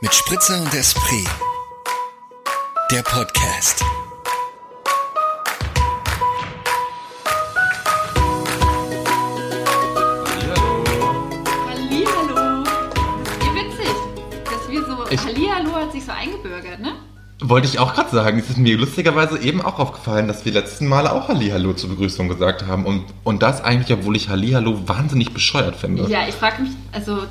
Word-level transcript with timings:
Mit 0.00 0.14
Spritzer 0.14 0.60
und 0.62 0.72
Esprit. 0.74 1.28
Der 2.90 3.02
Podcast. 3.02 3.82
Hallihallo. 11.68 12.64
Wie 13.40 13.54
witzig, 13.60 13.94
dass 14.44 14.68
wir 14.70 14.84
so. 14.84 15.04
Ich- 15.10 15.20
Hallihallo 15.24 15.72
hat 15.74 15.92
sich 15.92 16.04
so 16.04 16.12
eingebürgert, 16.12 16.80
ne? 16.80 16.92
Wollte 17.42 17.66
ich 17.68 17.78
auch 17.78 17.94
gerade 17.94 18.10
sagen. 18.10 18.38
Es 18.38 18.50
ist 18.50 18.58
mir 18.58 18.76
lustigerweise 18.76 19.38
eben 19.38 19.62
auch 19.62 19.78
aufgefallen, 19.78 20.28
dass 20.28 20.44
wir 20.44 20.52
letzten 20.52 20.86
Male 20.86 21.12
auch 21.12 21.28
Hallihallo 21.28 21.72
zur 21.72 21.90
Begrüßung 21.90 22.28
gesagt 22.28 22.66
haben. 22.66 22.84
Und, 22.84 23.04
und 23.24 23.42
das 23.42 23.62
eigentlich, 23.64 23.96
obwohl 23.96 24.16
ich 24.16 24.28
Hallihallo 24.28 24.86
wahnsinnig 24.88 25.32
bescheuert 25.32 25.76
finde. 25.76 26.08
Ja, 26.10 26.28
ich 26.28 26.34
frage 26.34 26.62
mich, 26.62 26.72
also, 26.92 27.22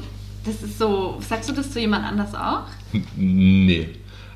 das 0.46 0.64
ist 0.64 0.80
so. 0.80 1.20
Sagst 1.28 1.50
du 1.50 1.54
das 1.54 1.72
zu 1.72 1.80
jemand 1.80 2.06
anders 2.06 2.34
auch? 2.36 2.64
Nee. 3.16 3.90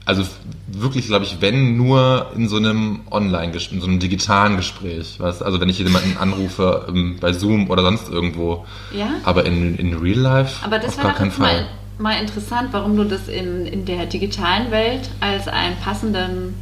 Also 0.05 0.23
wirklich, 0.67 1.07
glaube 1.07 1.23
ich, 1.23 1.37
wenn 1.39 1.77
nur 1.77 2.31
in 2.35 2.49
so 2.49 2.57
einem 2.57 3.01
online 3.09 3.53
in 3.53 3.79
so 3.79 3.87
einem 3.87 3.99
digitalen 3.99 4.57
Gespräch. 4.57 5.17
Weißt? 5.19 5.41
Also 5.41 5.61
wenn 5.61 5.69
ich 5.69 5.79
jemanden 5.79 6.17
anrufe 6.17 6.87
ähm, 6.89 7.17
bei 7.21 7.31
Zoom 7.31 7.69
oder 7.69 7.83
sonst 7.83 8.09
irgendwo. 8.09 8.65
Ja? 8.93 9.11
Aber 9.23 9.45
in, 9.45 9.77
in 9.77 9.97
Real 9.97 10.19
Life 10.19 10.65
Aber 10.65 10.79
das 10.79 10.97
wäre 10.97 11.13
doch 11.17 11.37
mal, 11.37 11.67
mal 11.97 12.21
interessant, 12.21 12.69
warum 12.71 12.97
du 12.97 13.05
das 13.05 13.29
in, 13.29 13.65
in 13.65 13.85
der 13.85 14.05
digitalen 14.05 14.71
Welt 14.71 15.09
als 15.21 15.47
einen 15.47 15.77
passenden 15.77 16.53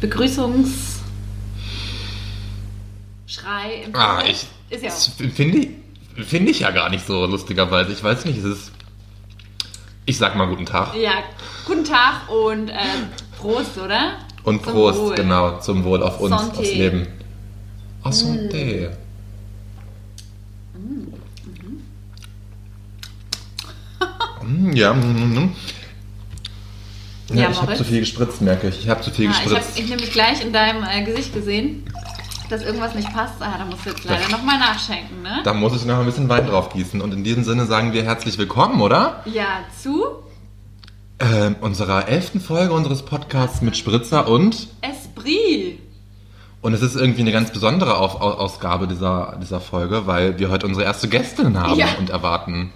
Begrüßungsschrei 0.00 1.02
empfindest. 3.84 3.96
Ah, 3.96 4.22
ich. 4.26 4.46
Ist 4.70 4.82
ja 4.82 4.90
auch. 4.90 5.34
Finde 5.34 5.58
ich, 5.58 5.68
finde 6.24 6.50
ich 6.50 6.60
ja 6.60 6.70
gar 6.70 6.88
nicht 6.90 7.06
so, 7.06 7.26
lustigerweise. 7.26 7.92
Ich 7.92 8.02
weiß 8.02 8.24
nicht, 8.24 8.38
es 8.38 8.44
ist. 8.44 8.72
Ich 10.06 10.18
sag 10.18 10.34
mal 10.36 10.46
guten 10.48 10.66
Tag. 10.66 10.94
Ja, 10.96 11.12
guten 11.66 11.84
Tag 11.84 12.28
und 12.28 12.68
äh, 12.70 12.74
Prost, 13.38 13.78
oder? 13.78 14.14
Und 14.42 14.64
Zum 14.64 14.72
Prost, 14.72 14.98
Wohl. 14.98 15.14
genau, 15.14 15.58
zum 15.60 15.84
Wohl 15.84 16.02
auf 16.02 16.18
uns, 16.20 16.34
Santé. 16.34 16.58
aufs 16.58 16.72
Leben. 16.72 17.06
Ah, 18.02 18.10
santé. 18.10 18.90
Mm, 24.42 24.72
ja, 24.72 24.92
mm, 24.94 25.34
mm. 25.34 25.52
ja, 27.30 27.42
Ja, 27.42 27.50
ich 27.50 27.60
habe 27.62 27.74
zu 27.74 27.84
viel 27.84 28.00
gespritzt, 28.00 28.40
merke 28.40 28.68
ich. 28.68 28.80
Ich 28.80 28.88
habe 28.88 29.02
zu 29.02 29.10
viel 29.10 29.28
Ah, 29.28 29.32
ich 29.32 29.36
habe 29.44 29.54
gespritzt. 29.56 29.78
ich 29.78 29.88
nämlich 29.88 30.12
gleich 30.12 30.42
in 30.44 30.52
deinem 30.52 30.82
äh, 30.84 31.04
Gesicht 31.04 31.34
gesehen, 31.34 31.84
dass 32.50 32.62
irgendwas 32.62 32.94
nicht 32.94 33.12
passt. 33.12 33.34
Ah, 33.40 33.56
da 33.58 33.64
musst 33.64 33.84
du 33.86 33.90
jetzt 33.90 34.04
leider 34.04 34.28
nochmal 34.28 34.58
nachschenken, 34.58 35.22
ne? 35.22 35.40
da 35.44 35.54
muss 35.54 35.74
ich 35.76 35.84
noch 35.84 35.98
ein 35.98 36.06
bisschen 36.06 36.28
Wein 36.28 36.46
drauf 36.46 36.70
gießen. 36.72 37.00
Und 37.00 37.14
in 37.14 37.24
diesem 37.24 37.44
Sinne 37.44 37.66
sagen 37.66 37.92
wir 37.92 38.02
herzlich 38.02 38.38
willkommen, 38.38 38.80
oder? 38.80 39.22
Ja, 39.26 39.64
zu 39.82 40.04
Ähm, 41.18 41.56
unserer 41.60 42.08
elften 42.08 42.40
Folge 42.40 42.72
unseres 42.72 43.02
Podcasts 43.02 43.60
mit 43.62 43.76
Spritzer 43.76 44.26
und. 44.28 44.68
Esprit. 44.80 45.78
Und 46.62 46.74
es 46.74 46.82
ist 46.82 46.94
irgendwie 46.96 47.20
eine 47.22 47.32
ganz 47.32 47.52
besondere 47.52 47.96
Auf 47.98 48.20
Au- 48.20 48.32
Ausgabe 48.34 48.86
dieser, 48.86 49.38
dieser 49.40 49.60
Folge, 49.60 50.06
weil 50.06 50.38
wir 50.38 50.50
heute 50.50 50.66
unsere 50.66 50.84
erste 50.84 51.08
Gästin 51.08 51.58
haben 51.58 51.78
Ja. 51.78 51.88
und 51.98 52.10
erwarten. 52.10 52.72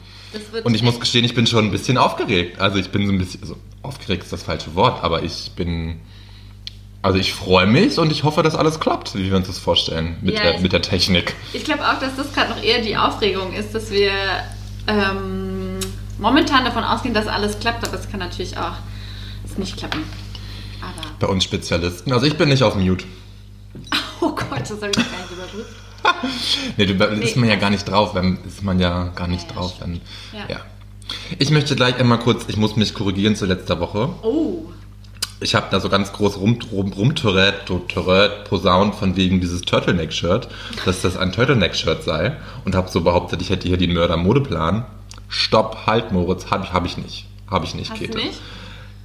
Und 0.64 0.74
ich 0.74 0.82
muss 0.82 0.98
gestehen, 0.98 1.24
ich 1.24 1.34
bin 1.34 1.46
schon 1.46 1.64
ein 1.66 1.70
bisschen 1.70 1.96
aufgeregt. 1.96 2.60
Also 2.60 2.78
ich 2.78 2.90
bin 2.90 3.06
so 3.06 3.12
ein 3.12 3.18
bisschen, 3.18 3.40
also 3.42 3.56
aufgeregt 3.82 4.24
ist 4.24 4.32
das 4.32 4.42
falsche 4.42 4.74
Wort, 4.74 5.02
aber 5.04 5.22
ich 5.22 5.52
bin, 5.54 6.00
also 7.04 7.18
ich 7.18 7.34
freue 7.34 7.66
mich 7.66 7.98
und 7.98 8.10
ich 8.10 8.24
hoffe, 8.24 8.42
dass 8.42 8.54
alles 8.54 8.80
klappt, 8.80 9.14
wie 9.14 9.28
wir 9.30 9.36
uns 9.36 9.46
das 9.46 9.58
vorstellen 9.58 10.16
mit, 10.22 10.34
Ja, 10.36 10.42
der, 10.42 10.54
ich- 10.56 10.60
mit 10.62 10.72
der 10.72 10.80
Technik. 10.80 11.34
Ich 11.52 11.62
glaube 11.64 11.86
auch, 11.86 11.98
dass 12.00 12.16
das 12.16 12.32
gerade 12.32 12.50
noch 12.54 12.62
eher 12.62 12.80
die 12.80 12.96
Aufregung 12.96 13.52
ist, 13.52 13.74
dass 13.74 13.90
wir 13.90 14.10
ähm, 14.86 15.78
momentan 16.18 16.64
davon 16.64 16.82
ausgehen, 16.82 17.12
dass 17.14 17.26
alles 17.26 17.58
klappt, 17.60 17.86
aber 17.86 17.98
es 17.98 18.08
kann 18.10 18.20
natürlich 18.20 18.56
auch 18.56 18.72
nicht 19.58 19.76
klappen. 19.76 20.02
Aber, 20.80 21.08
Bei 21.20 21.26
uns 21.26 21.44
Spezialisten. 21.44 22.10
Also 22.12 22.24
ich 22.26 22.36
bin 22.38 22.48
nicht 22.48 22.62
auf 22.62 22.74
Mute. 22.74 23.04
oh 24.22 24.30
Gott, 24.30 24.60
das 24.62 24.70
habe 24.72 24.88
ich 24.88 24.96
gar 24.96 25.02
nicht 25.04 25.30
überprüft. 25.30 25.70
Nee, 26.78 26.86
du, 26.86 26.94
ist 27.04 27.34
Nee. 27.36 27.40
man 27.40 27.48
ja 27.50 27.56
gar 27.56 27.70
nicht 27.70 27.84
drauf, 27.88 28.14
wenn, 28.14 28.38
ist 28.46 28.62
man 28.62 28.78
ja 28.80 29.08
gar 29.14 29.26
nicht 29.28 29.46
ja, 29.48 29.54
drauf. 29.54 29.74
Wenn, 29.80 30.00
Ja. 30.32 30.46
ja. 30.48 30.60
Ich 31.38 31.50
möchte 31.50 31.76
gleich 31.76 31.96
einmal 31.96 32.18
kurz, 32.18 32.44
ich 32.48 32.56
muss 32.56 32.76
mich 32.76 32.94
korrigieren 32.94 33.36
zu 33.36 33.44
letzter 33.46 33.78
Woche. 33.80 34.08
Oh, 34.22 34.64
Ich 35.40 35.54
habe 35.54 35.66
da 35.70 35.80
so 35.80 35.88
ganz 35.88 36.12
groß 36.12 36.38
rum, 36.38 36.58
rum, 36.72 37.14
posaunt 38.44 38.94
von 38.94 39.16
wegen 39.16 39.40
dieses 39.40 39.62
Turtleneck-Shirt, 39.62 40.48
dass 40.84 41.02
das 41.02 41.16
ein 41.16 41.32
Turtleneck-Shirt 41.32 42.02
sei 42.02 42.36
und 42.64 42.74
habe 42.74 42.90
so 42.90 43.02
behauptet, 43.02 43.42
ich 43.42 43.50
hätte 43.50 43.68
hier 43.68 43.76
den 43.76 43.92
Mörder-Modeplan. 43.92 44.86
Stopp, 45.28 45.86
halt 45.86 46.12
Moritz, 46.12 46.46
habe 46.50 46.64
ich, 46.64 46.72
hab 46.72 46.86
ich 46.86 46.96
nicht. 46.96 47.26
Habe 47.50 47.64
ich 47.64 47.74
nicht, 47.74 47.90
hast 47.90 47.98
Käthe. 47.98 48.18
nicht? 48.18 48.40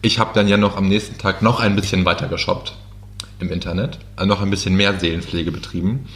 Ich 0.02 0.20
habe 0.20 0.32
dann 0.34 0.48
ja 0.48 0.58
noch 0.58 0.78
am 0.78 0.88
nächsten 0.88 1.18
Tag 1.18 1.42
noch 1.42 1.60
ein 1.60 1.76
bisschen 1.76 2.06
weiter 2.06 2.28
geshoppt 2.28 2.74
im 3.40 3.52
Internet, 3.52 4.00
also 4.16 4.28
noch 4.28 4.42
ein 4.42 4.50
bisschen 4.50 4.76
mehr 4.76 4.98
Seelenpflege 5.00 5.52
betrieben 5.52 6.08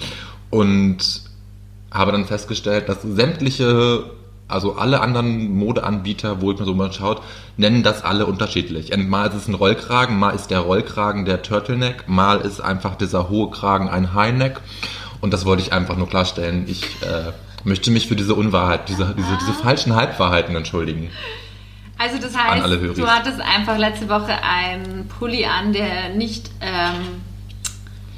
und 0.50 1.22
habe 1.91 2.12
dann 2.12 2.25
festgestellt, 2.25 2.90
dass 2.90 3.02
sämtliche, 3.02 4.06
also 4.53 4.75
alle 4.75 5.02
anderen 5.02 5.56
Modeanbieter, 5.56 6.41
wo 6.41 6.52
ich 6.52 6.59
mir 6.59 6.66
so 6.66 6.74
mal 6.74 6.94
schaut, 6.94 7.22
nennen 7.58 7.84
das 7.84 8.03
alle 8.03 8.25
unterschiedlich. 8.25 8.94
Und 8.94 9.09
Mal 9.09 9.28
ist 9.28 9.36
es 9.36 9.47
ein 9.47 9.56
Rollkragen, 9.56 10.18
mal 10.18 10.31
ist 10.31 10.52
der 10.52 10.59
Rollkragen 10.59 11.25
der 11.25 11.41
Turtleneck, 11.41 12.08
mal 12.08 12.40
ist 12.40 12.62
einfach 12.62 12.96
dieser 12.96 13.30
hohe 13.30 13.50
Kragen 13.50 13.90
ein 13.90 14.14
Highneck. 14.14 14.62
Und 15.22 15.34
das 15.34 15.46
wollte 15.46 15.64
ich 15.64 15.74
einfach 15.74 15.97
nur 15.97 16.08
klarstellen. 16.08 16.66
Ich 16.68 16.84
äh, 17.02 17.31
möchte 17.64 17.91
mich 17.91 18.08
für 18.08 18.16
diese 18.16 18.36
Unwahrheit, 18.36 18.90
diese, 18.90 19.16
diese, 19.18 19.38
diese 19.40 19.53
falschen 19.53 19.96
Halbwahrheiten 19.96 20.56
entschuldigen. 20.56 21.09
Also 21.97 22.18
das 22.18 22.38
heißt, 22.38 22.66
du 22.97 23.08
hattest 23.08 23.40
einfach 23.40 23.78
letzte 23.78 24.09
Woche 24.09 24.34
einen 24.44 25.08
Pulli 25.08 25.46
an, 25.46 25.72
der 25.74 26.09
nicht 26.09 26.52
ähm, 26.59 27.22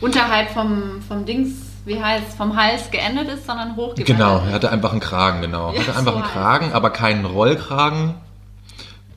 unterhalb 0.01 0.49
vom, 0.51 1.01
vom 1.07 1.25
Dings, 1.25 1.64
wie 1.85 2.01
heißt 2.01 2.35
vom 2.35 2.55
Hals 2.55 2.89
geendet 2.91 3.29
ist, 3.29 3.45
sondern 3.45 3.75
hochgewandert 3.75 4.05
Genau, 4.05 4.37
er 4.39 4.51
hatte 4.53 4.71
einfach 4.71 4.91
einen 4.91 4.99
Kragen, 4.99 5.41
genau. 5.41 5.71
Ja, 5.73 5.79
hatte 5.81 5.95
einfach 5.95 6.13
so 6.13 6.17
einen 6.19 6.27
Kragen, 6.27 6.73
aber 6.73 6.89
keinen 6.89 7.25
Rollkragen. 7.25 8.15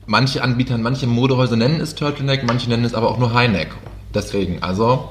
Manche 0.05 0.41
Anbieter, 0.43 0.77
manche 0.77 1.07
Modehäuser 1.07 1.55
nennen 1.55 1.81
es 1.81 1.95
Turtleneck, 1.95 2.43
manche 2.45 2.69
nennen 2.69 2.85
es 2.85 2.93
aber 2.93 3.09
auch 3.09 3.17
nur 3.17 3.33
Highneck. 3.33 3.69
Deswegen, 4.13 4.61
also 4.63 5.09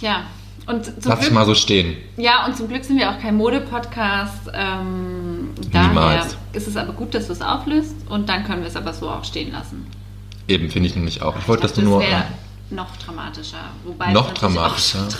Ja. 0.00 0.24
Und 0.66 0.84
zum 0.84 0.94
lass 1.04 1.20
ich 1.20 1.26
Glück, 1.26 1.32
mal 1.34 1.46
so 1.46 1.54
stehen. 1.54 1.96
ja, 2.18 2.44
und 2.44 2.54
zum 2.54 2.68
Glück 2.68 2.84
sind 2.84 2.98
wir 2.98 3.10
auch 3.10 3.18
kein 3.18 3.36
Mode-Podcast. 3.36 4.50
Ähm, 4.52 5.48
daher 5.72 6.26
ist 6.52 6.68
es 6.68 6.76
aber 6.76 6.92
gut, 6.92 7.14
dass 7.14 7.28
du 7.28 7.32
es 7.32 7.40
auflöst 7.40 7.94
und 8.10 8.28
dann 8.28 8.44
können 8.44 8.60
wir 8.60 8.68
es 8.68 8.76
aber 8.76 8.92
so 8.92 9.08
auch 9.08 9.24
stehen 9.24 9.50
lassen. 9.50 9.86
Eben, 10.46 10.68
finde 10.70 10.88
ich 10.90 10.94
nämlich 10.94 11.22
auch. 11.22 11.36
Ich 11.38 11.48
wollte, 11.48 11.62
dass 11.62 11.72
du 11.72 11.80
nur. 11.80 12.00
Wäre 12.00 12.10
äh, 12.20 12.22
noch 12.70 12.96
dramatischer. 12.96 13.58
Wobei 13.84 14.12
Noch 14.12 14.32
dramatischer. 14.34 15.08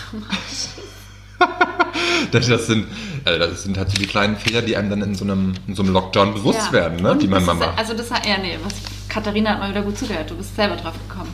Das, 2.33 2.47
sind, 2.67 2.87
also 3.25 3.39
das 3.39 3.63
sind 3.63 3.79
halt 3.79 3.91
so 3.91 3.97
die 3.97 4.07
kleinen 4.07 4.37
Fehler, 4.37 4.61
die 4.61 4.77
einem 4.77 4.91
dann 4.91 5.03
in 5.03 5.15
so 5.15 5.25
einem, 5.25 5.55
in 5.67 5.75
so 5.75 5.83
einem 5.83 5.93
Lockdown 5.93 6.35
bewusst 6.35 6.67
Ja. 6.67 6.73
werden, 6.73 7.01
ne? 7.01 7.13
Und 7.13 7.23
die 7.23 7.29
man 7.29 7.45
mal 7.45 7.55
macht. 7.55 7.79
Also 7.79 7.95
das 7.95 8.11
hat, 8.11 8.27
ja 8.27 8.39
nee, 8.39 8.59
was, 8.63 8.75
Katharina 9.09 9.51
hat 9.51 9.61
mal 9.61 9.71
wieder 9.71 9.83
gut 9.83 9.97
zugehört. 9.97 10.29
Du 10.29 10.35
bist 10.35 10.55
selber 10.57 10.77
drauf 10.77 10.95
gekommen. 11.09 11.31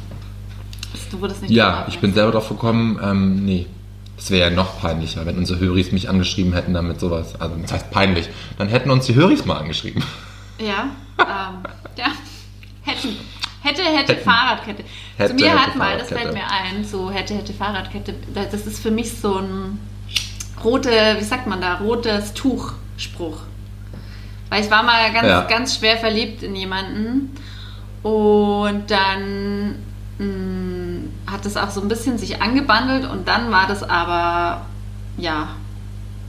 Du 1.10 1.20
wurdest 1.20 1.42
nicht 1.42 1.50
Ja, 1.52 1.86
ich 1.88 1.98
bin 2.00 2.12
selber 2.12 2.32
drauf 2.32 2.48
gekommen, 2.48 3.00
ähm, 3.02 3.44
nee. 3.44 3.66
Es 4.16 4.30
wäre 4.30 4.50
ja 4.50 4.54
noch 4.54 4.78
peinlicher, 4.80 5.24
wenn 5.26 5.36
unsere 5.38 5.58
Höris 5.58 5.90
mich 5.90 6.08
angeschrieben 6.08 6.52
hätten 6.52 6.74
damit 6.74 7.00
sowas. 7.00 7.40
Also, 7.40 7.56
das 7.56 7.72
heißt 7.72 7.90
peinlich. 7.90 8.28
Dann 8.58 8.68
hätten 8.68 8.90
uns 8.90 9.06
die 9.06 9.14
Höris 9.14 9.44
mal 9.46 9.56
angeschrieben. 9.58 10.02
Ja, 10.58 10.88
ähm, 11.18 11.64
ja. 11.96 12.06
Hätten. 12.82 13.16
Hätte, 13.62 13.82
hätte, 13.82 14.12
Hätten. 14.12 14.24
Fahrradkette. 14.24 14.84
Hätte, 15.16 15.36
Zu 15.36 15.44
mir 15.44 15.50
hätte, 15.52 15.60
hat 15.60 15.76
mal, 15.76 15.98
das 15.98 16.08
fällt 16.08 16.34
mir 16.34 16.42
ein, 16.50 16.84
so 16.84 17.10
hätte, 17.10 17.34
hätte, 17.34 17.52
Fahrradkette. 17.52 18.14
Das 18.34 18.66
ist 18.66 18.82
für 18.82 18.90
mich 18.90 19.12
so 19.18 19.36
ein 19.38 19.78
rote, 20.62 20.90
wie 21.18 21.24
sagt 21.24 21.46
man 21.46 21.60
da, 21.60 21.74
rotes 21.76 22.32
Tuchspruch. 22.34 23.38
Weil 24.50 24.64
ich 24.64 24.70
war 24.70 24.82
mal 24.82 25.12
ganz, 25.12 25.26
Ja. 25.28 25.42
ganz 25.42 25.76
schwer 25.76 25.96
verliebt 25.98 26.42
in 26.42 26.56
jemanden 26.56 27.30
und 28.02 28.84
dann 28.90 29.76
mh, 30.18 31.30
hat 31.30 31.46
es 31.46 31.56
auch 31.56 31.70
so 31.70 31.80
ein 31.80 31.88
bisschen 31.88 32.18
sich 32.18 32.42
angebandelt 32.42 33.08
und 33.08 33.26
dann 33.28 33.50
war 33.50 33.66
das 33.66 33.82
aber, 33.82 34.62
ja, 35.16 35.48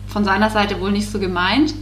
von 0.08 0.24
seiner 0.24 0.50
Seite 0.50 0.80
wohl 0.80 0.92
nicht 0.92 1.10
so 1.12 1.20
gemeint. 1.20 1.74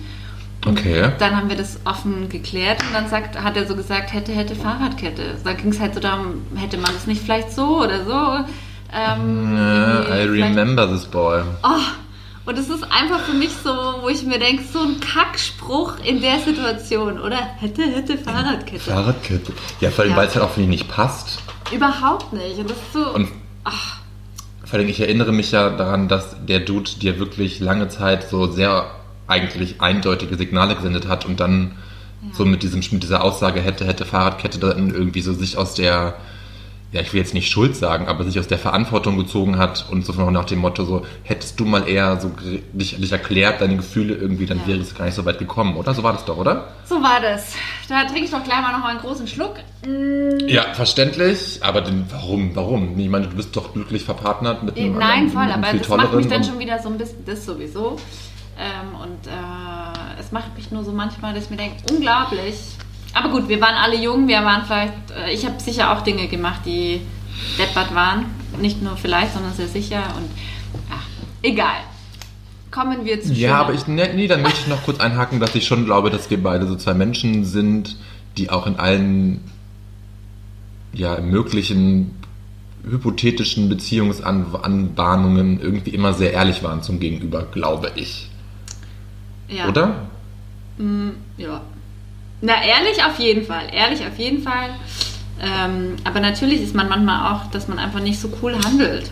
Okay. 0.65 1.11
Dann 1.19 1.35
haben 1.35 1.49
wir 1.49 1.57
das 1.57 1.79
offen 1.85 2.29
geklärt 2.29 2.81
und 2.83 2.93
dann 2.93 3.07
sagt, 3.09 3.41
hat 3.41 3.57
er 3.57 3.67
so 3.67 3.75
gesagt, 3.75 4.13
hätte, 4.13 4.31
hätte 4.31 4.55
Fahrradkette. 4.55 5.35
Da 5.43 5.53
ging 5.53 5.71
es 5.71 5.79
halt 5.79 5.93
so 5.93 5.99
darum, 5.99 6.41
hätte 6.55 6.77
man 6.77 6.93
das 6.93 7.05
nicht 7.07 7.21
vielleicht 7.21 7.51
so 7.51 7.81
oder 7.81 8.05
so. 8.05 8.45
Ähm, 8.95 9.55
Ja, 9.57 10.15
irgendwie 10.17 10.39
I 10.39 10.43
remember 10.43 10.87
this 10.87 11.05
boy. 11.05 11.41
Oh, 11.63 11.69
und 12.45 12.57
es 12.59 12.69
ist 12.69 12.83
einfach 12.83 13.19
für 13.21 13.33
mich 13.33 13.51
so, 13.63 13.69
wo 14.01 14.09
ich 14.09 14.23
mir 14.23 14.37
denke, 14.39 14.63
so 14.71 14.79
ein 14.81 14.99
Kackspruch 14.99 15.93
in 16.03 16.21
der 16.21 16.39
Situation, 16.39 17.19
oder? 17.19 17.37
Hätte, 17.59 17.83
hätte 17.83 18.17
Fahrradkette. 18.17 18.79
Fahrradkette. 18.91 19.53
Ja, 19.81 19.89
vor 19.91 20.03
allem, 20.03 20.11
Ja. 20.11 20.17
weil 20.17 20.27
es 20.27 20.35
halt 20.35 20.45
auch 20.45 20.51
für 20.51 20.61
ihn 20.61 20.69
nicht 20.69 20.89
passt. 20.89 21.39
Überhaupt 21.71 22.33
nicht. 22.33 22.57
Und 22.59 22.69
das 22.69 22.77
ist 22.77 22.93
so. 22.93 23.07
Und 23.13 23.29
vor 24.65 24.79
allem, 24.79 24.89
ich 24.89 24.99
erinnere 24.99 25.31
mich 25.31 25.51
ja 25.51 25.69
daran, 25.69 26.07
dass 26.07 26.35
der 26.45 26.59
Dude 26.59 26.89
dir 26.99 27.19
wirklich 27.19 27.59
lange 27.59 27.87
Zeit 27.89 28.29
so 28.29 28.47
sehr 28.51 28.85
eigentlich 29.27 29.81
eindeutige 29.81 30.35
Signale 30.35 30.75
gesendet 30.75 31.07
hat 31.07 31.25
und 31.25 31.39
dann 31.39 31.71
So 32.31 32.45
mit, 32.45 32.63
diesem, 32.63 32.81
mit 32.91 33.03
dieser 33.03 33.21
Aussage 33.21 33.59
hätte, 33.59 33.85
hätte 33.85 34.05
Fahrradkette 34.05 34.57
dann 34.57 34.91
irgendwie 34.93 35.19
so 35.21 35.33
sich 35.33 35.57
aus 35.57 35.73
der, 35.75 36.15
ja, 36.93 37.01
ich 37.01 37.11
will 37.11 37.19
jetzt 37.19 37.33
nicht 37.33 37.49
Schuld 37.51 37.75
sagen, 37.75 38.07
aber 38.07 38.23
sich 38.23 38.39
aus 38.39 38.47
der 38.47 38.57
Verantwortung 38.59 39.17
gezogen 39.17 39.57
hat 39.57 39.85
und 39.91 40.05
so 40.05 40.13
nach 40.31 40.45
dem 40.45 40.59
Motto 40.59 40.85
so, 40.85 41.05
hättest 41.23 41.59
du 41.59 41.65
mal 41.65 41.85
eher 41.87 42.17
so 42.21 42.31
dich, 42.71 42.95
dich 42.97 43.11
erklärt, 43.11 43.59
deine 43.59 43.75
Gefühle 43.75 44.13
irgendwie, 44.15 44.45
dann 44.45 44.59
Ja. 44.59 44.67
wäre 44.67 44.79
es 44.79 44.95
gar 44.95 45.03
nicht 45.05 45.15
so 45.15 45.25
weit 45.25 45.37
gekommen, 45.37 45.75
oder? 45.75 45.93
So 45.93 46.01
war 46.03 46.13
das 46.13 46.23
doch, 46.23 46.37
oder? 46.37 46.69
So 46.85 46.95
war 47.01 47.19
das. 47.21 47.55
Da 47.89 48.05
trinke 48.05 48.23
ich 48.23 48.31
doch 48.31 48.43
gleich 48.43 48.61
mal 48.61 48.71
noch 48.71 48.79
mal 48.79 48.91
einen 48.91 48.99
großen 48.99 49.27
Schluck. 49.27 49.55
Mm, 49.85 50.47
Ja, 50.47 50.73
verständlich, 50.73 51.59
aber 51.61 51.81
den, 51.81 52.05
warum, 52.09 52.55
warum? 52.55 52.97
Ich 52.97 53.09
meine, 53.09 53.27
du 53.27 53.35
bist 53.35 53.53
doch 53.55 53.73
glücklich 53.73 54.05
verpartnert 54.05 54.63
mit 54.63 54.77
einem 54.77 54.97
Nein, 54.97 55.29
voll, 55.29 55.51
aber 55.51 55.73
das 55.73 55.89
macht 55.89 56.13
mich 56.13 56.27
dann 56.27 56.43
schon 56.45 56.57
wieder 56.59 56.79
so 56.81 56.87
ein 56.87 56.97
bisschen, 56.97 57.25
das 57.25 57.45
sowieso. 57.45 57.97
Ähm, 58.57 58.95
und 59.01 59.27
äh, 59.27 60.19
es 60.19 60.31
macht 60.31 60.55
mich 60.55 60.71
nur 60.71 60.83
so 60.83 60.91
manchmal, 60.91 61.33
dass 61.33 61.45
ich 61.45 61.49
mir 61.49 61.57
denke, 61.57 61.77
unglaublich. 61.91 62.55
Aber 63.13 63.29
gut, 63.29 63.47
wir 63.47 63.61
waren 63.61 63.75
alle 63.75 63.95
jung, 63.95 64.27
wir 64.27 64.43
waren 64.43 64.65
vielleicht, 64.65 64.93
äh, 65.11 65.31
ich 65.31 65.45
habe 65.45 65.59
sicher 65.59 65.91
auch 65.91 66.01
Dinge 66.01 66.27
gemacht, 66.27 66.61
die 66.65 67.01
deppert 67.57 67.93
waren. 67.93 68.25
Nicht 68.59 68.81
nur 68.81 68.97
vielleicht, 68.97 69.33
sondern 69.33 69.53
sehr 69.53 69.67
sicher. 69.67 70.03
Und 70.15 70.29
ach, 70.91 71.05
egal. 71.41 71.77
Kommen 72.71 73.05
wir 73.05 73.21
zu 73.21 73.33
Ja, 73.33 73.57
aber 73.57 73.73
ich, 73.73 73.87
ne, 73.87 74.11
nee, 74.15 74.27
dann 74.27 74.41
möchte 74.41 74.61
ich 74.61 74.67
noch 74.67 74.83
kurz 74.83 74.99
einhaken, 74.99 75.39
dass 75.39 75.53
ich 75.53 75.65
schon 75.67 75.85
glaube, 75.85 76.09
dass 76.09 76.29
wir 76.29 76.41
beide 76.41 76.67
so 76.67 76.75
zwei 76.75 76.95
Menschen 76.95 77.45
sind, 77.45 77.97
die 78.37 78.49
auch 78.49 78.65
in 78.65 78.77
allen 78.77 79.41
ja, 80.91 81.19
möglichen 81.19 82.11
hypothetischen 82.83 83.69
Beziehungsanbahnungen 83.69 85.59
irgendwie 85.59 85.91
immer 85.91 86.13
sehr 86.13 86.33
ehrlich 86.33 86.63
waren 86.63 86.81
zum 86.81 86.99
Gegenüber, 86.99 87.43
glaube 87.43 87.91
ich. 87.95 88.29
Ja. 89.47 89.67
Oder? 89.67 90.07
Mm, 90.77 91.09
ja. 91.37 91.61
Na, 92.41 92.53
ehrlich 92.63 93.03
auf 93.03 93.19
jeden 93.19 93.45
Fall. 93.45 93.63
Ehrlich 93.71 94.01
auf 94.05 94.17
jeden 94.17 94.41
Fall. 94.43 94.69
Ähm, 95.41 95.95
aber 96.03 96.19
natürlich 96.19 96.61
ist 96.61 96.75
man 96.75 96.89
manchmal 96.89 97.33
auch, 97.33 97.49
dass 97.51 97.67
man 97.67 97.79
einfach 97.79 97.99
nicht 98.01 98.19
so 98.19 98.29
cool 98.41 98.55
handelt. 98.63 99.11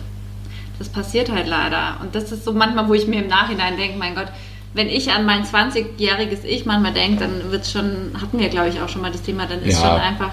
Das 0.78 0.88
passiert 0.88 1.30
halt 1.30 1.46
leider. 1.46 1.96
Und 2.00 2.14
das 2.14 2.32
ist 2.32 2.44
so 2.44 2.52
manchmal, 2.52 2.88
wo 2.88 2.94
ich 2.94 3.06
mir 3.06 3.22
im 3.22 3.28
Nachhinein 3.28 3.76
denke, 3.76 3.98
mein 3.98 4.14
Gott, 4.14 4.28
wenn 4.74 4.88
ich 4.88 5.10
an 5.12 5.24
mein 5.26 5.44
20-jähriges 5.44 6.44
Ich 6.44 6.64
manchmal 6.66 6.92
denke, 6.92 7.20
dann 7.20 7.50
wird 7.50 7.66
schon, 7.66 8.12
hatten 8.20 8.38
wir 8.38 8.48
glaube 8.48 8.68
ich 8.70 8.80
auch 8.80 8.88
schon 8.88 9.02
mal 9.02 9.12
das 9.12 9.22
Thema, 9.22 9.46
dann 9.46 9.60
ist 9.62 9.80
Ja. 9.80 9.88
schon 9.90 10.00
einfach, 10.00 10.30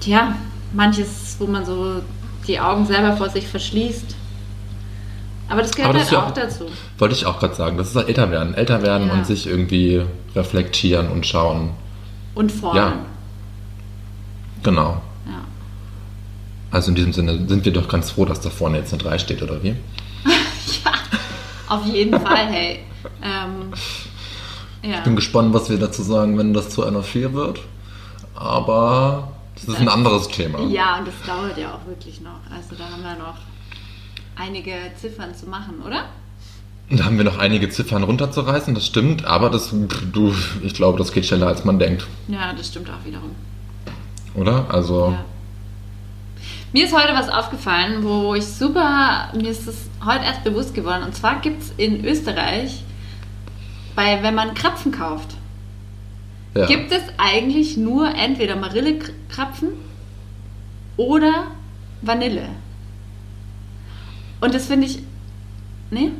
tja, 0.00 0.34
manches, 0.72 1.36
wo 1.38 1.46
man 1.46 1.64
so 1.64 2.02
die 2.46 2.58
Augen 2.60 2.86
selber 2.86 3.16
vor 3.16 3.28
sich 3.28 3.46
verschließt. 3.46 4.14
Aber 5.48 5.62
das 5.62 5.70
gehört 5.72 5.90
Aber 5.90 5.98
das 5.98 6.10
halt 6.10 6.20
auch 6.20 6.26
auch- 6.28 6.34
dazu. 6.34 6.64
Wollte 6.98 7.14
ich 7.14 7.24
auch 7.26 7.38
gerade 7.38 7.54
sagen. 7.54 7.76
Das 7.78 7.88
ist 7.90 7.96
halt 7.96 8.08
älter 8.08 8.30
werden. 8.30 8.54
Älter 8.54 8.82
werden 8.82 9.08
Ja. 9.08 9.14
und 9.14 9.26
sich 9.26 9.46
irgendwie 9.46 10.04
reflektieren 10.34 11.08
und 11.10 11.24
schauen. 11.26 11.70
Und 12.34 12.50
formen. 12.52 12.76
Ja. 12.76 12.92
Genau. 14.62 15.00
ja. 15.26 15.44
Also 16.70 16.88
in 16.90 16.96
diesem 16.96 17.12
Sinne 17.12 17.46
sind 17.48 17.64
wir 17.64 17.72
doch 17.72 17.88
ganz 17.88 18.10
froh, 18.10 18.24
dass 18.24 18.40
da 18.40 18.50
vorne 18.50 18.78
jetzt 18.78 18.92
eine 18.92 19.02
3 19.02 19.18
steht, 19.18 19.42
oder 19.42 19.62
wie? 19.62 19.76
Ja, 20.84 20.92
auf 21.68 21.84
jeden 21.86 22.20
Fall, 22.20 22.46
hey. 22.48 22.80
Ähm, 23.22 23.72
ja. 24.82 24.98
Ich 24.98 25.04
bin 25.04 25.14
gespannt, 25.16 25.54
was 25.54 25.70
wir 25.70 25.78
dazu 25.78 26.02
sagen, 26.02 26.36
wenn 26.38 26.52
das 26.54 26.70
zu 26.70 26.84
einer 26.84 27.02
4 27.04 27.32
wird. 27.34 27.60
Aber 28.34 29.32
das 29.54 29.64
ist 29.64 29.80
ein 29.80 29.88
anderes 29.88 30.28
Thema. 30.28 30.60
ja, 30.66 30.98
und 30.98 31.06
das 31.08 31.14
dauert 31.26 31.56
ja 31.56 31.72
auch 31.74 31.86
wirklich 31.86 32.20
noch. 32.20 32.40
Also 32.54 32.74
da 32.76 32.84
haben 32.90 33.02
wir 33.02 33.14
noch 33.24 33.36
einige 34.36 34.72
Ziffern 35.00 35.34
zu 35.34 35.46
machen, 35.48 35.82
oder? 35.84 36.04
Da 36.90 37.04
haben 37.04 37.16
wir 37.16 37.24
noch 37.24 37.38
einige 37.38 37.68
Ziffern 37.68 38.04
runterzureißen, 38.04 38.74
das 38.74 38.86
stimmt, 38.86 39.24
aber 39.24 39.50
das, 39.50 39.74
du, 40.12 40.32
ich 40.62 40.74
glaube, 40.74 40.98
das 40.98 41.12
geht 41.12 41.26
schneller, 41.26 41.48
als 41.48 41.64
man 41.64 41.78
denkt, 41.80 42.06
Ja, 42.28 42.52
das 42.52 42.68
stimmt 42.68 42.88
auch 42.90 43.04
wiederum. 43.04 43.30
oder? 44.34 44.66
Also, 44.72 45.10
Ja. 45.10 45.24
Mir 46.72 46.84
ist 46.84 46.94
heute 46.94 47.14
was 47.14 47.28
aufgefallen, 47.28 48.02
wo 48.04 48.34
ich 48.34 48.44
super, 48.44 49.30
mir 49.34 49.48
ist 49.48 49.66
es 49.66 49.88
heute 50.04 50.24
erst 50.24 50.44
bewusst 50.44 50.74
geworden. 50.74 51.04
Und 51.04 51.14
zwar 51.14 51.40
gibt 51.40 51.62
es 51.62 51.72
in 51.78 52.04
Österreich, 52.04 52.82
bei, 53.94 54.22
wenn 54.22 54.34
man 54.34 54.52
Krapfen 54.52 54.92
kauft, 54.92 55.36
ja. 56.54 56.66
gibt 56.66 56.92
es 56.92 57.02
eigentlich 57.16 57.76
nur 57.78 58.14
entweder 58.14 58.56
Marille-Krapfen 58.56 59.68
oder 60.98 61.46
Vanille. 62.02 62.48
Und 64.40 64.54
das 64.54 64.66
finde 64.66 64.86
ich. 64.86 64.98
Ne? 65.90 66.10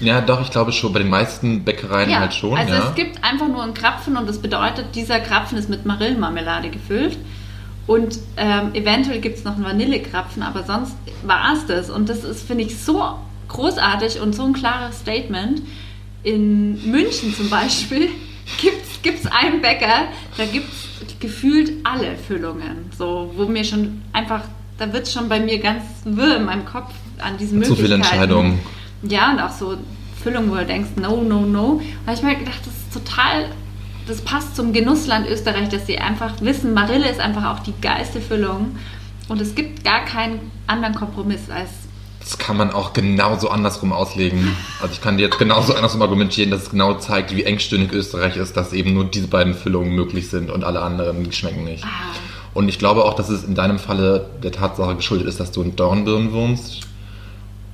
ja, 0.00 0.20
doch, 0.20 0.42
ich 0.42 0.50
glaube 0.50 0.72
schon, 0.72 0.92
bei 0.92 0.98
den 0.98 1.08
meisten 1.08 1.64
Bäckereien 1.64 2.10
Ja, 2.10 2.20
halt 2.20 2.34
schon, 2.34 2.58
also 2.58 2.74
ja. 2.74 2.88
es 2.88 2.94
gibt 2.94 3.22
einfach 3.24 3.48
nur 3.48 3.62
einen 3.62 3.74
Krapfen 3.74 4.16
und 4.16 4.28
das 4.28 4.38
bedeutet, 4.38 4.94
dieser 4.94 5.20
Krapfen 5.20 5.56
ist 5.56 5.70
mit 5.70 5.86
Marillenmarmelade 5.86 6.68
gefüllt. 6.68 7.16
Und 7.86 8.18
ähm, 8.36 8.74
eventuell 8.74 9.20
gibt 9.20 9.38
es 9.38 9.44
noch 9.44 9.56
einen 9.56 9.64
Vanillekrapfen, 9.64 10.42
aber 10.42 10.62
sonst 10.62 10.96
war 11.22 11.54
es 11.54 11.66
das. 11.66 11.90
Und 11.90 12.08
das 12.08 12.24
ist, 12.24 12.46
finde 12.46 12.64
ich, 12.64 12.78
so 12.78 13.18
großartig 13.48 14.20
und 14.20 14.34
so 14.34 14.44
ein 14.44 14.54
klares 14.54 15.00
Statement. 15.00 15.62
In 16.22 16.90
München 16.90 17.34
zum 17.34 17.50
Beispiel 17.50 18.08
gibt 19.02 19.24
es 19.24 19.30
einen 19.30 19.60
Bäcker, 19.60 20.06
da 20.38 20.46
gibt 20.46 20.72
es 20.72 21.18
gefühlt 21.20 21.72
alle 21.84 22.16
Füllungen. 22.16 22.90
So, 22.96 23.32
wo 23.36 23.44
mir 23.46 23.64
schon 23.64 24.02
einfach, 24.12 24.44
da 24.78 24.92
wird 24.92 25.08
schon 25.08 25.28
bei 25.28 25.40
mir 25.40 25.58
ganz 25.58 25.82
wirr 26.04 26.36
in 26.36 26.44
meinem 26.44 26.64
Kopf 26.64 26.92
an 27.18 27.38
diesen 27.38 27.62
Zu 27.62 27.76
viele 27.76 27.96
Möglichkeiten. 27.96 28.22
Entscheidungen. 28.22 28.60
Ja, 29.02 29.32
und 29.32 29.40
auch 29.40 29.50
so 29.50 29.76
Füllungen, 30.22 30.50
wo 30.50 30.56
du 30.56 30.66
denkst, 30.66 30.90
no, 30.96 31.22
no, 31.22 31.40
no. 31.42 31.80
Da 32.04 32.12
habe 32.12 32.18
ich 32.18 32.22
mir 32.24 32.36
gedacht, 32.36 32.60
das 32.64 32.74
ist 32.74 32.92
total, 32.92 33.50
das 34.06 34.20
passt 34.22 34.56
zum 34.56 34.72
Genussland 34.72 35.28
Österreich, 35.28 35.68
dass 35.68 35.86
sie 35.86 35.98
einfach 35.98 36.40
wissen, 36.40 36.74
Marille 36.74 37.08
ist 37.08 37.20
einfach 37.20 37.54
auch 37.54 37.60
die 37.60 37.74
geilste 37.80 38.20
Füllung. 38.20 38.76
Und 39.28 39.40
es 39.40 39.54
gibt 39.54 39.84
gar 39.84 40.04
keinen 40.04 40.50
anderen 40.66 40.94
Kompromiss 40.94 41.50
als. 41.50 41.70
Das 42.20 42.38
kann 42.38 42.56
man 42.56 42.70
auch 42.70 42.94
genauso 42.94 43.50
andersrum 43.50 43.92
auslegen. 43.92 44.56
Also 44.80 44.94
ich 44.94 45.02
kann 45.02 45.18
dir 45.18 45.24
jetzt 45.24 45.38
genauso 45.38 45.74
andersrum 45.74 46.00
argumentieren, 46.00 46.50
dass 46.50 46.62
es 46.64 46.70
genau 46.70 46.94
zeigt, 46.94 47.36
wie 47.36 47.44
engstirnig 47.44 47.92
Österreich 47.92 48.36
ist, 48.38 48.56
dass 48.56 48.72
eben 48.72 48.94
nur 48.94 49.04
diese 49.04 49.28
beiden 49.28 49.52
Füllungen 49.54 49.94
möglich 49.94 50.30
sind 50.30 50.50
und 50.50 50.64
alle 50.64 50.80
anderen 50.80 51.30
schmecken 51.32 51.64
nicht. 51.64 51.84
Ah, 51.84 52.14
Und 52.54 52.68
ich 52.68 52.78
glaube 52.78 53.04
auch, 53.04 53.14
dass 53.14 53.28
es 53.28 53.44
in 53.44 53.54
deinem 53.54 53.78
Falle 53.78 54.30
der 54.42 54.52
Tatsache 54.52 54.94
geschuldet 54.94 55.26
ist, 55.26 55.40
dass 55.40 55.50
du 55.50 55.62
in 55.62 55.76
Dornbirn 55.76 56.32
wohnst 56.32 56.82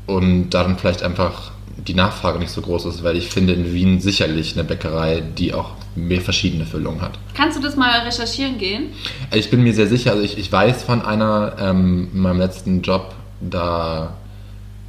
und 0.07 0.51
da 0.51 0.65
dann 0.65 0.79
vielleicht 0.79 1.03
einfach 1.03 1.53
die 1.77 1.95
Nachfrage 1.95 2.39
nicht 2.39 2.51
so 2.51 2.61
groß 2.61 2.87
ist, 2.87 3.05
weil 3.05 3.17
ich 3.17 3.29
finde 3.29 3.53
in 3.53 3.73
Wien 3.73 4.01
sicherlich 4.01 4.55
eine 4.55 4.65
Bäckerei, 4.65 5.23
die 5.39 5.55
auch 5.55 5.73
mehr 5.95 6.21
verschiedene 6.21 6.67
Füllungen 6.67 7.01
hat. 7.01 7.19
Kannst 7.35 7.59
du 7.59 7.63
das 7.63 7.77
mal 7.77 8.01
recherchieren 8.01 8.59
gehen? 8.59 8.91
Ich 9.33 9.51
bin 9.51 9.63
mir 9.63 9.75
sehr 9.75 9.87
sicher, 9.87 10.13
also 10.13 10.23
ich, 10.23 10.39
ich 10.39 10.51
weiß 10.51 10.83
von 10.83 11.03
einer 11.03 11.57
ähm, 11.61 12.09
in 12.13 12.21
meinem 12.21 12.39
letzten 12.39 12.83
Job, 12.83 13.15
da 13.41 14.15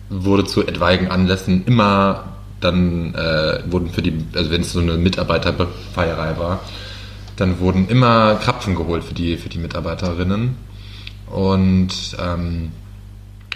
wurde 0.10 0.46
zu 0.46 0.66
etwaigen 0.66 1.08
Anlässen 1.10 1.66
immer 1.66 2.26
dann 2.60 3.16
äh, 3.16 3.60
wurden 3.72 3.90
für 3.90 4.02
die, 4.02 4.14
also 4.36 4.52
wenn 4.52 4.62
es 4.62 4.72
so 4.72 4.80
eine 4.80 4.94
Mitarbeiterfeierei 4.94 6.38
war, 6.38 6.60
dann 7.38 7.60
wurden 7.60 7.88
immer 7.88 8.36
Krapfen 8.36 8.76
geholt 8.76 9.04
für 9.04 9.14
die, 9.14 9.38
für 9.38 9.50
die 9.50 9.58
Mitarbeiterinnen. 9.58 10.56
Und 11.28 11.90
ähm, 12.20 12.72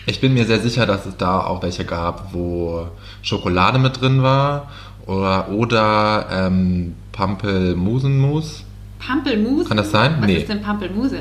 ich 0.05 0.22
bin 0.22 0.34
mir 0.34 0.46
sehr 0.46 0.60
sicher, 0.60 0.86
dass 0.86 1.05
es 1.05 1.17
da 1.17 1.41
auch 1.41 1.62
welche 1.62 1.84
gab, 1.86 2.34
wo 2.34 2.88
Schokolade 3.22 3.79
mit 3.79 4.00
drin 4.01 4.24
war 4.24 4.70
oder, 5.05 5.50
oder 5.50 6.27
ähm, 6.32 6.96
Pampelmusenmus. 7.12 8.63
Pampelmuse? 9.00 9.67
Kann 9.67 9.77
das 9.77 9.91
sein? 9.91 10.15
Was 10.20 10.27
Nee. 10.27 10.38
ist 10.38 10.50
denn 10.50 10.62
Pampelmuse? 10.62 11.20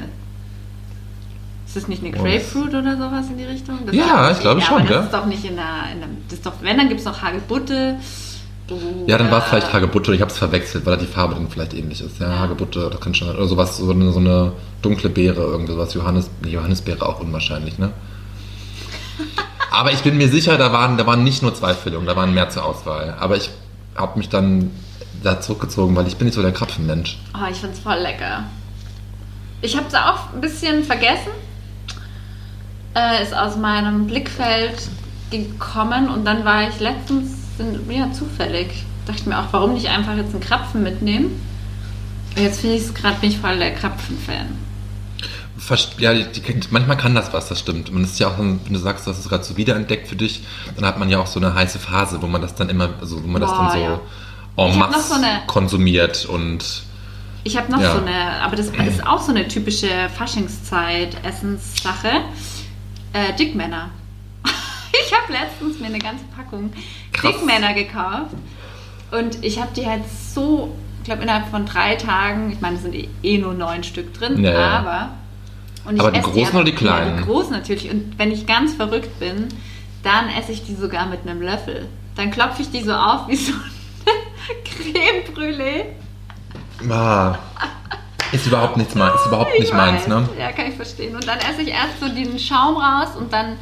Ist 1.66 1.76
das 1.76 1.88
nicht 1.88 2.04
eine 2.04 2.16
Oh, 2.16 2.22
Grapefruit 2.22 2.68
oder 2.74 2.96
sowas 2.96 3.26
in 3.30 3.36
die 3.38 3.44
Richtung? 3.44 3.78
Das 3.84 3.94
Ja, 3.94 4.30
ich 4.30 4.38
glaube 4.38 4.60
ja, 4.60 4.66
schon, 4.66 4.76
aber 4.82 4.86
das 4.88 4.96
gell? 4.96 5.04
ist 5.06 5.12
doch 5.14 5.26
nicht 5.26 5.44
in 5.44 5.56
der, 5.56 5.92
in 5.92 5.98
der 6.00 6.08
das 6.28 6.38
ist 6.38 6.46
doch, 6.46 6.52
wenn, 6.62 6.76
dann 6.76 6.88
gibt 6.88 7.00
es 7.00 7.06
noch 7.06 7.20
Hagebutte. 7.20 7.96
Ja, 9.06 9.18
dann 9.18 9.30
war 9.30 9.40
es 9.40 9.44
vielleicht 9.44 9.72
Hagebutte, 9.72 10.14
ich 10.14 10.22
habe 10.22 10.30
es 10.30 10.38
verwechselt, 10.38 10.86
weil 10.86 10.96
da 10.96 11.02
die 11.02 11.06
Farbe 11.06 11.34
dann 11.34 11.50
vielleicht 11.50 11.74
ähnlich 11.74 12.00
ist. 12.00 12.18
Ja. 12.18 12.38
Hagebutte, 12.38 12.88
das 12.90 13.00
kann 13.00 13.14
schon, 13.14 13.28
oder 13.28 13.46
sowas, 13.46 13.76
so 13.76 13.90
eine, 13.90 14.10
so 14.10 14.20
eine 14.20 14.52
dunkle 14.80 15.10
Beere, 15.10 15.42
irgendwie 15.42 15.72
sowas, 15.72 15.92
Johannes, 15.92 16.30
Johannisbeere 16.44 17.06
auch 17.06 17.20
unwahrscheinlich, 17.20 17.78
ne? 17.78 17.92
Aber 19.70 19.92
ich 19.92 20.02
bin 20.02 20.16
mir 20.16 20.28
sicher, 20.28 20.56
da 20.56 20.72
waren, 20.72 20.96
da 20.96 21.06
waren 21.06 21.24
nicht 21.24 21.42
nur 21.42 21.54
zwei 21.54 21.74
Füllungen, 21.74 22.06
da 22.06 22.16
waren 22.16 22.32
mehr 22.32 22.48
zur 22.48 22.64
Auswahl. 22.64 23.16
Aber 23.18 23.36
ich 23.36 23.50
habe 23.96 24.18
mich 24.18 24.28
dann 24.28 24.70
da 25.22 25.40
zurückgezogen, 25.40 25.94
weil 25.96 26.06
ich 26.06 26.16
bin 26.16 26.26
nicht 26.26 26.34
so 26.34 26.42
der 26.42 26.52
Krapfenmensch. 26.52 27.18
Oh, 27.34 27.50
ich 27.50 27.58
find's 27.58 27.80
voll 27.80 27.98
lecker. 27.98 28.44
Ich 29.60 29.76
habe 29.76 29.86
es 29.88 29.94
auch 29.94 30.32
ein 30.32 30.40
bisschen 30.40 30.84
vergessen. 30.84 31.32
Äh, 32.94 33.22
ist 33.22 33.34
aus 33.34 33.56
meinem 33.56 34.06
Blickfeld 34.06 34.88
gekommen 35.30 36.08
und 36.08 36.24
dann 36.24 36.44
war 36.44 36.68
ich 36.68 36.78
letztens 36.78 37.43
in, 37.60 37.90
ja, 37.90 38.10
zufällig. 38.12 38.68
Dachte 39.06 39.28
mir 39.28 39.38
auch, 39.38 39.48
warum 39.52 39.74
nicht 39.74 39.88
einfach 39.88 40.16
jetzt 40.16 40.32
einen 40.32 40.40
Krapfen 40.42 40.82
mitnehmen? 40.82 41.40
Und 42.36 42.42
jetzt 42.42 42.60
finde 42.60 42.76
ich 42.76 42.82
es 42.82 42.94
gerade, 42.94 43.16
bin 43.20 43.30
ich 43.30 43.38
voll 43.38 43.58
der 43.58 43.74
Krapfen-Fan. 43.74 44.46
Ja, 45.98 46.12
die, 46.12 46.24
die, 46.40 46.60
manchmal 46.70 46.96
kann 46.96 47.14
das 47.14 47.32
was, 47.32 47.48
das 47.48 47.60
stimmt. 47.60 47.90
Man 47.92 48.02
ist 48.04 48.18
ja 48.18 48.28
auch, 48.28 48.38
wenn 48.38 48.58
du 48.68 48.78
sagst, 48.78 49.06
du 49.06 49.10
hast 49.10 49.18
es 49.20 49.28
gerade 49.28 49.44
so 49.44 49.56
wiederentdeckt 49.56 50.08
für 50.08 50.16
dich, 50.16 50.42
dann 50.76 50.84
hat 50.84 50.98
man 50.98 51.08
ja 51.08 51.20
auch 51.20 51.26
so 51.28 51.38
eine 51.40 51.54
heiße 51.54 51.78
Phase, 51.78 52.20
wo 52.20 52.26
man 52.26 52.42
das 52.42 52.54
dann 52.56 52.68
immer, 52.68 52.90
also 53.00 53.22
wo 53.22 53.26
man 53.28 53.40
das 53.40 53.50
Boah, 53.50 53.70
dann 53.70 53.72
so 53.72 53.78
ja. 53.78 54.00
en 54.72 54.78
masse 54.78 55.08
so 55.08 55.14
eine- 55.14 55.42
konsumiert 55.46 56.26
und 56.26 56.82
Ich 57.44 57.56
habe 57.56 57.70
noch 57.70 57.80
Ja. 57.80 57.92
so 57.92 57.98
eine, 58.00 58.42
aber 58.42 58.56
das 58.56 58.66
ist 58.88 59.06
auch 59.06 59.20
so 59.22 59.30
eine 59.30 59.46
typische 59.48 59.88
Faschingszeit-Essenssache. 60.16 62.08
Äh, 63.12 63.32
Dickmänner. 63.38 63.90
Ich 65.06 65.12
habe 65.12 65.32
letztens 65.32 65.80
mir 65.80 65.86
eine 65.86 65.98
ganze 65.98 66.24
Packung. 66.36 66.72
Dickmänner 67.22 67.74
gekauft 67.74 68.34
und 69.10 69.42
ich 69.44 69.60
habe 69.60 69.70
die 69.76 69.86
halt 69.86 70.02
so, 70.08 70.74
ich 70.98 71.04
glaube 71.04 71.22
innerhalb 71.22 71.48
von 71.48 71.64
drei 71.66 71.96
Tagen, 71.96 72.50
ich 72.52 72.60
meine, 72.60 72.76
es 72.76 72.82
sind 72.82 72.94
eh- 72.94 73.08
eh 73.22 73.38
nur 73.38 73.54
neun 73.54 73.82
Stück 73.84 74.12
drin, 74.14 74.42
Ja, 74.42 74.52
ja. 74.52 74.68
aber 74.78 75.10
und 75.86 75.94
ich 75.96 76.00
Aber 76.00 76.10
die 76.12 76.20
großen 76.20 76.46
aber- 76.48 76.54
oder 76.56 76.64
die 76.64 76.74
kleinen? 76.74 77.10
Ja, 77.10 77.16
die 77.18 77.24
großen 77.24 77.52
natürlich. 77.52 77.90
Und 77.90 78.18
wenn 78.18 78.30
ich 78.32 78.46
ganz 78.46 78.74
verrückt 78.74 79.18
bin, 79.20 79.48
dann 80.02 80.28
esse 80.28 80.52
ich 80.52 80.64
die 80.64 80.74
sogar 80.74 81.06
mit 81.06 81.20
einem 81.22 81.42
Löffel. 81.42 81.88
Dann 82.16 82.30
klopfe 82.30 82.62
ich 82.62 82.70
die 82.70 82.82
so 82.82 82.92
auf 82.94 83.28
wie 83.28 83.36
so 83.36 83.52
eine 83.52 83.62
Creme 84.64 85.34
Brûlée. 85.34 85.84
ah, 86.90 87.36
ist 88.32 88.46
überhaupt 88.46 88.76
nichts 88.76 88.94
meins, 88.94 89.14
ist 89.20 89.26
überhaupt 89.26 89.52
nicht 89.58 89.64
Ich 89.68 89.72
meins, 89.74 90.06
ne? 90.08 90.28
Ja, 90.38 90.52
kann 90.52 90.66
ich 90.68 90.74
verstehen. 90.74 91.14
Und 91.14 91.26
dann 91.28 91.38
esse 91.38 91.62
ich 91.62 91.68
erst 91.68 92.00
so 92.00 92.08
den 92.08 92.38
Schaum 92.38 92.76
raus 92.76 93.08
und 93.18 93.32
dann 93.32 93.56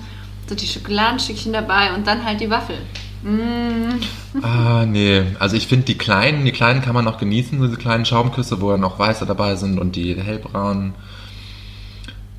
so 0.53 0.57
die 0.57 0.67
Schokoladenstückchen 0.67 1.53
dabei 1.53 1.95
und 1.95 2.07
dann 2.07 2.25
halt 2.25 2.41
die 2.41 2.51
Waffel. 2.51 2.77
Mm. 3.23 4.01
Ah, 4.43 4.85
nee. 4.87 5.25
Also 5.39 5.57
ich 5.57 5.67
finde 5.67 5.87
die 5.87 5.97
kleinen, 5.97 6.45
die 6.45 6.53
kleinen 6.53 6.83
kann 6.83 6.95
man 6.95 7.05
noch 7.05 7.19
genießen, 7.19 7.61
diese 7.61 7.77
kleinen 7.77 8.05
Schaumküsse, 8.05 8.61
wo 8.61 8.71
ja 8.71 8.77
noch 8.77 8.99
weiße 8.99 9.25
dabei 9.27 9.57
sind 9.57 9.79
und 9.79 9.97
die 9.97 10.15
hellbraunen. 10.15 10.95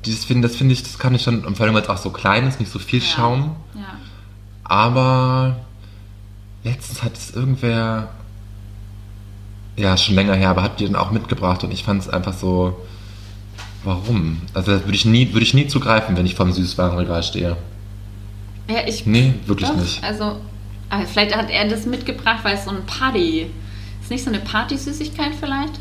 Dieses 0.04 0.24
finde, 0.24 0.46
das 0.46 0.56
finde 0.56 0.74
ich, 0.74 0.82
das 0.82 0.98
kann 0.98 1.14
ich 1.14 1.22
schon, 1.22 1.44
und 1.44 1.56
vor 1.56 1.66
allem 1.66 1.74
weil 1.74 1.82
es 1.82 1.88
auch 1.88 1.96
so 1.98 2.10
klein 2.10 2.46
ist, 2.46 2.60
nicht 2.60 2.70
so 2.70 2.78
viel 2.78 3.00
Ja. 3.00 3.06
Schaum. 3.06 3.56
Ja. 3.74 3.80
Aber 4.62 5.56
letztens 6.62 7.02
hat 7.02 7.16
es 7.16 7.34
irgendwer, 7.34 8.10
ja, 9.76 9.96
schon 9.96 10.14
länger 10.14 10.34
her, 10.34 10.50
aber 10.50 10.62
hat 10.62 10.78
die 10.78 10.84
dann 10.84 10.96
auch 10.96 11.10
mitgebracht 11.10 11.64
und 11.64 11.72
ich 11.72 11.84
fand 11.84 12.02
es 12.02 12.08
einfach 12.08 12.34
so, 12.34 12.78
warum? 13.82 14.42
Also 14.52 14.72
das 14.72 14.84
würde 14.84 14.94
ich 14.94 15.04
nie, 15.04 15.32
würde 15.32 15.44
ich 15.44 15.54
nie 15.54 15.66
zugreifen, 15.66 16.16
wenn 16.16 16.26
ich 16.26 16.34
vom 16.34 16.52
Süßwarenregal 16.52 17.22
stehe. 17.22 17.56
Ja, 18.68 18.86
ich. 18.86 19.06
Nee, 19.06 19.34
wirklich 19.46 19.68
doch, 19.68 19.76
nicht. 19.76 20.02
Also, 20.02 20.36
aber 20.90 21.06
vielleicht 21.06 21.36
hat 21.36 21.50
er 21.50 21.68
das 21.68 21.86
mitgebracht, 21.86 22.40
weil 22.42 22.54
es 22.54 22.64
so 22.64 22.70
ein 22.70 22.84
Party. 22.86 23.46
Ist 24.02 24.10
nicht 24.10 24.24
so 24.24 24.30
eine 24.30 24.40
Partysüßigkeit 24.40 25.32
vielleicht? 25.38 25.80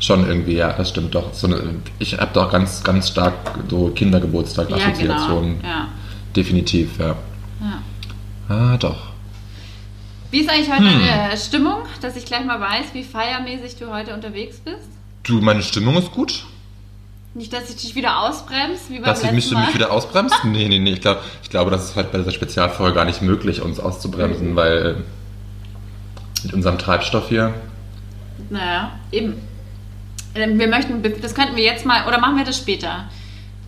Schon 0.00 0.26
irgendwie, 0.26 0.54
ja, 0.54 0.72
das 0.72 0.88
stimmt 0.88 1.14
doch. 1.14 1.32
So 1.34 1.46
eine, 1.46 1.76
ich 1.98 2.18
habe 2.18 2.30
doch 2.32 2.50
ganz, 2.50 2.82
ganz 2.82 3.08
stark 3.08 3.34
so 3.68 3.90
Kindergeburtstag-Assoziationen. 3.90 5.56
Ja, 5.56 5.60
genau. 5.60 5.68
Ja. 5.68 5.88
Definitiv, 6.34 6.98
ja. 6.98 7.16
ja. 7.60 7.82
Ah, 8.48 8.76
doch. 8.76 9.10
Wie 10.30 10.40
ist 10.40 10.48
eigentlich 10.48 10.70
heute 10.70 10.90
Hm. 10.90 11.00
deine 11.06 11.36
Stimmung, 11.36 11.82
dass 12.00 12.16
ich 12.16 12.24
gleich 12.24 12.44
mal 12.44 12.60
weiß, 12.60 12.86
wie 12.94 13.02
feiermäßig 13.02 13.76
du 13.76 13.92
heute 13.92 14.14
unterwegs 14.14 14.58
bist? 14.58 14.88
Du, 15.24 15.40
meine 15.40 15.62
Stimmung 15.62 15.96
ist 15.96 16.12
gut. 16.12 16.44
Nicht, 17.34 17.52
dass 17.52 17.70
ich 17.70 17.76
dich 17.76 17.94
wieder 17.94 18.20
ausbremse, 18.20 18.82
wie 18.88 18.94
beim 18.96 19.04
Dass 19.04 19.22
ich 19.22 19.30
mich, 19.30 19.50
mich 19.50 19.74
wieder 19.74 19.92
ausbremst? 19.92 20.34
Nee, 20.44 20.68
nee, 20.68 20.78
nee. 20.80 20.92
Ich, 20.94 21.00
glaub, 21.00 21.22
ich 21.42 21.50
glaube, 21.50 21.70
das 21.70 21.84
ist 21.84 21.96
halt 21.96 22.10
bei 22.10 22.18
dieser 22.18 22.32
Spezialfolge 22.32 22.94
gar 22.96 23.04
nicht 23.04 23.22
möglich, 23.22 23.62
uns 23.62 23.78
auszubremsen, 23.78 24.56
weil 24.56 25.04
mit 26.42 26.52
unserem 26.52 26.76
Treibstoff 26.78 27.28
hier. 27.28 27.54
Naja, 28.48 28.92
eben. 29.12 29.34
Ähm, 30.34 30.58
Wir 30.58 30.66
möchten, 30.68 31.02
das 31.22 31.34
könnten 31.34 31.54
wir 31.56 31.62
jetzt 31.64 31.86
mal, 31.86 32.06
oder 32.08 32.18
machen 32.18 32.36
wir 32.36 32.44
das 32.44 32.56
später, 32.56 33.08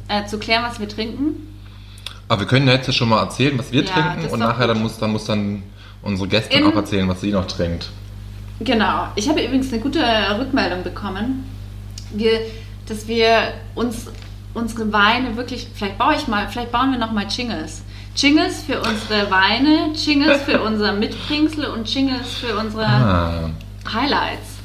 äh, 0.08 0.24
zu 0.26 0.38
klären, 0.38 0.64
was 0.64 0.80
wir 0.80 0.88
trinken. 0.88 1.48
Aber 2.28 2.40
wir 2.40 2.46
können 2.48 2.66
ja 2.66 2.72
jetzt 2.74 2.92
schon 2.94 3.10
mal 3.10 3.20
erzählen, 3.22 3.56
was 3.58 3.70
wir 3.70 3.84
Ja, 3.84 3.92
trinken 3.92 4.28
und 4.32 4.38
nachher 4.40 4.66
dann 4.66 4.80
muss, 4.82 4.98
dann 4.98 5.12
muss 5.12 5.24
dann 5.26 5.62
unsere 6.02 6.28
Gästin 6.28 6.60
Im- 6.64 6.72
auch 6.72 6.76
erzählen, 6.76 7.06
was 7.08 7.20
sie 7.20 7.30
noch 7.30 7.46
trinkt. 7.46 7.90
Genau. 8.60 9.08
Ich 9.16 9.28
habe 9.28 9.42
übrigens 9.44 9.72
eine 9.72 9.82
gute 9.82 10.00
Rückmeldung 10.38 10.82
bekommen, 10.82 11.44
wir, 12.14 12.40
dass 12.86 13.06
wir 13.08 13.54
uns 13.74 14.06
unsere 14.54 14.92
Weine 14.92 15.36
wirklich, 15.36 15.68
vielleicht 15.74 15.98
baue 15.98 16.14
ich 16.14 16.26
mal, 16.28 16.48
vielleicht 16.48 16.72
bauen 16.72 16.90
wir 16.92 16.98
noch 16.98 17.12
mal 17.12 17.26
Jingles. 17.26 17.82
Jingles 18.14 18.62
für 18.64 18.78
unsere 18.80 19.30
Weine, 19.30 19.92
Jingles 19.94 20.42
für 20.42 20.60
unser 20.64 20.92
Mitbringsel 20.92 21.66
und 21.66 21.92
Jingles 21.92 22.34
für 22.34 22.56
unsere 22.58 22.84
Ah, 22.86 23.50
Highlights. 23.92 24.56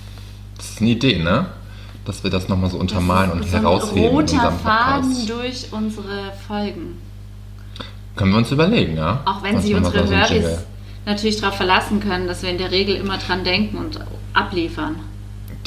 das 0.57 0.71
ist 0.71 0.81
eine 0.81 0.89
Idee, 0.91 1.19
ne? 1.19 1.45
Dass 2.05 2.23
wir 2.23 2.29
das 2.31 2.47
nochmal 2.49 2.69
so 2.69 2.77
untermalen 2.77 3.31
und 3.31 3.41
ist 3.45 3.53
herausheben 3.53 3.93
so 3.93 4.17
ein 4.19 4.27
in 4.27 4.39
roter 4.39 4.51
Faden 4.51 5.27
durch 5.27 5.67
unsere 5.71 6.31
Folgen. 6.47 6.97
Können 8.15 8.31
wir 8.31 8.37
uns 8.39 8.51
überlegen, 8.51 8.97
ja? 8.97 9.21
Auch 9.25 9.43
wenn 9.43 9.55
Was 9.57 9.63
wir 9.65 9.77
unsere 9.77 10.07
so 10.07 10.13
Jingle? 10.13 10.57
natürlich 11.05 11.39
darauf 11.39 11.55
verlassen 11.55 11.99
können, 12.01 12.27
dass 12.27 12.41
wir 12.43 12.49
in 12.49 12.57
der 12.57 12.71
Regel 12.71 12.95
immer 12.95 13.17
dran 13.17 13.43
denken 13.43 13.77
und 13.77 13.99
abliefern. 14.33 14.95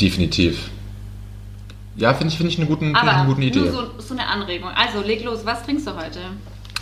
Definitiv. 0.01 0.71
Ja, 2.01 2.15
finde 2.15 2.33
ich, 2.33 2.39
finde 2.39 2.51
ich 2.53 2.59
eine, 2.59 2.67
guten, 2.67 2.97
Aber 2.97 3.13
eine 3.15 3.27
gute 3.27 3.43
Idee. 3.43 3.61
nur 3.61 3.71
so, 3.73 3.91
so 3.99 4.15
eine 4.15 4.27
Anregung. 4.27 4.71
Also 4.71 5.07
leg 5.07 5.23
los, 5.23 5.41
was 5.45 5.63
trinkst 5.65 5.87
du 5.87 5.95
heute? 5.95 6.21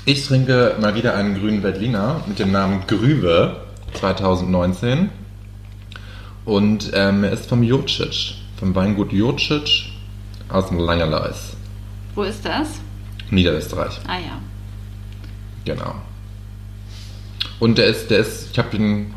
Ich 0.04 0.24
trinke 0.24 0.76
mal 0.80 0.94
wieder 0.94 1.16
einen 1.16 1.34
grünen 1.38 1.60
Berliner 1.60 2.20
mit 2.26 2.38
dem 2.38 2.52
Namen 2.52 2.84
Grüwe 2.86 3.56
2019. 3.94 5.10
Und 6.44 6.92
ähm, 6.94 7.24
er 7.24 7.32
ist 7.32 7.46
vom 7.46 7.64
Jurcic, 7.64 8.36
vom 8.58 8.74
Weingut 8.76 9.12
Jurcic 9.12 9.90
aus 10.48 10.68
dem 10.68 10.78
Langerleis, 10.78 11.56
Wo 12.14 12.22
ist 12.22 12.44
das? 12.44 12.80
Niederösterreich. 13.30 13.98
Ah 14.06 14.18
ja. 14.18 14.40
Genau. 15.64 15.96
Und 17.58 17.76
der 17.76 17.86
ist, 17.88 18.08
der 18.10 18.20
ist, 18.20 18.50
ich 18.52 18.58
habe 18.58 18.74
ihn 18.76 19.14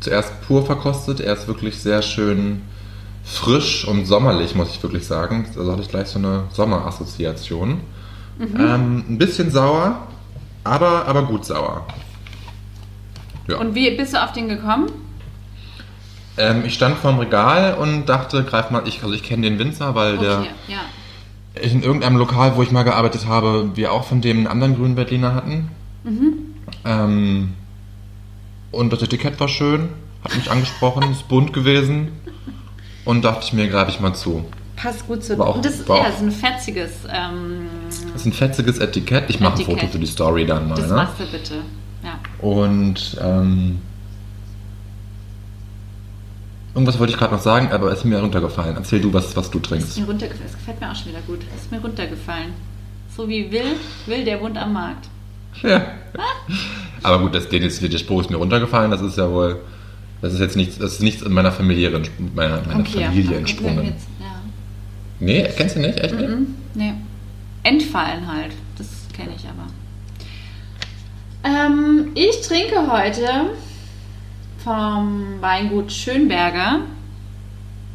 zuerst 0.00 0.42
pur 0.42 0.66
verkostet. 0.66 1.20
Er 1.20 1.34
ist 1.34 1.46
wirklich 1.46 1.78
sehr 1.80 2.02
schön 2.02 2.62
frisch 3.24 3.86
und 3.86 4.06
sommerlich, 4.06 4.54
muss 4.54 4.70
ich 4.74 4.82
wirklich 4.82 5.06
sagen. 5.06 5.46
Also 5.56 5.72
hatte 5.72 5.82
ich 5.82 5.88
gleich 5.88 6.08
so 6.08 6.18
eine 6.18 6.44
Sommerassoziation. 6.52 7.80
Ähm, 8.40 9.04
ein 9.08 9.18
bisschen 9.18 9.50
sauer, 9.50 10.06
aber, 10.64 11.06
aber 11.06 11.22
gut 11.24 11.44
sauer. 11.44 11.86
Ja. 13.46 13.58
Und 13.58 13.74
wie 13.74 13.90
bist 13.96 14.14
du 14.14 14.22
auf 14.22 14.32
den 14.32 14.48
gekommen? 14.48 14.90
Ähm, 16.36 16.64
ich 16.64 16.74
stand 16.74 16.96
vorm 16.96 17.18
Regal 17.18 17.74
und 17.74 18.06
dachte, 18.06 18.42
greif 18.42 18.70
mal, 18.70 18.86
ich, 18.86 19.02
also 19.02 19.14
ich 19.14 19.22
kenne 19.22 19.42
den 19.42 19.58
Winzer, 19.58 19.94
weil 19.94 20.18
der 20.18 20.40
Okay, 20.40 20.48
ja. 20.68 21.60
in 21.60 21.82
irgendeinem 21.82 22.16
Lokal, 22.16 22.56
wo 22.56 22.62
ich 22.62 22.70
mal 22.70 22.84
gearbeitet 22.84 23.26
habe, 23.26 23.70
wir 23.74 23.92
auch 23.92 24.04
von 24.04 24.20
dem 24.22 24.38
einen 24.38 24.46
anderen 24.46 24.76
grünen 24.76 24.94
Berliner 24.94 25.34
hatten. 25.34 25.68
Ähm, 26.84 27.52
und 28.70 28.92
das 28.92 29.02
Etikett 29.02 29.38
war 29.38 29.48
schön, 29.48 29.90
hat 30.24 30.34
mich 30.34 30.50
angesprochen, 30.50 31.10
ist 31.12 31.28
bunt 31.28 31.52
gewesen 31.52 32.08
und 33.04 33.24
dachte 33.24 33.40
ich 33.44 33.52
mir, 33.52 33.68
greife 33.68 33.90
ich 33.90 34.00
mal 34.00 34.14
zu. 34.14 34.44
Passt 34.76 35.06
gut 35.06 35.22
zu. 35.24 35.38
War 35.38 35.48
auch- 35.48 35.60
das 35.60 35.86
war 35.88 35.98
ja, 35.98 36.02
auch- 36.04 36.08
ist 36.08 36.20
ein 36.20 36.30
fetziges. 36.32 36.90
Ähm, 37.12 37.66
Das 37.88 38.22
ist 38.22 38.26
ein 38.26 38.32
fetziges 38.32 38.78
Etikett. 38.78 39.24
Ich 39.28 39.38
mache 39.40 39.58
ein. 39.58 39.64
Foto 39.64 39.86
für 39.86 39.98
die 39.98 40.06
Story 40.06 40.46
dann 40.46 40.68
mal. 40.68 40.74
das 40.76 40.88
Ne? 40.88 40.94
machst 40.96 41.20
du 41.20 41.24
bitte. 41.30 41.54
Ja. 42.02 42.18
Und 42.46 43.16
ähm, 43.22 43.80
irgendwas 46.74 46.98
wollte 46.98 47.12
ich 47.12 47.18
gerade 47.18 47.34
noch 47.34 47.40
sagen, 47.42 47.70
aber 47.70 47.92
es 47.92 47.98
ist 48.00 48.04
mir 48.06 48.18
runtergefallen. 48.20 48.76
Erzähl 48.76 49.00
du, 49.00 49.12
was, 49.12 49.36
was 49.36 49.50
du 49.50 49.58
Ist 49.58 49.66
trinkst. 49.68 49.98
mir 49.98 50.06
runtergefallen. 50.06 50.48
Das 50.50 50.58
gefällt 50.58 50.80
mir 50.80 50.90
auch 50.90 50.96
schon 50.96 51.08
wieder 51.12 51.20
gut. 51.26 51.40
Ist 51.56 51.70
mir 51.70 51.80
runtergefallen. 51.80 52.52
So 53.16 53.28
wie 53.28 53.50
will, 53.52 53.76
will 54.06 54.24
der 54.24 54.40
Wund 54.40 54.56
am 54.56 54.72
Markt. 54.72 55.08
Ja. 55.62 55.82
Aber 57.02 57.18
gut, 57.20 57.34
das, 57.34 57.44
ist, 57.44 57.82
der 57.82 57.98
Spruch 57.98 58.22
ist 58.22 58.30
mir 58.30 58.36
runtergefallen. 58.38 58.90
Das 58.90 59.02
ist 59.02 59.18
ja 59.18 59.30
wohl, 59.30 59.60
das 60.22 60.32
ist 60.34 60.40
jetzt 60.40 60.56
nichts, 60.56 60.78
das 60.78 60.94
ist 60.94 61.02
nichts 61.02 61.20
in 61.22 61.32
meiner 61.32 61.52
familiären, 61.52 62.08
meiner, 62.34 62.62
meiner 62.62 62.80
Okay, 62.80 63.04
Familie 63.04 63.28
okay, 63.30 63.38
entsprungen. 63.38 63.84
Jetzt, 63.84 64.06
ja. 64.20 64.26
Nee, 65.20 65.48
kennst 65.56 65.76
du 65.76 65.80
nicht? 65.80 65.98
Echt 66.00 66.14
nicht? 66.14 66.28
Mhm, 66.30 66.54
nee. 66.74 66.94
Entfallen 67.64 68.26
halt. 68.26 68.52
Das 68.78 68.86
kenne 69.12 69.32
ich 69.36 69.44
aber. 69.44 69.68
Ähm, 71.44 72.08
ich 72.14 72.40
trinke 72.40 72.90
heute 72.90 73.28
vom 74.64 75.40
Weingut 75.40 75.92
Schönberger, 75.92 76.80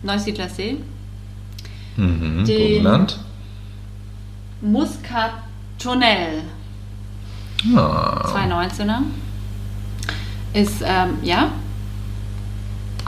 Neusiedler 0.03 0.49
See, 0.49 0.77
Mhm. 1.95 2.45
Den- 2.45 2.83
Burgenland. 2.83 3.19
Muscatonell 4.61 6.43
Ah. 7.75 8.29
219er. 8.33 9.01
Ist, 10.53 10.81
ähm, 10.85 11.17
ja, 11.23 11.49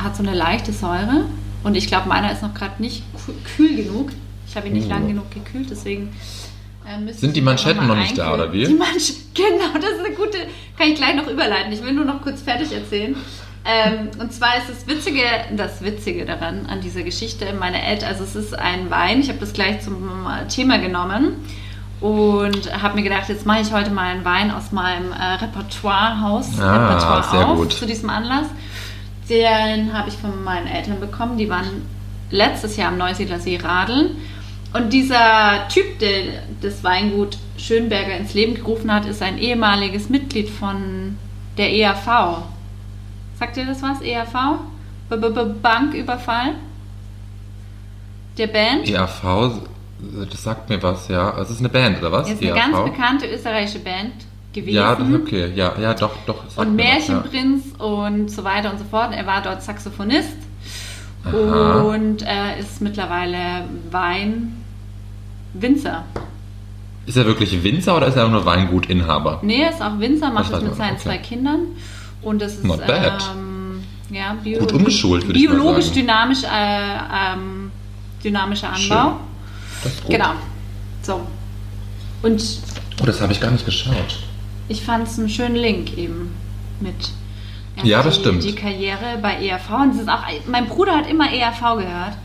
hat 0.03 0.15
so 0.15 0.23
eine 0.23 0.33
leichte 0.33 0.71
Säure. 0.73 1.25
Und 1.63 1.75
ich 1.75 1.87
glaube, 1.87 2.07
meiner 2.07 2.31
ist 2.31 2.41
noch 2.41 2.53
gerade 2.53 2.81
nicht 2.81 3.03
kü- 3.17 3.55
kühl 3.55 3.75
genug. 3.75 4.11
Ich 4.47 4.55
habe 4.55 4.67
ihn 4.67 4.73
nicht 4.73 4.87
Oh. 4.87 4.89
lang 4.89 5.07
genug 5.07 5.29
gekühlt, 5.31 5.69
deswegen. 5.69 6.09
äh, 6.85 7.13
Sind 7.13 7.35
die 7.35 7.41
Manschetten 7.41 7.85
noch 7.87 7.95
nicht 7.97 8.17
da, 8.17 8.33
oder 8.33 8.51
wie? 8.53 8.65
Die 8.65 8.73
Mansch 8.73 9.11
genau, 9.33 9.73
das 9.75 9.91
ist 9.91 10.05
eine 10.05 10.15
gute. 10.15 10.37
Kann 10.77 10.87
ich 10.87 10.95
gleich 10.95 11.15
noch 11.15 11.27
überleiten. 11.27 11.71
Ich 11.73 11.83
will 11.83 11.93
nur 11.93 12.05
noch 12.05 12.21
kurz 12.21 12.41
fertig 12.41 12.71
erzählen. 12.71 13.15
Ähm, 13.65 14.07
und 14.19 14.31
zwar 14.33 14.55
ist 14.57 14.69
das 14.69 14.87
Witzige, 14.87 15.21
das 15.57 15.83
Witzige 15.83 16.25
daran, 16.25 16.65
an 16.67 16.79
dieser 16.81 17.03
Geschichte, 17.03 17.53
meine 17.59 17.83
Eltern, 17.85 18.07
also 18.09 18.23
es 18.23 18.33
ist 18.35 18.57
ein 18.57 18.89
Wein, 18.89 19.19
ich 19.19 19.27
habe 19.27 19.37
das 19.39 19.51
gleich 19.51 19.81
zum 19.81 20.25
äh, 20.25 20.47
Thema 20.47 20.79
genommen 20.79 21.33
und 21.99 22.81
habe 22.81 22.95
mir 22.95 23.03
gedacht, 23.03 23.27
jetzt 23.27 23.45
mache 23.45 23.59
ich 23.61 23.73
heute 23.73 23.91
mal 23.91 24.05
einen 24.07 24.23
Wein 24.23 24.49
aus 24.51 24.71
meinem 24.71 25.11
äh, 25.11 25.33
Repertoirehaus 25.43 26.57
Ah, 26.57 26.87
Repertoire 26.87 27.47
auf 27.47 27.57
gut. 27.57 27.73
zu 27.73 27.85
diesem 27.85 28.09
Anlass. 28.09 28.47
Den 29.29 29.93
habe 29.93 30.09
ich 30.09 30.15
von 30.15 30.43
meinen 30.43 30.67
Eltern 30.67 31.00
bekommen. 31.00 31.38
Die 31.38 31.50
waren 31.50 31.83
letztes 32.31 32.77
Jahr 32.77 32.91
am 32.91 32.98
Neusiedler 32.98 33.39
See 33.39 33.57
radeln. 33.57 34.17
Und 34.74 34.91
dieser 34.93 35.67
Typ, 35.69 36.00
der 36.00 36.43
das 36.62 36.83
Weingut 36.83 37.38
Schönberger 37.57 38.17
ins 38.17 38.33
Leben 38.33 38.55
gerufen 38.55 38.93
hat, 38.93 39.05
ist 39.05 39.21
ein 39.21 39.38
ehemaliges 39.38 40.09
Mitglied 40.09 40.50
von 40.50 41.17
der 41.57 41.71
EAV. 41.71 42.43
Sagt 43.38 43.57
ihr 43.57 43.65
das 43.65 43.81
was? 43.81 44.01
EAV? 44.01 44.59
B 45.09 45.15
-B 45.15 45.33
-B 45.33 45.53
Banküberfall? 45.62 46.55
Der 48.38 48.48
Band? 48.48 48.88
EAV, 48.88 49.59
das 50.29 50.43
sagt 50.43 50.69
mir 50.69 50.81
was, 50.83 51.07
ja. 51.07 51.38
Es 51.39 51.50
ist 51.50 51.59
eine 51.59 51.69
Band, 51.69 52.00
oder 52.00 52.12
was? 52.12 52.29
ist 52.29 52.41
eine 52.41 52.51
EAV? 52.51 52.55
ganz 52.55 52.91
bekannte 52.91 53.27
österreichische 53.27 53.79
Band 53.79 54.13
gewesen. 54.53 54.75
Ja, 54.75 54.97
okay. 55.15 55.51
Ja, 55.55 55.73
ja, 55.79 55.93
doch, 55.93 56.11
doch. 56.25 56.43
und 56.43 56.57
was, 56.57 56.65
ja. 56.65 56.71
Märchenprinz 56.71 57.63
und 57.77 58.29
so 58.31 58.43
weiter 58.43 58.71
und 58.71 58.79
so 58.79 58.85
fort. 58.85 59.13
Er 59.13 59.25
war 59.27 59.41
dort 59.41 59.61
Saxophonist 59.63 60.35
Aha. 61.25 61.81
und 61.81 62.21
er 62.23 62.57
ist 62.57 62.81
mittlerweile 62.81 63.63
Weinwinzer. 63.91 66.03
Ist 67.05 67.17
er 67.17 67.25
wirklich 67.25 67.63
Winzer 67.63 67.95
oder 67.97 68.07
ist 68.07 68.15
er 68.17 68.27
nur 68.27 68.45
Weingutinhaber? 68.45 69.39
Nee, 69.41 69.61
er 69.63 69.71
ist 69.71 69.81
auch 69.81 69.99
Winzer, 69.99 70.29
macht 70.31 70.53
Das 70.53 70.61
mit 70.61 70.75
seinen 70.75 70.93
okay. 70.93 71.01
zwei 71.03 71.17
Kindern. 71.17 71.59
Und 72.21 72.41
das 72.41 72.53
ist 72.55 72.65
Not 72.65 72.85
bad. 72.85 73.23
ähm, 73.35 73.81
ja, 74.11 74.35
bio 74.43 74.59
Gut 74.59 74.73
umgeschult, 74.73 75.25
würde 75.25 75.39
ich 75.39 75.47
mal 75.47 75.55
biologisch 75.55 75.85
sagen. 75.85 75.99
dynamisch, 76.01 76.43
äh, 76.43 76.97
ähm, 77.33 77.71
dynamischer 78.23 78.75
Schön. 78.75 78.91
Anbau. 78.97 79.19
Das 79.83 79.93
ist 79.93 80.01
gut. 80.03 80.11
Genau. 80.11 80.31
So. 81.01 81.21
Und 82.21 82.43
Oh, 83.01 83.05
das 83.05 83.21
habe 83.21 83.31
ich 83.31 83.39
gar 83.39 83.49
nicht 83.51 83.65
geschaut. 83.65 84.19
Ich 84.69 84.83
fand 84.83 85.07
es 85.07 85.19
einen 85.19 85.29
schönen 85.29 85.55
Link 85.55 85.97
eben 85.97 86.31
mit. 86.79 86.95
Er 87.75 87.85
Ja, 87.85 88.03
das 88.03 88.15
die, 88.15 88.21
stimmt. 88.21 88.43
Die 88.43 88.55
Karriere 88.55 89.17
bei 89.21 89.45
ERV. 89.45 89.69
Und 89.71 89.89
das 89.93 90.01
ist 90.01 90.09
auch, 90.09 90.23
mein 90.47 90.67
Bruder 90.67 90.95
hat 90.95 91.09
immer 91.09 91.31
ERV 91.31 91.59
gehört. 91.77 92.17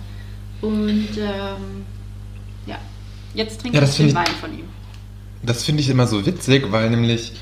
Und 0.60 1.08
ähm, 1.18 1.84
ja, 2.66 2.76
jetzt 3.34 3.60
trinke 3.60 3.76
Ja, 3.78 3.84
ich 3.84 3.96
den 3.96 4.14
Wein 4.14 4.26
von 4.40 4.52
ihm. 4.52 4.66
Das 5.42 5.64
finde 5.64 5.82
ich 5.82 5.88
immer 5.88 6.06
so 6.06 6.24
witzig, 6.24 6.70
weil 6.72 6.90
nämlich 6.90 7.32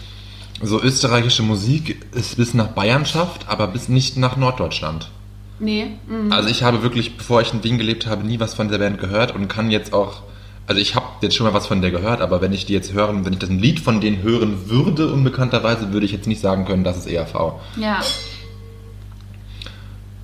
so 0.60 0.80
österreichische 0.80 1.42
Musik 1.42 2.04
es 2.14 2.34
bis 2.36 2.54
nach 2.54 2.68
Bayern 2.68 3.06
schafft, 3.06 3.48
aber 3.48 3.68
bis 3.68 3.88
nicht 3.88 4.16
nach 4.16 4.36
Norddeutschland. 4.36 5.10
Nee, 5.58 5.86
mm, 6.06 6.32
Also 6.32 6.48
ich 6.48 6.62
habe 6.62 6.82
wirklich, 6.82 7.16
bevor 7.16 7.40
ich 7.42 7.52
in 7.52 7.62
Wien 7.62 7.78
gelebt 7.78 8.06
habe, 8.06 8.24
nie 8.26 8.40
was 8.40 8.54
von 8.54 8.68
der 8.68 8.78
Band 8.78 8.98
gehört 8.98 9.34
und 9.34 9.48
kann 9.48 9.70
jetzt 9.70 9.92
auch, 9.92 10.22
also 10.66 10.80
ich 10.80 10.94
habe 10.94 11.06
jetzt 11.22 11.36
schon 11.36 11.46
mal 11.46 11.54
was 11.54 11.66
von 11.66 11.82
der 11.82 11.90
gehört, 11.90 12.20
aber 12.20 12.40
wenn 12.40 12.52
ich 12.52 12.66
die 12.66 12.72
jetzt 12.72 12.92
hören, 12.92 13.24
wenn 13.24 13.32
ich 13.32 13.38
das 13.40 13.50
ein 13.50 13.58
Lied 13.58 13.80
von 13.80 14.00
denen 14.00 14.22
hören 14.22 14.68
würde, 14.70 15.12
unbekannterweise, 15.12 15.92
würde 15.92 16.06
ich 16.06 16.12
jetzt 16.12 16.26
nicht 16.26 16.40
sagen 16.40 16.64
können, 16.64 16.84
das 16.84 16.96
ist 16.98 17.06
ERV. 17.06 17.34
ja. 17.76 18.00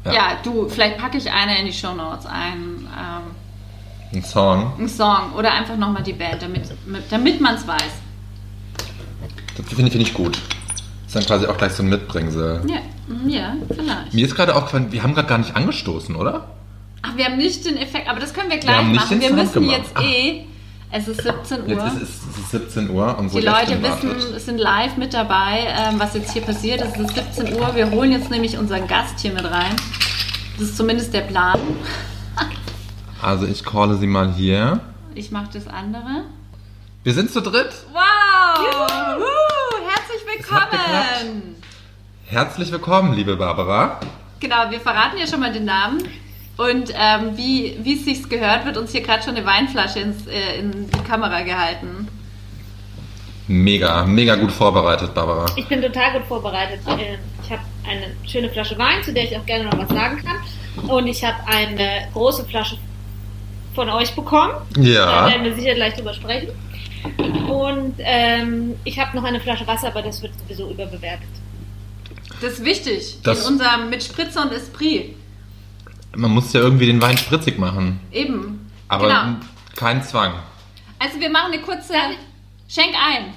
Ja. 0.04 0.12
ja. 0.14 0.38
du, 0.42 0.68
vielleicht 0.68 0.96
packe 0.98 1.18
ich 1.18 1.30
eine 1.30 1.58
in 1.58 1.66
die 1.66 1.72
Shownotes 1.72 2.24
ein. 2.26 2.86
Ähm, 2.96 4.14
Ein 4.14 4.22
Song. 4.24 4.72
einen 4.78 4.88
Song 4.88 5.32
oder 5.36 5.52
einfach 5.52 5.76
nochmal 5.76 6.02
die 6.02 6.12
Band, 6.14 6.40
damit, 6.40 6.62
mit- 6.86 7.02
damit 7.10 7.40
man 7.40 7.56
es 7.56 7.66
weiß. 7.66 7.82
Das 9.56 9.66
finde 9.66 9.86
ich, 9.86 9.92
finde 9.92 10.06
ich 10.06 10.14
gut. 10.14 10.38
ist 11.06 11.16
dann 11.16 11.24
quasi 11.26 11.46
auch 11.46 11.58
gleich 11.58 11.72
so 11.72 11.82
ein 11.82 11.88
Mitbringsel. 11.88 12.62
Ja, 12.68 12.78
ja 13.26 13.54
vielleicht. 13.68 14.14
Mir 14.14 14.24
ist 14.24 14.34
gerade 14.36 14.54
aufgefallen, 14.54 14.92
wir 14.92 15.02
haben 15.02 15.14
gerade 15.14 15.28
gar 15.28 15.38
nicht 15.38 15.56
angestoßen, 15.56 16.14
oder? 16.14 16.48
Ach, 17.02 17.16
wir 17.16 17.24
haben 17.26 17.36
nicht 17.36 17.64
den 17.64 17.76
Effekt, 17.76 18.08
aber 18.08 18.20
das 18.20 18.34
können 18.34 18.48
wir 18.50 18.56
Wir 18.56 18.60
gleich 18.60 18.84
nicht 18.86 18.96
machen. 19.00 19.20
Wir 19.20 19.28
Sound 19.28 19.40
müssen 19.40 19.52
gemacht. 19.66 19.78
jetzt 19.94 20.04
eh, 20.04 20.44
es 20.90 21.08
ist 21.08 21.22
17 21.22 21.62
Uhr. 21.62 21.68
Jetzt 21.68 21.96
ist 21.96 22.02
es, 22.02 22.08
es 22.30 22.38
ist 22.38 22.50
17 22.50 22.90
Uhr 22.90 23.18
und 23.18 23.28
so 23.30 23.38
Die 23.38 23.44
Leute 23.46 23.80
wissen, 23.82 24.08
wartet. 24.08 24.34
es 24.36 24.46
sind 24.46 24.58
live 24.58 24.96
mit 24.96 25.12
dabei, 25.14 25.66
ähm, 25.68 25.98
was 25.98 26.14
jetzt 26.14 26.32
hier 26.32 26.42
passiert. 26.42 26.80
Es 26.80 26.96
ist 26.98 27.14
17 27.36 27.54
Uhr. 27.58 27.74
Wir 27.74 27.90
holen 27.90 28.10
jetzt 28.12 28.30
nämlich 28.30 28.56
unseren 28.58 28.86
Gast 28.86 29.20
hier 29.20 29.32
mit 29.32 29.44
rein. 29.44 29.76
Das 30.58 30.68
ist 30.68 30.76
zumindest 30.76 31.12
der 31.14 31.22
Plan. 31.22 31.58
Also 33.20 33.46
ich 33.46 33.64
calle 33.64 33.96
sie 33.96 34.06
mal 34.06 34.32
hier. 34.32 34.78
Ich 35.16 35.32
mache 35.32 35.48
das 35.52 35.66
andere. 35.66 36.22
Wir 37.02 37.12
sind 37.12 37.32
zu 37.32 37.40
dritt. 37.40 37.70
Wow! 37.92 39.18
Wuhu! 39.18 39.88
Herzlich 39.88 40.22
willkommen! 40.36 41.56
Herzlich 42.26 42.70
willkommen, 42.70 43.14
liebe 43.14 43.34
Barbara. 43.34 43.98
Genau, 44.38 44.70
wir 44.70 44.78
verraten 44.80 45.18
ja 45.18 45.26
schon 45.26 45.40
mal 45.40 45.52
den 45.52 45.64
Namen. 45.64 45.98
Und 46.58 46.92
ähm, 46.94 47.36
wie, 47.36 47.78
wie 47.82 47.94
es 47.94 48.04
sich 48.04 48.28
gehört, 48.28 48.66
wird 48.66 48.76
uns 48.76 48.90
hier 48.92 49.00
gerade 49.02 49.22
schon 49.22 49.36
eine 49.36 49.46
Weinflasche 49.46 50.00
ins, 50.00 50.26
äh, 50.26 50.58
in 50.58 50.90
die 50.90 51.00
Kamera 51.08 51.40
gehalten. 51.42 52.08
Mega, 53.46 54.04
mega 54.04 54.34
gut 54.34 54.52
vorbereitet, 54.52 55.14
Barbara. 55.14 55.46
Ich 55.56 55.66
bin 55.66 55.80
total 55.80 56.12
gut 56.12 56.24
vorbereitet. 56.26 56.80
Äh, 56.86 57.16
Ich 57.44 57.50
habe 57.50 57.62
eine 57.88 58.08
schöne 58.28 58.50
Flasche 58.50 58.76
Wein, 58.76 59.02
zu 59.02 59.12
der 59.14 59.24
ich 59.24 59.34
auch 59.38 59.46
gerne 59.46 59.64
noch 59.70 59.78
was 59.78 59.88
sagen 59.88 60.22
kann. 60.22 60.88
Und 60.90 61.06
ich 61.06 61.24
habe 61.24 61.36
eine 61.46 62.08
große 62.12 62.44
Flasche 62.44 62.76
von 63.74 63.88
euch 63.88 64.14
bekommen. 64.14 64.52
Da 64.74 64.80
Ja. 64.82 65.26
werden 65.28 65.44
wir 65.44 65.54
sicher 65.54 65.74
gleich 65.74 65.94
drüber 65.94 66.12
sprechen. 66.12 66.48
Und 67.48 67.94
ähm, 68.00 68.74
ich 68.84 68.98
habe 68.98 69.16
noch 69.16 69.24
eine 69.24 69.40
Flasche 69.40 69.66
Wasser, 69.66 69.86
aber 69.88 70.02
das 70.02 70.20
wird 70.20 70.32
sowieso 70.40 70.68
überbewertet. 70.70 71.28
Das 72.42 72.54
ist 72.54 72.64
wichtig 72.64 73.16
Das- 73.22 73.46
in 73.46 73.54
unserem 73.54 73.88
mit 73.88 74.02
Spritzer 74.02 74.42
und 74.42 74.52
Esprit. 74.52 75.14
Man 76.16 76.30
muss 76.30 76.52
ja 76.52 76.60
irgendwie 76.60 76.86
den 76.86 77.00
Wein 77.00 77.18
spritzig 77.18 77.58
machen. 77.58 78.00
Eben. 78.10 78.70
Aber 78.88 79.08
genau. 79.08 79.36
kein 79.76 80.02
Zwang. 80.02 80.32
Also 80.98 81.20
wir 81.20 81.30
machen 81.30 81.52
eine 81.52 81.62
kurze. 81.62 81.94
Schenk 82.68 82.94
ein. 82.94 83.32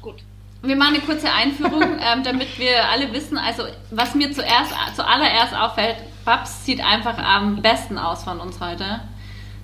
Gut. 0.00 0.16
Wir 0.62 0.76
machen 0.76 0.94
eine 0.94 1.02
kurze 1.04 1.32
Einführung, 1.32 1.82
ähm, 2.00 2.22
damit 2.22 2.58
wir 2.58 2.88
alle 2.88 3.12
wissen, 3.12 3.36
also 3.38 3.64
was 3.90 4.14
mir 4.14 4.32
zuerst, 4.32 4.72
zuallererst 4.94 5.54
auffällt, 5.54 5.96
Babs 6.24 6.64
sieht 6.64 6.80
einfach 6.84 7.18
am 7.18 7.62
besten 7.62 7.98
aus 7.98 8.24
von 8.24 8.40
uns 8.40 8.60
heute. 8.60 9.00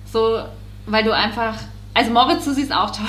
So, 0.05 0.43
weil 0.85 1.03
du 1.03 1.13
einfach, 1.13 1.55
also 1.93 2.11
Moritz, 2.11 2.45
du 2.45 2.53
siehst 2.53 2.73
auch 2.73 2.91
toll 2.91 3.05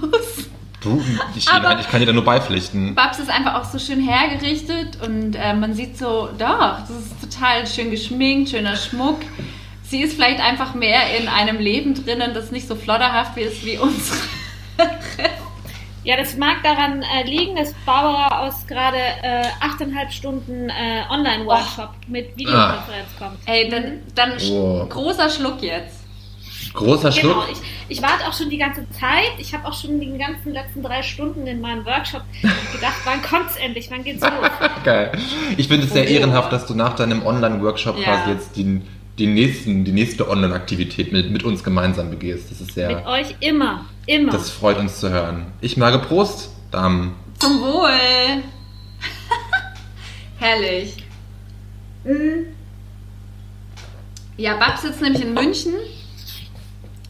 aus. 0.12 0.46
Du, 0.82 1.02
ich, 1.36 1.48
Aber- 1.48 1.78
ich 1.78 1.88
kann 1.88 2.00
dir 2.00 2.06
da 2.06 2.12
nur 2.12 2.24
beipflichten. 2.24 2.94
Babs 2.94 3.18
ist 3.18 3.30
einfach 3.30 3.54
auch 3.54 3.64
so 3.64 3.78
schön 3.78 4.00
hergerichtet 4.00 4.98
und 5.02 5.34
äh, 5.36 5.54
man 5.54 5.74
sieht 5.74 5.96
so, 5.96 6.28
doch, 6.38 6.78
das 6.80 6.90
ist 6.90 7.20
total 7.20 7.66
schön 7.66 7.90
geschminkt, 7.90 8.50
schöner 8.50 8.76
Schmuck. 8.76 9.20
Sie 9.84 10.00
ist 10.02 10.14
vielleicht 10.14 10.40
einfach 10.40 10.74
mehr 10.74 11.16
in 11.20 11.28
einem 11.28 11.58
Leben 11.58 11.94
drinnen, 11.94 12.32
das 12.34 12.50
nicht 12.50 12.66
so 12.66 12.74
flodderhaft 12.74 13.36
ist 13.38 13.64
wie 13.64 13.78
unsere. 13.78 14.18
Ja, 16.04 16.16
das 16.16 16.36
mag 16.36 16.64
daran 16.64 17.02
äh, 17.02 17.22
liegen, 17.24 17.54
dass 17.54 17.72
Barbara 17.86 18.40
aus 18.44 18.66
gerade 18.66 18.96
äh, 19.22 19.44
8,5 19.60 20.10
Stunden 20.10 20.68
äh, 20.68 21.04
Online-Workshop 21.08 21.90
mit 22.08 22.36
Videokonferenz 22.36 23.06
kommt. 23.20 23.38
Ey, 23.46 23.68
dann, 23.68 24.00
dann 24.16 24.32
Oh. 24.50 24.84
großer 24.88 25.30
Schluck 25.30 25.62
jetzt. 25.62 26.01
Großer 26.74 27.10
Genau, 27.10 27.42
Schluck. 27.42 27.48
ich, 27.52 27.96
ich 27.98 28.02
warte 28.02 28.26
auch 28.26 28.32
schon 28.32 28.48
die 28.48 28.56
ganze 28.58 28.88
Zeit. 28.90 29.32
Ich 29.38 29.52
habe 29.54 29.66
auch 29.68 29.78
schon 29.78 30.00
die 30.00 30.16
ganzen 30.16 30.52
letzten 30.52 30.82
drei 30.82 31.02
Stunden 31.02 31.46
in 31.46 31.60
meinem 31.60 31.84
Workshop 31.84 32.22
gedacht, 32.72 32.96
wann 33.04 33.20
kommt's 33.22 33.56
endlich, 33.56 33.90
wann 33.90 34.02
geht's 34.04 34.22
los? 34.22 34.30
Geil. 34.84 35.12
Ich 35.56 35.68
finde 35.68 35.86
es 35.86 35.92
sehr 35.92 36.04
Oh. 36.04 36.08
ehrenhaft, 36.08 36.52
dass 36.52 36.66
du 36.66 36.74
nach 36.74 36.96
deinem 36.96 37.24
Online-Workshop 37.26 37.98
Ja. 37.98 38.04
quasi 38.04 38.30
jetzt 38.30 38.56
die, 38.56 38.80
die, 39.18 39.26
nächsten, 39.26 39.84
die 39.84 39.92
nächste 39.92 40.28
Online-Aktivität 40.28 41.12
mit, 41.12 41.30
mit 41.30 41.42
uns 41.42 41.62
gemeinsam 41.62 42.10
begehst. 42.10 42.50
Das 42.50 42.60
ist 42.60 42.68
Mit 42.68 42.74
sehr. 42.74 43.06
euch 43.06 43.34
immer, 43.40 43.84
immer. 44.06 44.32
Das 44.32 44.48
freut 44.50 44.78
uns 44.78 44.98
zu 44.98 45.10
hören. 45.10 45.46
Ich 45.60 45.76
mag 45.76 46.00
Prost, 46.08 46.50
Damen. 46.70 47.14
Zum 47.38 47.60
Wohl. 47.60 47.90
Herrlich. 50.38 50.96
Ja, 54.36 54.56
Babs 54.56 54.82
sitzt 54.82 55.02
nämlich 55.02 55.22
in 55.22 55.34
München. 55.34 55.74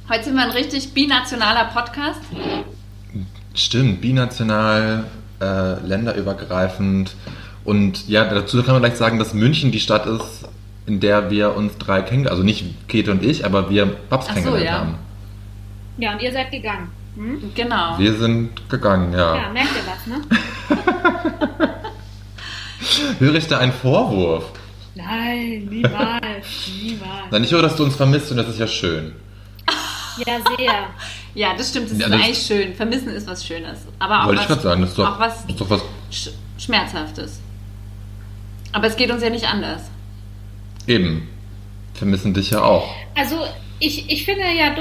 Heute 0.09 0.25
sind 0.25 0.35
wir 0.35 0.43
ein 0.43 0.51
richtig 0.51 0.93
binationaler 0.95 1.67
Podcast. 1.67 2.21
Stimmt, 3.55 4.01
binational, 4.01 5.05
äh, 5.41 5.75
länderübergreifend. 5.87 7.15
Und 7.65 8.09
ja, 8.09 8.25
dazu 8.25 8.63
kann 8.65 8.75
man 8.75 8.83
gleich 8.83 8.97
sagen, 8.97 9.21
dass 9.21 9.33
München 9.33 9.71
die 9.71 9.79
Stadt 9.79 10.07
ist, 10.07 10.49
in 10.87 10.99
der 10.99 11.31
wir 11.31 11.55
uns 11.55 11.79
drei 11.79 12.03
kennengelernt 12.03 12.33
Also 12.33 12.43
nicht 12.43 12.89
Käthe 12.89 13.13
und 13.13 13.23
ich, 13.23 13.45
aber 13.45 13.71
wir 13.71 13.87
Babs 13.87 14.27
Ach 14.29 14.35
so, 14.35 14.35
kennengelernt 14.35 14.65
ja. 14.65 14.79
haben. 14.81 14.95
Ja, 15.99 16.13
und 16.15 16.23
ihr 16.23 16.33
seid 16.33 16.51
gegangen. 16.51 16.91
Hm? 17.15 17.53
Genau. 17.55 17.99
Wir 17.99 18.15
sind 18.15 18.69
gegangen, 18.69 19.13
ja. 19.13 19.37
Ja, 19.37 19.53
merkt 19.53 19.71
ihr 19.77 19.87
was, 19.87 20.07
ne? 20.07 20.21
Höre 23.21 23.35
ich 23.37 23.47
da 23.47 23.59
einen 23.59 23.73
Vorwurf? 23.73 24.51
Nein, 24.97 25.69
niemals, 25.71 26.71
niemals. 26.83 27.31
Nein, 27.31 27.45
ich 27.45 27.53
höre, 27.53 27.63
dass 27.63 27.77
du 27.77 27.85
uns 27.85 27.95
vermisst 27.95 28.31
und 28.33 28.39
das 28.39 28.49
ist 28.49 28.59
ja 28.59 28.67
schön. 28.67 29.13
Ja, 30.19 30.39
sehr. 30.57 30.73
Ja, 31.35 31.55
das 31.57 31.71
stimmt. 31.71 31.91
Das 31.91 31.99
Ja, 31.99 32.07
ist 32.07 32.13
das- 32.13 32.21
eigentlich 32.23 32.39
schön. 32.43 32.75
Vermissen 32.75 33.09
ist 33.09 33.27
was 33.27 33.47
Schönes. 33.47 33.87
Aber 33.99 34.21
auch 34.23 34.27
Wollte 34.27 34.43
ich 34.43 34.49
was, 34.51 34.57
gerade 34.57 34.63
sagen, 34.69 34.81
das 34.83 34.91
ist, 34.91 34.99
doch, 34.99 35.15
auch 35.15 35.19
was 35.19 35.41
das 35.43 35.51
ist 35.51 35.61
doch 35.61 35.71
was. 35.71 35.83
Sch 36.11 36.29
Schmerzhaftes. 36.59 37.41
Aber 38.73 38.87
es 38.87 38.97
geht 38.97 39.11
uns 39.11 39.23
ja 39.23 39.31
nicht 39.31 39.47
anders. 39.49 39.83
Eben. 40.87 41.29
Vermissen 41.95 42.35
dich 42.35 42.51
ja 42.51 42.63
auch. 42.63 42.95
Also 43.15 43.37
ich, 43.79 44.11
ich 44.11 44.25
finde 44.27 44.43
ja, 44.55 44.75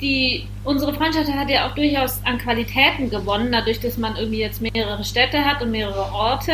die, 0.00 0.46
unsere 0.64 0.92
Freundschaft 0.94 1.28
hat 1.32 1.48
ja 1.48 1.66
auch 1.68 1.74
durchaus 1.74 2.20
an 2.24 2.36
Qualitäten 2.38 3.08
gewonnen, 3.10 3.50
dadurch, 3.52 3.80
dass 3.80 3.96
man 3.96 4.16
irgendwie 4.16 4.40
jetzt 4.40 4.60
mehrere 4.60 5.02
Städte 5.04 5.44
hat 5.44 5.62
und 5.62 5.70
mehrere 5.70 6.12
Orte. 6.12 6.52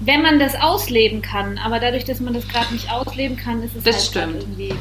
wenn 0.00 0.20
man 0.22 0.38
das 0.38 0.54
ausleben 0.54 1.22
kann. 1.22 1.56
Aber 1.58 1.80
dadurch, 1.80 2.04
dass 2.04 2.20
man 2.20 2.34
das 2.34 2.46
gerade 2.48 2.70
nicht 2.74 2.90
ausleben 2.92 3.36
kann, 3.38 3.62
ist 3.62 3.74
es 3.76 3.82
Das 3.84 3.96
halt 3.96 4.04
stimmt. 4.04 4.42
irgendwie. 4.42 4.74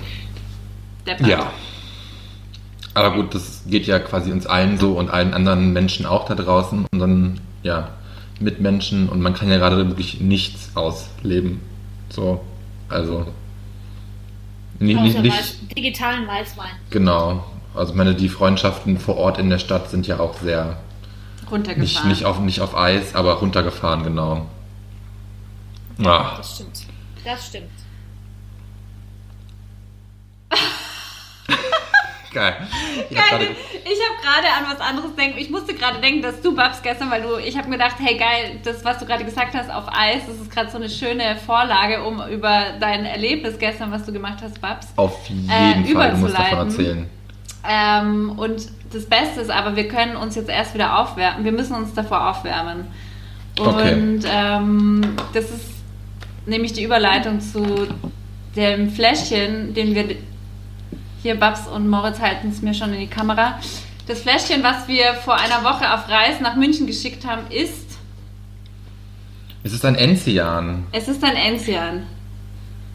Deppert. 1.07 1.27
Ja. 1.27 1.53
Aber 2.95 3.13
gut, 3.13 3.35
das 3.35 3.63
geht 3.67 3.85
ja 3.87 3.99
quasi 3.99 4.31
uns 4.31 4.47
allen 4.47 4.77
so 4.79 4.93
und 4.93 5.09
allen 5.09 5.33
anderen 5.33 5.73
Menschen 5.73 6.05
auch 6.05 6.25
da 6.25 6.33
draußen, 6.33 6.85
unseren 6.91 7.41
ja, 7.61 7.89
Mitmenschen 8.39 9.09
und 9.09 9.21
man 9.21 9.33
kann 9.33 9.49
ja 9.49 9.57
gerade 9.57 9.87
wirklich 9.87 10.21
nichts 10.21 10.71
ausleben. 10.75 11.59
So, 12.09 12.41
also 12.89 13.27
nicht, 14.79 15.01
nicht, 15.01 15.19
nicht 15.19 15.77
digitalen 15.77 16.25
Weißwein. 16.27 16.71
genau. 16.89 17.43
Also 17.73 17.91
ich 17.91 17.97
meine, 17.97 18.15
die 18.15 18.29
Freundschaften 18.29 18.97
vor 18.97 19.17
Ort 19.17 19.37
in 19.37 19.49
der 19.49 19.59
Stadt 19.59 19.89
sind 19.89 20.07
ja 20.07 20.19
auch 20.19 20.35
sehr 20.39 20.77
nicht, 21.41 21.51
Runtergefahren. 21.51 22.07
nicht, 22.07 22.23
auf, 22.25 22.39
nicht 22.39 22.61
auf 22.61 22.77
Eis, 22.77 23.13
aber 23.13 23.33
runtergefahren, 23.33 24.03
genau. 24.03 24.45
Ja, 25.97 26.35
Das 26.37 26.55
stimmt. 26.55 26.85
Das 27.25 27.47
stimmt. 27.47 27.69
geil. 32.35 32.55
Ich 33.09 33.15
gerade- 33.15 33.45
habe 33.45 34.21
gerade 34.21 34.47
an 34.47 34.71
was 34.75 34.79
anderes 34.81 35.15
denken. 35.15 35.37
Ich 35.39 35.49
musste 35.49 35.73
gerade 35.73 35.99
denken, 35.99 36.21
dass 36.21 36.41
du 36.41 36.55
Babs 36.55 36.81
gestern, 36.83 37.09
weil 37.09 37.21
du, 37.23 37.37
ich 37.37 37.57
habe 37.57 37.67
mir 37.69 37.77
gedacht, 37.77 37.95
hey 37.99 38.15
geil, 38.17 38.59
das, 38.63 38.83
was 38.85 38.99
du 38.99 39.05
gerade 39.05 39.23
gesagt 39.25 39.55
hast 39.55 39.71
auf 39.71 39.85
Eis, 39.87 40.21
das 40.27 40.35
ist 40.37 40.51
gerade 40.51 40.69
so 40.69 40.77
eine 40.77 40.89
schöne 40.89 41.35
Vorlage, 41.45 42.03
um 42.03 42.21
über 42.29 42.65
dein 42.79 43.05
Erlebnis 43.05 43.57
gestern, 43.57 43.91
was 43.91 44.05
du 44.05 44.11
gemacht 44.13 44.37
hast, 44.43 44.61
Babs. 44.61 44.87
Auf 44.97 45.27
jeden 45.27 45.49
Äh, 45.49 45.93
Fall, 45.93 46.11
du 46.11 46.17
musst 46.17 46.33
davon 46.37 46.59
überzuleiten. 46.67 46.69
erzählen. 46.69 47.09
Ähm, 47.67 48.33
und 48.37 48.61
das 48.93 49.05
Beste 49.07 49.41
ist 49.41 49.49
aber, 49.49 49.75
wir 49.75 49.87
können 49.87 50.15
uns 50.15 50.35
jetzt 50.35 50.49
erst 50.49 50.73
wieder 50.75 50.99
aufwärmen. 50.99 51.43
Wir 51.43 51.51
müssen 51.51 51.75
uns 51.75 51.93
davor 51.93 52.29
aufwärmen. 52.29 52.87
Und 53.59 53.67
Okay. 53.67 54.19
ähm, 54.31 55.15
das 55.33 55.45
ist 55.45 55.65
nämlich 56.45 56.73
die 56.73 56.83
Überleitung 56.83 57.39
zu 57.39 57.87
dem 58.55 58.89
Fläschchen, 58.91 59.73
den 59.73 59.95
wir 59.95 60.15
hier, 61.25 61.39
Babs 61.39 61.65
und 61.67 61.89
Moritz 61.89 62.19
halten 62.19 62.49
es 62.49 62.61
mir 62.61 62.75
schon 62.75 62.93
in 62.93 62.99
die 62.99 63.07
Kamera. 63.07 63.59
Das 64.05 64.21
Fläschchen, 64.21 64.61
was 64.61 64.87
wir 64.87 65.15
vor 65.15 65.35
einer 65.35 65.63
Woche 65.63 65.91
auf 65.91 66.07
Reis 66.07 66.39
nach 66.39 66.55
München 66.55 66.85
geschickt 66.85 67.25
haben, 67.25 67.49
ist, 67.49 67.97
Es 69.63 69.73
ist 69.73 69.83
ein 69.83 69.95
Enzian. 69.95 70.85
es 70.91 71.07
ist 71.07 71.23
ein 71.23 71.35
Enzian. 71.35 72.05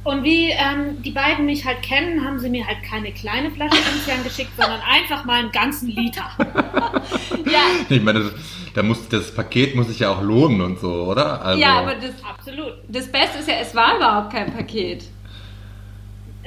Und 0.04 0.22
wie 0.22 0.50
ähm, 0.50 1.02
die 1.02 1.10
beiden 1.10 1.44
mich 1.44 1.66
halt 1.66 1.82
kennen, 1.82 2.24
haben 2.24 2.38
sie 2.38 2.48
mir 2.48 2.64
halt 2.64 2.84
keine 2.84 3.10
kleine 3.10 3.50
Flasche 3.50 3.76
Enzian 3.92 4.22
geschickt, 4.22 4.52
sondern 4.56 4.80
einfach 4.80 5.24
mal 5.24 5.40
einen 5.40 5.50
ganzen 5.52 5.88
Liter. 5.88 6.30
Ja, 7.50 7.62
Ich 7.88 8.02
meine, 8.02 8.30
da 8.74 8.82
muss, 8.82 9.08
das 9.08 9.34
Paket 9.34 9.74
muss 9.74 9.88
sich 9.88 9.98
ja 9.98 10.10
auch 10.10 10.22
lohnen 10.22 10.60
und 10.60 10.78
so, 10.78 11.04
oder? 11.04 11.42
Also, 11.44 11.60
ja, 11.60 11.80
aber 11.80 11.94
das, 11.96 12.12
Absolut. 12.22 12.74
das 12.88 13.10
Beste 13.10 13.38
ist 13.38 13.48
ja, 13.48 13.54
es 13.60 13.74
war 13.74 13.96
überhaupt 13.96 14.32
kein 14.32 14.52
Paket. 14.52 15.04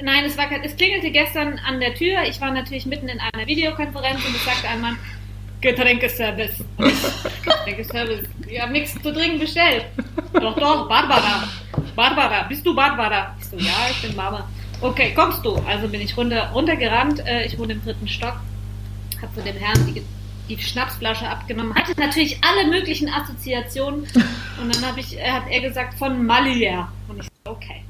Nein, 0.02 0.24
es, 0.24 0.36
war, 0.36 0.50
es 0.62 0.76
klingelte 0.76 1.10
gestern 1.10 1.58
an 1.66 1.80
der 1.80 1.94
Tür. 1.94 2.22
Ich 2.24 2.40
war 2.40 2.50
natürlich 2.50 2.86
mitten 2.86 3.08
in 3.08 3.20
einer 3.20 3.46
Videokonferenz 3.46 4.24
und 4.26 4.34
es 4.34 4.44
sagte 4.44 4.68
ein 4.68 4.80
Mann, 4.80 4.98
Getränkeservice. 5.60 6.62
Getränkeservice. 7.44 8.28
Ich 8.46 8.60
habe 8.60 8.72
nichts 8.72 8.92
zu 9.00 9.12
trinken 9.12 9.38
bestellt. 9.38 9.86
Doch, 10.34 10.56
doch, 10.56 10.88
Barbara. 10.88 11.48
Barbara, 11.96 12.42
bist 12.48 12.66
du 12.66 12.74
Barbara? 12.74 13.34
Ich 13.40 13.46
so, 13.46 13.56
ja, 13.56 13.72
ich 13.90 14.02
bin 14.02 14.16
Barbara. 14.16 14.48
Okay, 14.80 15.12
kommst 15.14 15.44
du? 15.44 15.54
Also 15.66 15.88
bin 15.88 16.00
ich 16.00 16.14
runter, 16.16 16.50
runtergerannt. 16.52 17.24
Äh, 17.26 17.46
Ich 17.46 17.58
wohne 17.58 17.72
im 17.74 17.82
dritten 17.84 18.08
Stock. 18.08 18.40
Hab 19.22 19.32
von 19.32 19.44
dem 19.44 19.56
Herrn 19.56 19.94
die, 19.94 20.02
die 20.48 20.60
Schnapsflasche 20.62 21.26
abgenommen. 21.26 21.74
Hatte 21.74 21.98
natürlich 21.98 22.38
alle 22.44 22.68
möglichen 22.68 23.08
Assoziationen. 23.08 24.00
Und 24.60 24.74
dann 24.74 24.84
hab 24.86 24.98
ich, 24.98 25.16
hat 25.24 25.44
er 25.48 25.60
gesagt, 25.60 25.94
von 25.98 26.26
Malier. 26.26 26.88
Und 27.08 27.20
ich 27.20 27.26
so, 27.46 27.52
okay. 27.52 27.84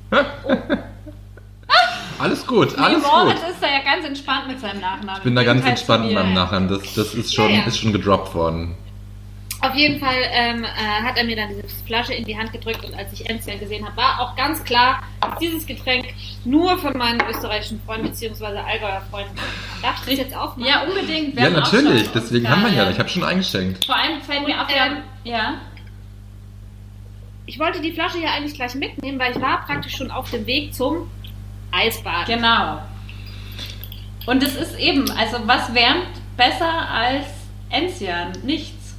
Alles 2.18 2.46
gut, 2.46 2.78
alles 2.78 3.02
nee, 3.02 3.08
Moritz 3.08 3.40
gut. 3.40 3.50
ist 3.50 3.62
da 3.62 3.66
ja 3.66 3.82
ganz 3.82 4.06
entspannt 4.06 4.48
mit 4.48 4.60
seinem 4.60 4.80
Nachnamen. 4.80 5.16
Ich 5.18 5.24
bin 5.24 5.34
da 5.34 5.42
ganz 5.42 5.64
Jedenfalls 5.64 5.80
entspannt 5.80 6.04
mit 6.06 6.14
meinem 6.14 6.34
Nachnamen. 6.34 6.68
Das, 6.68 6.94
das 6.94 7.14
ist, 7.14 7.34
schon, 7.34 7.50
Ja, 7.50 7.58
ja. 7.58 7.64
ist 7.64 7.78
schon 7.78 7.92
gedroppt 7.92 8.34
worden. 8.34 8.76
Auf 9.60 9.74
jeden 9.74 9.98
Fall 9.98 10.16
ähm, 10.30 10.62
äh, 10.62 10.66
hat 11.02 11.16
er 11.16 11.24
mir 11.24 11.36
dann 11.36 11.48
diese 11.48 11.62
Flasche 11.86 12.12
in 12.12 12.24
die 12.24 12.36
Hand 12.36 12.52
gedrückt 12.52 12.84
und 12.84 12.94
als 12.94 13.12
ich 13.14 13.28
Enzian 13.30 13.58
gesehen 13.58 13.84
habe, 13.86 13.96
war 13.96 14.20
auch 14.20 14.36
ganz 14.36 14.62
klar, 14.62 15.02
dass 15.22 15.38
dieses 15.38 15.66
Getränk 15.66 16.06
nur 16.44 16.76
von 16.78 16.96
meinen 16.98 17.20
österreichischen 17.30 17.80
Freunden 17.86 18.08
bzw. 18.08 18.44
Allgäuer 18.44 19.02
Freunden. 19.10 19.34
Darf 19.80 20.06
ich 20.06 20.16
das 20.18 20.26
jetzt 20.26 20.36
aufmachen? 20.36 20.66
Ja, 20.66 20.82
unbedingt. 20.82 21.34
Wir 21.34 21.44
Ja, 21.44 21.48
auch 21.48 21.52
natürlich. 21.54 22.10
Deswegen 22.12 22.48
haben 22.48 22.62
wir 22.62 22.72
ja. 22.72 22.90
Ich 22.90 22.98
habe 22.98 23.08
schon 23.08 23.24
eingeschenkt. 23.24 23.86
Vor 23.86 23.96
allem 23.96 24.20
fällt 24.20 24.46
mir 24.46 24.60
auf, 24.60 24.68
ähm, 24.68 24.98
ja. 25.24 25.54
Ich 27.46 27.58
wollte 27.58 27.80
die 27.80 27.92
Flasche 27.92 28.18
ja 28.18 28.32
eigentlich 28.32 28.54
gleich 28.54 28.74
mitnehmen, 28.74 29.18
weil 29.18 29.32
ich 29.34 29.40
war 29.40 29.64
praktisch 29.64 29.96
schon 29.96 30.10
auf 30.10 30.30
dem 30.30 30.46
Weg 30.46 30.74
zum 30.74 31.10
Eisbad. 31.74 32.26
Genau. 32.26 32.80
Und 34.26 34.42
es 34.42 34.54
ist 34.56 34.78
eben, 34.78 35.10
also 35.10 35.38
was 35.46 35.74
wärmt 35.74 36.08
besser 36.36 36.88
als 36.90 37.26
Enzian? 37.70 38.32
Nichts. 38.42 38.94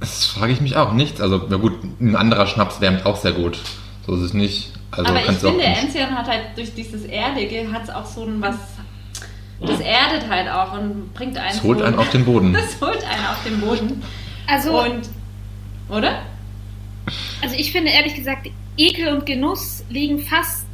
Das 0.00 0.26
frage 0.26 0.52
ich 0.52 0.60
mich 0.60 0.76
auch. 0.76 0.92
Nichts. 0.92 1.20
Also, 1.20 1.46
na 1.48 1.56
gut, 1.56 1.74
ein 2.00 2.16
anderer 2.16 2.46
Schnaps 2.46 2.80
wärmt 2.80 3.04
auch 3.04 3.16
sehr 3.16 3.32
gut. 3.32 3.58
So 4.06 4.14
ist 4.14 4.22
es 4.22 4.32
nicht. 4.32 4.72
Also, 4.92 5.10
Aber 5.10 5.20
ich 5.20 5.26
finde, 5.26 5.62
Enzian 5.62 6.16
hat 6.16 6.26
halt 6.26 6.56
durch 6.56 6.74
dieses 6.74 7.04
Erdige, 7.04 7.70
hat 7.72 7.84
es 7.84 7.90
auch 7.90 8.06
so 8.06 8.24
ein 8.24 8.40
was, 8.40 8.56
das 9.60 9.78
erdet 9.80 10.28
halt 10.28 10.48
auch 10.48 10.72
und 10.72 11.12
bringt 11.14 11.36
einen 11.36 11.50
Es 11.50 11.62
holt 11.62 11.78
so, 11.78 11.84
einen 11.84 11.98
auf 11.98 12.10
den 12.10 12.24
Boden. 12.24 12.52
Das 12.54 12.80
holt 12.80 13.04
einen 13.04 13.26
auf 13.26 13.42
den 13.44 13.60
Boden. 13.60 14.02
Also, 14.46 14.82
Und, 14.82 15.08
oder? 15.88 16.22
also 17.42 17.54
ich 17.56 17.70
finde 17.70 17.90
ehrlich 17.90 18.14
gesagt, 18.14 18.48
Ekel 18.76 19.08
und 19.14 19.26
Genuss 19.26 19.84
liegen 19.90 20.18
fast 20.20 20.64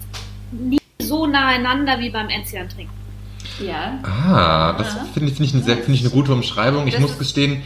nie 0.53 0.79
so 1.07 1.27
naheinander 1.27 1.99
wie 2.01 2.11
beim 2.11 2.29
Enzian 2.29 2.69
trinken. 2.69 2.93
Ja. 3.65 3.99
Ah, 4.03 4.73
das 4.77 4.95
Ja. 4.95 5.05
finde 5.15 5.31
ich, 5.31 5.37
finde 5.37 5.45
ich, 5.45 5.55
eine 5.55 5.63
sehr- 5.63 5.77
finde 5.77 5.93
ich 5.95 6.01
eine 6.03 6.11
gute 6.11 6.33
Umschreibung. 6.33 6.87
Ich 6.87 6.95
Das 6.95 7.01
muss 7.03 7.19
gestehen, 7.19 7.63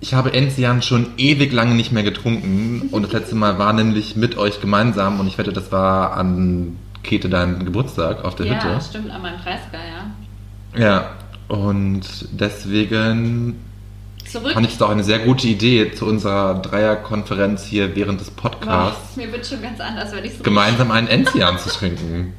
ich 0.00 0.12
habe 0.12 0.32
Enzian 0.34 0.82
schon 0.82 1.06
ewig 1.16 1.52
lange 1.52 1.74
nicht 1.74 1.92
mehr 1.92 2.02
getrunken. 2.02 2.88
Und 2.92 3.02
das 3.04 3.12
letzte 3.12 3.34
Mal 3.34 3.58
war 3.58 3.72
nämlich 3.72 4.16
mit 4.16 4.36
euch 4.36 4.60
gemeinsam. 4.60 5.20
Und 5.20 5.26
ich 5.26 5.38
wette, 5.38 5.52
das 5.52 5.72
war 5.72 6.14
an 6.16 6.76
Käthe 7.02 7.28
deinem 7.28 7.64
Geburtstag 7.64 8.24
auf 8.24 8.34
der 8.34 8.46
Ja, 8.46 8.54
Hütte. 8.54 8.80
stimmt, 8.88 9.10
an 9.10 9.22
meinem 9.22 9.38
30er, 9.40 9.78
ja. 10.74 10.80
Ja, 10.80 11.10
und 11.48 12.02
deswegen 12.32 13.60
Zurück. 14.26 14.52
fand 14.52 14.66
ich 14.66 14.74
es 14.74 14.82
auch 14.82 14.88
eine 14.90 15.04
sehr 15.04 15.20
gute 15.20 15.46
Idee, 15.46 15.92
zu 15.92 16.06
unserer 16.06 16.54
Dreierkonferenz 16.56 17.64
hier 17.64 17.94
während 17.94 18.20
des 18.20 18.30
Podcasts 18.30 19.16
mir 19.16 19.30
wird 19.32 19.46
schon 19.46 19.62
ganz 19.62 19.78
anders, 19.80 20.12
wenn 20.12 20.24
ich 20.24 20.36
so 20.36 20.42
gemeinsam 20.42 20.90
einen 20.90 21.06
Enzian 21.08 21.58
zu 21.58 21.68
trinken. 21.68 22.32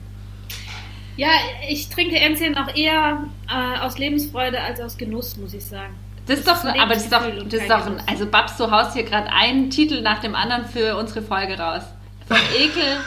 Ja, 1.17 1.29
ich 1.69 1.89
trinke 1.89 2.17
Enzian 2.17 2.57
auch 2.57 2.75
eher 2.75 3.23
äh, 3.49 3.79
aus 3.79 3.97
Lebensfreude 3.97 4.59
als 4.59 4.81
aus 4.81 4.97
Genuss, 4.97 5.37
muss 5.37 5.53
ich 5.53 5.63
sagen. 5.65 5.93
Das 6.27 6.39
ist 6.39 6.47
doch, 6.47 6.61
Das 6.61 6.65
aber 6.79 6.93
das 6.93 7.03
ist 7.03 7.13
doch, 7.13 7.21
das 7.49 7.61
ist 7.61 7.69
doch, 7.69 7.85
ein, 7.85 8.01
also 8.07 8.25
Babs, 8.25 8.57
du 8.57 8.69
haust 8.69 8.93
hier 8.93 9.03
gerade 9.03 9.29
einen 9.31 9.69
Titel 9.69 10.01
nach 10.01 10.19
dem 10.19 10.35
anderen 10.35 10.65
für 10.65 10.97
unsere 10.97 11.21
Folge 11.21 11.57
raus. 11.57 11.83
Von 12.27 12.37
Ekel, 12.59 12.97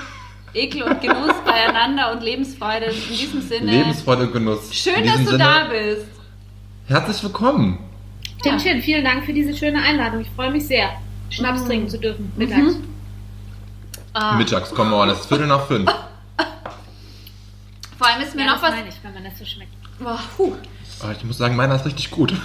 Ekel 0.55 0.83
und 0.85 1.01
Genuss 1.03 1.35
beieinander 1.45 2.13
und 2.13 2.23
Lebensfreude. 2.23 2.87
In 2.87 3.09
diesem 3.17 3.43
Sinne. 3.43 3.71
Lebensfreude 3.73 4.23
und 4.25 4.33
Genuss. 4.33 4.73
Schön, 4.75 5.05
dass 5.05 5.19
du 5.19 5.25
Sinne, 5.27 5.39
da 5.39 5.65
bist. 5.65 6.07
Herzlich 6.87 7.23
willkommen. 7.25 7.79
Ja. 8.45 8.53
Timchen, 8.57 8.81
vielen 8.83 9.05
Dank 9.05 9.25
für 9.25 9.33
diese 9.33 9.55
schöne 9.55 9.83
Einladung. 9.83 10.21
Ich 10.21 10.31
freue 10.31 10.53
mich 10.53 10.67
sehr, 10.67 10.91
Schnaps 11.29 11.63
Mhm. 11.63 11.67
trinken 11.67 11.89
zu 11.89 11.99
dürfen 11.99 12.33
mittags. 12.37 12.77
Mhm. 12.77 12.85
Ah, 14.15 14.37
Mittags, 14.37 14.73
come 14.75 14.95
on, 14.95 15.11
es 15.11 15.21
ist 15.21 15.27
Viertel 15.27 15.49
nach 15.49 15.67
fünf. 15.67 15.91
vor 17.99 18.07
allem 18.07 18.23
ist 18.23 18.35
mir 18.35 18.43
Ja, 18.47 18.53
noch 18.53 18.61
das 18.61 18.63
was. 18.63 18.71
meine 18.71 18.89
ich, 18.89 18.95
wenn 19.03 19.15
man 19.15 19.25
das 19.25 19.39
so 19.39 19.45
schmeckt. 19.45 19.73
Boah, 19.99 20.21
puh. 20.37 20.55
Aber 21.03 21.13
ich 21.13 21.25
muss 21.25 21.39
sagen, 21.39 21.57
meiner 21.57 21.77
ist 21.77 21.85
richtig 21.85 22.11
gut. 22.11 22.33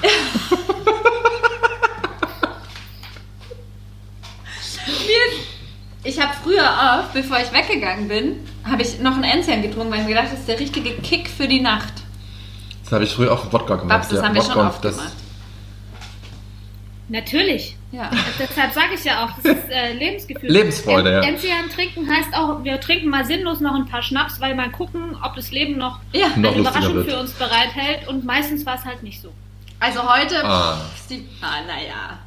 Ich 6.05 6.19
habe 6.19 6.33
früher 6.43 6.69
oft, 6.99 7.13
bevor 7.13 7.37
ich 7.39 7.53
weggegangen 7.53 8.09
bin, 8.09 8.35
habe 8.65 8.81
ich 8.81 8.99
noch 8.99 9.15
ein 9.15 9.23
Enzian 9.23 9.61
getrunken, 9.61 9.91
weil 9.91 10.01
ich 10.01 10.05
mir 10.05 10.15
gedacht, 10.15 10.33
das 10.33 10.39
ist 10.39 10.49
der 10.49 10.59
richtige 10.59 10.91
Kick 10.97 11.29
für 11.29 11.47
die 11.47 11.61
Nacht. 11.61 11.93
Das 12.83 12.91
habe 12.91 13.05
ich 13.05 13.13
früher 13.13 13.31
auch 13.31 13.45
mit 13.45 13.53
Wodka 13.53 13.75
gemacht. 13.75 13.99
Babs, 14.01 14.09
das 14.09 14.19
ja. 14.19 14.25
haben 14.25 14.35
wir 14.35 14.41
Wodka 14.41 14.53
schon 14.53 14.67
oft 14.67 14.83
das, 14.83 14.97
gemacht. 14.97 15.13
Natürlich. 17.13 17.75
Ja. 17.91 18.09
Deshalb 18.39 18.73
sage 18.73 18.95
ich 18.95 19.03
ja 19.03 19.23
auch, 19.25 19.29
das 19.43 19.55
ist 19.57 19.69
äh, 19.69 19.93
Lebensgefühl. 19.93 20.49
Lebensfreude, 20.51 21.11
ja. 21.11 21.19
Enzian 21.21 21.69
trinken 21.69 22.09
heißt 22.09 22.35
auch, 22.35 22.63
wir 22.63 22.79
trinken 22.81 23.09
mal 23.09 23.23
sinnlos 23.23 23.59
noch 23.59 23.75
ein 23.75 23.85
paar 23.85 24.01
Schnaps, 24.01 24.41
weil 24.41 24.55
mal 24.55 24.71
gucken, 24.71 25.15
ob 25.23 25.35
das 25.35 25.51
Leben 25.51 25.77
noch 25.77 25.99
Ja. 26.11 26.29
Noch 26.35 26.51
eine 26.53 26.61
Überraschung 26.61 26.95
wird. 26.95 27.09
für 27.11 27.19
uns 27.19 27.31
bereithält. 27.33 28.07
Und 28.07 28.25
meistens 28.25 28.65
war 28.65 28.75
es 28.75 28.83
halt 28.85 29.03
nicht 29.03 29.21
so. 29.21 29.29
Also 29.79 29.99
heute. 30.01 30.43
Ah. 30.43 30.81
ist 30.95 31.09
die, 31.11 31.27
ah, 31.41 31.61
naja. 31.67 32.17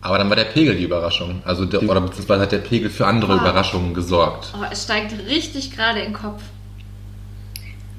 Aber 0.00 0.18
dann 0.18 0.28
war 0.28 0.36
der 0.36 0.44
Pegel 0.44 0.74
die 0.74 0.84
Überraschung. 0.84 1.40
Also 1.44 1.64
der, 1.64 1.82
oder 1.82 2.00
beziehungsweise 2.00 2.42
hat 2.42 2.52
der 2.52 2.58
Pegel 2.58 2.90
für 2.90 3.06
andere 3.06 3.34
Ah. 3.34 3.36
Überraschungen 3.36 3.94
gesorgt. 3.94 4.52
Oh, 4.58 4.64
es 4.70 4.82
steigt 4.82 5.12
richtig 5.28 5.70
gerade 5.76 6.00
in 6.00 6.06
den 6.06 6.12
Kopf. 6.12 6.42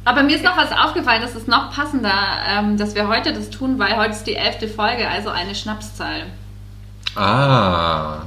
Aber 0.06 0.22
mir 0.24 0.36
ist 0.36 0.44
noch 0.46 0.56
was 0.56 0.72
aufgefallen, 0.72 1.22
das 1.22 1.36
ist 1.36 1.48
noch 1.48 1.72
passender, 1.74 2.14
ähm, 2.48 2.78
dass 2.78 2.94
wir 2.96 3.08
heute 3.08 3.34
das 3.34 3.50
tun, 3.50 3.80
weil 3.80 3.98
heute 3.98 4.12
ist 4.12 4.24
die 4.26 4.36
elfte 4.36 4.68
Folge, 4.68 5.08
also 5.10 5.30
eine 5.30 5.56
Schnapszahl. 5.56 6.24
Ah. 7.16 8.20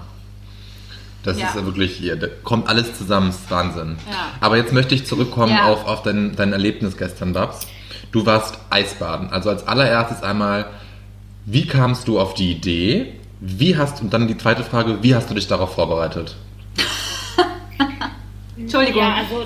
Das 1.23 1.39
Ja. 1.39 1.49
ist 1.49 1.57
ja 1.57 1.65
wirklich 1.65 1.95
hier, 1.97 2.17
da 2.17 2.27
kommt 2.43 2.69
alles 2.69 2.97
zusammen, 2.97 3.31
ist 3.31 3.51
Wahnsinn. 3.51 3.97
Ja. 4.11 4.17
Aber 4.41 4.57
jetzt 4.57 4.73
möchte 4.73 4.95
ich 4.95 5.07
zurückkommen 5.07 5.53
Ja. 5.53 5.67
auf, 5.67 5.87
auf 5.87 6.03
dein, 6.03 6.35
dein 6.37 6.53
Erlebnis 6.53 6.97
gestern, 6.97 7.33
Babs. 7.33 7.67
Du 8.13 8.25
warst 8.27 8.59
Eisbaden. 8.71 9.31
Also 9.33 9.51
als 9.51 9.67
allererstes 9.67 10.23
einmal, 10.23 10.67
wie 11.45 11.67
kamst 11.67 12.09
du 12.09 12.19
auf 12.19 12.35
die 12.35 12.51
Idee? 12.53 13.15
Wie 13.41 13.77
hast, 13.77 14.01
und 14.01 14.13
dann 14.13 14.27
die 14.27 14.37
zweite 14.39 14.65
Frage, 14.65 15.03
wie 15.03 15.15
hast 15.15 15.31
du 15.31 15.35
dich 15.35 15.47
darauf 15.47 15.75
vorbereitet? 15.75 16.35
Entschuldigung. 18.57 19.03
Ja, 19.03 19.15
also 19.17 19.45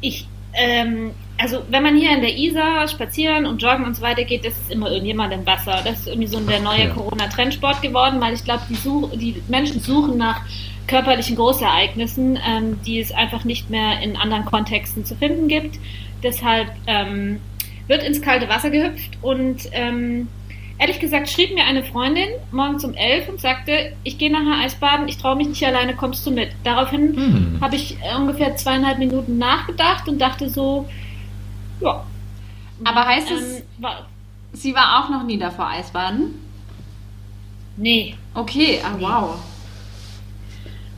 ich, 0.00 0.26
ähm, 0.54 1.12
also 1.38 1.62
wenn 1.68 1.82
man 1.82 1.96
hier 1.96 2.12
in 2.12 2.20
der 2.22 2.36
Isar 2.36 2.88
spazieren 2.88 3.46
und 3.46 3.60
joggen 3.62 3.84
und 3.84 3.94
so 3.94 4.02
weiter 4.02 4.24
geht, 4.24 4.44
das 4.44 4.54
ist 4.54 4.70
immer 4.70 4.90
irgendjemand 4.90 5.32
im 5.32 5.46
Wasser. 5.46 5.82
Das 5.84 6.00
ist 6.00 6.08
irgendwie 6.08 6.28
so 6.28 6.40
der 6.40 6.60
neue 6.60 6.84
Ja. 6.84 6.90
Corona-Trendsport 6.90 7.82
geworden, 7.82 8.20
weil 8.20 8.34
ich 8.34 8.44
glaube, 8.44 8.62
die, 8.68 9.32
die 9.32 9.42
Menschen 9.48 9.80
suchen 9.80 10.16
nach 10.16 10.40
körperlichen 10.86 11.36
Großereignissen, 11.36 12.38
ähm, 12.46 12.80
die 12.86 13.00
es 13.00 13.12
einfach 13.12 13.44
nicht 13.44 13.70
mehr 13.70 14.00
in 14.00 14.16
anderen 14.16 14.44
Kontexten 14.44 15.04
zu 15.04 15.14
finden 15.16 15.48
gibt. 15.48 15.78
Deshalb 16.22 16.68
ähm, 16.86 17.40
wird 17.86 18.02
ins 18.02 18.22
kalte 18.22 18.48
Wasser 18.48 18.70
gehüpft 18.70 19.18
und 19.20 19.68
ähm, 19.72 20.28
ehrlich 20.78 21.00
gesagt 21.00 21.28
schrieb 21.28 21.54
mir 21.54 21.64
eine 21.64 21.82
Freundin 21.84 22.28
morgens 22.52 22.84
um 22.84 22.94
elf 22.94 23.28
und 23.28 23.40
sagte, 23.40 23.92
ich 24.04 24.18
gehe 24.18 24.30
nachher 24.30 24.62
Eisbaden, 24.64 25.08
ich 25.08 25.18
traue 25.18 25.36
mich 25.36 25.48
nicht 25.48 25.64
alleine, 25.64 25.94
kommst 25.96 26.26
du 26.26 26.30
mit? 26.30 26.50
Daraufhin 26.64 27.16
Hm. 27.16 27.58
habe 27.60 27.76
ich 27.76 27.96
äh, 28.02 28.14
ungefähr 28.16 28.56
zweieinhalb 28.56 28.98
Minuten 28.98 29.38
nachgedacht 29.38 30.08
und 30.08 30.18
dachte 30.20 30.48
so, 30.50 30.88
ja. 31.80 32.04
Aber 32.84 33.06
heißt 33.06 33.30
es, 33.30 33.56
Ähm, 33.56 33.62
war, 33.78 34.06
sie 34.52 34.74
war 34.74 35.00
auch 35.04 35.10
noch 35.10 35.22
nie 35.24 35.38
davor 35.38 35.68
Eisbaden? 35.68 36.34
nee. 37.76 38.14
Okay, 38.34 38.80
ah 38.84 38.96
wow. 38.98 39.36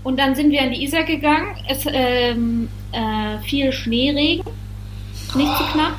Und 0.05 0.19
dann 0.19 0.35
sind 0.35 0.51
wir 0.51 0.62
an 0.62 0.71
die 0.73 0.83
Isar 0.85 1.03
gegangen. 1.05 1.57
Es 1.69 1.85
ähm, 1.87 2.69
äh, 2.93 3.38
viel 3.45 3.73
Schneeregen, 3.73 4.45
nicht 5.35 5.57
zu 5.57 5.64
knapp. 5.73 5.95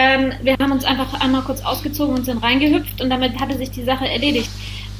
Ähm, 0.00 0.32
wir 0.42 0.54
haben 0.60 0.70
uns 0.72 0.84
einfach 0.84 1.20
einmal 1.20 1.42
kurz 1.42 1.60
ausgezogen 1.62 2.14
und 2.16 2.24
sind 2.24 2.38
reingehüpft 2.42 3.00
und 3.00 3.10
damit 3.10 3.40
hatte 3.40 3.56
sich 3.56 3.70
die 3.70 3.82
Sache 3.82 4.08
erledigt. 4.08 4.48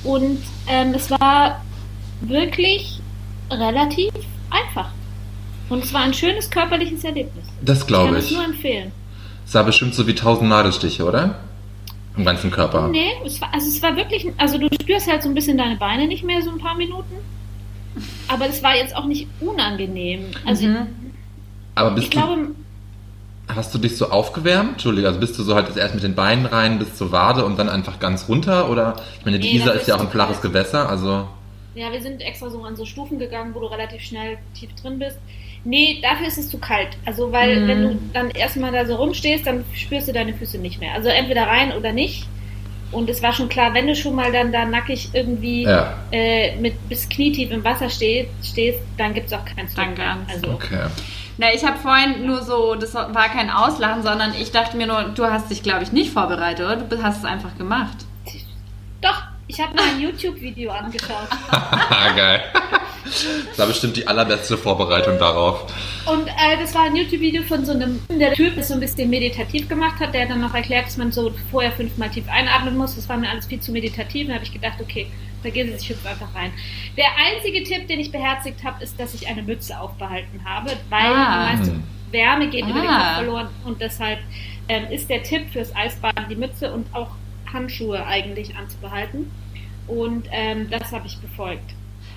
Und 0.03 0.39
ähm, 0.67 0.93
es 0.95 1.09
war 1.11 1.63
wirklich 2.21 3.01
relativ 3.51 4.11
einfach. 4.51 4.91
Und 5.69 5.85
es 5.85 5.93
war 5.93 6.01
ein 6.01 6.15
schönes 6.15 6.51
körperliches 6.51 7.05
Erlebnis. 7.05 7.45
Das 7.63 7.81
Ich 7.81 7.87
glaube 7.87 8.09
kann 8.11 8.17
es 8.17 8.31
ich. 8.31 8.37
nur 8.37 8.45
empfehlen. 8.45 8.91
Es 9.47 9.55
war 9.55 9.65
bestimmt 9.65 9.95
so 9.95 10.07
wie 10.07 10.15
tausend 10.15 10.49
Nadelstiche, 10.49 11.05
oder? 11.05 11.39
Im 12.17 12.25
ganzen 12.25 12.51
Körper. 12.51 12.89
Nee, 12.89 13.13
es 13.25 13.41
war, 13.41 13.53
also 13.55 13.69
es 13.69 13.81
war 13.81 13.95
wirklich, 13.97 14.27
also 14.37 14.59
du 14.59 14.67
spürst 14.83 15.07
halt 15.09 15.23
so 15.23 15.29
ein 15.29 15.35
bisschen 15.35 15.57
deine 15.59 15.77
Beine 15.77 16.09
nicht 16.09 16.25
mehr, 16.25 16.43
so 16.43 16.51
ein 16.51 16.59
paar 16.59 16.75
Minuten. 16.77 17.15
Aber 18.27 18.49
es 18.49 18.63
war 18.63 18.75
jetzt 18.77 18.97
auch 18.97 19.05
nicht 19.05 19.29
unangenehm. 19.41 20.27
Also 20.45 20.67
Mhm. 20.67 20.87
Aber 21.77 21.91
ich 21.91 21.95
bist 21.95 22.07
du, 22.15 22.19
glaube, 22.19 22.49
hast 23.55 23.75
du 23.75 23.79
dich 23.79 23.97
so 23.97 24.11
aufgewärmt? 24.11 24.73
Entschuldige, 24.73 25.07
also 25.09 25.21
bist 25.21 25.39
du 25.39 25.43
so 25.43 25.55
halt 25.55 25.75
erst 25.77 25.95
mit 25.95 26.03
den 26.05 26.15
Beinen 26.15 26.47
rein 26.47 26.79
bis 26.79 26.95
zur 26.97 27.13
Wade 27.13 27.45
und 27.45 27.59
dann 27.59 27.69
einfach 27.69 27.99
ganz 27.99 28.29
runter? 28.29 28.71
Oder, 28.71 28.97
ich 29.19 29.25
meine, 29.25 29.39
die 29.39 29.49
Nee, 29.53 29.57
Isar 29.59 29.75
ist 29.75 29.89
ja 29.89 29.97
auch 29.97 30.01
ein 30.01 30.11
flaches. 30.11 30.41
Gewässer, 30.41 30.89
also... 30.89 31.27
ja, 31.75 31.93
wir 31.93 32.01
sind 32.03 32.21
extra 32.21 32.51
so 32.51 32.63
an 32.65 32.77
so 32.77 32.85
Stufen 32.85 33.19
gegangen, 33.19 33.55
wo 33.55 33.61
du 33.61 33.67
relativ 33.67 34.03
schnell 34.03 34.39
tief 34.59 34.71
drin 34.81 34.99
bist. 34.99 35.19
Nee, 35.65 35.99
dafür 36.03 36.29
ist 36.29 36.39
es 36.39 36.49
zu 36.49 36.59
kalt. 36.59 36.97
Also, 37.05 37.33
weil 37.33 37.61
Mhm. 37.61 37.69
wenn 37.69 37.83
du 37.83 37.99
dann 38.13 38.31
erstmal 38.31 38.71
da 38.73 38.87
so 38.87 38.95
rumstehst, 38.97 39.47
dann 39.47 39.65
spürst 39.75 40.09
du 40.09 40.13
deine 40.13 40.33
Füße 40.35 40.59
nicht 40.59 40.81
mehr. 40.81 40.95
Also 40.95 41.09
entweder 41.09 41.47
rein 41.47 41.73
oder 41.77 41.93
nicht. 41.93 42.27
Und 42.91 43.11
es 43.11 43.23
war 43.23 43.33
schon 43.35 43.49
klar, 43.51 43.75
wenn 43.75 43.87
du 43.87 43.95
schon 43.95 44.15
mal 44.15 44.33
dann 44.33 44.51
da 44.51 44.65
nackig 44.65 45.11
irgendwie 45.13 45.65
Ja, 45.65 45.95
äh, 46.11 46.57
mit 46.57 46.89
bis 46.89 47.07
knietief 47.09 47.51
im 47.51 47.63
Wasser 47.63 47.91
stehst, 47.91 48.31
stehst 48.43 48.79
dann 48.97 49.13
gibt 49.15 49.27
es 49.27 49.33
auch 49.35 49.45
kein 49.45 49.69
Zurück 49.69 49.95
Danke. 49.97 50.01
mehr. 50.01 50.17
Also, 50.33 50.49
okay. 50.53 50.87
Na, 51.41 51.55
ich 51.55 51.65
habe 51.65 51.79
vorhin 51.79 52.27
nur 52.27 52.43
so, 52.43 52.75
das 52.75 52.95
war 52.95 53.29
kein 53.29 53.49
Auslachen, 53.49 54.03
sondern 54.03 54.35
ich 54.35 54.51
dachte 54.51 54.77
mir 54.77 54.89
nur, 54.89 55.05
du 55.15 55.25
hast 55.25 55.51
dich, 55.51 55.63
glaube 55.63 55.85
ich, 55.85 55.93
nicht 55.93 56.13
vorbereitet, 56.13 56.67
oder? 56.67 56.77
Du 56.77 57.01
hast 57.01 57.19
es 57.19 57.25
einfach 57.25 57.57
gemacht. 57.57 57.97
Doch, 59.01 59.23
ich 59.47 59.61
habe 59.61 59.73
mir 59.75 59.83
ein 59.83 60.01
YouTube-Video 60.01 60.73
angeschaut. 60.73 61.29
Haha, 61.53 62.11
geil. 62.17 62.43
Das 63.05 63.59
war 63.59 63.67
bestimmt 63.69 63.97
die 63.97 64.07
allerbeste 64.07 64.59
Vorbereitung 64.59 65.17
darauf. 65.21 65.73
Und 66.07 66.27
äh, 66.27 66.59
das 66.61 66.75
war 66.75 66.87
ein 66.87 66.97
YouTube-Video 66.97 67.45
von 67.45 67.65
so 67.65 67.71
einem, 67.71 68.01
der 68.11 68.33
Typ 68.33 68.57
das 68.57 68.69
so 68.69 68.75
ein 68.75 68.81
bisschen 68.81 69.09
meditativ 69.09 69.69
gemacht 69.69 70.01
hat, 70.01 70.15
der 70.15 70.27
dann 70.27 70.41
noch 70.41 70.55
erklärt, 70.55 70.87
dass 70.87 70.97
man 70.97 71.13
so 71.13 71.33
vorher 71.53 71.71
fünfmal 71.71 72.11
tief 72.11 72.29
einatmen 72.29 72.77
muss. 72.77 72.97
Das 72.97 73.09
war 73.09 73.17
mir 73.17 73.31
alles 73.31 73.47
viel 73.47 73.61
zu 73.61 73.71
meditativ. 73.71 74.23
Und 74.23 74.31
da 74.31 74.35
habe 74.35 74.45
ich 74.45 74.53
gedacht, 74.53 74.79
okay, 74.81 75.07
vergiss 75.43 75.69
es, 75.75 75.83
ich 75.83 75.91
hüpfe 75.91 76.09
einfach 76.09 76.35
rein. 76.35 76.53
Der 76.97 77.07
einzige 77.17 77.63
Tipp, 77.65 77.87
den 77.89 78.01
ich 78.01 78.11
beherzigt 78.13 78.63
habe, 78.65 78.83
ist, 78.83 78.99
dass 78.99 79.15
ich 79.15 79.29
eine 79.29 79.43
Mütze 79.43 79.79
aufbehalten 79.79 80.41
habe, 80.45 80.73
weil 80.91 81.07
Ah. 81.13 81.51
die 81.51 81.57
meiste 81.57 81.73
Hm. 81.75 81.83
Wärme 82.11 82.49
geht 82.49 82.67
über 82.67 82.81
den 82.81 82.89
Ah. 82.89 82.99
Kopf 83.09 83.15
verloren. 83.17 83.49
Und 83.65 83.81
deshalb 83.81 84.19
ähm, 84.69 84.87
ist 84.91 85.09
der 85.11 85.23
Tipp 85.23 85.51
fürs 85.53 85.75
Eisbaden 85.75 86.27
die 86.29 86.37
Mütze 86.37 86.73
und 86.73 86.87
auch 86.95 87.11
Handschuhe 87.53 88.05
eigentlich 88.07 88.57
anzubehalten. 88.57 89.31
Und 89.87 90.27
ähm, 90.33 90.69
das 90.71 90.93
habe 90.93 91.07
ich 91.07 91.19
befolgt. 91.19 91.71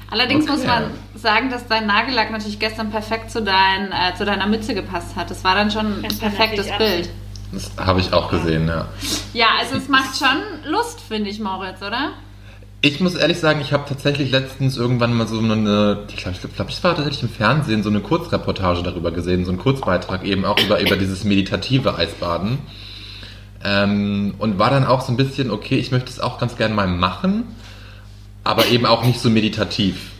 Allerdings 0.10 0.43
Okay. 0.43 0.57
muss 0.57 0.65
man 0.65 0.91
sagen, 1.15 1.49
dass 1.49 1.67
dein 1.67 1.88
Nagellack 1.88 2.31
natürlich 2.31 2.60
gestern 2.60 2.91
perfekt 2.91 3.31
zu, 3.31 3.41
dein, 3.41 3.91
äh, 3.93 4.13
zu 4.17 4.25
deiner 4.25 4.45
Mütze 4.47 4.73
gepasst 4.73 5.15
hat. 5.15 5.29
Das 5.29 5.43
war 5.45 5.55
dann 5.55 5.71
schon 5.71 5.99
ein 5.99 6.03
Das 6.03 6.19
perfektes 6.19 6.69
Bild. 6.77 7.10
Das 7.53 7.71
habe 7.77 8.01
ich 8.01 8.12
auch 8.12 8.29
gesehen, 8.29 8.67
ja. 8.67 8.88
Ja, 9.34 9.47
also 9.60 9.75
es 9.77 9.88
macht 9.88 10.17
schon 10.17 10.69
Lust, 10.71 10.99
finde 11.01 11.29
ich, 11.29 11.39
Moritz, 11.39 11.81
oder? 11.81 12.12
Ich 12.84 13.00
muss 13.00 13.13
ehrlich 13.13 13.38
sagen, 13.38 13.62
ich 13.62 13.74
habe 13.74 13.88
tatsächlich 13.88 14.32
letztens 14.32 14.76
irgendwann 14.76 15.13
mal 15.13 15.28
so 15.28 15.38
eine, 15.38 16.00
ich 16.10 16.15
glaube, 16.17 16.38
glaub, 16.56 16.70
ich 16.70 16.84
war 16.84 16.96
tatsächlich 16.96 17.22
im 17.22 17.30
Fernsehen, 17.30 17.84
so 17.84 17.89
eine 17.89 18.00
Kurzreportage 18.00 18.82
darüber 18.82 19.12
gesehen, 19.12 19.46
so 19.46 19.52
einen 19.52 19.60
Kurzbeitrag 19.60 20.26
eben 20.26 20.46
auch 20.46 20.60
über, 20.60 20.82
über 20.82 20.96
dieses 20.96 21.24
meditative 21.24 21.96
Eisbaden. 21.96 22.58
Ähm, 23.63 24.34
und 24.39 24.58
war 24.58 24.72
dann 24.72 24.88
auch 24.88 25.02
so 25.02 25.13
ein 25.13 25.17
bisschen, 25.17 25.52
okay, 25.52 25.78
ich 25.78 25.91
möchte 25.91 26.10
es 26.10 26.20
auch 26.20 26.39
ganz 26.39 26.58
gerne 26.58 26.74
mal 26.74 26.88
machen, 26.88 27.44
aber 28.44 28.65
eben 28.65 28.88
auch 28.88 29.06
nicht 29.06 29.20
so 29.20 29.30
meditativ. 29.30 30.13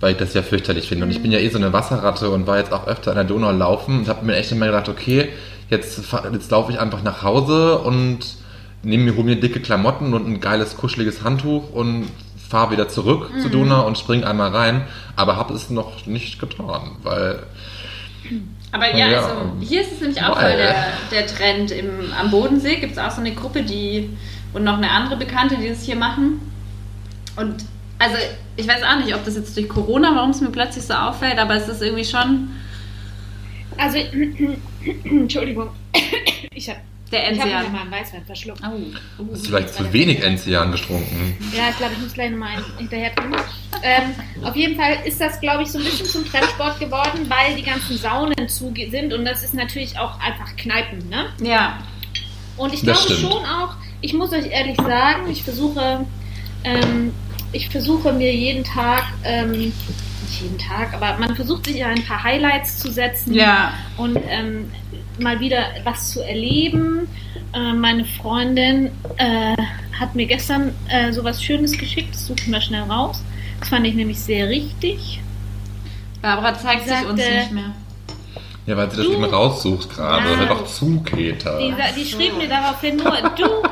Weil 0.00 0.12
ich 0.12 0.18
das 0.18 0.34
ja 0.34 0.42
fürchterlich 0.42 0.88
finde. 0.88 1.04
Und 1.04 1.12
ich 1.12 1.22
bin 1.22 1.30
ja 1.30 1.38
eh 1.38 1.48
so 1.48 1.58
eine 1.58 1.72
Wasserratte 1.72 2.28
und 2.30 2.48
war 2.48 2.58
jetzt 2.58 2.72
auch 2.72 2.88
öfter 2.88 3.12
an 3.12 3.18
der 3.18 3.24
Donau 3.24 3.52
laufen 3.52 4.00
und 4.00 4.08
habe 4.08 4.26
mir 4.26 4.34
echt 4.34 4.50
immer 4.50 4.66
gedacht, 4.66 4.88
okay, 4.88 5.28
jetzt, 5.70 6.00
jetzt 6.32 6.50
laufe 6.50 6.72
ich 6.72 6.80
einfach 6.80 7.04
nach 7.04 7.22
Hause 7.22 7.78
und 7.78 8.18
nehme 8.86 9.04
mir, 9.04 9.16
hol 9.16 9.24
mir 9.24 9.36
dicke 9.36 9.60
Klamotten 9.60 10.14
und 10.14 10.26
ein 10.26 10.40
geiles, 10.40 10.76
kuscheliges 10.76 11.22
Handtuch 11.24 11.70
und 11.72 12.06
fahre 12.48 12.70
wieder 12.70 12.88
zurück 12.88 13.30
zur 13.42 13.50
Donau 13.50 13.86
und 13.86 13.98
spring 13.98 14.22
einmal 14.24 14.50
rein. 14.54 14.82
Aber 15.16 15.36
habe 15.36 15.52
es 15.54 15.68
noch 15.70 16.06
nicht 16.06 16.38
getan, 16.38 16.92
weil 17.02 17.42
Aber 18.72 18.96
ja, 18.96 19.08
Ja. 19.08 19.18
also 19.22 19.34
hier 19.60 19.80
ist 19.82 19.92
es 19.92 20.00
nämlich 20.00 20.22
auch 20.22 20.38
voll 20.38 20.56
der, 20.56 20.74
der 21.10 21.26
Trend. 21.26 21.70
Im, 21.72 22.12
am 22.18 22.30
Bodensee 22.30 22.76
gibt 22.76 22.92
es 22.92 22.98
auch 22.98 23.10
so 23.10 23.20
eine 23.20 23.34
Gruppe, 23.34 23.62
die 23.62 24.10
und 24.52 24.62
noch 24.64 24.76
eine 24.76 24.90
andere 24.90 25.16
Bekannte, 25.16 25.56
die 25.56 25.68
das 25.68 25.82
hier 25.82 25.96
machen. 25.96 26.40
Und 27.36 27.64
also 27.98 28.16
ich 28.56 28.68
weiß 28.68 28.82
auch 28.84 29.04
nicht, 29.04 29.14
ob 29.14 29.24
das 29.24 29.34
jetzt 29.36 29.56
durch 29.56 29.68
Corona, 29.68 30.14
warum 30.14 30.30
es 30.30 30.40
mir 30.40 30.50
plötzlich 30.50 30.84
so 30.84 30.94
auffällt, 30.94 31.38
aber 31.38 31.54
es 31.56 31.68
ist 31.68 31.82
irgendwie 31.82 32.04
schon 32.04 32.50
Also, 33.76 33.98
Entschuldigung, 35.04 35.70
ich 36.54 36.68
habe 36.68 36.78
der 37.12 37.30
ich 37.32 37.38
hab 37.38 37.46
mir 37.46 37.54
Enzian. 37.54 37.72
mal 37.72 37.80
einen 37.82 37.90
Weißwein 37.92 38.24
verschluckt. 38.24 38.60
Oh, 38.64 38.78
oh. 39.18 39.26
hast 39.32 39.46
vielleicht 39.46 39.74
zu 39.74 39.92
wenig 39.92 40.22
Enzian 40.22 40.72
getrunken. 40.72 41.36
Ja, 41.56 41.70
ich 41.70 41.76
glaube, 41.76 41.92
ich 41.94 42.00
muss 42.00 42.12
gleich 42.12 42.30
nochmal 42.30 42.56
einen 42.56 42.64
hinterher 42.78 43.14
trinken. 43.14 43.36
Ähm, 43.82 44.14
auf 44.44 44.56
jeden 44.56 44.76
Fall 44.76 44.96
ist 45.04 45.20
das, 45.20 45.40
glaube 45.40 45.62
ich, 45.62 45.68
so 45.70 45.78
ein 45.78 45.84
bisschen 45.84 46.06
zum 46.06 46.24
Trendsport 46.24 46.80
geworden, 46.80 47.28
weil 47.28 47.54
die 47.56 47.62
ganzen 47.62 47.96
Saunen 47.96 48.48
zu 48.48 48.72
sind 48.90 49.12
und 49.12 49.24
das 49.24 49.44
ist 49.44 49.54
natürlich 49.54 49.98
auch 49.98 50.18
einfach 50.20 50.56
Kneipen, 50.56 51.08
ne? 51.08 51.26
Ja, 51.40 51.78
Und 52.56 52.72
ich 52.74 52.80
Das 52.82 53.04
glaube 53.06 53.14
stimmt. 53.18 53.32
schon 53.32 53.44
auch, 53.44 53.76
ich 54.00 54.12
muss 54.14 54.32
euch 54.32 54.46
ehrlich 54.50 54.76
sagen, 54.76 55.30
ich 55.30 55.42
versuche, 55.44 56.06
ähm, 56.64 57.12
ich 57.52 57.68
versuche 57.68 58.12
mir 58.12 58.34
jeden 58.34 58.64
Tag, 58.64 59.04
ähm, 59.24 59.52
nicht 59.52 59.74
jeden 60.40 60.58
Tag, 60.58 60.92
aber 60.92 61.16
man 61.18 61.36
versucht 61.36 61.66
sich 61.66 61.84
ein 61.84 62.02
paar 62.04 62.22
Highlights 62.22 62.78
zu 62.78 62.90
setzen 62.90 63.34
ja. 63.34 63.72
und 63.96 64.18
ähm, 64.28 64.70
mal 65.18 65.40
wieder 65.40 65.64
was 65.84 66.10
zu 66.10 66.20
erleben. 66.22 67.08
Äh, 67.54 67.72
meine 67.72 68.04
Freundin 68.04 68.90
äh, 69.16 69.54
hat 69.98 70.14
mir 70.14 70.26
gestern 70.26 70.72
äh, 70.88 71.12
sowas 71.12 71.42
Schönes 71.42 71.72
geschickt, 71.78 72.14
das 72.14 72.26
suche 72.26 72.38
ich 72.40 72.48
mal 72.48 72.60
schnell 72.60 72.82
raus. 72.82 73.22
Das 73.60 73.68
fand 73.70 73.86
ich 73.86 73.94
nämlich 73.94 74.20
sehr 74.20 74.48
richtig. 74.48 75.20
Barbara 76.22 76.58
zeigt 76.58 76.82
sich 76.82 76.92
Sagte- 76.92 77.08
uns 77.10 77.18
nicht 77.20 77.52
mehr. 77.52 77.72
Ja, 78.66 78.76
weil 78.76 78.90
sie 78.90 78.96
das 78.96 79.06
Du- 79.06 79.12
eben 79.12 79.24
raussucht 79.24 79.88
gerade. 79.90 80.28
Ja. 80.28 80.36
Hör 80.38 80.46
doch 80.46 80.66
zu, 80.66 81.00
Keter. 81.02 81.58
Die, 81.58 81.72
die 81.96 82.04
so. 82.04 82.16
schrieb 82.16 82.36
mir 82.36 82.48
daraufhin 82.48 82.96
nur, 82.96 83.12
do, 83.38 83.62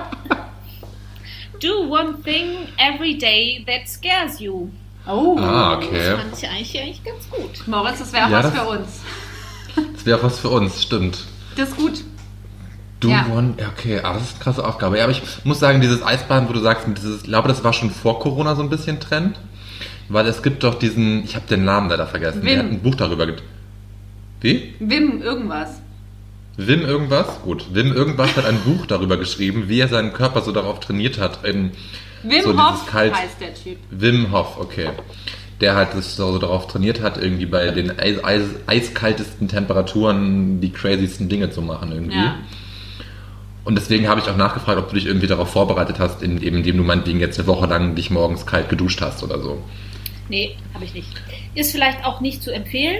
do 1.60 1.88
one 1.90 2.14
thing 2.22 2.68
every 2.78 3.16
day 3.18 3.64
that 3.66 3.88
scares 3.88 4.38
you. 4.40 4.68
Oh, 5.06 5.36
Ah, 5.38 5.76
Das 5.76 5.88
okay. 5.88 6.16
fand 6.16 6.38
ich 6.38 6.48
eigentlich, 6.48 6.80
eigentlich 6.80 7.04
ganz 7.04 7.28
gut. 7.30 7.66
Moritz, 7.66 7.98
das 7.98 8.12
wäre 8.12 8.26
auch 8.26 8.30
Ja, 8.30 8.44
was 8.44 8.52
das- 8.52 8.62
für 8.62 8.68
uns. 8.68 9.00
Das 9.94 10.06
wäre 10.06 10.22
was 10.22 10.38
für 10.38 10.48
uns, 10.50 10.82
stimmt. 10.82 11.18
Das 11.56 11.70
ist 11.70 11.76
gut. 11.76 12.04
Do 13.00 13.08
Ja. 13.08 13.26
one, 13.32 13.54
okay, 13.76 14.00
aber 14.00 14.18
das 14.18 14.28
ist 14.28 14.34
eine 14.36 14.44
krasse 14.44 14.64
Aufgabe. 14.66 14.96
Ja, 14.98 15.04
aber 15.04 15.12
ich 15.12 15.22
muss 15.44 15.58
sagen, 15.60 15.80
dieses 15.80 16.02
Eisbaden, 16.02 16.48
wo 16.48 16.52
du 16.52 16.60
sagst, 16.60 16.86
dieses, 16.96 17.18
ich 17.22 17.24
glaube, 17.28 17.48
das 17.48 17.62
war 17.64 17.72
schon 17.72 17.90
vor 17.90 18.18
Corona 18.20 18.54
so 18.54 18.62
ein 18.62 18.70
bisschen 18.70 19.00
Trend. 19.00 19.38
Weil 20.10 20.26
es 20.26 20.42
gibt 20.42 20.62
doch 20.64 20.74
diesen, 20.78 21.24
ich 21.24 21.34
habe 21.34 21.46
den 21.48 21.64
Namen 21.64 21.88
leider 21.88 22.06
vergessen, 22.06 22.42
Wim. 22.42 22.46
der 22.48 22.58
hat 22.58 22.66
ein 22.66 22.80
Buch 22.82 22.94
darüber 22.94 23.26
get 23.26 23.42
Wie? 24.42 24.74
Wim, 24.78 25.22
irgendwas. 25.22 25.80
Wim 26.58 26.82
irgendwas? 26.82 27.26
Gut. 27.42 27.66
Wim 27.72 27.90
irgendwas 27.92 28.36
hat 28.36 28.44
ein 28.44 28.58
Buch 28.60 28.84
darüber 28.86 29.16
geschrieben, 29.16 29.64
wie 29.68 29.80
er 29.80 29.88
seinen 29.88 30.12
Körper 30.12 30.42
so 30.42 30.52
darauf 30.52 30.78
trainiert 30.80 31.18
hat. 31.18 31.42
Eben 31.44 31.72
Wim 32.22 32.42
so 32.42 32.50
Hof 32.62 32.86
Kalt- 32.86 33.14
heißt 33.14 33.40
der 33.40 33.54
Typ. 33.54 33.78
Wim 33.90 34.30
Hof, 34.30 34.58
okay. 34.58 34.90
Der 35.60 35.76
halt 35.76 35.90
das 35.94 36.16
so 36.16 36.36
darauf 36.38 36.66
trainiert 36.66 37.00
hat, 37.00 37.16
irgendwie 37.16 37.46
bei 37.46 37.70
den 37.70 37.96
eis 37.98 38.22
eis 38.24 38.42
eiskaltesten 38.66 39.46
Temperaturen 39.48 40.60
die 40.60 40.70
crazysten 40.72 41.28
Dinge 41.28 41.50
zu 41.50 41.62
machen 41.62 41.92
irgendwie. 41.92 42.16
Ja. 42.16 42.36
Und 43.64 43.76
deswegen 43.76 44.08
habe 44.08 44.20
ich 44.20 44.28
auch 44.28 44.36
nachgefragt, 44.36 44.78
ob 44.78 44.88
du 44.90 44.96
dich 44.96 45.06
irgendwie 45.06 45.26
darauf 45.26 45.50
vorbereitet 45.50 45.98
hast, 45.98 46.22
in- 46.22 46.42
eben 46.42 46.56
indem 46.58 46.76
du 46.76 46.82
meinetwegen 46.82 47.20
jetzt 47.20 47.38
eine 47.38 47.46
Woche 47.46 47.66
lang 47.66 47.94
dich 47.94 48.10
morgens 48.10 48.44
kalt 48.46 48.68
geduscht 48.68 49.00
hast 49.00 49.22
oder 49.22 49.40
so. 49.40 49.62
Nee, 50.28 50.56
habe 50.74 50.84
ich 50.84 50.92
nicht. 50.92 51.08
Ist 51.54 51.70
vielleicht 51.72 52.04
auch 52.04 52.20
nicht 52.20 52.42
zu 52.42 52.50
empfehlen. 52.52 52.96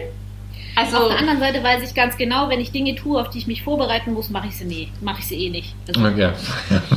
Also, 0.77 0.97
Auf 0.97 1.09
der 1.09 1.19
anderen 1.19 1.39
Seite 1.39 1.63
weiß 1.63 1.89
ich 1.89 1.95
ganz 1.95 2.17
genau, 2.17 2.49
wenn 2.49 2.59
ich 2.61 2.73
Dinge 2.73 2.95
tue, 2.97 3.21
auf 3.21 3.31
die 3.31 3.39
ich 3.39 3.47
mich 3.47 3.63
vorbereiten 3.63 4.13
muss, 4.13 4.29
mache 4.31 4.49
ich 4.49 4.57
sie 4.57 4.65
nie. 4.65 4.93
Mache 5.01 5.21
ich 5.21 5.27
sie 5.29 5.47
eh 5.47 5.51
nicht. 5.51 5.75
Also, 5.87 6.01
Ja. 6.09 6.33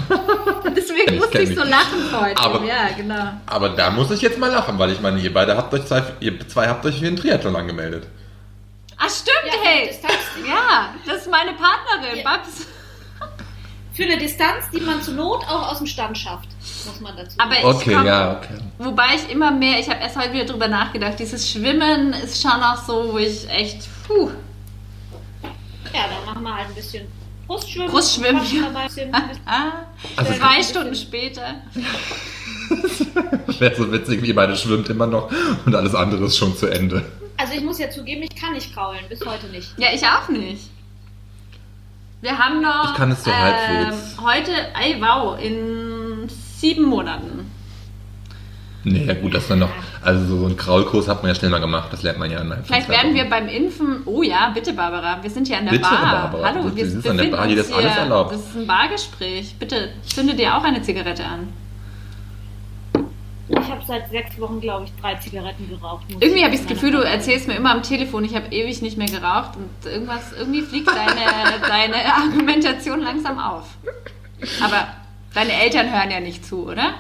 deswegen 0.75 1.13
Ich 1.13 1.19
musste 1.19 1.39
ich 1.41 1.49
so 1.49 1.63
lachen 1.63 2.11
heute. 2.19 2.41
Aber- 2.41 2.63
ja, 2.65 2.89
genau. 2.95 3.33
Aber 3.45 3.69
da 3.69 3.89
muss 3.91 4.09
ich 4.11 4.21
jetzt 4.21 4.39
mal 4.39 4.49
lachen, 4.51 4.79
weil 4.79 4.91
ich 4.91 4.99
meine, 4.99 5.19
ihr 5.19 5.33
beide 5.33 5.55
habt 5.55 5.73
euch 5.73 5.85
zwei, 5.85 6.01
ihr 6.19 6.39
zwei 6.47 6.67
habt 6.67 6.85
euch 6.85 6.95
für 6.95 7.05
den 7.05 7.15
Triathlon 7.17 7.55
angemeldet. 7.55 8.07
Ah, 8.97 9.07
stimmt, 9.09 9.37
Ja, 9.45 9.59
hey. 9.63 9.87
Distanz, 9.89 10.15
Ja, 10.47 10.93
das 11.05 11.17
ist 11.21 11.29
meine 11.31 11.51
Partnerin, 11.53 12.17
Ja. 12.17 12.23
Babs. 12.23 12.65
Für 13.97 14.03
eine 14.03 14.17
Distanz, 14.19 14.69
die 14.71 14.79
man 14.79 15.01
zur 15.01 15.15
Not 15.15 15.43
auch 15.49 15.71
aus 15.71 15.79
dem 15.79 15.87
Stand 15.87 16.15
schafft, 16.17 16.47
muss 16.85 16.99
man 17.01 17.17
dazu 17.17 17.35
Aber 17.39 17.55
sagen. 17.55 17.67
ich 17.67 17.75
Okay, 17.75 17.93
komm- 17.95 18.05
ja, 18.05 18.37
okay. 18.37 18.57
Wobei 18.77 19.07
ich 19.15 19.31
immer 19.31 19.49
mehr, 19.51 19.79
ich 19.79 19.89
habe 19.89 19.99
erst 20.01 20.15
heute 20.17 20.33
wieder 20.33 20.45
drüber 20.45 20.67
nachgedacht, 20.67 21.17
dieses 21.17 21.49
Schwimmen 21.49 22.13
ist 22.13 22.39
schon 22.39 22.51
auch 22.61 22.77
so, 22.77 23.11
wo 23.11 23.17
ich 23.17 23.49
echt, 23.49 23.89
puh, 24.07 24.29
Ja, 25.93 26.05
dann 26.09 26.25
machen 26.25 26.43
wir 26.43 26.55
halt 26.55 26.67
ein 26.67 26.75
bisschen 26.75 27.07
Brustschwimmen. 27.47 27.89
Brustschwimmen, 27.89 28.41
ah, 29.47 29.71
Also- 30.15 30.33
zwei 30.33 30.61
Stunden 30.61 30.93
später. 30.95 31.55
Wäre 33.59 33.75
so 33.75 33.91
witzig, 33.91 34.21
wie 34.21 34.27
ihr 34.27 34.35
beide 34.35 34.55
schwimmt 34.55 34.89
immer 34.89 35.07
noch 35.07 35.31
und 35.65 35.73
alles 35.73 35.95
andere 35.95 36.25
ist 36.25 36.37
schon 36.37 36.55
zu 36.55 36.67
Ende. 36.67 37.03
Also 37.37 37.53
ich 37.53 37.61
muss 37.63 37.79
ja 37.79 37.89
zugeben, 37.89 38.21
ich 38.23 38.35
kann 38.35 38.53
nicht 38.53 38.73
kraulen, 38.73 38.99
bis 39.09 39.25
heute 39.25 39.47
nicht. 39.47 39.69
Ja, 39.77 39.87
ich 39.93 40.03
auch 40.05 40.27
nicht. 40.29 40.69
Wir 42.21 42.37
haben 42.37 42.61
noch. 42.61 42.91
Ich 42.91 42.97
kann 42.97 43.11
es 43.11 43.23
so 43.23 43.29
ähm, 43.29 43.37
halbwegs. 43.37 44.17
Heute, 44.21 44.51
ey, 44.81 44.99
wow, 44.99 45.39
in 45.39 46.27
sieben 46.29 46.85
Monaten. 46.85 47.51
Nee, 48.83 49.05
ja 49.05 49.13
gut, 49.15 49.33
das 49.33 49.47
dann 49.47 49.59
noch. 49.59 49.69
Also 50.01 50.37
so 50.37 50.45
einen 50.45 50.55
Kraulkurs 50.55 51.07
hat 51.07 51.21
man 51.21 51.29
ja 51.29 51.35
schnell 51.35 51.51
mal 51.51 51.59
gemacht, 51.59 51.89
das 51.91 52.03
lernt 52.03 52.19
man 52.19 52.31
ja. 52.31 52.39
von 52.39 52.53
Vielleicht 52.63 52.87
werden 52.87 53.13
wir 53.13 53.25
beim 53.29 53.49
Impfen. 53.49 54.01
Oh 54.05 54.23
ja, 54.23 54.49
bitte, 54.53 54.73
Barbara. 54.73 55.21
Wir 55.21 55.29
sind 55.29 55.47
hier 55.47 55.57
an 55.57 55.65
der 55.65 55.71
Bitte, 55.71 55.83
Bar. 55.83 56.31
Barbara. 56.31 56.47
Hallo, 56.47 56.75
wir 56.75 57.03
wir 57.03 57.11
an 57.11 57.17
der 57.17 57.25
Bar, 57.25 57.47
hier 57.47 57.57
ist 57.57 57.73
alles 57.73 57.97
erlaubt. 57.97 58.31
Das 58.31 58.39
ist 58.39 58.55
ein 58.55 58.67
Bargespräch. 58.67 59.55
Bitte, 59.59 59.89
zünde 60.03 60.35
dir 60.35 60.55
auch 60.55 60.63
eine 60.63 60.81
Zigarette 60.81 61.25
an. 61.25 61.49
Ich 63.49 63.57
habe 63.57 63.81
seit 63.87 64.09
sechs 64.09 64.39
Wochen, 64.39 64.59
glaube 64.59 64.85
ich, 64.85 64.91
drei 65.01 65.15
Zigaretten 65.15 65.69
geraucht. 65.69 66.05
Irgendwie 66.19 66.43
habe 66.43 66.53
ich 66.53 66.61
das 66.61 66.69
Gefühl, 66.69 66.91
du 66.91 66.99
erzählst 66.99 67.47
mir 67.47 67.55
immer 67.55 67.71
am 67.71 67.81
Telefon, 67.81 68.25
ich 68.25 68.35
habe 68.35 68.47
ewig 68.51 68.81
nicht 68.81 68.97
mehr 68.97 69.07
geraucht 69.07 69.51
und 69.55 69.89
irgendwas, 69.89 70.33
irgendwie 70.37 70.61
fliegt 70.61 70.87
deine, 70.87 71.21
deine 71.67 72.13
Argumentation 72.13 73.01
langsam 73.01 73.39
auf. 73.39 73.65
Aber 74.61 74.87
deine 75.33 75.53
Eltern 75.53 75.91
hören 75.91 76.11
ja 76.11 76.19
nicht 76.19 76.45
zu, 76.45 76.67
oder? 76.67 76.95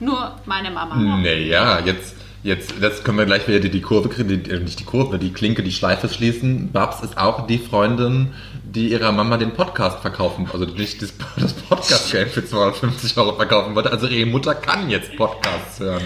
Nur 0.00 0.36
meine 0.46 0.70
Mama. 0.70 0.96
Naja, 0.96 1.80
jetzt, 1.80 2.16
jetzt 2.42 2.74
das 2.80 3.04
können 3.04 3.18
wir 3.18 3.26
gleich 3.26 3.46
wieder 3.46 3.60
die, 3.60 3.70
die 3.70 3.82
Kurve 3.82 4.08
kriegen, 4.08 4.28
die, 4.28 4.50
äh, 4.50 4.60
nicht 4.60 4.80
die 4.80 4.84
Kurve, 4.84 5.18
die 5.18 5.32
Klinke, 5.32 5.62
die 5.62 5.72
Schleife 5.72 6.08
schließen. 6.08 6.72
Babs 6.72 7.02
ist 7.02 7.18
auch 7.18 7.46
die 7.46 7.58
Freundin, 7.58 8.32
die 8.74 8.90
ihrer 8.90 9.12
Mama 9.12 9.36
den 9.36 9.52
Podcast 9.52 10.00
verkaufen, 10.00 10.48
also 10.52 10.64
nicht 10.64 11.00
das, 11.02 11.12
das 11.36 11.52
Podcast-Game 11.52 12.28
für 12.28 12.44
250 12.44 13.16
Euro 13.16 13.34
verkaufen 13.36 13.74
wollte. 13.74 13.90
Also 13.90 14.06
ihre 14.08 14.26
Mutter 14.28 14.54
kann 14.54 14.90
jetzt 14.90 15.16
Podcasts 15.16 15.80
hören. 15.80 16.02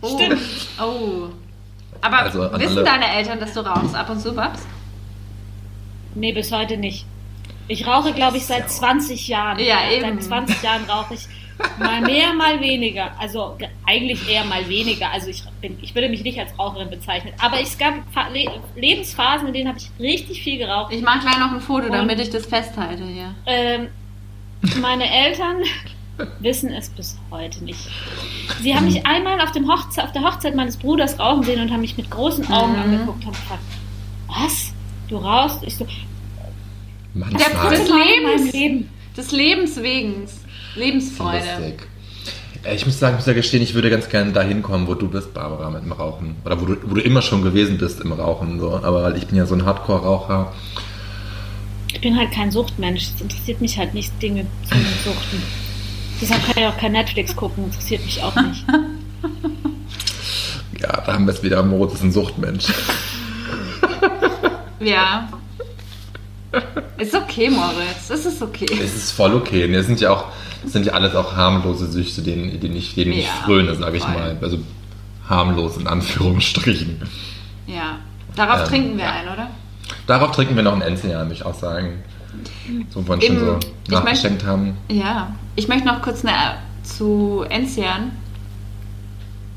Oh. 0.00 0.20
oh. 0.80 1.28
Aber 2.00 2.18
Also 2.18 2.40
wissen 2.54 2.78
alle- 2.78 2.84
deine 2.84 3.12
Eltern, 3.16 3.40
dass 3.40 3.52
du 3.52 3.60
rauchst 3.60 3.94
ab 3.94 4.08
und 4.10 4.20
zu, 4.20 4.32
Babs? 4.34 4.60
Nee, 6.14 6.32
bis 6.32 6.52
heute 6.52 6.76
nicht. 6.76 7.04
Ich 7.66 7.86
rauche, 7.86 8.12
glaube 8.12 8.36
ich, 8.38 8.46
seit 8.46 8.70
20 8.70 9.28
Jahren. 9.28 9.58
Ja, 9.58 9.90
eben. 9.90 10.20
Seit 10.20 10.24
20 10.24 10.62
Jahren 10.62 10.84
rauche 10.88 11.14
ich 11.14 11.28
mal 11.78 12.00
mehr, 12.02 12.32
mal 12.34 12.60
weniger. 12.60 13.10
Also 13.18 13.54
ge- 13.58 13.68
eigentlich 13.86 14.28
eher 14.28 14.44
mal 14.44 14.68
weniger. 14.68 15.10
Also 15.10 15.28
ich, 15.28 15.42
bin, 15.60 15.78
ich 15.82 15.94
würde 15.94 16.08
mich 16.08 16.22
nicht 16.22 16.38
als 16.38 16.56
Raucherin 16.58 16.90
bezeichnen. 16.90 17.32
Aber 17.40 17.60
es 17.60 17.76
gab 17.78 17.94
Le 18.32 18.50
Lebensphasen, 18.76 19.48
in 19.48 19.54
denen 19.54 19.68
habe 19.68 19.78
ich 19.78 19.90
richtig 20.00 20.42
viel 20.42 20.58
geraucht. 20.58 20.92
Ich 20.92 21.02
mache 21.02 21.20
gleich 21.20 21.38
noch 21.38 21.52
ein 21.52 21.60
Foto, 21.60 21.86
Und- 21.86 21.92
damit 21.92 22.20
ich 22.20 22.30
das 22.30 22.46
festhalte 22.46 23.04
hier. 23.04 23.34
Ähm, 23.46 23.88
meine 24.80 25.10
Eltern 25.10 25.56
wissen 26.40 26.72
es 26.72 26.88
bis 26.90 27.16
heute 27.30 27.62
nicht. 27.64 27.78
Sie 28.60 28.74
haben 28.74 28.86
mich 28.86 29.06
einmal 29.06 29.40
auf, 29.40 29.52
dem 29.52 29.70
Hochze 29.70 30.02
auf 30.02 30.10
der 30.12 30.22
Hochzeit 30.22 30.54
meines 30.56 30.76
Bruders 30.76 31.18
rauchen 31.18 31.44
sehen 31.44 31.60
und 31.60 31.70
haben 31.72 31.80
mich 31.80 31.96
mit 31.96 32.10
großen 32.10 32.50
Augen 32.52 32.72
Mhm. 32.72 32.82
angeguckt 32.82 33.24
und 33.24 33.32
gefragt, 33.32 33.62
was? 34.26 34.72
Du 35.08 35.16
rauchst? 35.16 35.62
Ich 35.64 35.76
so, 35.76 35.86
Manchmal. 37.14 37.42
Der 37.42 37.70
das 37.70 37.80
Des 37.80 37.88
Lebens. 37.90 38.52
Leben. 38.52 38.88
Des 39.16 39.32
Lebens 39.32 39.82
wegen. 39.82 40.28
Lebensfreude. 40.78 41.74
Äh, 42.64 42.74
Ich 42.74 42.86
muss 42.86 42.98
sagen, 42.98 43.14
ich 43.14 43.18
muss 43.20 43.26
ja 43.26 43.32
gestehen, 43.34 43.62
ich 43.62 43.74
würde 43.74 43.90
ganz 43.90 44.08
gerne 44.08 44.32
dahin 44.32 44.62
kommen, 44.62 44.86
wo 44.86 44.94
du 44.94 45.08
bist, 45.08 45.34
Barbara, 45.34 45.70
mit 45.70 45.84
dem 45.84 45.92
Rauchen. 45.92 46.36
Oder 46.44 46.60
wo 46.60 46.64
du, 46.66 46.76
wo 46.84 46.94
du 46.94 47.00
immer 47.00 47.22
schon 47.22 47.42
gewesen 47.42 47.78
bist 47.78 48.00
im 48.00 48.12
Rauchen. 48.12 48.58
So. 48.60 48.74
Aber 48.82 49.02
weil 49.04 49.16
ich 49.16 49.26
bin 49.26 49.36
ja 49.36 49.46
so 49.46 49.54
ein 49.54 49.64
Hardcore-Raucher. 49.64 50.52
Ich 51.92 52.00
bin 52.00 52.16
halt 52.16 52.32
kein 52.32 52.50
Suchtmensch. 52.50 53.10
Es 53.14 53.20
interessiert 53.20 53.60
mich 53.60 53.78
halt 53.78 53.94
nicht, 53.94 54.12
Dinge 54.22 54.46
zu 54.68 55.10
suchten. 55.10 55.42
Deshalb 56.20 56.44
kann 56.46 56.62
ich 56.62 56.66
auch 56.66 56.76
kein 56.76 56.92
Netflix 56.92 57.34
gucken, 57.36 57.64
interessiert 57.64 58.04
mich 58.04 58.22
auch 58.22 58.34
nicht. 58.34 58.64
Ja, 60.80 61.00
da 61.04 61.12
haben 61.14 61.26
wir 61.26 61.32
es 61.34 61.42
wieder. 61.42 61.60
Moritz 61.64 61.94
ist 61.94 62.04
ein 62.04 62.12
Suchtmensch. 62.12 62.66
Ja. 64.80 65.28
Ist 66.98 67.14
okay, 67.16 67.50
Moritz. 67.50 68.08
Es 68.10 68.24
ist 68.26 68.40
okay. 68.40 68.66
Es 68.80 68.94
ist 68.94 69.10
voll 69.10 69.34
okay. 69.34 69.70
Das 69.72 69.86
sind 69.86 70.00
ja 70.00 70.10
auch, 70.12 70.26
das 70.62 70.72
sind 70.72 70.86
ja 70.86 70.92
alles 70.92 71.14
auch 71.14 71.36
harmlose 71.36 71.86
Süchte, 71.90 72.22
denen, 72.22 72.58
denen 72.60 72.76
ich, 72.76 72.94
denen 72.94 73.12
ich 73.12 73.26
Ja, 73.26 73.32
fröne, 73.44 73.74
sage 73.74 73.96
ich 73.96 74.02
voll. 74.02 74.14
mal. 74.14 74.36
Also 74.40 74.58
harmlos 75.28 75.76
in 75.76 75.86
Anführungsstrichen. 75.86 77.02
Ja. 77.66 77.98
Darauf 78.34 78.60
Ähm, 78.60 78.66
trinken 78.66 78.96
wir 78.98 79.04
ja. 79.04 79.12
ein, 79.12 79.28
oder? 79.28 79.50
Darauf 80.06 80.32
trinken 80.32 80.56
wir 80.56 80.62
noch 80.62 80.74
ein 80.74 80.82
Enzian, 80.82 81.22
würde 81.22 81.34
ich 81.34 81.44
auch 81.44 81.54
sagen. 81.54 82.02
So 82.90 83.02
von 83.02 83.20
schon 83.20 83.38
so 83.38 83.58
ich 83.84 83.90
nachgeschenkt 83.90 84.44
haben. 84.44 84.76
Ja. 84.88 85.34
Ich 85.56 85.68
möchte 85.68 85.86
noch 85.86 86.02
kurz 86.02 86.24
eine, 86.24 86.58
zu 86.82 87.44
Enzian. 87.48 88.12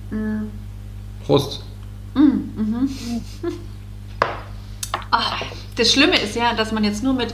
Mm. 0.10 0.48
Prost. 1.26 1.64
Ah, 5.14 5.42
das 5.76 5.92
Schlimme 5.92 6.18
ist 6.18 6.36
ja, 6.38 6.54
dass 6.54 6.72
man 6.72 6.86
jetzt 6.86 7.04
nur 7.04 7.14
mit. 7.14 7.34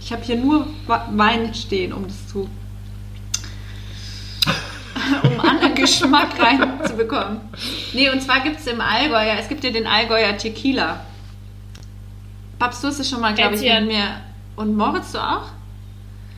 Ich 0.00 0.10
habe 0.10 0.22
hier 0.22 0.36
nur 0.36 0.66
Wein 0.86 1.54
stehen, 1.54 1.92
um 1.92 2.04
das 2.04 2.28
zu. 2.28 2.48
um 5.22 5.40
anderen 5.40 5.74
Geschmack 5.74 6.28
reinzubekommen. 6.38 7.40
Nee, 7.92 8.10
und 8.10 8.20
zwar 8.22 8.40
gibt 8.40 8.60
es 8.60 8.66
im 8.66 8.80
Allgäuer, 8.80 9.36
es 9.38 9.48
gibt 9.48 9.64
ja 9.64 9.70
den 9.70 9.86
Allgäuer 9.86 10.36
Tequila. 10.36 11.00
Babs, 12.58 12.80
du 12.80 12.88
hast 12.88 12.98
es 12.98 13.08
schon 13.08 13.20
mal, 13.20 13.34
glaube 13.34 13.54
ich, 13.54 13.62
mit 13.62 13.86
mir. 13.86 14.20
Und 14.56 14.76
Moritz, 14.76 15.12
du 15.12 15.18
auch? 15.18 15.46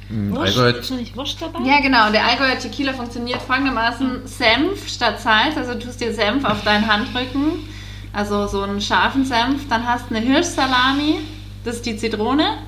Mm, 0.09 0.33
Wurst? 0.35 0.57
Ist 0.57 0.91
da 0.91 0.95
nicht 0.95 1.17
Wurst 1.17 1.41
dabei? 1.43 1.61
Ja, 1.65 1.81
genau. 1.81 2.11
Der 2.11 2.25
Allgäuer 2.25 2.59
Tequila 2.59 2.93
funktioniert 2.93 3.43
folgendermaßen: 3.43 4.27
Senf 4.27 4.89
statt 4.89 5.21
Salz. 5.21 5.57
Also, 5.57 5.75
du 5.75 5.81
tust 5.81 6.01
dir 6.01 6.13
Senf 6.13 6.45
auf 6.45 6.63
deinen 6.63 6.87
Handrücken. 6.87 7.69
Also, 8.13 8.47
so 8.47 8.63
einen 8.63 8.81
scharfen 8.81 9.25
Senf. 9.25 9.69
Dann 9.69 9.87
hast 9.87 10.11
du 10.11 10.15
eine 10.15 10.25
Hirschsalami. 10.25 11.21
Das 11.65 11.77
ist 11.77 11.87
die 11.87 11.97
Zitrone. 11.97 12.59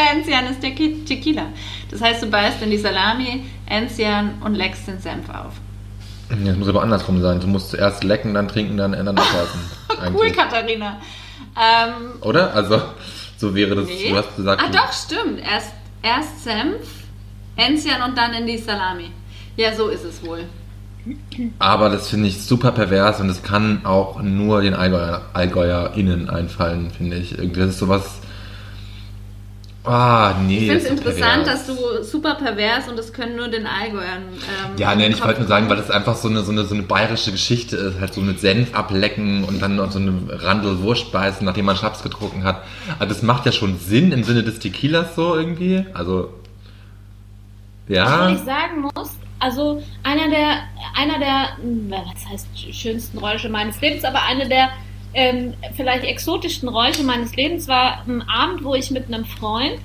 Der 0.00 0.12
Enzian 0.12 0.46
ist 0.46 0.62
der 0.62 0.74
Tequila. 0.74 1.46
Das 1.90 2.00
heißt, 2.00 2.22
du 2.22 2.26
beißt 2.26 2.62
in 2.62 2.70
die 2.70 2.78
Salami, 2.78 3.44
Enzian 3.66 4.40
und 4.42 4.54
leckst 4.54 4.88
den 4.88 4.98
Senf 4.98 5.28
auf. 5.28 5.52
das 6.30 6.56
muss 6.56 6.68
aber 6.68 6.82
andersrum 6.82 7.20
sein. 7.20 7.40
Du 7.40 7.46
musst 7.46 7.70
zuerst 7.70 8.02
lecken, 8.04 8.32
dann 8.34 8.48
trinken, 8.48 8.76
dann 8.76 8.94
ändern 8.94 9.18
abreißen. 9.18 9.60
Cool, 9.90 10.06
Eigentlich. 10.06 10.32
Katharina. 10.32 10.96
Ähm, 11.54 12.22
Oder? 12.22 12.54
Also, 12.54 12.80
so 13.36 13.54
wäre 13.54 13.74
das. 13.74 13.86
nee. 13.86 14.08
Du 14.08 14.16
hast 14.16 14.34
gesagt. 14.34 14.62
ah, 14.64 14.70
doch, 14.72 14.90
stimmt. 14.94 15.40
Erst, 15.40 15.72
erst 16.00 16.44
Senf, 16.44 16.86
Enzian 17.56 18.00
und 18.08 18.16
dann 18.16 18.32
in 18.32 18.46
die 18.46 18.56
Salami. 18.56 19.10
Ja, 19.56 19.74
so 19.74 19.88
ist 19.88 20.04
es 20.04 20.24
wohl. 20.24 20.44
Aber 21.58 21.90
das 21.90 22.08
finde 22.08 22.28
ich 22.28 22.42
super 22.42 22.72
pervers 22.72 23.20
und 23.20 23.28
es 23.28 23.42
kann 23.42 23.84
auch 23.84 24.22
nur 24.22 24.62
den 24.62 24.72
Allgäuer, 24.72 25.22
AllgäuerInnen 25.34 26.30
einfallen, 26.30 26.90
finde 26.90 27.18
ich. 27.18 27.36
Irgendwie, 27.36 27.60
Das 27.60 27.70
ist 27.70 27.78
sowas. 27.80 28.20
Ah, 29.82 30.34
nee. 30.46 30.58
Ich 30.58 30.66
finde 30.68 30.84
es 30.84 30.90
interessant, 30.90 31.44
pervers. 31.44 31.66
dass 31.66 31.66
du 31.66 32.04
super 32.04 32.34
pervers 32.34 32.88
und 32.88 32.98
das 32.98 33.14
können 33.14 33.36
nur 33.36 33.48
den 33.48 33.66
Allgäuern. 33.66 34.24
Ähm, 34.24 34.76
Ja, 34.76 34.94
nee, 34.94 35.08
ich 35.08 35.24
wollte 35.24 35.40
nur 35.40 35.48
sagen, 35.48 35.70
weil 35.70 35.78
das 35.78 35.90
einfach 35.90 36.16
so 36.16 36.28
eine, 36.28 36.42
so, 36.42 36.52
eine, 36.52 36.64
so 36.64 36.74
eine 36.74 36.82
bayerische 36.82 37.32
Geschichte 37.32 37.76
ist, 37.76 37.98
halt 37.98 38.12
so 38.12 38.20
mit 38.20 38.40
Senf 38.40 38.74
ablecken 38.74 39.44
und 39.44 39.62
dann 39.62 39.76
noch 39.76 39.90
so 39.90 39.98
eine 39.98 40.12
Randel 40.28 40.82
Wurst 40.82 41.12
beißen, 41.12 41.46
nachdem 41.46 41.64
man 41.64 41.76
Schnaps 41.76 42.02
getrunken 42.02 42.44
hat. 42.44 42.62
Also 42.98 43.14
das 43.14 43.22
macht 43.22 43.46
ja 43.46 43.52
schon 43.52 43.78
Sinn 43.78 44.12
im 44.12 44.22
Sinne 44.22 44.42
des 44.42 44.58
Tequilas 44.58 45.14
so 45.14 45.34
irgendwie. 45.34 45.86
Also, 45.94 46.34
ja. 47.88 48.28
ich 48.28 48.38
sagen 48.40 48.82
muss, 48.82 49.16
also 49.38 49.82
einer 50.02 50.28
der, 50.28 50.58
einer 50.94 51.18
der, 51.18 51.56
was 51.88 52.30
heißt 52.30 52.74
schönsten 52.74 53.16
Räusche 53.16 53.48
meines 53.48 53.80
Lebens, 53.80 54.04
aber 54.04 54.22
eine 54.24 54.46
der 54.46 54.68
ähm, 55.14 55.54
vielleicht 55.76 56.04
exotischsten 56.04 56.68
Räusche 56.68 57.02
meines 57.02 57.34
Lebens 57.36 57.68
war 57.68 58.02
ein 58.06 58.22
Abend, 58.28 58.64
wo 58.64 58.74
ich 58.74 58.90
mit 58.90 59.08
einem 59.08 59.24
Freund 59.24 59.78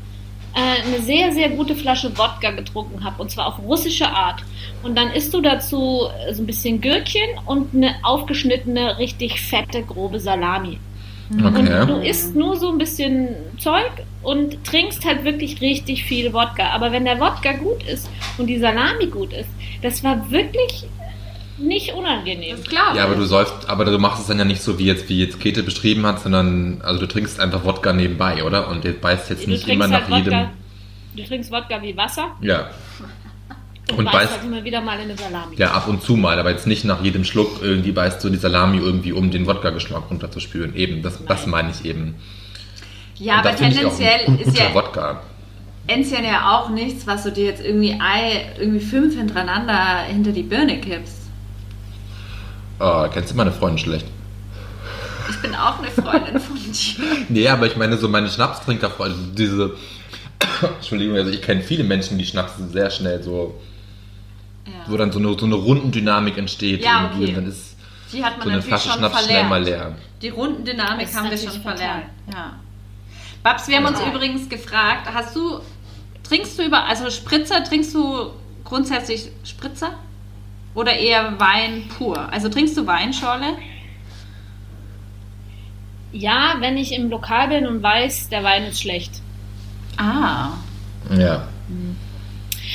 äh, 0.54 0.88
eine 0.88 1.02
sehr, 1.02 1.32
sehr 1.32 1.50
gute 1.50 1.76
Flasche 1.76 2.18
Wodka 2.18 2.52
getrunken 2.52 3.04
habe, 3.04 3.22
und 3.22 3.30
zwar 3.32 3.48
auf 3.48 3.60
russische 3.60 4.08
Art. 4.08 4.44
Und 4.84 4.96
dann 4.98 5.12
isst 5.12 5.34
du 5.34 5.42
dazu 5.42 6.04
äh, 6.28 6.34
so 6.34 6.44
ein 6.44 6.46
bisschen 6.46 6.80
Gürkchen 6.80 7.28
und 7.46 7.74
eine 7.74 7.96
aufgeschnittene, 8.04 8.98
richtig 9.00 9.42
fette, 9.42 9.84
grobe 9.84 10.20
Salami. 10.20 10.80
Und 11.30 11.44
Okay. 11.44 11.88
du 11.88 11.96
isst 11.98 12.36
nur 12.36 12.56
so 12.56 12.70
ein 12.70 12.78
bisschen 12.78 13.30
Zeug 13.58 13.92
und 14.22 14.64
trinkst 14.64 15.04
halt 15.06 15.24
wirklich 15.24 15.60
richtig 15.60 16.04
viel 16.04 16.32
Wodka. 16.34 16.70
Aber 16.70 16.92
wenn 16.92 17.04
der 17.04 17.20
Wodka 17.20 17.54
gut 17.54 17.82
ist 17.84 18.08
und 18.38 18.46
die 18.46 18.60
Salami 18.60 19.08
gut 19.08 19.34
ist, 19.34 19.50
das 19.82 20.04
war 20.04 20.30
wirklich 20.30 20.86
nicht 21.58 21.94
unangenehm. 21.94 22.62
Klar. 22.64 22.96
Ja, 22.96 23.06
aber 23.06 23.16
du 23.16 23.26
säufst, 23.26 23.54
aber 23.68 23.86
du 23.86 23.98
machst 23.98 24.22
es 24.22 24.28
dann 24.28 24.40
ja 24.40 24.46
nicht 24.46 24.62
so, 24.62 24.78
wie 24.80 24.86
jetzt, 24.86 25.08
wie 25.10 25.20
jetzt 25.20 25.40
Käthe 25.40 25.64
beschrieben 25.64 26.06
hat, 26.06 26.22
sondern, 26.22 26.82
also 26.84 27.00
du 27.00 27.08
trinkst 27.08 27.40
einfach 27.40 27.64
Wodka 27.64 27.94
nebenbei, 27.94 28.44
oder? 28.44 28.68
Und 28.68 28.84
du 28.84 28.92
beißt 28.94 29.30
jetzt 29.30 29.46
Du 29.46 29.50
nicht 29.52 29.68
immer 29.68 29.90
halt 29.90 30.10
nach 30.10 30.18
jedem. 30.18 30.34
Wodka, 30.34 30.52
du 31.16 31.24
trinkst 31.24 31.52
Wodka 31.52 31.82
wie 31.82 31.96
Wasser 31.96 32.32
Ja. 32.42 32.70
und, 33.92 34.00
Und 34.00 34.06
beißt 34.06 34.16
beißt- 34.18 34.32
halt 34.32 34.44
immer 34.46 34.64
wieder 34.64 34.82
mal 34.82 34.96
in 34.96 35.04
eine 35.10 35.18
Salami. 35.18 35.56
Ja, 35.56 35.72
ab 35.72 35.88
und 35.88 36.02
zu 36.02 36.16
mal, 36.18 36.38
aber 36.40 36.52
jetzt 36.52 36.68
nicht 36.68 36.84
nach 36.84 37.02
jedem 37.04 37.24
Schluck 37.24 37.60
irgendwie 37.62 37.92
beißt 37.94 38.22
du 38.24 38.30
die 38.30 38.38
Salami 38.38 38.78
irgendwie, 38.80 39.14
um 39.14 39.32
den 39.32 39.46
Wodka-Geschmack 39.48 40.10
runterzuspülen. 40.10 40.76
Eben, 40.76 41.02
das, 41.04 41.24
das 41.26 41.46
meine 41.48 41.70
ich 41.72 41.86
eben. 41.86 42.16
ja, 43.18 43.36
Und 43.36 43.40
aber 43.48 43.54
finde 43.58 43.76
ich 43.80 43.86
auch 43.86 43.92
ein 43.92 43.98
tendenziell 43.98 44.48
ist 44.48 44.60
ja 44.60 44.74
Wodka. 44.74 45.22
Enzian 45.88 46.24
ja 46.26 46.52
auch 46.52 46.70
nichts, 46.70 47.06
was 47.06 47.24
du 47.24 47.32
dir 47.32 47.46
jetzt 47.46 47.64
irgendwie 47.64 47.94
Ei, 48.00 48.46
irgendwie 48.60 48.80
fünf 48.84 49.16
hintereinander 49.16 50.00
hinter 50.08 50.32
die 50.32 50.42
Birne 50.42 50.82
kippst. 50.82 51.25
Oh, 52.80 53.08
kennst 53.12 53.32
du 53.32 53.36
meine 53.36 53.52
Freundin 53.52 53.78
schlecht? 53.80 54.06
Ich 55.30 55.42
bin 55.42 55.56
auch 55.56 55.80
eine 55.80 55.90
Freundin 55.90 56.40
von 56.40 56.56
dir. 56.56 57.26
Nee, 57.30 57.48
aber 57.48 57.66
ich 57.68 57.76
meine 57.78 57.98
so 57.98 58.08
meine 58.10 58.30
Schnapstrinkerfreunde, 58.30 59.18
diese. 59.34 59.74
Entschuldigung, 60.78 61.16
also 61.16 61.32
ich 61.32 61.42
kenne 61.42 61.62
viele 61.62 61.84
Menschen, 61.84 62.18
die 62.18 62.26
Schnaps 62.26 62.54
sehr 62.72 62.90
schnell 62.92 63.24
so, 63.24 63.60
wo 64.88 64.92
Ja. 64.92 64.98
dann 64.98 65.12
so 65.12 65.20
eine, 65.20 65.38
so 65.40 65.46
eine 65.46 65.56
Rundendynamik 65.56 66.38
entsteht. 66.38 66.84
Ja, 66.84 67.10
okay. 67.14 67.30
Und 67.30 67.36
dann 67.38 67.48
ist 67.48 67.76
Die 68.14 68.24
hat 68.24 68.34
man 68.38 68.42
so 68.44 68.50
eine 68.50 68.58
natürlich 68.58 68.68
Flasche 68.68 68.90
schon 68.90 69.00
Schnaps 69.00 69.16
verlernt. 69.20 69.40
schnell 69.40 69.50
mal 69.50 69.64
leer. 69.64 69.96
Die 70.22 70.30
Rundendynamik 70.30 71.14
haben 71.16 71.30
wir 71.32 71.38
schon 71.38 71.62
verlernt. 71.62 72.06
Ja. 72.32 72.54
Babs, 73.44 73.68
wir 73.68 73.78
haben 73.78 73.86
uns 73.86 74.00
übrigens 74.02 74.50
gefragt, 74.50 75.08
hast 75.12 75.36
du, 75.36 75.60
trinkst 76.28 76.58
du 76.60 76.64
über, 76.66 76.84
also 76.86 77.10
Spritzer, 77.10 77.64
trinkst 77.64 77.94
du 77.94 78.32
grundsätzlich 78.64 79.30
Spritzer? 79.44 79.92
Oder 80.76 80.98
eher 80.98 81.40
Wein 81.40 81.88
pur? 81.98 82.32
Also 82.32 82.50
trinkst 82.50 82.78
du 82.78 82.86
Weinschorle? 82.86 83.58
Ja, 86.12 86.56
wenn 86.60 86.78
ich 86.78 86.94
im 86.94 87.10
Lokal 87.10 87.48
bin 87.48 87.66
und 87.66 87.82
weiß, 87.82 88.30
der 88.30 88.44
Wein 88.44 88.64
ist 88.66 88.82
schlecht. 88.82 89.22
Ah. 89.98 90.50
Ja. 91.10 91.48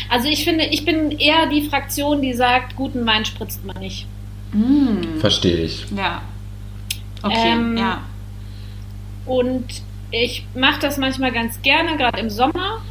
Also 0.09 0.29
ich 0.29 0.45
finde, 0.45 0.65
ich 0.65 0.85
bin 0.85 1.11
eher 1.11 1.47
die 1.47 1.63
Fraktion, 1.69 2.23
die 2.23 2.33
sagt, 2.33 2.77
guten 2.77 3.07
Wein 3.07 3.25
spritzt 3.25 3.65
man 3.65 3.79
nicht. 3.79 4.07
Mm. 4.53 5.19
Verstehe 5.21 5.59
ich. 5.59 5.87
Ja. 5.97 6.23
Okay, 7.23 7.53
Ähm, 7.53 7.77
ja. 7.77 8.01
Und 9.27 9.65
ich 10.11 10.47
mache 10.55 10.81
das 10.81 10.97
manchmal 10.97 11.33
ganz 11.33 11.61
gerne, 11.63 11.97
gerade 11.97 12.19
im 12.19 12.31
Sommer, 12.31 12.83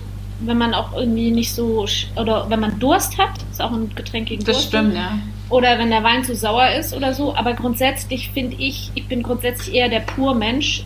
wenn 0.41 0.57
man 0.57 0.73
auch 0.73 0.93
irgendwie 0.95 1.31
nicht 1.31 1.53
so, 1.53 1.85
oder 2.15 2.49
wenn 2.49 2.59
man 2.59 2.79
Durst 2.79 3.17
hat, 3.17 3.31
ist 3.51 3.61
auch 3.61 3.71
ein 3.71 3.93
Getränk 3.95 4.29
gegen 4.29 4.43
Das 4.43 4.55
Durst. 4.55 4.67
stimmt, 4.69 4.95
ja. 4.95 5.19
Oder 5.49 5.79
wenn 5.79 5.89
der 5.89 6.03
Wein 6.03 6.23
zu 6.23 6.35
sauer 6.35 6.69
ist 6.79 6.93
oder 6.93 7.13
so. 7.13 7.35
Aber 7.35 7.53
grundsätzlich 7.53 8.29
finde 8.29 8.55
ich, 8.57 8.91
ich 8.95 9.07
bin 9.07 9.23
grundsätzlich 9.23 9.75
eher 9.75 9.89
der 9.89 10.01
pur 10.01 10.35
Mensch. 10.35 10.83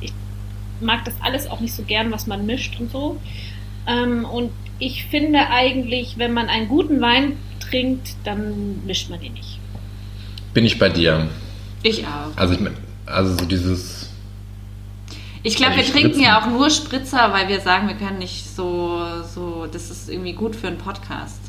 Ich 0.00 0.12
mag 0.80 1.04
das 1.04 1.14
alles 1.20 1.48
auch 1.50 1.60
nicht 1.60 1.74
so 1.74 1.82
gern, 1.82 2.12
was 2.12 2.26
man 2.26 2.44
mischt 2.46 2.78
und 2.78 2.90
so. 2.92 3.16
Ähm, 3.86 4.24
und 4.26 4.50
ich 4.78 5.04
finde 5.06 5.48
eigentlich, 5.48 6.18
wenn 6.18 6.32
man 6.32 6.48
einen 6.48 6.68
guten 6.68 7.00
Wein 7.00 7.36
trinkt, 7.60 8.14
dann 8.24 8.84
mischt 8.86 9.08
man 9.10 9.22
ihn 9.22 9.32
nicht. 9.32 9.58
Bin 10.52 10.64
ich 10.64 10.78
bei 10.78 10.88
dir. 10.90 11.28
Ich 11.82 12.04
auch. 12.06 12.36
Also 12.36 12.54
ich 12.54 12.60
mein, 12.60 12.76
also 13.06 13.32
so 13.36 13.44
dieses. 13.46 14.01
Ich 15.44 15.56
glaube, 15.56 15.76
wir 15.76 15.82
trinken 15.84 16.10
Spritzen. 16.10 16.22
ja 16.22 16.40
auch 16.40 16.46
nur 16.46 16.70
Spritzer, 16.70 17.32
weil 17.32 17.48
wir 17.48 17.60
sagen, 17.60 17.88
wir 17.88 17.96
können 17.96 18.18
nicht 18.18 18.54
so, 18.54 19.22
so, 19.22 19.66
das 19.66 19.90
ist 19.90 20.08
irgendwie 20.08 20.34
gut 20.34 20.54
für 20.54 20.68
einen 20.68 20.78
Podcast. 20.78 21.40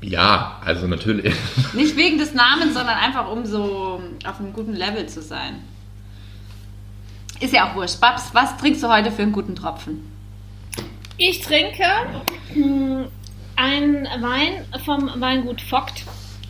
Ja, 0.00 0.60
also 0.64 0.86
natürlich. 0.86 1.34
Nicht 1.74 1.96
wegen 1.96 2.18
des 2.18 2.32
Namens, 2.32 2.74
sondern 2.74 2.96
einfach 2.96 3.28
um 3.30 3.44
so 3.44 4.00
auf 4.24 4.38
einem 4.38 4.52
guten 4.52 4.72
Level 4.74 5.06
zu 5.08 5.20
sein. 5.20 5.56
Ist 7.40 7.52
ja 7.52 7.68
auch 7.68 7.74
wurscht. 7.74 8.00
Babs, 8.00 8.30
was 8.32 8.56
trinkst 8.58 8.82
du 8.82 8.88
heute 8.88 9.10
für 9.10 9.22
einen 9.22 9.32
guten 9.32 9.56
Tropfen? 9.56 10.00
Ich 11.16 11.40
trinke 11.40 11.82
mh, 12.54 13.08
einen 13.56 14.04
Wein 14.22 14.64
vom 14.84 15.10
Weingut 15.20 15.60
Vogt. 15.60 16.04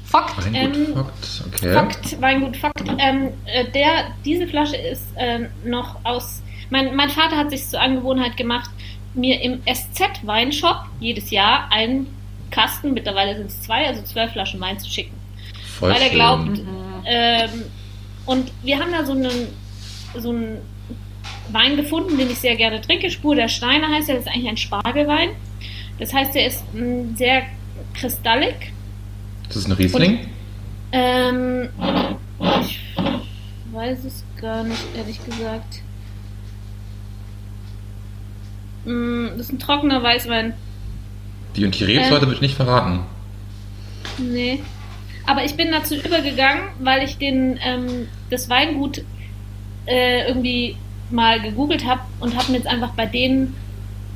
Fockt. 0.09 0.47
Ein 0.47 0.55
Ähm, 0.55 0.73
gut 0.95 0.95
Fakt, 0.95 1.43
okay. 1.47 1.73
Vogt, 1.75 2.21
Weingut 2.21 2.57
Vogt. 2.57 2.89
Ähm, 2.99 3.29
äh, 3.45 3.71
der, 3.73 4.15
diese 4.25 4.47
Flasche 4.47 4.77
ist 4.77 5.05
äh, 5.17 5.49
noch 5.65 5.97
aus. 6.05 6.43
Mein, 6.71 6.97
mein 6.97 7.11
Vater 7.11 7.37
hat 7.37 7.51
sich 7.51 7.67
zur 7.67 7.81
Angewohnheit 7.81 8.37
gemacht, 8.37 8.71
mir 9.15 9.41
im 9.43 9.61
SZ-Weinshop 9.67 10.85
jedes 11.01 11.31
Jahr 11.31 11.71
einen 11.71 12.07
Kasten, 12.51 12.95
mittlerweile 12.95 13.37
sind 13.37 13.47
es 13.51 13.63
zwei, 13.63 13.87
also 13.87 14.03
zwölf 14.03 14.33
Flaschen 14.33 14.61
Wein 14.61 14.79
zu 14.79 14.89
schicken. 14.89 15.15
Voll 15.79 15.91
weil 15.91 16.01
er 16.01 16.09
schön. 16.09 16.15
glaubt, 16.15 16.61
ähm, 17.05 17.65
und 18.25 18.53
wir 18.63 18.79
haben 18.79 18.93
da 18.93 19.05
so 19.05 19.13
einen, 19.13 19.49
so 20.17 20.31
einen 20.31 20.59
Wein 21.51 21.77
gefunden, 21.77 22.17
den 22.17 22.31
ich 22.31 22.39
sehr 22.39 22.57
gerne 22.57 22.81
trinke. 22.81 23.11
Spur 23.11 23.35
der 23.35 23.49
Steine 23.49 23.89
heißt 23.89 24.09
er, 24.09 24.17
das 24.17 24.27
ist 24.27 24.33
eigentlich 24.33 24.49
ein 24.49 24.57
Spargelwein. 24.57 25.31
Das 25.99 26.13
heißt, 26.13 26.35
er 26.37 26.47
ist 26.47 26.63
mh, 26.75 27.17
sehr 27.17 27.43
kristallig. 27.95 28.73
Das 29.49 29.57
ist 29.57 29.67
ein 29.67 29.73
Riesling? 29.73 30.21
Ähm, 30.93 31.69
ich 32.61 32.81
weiß 33.73 34.05
es 34.05 34.25
gar 34.41 34.63
nicht, 34.65 34.81
ehrlich 34.97 35.25
gesagt. 35.25 35.83
Mm, 38.85 39.29
Das 39.37 39.47
ist 39.47 39.53
ein 39.53 39.59
trockener 39.59 40.03
Weißwein. 40.03 40.55
Die 41.57 41.65
und 41.65 41.79
die 41.79 41.85
Rebsorte 41.85 42.25
Ähm. 42.25 42.31
wird 42.31 42.43
nicht 42.43 42.55
verraten. 42.57 43.01
Nee. 44.19 44.61
Aber 45.27 45.45
ich 45.45 45.55
bin 45.57 45.71
dazu 45.71 45.95
übergegangen, 45.95 46.63
weil 46.81 47.03
ich 47.03 47.19
den, 47.19 47.59
ähm, 47.63 48.09
das 48.31 48.49
Weingut 48.49 49.03
äh, 49.87 50.27
irgendwie 50.29 50.77
mal 51.11 51.41
gegoogelt 51.41 51.87
habe 51.87 52.01
und 52.21 52.37
habe 52.37 52.51
mir 52.53 52.59
jetzt 52.59 52.67
einfach 52.67 52.91
bei 52.91 53.07
denen 53.07 53.55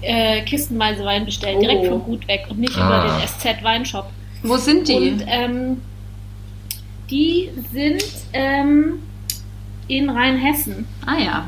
äh, 0.03 0.43
kistenweise 0.43 1.05
Wein 1.05 1.25
bestellt, 1.25 1.63
direkt 1.63 1.83
Oh. 1.87 1.91
vom 1.91 2.05
Gut 2.05 2.27
weg 2.29 2.47
und 2.49 2.59
nicht 2.59 2.77
Ah. 2.77 2.87
über 2.87 3.19
den 3.19 3.27
SZ 3.29 3.63
Weinshop. 3.63 4.11
Wo 4.43 4.57
sind 4.57 4.89
die? 4.89 4.95
Und 4.95 5.25
ähm, 5.27 5.83
die 7.11 7.51
sind 7.73 8.05
ähm, 8.33 8.95
in 9.89 10.11
Rheinhessen. 10.11 10.87
ah 11.07 11.19
ja. 11.19 11.45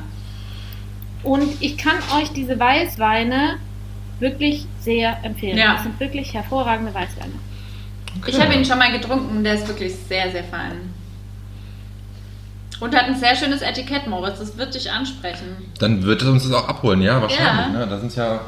Und 1.22 1.60
ich 1.60 1.78
kann 1.78 1.96
euch 2.18 2.30
diese 2.32 2.58
Weißweine 2.58 3.56
wirklich 4.20 4.66
sehr 4.80 5.18
empfehlen. 5.22 5.56
Ja. 5.56 5.74
Das 5.74 5.84
sind 5.84 5.98
wirklich 5.98 6.34
hervorragende 6.34 6.92
Weißweine. 6.94 7.32
Ich 8.26 8.40
habe 8.40 8.54
ihn 8.54 8.64
schon 8.64 8.78
mal 8.78 8.92
getrunken, 8.92 9.42
der 9.42 9.54
ist 9.54 9.66
wirklich 9.66 9.94
sehr, 9.94 10.30
sehr 10.30 10.44
fein. 10.44 10.94
Und 12.80 12.94
hat 12.94 13.04
ein 13.04 13.16
sehr 13.16 13.34
schönes 13.34 13.62
Etikett, 13.62 14.06
Moritz. 14.06 14.38
Das 14.38 14.56
wird 14.58 14.74
dich 14.74 14.90
ansprechen. 14.90 15.56
Dann 15.78 16.02
wird 16.02 16.22
es 16.22 16.28
uns 16.28 16.42
das 16.44 16.52
auch 16.52 16.68
abholen, 16.68 17.00
ja, 17.00 17.20
wahrscheinlich. 17.22 17.66
Ja. 17.66 17.68
Ne? 17.68 17.86
Da 17.88 17.98
sind 17.98 18.14
ja. 18.14 18.40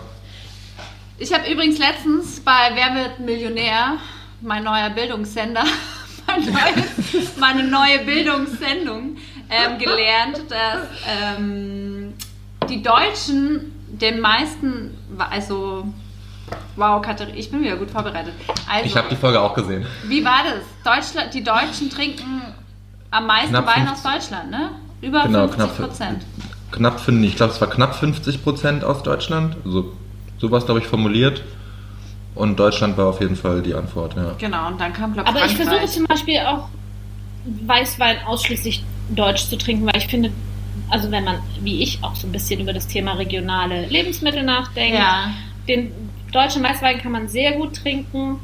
Ich 1.18 1.32
habe 1.32 1.50
übrigens 1.50 1.78
letztens 1.78 2.40
bei 2.40 2.70
Wer 2.74 2.94
wird 2.94 3.20
Millionär, 3.20 3.96
mein 4.40 4.64
neuer 4.64 4.90
Bildungssender, 4.90 5.64
mein 6.26 6.40
neues, 6.44 7.36
meine 7.38 7.64
neue 7.64 8.00
Bildungssendung, 8.04 9.16
ähm, 9.48 9.78
gelernt, 9.78 10.40
dass 10.48 10.88
ähm, 11.38 12.14
die 12.68 12.82
Deutschen 12.82 13.72
den 13.88 14.20
meisten, 14.20 14.96
also, 15.30 15.86
wow, 16.74 17.00
Katharina, 17.00 17.36
ich 17.38 17.50
bin 17.50 17.62
wieder 17.62 17.76
gut 17.76 17.90
vorbereitet. 17.90 18.34
Also, 18.70 18.86
Ich 18.86 18.96
habe 18.96 19.08
die 19.08 19.16
Folge 19.16 19.40
auch 19.40 19.54
gesehen. 19.54 19.86
wie 20.04 20.24
war 20.24 20.40
das? 20.44 20.64
Deutschland, 20.84 21.32
die 21.32 21.44
Deutschen 21.44 21.88
trinken 21.90 22.42
am 23.10 23.26
meisten 23.26 23.50
Knapp 23.50 23.66
Wein 23.66 23.86
50 23.86 23.92
aus 23.92 24.02
Deutschland, 24.02 24.50
ne? 24.50 24.70
Über 25.00 25.22
Genau, 25.22 25.46
50 25.48 25.56
knapp 25.56 25.76
Prozent. 25.76 26.22
knapp, 26.72 27.08
ich 27.08 27.36
glaube, 27.36 27.52
es 27.52 27.60
war 27.60 27.68
knapp 27.70 27.94
50 27.94 28.42
Prozent 28.42 28.84
aus 28.84 29.02
Deutschland. 29.02 29.56
Also, 29.64 29.92
so 30.38 30.50
war 30.50 30.58
es, 30.58 30.64
glaube 30.66 30.80
ich, 30.80 30.86
formuliert. 30.86 31.42
Und 32.36 32.60
Deutschland 32.60 32.96
war 32.98 33.06
auf 33.06 33.20
jeden 33.20 33.34
Fall 33.34 33.62
die 33.62 33.74
Antwort, 33.74 34.14
ja. 34.14 34.34
Genau, 34.38 34.68
und 34.68 34.80
dann 34.80 34.92
kam, 34.92 35.14
glaube 35.14 35.28
Aber 35.28 35.44
ich 35.46 35.56
versuche 35.56 35.86
zum 35.86 36.04
Beispiel 36.04 36.38
auch 36.40 36.68
Weißwein 37.66 38.18
ausschließlich 38.26 38.84
deutsch 39.10 39.46
zu 39.48 39.56
trinken, 39.56 39.86
weil 39.86 39.96
ich 39.96 40.06
finde, 40.06 40.30
also 40.90 41.10
wenn 41.10 41.24
man, 41.24 41.38
wie 41.62 41.82
ich, 41.82 41.98
auch 42.02 42.14
so 42.14 42.26
ein 42.26 42.32
bisschen 42.32 42.60
über 42.60 42.74
das 42.74 42.86
Thema 42.86 43.14
regionale 43.14 43.86
Lebensmittel 43.86 44.42
nachdenkt, 44.42 44.98
Ja, 44.98 45.30
den 45.66 45.92
deutschen 46.30 46.62
Weißwein 46.62 47.00
kann 47.00 47.12
man 47.12 47.28
sehr 47.28 47.52
gut 47.52 47.74
trinken. 47.76 48.38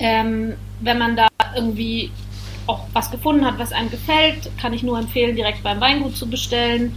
Ähm, 0.00 0.54
wenn 0.80 0.98
man 0.98 1.16
da 1.16 1.28
irgendwie 1.54 2.10
auch 2.66 2.86
was 2.92 3.10
gefunden 3.10 3.44
hat, 3.44 3.58
was 3.58 3.72
einem 3.72 3.90
gefällt, 3.90 4.50
kann 4.60 4.72
ich 4.72 4.82
nur 4.82 4.98
empfehlen, 4.98 5.36
direkt 5.36 5.62
beim 5.62 5.80
Weingut 5.80 6.16
zu 6.16 6.28
bestellen, 6.28 6.96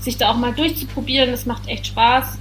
sich 0.00 0.16
da 0.16 0.30
auch 0.30 0.36
mal 0.36 0.52
durchzuprobieren. 0.52 1.30
Das 1.30 1.46
macht 1.46 1.68
echt 1.68 1.86
Spaß. 1.86 2.38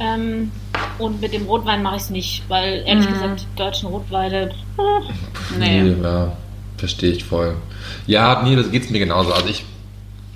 Ähm, 0.00 0.52
und 0.98 1.20
mit 1.20 1.32
dem 1.32 1.44
Rotwein 1.46 1.82
mache 1.82 1.96
ich 1.96 2.02
es 2.02 2.10
nicht, 2.10 2.42
weil 2.48 2.82
ehrlich 2.86 3.06
Mhm. 3.08 3.12
gesagt, 3.12 3.46
deutschen 3.56 3.88
Rotweine. 3.88 4.50
nee. 5.58 5.94
ja, 6.02 6.32
verstehe 6.76 7.12
ich 7.12 7.24
voll. 7.24 7.56
Ja, 8.06 8.42
nee, 8.42 8.56
das 8.56 8.70
geht's 8.70 8.90
mir 8.90 8.98
genauso. 8.98 9.32
Also 9.32 9.48
ich 9.48 9.64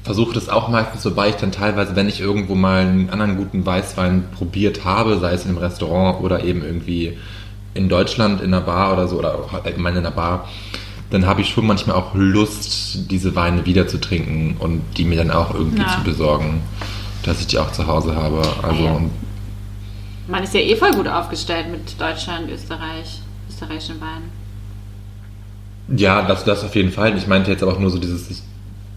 versuche 0.03 0.35
das 0.35 0.49
auch 0.49 0.69
meistens, 0.69 1.05
wobei 1.05 1.29
ich 1.29 1.37
dann 1.37 1.53
teilweise, 1.53 1.95
wenn 1.97 2.09
ich 2.09 2.21
irgendwo 2.21 2.55
mal 2.55 2.81
einen 2.83 3.11
anderen 3.11 3.37
guten 3.37 3.65
Weißwein 3.65 4.25
probiert 4.37 4.85
habe, 4.85 5.19
sei 5.19 5.33
es 5.33 5.45
in 5.45 5.51
einem 5.51 5.59
Restaurant 5.59 6.21
oder 6.23 6.43
eben 6.45 6.65
irgendwie 6.65 7.17
in 7.75 7.89
Deutschland 7.89 8.41
in 8.41 8.53
einer 8.53 8.63
Bar 8.65 8.93
oder 8.93 9.09
so, 9.09 9.19
oder 9.19 9.37
allgemein 9.65 9.95
in 9.95 10.01
einer 10.01 10.11
Bar, 10.11 10.49
dann 11.11 11.27
habe 11.27 11.43
ich 11.43 11.51
schon 11.51 11.67
manchmal 11.67 11.97
auch 11.97 12.15
Lust, 12.15 13.11
diese 13.11 13.35
Weine 13.37 13.65
wieder 13.67 13.87
zu 13.87 13.99
trinken 14.01 14.57
und 14.59 14.83
die 14.97 15.05
mir 15.05 15.19
dann 15.19 15.31
auch 15.31 15.55
irgendwie 15.55 15.83
Ja. 15.83 15.89
zu 15.89 16.03
besorgen, 16.05 16.63
dass 17.23 17.41
ich 17.41 17.47
die 17.47 17.59
auch 17.59 17.71
zu 17.73 17.87
Hause 17.87 18.17
habe. 18.17 18.43
Also 18.63 18.83
Ja. 18.85 19.01
Man 20.29 20.43
ist 20.45 20.55
ja 20.55 20.61
eh 20.61 20.77
voll 20.77 20.93
gut 20.93 21.09
aufgestellt 21.09 21.67
mit 21.71 22.01
Deutschland, 22.01 22.51
Österreich, 22.51 23.21
österreichischen 23.49 24.01
Weinen. 24.01 24.31
Ja, 25.97 26.23
das, 26.23 26.45
das 26.45 26.65
auf 26.65 26.75
jeden 26.75 26.93
Fall. 26.93 27.17
Ich 27.17 27.27
meinte 27.27 27.51
jetzt 27.51 27.63
aber 27.63 27.73
auch 27.73 27.79
nur 27.79 27.91
so 27.91 27.99
dieses, 27.99 28.31
ich 28.31 28.39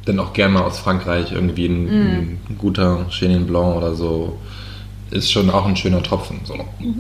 dann 0.06 0.20
auch 0.20 0.34
gern 0.34 0.54
mal 0.54 0.62
aus 0.62 0.80
Frankreich 0.80 1.32
irgendwie 1.32 1.66
ein, 1.66 1.86
Mm. 1.86 2.38
ein 2.50 2.58
guter 2.60 3.08
Chenin 3.10 3.48
Blanc 3.48 3.76
oder 3.78 3.96
so. 3.96 4.38
Ist 5.12 5.32
schon 5.32 5.50
auch 5.50 5.66
ein 5.66 5.76
schöner 5.76 6.02
Tropfen. 6.04 6.42
So. 6.46 6.56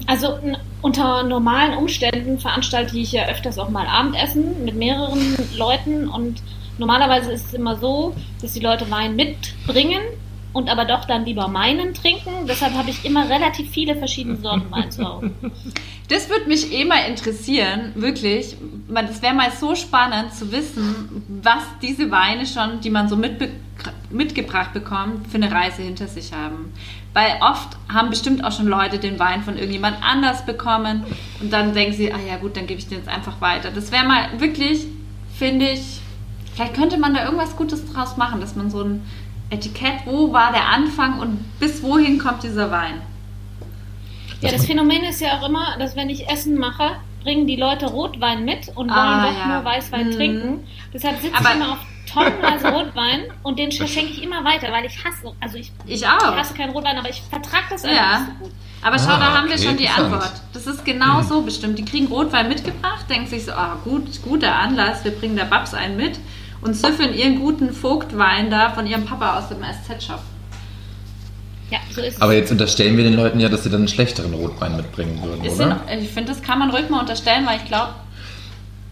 Also 0.07 0.39
unter 0.81 1.23
normalen 1.23 1.75
Umständen 1.77 2.39
veranstalte 2.39 2.97
ich 2.97 3.11
ja 3.11 3.27
öfters 3.27 3.57
auch 3.59 3.69
mal 3.69 3.87
Abendessen 3.87 4.63
mit 4.63 4.75
mehreren 4.75 5.35
Leuten 5.57 6.07
und 6.07 6.41
normalerweise 6.77 7.31
ist 7.31 7.47
es 7.47 7.53
immer 7.53 7.77
so, 7.77 8.15
dass 8.41 8.53
die 8.53 8.59
Leute 8.59 8.89
Wein 8.91 9.15
mitbringen 9.15 10.01
und 10.55 10.69
aber 10.69 10.85
doch 10.85 11.03
dann 11.03 11.25
lieber 11.25 11.49
meinen 11.49 11.93
trinken. 11.93 12.47
Deshalb 12.47 12.75
habe 12.75 12.89
ich 12.89 13.03
immer 13.03 13.29
relativ 13.29 13.69
viele 13.69 13.93
verschiedene 13.93 14.37
Sorten 14.37 14.71
Wein 14.71 14.89
zu 14.89 15.03
Hause. 15.03 15.31
Das 16.07 16.29
würde 16.29 16.47
mich 16.47 16.71
eh 16.71 16.85
mal 16.85 16.99
interessieren, 17.09 17.91
wirklich. 17.95 18.55
Das 18.87 19.23
wäre 19.23 19.33
mal 19.33 19.51
so 19.51 19.73
spannend 19.73 20.35
zu 20.35 20.51
wissen, 20.51 21.23
was 21.41 21.63
diese 21.81 22.11
Weine 22.11 22.45
schon, 22.45 22.79
die 22.81 22.91
man 22.91 23.09
so 23.09 23.15
mitbe 23.15 23.49
mitgebracht 24.11 24.71
bekommt, 24.71 25.27
für 25.27 25.37
eine 25.37 25.51
Reise 25.51 25.81
hinter 25.81 26.07
sich 26.07 26.31
haben. 26.31 26.71
Weil 27.13 27.39
oft 27.41 27.69
haben 27.91 28.11
bestimmt 28.11 28.43
auch 28.43 28.51
schon 28.51 28.67
Leute 28.67 28.99
den 28.99 29.17
Wein 29.17 29.41
von 29.41 29.55
irgendjemand 29.55 29.97
anders 30.03 30.45
bekommen 30.45 31.03
und 31.41 31.51
dann 31.51 31.73
denken 31.73 31.93
sie, 31.93 32.13
ah 32.13 32.19
ja 32.19 32.37
gut, 32.37 32.55
dann 32.55 32.67
gebe 32.67 32.79
ich 32.79 32.87
den 32.87 32.99
jetzt 32.99 33.09
einfach 33.09 33.41
weiter. 33.41 33.71
Das 33.71 33.91
wäre 33.91 34.05
mal 34.05 34.39
wirklich, 34.39 34.85
finde 35.35 35.69
ich, 35.71 36.01
vielleicht 36.53 36.75
könnte 36.75 36.99
man 36.99 37.15
da 37.15 37.25
irgendwas 37.25 37.55
Gutes 37.55 37.91
draus 37.91 38.15
machen, 38.15 38.39
dass 38.41 38.55
man 38.55 38.69
so 38.69 38.83
ein 38.83 39.01
Etikett, 39.49 39.99
wo 40.05 40.33
war 40.33 40.51
der 40.51 40.67
Anfang 40.69 41.19
und 41.19 41.59
bis 41.59 41.81
wohin 41.83 42.17
kommt 42.19 42.43
dieser 42.43 42.71
Wein? 42.71 43.01
Ja, 44.41 44.51
das 44.51 44.65
Phänomen 44.65 45.03
ist 45.03 45.21
ja 45.21 45.39
auch 45.39 45.47
immer, 45.47 45.77
dass 45.79 45.95
wenn 45.95 46.09
ich 46.09 46.27
Essen 46.29 46.57
mache, 46.57 46.91
bringen 47.23 47.47
die 47.47 47.55
Leute 47.55 47.87
Rotwein 47.87 48.43
mit 48.45 48.67
und 48.69 48.89
wollen 48.89 48.89
Ah, 48.91 49.27
doch 49.31 49.37
ja. 49.37 49.47
nur 49.55 49.65
Weißwein 49.65 50.07
Mhm. 50.09 50.11
trinken. 50.11 50.67
Deshalb 50.93 51.19
sitze 51.21 51.33
ich 51.41 51.55
immer 51.55 51.71
auf 51.73 51.77
tonnenweise 52.11 52.67
Rotwein 52.69 53.21
und 53.43 53.57
den 53.57 53.71
schenke 53.71 54.11
ich 54.11 54.21
immer 54.23 54.43
weiter, 54.43 54.71
weil 54.71 54.85
ich 54.85 55.03
hasse, 55.03 55.33
also 55.39 55.57
ich, 55.57 55.71
Ich 55.85 56.05
auch. 56.07 56.17
ich 56.33 56.39
hasse 56.39 56.53
keinen 56.53 56.71
Rotwein, 56.71 56.97
aber 56.97 57.09
ich 57.09 57.21
vertrage 57.21 57.65
das 57.69 57.83
einfach 57.83 57.95
Ja. 57.97 58.19
nicht 58.19 58.27
so 58.39 58.43
gut. 58.45 58.51
Aber 58.83 58.99
schau, 58.99 59.11
Ah, 59.13 59.19
da 59.19 59.33
haben 59.37 59.49
wir 59.49 59.57
schon 59.57 59.77
die. 59.77 59.87
Antwort. 59.87 60.33
Das 60.53 60.67
ist 60.67 60.85
genau 60.85 61.21
so 61.23 61.41
bestimmt. 61.41 61.79
Die 61.79 61.85
kriegen 61.85 62.05
Rotwein 62.07 62.47
mitgebracht, 62.47 63.05
denken 63.09 63.25
sich 63.27 63.45
so, 63.45 63.53
ah 63.53 63.77
gut, 63.83 64.03
guter 64.21 64.53
Anlass, 64.55 65.03
wir 65.03 65.11
bringen 65.11 65.35
der 65.35 65.45
Babs 65.45 65.73
einen 65.73 65.97
mit 65.97 66.19
und 66.61 66.75
süffeln 66.75 67.13
ihren 67.13 67.39
guten 67.39 67.71
Vogtwein 67.73 68.49
da 68.49 68.69
von 68.71 68.85
ihrem 68.87 69.05
Papa 69.05 69.39
aus 69.39 69.49
dem 69.49 69.57
SZ-Shop. 69.59 70.19
Ja, 71.71 71.79
so 71.93 72.01
ist 72.01 72.21
Aber 72.21 72.33
es. 72.33 72.39
jetzt 72.41 72.51
unterstellen 72.51 72.95
wir 72.95 73.03
den 73.03 73.15
Leuten 73.15 73.39
ja, 73.39 73.49
dass 73.49 73.63
sie 73.63 73.69
dann 73.69 73.81
einen 73.81 73.87
schlechteren 73.87 74.33
Rotwein 74.33 74.75
mitbringen 74.75 75.19
würden, 75.23 75.43
Ist 75.43 75.55
oder? 75.59 75.81
in- 75.91 76.03
Ich 76.03 76.09
finde, 76.11 76.31
das 76.31 76.41
kann 76.41 76.59
man 76.59 76.69
ruhig 76.69 76.89
mal 76.89 76.99
unterstellen, 76.99 77.45
weil 77.45 77.57
ich 77.57 77.65
glaube, 77.65 77.89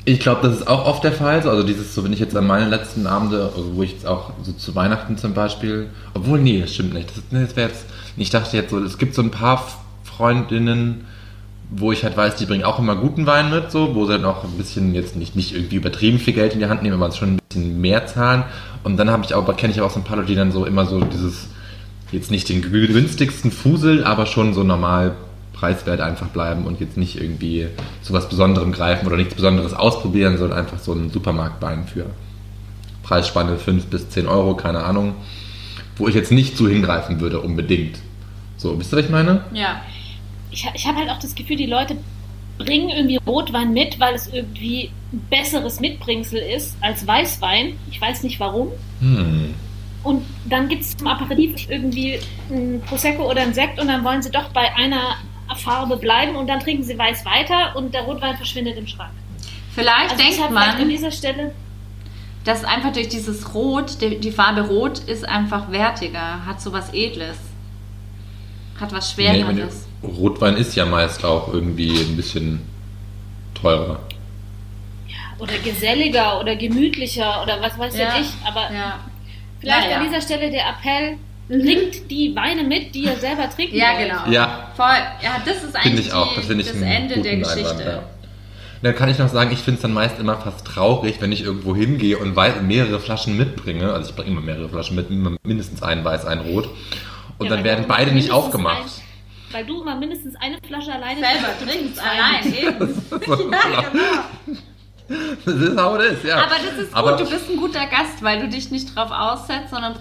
Ich 0.05 0.19
glaube, 0.19 0.41
das 0.47 0.57
ist 0.57 0.67
auch 0.67 0.85
oft 0.85 1.03
der 1.03 1.13
Fall. 1.13 1.41
So, 1.43 1.49
Also 1.49 1.63
dieses, 1.63 1.93
so 1.95 2.03
wenn 2.03 2.11
ich 2.13 2.19
jetzt 2.19 2.35
an 2.35 2.45
meine 2.47 2.67
letzten 2.67 3.05
Abende, 3.07 3.51
also 3.55 3.75
wo 3.75 3.83
ich 3.83 3.91
jetzt 3.91 4.05
auch 4.07 4.31
so 4.41 4.51
zu 4.53 4.73
Weihnachten 4.75 5.17
zum 5.17 5.33
Beispiel, 5.33 5.89
obwohl 6.13 6.39
nee, 6.39 6.59
das 6.61 6.73
stimmt 6.73 6.93
nicht. 6.93 7.09
Das, 7.09 7.23
nee, 7.31 7.41
das 7.45 7.55
wäre 7.55 7.69
jetzt, 7.69 7.85
ich 8.17 8.29
dachte 8.31 8.57
jetzt 8.57 8.71
so, 8.71 8.79
es 8.83 8.97
gibt 8.97 9.13
so 9.15 9.21
ein 9.21 9.31
paar 9.31 9.65
Freundinnen, 10.03 11.05
wo 11.69 11.91
ich 11.91 12.03
halt 12.03 12.17
weiß, 12.17 12.35
die 12.35 12.45
bringen 12.45 12.63
auch 12.65 12.79
immer 12.79 12.95
guten 12.95 13.25
Wein 13.27 13.49
mit, 13.49 13.71
so, 13.71 13.95
wo 13.95 14.05
sie 14.05 14.13
dann 14.13 14.25
auch 14.25 14.43
ein 14.43 14.57
bisschen 14.57 14.93
jetzt 14.93 15.15
nicht, 15.15 15.35
nicht 15.35 15.53
irgendwie 15.55 15.75
übertrieben 15.77 16.19
viel 16.19 16.33
Geld 16.33 16.53
in 16.53 16.59
die 16.59 16.65
Hand 16.67 16.83
nehmen, 16.83 17.01
aber 17.01 17.11
schon 17.13 17.35
ein 17.35 17.39
bisschen 17.53 17.81
mehr 17.81 18.05
zahlen. 18.05 18.43
Und 18.83 18.97
dann 18.97 19.09
habe 19.09 19.23
ich 19.25 19.33
auch, 19.33 19.55
kenne 19.55 19.73
ich 19.73 19.81
auch 19.81 19.91
so 19.91 19.99
ein 19.99 20.03
paar 20.03 20.17
Leute, 20.17 20.29
die 20.29 20.35
dann 20.35 20.51
so 20.51 20.65
immer 20.65 20.85
so 20.85 20.99
dieses, 21.01 21.47
jetzt 22.11 22.31
nicht 22.31 22.49
den 22.49 22.61
günstigsten 22.61 23.51
Fusel, 23.51 24.03
aber 24.03 24.25
schon 24.25 24.53
so 24.53 24.63
normal 24.63 25.15
preiswert 25.53 26.01
einfach 26.01 26.27
bleiben 26.27 26.65
und 26.65 26.79
jetzt 26.79 26.97
nicht 26.97 27.21
irgendwie 27.21 27.67
zu 28.01 28.11
was 28.11 28.27
Besonderem 28.27 28.71
greifen 28.71 29.07
oder 29.07 29.15
nichts 29.15 29.35
Besonderes 29.35 29.73
ausprobieren, 29.73 30.37
sondern 30.37 30.59
einfach 30.59 30.79
so 30.79 30.91
einen 30.91 31.11
Supermarktwein 31.11 31.87
für 31.87 32.07
Preisspanne 33.03 33.57
5 33.57 33.85
bis 33.85 34.09
10 34.09 34.27
Euro, 34.27 34.55
keine 34.55 34.83
Ahnung, 34.83 35.15
wo 35.97 36.07
ich 36.07 36.15
jetzt 36.15 36.31
nicht 36.31 36.57
zu 36.57 36.67
hingreifen 36.67 37.21
würde 37.21 37.39
unbedingt. 37.39 37.99
So, 38.57 38.77
wisst 38.79 38.93
ihr, 38.93 38.97
was 38.97 39.05
ich 39.05 39.11
meine? 39.11 39.45
ja. 39.53 39.81
Ich, 40.51 40.69
ich 40.71 40.85
habe 40.85 40.99
halt 40.99 41.09
auch 41.09 41.17
das 41.17 41.33
Gefühl, 41.33 41.55
die 41.55 41.65
Leute 41.65 41.97
bringen 42.57 42.89
irgendwie 42.89 43.17
Rotwein 43.25 43.73
mit, 43.73 43.99
weil 43.99 44.13
es 44.15 44.27
irgendwie 44.27 44.91
ein 45.11 45.25
besseres 45.29 45.79
Mitbringsel 45.79 46.39
ist 46.39 46.75
als 46.81 47.05
Weißwein. 47.05 47.77
Ich 47.89 47.99
weiß 47.99 48.23
nicht 48.23 48.39
warum. 48.39 48.69
Hm. 48.99 49.53
Und 50.03 50.25
dann 50.45 50.67
gibt 50.67 50.81
es 50.81 50.95
zum 50.97 51.07
Aperitif 51.07 51.69
irgendwie 51.69 52.19
ein 52.49 52.81
Prosecco 52.85 53.29
oder 53.29 53.41
ein 53.41 53.53
Sekt 53.53 53.79
und 53.79 53.87
dann 53.87 54.03
wollen 54.03 54.21
sie 54.21 54.31
doch 54.31 54.49
bei 54.49 54.73
einer 54.75 55.15
Farbe 55.55 55.97
bleiben 55.97 56.35
und 56.35 56.47
dann 56.47 56.59
trinken 56.59 56.83
sie 56.83 56.97
weiß 56.97 57.25
weiter 57.25 57.75
und 57.75 57.93
der 57.93 58.01
Rotwein 58.03 58.35
verschwindet 58.35 58.77
im 58.77 58.87
Schrank. 58.87 59.11
Vielleicht 59.73 60.11
Also 60.11 60.17
denkt 60.17 60.33
deshalb 60.33 60.49
vielleicht 60.51 60.73
an 60.73 60.79
man, 60.79 60.89
dieser 60.89 61.11
Stelle 61.11 61.51
dass 62.43 62.65
einfach 62.65 62.91
durch 62.91 63.07
dieses 63.07 63.53
Rot, 63.53 64.01
die, 64.01 64.19
die 64.19 64.31
Farbe 64.31 64.67
Rot 64.67 64.99
ist 64.99 65.25
einfach 65.27 65.71
wertiger, 65.71 66.45
hat 66.45 66.59
so 66.61 66.73
was 66.73 66.93
Edles. 66.93 67.37
Hat 68.79 68.91
was 68.91 69.15
Nee, 69.17 69.23
Schwereres. 69.41 69.57
ihr- 69.57 69.92
Rotwein 70.03 70.57
ist 70.57 70.75
ja 70.75 70.85
meist 70.85 71.23
auch 71.25 71.53
irgendwie 71.53 71.91
ein 71.99 72.15
bisschen 72.15 72.61
teurer. 73.59 73.99
oder 75.39 75.57
geselliger 75.63 76.39
oder 76.39 76.55
gemütlicher 76.55 77.41
oder 77.43 77.61
was 77.61 77.77
weiß 77.77 77.97
Ja, 77.97 78.15
ich. 78.19 78.27
Aber 78.47 78.73
ja. 78.73 78.99
vielleicht 79.59 79.89
Ja, 79.89 79.97
an 79.97 80.05
dieser 80.05 80.21
Stelle 80.21 80.49
der 80.51 80.63
Appell, 80.69 81.17
bringt 81.49 82.09
die 82.09 82.33
Weine 82.35 82.63
mit, 82.63 82.95
die 82.95 83.03
ihr 83.03 83.15
selber 83.17 83.49
trinken 83.49 83.75
Ja, 83.75 83.93
wollt. 83.97 84.07
genau. 84.09 84.31
Ja, 84.31 84.71
Voll. 84.75 84.85
Ja, 85.21 85.41
das 85.45 85.63
ist 85.63 85.75
eigentlich 85.75 86.07
ich 86.07 86.13
auch. 86.13 86.33
Das 86.35 86.45
ich 86.61 86.67
das 86.67 86.81
Ende 86.81 87.21
der 87.21 87.35
Geschichte. 87.37 87.69
Einwand, 87.69 87.85
ja. 87.85 88.03
Dann 88.81 88.95
kann 88.95 89.09
ich 89.09 89.17
noch 89.17 89.29
sagen, 89.29 89.51
ich 89.51 89.59
finde 89.59 89.77
es 89.77 89.81
dann 89.81 89.93
meist 89.93 90.19
immer 90.19 90.37
fast 90.37 90.65
traurig, 90.65 91.15
wenn 91.19 91.31
ich 91.31 91.43
irgendwo 91.43 91.75
hingehe 91.75 92.17
und 92.17 92.35
mehrere 92.61 92.99
Flaschen 92.99 93.37
mitbringe. 93.37 93.91
Also 93.93 94.09
ich 94.09 94.15
bringe 94.15 94.31
immer 94.31 94.41
mehrere 94.41 94.67
Flaschen 94.69 94.95
mit, 94.95 95.09
mindestens 95.45 95.81
ein 95.83 96.03
weiß, 96.03 96.25
ein 96.25 96.39
rot. 96.39 96.69
Und 97.37 97.47
Ja, 97.49 97.55
dann 97.55 97.63
werden 97.65 97.85
beide 97.87 98.11
nicht 98.11 98.31
aufgemacht. 98.31 98.83
Weil 99.53 99.65
du 99.65 99.81
immer 99.81 99.95
mindestens 99.95 100.35
eine 100.35 100.57
Flasche 100.65 100.91
alleine 100.93 101.19
Selber 101.21 101.47
trinkst. 101.63 101.97
trinkst, 101.97 102.01
allein, 102.03 102.53
eben. 102.53 103.03
Ja, 103.11 103.17
genau. 103.17 103.99
Das 105.45 105.55
ist 105.55 105.77
how 105.77 105.99
it 105.99 106.11
is, 106.13 106.23
ja. 106.23 106.37
Aber 106.37 106.55
das 106.55 106.77
ist 106.85 106.93
Aber- 106.95 107.17
gut, 107.17 107.27
du 107.27 107.29
bist 107.29 107.49
ein 107.49 107.57
guter 107.57 107.85
Gast, 107.87 108.23
weil 108.23 108.39
du 108.39 108.47
dich 108.47 108.71
nicht 108.71 108.95
drauf 108.95 109.11
aussetzt, 109.11 109.69
sondern 109.71 109.93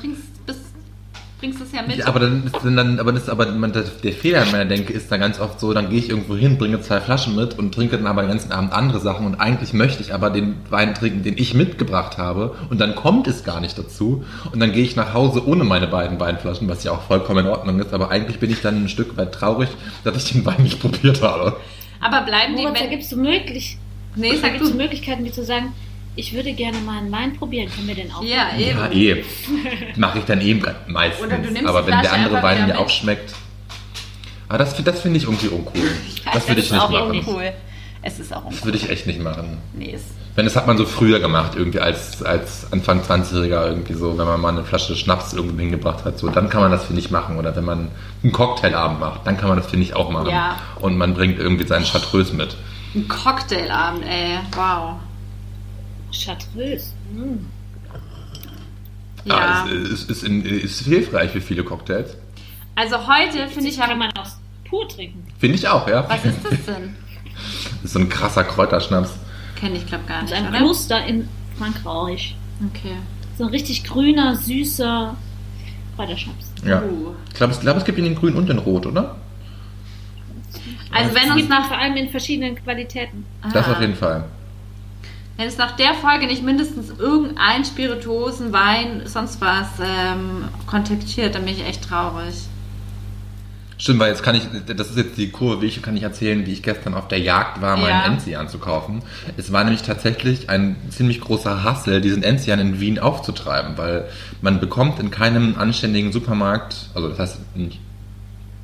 bringst, 1.42 1.58
bringst 1.58 1.72
es 1.74 1.78
ja 1.78 1.86
mit. 1.86 1.96
Ja, 1.98 2.06
aber 2.06 2.20
dann 2.20 2.44
ist 2.44 2.54
dann, 2.62 2.98
aber 2.98 3.12
das, 3.12 3.28
aber 3.28 3.46
man, 3.52 3.72
das, 3.72 4.00
der 4.00 4.12
Fehler 4.12 4.44
in 4.44 4.52
meiner 4.52 4.64
Denke 4.64 4.92
ist 4.92 5.10
dann 5.10 5.20
ganz 5.20 5.40
oft 5.40 5.60
so, 5.60 5.74
dann 5.74 5.90
gehe 5.90 5.98
ich 5.98 6.08
irgendwo 6.08 6.36
hin, 6.36 6.56
bringe 6.56 6.80
zwei 6.80 7.00
Flaschen 7.00 7.36
mit 7.36 7.58
und 7.58 7.74
trinke 7.74 7.96
dann 7.96 8.06
aber 8.06 8.22
den 8.22 8.28
ganzen 8.28 8.52
Abend 8.52 8.72
andere 8.72 9.00
Sachen 9.00 9.26
und 9.26 9.34
eigentlich 9.34 9.72
möchte 9.72 10.02
ich 10.02 10.14
aber 10.14 10.30
den 10.30 10.56
Wein 10.70 10.94
trinken, 10.94 11.22
den 11.22 11.36
ich 11.36 11.54
mitgebracht 11.54 12.16
habe 12.16 12.54
und 12.70 12.80
dann 12.80 12.94
kommt 12.94 13.26
es 13.26 13.44
gar 13.44 13.60
nicht 13.60 13.76
dazu 13.76 14.24
und 14.52 14.60
dann 14.60 14.72
gehe 14.72 14.84
ich 14.84 14.96
nach 14.96 15.12
Hause 15.12 15.46
ohne 15.46 15.64
meine 15.64 15.88
beiden 15.88 16.18
Weinflaschen, 16.20 16.68
was 16.68 16.84
ja 16.84 16.92
auch 16.92 17.02
vollkommen 17.02 17.44
in 17.44 17.50
Ordnung 17.50 17.80
ist, 17.80 17.92
aber 17.92 18.10
eigentlich 18.10 18.38
bin 18.38 18.50
ich 18.50 18.62
dann 18.62 18.84
ein 18.84 18.88
Stück 18.88 19.16
weit 19.16 19.32
traurig, 19.32 19.68
dass 20.04 20.16
ich 20.16 20.32
den 20.32 20.46
Wein 20.46 20.62
nicht 20.62 20.80
probiert 20.80 21.22
habe. 21.22 21.56
aber 22.00 22.22
bleiben 22.22 22.56
die, 22.56 22.62
Moritz, 22.62 22.78
da 22.78 22.96
es 22.96 23.10
so, 23.10 23.16
möglich, 23.16 23.78
nee, 24.16 24.36
sag 24.40 24.58
du, 24.58 24.70
Möglichkeiten, 24.74 25.24
wie 25.24 25.32
zu 25.32 25.44
sagen, 25.44 25.72
ich 26.16 26.32
würde 26.34 26.52
gerne 26.52 26.78
mal 26.78 26.98
einen 26.98 27.10
Wein 27.12 27.36
probieren. 27.36 27.70
Können 27.74 27.88
wir 27.88 27.94
den 27.94 28.12
auch? 28.12 28.22
Ja, 28.22 28.50
eben. 28.58 28.78
Ja, 28.78 28.90
eh. 28.90 29.24
Mache 29.96 30.18
ich 30.18 30.24
dann 30.24 30.40
eben 30.40 30.62
meistens. 30.86 31.26
Oder 31.26 31.38
du 31.38 31.50
nimmst 31.50 31.66
Aber 31.68 31.86
wenn 31.86 32.00
der 32.00 32.12
andere 32.12 32.42
Wein 32.42 32.66
mir 32.66 32.78
auch 32.78 32.88
schmeckt. 32.88 33.34
Aber 34.48 34.58
das, 34.58 34.74
das 34.84 35.00
finde 35.00 35.16
ich 35.18 35.24
irgendwie 35.24 35.48
uncool. 35.48 35.80
Das 36.32 36.46
würde 36.46 36.60
ich 36.60 36.66
ist 36.66 36.72
nicht 36.72 36.82
auch 36.82 36.90
machen. 36.90 37.10
uncool. 37.10 37.52
Es 38.02 38.18
ist 38.18 38.32
auch 38.34 38.44
Das 38.44 38.54
uncool. 38.54 38.64
würde 38.66 38.78
ich 38.78 38.90
echt 38.90 39.06
nicht 39.06 39.20
machen. 39.22 39.58
Nee, 39.74 39.92
es 39.94 40.02
Wenn 40.34 40.44
das 40.44 40.56
hat 40.56 40.66
man 40.66 40.76
so 40.76 40.84
früher 40.84 41.20
gemacht, 41.20 41.52
irgendwie 41.56 41.78
als, 41.80 42.22
als 42.22 42.70
Anfang 42.72 43.00
20-Jähriger 43.02 43.66
irgendwie 43.68 43.94
so, 43.94 44.18
wenn 44.18 44.26
man 44.26 44.40
mal 44.40 44.48
eine 44.50 44.64
Flasche 44.64 44.94
Schnaps 44.96 45.32
irgendwo 45.32 45.58
hingebracht 45.58 46.04
hat, 46.04 46.18
so, 46.18 46.28
dann 46.28 46.48
kann 46.50 46.60
man 46.60 46.70
das, 46.70 46.84
finde 46.84 47.00
ich, 47.00 47.10
machen. 47.10 47.38
Oder 47.38 47.54
wenn 47.56 47.64
man 47.64 47.88
einen 48.22 48.32
Cocktailabend 48.32 49.00
macht, 49.00 49.26
dann 49.26 49.36
kann 49.38 49.48
man 49.48 49.56
das, 49.58 49.68
finde 49.68 49.84
ich, 49.86 49.94
auch 49.94 50.10
machen. 50.10 50.30
Ja. 50.30 50.56
Und 50.80 50.98
man 50.98 51.14
bringt 51.14 51.38
irgendwie 51.38 51.66
seinen 51.66 51.84
Chartreuse 51.86 52.34
mit. 52.34 52.56
ein 52.94 53.08
Cocktailabend, 53.08 54.04
ey. 54.04 54.38
Wow. 54.54 54.96
Chartreuse. 56.12 56.92
Mm. 57.12 57.46
Ja. 59.24 59.34
Ah, 59.36 59.66
es, 59.68 59.90
es, 59.90 60.04
ist, 60.04 60.24
in, 60.24 60.44
ist 60.44 60.80
hilfreich 60.84 61.30
für 61.30 61.40
viele 61.40 61.62
Cocktails. 61.64 62.16
Also 62.74 62.96
heute 63.06 63.48
finde 63.48 63.68
ich, 63.70 63.78
kann 63.78 63.96
man 63.98 64.10
auch 64.16 64.26
pur 64.68 64.88
trinken. 64.88 65.24
Finde 65.38 65.56
ich 65.56 65.68
auch, 65.68 65.86
ja. 65.88 66.08
was 66.08 66.24
ist 66.24 66.38
das 66.44 66.64
denn? 66.66 66.96
Das 67.34 67.84
ist 67.84 67.92
so 67.94 67.98
ein 67.98 68.08
krasser 68.08 68.44
Kräuterschnaps. 68.44 69.10
Kenne 69.56 69.76
ich, 69.76 69.86
glaube 69.86 70.04
gar 70.06 70.20
Das 70.20 70.30
nicht, 70.30 70.38
ist 70.40 70.44
ein 70.46 70.48
oder? 70.50 70.58
Kloster 70.58 71.04
in 71.06 71.28
Frankreich. 71.58 72.36
Okay. 72.70 72.96
So 73.38 73.44
ein 73.44 73.50
richtig 73.50 73.84
grüner, 73.84 74.36
süßer 74.36 75.16
Kräuterschnaps. 75.96 76.52
Ja. 76.64 76.82
Uh. 76.82 77.14
Ich 77.28 77.34
glaube, 77.34 77.52
es, 77.52 77.60
glaub, 77.60 77.76
es 77.78 77.84
gibt 77.84 77.98
ihn 77.98 78.04
in 78.04 78.14
grün 78.14 78.34
und 78.34 78.48
in 78.50 78.58
rot, 78.58 78.86
oder? 78.86 79.16
Also 80.92 81.14
wenn 81.14 81.22
Es 81.22 81.28
uns 81.30 81.36
gibt 81.36 81.48
nach 81.48 81.66
vor 81.66 81.78
allem 81.78 81.96
in 81.96 82.10
verschiedenen 82.10 82.54
Qualitäten. 82.54 83.24
Das 83.52 83.66
Ah. 83.66 83.72
auf 83.72 83.80
jeden 83.80 83.96
Fall. 83.96 84.24
Wenn 85.42 85.48
es 85.48 85.58
nach 85.58 85.72
der 85.72 85.94
Folge 85.94 86.28
nicht 86.28 86.44
mindestens 86.44 86.90
irgendein 87.00 87.64
Spirituosen, 87.64 88.52
Wein, 88.52 89.02
sonst 89.06 89.40
was 89.40 89.66
ähm, 89.80 90.44
kontaktiert, 90.68 91.34
dann 91.34 91.44
bin 91.44 91.54
ich 91.54 91.66
echt 91.66 91.82
traurig. 91.82 92.32
Stimmt, 93.76 93.98
weil 93.98 94.10
jetzt 94.10 94.22
kann 94.22 94.36
ich, 94.36 94.44
das 94.64 94.90
ist 94.90 94.96
jetzt 94.96 95.18
die 95.18 95.30
Kurve, 95.30 95.62
wie 95.62 95.66
ich 95.66 95.82
kann 95.82 95.96
ich 95.96 96.04
erzählen, 96.04 96.46
wie 96.46 96.52
ich 96.52 96.62
gestern 96.62 96.94
auf 96.94 97.08
der 97.08 97.18
Jagd 97.18 97.60
war, 97.60 97.76
meinen 97.76 97.88
Ja. 97.88 98.04
Enzian 98.04 98.48
zu 98.48 98.60
kaufen. 98.60 99.02
Es 99.36 99.50
war 99.50 99.64
nämlich 99.64 99.82
tatsächlich 99.82 100.48
ein 100.48 100.76
ziemlich 100.90 101.20
großer 101.20 101.64
Hassel, 101.64 102.00
diesen 102.00 102.22
Enzian 102.22 102.60
in 102.60 102.78
Wien 102.78 103.00
aufzutreiben, 103.00 103.76
weil 103.76 104.08
man 104.42 104.60
bekommt 104.60 105.00
in 105.00 105.10
keinem 105.10 105.56
anständigen 105.58 106.12
Supermarkt, 106.12 106.88
also 106.94 107.08
das 107.08 107.18
heißt 107.18 107.56
nicht, 107.56 107.80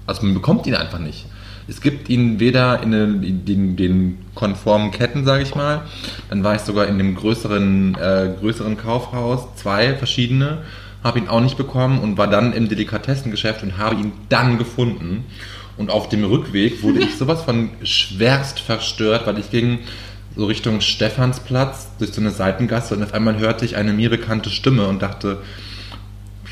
also 0.07 0.23
man 0.25 0.33
bekommt 0.33 0.65
ihn 0.69 0.77
einfach 0.77 1.01
nicht. 1.01 1.27
Es 1.69 1.83
gibt 1.83 2.09
ihn 2.09 2.41
weder 2.41 2.83
in 2.83 2.93
den, 2.93 3.23
in 3.23 3.77
den 3.77 4.19
konformen 4.35 4.91
Ketten, 4.91 5.27
sage 5.27 5.43
ich 5.43 5.55
mal. 5.55 5.83
Dann 6.31 6.43
war 6.43 6.55
ich 6.55 6.63
sogar 6.63 6.87
in 6.87 6.97
dem 6.97 7.15
größeren, 7.15 7.95
äh, 7.95 8.31
größeren 8.41 8.79
Kaufhaus, 8.79 9.55
zwei 9.57 9.95
verschiedene, 9.95 10.63
habe 11.05 11.19
ihn 11.19 11.29
auch 11.29 11.43
nicht 11.43 11.59
bekommen 11.59 12.01
und 12.01 12.17
war 12.17 12.27
dann 12.27 12.55
im 12.55 12.69
Delikatessengeschäft 12.69 13.63
und 13.63 13.77
habe 13.77 13.97
ihn 13.97 14.13
dann 14.31 14.57
gefunden. 14.57 15.25
Und 15.77 15.91
auf 15.91 16.09
dem 16.09 16.25
Rückweg 16.25 16.83
wurde 16.83 17.01
ich 17.01 17.17
sowas 17.19 17.43
von 17.43 17.71
schwerst 17.83 18.61
verstört, 18.61 19.27
weil 19.27 19.39
ich 19.39 19.51
ging 19.51 19.81
so 20.35 20.47
Richtung 20.47 20.81
Stephansplatz 20.81 21.91
durch 21.99 22.13
so 22.13 22.21
eine 22.21 22.31
Seitengasse 22.31 22.95
und 22.95 23.03
auf 23.03 23.13
einmal 23.13 23.39
hörte 23.39 23.65
ich 23.65 23.77
eine 23.77 23.93
mir 23.93 24.09
bekannte 24.09 24.51
Stimme 24.51 24.87
und 24.87 25.03
dachte, 25.03 25.43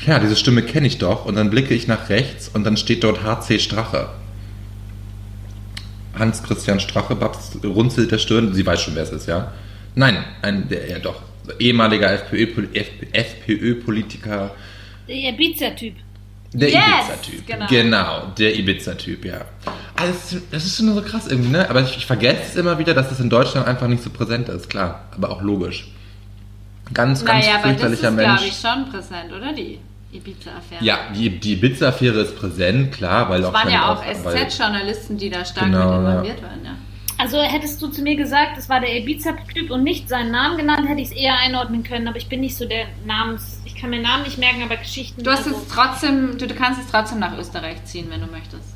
ja, 0.05 0.19
diese 0.19 0.35
Stimme 0.35 0.61
kenne 0.61 0.85
ich 0.85 0.99
doch. 0.99 1.25
Und 1.25 1.35
dann 1.35 1.49
blicke 1.49 1.73
ich 1.73 1.87
nach 1.87 2.09
rechts 2.09 2.51
und 2.53 2.63
dann 2.65 2.77
steht 2.77 3.03
dort 3.03 3.23
HC 3.23 3.59
Strache. 3.59 4.09
Hans-Christian 6.19 6.79
Strache, 6.79 7.15
Babs 7.15 7.57
runzelt 7.63 8.11
der 8.11 8.17
Stirn. 8.17 8.53
Sie 8.53 8.65
weiß 8.65 8.81
schon, 8.81 8.95
wer 8.95 9.03
es 9.03 9.11
ist, 9.11 9.27
ja? 9.27 9.51
Nein, 9.95 10.23
ein, 10.41 10.67
der, 10.69 10.89
ja 10.89 10.99
doch, 10.99 11.21
ehemaliger 11.59 12.11
FPÖ-Pol- 12.11 12.69
FPÖ-Politiker, 13.13 14.51
Der 15.07 15.15
Ibiza-Typ. 15.15 15.95
der 16.53 16.69
Yes, 16.69 16.77
Ibiza-Typ. 16.77 17.47
genau. 17.47 17.65
Genau, 17.67 18.27
der 18.37 18.55
Ibiza-Typ, 18.59 19.25
ja. 19.25 19.41
Also, 19.95 20.37
das 20.51 20.65
ist 20.65 20.77
schon 20.77 20.93
so 20.93 21.01
krass 21.01 21.27
irgendwie, 21.27 21.49
ne? 21.49 21.69
Aber 21.69 21.81
ich, 21.81 21.97
ich 21.97 22.05
vergesse 22.05 22.41
es 22.49 22.55
immer 22.55 22.77
wieder, 22.77 22.93
dass 22.93 23.09
das 23.09 23.19
in 23.19 23.29
Deutschland 23.29 23.67
einfach 23.67 23.87
nicht 23.87 24.03
so 24.03 24.09
präsent 24.09 24.49
ist, 24.49 24.69
klar. 24.69 25.05
Aber 25.15 25.31
auch 25.31 25.41
logisch. 25.41 25.87
Ganz, 26.93 27.25
ganz 27.25 27.45
naja, 27.45 27.57
aber 27.59 27.73
das 27.73 27.91
ist, 27.93 27.99
fürchterlicher 27.99 28.11
Mensch. 28.11 28.37
glaube 28.39 28.47
ich, 28.47 28.57
schon 28.59 28.89
präsent, 28.91 29.33
oder? 29.35 29.53
Die 29.53 29.79
Ibiza-Affäre. 30.11 30.83
Ja, 30.83 30.99
die, 31.13 31.29
die 31.39 31.53
Ibiza-Affäre 31.53 32.21
ist 32.21 32.37
präsent, 32.37 32.93
klar, 32.93 33.29
weil 33.29 33.41
Es 33.41 33.47
auch 33.47 33.53
waren 33.53 33.69
ja 33.69 33.91
auch 33.93 34.03
SZ-Journalisten, 34.03 35.17
die 35.17 35.29
da 35.29 35.43
stark 35.43 35.65
Genau, 35.65 35.97
mit 35.97 36.03
ja. 36.03 36.11
involviert 36.11 36.41
waren, 36.41 36.65
ja. 36.65 36.71
Also 37.19 37.41
hättest 37.41 37.81
du 37.81 37.87
zu 37.87 38.03
mir 38.03 38.15
gesagt, 38.15 38.57
es 38.57 38.69
war 38.69 38.79
der 38.79 38.95
Ibiza-Typ 38.95 39.71
und 39.71 39.83
nicht 39.83 40.07
seinen 40.07 40.31
Namen 40.31 40.57
genannt, 40.57 40.87
hätte 40.87 41.01
ich 41.01 41.09
es 41.09 41.15
eher 41.15 41.35
einordnen 41.37 41.83
können. 41.83 42.07
Aber 42.07 42.17
ich 42.17 42.27
bin 42.27 42.41
nicht 42.41 42.55
so 42.55 42.65
der 42.65 42.85
Namens... 43.05 43.59
Ich 43.65 43.75
kann 43.75 43.89
mir 43.89 44.01
Namen 44.01 44.23
nicht 44.23 44.37
merken, 44.37 44.61
aber 44.63 44.77
Geschichten... 44.77 45.23
Du 45.23 45.31
hast 45.31 45.47
also, 45.47 45.59
es 45.59 45.67
trotzdem, 45.67 46.37
du, 46.37 46.47
du 46.47 46.53
kannst 46.53 46.79
es 46.79 46.87
trotzdem 46.91 47.19
nach 47.19 47.35
Österreich 47.37 47.83
ziehen, 47.85 48.05
wenn 48.09 48.21
du 48.21 48.27
möchtest. 48.27 48.75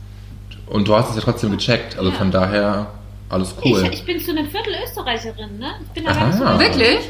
Und 0.68 0.88
du 0.88 0.96
hast 0.96 1.12
es 1.12 1.18
ja 1.18 1.22
trotzdem 1.22 1.52
gecheckt, 1.52 1.98
also 1.98 2.10
Ja. 2.10 2.16
von 2.18 2.32
daher 2.32 2.92
alles 3.30 3.56
cool. 3.64 3.84
ich, 3.86 4.00
ich 4.00 4.06
bin 4.06 4.20
zu 4.20 4.32
einem 4.32 4.50
Viertel 4.50 4.74
Österreicherin, 4.84 5.60
ne? 5.60 5.74
Ich 5.86 5.90
bin 5.92 6.04
da 6.06 6.12
Aha. 6.12 6.20
gar 6.20 6.28
nicht 6.28 6.38
so... 6.40 6.60
Wirklich? 6.60 7.10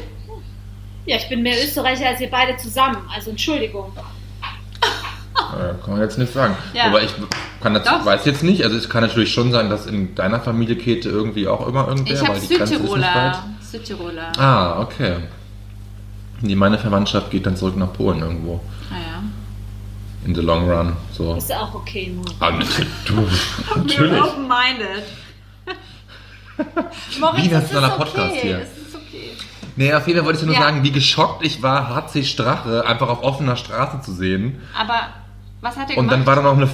Ja, 1.06 1.16
ich 1.16 1.28
bin 1.28 1.42
mehr 1.42 1.56
Österreicher 1.56 2.08
als 2.08 2.20
ihr 2.20 2.30
beide 2.30 2.56
zusammen. 2.58 2.98
Also 3.12 3.30
Entschuldigung. 3.30 3.90
Äh, 5.52 5.74
kann 5.82 5.92
man 5.94 6.00
jetzt 6.00 6.18
nicht 6.18 6.32
sagen. 6.32 6.56
Ja. 6.74 6.84
Aber 6.86 7.02
ich 7.02 7.10
kann 7.60 7.74
dazu, 7.74 7.90
Doch. 7.90 8.04
weiß 8.06 8.24
jetzt 8.24 8.42
nicht, 8.42 8.64
also 8.64 8.76
es 8.76 8.88
kann 8.88 9.02
natürlich 9.02 9.32
schon 9.32 9.52
sein, 9.52 9.70
dass 9.70 9.86
in 9.86 10.14
deiner 10.14 10.40
Familie 10.40 10.76
Käthe 10.76 11.08
irgendwie 11.08 11.46
auch 11.48 11.66
immer 11.68 11.88
irgendwer, 11.88 12.14
Ich 12.14 12.20
habe 12.20 12.34
weil 12.34 12.40
die 12.40 12.54
Grenze 12.54 12.74
ist 12.74 12.80
nicht 12.82 12.92
weit. 12.92 13.00
Südtiroler. 13.00 13.44
Südtiroler. 13.60 14.32
Ah, 14.38 14.80
okay. 14.80 15.16
Nee, 16.40 16.54
meine 16.56 16.78
Verwandtschaft 16.78 17.30
geht 17.30 17.46
dann 17.46 17.56
zurück 17.56 17.76
nach 17.76 17.92
Polen 17.92 18.20
irgendwo. 18.20 18.60
Ah, 18.90 18.94
ja. 18.96 19.22
In 20.26 20.34
the 20.34 20.40
long 20.40 20.68
run. 20.70 20.96
So. 21.12 21.34
Ist 21.34 21.48
ja 21.50 21.60
auch 21.60 21.74
okay, 21.74 22.12
nur. 22.14 22.24
Ah, 22.40 22.50
du, 23.06 23.28
natürlich. 23.76 24.12
We're 24.12 24.24
open-minded. 24.24 25.04
Moritz, 27.20 27.44
Wie 27.44 27.48
das 27.48 27.64
ist 27.70 27.76
okay. 27.76 27.90
Podcast 27.96 28.34
hier. 28.36 28.58
Es 28.62 28.68
ist 28.88 28.94
okay. 28.94 29.30
Nee, 29.76 29.94
auf 29.94 30.06
jeden 30.06 30.18
Fall 30.18 30.26
wollte 30.26 30.40
ich 30.40 30.44
nur 30.46 30.54
Ja. 30.54 30.60
sagen, 30.62 30.82
wie 30.82 30.92
geschockt 30.92 31.44
ich 31.44 31.62
war, 31.62 31.88
HC 31.94 32.24
Strache 32.24 32.84
einfach 32.86 33.08
auf 33.08 33.22
offener 33.22 33.56
Straße 33.56 34.00
zu 34.02 34.12
sehen. 34.12 34.60
Aber 34.78 35.00
was 35.62 35.76
hat 35.76 35.90
er 35.90 35.96
Und 35.96 36.08
gemacht? 36.08 36.12
dann 36.12 36.26
war 36.26 36.36
da 36.36 36.42
noch 36.42 36.56
eine. 36.56 36.68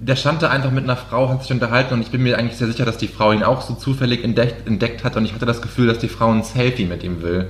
Der 0.00 0.16
stand 0.16 0.42
da 0.42 0.50
einfach 0.50 0.70
mit 0.70 0.84
einer 0.84 0.96
Frau, 0.96 1.28
hat 1.30 1.42
sich 1.42 1.52
unterhalten 1.52 1.94
und 1.94 2.02
ich 2.02 2.10
bin 2.10 2.22
mir 2.22 2.36
eigentlich 2.36 2.58
sehr 2.58 2.66
sicher, 2.66 2.84
dass 2.84 2.98
die 2.98 3.08
Frau 3.08 3.32
ihn 3.32 3.42
auch 3.42 3.62
so 3.62 3.74
zufällig 3.74 4.22
entdeckt, 4.22 4.66
entdeckt 4.66 5.02
hat 5.04 5.16
und 5.16 5.24
ich 5.24 5.32
hatte 5.32 5.46
das 5.46 5.62
Gefühl, 5.62 5.86
dass 5.86 5.98
die 5.98 6.08
Frau 6.08 6.30
ein 6.30 6.42
Selfie 6.42 6.84
mit 6.84 7.02
ihm 7.04 7.22
will. 7.22 7.48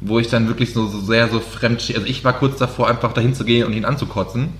Wo 0.00 0.18
ich 0.18 0.28
dann 0.28 0.46
wirklich 0.48 0.72
so, 0.72 0.86
so 0.86 1.00
sehr 1.00 1.28
so 1.28 1.40
fremd. 1.40 1.80
Also 1.94 2.06
ich 2.06 2.24
war 2.24 2.32
kurz 2.34 2.56
davor, 2.58 2.88
einfach 2.88 3.12
dahin 3.12 3.34
zu 3.34 3.44
gehen 3.44 3.66
und 3.66 3.72
ihn 3.74 3.84
anzukotzen. 3.84 4.50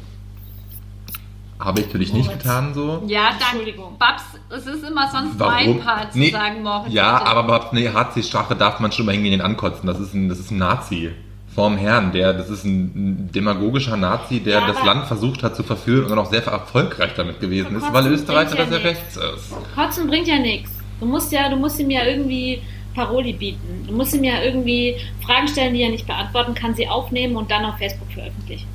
Habe 1.58 1.80
ich 1.80 1.86
natürlich 1.86 2.12
nicht 2.12 2.26
Moritz. 2.26 2.42
getan 2.42 2.74
so. 2.74 3.02
ja, 3.06 3.28
danke. 3.30 3.44
Entschuldigung. 3.52 3.96
Babs, 3.98 4.22
es 4.50 4.66
ist 4.66 4.84
immer 4.86 5.08
sonst 5.10 5.38
mein 5.38 5.80
Part 5.80 6.12
zu 6.12 6.18
Nee, 6.18 6.30
sagen, 6.30 6.62
Moritz. 6.62 6.92
Ja, 6.92 7.18
bitte. 7.18 7.30
aber 7.30 7.68
nee, 7.72 7.88
HC 7.88 8.22
Strache 8.22 8.54
darf 8.56 8.78
man 8.80 8.92
schon 8.92 9.06
mal 9.06 9.12
hingehen 9.12 9.32
und 9.34 9.40
ihn 9.40 9.44
ankotzen. 9.44 9.86
Das 9.86 9.98
ist 9.98 10.12
ein, 10.12 10.28
das 10.28 10.38
ist 10.38 10.50
ein 10.50 10.58
Nazi. 10.58 11.12
Vorm 11.56 11.78
Herrn, 11.78 12.12
der, 12.12 12.34
das 12.34 12.50
ist 12.50 12.64
ein, 12.66 13.30
demagogischer 13.34 13.96
Nazi, 13.96 14.40
der 14.40 14.60
Ja, 14.60 14.66
das 14.66 14.84
Land 14.84 15.06
versucht 15.06 15.42
hat 15.42 15.56
zu 15.56 15.62
verführen 15.62 16.04
und 16.04 16.10
dann 16.10 16.18
auch 16.18 16.30
sehr 16.30 16.44
erfolgreich 16.44 17.12
damit 17.16 17.40
gewesen 17.40 17.76
ist, 17.76 17.92
weil 17.94 18.06
Österreich 18.08 18.50
bringt 18.50 18.58
ja 18.58 18.64
dass 18.66 18.78
er 18.78 18.84
rechts 18.84 19.16
ist. 19.16 19.74
Kotzen 19.74 20.06
bringt 20.06 20.28
ja 20.28 20.38
nichts. 20.38 20.70
Du 21.00 21.06
musst 21.06 21.32
ja, 21.32 21.48
du 21.48 21.56
musst 21.56 21.80
ihm 21.80 21.90
ja 21.90 22.04
irgendwie 22.04 22.60
Paroli 22.94 23.32
bieten. 23.32 23.86
Du 23.88 23.94
musst 23.94 24.14
ihm 24.14 24.22
ja 24.24 24.42
irgendwie 24.42 24.96
Fragen 25.24 25.48
stellen, 25.48 25.72
die 25.72 25.80
er 25.80 25.88
nicht 25.88 26.06
beantworten 26.06 26.54
kann, 26.54 26.74
sie 26.74 26.86
aufnehmen 26.88 27.36
und 27.36 27.50
dann 27.50 27.64
auf 27.64 27.78
Facebook 27.78 28.12
veröffentlichen. 28.12 28.68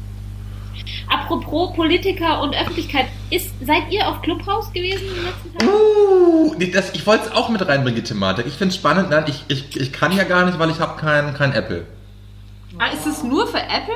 Apropos 1.08 1.76
Politiker 1.76 2.42
und 2.42 2.56
Öffentlichkeit, 2.56 3.06
ist, 3.30 3.54
seid 3.64 3.92
ihr 3.92 4.10
auf 4.10 4.24
Clubhouse 4.24 4.74
gewesen 4.74 5.04
in 5.08 5.14
den 5.14 5.26
letzten 5.26 5.58
Tagen? 5.60 5.72
Uh, 5.72 6.56
nee, 6.58 6.72
das, 6.72 6.96
ich 6.96 7.06
wollte 7.06 7.26
es 7.26 7.32
auch 7.32 7.50
mit 7.50 7.62
reinbringen, 7.68 8.02
die 8.02 8.08
Thematik. 8.08 8.48
Ich 8.48 8.54
finde 8.54 8.70
es 8.70 8.76
spannend. 8.76 9.12
Nein, 9.12 9.26
ich, 9.28 9.44
ich, 9.50 9.80
ich 9.80 9.94
kann 9.94 10.12
ja 10.12 10.24
gar 10.24 10.46
nicht, 10.46 10.58
weil 10.58 10.72
ich 10.72 10.80
habe 10.80 11.00
kein, 11.00 11.36
kein 11.36 11.54
Apple. 11.54 11.86
Ah, 12.78 12.88
ist 12.88 13.06
es 13.06 13.24
nur 13.24 13.48
für 13.48 13.60
Apple? 13.60 13.94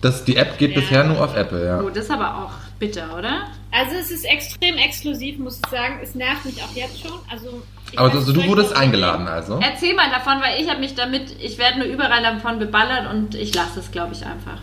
Das, 0.00 0.24
die 0.24 0.36
App 0.36 0.58
geht 0.58 0.74
Ja. 0.74 0.80
bisher 0.80 1.04
nur 1.04 1.22
auf 1.22 1.34
Apple, 1.36 1.64
ja. 1.66 1.80
Oh, 1.80 1.88
das 1.88 2.04
ist 2.04 2.10
aber 2.10 2.36
auch 2.44 2.52
bitter, 2.78 3.16
oder? 3.18 3.44
Also 3.72 3.96
es 3.96 4.10
ist 4.10 4.24
extrem 4.24 4.76
exklusiv, 4.76 5.38
muss 5.38 5.60
ich 5.64 5.70
sagen. 5.70 5.98
Es 6.02 6.14
nervt 6.14 6.44
mich 6.44 6.62
auch 6.62 6.74
jetzt 6.74 7.00
schon. 7.00 7.12
Also, 7.30 7.62
ich 7.90 7.98
Aber 7.98 8.08
weiß 8.08 8.16
also, 8.16 8.32
du 8.32 8.46
wurdest 8.46 8.74
eingeladen, 8.76 9.26
also. 9.26 9.58
Erzähl 9.62 9.94
mal 9.94 10.10
davon, 10.10 10.40
weil 10.42 10.62
ich 10.62 10.68
habe 10.68 10.80
mich 10.80 10.94
damit, 10.94 11.34
ich 11.40 11.58
werde 11.58 11.78
nur 11.78 11.86
überall 11.88 12.22
davon 12.22 12.58
beballert 12.58 13.10
und 13.10 13.34
ich 13.34 13.54
lasse 13.54 13.80
es, 13.80 13.90
glaube 13.90 14.12
ich, 14.12 14.24
einfach. 14.24 14.58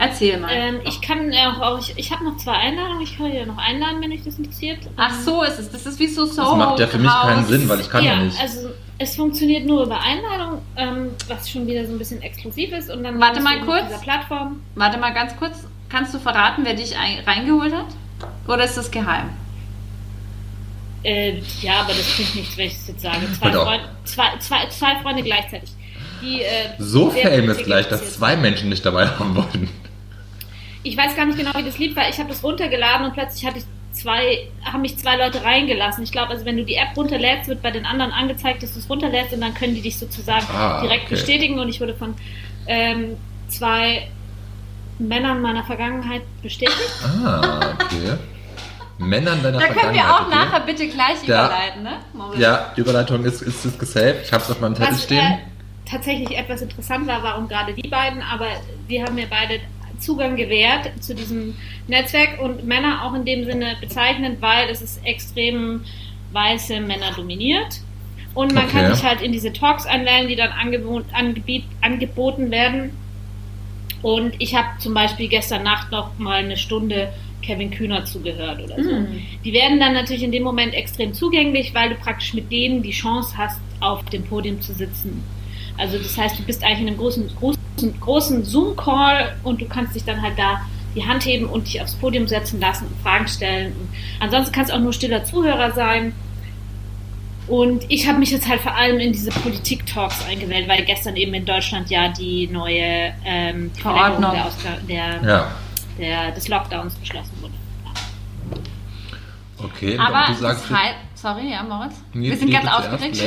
Erzähl 0.00 0.38
mal. 0.38 0.50
Ähm, 0.52 0.80
ich 0.84 1.00
kann 1.00 1.32
äh, 1.32 1.46
auch, 1.60 1.78
ich, 1.80 1.94
ich 1.96 2.12
habe 2.12 2.24
noch 2.24 2.36
zwei 2.36 2.52
Einladungen. 2.52 3.00
Ich 3.02 3.16
kann 3.18 3.32
ja 3.32 3.44
noch 3.44 3.58
einladen, 3.58 4.00
wenn 4.00 4.12
euch 4.12 4.22
das 4.24 4.38
interessiert. 4.38 4.78
Ach 4.96 5.12
so 5.12 5.42
ist 5.42 5.58
es. 5.58 5.72
Das 5.72 5.86
ist 5.86 5.98
wie 5.98 6.06
so 6.06 6.24
Das 6.24 6.36
Soho 6.36 6.54
macht 6.54 6.78
ja 6.78 6.86
für 6.86 6.98
mich 6.98 7.10
keinen. 7.10 7.44
Sinn, 7.46 7.68
weil 7.68 7.80
ich 7.80 7.90
kann 7.90 8.04
ja, 8.04 8.14
nicht. 8.16 8.40
also 8.40 8.68
es 8.98 9.14
funktioniert 9.14 9.64
nur 9.64 9.84
über 9.84 10.00
Einladung, 10.00 10.60
ähm, 10.76 11.10
was 11.28 11.48
schon 11.48 11.66
wieder 11.66 11.86
so 11.86 11.92
ein 11.92 11.98
bisschen 11.98 12.20
exklusiv 12.20 12.72
ist. 12.72 12.90
Und 12.90 13.04
dann 13.04 13.20
Warte 13.20 13.40
mal 13.40 13.60
kurz. 13.60 13.86
Dieser 13.86 14.00
Plattform. 14.00 14.60
Warte 14.74 14.98
mal 14.98 15.14
ganz 15.14 15.36
kurz. 15.36 15.66
Kannst 15.88 16.12
du 16.12 16.18
verraten, 16.18 16.64
wer 16.64 16.74
dich 16.74 16.96
ein, 16.96 17.20
reingeholt 17.24 17.72
hat? 17.72 17.86
Oder 18.46 18.64
ist 18.64 18.76
das 18.76 18.90
geheim? 18.90 19.30
Äh, 21.04 21.40
ja, 21.62 21.80
aber 21.80 21.94
das 21.94 22.16
bringt 22.16 22.34
nichts, 22.34 22.56
wenn 22.56 22.66
ich 22.66 22.74
es 22.74 22.88
jetzt 22.88 23.00
sage. 23.02 23.20
Zwei. 23.38 23.52
Freund, 23.52 23.82
zwei, 24.04 24.36
zwei, 24.40 24.66
zwei 24.68 24.96
Freunde 25.00 25.22
gleichzeitig. 25.22 25.70
die 26.20 26.42
äh, 26.42 26.70
So 26.78 27.10
famous 27.10 27.58
gleich, 27.58 27.86
dass 27.88 28.14
zwei 28.14 28.36
Menschen 28.36 28.68
nicht 28.68 28.84
dabei 28.84 29.06
haben 29.06 29.36
wollten. 29.36 29.70
ich 30.82 30.96
weiß 30.96 31.14
gar 31.14 31.24
nicht 31.26 31.38
genau, 31.38 31.52
wie 31.54 31.62
das 31.62 31.78
Lied 31.78 31.94
war. 31.94 32.08
Ich 32.08 32.18
habe 32.18 32.28
das 32.30 32.42
runtergeladen 32.42 33.06
und 33.06 33.14
plötzlich 33.14 33.46
hatte 33.46 33.58
ich 33.58 33.64
zwei, 33.98 34.48
haben 34.64 34.82
mich 34.82 34.96
zwei 34.98 35.16
Leute 35.16 35.42
reingelassen. 35.44 36.04
Ich 36.04 36.12
glaube, 36.12 36.30
also 36.30 36.44
wenn 36.44 36.56
du 36.56 36.64
die 36.64 36.76
App 36.76 36.96
runterlädst, 36.96 37.48
wird 37.48 37.62
bei 37.62 37.70
den 37.70 37.84
anderen 37.86 38.12
angezeigt, 38.12 38.62
dass 38.62 38.72
du 38.74 38.78
es 38.78 38.88
runterlädst 38.88 39.32
und 39.32 39.40
dann 39.40 39.54
können 39.54 39.74
die 39.74 39.82
dich 39.82 39.98
sozusagen 39.98 40.46
Ah, 40.54 40.80
direkt 40.80 41.04
okay. 41.06 41.14
bestätigen. 41.14 41.58
Und 41.58 41.68
ich 41.68 41.80
wurde 41.80 41.94
von 41.94 42.14
ähm, 42.66 43.16
zwei 43.48 44.08
Männern 44.98 45.40
meiner 45.42 45.64
Vergangenheit 45.64 46.22
bestätigt. 46.42 46.78
Ah, 47.24 47.74
okay. 47.74 48.16
Männern 48.98 49.40
deiner 49.42 49.58
Da 49.58 49.66
können 49.66 49.76
wir 49.76 50.00
Vergangenheit, 50.02 50.10
auch 50.12 50.26
okay? 50.26 50.34
nachher 50.36 50.60
bitte 50.60 50.88
gleich 50.88 51.22
Ja. 51.26 51.46
überleiten, 51.46 51.82
ne? 51.84 51.92
Moritz? 52.14 52.40
Ja, 52.40 52.72
die 52.76 52.80
Überleitung 52.80 53.24
ist, 53.24 53.42
ist, 53.42 53.64
ist 53.64 53.78
gesaved. 53.78 54.22
Ich 54.24 54.32
habe 54.32 54.42
es 54.42 54.50
auf 54.50 54.60
meinem 54.60 54.74
Zettel 54.74 54.92
Was 54.94 55.04
stehen. 55.04 55.24
äh, 55.24 55.38
tatsächlich 55.88 56.36
etwas 56.36 56.62
interessant 56.62 57.06
war, 57.06 57.22
warum 57.22 57.46
gerade 57.46 57.74
die 57.74 57.88
beiden, 57.88 58.20
aber 58.22 58.46
wir 58.88 59.04
haben 59.04 59.14
mir 59.14 59.28
beide 59.28 59.60
Zugang 59.98 60.36
gewährt 60.36 60.90
zu 61.00 61.14
diesem 61.14 61.54
Netzwerk 61.86 62.40
und 62.40 62.64
Männer 62.66 63.04
auch 63.04 63.14
in 63.14 63.24
dem 63.24 63.44
Sinne 63.44 63.76
bezeichnend, 63.80 64.40
weil 64.40 64.68
es 64.70 64.82
ist 64.82 65.04
extrem 65.04 65.82
weiße 66.32 66.80
Männer 66.80 67.12
dominiert. 67.14 67.80
Und 68.34 68.54
man 68.54 68.68
kann 68.68 68.84
Okay. 68.84 68.94
sich 68.94 69.04
halt 69.04 69.20
in 69.22 69.32
diese 69.32 69.52
Talks 69.52 69.86
einwählen, 69.86 70.28
die 70.28 70.36
dann 70.36 70.50
angebo 70.50 71.00
angebiet, 71.12 71.64
angeboten 71.80 72.50
werden. 72.50 72.90
Und 74.02 74.34
ich 74.38 74.54
habe 74.54 74.68
zum 74.78 74.94
Beispiel 74.94 75.28
gestern 75.28 75.64
Nacht 75.64 75.90
noch 75.90 76.16
mal 76.18 76.44
eine 76.44 76.56
Stunde 76.56 77.12
Kevin 77.42 77.70
Kühner 77.70 78.04
zugehört 78.04 78.62
oder 78.62 78.82
so. 78.82 78.90
Hm. 78.90 79.22
Die 79.44 79.52
werden 79.52 79.80
dann 79.80 79.94
natürlich 79.94 80.22
in 80.22 80.32
dem 80.32 80.42
Moment 80.42 80.74
extrem 80.74 81.14
zugänglich, 81.14 81.74
weil 81.74 81.90
du 81.90 81.94
praktisch 81.96 82.34
mit 82.34 82.50
denen 82.52 82.82
die 82.82 82.90
Chance 82.90 83.36
hast, 83.36 83.60
auf 83.80 84.04
dem 84.06 84.22
Podium 84.24 84.60
zu 84.60 84.72
sitzen. 84.72 85.22
Also 85.76 85.98
das 85.98 86.16
heißt, 86.18 86.38
du 86.38 86.42
bist 86.42 86.62
eigentlich 86.64 86.80
in 86.80 86.88
einem 86.88 86.96
großen, 86.98 87.28
großen, 87.38 87.60
großen 88.00 88.44
Zoom-Call 88.44 89.36
und 89.44 89.60
du 89.60 89.66
kannst 89.66 89.94
dich 89.94 90.04
dann 90.04 90.20
halt 90.22 90.38
da 90.38 90.60
die 90.94 91.06
Hand 91.06 91.24
heben 91.26 91.46
und 91.46 91.66
dich 91.66 91.80
aufs 91.82 91.94
Podium 91.94 92.26
setzen 92.26 92.60
lassen 92.60 92.86
und 92.86 93.00
Fragen 93.02 93.28
stellen. 93.28 93.72
Und 93.72 93.88
ansonsten 94.20 94.52
kannst 94.52 94.70
du 94.70 94.76
auch 94.76 94.80
nur 94.80 94.92
stiller 94.92 95.22
Zuhörer 95.24 95.72
sein. 95.72 96.12
Und 97.46 97.84
ich 97.90 98.06
habe 98.08 98.18
mich 98.18 98.30
jetzt 98.30 98.46
halt 98.48 98.60
vor 98.60 98.74
allem 98.74 98.98
in 98.98 99.12
diese 99.12 99.30
Politik-Talks 99.30 100.26
eingewählt, 100.26 100.68
weil 100.68 100.84
gestern 100.84 101.16
eben 101.16 101.32
in 101.34 101.46
Deutschland 101.46 101.88
ja 101.90 102.08
die 102.08 102.46
neue 102.48 103.12
ähm, 103.24 103.70
Verordnung. 103.80 104.32
Der, 104.32 104.44
Ausga- 104.46 104.86
der, 104.88 105.28
Ja, 105.30 105.50
der, 105.98 106.30
des 106.32 106.48
Lockdowns 106.48 106.94
beschlossen 106.96 107.32
wurde. 107.40 107.54
okay. 109.62 109.94
und 109.94 110.00
Aber 110.00 110.26
du 110.26 110.32
das 110.32 110.40
sagst, 110.40 110.70
heißt, 110.70 110.94
sorry, 111.14 111.50
ja, 111.52 111.62
Moritz? 111.62 111.94
Wir 112.12 112.36
sind 112.36 112.50
ganz 112.50 112.66
aufgeregt. 112.70 113.22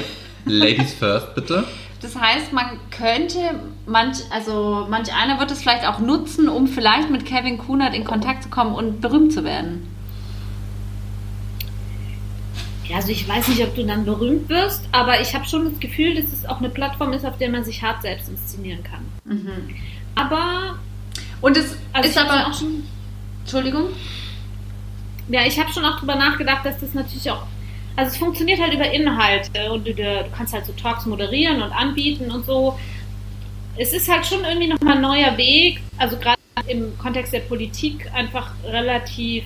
La- 0.46 0.66
Ladies 0.66 0.94
first, 0.94 1.36
bitte. 1.36 1.64
Das 2.02 2.16
heißt, 2.16 2.52
man 2.52 2.80
könnte 2.90 3.60
manch, 3.92 4.18
also 4.32 4.88
manch 4.90 5.14
einer 5.14 5.40
wird 5.40 5.52
es 5.52 5.62
vielleicht 5.62 5.86
auch 5.86 6.00
nutzen, 6.00 6.50
um 6.50 6.68
vielleicht 6.68 7.10
mit 7.10 7.26
Kevin 7.26 7.58
Kunert 7.58 7.94
in 7.94 8.04
Kontakt 8.06 8.44
zu 8.44 8.50
kommen 8.50 8.74
und 8.74 9.02
berühmt 9.02 9.34
zu 9.34 9.44
werden. 9.44 9.88
Ja, 12.88 12.98
also 12.98 13.10
ich 13.10 13.28
weiß 13.28 13.48
nicht, 13.50 13.62
ob 13.64 13.76
du 13.76 13.86
dann 13.86 14.04
berühmt 14.06 14.50
wirst, 14.50 14.88
aber 14.92 15.22
ich 15.22 15.34
habe 15.34 15.46
schon 15.46 15.70
das 15.70 15.80
Gefühl, 15.80 16.16
dass 16.16 16.32
es 16.34 16.46
auch 16.46 16.60
eine 16.60 16.70
Plattform 16.70 17.14
ist, 17.14 17.26
auf 17.26 17.38
der 17.38 17.50
man 17.50 17.64
sich 17.64 17.82
hart 17.82 18.02
selbst 18.02 18.28
inszenieren 18.28 18.84
kann. 18.84 19.06
Aber, 20.16 20.78
Und 21.40 21.56
es 21.56 21.78
also 21.94 22.10
ist 22.10 22.18
aber 22.18 22.48
auch 22.48 22.54
schon, 22.54 22.84
Entschuldigung. 23.44 23.86
ja, 25.30 25.46
ich 25.46 25.58
habe 25.60 25.72
schon 25.72 25.86
auch 25.86 26.00
drüber 26.00 26.16
nachgedacht, 26.16 26.66
dass 26.66 26.80
das 26.80 26.94
natürlich 26.94 27.32
auch, 27.32 27.44
also 27.96 28.12
es 28.12 28.18
funktioniert 28.18 28.60
halt 28.60 28.74
über 28.74 28.92
Inhalte 28.92 29.72
und 29.72 29.88
du, 29.88 29.94
du 29.94 30.26
kannst 30.36 30.54
halt 30.54 30.66
so 30.66 30.74
Talks 30.74 31.06
moderieren 31.06 31.62
und 31.62 31.72
anbieten 31.72 32.30
und 32.32 32.46
so. 32.46 32.78
Es 33.78 33.94
ist 33.94 34.10
halt 34.12 34.26
schon 34.26 34.44
irgendwie 34.44 34.68
nochmal 34.68 34.96
ein 34.98 35.02
neuer 35.02 35.38
Weg, 35.38 35.82
also 35.98 36.18
gerade 36.18 36.38
im 36.68 36.98
Kontext 36.98 37.34
der 37.34 37.40
Politik 37.40 38.10
einfach 38.14 38.52
relativ 38.66 39.46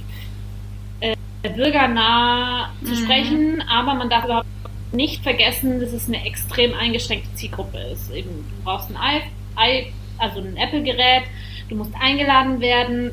äh, 0.99 1.15
bürgernah 1.55 2.71
zu 2.83 2.91
Mhm. 2.91 2.95
sprechen, 2.95 3.63
aber 3.69 3.93
man 3.93 4.09
darf 4.09 4.25
überhaupt 4.25 4.47
nicht 4.91 5.23
vergessen, 5.23 5.79
dass 5.79 5.93
es 5.93 6.07
eine 6.07 6.25
extrem 6.25 6.73
eingeschränkte 6.73 7.33
Zielgruppe 7.35 7.77
ist. 7.93 8.11
Eben, 8.11 8.29
du 8.29 8.63
brauchst 8.63 8.89
ein 8.89 8.95
i, 8.95 9.21
i 9.59 9.93
also 10.17 10.39
ein 10.39 10.57
Apple-Gerät, 10.57 11.23
du 11.69 11.75
musst 11.75 11.91
eingeladen 11.99 12.59
werden, 12.61 13.11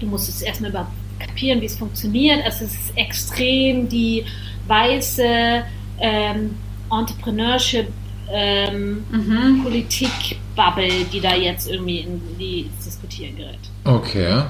du 0.00 0.06
musst 0.06 0.28
es 0.28 0.42
erstmal 0.42 0.70
überhaupt 0.70 0.92
kapieren, 1.18 1.60
wie 1.60 1.66
es 1.66 1.76
funktioniert. 1.76 2.44
Also 2.44 2.64
es 2.64 2.74
ist 2.74 2.96
extrem 2.96 3.88
die 3.88 4.24
weiße 4.68 5.64
ähm, 6.00 6.56
Entrepreneurship 6.90 7.88
ähm, 8.32 9.04
Mhm. 9.10 9.62
Politik-Bubble, 9.62 11.04
die 11.12 11.20
da 11.20 11.34
jetzt 11.34 11.70
irgendwie 11.70 11.98
in 12.00 12.20
die 12.38 12.70
Diskutieren 12.84 13.36
gerät. 13.36 13.58
Okay. 13.84 14.42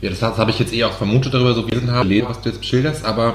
Ja, 0.00 0.10
das, 0.10 0.18
das 0.18 0.36
habe 0.36 0.50
ich 0.50 0.58
jetzt 0.58 0.74
eh 0.74 0.82
auch 0.84 0.92
vermutet 0.92 1.32
darüber, 1.32 1.54
so 1.54 1.62
gelesen 1.64 1.92
habe, 1.92 2.24
was 2.28 2.40
du 2.40 2.48
jetzt 2.48 2.60
beschilderst, 2.60 3.04
aber 3.04 3.34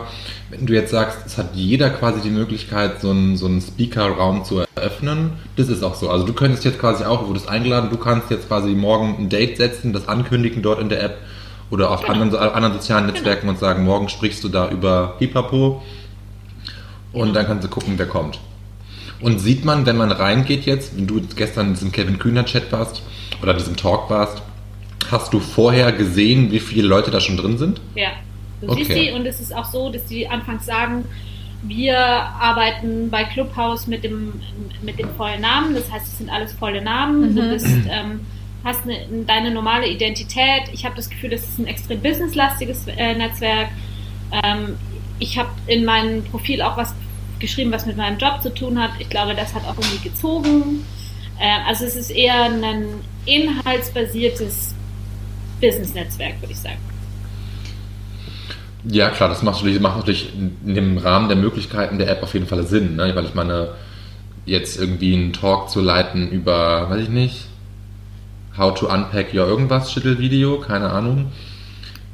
wenn 0.50 0.66
du 0.66 0.74
jetzt 0.74 0.92
sagst, 0.92 1.20
es 1.26 1.38
hat 1.38 1.56
jeder 1.56 1.90
quasi 1.90 2.20
die 2.22 2.30
Möglichkeit, 2.30 3.00
so 3.00 3.10
einen, 3.10 3.38
so 3.38 3.46
einen 3.46 3.62
Speaker-Raum 3.62 4.44
zu 4.44 4.64
eröffnen, 4.76 5.32
das 5.56 5.70
ist 5.70 5.82
auch 5.82 5.96
so. 5.96 6.10
Also 6.10 6.26
du 6.26 6.34
könntest 6.34 6.66
jetzt 6.66 6.78
quasi 6.80 7.06
auch, 7.06 7.22
du 7.22 7.28
wurdest 7.30 7.48
eingeladen, 7.48 7.90
du 7.90 7.98
kannst 7.98 8.30
jetzt 8.32 8.50
quasi 8.50 8.70
morgen 8.72 9.16
ein 9.18 9.30
Date 9.30 9.56
setzen, 9.58 9.94
das 9.94 10.10
ankündigen 10.10 10.62
dort 10.62 10.82
in 10.82 10.90
der 10.90 11.04
App 11.04 11.18
oder 11.70 11.90
auf 11.90 12.02
Genau. 12.02 12.14
anderen, 12.22 12.36
anderen 12.54 12.74
sozialen 12.74 13.06
Netzwerken 13.08 13.48
und 13.48 13.60
sagen, 13.60 13.86
morgen 13.86 14.10
sprichst 14.10 14.44
du 14.44 14.50
da 14.50 14.70
über 14.70 15.16
Pipapo 15.20 15.82
und 17.14 17.34
dann 17.34 17.46
kannst 17.46 17.64
du 17.64 17.70
gucken, 17.70 17.94
wer 17.98 18.08
kommt. 18.08 18.40
Und 19.20 19.40
sieht 19.40 19.66
man, 19.66 19.86
wenn 19.86 19.98
man 19.98 20.12
reingeht 20.12 20.66
jetzt, 20.66 20.96
wenn 20.96 21.08
du 21.08 21.22
gestern 21.36 21.68
in 21.70 21.74
diesem 21.74 21.92
Kevin 21.92 22.20
Kühner 22.20 22.46
Chat 22.46 22.72
warst 22.72 23.02
oder 23.42 23.52
in 23.54 23.58
diesem 23.58 23.76
Talk 23.76 24.10
warst, 24.10 24.42
hast 25.10 25.34
du 25.34 25.40
vorher 25.40 25.92
gesehen, 25.92 26.52
wie 26.52 26.60
viele 26.60 26.88
Leute 26.88 27.10
da 27.12 27.20
schon 27.20 27.38
drin 27.38 27.58
sind? 27.58 27.82
Ja, 27.96 28.10
du 28.62 28.70
Okay. 28.72 28.84
siehst 28.84 28.96
die 28.96 29.12
und 29.12 29.26
es 29.26 29.40
ist 29.40 29.56
auch 29.56 29.66
so, 29.66 29.90
dass 29.92 30.06
die 30.06 30.28
anfangs 30.28 30.66
sagen, 30.66 31.06
wir 31.64 31.98
arbeiten 31.98 33.10
bei 33.10 33.24
Clubhouse 33.24 33.88
mit 33.88 34.04
dem, 34.04 34.34
mit 34.84 35.00
dem 35.00 35.10
vollen 35.18 35.42
Namen, 35.42 35.74
das 35.74 35.92
heißt, 35.92 36.06
es 36.06 36.18
sind 36.20 36.30
alles 36.30 36.54
volle 36.54 36.82
Namen. 36.84 37.36
Du 37.36 37.42
Mhm. 37.42 37.50
bist, 37.50 37.66
ähm, 37.90 38.20
hast 38.64 38.84
eine, 38.84 38.98
deine 39.26 39.50
normale 39.52 39.88
Identität. 39.88 40.64
Ich 40.74 40.86
habe 40.86 40.96
das 40.96 41.10
Gefühl, 41.10 41.32
das 41.32 41.42
ist 41.42 41.58
ein 41.58 41.66
extrem 41.66 42.00
businesslastiges 42.02 42.86
äh, 42.96 43.16
Netzwerk. 43.16 43.70
Ähm, 44.44 44.76
ich 45.20 45.40
habe 45.40 45.50
in 45.66 45.84
meinem 45.86 46.24
Profil 46.26 46.62
auch 46.62 46.78
was 46.78 46.94
geschrieben, 47.40 47.72
was 47.72 47.86
mit 47.86 47.98
meinem 47.98 48.18
Job 48.18 48.42
zu 48.42 48.54
tun 48.54 48.82
hat. 48.82 48.92
Ich 49.00 49.10
glaube, 49.10 49.36
das 49.36 49.54
hat 49.54 49.64
auch 49.66 49.78
irgendwie 49.78 50.10
gezogen. 50.10 50.86
Äh, 51.40 51.68
also 51.68 51.86
es 51.86 51.96
ist 51.96 52.10
eher 52.10 52.44
ein 52.44 52.86
inhaltsbasiertes 53.26 54.74
Business-Netzwerk, 55.62 56.42
würde 56.42 56.54
ich 56.54 56.60
sagen. 56.60 56.80
Ja, 58.84 59.10
klar, 59.10 59.30
das 59.30 59.44
macht 59.44 59.58
natürlich, 59.58 59.82
macht 59.82 59.98
natürlich 59.98 60.32
dem 60.36 60.98
Rahmen 60.98 61.28
der 61.28 61.38
Möglichkeiten 61.38 61.98
der 61.98 62.10
App 62.10 62.24
auf 62.24 62.34
jeden 62.34 62.48
Fall 62.48 62.66
Sinn, 62.66 62.96
ne? 62.96 63.12
weil 63.16 63.26
ich 63.26 63.34
meine, 63.34 63.70
jetzt 64.46 64.80
irgendwie 64.80 65.14
einen 65.14 65.34
Talk 65.34 65.70
zu 65.70 65.82
leiten 65.82 66.30
über, 66.30 66.90
weiß 66.90 67.04
ich 67.04 67.10
nicht, 67.10 67.48
how 68.58 68.74
to 68.74 68.88
unpack 68.88 69.34
your 69.34 69.46
irgendwas 69.46 69.92
Schüttelvideo, 69.92 70.60
keine 70.60 70.90
Ahnung, 70.90 71.32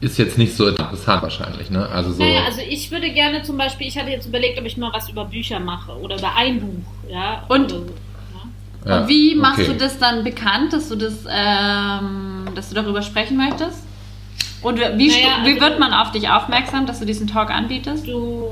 ist 0.03 0.17
jetzt 0.17 0.37
nicht 0.37 0.55
so 0.55 0.67
interessant 0.67 1.23
wahrscheinlich, 1.23 1.69
ne? 1.69 1.87
Also 1.89 2.11
so. 2.13 2.21
Naja, 2.23 2.43
also 2.45 2.59
ich 2.67 2.91
würde 2.91 3.09
gerne 3.11 3.41
zum 3.43 3.57
Beispiel, 3.57 3.87
ich 3.87 3.97
hatte 3.97 4.09
jetzt 4.11 4.25
überlegt, 4.27 4.59
ob 4.59 4.65
ich 4.65 4.77
mal 4.77 4.91
was 4.93 5.09
über 5.09 5.25
Bücher 5.25 5.59
mache 5.59 5.93
oder 5.93 6.17
über 6.17 6.35
ein 6.35 6.59
Buch, 6.59 7.09
ja. 7.09 7.43
Und- 7.47 7.69
so, 7.71 7.85
ja. 8.85 8.89
ja, 8.91 9.01
Und 9.01 9.07
wie 9.07 9.35
machst 9.35 9.59
okay. 9.59 9.69
du 9.71 9.75
das 9.77 9.97
dann 9.99 10.23
bekannt, 10.23 10.73
dass 10.73 10.89
du 10.89 10.95
das, 10.95 11.25
ähm, 11.29 12.49
dass 12.55 12.69
du 12.69 12.75
darüber 12.75 13.01
sprechen 13.01 13.37
möchtest? 13.37 13.83
Und 14.61 14.77
wie, 14.77 14.81
Naja, 14.81 14.97
stu- 14.97 15.45
wie 15.45 15.49
also- 15.51 15.61
wird 15.61 15.79
man 15.79 15.93
auf 15.93 16.11
dich 16.11 16.29
aufmerksam, 16.29 16.85
dass 16.85 16.99
du 16.99 17.05
diesen 17.05 17.27
Talk 17.27 17.49
anbietest? 17.49 18.07
Du 18.07 18.45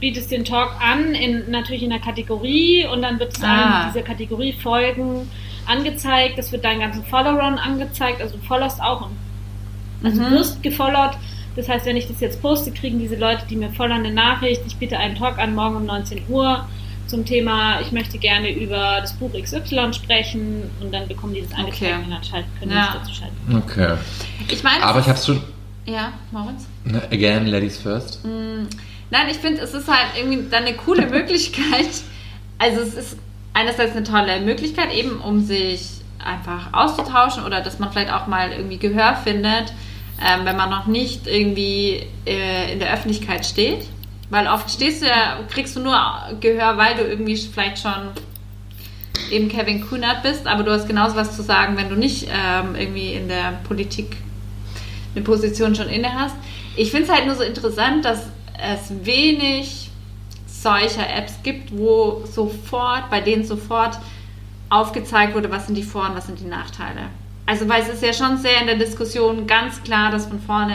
bietest 0.00 0.30
den 0.30 0.44
Talk 0.44 0.70
an, 0.80 1.14
in, 1.14 1.50
natürlich 1.50 1.82
in 1.82 1.92
einer 1.92 2.00
Kategorie 2.00 2.86
und 2.86 3.02
dann 3.02 3.18
wird 3.18 3.36
es 3.36 3.42
Ah. 3.42 3.48
allen 3.82 3.92
dieser 3.92 4.04
Kategorie 4.04 4.52
Folgen 4.52 5.28
angezeigt. 5.66 6.38
Das 6.38 6.52
wird 6.52 6.64
deinen 6.64 6.80
ganzen 6.80 7.04
Followern 7.04 7.58
angezeigt, 7.58 8.20
also 8.22 8.36
du 8.36 8.42
followst 8.44 8.80
auch. 8.80 9.08
Also 10.02 10.20
du 10.22 10.28
Mhm. 10.28 10.32
wirst 10.34 10.62
gefollowt. 10.62 11.12
Das 11.56 11.68
heißt, 11.68 11.86
wenn 11.86 11.96
ich 11.96 12.06
das 12.06 12.20
jetzt 12.20 12.40
poste, 12.40 12.70
kriegen 12.70 12.98
diese 13.00 13.16
Leute, 13.16 13.42
die 13.50 13.56
mir 13.56 13.70
followen, 13.70 14.04
eine 14.04 14.14
Nachricht. 14.14 14.62
Ich 14.66 14.76
biete 14.76 14.96
einen 14.98 15.16
Talk 15.16 15.38
an, 15.38 15.54
morgen 15.54 15.76
um 15.76 15.86
19 15.86 16.22
Uhr 16.28 16.64
zum 17.08 17.24
Thema, 17.24 17.80
ich 17.80 17.90
möchte 17.90 18.18
gerne 18.18 18.50
über 18.50 18.98
das 19.00 19.14
Buch 19.14 19.32
XY 19.32 19.92
sprechen 19.94 20.70
und 20.80 20.92
dann 20.92 21.08
bekommen 21.08 21.32
die 21.34 21.40
das 21.40 21.52
angezeigt 21.54 21.82
Okay. 21.94 22.04
und 22.04 22.10
dann 22.10 22.22
schalten, 22.22 22.48
können 22.60 22.72
Ja. 22.72 22.96
dazu 23.00 23.12
schalten. 23.14 23.56
Okay. 23.56 23.94
Ich 24.48 24.62
meine, 24.62 24.84
Aber 24.84 25.00
ich 25.00 25.08
hab's 25.08 25.24
schon. 25.26 25.42
Ja, 25.86 26.12
Moritz? 26.32 26.66
Again, 27.10 27.46
Ladies 27.46 27.78
first. 27.78 28.20
Nein, 28.24 29.26
ich 29.30 29.38
finde, 29.38 29.62
es 29.62 29.72
ist 29.72 29.88
halt 29.88 30.08
irgendwie 30.18 30.50
dann 30.50 30.64
eine 30.64 30.76
coole 30.76 31.06
Möglichkeit. 31.10 31.88
Also 32.58 32.80
es 32.82 32.92
ist 32.94 33.16
einerseits 33.54 33.96
eine 33.96 34.04
tolle 34.04 34.40
Möglichkeit, 34.42 34.92
eben 34.92 35.18
um 35.20 35.40
sich 35.42 35.88
einfach 36.22 36.72
auszutauschen 36.74 37.44
oder 37.44 37.62
dass 37.62 37.78
man 37.78 37.90
vielleicht 37.90 38.12
auch 38.12 38.26
mal 38.26 38.52
irgendwie 38.52 38.76
Gehör 38.76 39.16
findet, 39.24 39.72
ähm, 40.20 40.44
wenn 40.44 40.56
man 40.56 40.70
noch 40.70 40.86
nicht 40.86 41.26
irgendwie 41.26 42.06
äh, 42.26 42.72
in 42.72 42.78
der 42.78 42.92
Öffentlichkeit 42.92 43.46
steht. 43.46 43.86
Weil 44.30 44.46
oft 44.46 44.70
stehst 44.70 45.02
du 45.02 45.06
ja, 45.06 45.38
kriegst 45.48 45.74
du 45.76 45.80
nur 45.80 45.98
Gehör, 46.40 46.76
weil 46.76 46.96
du 46.96 47.02
irgendwie 47.02 47.36
vielleicht 47.36 47.78
schon 47.78 48.10
eben 49.30 49.48
Kevin 49.48 49.86
Kühnert 49.86 50.22
bist, 50.22 50.46
aber 50.46 50.62
du 50.62 50.72
hast 50.72 50.86
genauso 50.86 51.16
was 51.16 51.34
zu 51.34 51.42
sagen, 51.42 51.76
wenn 51.76 51.88
du 51.88 51.96
nicht 51.96 52.28
ähm, 52.28 52.74
irgendwie 52.74 53.12
in 53.12 53.28
der 53.28 53.60
Politik 53.66 54.16
eine 55.14 55.24
Position 55.24 55.74
schon 55.74 55.88
inne 55.88 56.12
hast. 56.14 56.36
Ich 56.76 56.90
finde 56.90 57.06
es 57.06 57.12
halt 57.12 57.26
nur 57.26 57.36
so 57.36 57.42
interessant, 57.42 58.04
dass 58.04 58.26
es 58.58 59.04
wenig 59.04 59.90
solcher 60.46 61.08
Apps 61.08 61.34
gibt, 61.42 61.76
wo 61.76 62.24
sofort, 62.24 63.10
bei 63.10 63.20
denen 63.20 63.44
sofort 63.44 63.98
aufgezeigt 64.68 65.34
wurde, 65.34 65.50
was 65.50 65.66
sind 65.66 65.76
die 65.76 65.82
Vor- 65.82 66.08
und 66.08 66.16
was 66.16 66.26
sind 66.26 66.40
die 66.40 66.46
Nachteile. 66.46 67.02
Also 67.48 67.66
weil 67.66 67.80
es 67.80 67.88
ist 67.88 68.02
ja 68.02 68.12
schon 68.12 68.36
sehr 68.36 68.60
in 68.60 68.66
der 68.66 68.76
Diskussion 68.76 69.46
ganz 69.46 69.82
klar, 69.82 70.10
dass 70.10 70.26
von 70.26 70.38
vorne 70.38 70.74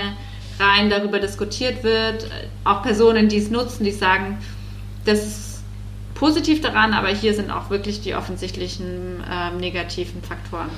rein 0.59 0.89
darüber 0.89 1.19
diskutiert 1.19 1.84
wird. 1.84 2.28
Auch 2.63 2.82
Personen, 2.82 3.30
die 3.30 3.38
es 3.38 3.51
nutzen, 3.51 3.84
die 3.84 3.91
sagen, 3.91 4.39
das 5.05 5.24
ist 5.24 5.63
positiv 6.15 6.61
daran, 6.61 6.93
aber 6.93 7.09
hier 7.09 7.36
sind 7.36 7.51
auch 7.51 7.69
wirklich 7.69 8.01
die 8.01 8.15
offensichtlichen 8.15 9.24
ähm, 9.32 9.57
negativen 9.57 10.24
Faktoren. 10.24 10.71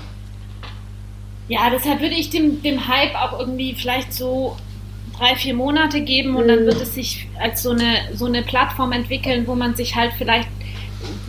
Ja, 1.47 1.69
deshalb 1.69 2.01
würde 2.01 2.15
ich 2.15 2.29
dem, 2.29 2.61
dem 2.61 2.89
Hype 2.89 3.15
auch 3.15 3.39
irgendwie 3.39 3.73
vielleicht 3.73 4.11
so 4.11 4.57
drei, 5.17 5.37
vier 5.37 5.53
Monate 5.53 6.01
geben 6.01 6.35
und 6.35 6.49
dann 6.49 6.65
wird 6.65 6.81
es 6.81 6.93
sich 6.93 7.29
als 7.39 7.63
so 7.63 7.69
eine, 7.69 8.09
so 8.13 8.25
eine 8.25 8.43
Plattform 8.43 8.91
entwickeln, 8.91 9.47
wo 9.47 9.55
man 9.55 9.75
sich 9.75 9.95
halt 9.95 10.11
vielleicht 10.17 10.49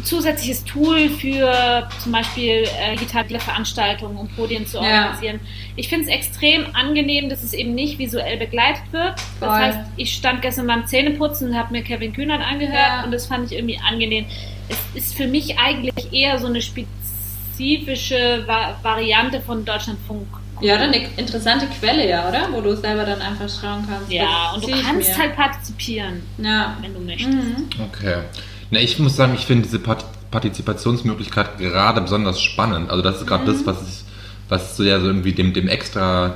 zusätzliches 0.04 0.64
Tool 0.64 1.08
für 1.10 1.88
zum 2.02 2.12
Beispiel 2.12 2.64
äh, 2.80 2.96
digitale 2.96 3.40
Veranstaltungen 3.40 4.16
und 4.16 4.34
Podien 4.36 4.66
zu 4.66 4.78
Ja. 4.78 4.82
organisieren. 5.06 5.40
Ich 5.74 5.88
finde 5.88 6.04
es 6.06 6.10
extrem 6.10 6.66
angenehm, 6.74 7.28
dass 7.28 7.42
es 7.42 7.52
eben 7.52 7.74
nicht 7.74 7.98
visuell 7.98 8.36
begleitet 8.38 8.84
wird. 8.92 9.14
Das 9.40 9.48
Voll. 9.48 9.50
heißt, 9.50 9.78
ich 9.96 10.14
stand 10.14 10.42
gestern 10.42 10.66
beim 10.66 10.86
Zähneputzen 10.86 11.48
und 11.50 11.56
habe 11.58 11.72
mir 11.72 11.82
Kevin 11.82 12.12
Kühnert 12.12 12.40
angehört 12.42 12.74
Ja. 12.74 13.04
und 13.04 13.10
das 13.12 13.26
fand 13.26 13.50
ich 13.50 13.58
irgendwie 13.58 13.78
angenehm. 13.86 14.26
Es 14.68 14.78
ist 14.94 15.14
für 15.16 15.26
mich 15.26 15.58
eigentlich 15.58 16.12
eher 16.12 16.38
so 16.38 16.46
eine 16.46 16.60
spezifische 16.62 18.44
Va 18.46 18.76
Variante 18.82 19.40
von 19.40 19.64
Deutschlandfunk. 19.64 20.26
Ja, 20.62 20.76
oder 20.76 20.84
eine 20.84 21.06
interessante 21.18 21.66
Quelle, 21.78 22.08
ja, 22.08 22.26
oder? 22.28 22.48
Wo 22.50 22.62
du 22.62 22.74
selber 22.76 23.04
dann 23.04 23.20
einfach 23.20 23.46
schauen 23.48 23.84
kannst. 23.86 24.10
Ja, 24.10 24.52
und 24.54 24.64
du 24.64 24.70
kannst 24.70 25.10
mir. 25.10 25.18
halt 25.18 25.36
partizipieren, 25.36 26.22
Ja. 26.38 26.76
wenn 26.80 26.94
du 26.94 27.00
möchtest. 27.00 27.28
Mhm. 27.30 27.68
Okay. 27.92 28.22
Na, 28.70 28.80
ich 28.80 28.98
muss 28.98 29.16
sagen, 29.16 29.34
ich 29.34 29.46
finde 29.46 29.64
diese 29.64 29.78
Part 29.78 30.04
Partizipationsmöglichkeit 30.30 31.56
gerade 31.58 32.00
besonders 32.00 32.40
spannend. 32.42 32.90
Also 32.90 33.02
das 33.02 33.20
ist 33.20 33.26
gerade 33.26 33.44
das, 33.46 33.64
was 33.64 33.82
ich, 33.88 34.04
was 34.48 34.76
so 34.76 34.82
ja 34.82 35.00
so 35.00 35.06
irgendwie 35.06 35.32
dem, 35.32 35.54
dem 35.54 35.68
extra 35.68 36.34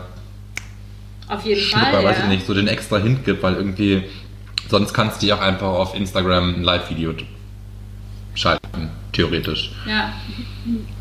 Auf 1.28 1.44
jeden 1.44 1.60
Schlupper, 1.60 1.90
Fall. 1.90 2.04
weiß 2.04 2.18
ja. 2.18 2.22
ich 2.24 2.30
nicht, 2.30 2.46
so 2.46 2.54
den 2.54 2.68
extra 2.68 2.98
Hint 2.98 3.24
gibt, 3.24 3.42
weil 3.42 3.54
irgendwie 3.54 4.04
sonst 4.68 4.94
kannst 4.94 5.22
du 5.22 5.26
ja 5.26 5.36
auch 5.36 5.40
einfach 5.40 5.66
auf 5.66 5.94
Instagram 5.94 6.54
ein 6.54 6.62
Live-Video 6.62 7.14
schalten, 8.34 8.90
theoretisch. 9.12 9.72
Ja. 9.86 10.12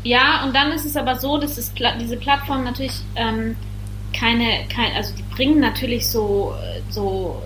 Ja, 0.02 0.44
und 0.44 0.54
dann 0.54 0.72
ist 0.72 0.84
es 0.84 0.96
aber 0.96 1.16
so, 1.16 1.38
dass 1.38 1.56
es, 1.56 1.72
diese 2.00 2.16
Plattformen 2.16 2.64
natürlich 2.64 2.94
ähm, 3.14 3.56
keine, 4.12 4.66
kein, 4.68 4.94
also 4.96 5.14
die 5.14 5.22
bringen 5.34 5.60
natürlich 5.60 6.08
so, 6.08 6.54
so 6.90 7.40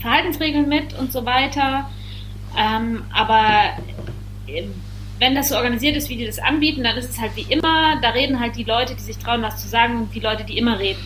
Verhaltensregeln 0.00 0.68
mit 0.68 0.92
und 0.98 1.12
so 1.12 1.24
weiter. 1.24 1.88
Ähm, 2.56 3.04
aber 3.12 3.72
äh, 4.46 4.64
wenn 5.18 5.34
das 5.34 5.48
so 5.50 5.56
organisiert 5.56 5.96
ist, 5.96 6.08
wie 6.08 6.16
die 6.16 6.26
das 6.26 6.38
anbieten, 6.38 6.82
dann 6.84 6.96
ist 6.96 7.10
es 7.10 7.20
halt 7.20 7.34
wie 7.36 7.46
immer, 7.52 8.00
da 8.02 8.10
reden 8.10 8.40
halt 8.40 8.56
die 8.56 8.64
Leute, 8.64 8.94
die 8.94 9.00
sich 9.02 9.18
trauen, 9.18 9.42
was 9.42 9.62
zu 9.62 9.68
sagen 9.68 9.96
und 10.02 10.14
die 10.14 10.20
Leute, 10.20 10.44
die 10.44 10.58
immer 10.58 10.78
reden. 10.78 11.02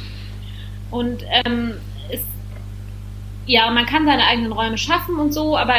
Und 0.90 1.24
ähm, 1.44 1.74
es, 2.10 2.20
ja, 3.46 3.70
man 3.70 3.84
kann 3.86 4.06
seine 4.06 4.24
eigenen 4.26 4.52
Räume 4.52 4.78
schaffen 4.78 5.16
und 5.16 5.32
so, 5.32 5.56
aber 5.56 5.74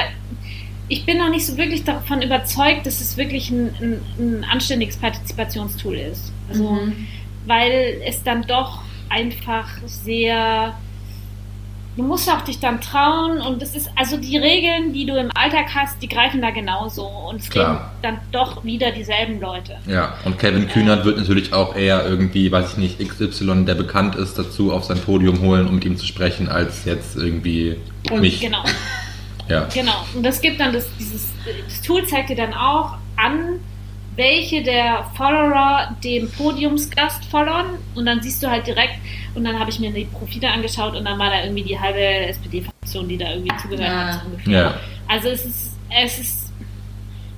ich 0.88 1.06
bin 1.06 1.18
noch 1.18 1.30
nicht 1.30 1.46
so 1.46 1.58
wirklich 1.58 1.84
davon 1.84 2.22
überzeugt, 2.22 2.86
dass 2.86 3.02
es 3.02 3.18
wirklich 3.18 3.50
ein, 3.52 3.74
ein, 3.80 4.02
ein 4.20 4.44
anständiges 4.44 4.98
Partizipationstool 4.98 5.96
ist. 5.98 6.32
Also, 6.50 6.64
Mhm. 6.72 7.08
weil 7.46 8.02
es 8.06 8.24
dann 8.24 8.44
doch 8.44 8.82
einfach 9.10 9.68
sehr. 9.86 10.74
Du 12.00 12.06
musst 12.06 12.32
auch 12.32 12.40
dich 12.40 12.62
dann 12.62 12.80
trauen 12.80 13.42
und 13.42 13.62
es 13.62 13.76
ist, 13.76 13.90
also 13.98 14.16
die 14.16 14.38
Regeln, 14.38 14.94
die 14.94 15.06
du 15.06 15.20
im 15.20 15.30
Alltag 15.36 15.66
hast, 15.76 16.02
die 16.02 16.08
greifen 16.08 16.42
da 16.42 16.50
genauso 16.50 17.06
und 17.06 17.42
es 17.42 17.50
Klar. 17.50 17.72
reden 17.72 17.86
dann 18.02 18.20
doch 18.32 18.64
wieder 18.64 18.92
dieselben 18.92 19.42
Leute. 19.42 19.76
Ja, 19.86 20.14
und 20.24 20.40
Kevin 20.40 20.70
Kühnert 20.70 21.04
wird 21.04 21.18
natürlich 21.18 21.52
auch 21.52 21.76
eher 21.76 22.08
irgendwie, 22.08 22.54
weiß 22.54 22.72
ich 22.72 22.78
nicht, 22.78 23.00
XY, 23.00 23.66
der 23.66 23.76
bekannt 23.76 24.16
ist, 24.16 24.40
dazu 24.40 24.72
auf 24.72 24.86
sein 24.86 24.98
Podium 24.98 25.42
holen, 25.42 25.68
um 25.68 25.76
mit 25.76 25.84
ihm 25.84 25.98
zu 25.98 26.06
sprechen, 26.06 26.48
als 26.48 26.86
jetzt 26.86 27.18
irgendwie 27.18 27.76
Und 28.10 28.22
mich. 28.22 28.40
Genau. 28.40 28.64
Ja. 29.50 29.68
Genau. 29.74 30.06
Und 30.14 30.24
das 30.26 30.40
gibt 30.40 30.62
dann 30.62 30.72
das, 30.72 30.88
dieses, 30.98 31.28
das 31.66 31.82
Tool 31.82 32.08
zeigt 32.08 32.30
dir 32.30 32.38
dann 32.38 32.54
auch 32.54 32.94
an, 33.18 33.60
welche 34.16 34.64
der 34.64 35.06
Follower 35.16 35.96
dem 36.02 36.32
Podiumsgast 36.32 37.26
followern. 37.26 37.78
Und 37.96 38.06
dann 38.06 38.22
siehst 38.22 38.42
du 38.42 38.50
halt 38.50 38.68
direkt, 38.68 38.96
und 39.40 39.46
dann 39.46 39.58
habe 39.58 39.70
ich 39.72 39.80
mir 39.80 39.92
die 39.92 40.04
Profile 40.06 40.52
angeschaut 40.52 40.96
und 40.96 41.06
dann 41.06 41.18
war 41.18 41.30
da 41.30 41.42
irgendwie 41.44 41.64
die 41.64 41.80
halbe 41.80 42.00
SPD-Fraktion, 42.00 43.08
die 43.08 43.18
da 43.18 43.32
irgendwie 43.32 43.56
zugehört 43.58 43.88
Ja. 43.90 44.08
hat, 44.14 44.22
so 44.22 44.26
ungefähr. 44.30 44.54
Ja. 44.54 44.74
Also 45.08 45.30
es 45.30 45.46
ist, 45.46 45.78
es 46.04 46.20
ist 46.20 46.54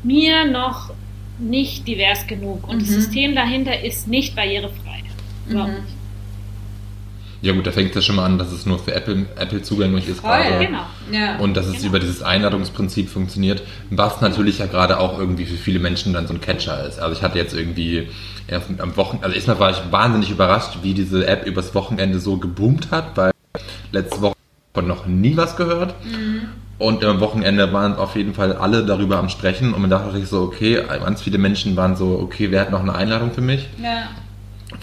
mir 0.04 0.46
noch 0.46 0.92
nicht 1.40 1.88
divers 1.88 2.26
genug. 2.28 2.68
Und 2.68 2.82
das 2.82 2.90
Mhm. 2.90 2.94
System 2.96 3.36
dahinter 3.36 3.80
ist 3.84 4.08
nicht 4.08 4.36
barrierefrei. 4.36 5.04
Überhaupt 5.48 5.72
Mhm. 5.74 5.76
nicht. 5.86 5.96
Ja 7.44 7.54
gut, 7.54 7.66
da 7.66 7.72
fängt 7.72 7.90
es 7.90 7.96
ja 7.96 8.02
schon 8.02 8.18
mal 8.18 8.26
an, 8.26 8.38
dass 8.38 8.52
es 8.52 8.66
nur 8.68 8.78
für 8.78 8.94
Apple, 8.94 9.26
Apple 9.36 9.64
zugänglich 9.64 10.08
ist 10.08 10.20
Voll, 10.20 10.30
gerade. 10.30 10.66
Genau. 10.66 10.82
Ja. 11.12 11.38
Und 11.38 11.56
dass 11.56 11.66
es 11.66 11.78
Genau. 11.78 11.88
über 11.88 12.00
dieses 12.00 12.22
Einladungsprinzip 12.22 13.10
funktioniert, 13.10 13.64
was 13.90 14.22
natürlich 14.22 14.60
ja 14.60 14.68
gerade 14.68 15.00
auch 15.00 15.18
irgendwie 15.18 15.46
für 15.46 15.56
viele 15.58 15.80
Menschen 15.80 16.14
dann 16.14 16.28
so 16.28 16.34
ein 16.34 16.42
Catcher 16.42 16.86
ist. 16.88 17.00
Also 17.00 17.16
ich 17.16 17.24
hatte 17.24 17.40
jetzt 17.40 17.54
irgendwie 17.56 18.10
erst 18.48 18.68
am 18.78 18.96
Wochenende, 18.96 19.26
also 19.26 19.36
erstmal 19.36 19.60
war 19.60 19.72
ich 19.72 19.82
wahnsinnig 19.90 20.30
überrascht, 20.30 20.80
wie 20.84 20.94
diese 20.94 21.26
App 21.26 21.48
übers 21.48 21.74
Wochenende 21.74 22.20
so 22.20 22.38
geboomt 22.38 22.92
hat, 22.92 23.18
weil 23.18 23.32
letzte 23.92 24.22
Woche 24.22 24.36
von 24.76 24.88
noch 24.88 25.08
nie 25.08 25.36
was 25.36 25.58
gehört. 25.58 25.96
Und 26.78 27.04
am 27.04 27.20
Wochenende 27.20 27.74
waren 27.74 27.96
auf 27.96 28.16
jeden 28.16 28.34
Fall 28.34 28.54
alle 28.54 28.86
darüber 28.86 29.18
am 29.18 29.30
Sprechen 29.30 29.74
und 29.74 29.82
man 29.82 29.90
dachte 29.90 30.12
sich 30.12 30.28
so, 30.28 30.42
okay, 30.44 30.82
ganz 30.88 31.22
viele 31.22 31.38
Menschen 31.38 31.76
waren 31.76 31.96
so, 31.96 32.20
okay, 32.20 32.52
wer 32.52 32.62
hat 32.62 32.72
noch 32.72 32.82
eine 32.82 32.94
Einladung 32.94 33.32
für 33.32 33.42
mich? 33.42 33.68
ja. 33.82 34.10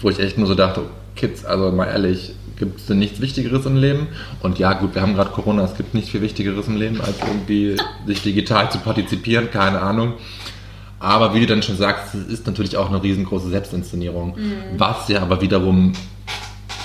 Wo 0.01 0.09
ich 0.09 0.19
echt 0.19 0.37
nur 0.37 0.45
so 0.47 0.53
dachte, 0.53 0.81
Kids, 1.15 1.43
also 1.43 1.71
mal 1.71 1.85
ehrlich, 1.85 2.33
gibt 2.59 2.79
es 2.79 2.85
denn 2.85 2.99
nichts 2.99 3.19
Wichtigeres 3.21 3.65
im 3.65 3.75
Leben? 3.77 4.07
Und 4.41 4.59
ja, 4.59 4.73
gut, 4.73 4.93
wir 4.95 5.01
haben 5.01 5.15
gerade 5.15 5.31
Corona, 5.31 5.63
es 5.63 5.75
gibt 5.75 5.93
nichts 5.93 6.09
viel 6.11 6.21
Wichtigeres 6.21 6.67
im 6.67 6.75
Leben, 6.77 7.01
als 7.01 7.15
irgendwie 7.25 7.77
sich 8.05 8.21
digital 8.21 8.71
zu 8.71 8.77
partizipieren, 8.79 9.49
keine 9.49 9.81
Ahnung. 9.81 10.13
Aber 10.99 11.33
wie 11.33 11.39
du 11.39 11.45
dann 11.45 11.63
schon 11.63 11.77
sagst, 11.77 12.13
es 12.13 12.27
ist 12.27 12.45
natürlich 12.45 12.75
auch 12.75 12.89
eine 12.89 13.01
riesengroße 13.01 13.49
Selbstinszenierung, 13.49 14.35
was 14.77 15.07
ja 15.07 15.21
aber 15.21 15.41
wiederum 15.41 15.93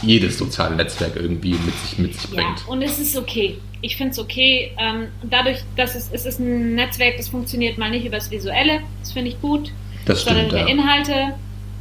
jedes 0.02 0.38
soziale 0.38 0.76
Netzwerk 0.76 1.16
irgendwie 1.16 1.50
mit 1.64 1.74
sich, 1.80 1.98
mit 1.98 2.14
sich 2.14 2.30
Ja, 2.30 2.42
bringt. 2.42 2.68
und 2.68 2.82
es 2.82 2.98
ist 2.98 3.16
okay. 3.16 3.58
Ich 3.80 3.96
finde 3.96 4.12
es 4.12 4.18
okay. 4.18 4.70
Ähm, 4.78 5.08
dadurch, 5.28 5.58
dass 5.76 5.94
es, 5.94 6.10
es 6.12 6.26
ist 6.26 6.38
ein 6.38 6.74
Netzwerk, 6.74 7.16
das 7.16 7.28
funktioniert 7.28 7.76
mal 7.78 7.90
nicht 7.90 8.04
über 8.06 8.16
das 8.16 8.30
Visuelle, 8.30 8.80
das 9.00 9.12
finde 9.12 9.30
ich 9.30 9.40
gut, 9.40 9.72
Das 10.06 10.22
sondern 10.22 10.46
stimmt, 10.46 10.62
über 10.62 10.70
ja. 10.70 10.74
Inhalte. 10.74 11.34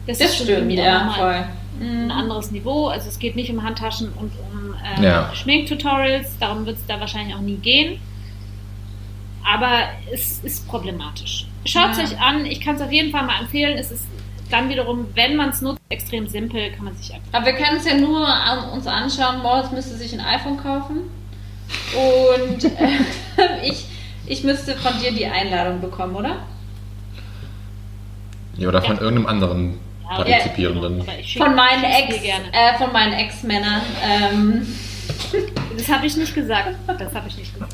Das, 0.07 0.17
Das 0.17 0.29
ist 0.31 0.37
schon 0.37 0.47
stimmt, 0.47 0.71
ja, 0.71 1.05
nochmal 1.05 1.43
voll. 1.43 1.45
Ein 1.80 2.11
anderes 2.11 2.51
Niveau. 2.51 2.88
Also 2.88 3.09
es 3.09 3.19
geht 3.19 3.36
nicht 3.36 3.49
um 3.51 3.63
Handtaschen 3.63 4.09
und 4.13 4.32
um 4.51 4.76
äh, 4.99 5.03
Ja. 5.03 5.32
Schminktutorials, 5.34 6.38
darum 6.39 6.65
wird 6.65 6.78
es 6.78 6.86
da 6.86 6.99
wahrscheinlich 6.99 7.36
auch 7.36 7.41
nie 7.41 7.57
gehen. 7.57 7.99
Aber 9.45 9.89
es 10.11 10.39
ist 10.39 10.67
problematisch. 10.67 11.47
Schaut 11.65 11.91
es 11.91 11.97
Ja. 11.97 12.03
euch 12.05 12.19
an, 12.21 12.45
ich 12.45 12.61
kann 12.61 12.76
es 12.76 12.82
auf 12.82 12.91
jeden 12.91 13.11
Fall 13.11 13.26
mal 13.26 13.41
empfehlen. 13.41 13.78
Es 13.78 13.91
ist 13.91 14.05
dann 14.49 14.69
wiederum, 14.69 15.07
wenn 15.15 15.36
man 15.36 15.49
es 15.49 15.61
nutzt, 15.61 15.82
extrem 15.89 16.28
simpel, 16.28 16.71
kann 16.71 16.86
man 16.86 16.95
sich 16.95 17.13
einfach. 17.13 17.28
Aber 17.34 17.45
wir 17.45 17.53
können 17.53 17.78
es 17.78 17.86
ja 17.86 17.95
nur 17.97 18.28
an, 18.28 18.69
uns 18.69 18.86
anschauen. 18.88 19.41
Moritz 19.41 19.71
müsste 19.71 19.95
sich 19.95 20.13
ein 20.13 20.21
iPhone 20.21 20.57
kaufen. 20.57 20.97
Und 21.95 22.63
äh, 22.80 22.99
ich, 23.69 23.86
ich 24.28 24.43
müsste 24.43 24.76
von 24.76 24.93
dir 25.01 25.11
die 25.11 25.26
Einladung 25.26 25.82
bekommen, 25.82 26.15
oder? 26.15 26.38
Ja, 28.57 28.67
oder 28.69 28.82
von 28.82 28.95
Ja. 28.97 29.01
irgendeinem 29.01 29.28
anderen 29.28 29.80
Partizipierenden. 30.18 31.03
ich 31.20 31.32
schick- 31.34 31.43
Von 31.43 31.55
meinen 31.55 31.84
Ex, 31.84 32.22
gerne. 32.22 32.45
äh, 32.51 32.78
von 32.78 32.91
meinen 32.91 33.14
Ex-Männern. 33.14 33.82
Ähm, 34.03 34.68
Das 35.78 35.89
habe 35.89 36.05
ich 36.05 36.16
nicht 36.16 36.34
gesagt. 36.36 36.76
Das 36.88 37.14
habe 37.14 37.28
ich 37.28 37.36
nicht 37.38 37.53
gesagt. 37.53 37.74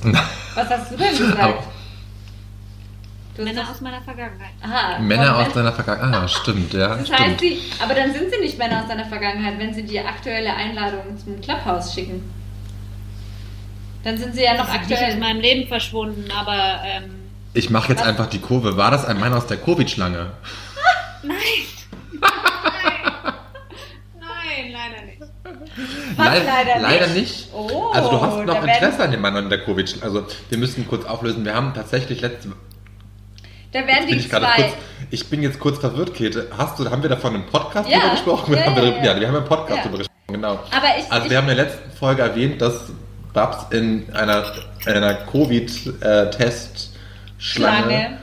was 0.56 0.70
hast 0.70 0.92
du 0.92 0.98
denn 0.98 1.10
gesagt? 1.18 1.40
Aber 1.40 1.64
Du 3.36 3.44
Männer 3.44 3.70
aus 3.70 3.80
meiner 3.82 4.02
Vergangenheit. 4.02 4.50
Aha, 4.62 5.00
Männer 5.00 5.38
aus 5.38 5.54
deiner 5.54 5.72
Vergangenheit. 5.72 6.24
Ah, 6.24 6.28
stimmt, 6.28 6.74
ja. 6.74 6.96
Das 6.96 7.08
stimmt. 7.08 7.20
heißt, 7.20 7.40
sie, 7.40 7.60
aber 7.82 7.94
dann 7.94 8.12
sind 8.14 8.32
sie 8.34 8.40
nicht 8.42 8.58
Männer 8.58 8.82
aus 8.82 8.88
deiner 8.88 9.06
Vergangenheit, 9.06 9.60
wenn 9.60 9.74
sie 9.74 9.84
die 9.84 10.00
aktuelle 10.00 10.54
Einladung 10.54 11.18
zum 11.24 11.40
Clubhouse 11.40 11.94
schicken. 11.94 12.24
Dann 14.04 14.18
sind 14.18 14.34
sie 14.36 14.44
ja 14.44 14.56
noch 14.56 14.66
Sie 14.66 14.72
sind 14.72 14.90
nicht 14.90 14.98
aus 14.98 15.04
aktuell. 15.04 15.20
meinem 15.20 15.42
Leben 15.42 15.68
verschwunden, 15.68 16.26
aber 16.32 16.82
ähm, 16.86 17.12
Ich 17.54 17.70
mache 17.70 17.90
jetzt 17.90 18.02
Was? 18.02 18.08
einfach 18.08 18.28
die 18.28 18.40
Kurve. 18.40 18.76
War 18.78 18.92
das 18.92 19.06
ein 19.06 19.20
Mann 19.20 19.34
aus 19.34 19.46
der 19.48 19.58
Covid-Schlange? 19.58 20.32
nein. 21.24 21.36
Nein, 24.20 24.72
leider 24.74 25.06
nicht. 25.06 25.22
Was, 26.18 26.26
leider 26.44 26.80
leider 26.82 27.08
nicht? 27.08 27.16
nicht. 27.16 27.50
Oh, 27.54 27.92
also 27.94 28.10
du 28.12 28.22
hast 28.22 28.38
noch 28.46 28.46
da 28.46 28.62
Interesse 28.66 29.04
an 29.04 29.12
dem 29.12 29.50
der 29.50 29.64
Covid. 29.64 29.98
Also 30.02 30.26
wir 30.50 30.58
müssen 30.58 30.88
kurz 30.88 31.06
auflösen. 31.06 31.46
Wir 31.46 31.56
haben 31.56 31.74
tatsächlich 31.74 32.22
letzte 32.22 32.50
Da 33.72 33.80
werden 33.88 34.08
die 34.08 34.16
ich, 34.16 34.30
zwei. 34.30 34.40
kurz, 34.40 34.74
ich 35.12 35.28
bin 35.30 35.42
jetzt 35.44 35.60
kurz 35.60 35.78
verwirrt, 35.80 36.14
Käthe. 36.14 36.48
Hast 36.58 36.78
du, 36.80 36.90
haben 36.90 37.02
wir 37.02 37.10
davon 37.10 37.36
im 37.36 37.46
Podcast 37.46 37.90
Ja. 37.90 38.00
drüber 38.00 38.12
gesprochen? 38.12 38.54
Ja, 38.56 38.66
haben 38.66 38.76
ja, 38.76 38.82
wir, 38.84 38.98
ja. 38.98 39.04
ja, 39.14 39.20
wir 39.20 39.28
haben 39.28 39.36
im 39.38 39.46
Podcast 39.46 39.78
Ja. 39.78 39.84
drüber 39.84 39.98
gesprochen, 40.00 40.34
genau. 40.34 40.54
Aber 40.72 40.98
ich, 41.00 41.12
Also 41.12 41.26
ich 41.26 41.32
wir 41.32 41.38
haben 41.38 41.50
in 41.50 41.56
der 41.56 41.66
letzten 41.66 41.92
Folge 41.92 42.22
erwähnt, 42.24 42.62
dass 42.62 42.92
Babs 43.34 43.72
in 43.74 44.14
einer, 44.14 44.44
in 44.86 44.92
einer 44.94 45.14
Covid-Test-Schlange 45.14 46.90
Schlange. 47.38 48.18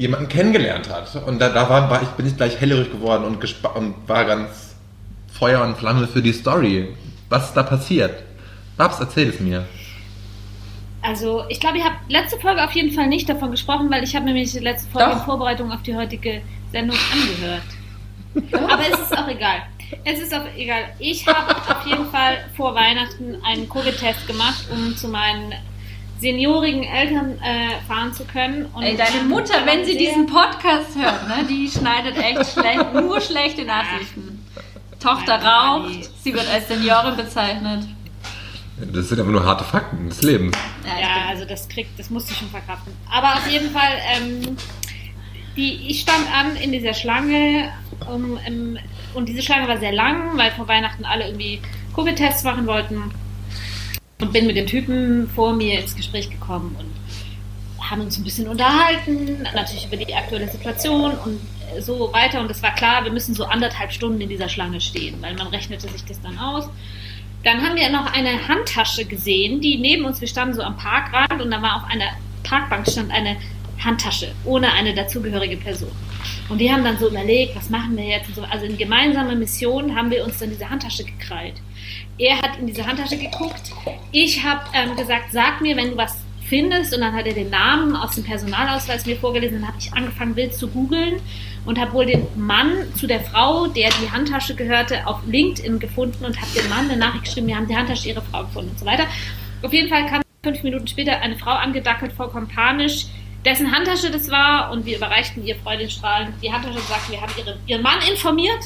Jemanden 0.00 0.28
kennengelernt 0.28 0.88
hat. 0.88 1.14
Und 1.26 1.40
da, 1.40 1.50
da 1.50 1.68
war, 1.68 1.90
war 1.90 2.02
ich, 2.02 2.08
bin 2.10 2.26
ich 2.26 2.36
gleich 2.36 2.58
hellhörig 2.58 2.90
geworden 2.90 3.24
und, 3.24 3.42
gespa- 3.42 3.74
und 3.74 3.94
war 4.08 4.24
ganz 4.24 4.74
Feuer 5.30 5.62
und 5.62 5.76
Flamme 5.76 6.08
für 6.08 6.22
die 6.22 6.32
Story. 6.32 6.88
Was 7.28 7.48
ist 7.48 7.54
da 7.54 7.62
passiert? 7.62 8.22
Babs, 8.78 8.98
erzähl 8.98 9.28
es 9.28 9.40
mir. 9.40 9.66
Also, 11.02 11.44
ich 11.48 11.60
glaube, 11.60 11.78
ihr 11.78 11.84
habt 11.84 12.10
letzte 12.10 12.38
Folge 12.40 12.64
auf 12.64 12.72
jeden 12.72 12.92
Fall 12.92 13.08
nicht 13.08 13.28
davon 13.28 13.50
gesprochen, 13.50 13.90
weil 13.90 14.02
ich 14.02 14.16
habe 14.16 14.24
nämlich 14.24 14.52
die 14.52 14.58
letzte 14.58 14.90
Folge 14.90 15.10
Doch. 15.10 15.18
in 15.18 15.24
Vorbereitung 15.24 15.70
auf 15.70 15.82
die 15.82 15.94
heutige 15.94 16.40
Sendung 16.72 16.96
angehört. 17.12 17.62
Aber 18.52 18.82
es 18.90 19.00
ist 19.00 19.16
auch 19.16 19.28
egal. 19.28 19.62
Es 20.04 20.20
ist 20.20 20.34
auch 20.34 20.46
egal. 20.56 20.84
Ich 20.98 21.26
habe 21.26 21.56
auf 21.56 21.86
jeden 21.86 22.06
Fall 22.10 22.38
vor 22.56 22.74
Weihnachten 22.74 23.36
einen 23.44 23.68
Covid-Test 23.68 24.26
gemacht, 24.26 24.64
um 24.70 24.96
zu 24.96 25.08
meinen 25.08 25.52
seniorigen 26.20 26.84
Eltern 26.84 27.38
äh, 27.42 27.80
fahren 27.88 28.12
zu 28.12 28.24
können. 28.24 28.66
Und 28.66 28.82
Ey, 28.82 28.96
deine 28.96 29.22
Mutter, 29.24 29.54
wenn 29.64 29.84
sie 29.84 29.96
diesen 29.96 30.26
Podcast 30.26 30.96
hört, 30.96 31.26
ne, 31.28 31.44
die 31.48 31.68
schneidet 31.70 32.16
echt 32.16 32.52
schlecht, 32.52 32.92
nur 32.94 33.20
schlechte 33.20 33.64
Nachrichten. 33.64 34.44
Tochter 35.00 35.38
Meine 35.38 35.48
raucht, 35.48 35.82
Mami. 35.88 36.06
sie 36.22 36.34
wird 36.34 36.46
als 36.52 36.68
Seniorin 36.68 37.16
bezeichnet. 37.16 37.84
Das 38.92 39.08
sind 39.08 39.20
aber 39.20 39.30
nur 39.30 39.44
harte 39.44 39.64
Fakten 39.64 40.08
des 40.08 40.22
Lebens. 40.22 40.56
Ja, 40.84 40.94
bin- 40.94 41.28
also 41.30 41.44
das 41.46 41.68
kriegt, 41.68 41.98
das 41.98 42.10
musste 42.10 42.32
ich 42.32 42.38
schon 42.38 42.48
verkraften. 42.50 42.92
Aber 43.10 43.34
auf 43.34 43.50
jeden 43.50 43.70
Fall, 43.70 43.92
ähm, 44.16 44.56
die, 45.56 45.86
ich 45.88 46.00
stand 46.00 46.26
an 46.34 46.56
in 46.56 46.72
dieser 46.72 46.94
Schlange 46.94 47.70
um, 48.12 48.38
ähm, 48.46 48.78
und 49.14 49.28
diese 49.28 49.42
Schlange 49.42 49.68
war 49.68 49.78
sehr 49.78 49.92
lang, 49.92 50.36
weil 50.38 50.50
vor 50.52 50.68
Weihnachten 50.68 51.04
alle 51.04 51.26
irgendwie 51.26 51.60
Covid-Tests 51.94 52.44
machen 52.44 52.66
wollten. 52.66 53.10
Und 54.20 54.32
bin 54.32 54.46
mit 54.46 54.56
dem 54.56 54.66
Typen 54.66 55.28
vor 55.28 55.54
mir 55.54 55.80
ins 55.80 55.96
Gespräch 55.96 56.30
gekommen 56.30 56.76
und 56.78 56.90
haben 57.90 58.02
uns 58.02 58.18
ein 58.18 58.24
bisschen 58.24 58.48
unterhalten, 58.48 59.42
natürlich 59.54 59.86
über 59.86 59.96
die 59.96 60.14
aktuelle 60.14 60.48
Situation 60.48 61.12
und 61.12 61.40
äh, 61.74 61.80
so 61.80 62.12
weiter. 62.12 62.40
Und 62.40 62.50
es 62.50 62.62
war 62.62 62.74
klar, 62.74 63.04
wir 63.04 63.12
müssen 63.12 63.34
so 63.34 63.44
anderthalb 63.44 63.92
Stunden 63.92 64.20
in 64.20 64.28
dieser 64.28 64.48
Schlange 64.48 64.80
stehen, 64.80 65.16
weil 65.20 65.34
man 65.34 65.48
rechnete 65.48 65.88
sich 65.88 66.04
das 66.04 66.20
dann 66.20 66.38
aus. 66.38 66.68
Dann 67.42 67.62
haben 67.62 67.76
wir 67.76 67.88
noch 67.88 68.12
eine 68.12 68.48
Handtasche 68.48 69.06
gesehen, 69.06 69.60
die 69.60 69.78
neben 69.78 70.04
uns, 70.04 70.20
wir 70.20 70.28
standen 70.28 70.54
so 70.54 70.62
am 70.62 70.76
Parkrand 70.76 71.40
und 71.40 71.50
da 71.50 71.62
war 71.62 71.76
auf 71.76 71.90
einer 71.90 72.10
Parkbank 72.42 72.86
stand 72.88 73.10
eine 73.10 73.36
Handtasche 73.82 74.32
ohne 74.44 74.72
eine 74.72 74.94
dazugehörige 74.94 75.56
Person. 75.56 75.90
Und 76.48 76.58
die 76.58 76.70
haben 76.70 76.84
dann 76.84 76.98
so 76.98 77.08
überlegt, 77.08 77.56
was 77.56 77.70
machen 77.70 77.96
wir 77.96 78.04
jetzt? 78.04 78.34
So. 78.34 78.42
Also 78.42 78.66
in 78.66 78.76
gemeinsamer 78.76 79.34
Mission 79.34 79.96
haben 79.96 80.10
wir 80.10 80.24
uns 80.24 80.38
dann 80.38 80.50
diese 80.50 80.68
Handtasche 80.68 81.04
gekrallt. 81.04 81.54
Er 82.20 82.36
hat 82.42 82.58
in 82.58 82.66
diese 82.66 82.86
Handtasche 82.86 83.16
geguckt. 83.16 83.72
Ich 84.12 84.44
habe 84.44 84.60
ähm, 84.74 84.94
gesagt, 84.94 85.32
sag 85.32 85.62
mir, 85.62 85.74
wenn 85.74 85.92
du 85.92 85.96
was 85.96 86.18
findest. 86.44 86.94
Und 86.94 87.00
dann 87.00 87.14
hat 87.14 87.26
er 87.26 87.32
den 87.32 87.48
Namen 87.48 87.96
aus 87.96 88.14
dem 88.14 88.24
Personalausweis 88.24 89.06
mir 89.06 89.16
vorgelesen. 89.16 89.60
Dann 89.60 89.68
habe 89.68 89.78
ich 89.80 89.90
angefangen, 89.94 90.36
wild 90.36 90.54
zu 90.54 90.68
googeln 90.68 91.22
und 91.64 91.80
habe 91.80 91.94
wohl 91.94 92.04
den 92.04 92.26
Mann 92.36 92.92
zu 92.94 93.06
der 93.06 93.20
Frau, 93.20 93.68
der 93.68 93.88
die 94.02 94.10
Handtasche 94.10 94.54
gehörte, 94.54 95.06
auf 95.06 95.20
LinkedIn 95.26 95.78
gefunden 95.78 96.26
und 96.26 96.38
habe 96.38 96.50
dem 96.54 96.68
Mann 96.68 96.90
eine 96.90 96.98
Nachricht 96.98 97.24
geschrieben, 97.24 97.46
wir 97.46 97.56
haben 97.56 97.68
die 97.68 97.76
Handtasche 97.76 98.08
ihrer 98.08 98.22
Frau 98.22 98.42
gefunden 98.44 98.70
und 98.70 98.78
so 98.78 98.84
weiter. 98.84 99.06
Auf 99.62 99.72
jeden 99.72 99.88
Fall 99.88 100.06
kam 100.06 100.22
fünf 100.42 100.62
Minuten 100.62 100.86
später 100.86 101.20
eine 101.20 101.36
Frau 101.36 101.52
angedackelt, 101.52 102.12
vollkommen 102.12 102.48
panisch, 102.48 103.06
dessen 103.44 103.72
Handtasche 103.72 104.10
das 104.10 104.30
war 104.30 104.72
und 104.72 104.86
wir 104.86 104.96
überreichten 104.96 105.46
ihr 105.46 105.56
freudestrahlend 105.56 106.34
die 106.42 106.52
Handtasche 106.52 106.78
und 106.78 106.86
sagten, 106.86 107.12
wir 107.12 107.20
haben 107.20 107.32
ihre, 107.38 107.58
ihren 107.66 107.82
Mann 107.82 107.98
informiert. 108.10 108.60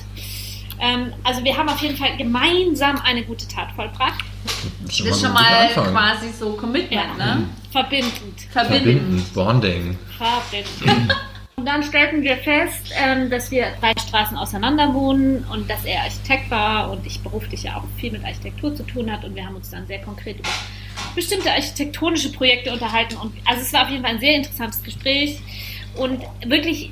Ähm, 0.80 1.12
also 1.22 1.42
wir 1.44 1.56
haben 1.56 1.68
auf 1.68 1.80
jeden 1.80 1.96
Fall 1.96 2.16
gemeinsam 2.16 3.00
eine 3.04 3.22
gute 3.22 3.46
Tat 3.48 3.70
vollbracht. 3.72 4.24
Das 4.86 5.00
ist 5.00 5.20
schon 5.20 5.32
mal 5.32 5.68
Anfang. 5.68 5.92
quasi 5.92 6.28
so 6.30 6.52
Commitment, 6.52 7.16
ne? 7.18 7.48
Verbindend. 7.70 8.12
Verbindend. 8.50 8.50
Verbindend, 8.52 9.34
Bonding. 9.34 9.98
Verbindend. 10.16 11.14
Und 11.56 11.66
dann 11.66 11.82
stellten 11.82 12.22
wir 12.22 12.36
fest, 12.38 12.92
ähm, 12.94 13.30
dass 13.30 13.50
wir 13.50 13.66
drei 13.80 13.92
Straßen 13.92 14.36
auseinander 14.36 14.92
wohnen 14.92 15.44
und 15.52 15.70
dass 15.70 15.84
er 15.84 16.02
Architekt 16.02 16.50
war 16.50 16.90
und 16.90 17.06
ich 17.06 17.20
beruflich 17.20 17.62
ja 17.62 17.76
auch 17.76 17.84
viel 17.96 18.10
mit 18.10 18.24
Architektur 18.24 18.74
zu 18.74 18.82
tun 18.82 19.10
hat 19.10 19.24
und 19.24 19.34
wir 19.34 19.46
haben 19.46 19.54
uns 19.54 19.70
dann 19.70 19.86
sehr 19.86 20.00
konkret 20.02 20.38
über 20.38 20.50
bestimmte 21.14 21.50
architektonische 21.50 22.32
Projekte 22.32 22.72
unterhalten 22.72 23.16
und 23.16 23.32
also 23.44 23.62
es 23.62 23.72
war 23.72 23.84
auf 23.84 23.90
jeden 23.90 24.02
Fall 24.02 24.14
ein 24.14 24.20
sehr 24.20 24.34
interessantes 24.34 24.82
Gespräch 24.82 25.38
und 25.96 26.20
wirklich 26.44 26.90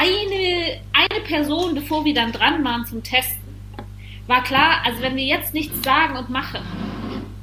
eine, 0.00 0.80
eine 0.92 1.20
Person, 1.26 1.74
bevor 1.74 2.04
wir 2.04 2.14
dann 2.14 2.32
dran 2.32 2.64
waren 2.64 2.86
zum 2.86 3.02
Testen, 3.02 3.38
war 4.26 4.42
klar, 4.42 4.80
also 4.84 5.02
wenn 5.02 5.16
wir 5.16 5.24
jetzt 5.24 5.54
nichts 5.54 5.82
sagen 5.84 6.16
und 6.16 6.30
machen, 6.30 6.60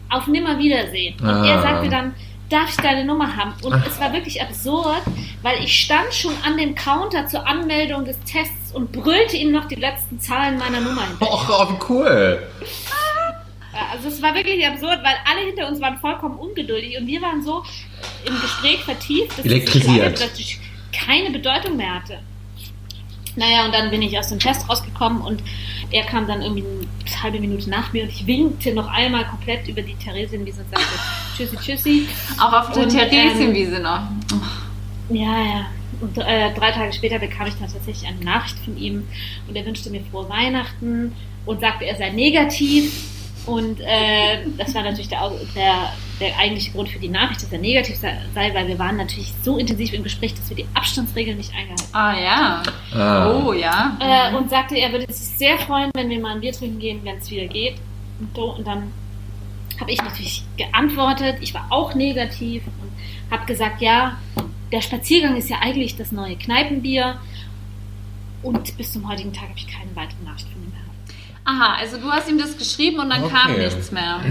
auf 0.10 0.28
Nimmerwiedersehen. 0.28 1.20
Und 1.20 1.28
Ah. 1.28 1.46
er 1.46 1.62
sagte 1.62 1.90
dann, 1.90 2.16
darf 2.50 2.70
ich 2.70 2.78
deine 2.78 3.04
Nummer 3.04 3.36
haben? 3.36 3.54
Und 3.62 3.74
es 3.86 4.00
war 4.00 4.14
wirklich 4.14 4.42
absurd, 4.42 5.02
weil 5.42 5.62
ich 5.64 5.82
stand 5.84 6.14
schon 6.14 6.34
an 6.46 6.58
dem 6.58 6.76
Counter 6.76 7.28
zur 7.28 7.46
Anmeldung 7.46 8.06
des 8.06 8.18
Tests 8.22 8.72
und 8.74 8.92
brüllte 8.94 9.36
ihm 9.36 9.52
noch 9.52 9.66
die 9.66 9.76
letzten 9.76 10.20
Zahlen 10.20 10.58
meiner 10.58 10.80
Nummer 10.80 11.06
hinterher. 11.08 11.34
Och, 11.34 11.50
oh, 11.50 11.70
wie 11.74 11.94
cool. 11.94 12.48
Also 13.92 14.08
es 14.08 14.22
war 14.24 14.34
wirklich 14.34 14.66
absurd, 14.66 15.00
weil 15.04 15.16
alle 15.30 15.46
hinter 15.48 15.68
uns 15.68 15.80
waren 15.82 15.98
vollkommen 16.00 16.40
ungeduldig 16.40 16.98
und 17.00 17.06
wir 17.06 17.22
waren 17.22 17.44
so 17.44 17.64
im 18.26 18.34
Gespräch 18.42 18.80
vertieft, 18.84 19.38
dass 19.38 19.46
Elektrisiert. 19.46 20.14
das 20.14 20.20
plötzlich 20.22 20.60
keine 20.94 21.30
Bedeutung 21.32 21.76
mehr 21.78 21.96
hatte. 21.96 22.20
Naja, 23.38 23.66
und 23.66 23.74
dann 23.74 23.92
bin 23.92 24.02
ich 24.02 24.18
aus 24.18 24.30
dem 24.30 24.40
Test 24.40 24.68
rausgekommen 24.68 25.22
und 25.22 25.42
er 25.92 26.04
kam 26.06 26.28
dann 26.28 26.42
irgendwie 26.42 26.64
eine 27.06 27.24
halbe 27.24 27.40
Minute 27.40 27.70
nach 27.70 27.94
mir 27.94 28.04
und 28.04 28.10
ich 28.10 28.26
winkte 28.26 28.74
noch 28.74 28.88
einmal 28.88 29.26
komplett 29.26 29.68
über 29.68 29.84
die 29.84 29.96
Theresienwiese 29.96 30.62
und 30.62 30.70
sagte 30.72 30.88
Tschüssi, 31.38 31.58
Tschüssi. 31.58 32.08
Auch 32.40 32.52
auf 32.52 32.72
der 32.72 32.90
Theresienwiese 32.90 33.80
noch. 33.80 34.02
Ja, 35.10 35.42
ja. 35.44 35.66
Und 36.02 36.18
äh, 36.18 36.54
drei 36.54 36.72
Tage 36.72 36.92
später 36.94 37.20
bekam 37.20 37.48
ich 37.48 37.54
dann 37.56 37.72
tatsächlich 37.72 38.08
eine 38.10 38.24
Nachricht 38.24 38.58
von 38.60 38.76
ihm 38.78 39.08
und 39.48 39.56
er 39.56 39.66
wünschte 39.66 39.90
mir 39.90 40.02
frohe 40.12 40.28
Weihnachten 40.30 41.16
und 41.46 41.62
sagte, 41.62 41.86
er 41.86 41.96
sei 41.96 42.10
negativ. 42.10 42.92
Und 43.46 43.80
äh, 43.80 44.46
das 44.58 44.76
war 44.76 44.84
natürlich 44.84 45.08
der, 45.10 45.32
der, 45.56 45.94
der 46.20 46.38
eigentliche 46.40 46.72
Grund 46.72 46.90
für 46.90 47.00
die 47.00 47.10
Nachricht, 47.10 47.44
dass 47.44 47.52
er 47.52 47.60
negativ 47.60 47.98
sei, 47.98 48.18
weil 48.34 48.68
wir 48.68 48.80
waren 48.80 48.98
natürlich 48.98 49.34
so 49.44 49.58
intensiv 49.58 49.94
im 49.94 50.04
Gespräch, 50.04 50.34
dass 50.34 50.50
wir 50.50 50.56
die 50.56 50.66
Abstandsregeln 50.74 51.38
nicht 51.38 51.52
eingehalten 51.54 51.86
Ah 51.94 52.18
ja. 52.20 52.64
Ah. 52.94 53.32
Oh 53.32 53.54
ja. 53.54 53.96
haben. 54.00 54.34
Äh, 54.36 54.38
und 54.38 54.50
sagte, 54.50 54.76
er 54.78 54.92
würde 54.92 55.06
sich 55.14 55.38
sehr 55.38 55.58
freuen, 55.60 55.92
wenn 55.96 56.10
wir 56.10 56.20
mal 56.20 56.34
ein 56.36 56.42
Bier 56.42 56.54
trinken 56.54 56.80
gehen, 56.80 57.00
wenn 57.04 57.18
es 57.18 57.30
wieder 57.30 57.46
geht. 57.46 57.76
Und, 58.20 58.36
so, 58.36 58.56
und 58.56 58.66
dann 58.66 58.92
habe 59.80 59.92
ich 59.92 60.02
natürlich 60.02 60.44
geantwortet, 60.58 61.38
ich 61.42 61.54
war 61.54 61.68
auch 61.70 61.94
negativ 61.94 62.64
und 62.66 62.92
habe 63.32 63.46
gesagt, 63.46 63.82
ja, 63.82 64.18
der 64.72 64.82
Spaziergang 64.82 65.36
ist 65.38 65.50
ja 65.50 65.58
eigentlich 65.62 65.96
das 65.98 66.12
neue 66.12 66.36
Kneipenbier. 66.36 67.20
Und 68.42 68.76
bis 68.78 68.92
zum 68.94 69.08
heutigen 69.08 69.34
Tag 69.34 69.50
habe 69.50 69.58
ich 69.58 69.68
keine 69.68 69.96
weitere 69.96 70.24
Nachricht 70.24 70.48
von 70.50 70.64
ihm 70.64 70.72
erhalten. 70.74 70.94
Aha, 71.46 71.76
also 71.80 71.98
du 71.98 72.10
hast 72.12 72.28
ihm 72.30 72.38
das 72.38 72.58
geschrieben 72.58 73.00
und 73.00 73.10
dann 73.10 73.24
Okay. 73.24 73.34
kam 73.34 73.58
nichts 73.58 73.92
mehr. 73.92 74.20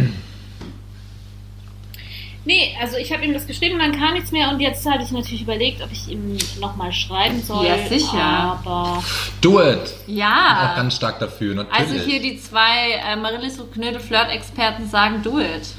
Nee, 2.47 2.77
also 2.81 2.97
ich 2.97 3.13
habe 3.13 3.25
ihm 3.25 3.33
das 3.35 3.47
geschrieben, 3.47 3.79
dann 3.81 3.91
kam 3.93 4.15
nichts 4.15 4.31
mehr 4.31 4.49
und 4.51 4.61
jetzt 4.61 4.87
hatte 4.89 5.03
ich 5.03 5.11
natürlich 5.11 5.43
überlegt, 5.43 5.83
ob 5.83 5.91
ich 5.91 6.09
ihm 6.09 6.39
nochmal 6.61 6.93
schreiben 6.93 7.43
soll. 7.43 7.67
Ja, 7.67 7.77
sicher. 7.89 8.23
Aber 8.23 9.03
Do 9.43 9.61
it. 9.61 9.79
Auch 9.79 10.09
Ja. 10.09 10.73
ganz 10.77 10.95
stark 10.95 11.19
dafür, 11.19 11.57
natürlich. 11.57 11.79
Also 11.91 11.95
hier 12.09 12.23
die 12.23 12.41
zwei 12.41 12.93
äh, 13.05 13.17
Marillis 13.17 13.59
und 13.59 13.73
Knödel 13.73 13.99
Flirt-Experten 13.99 14.89
sagen, 14.89 15.23
do 15.25 15.41
it. 15.41 15.75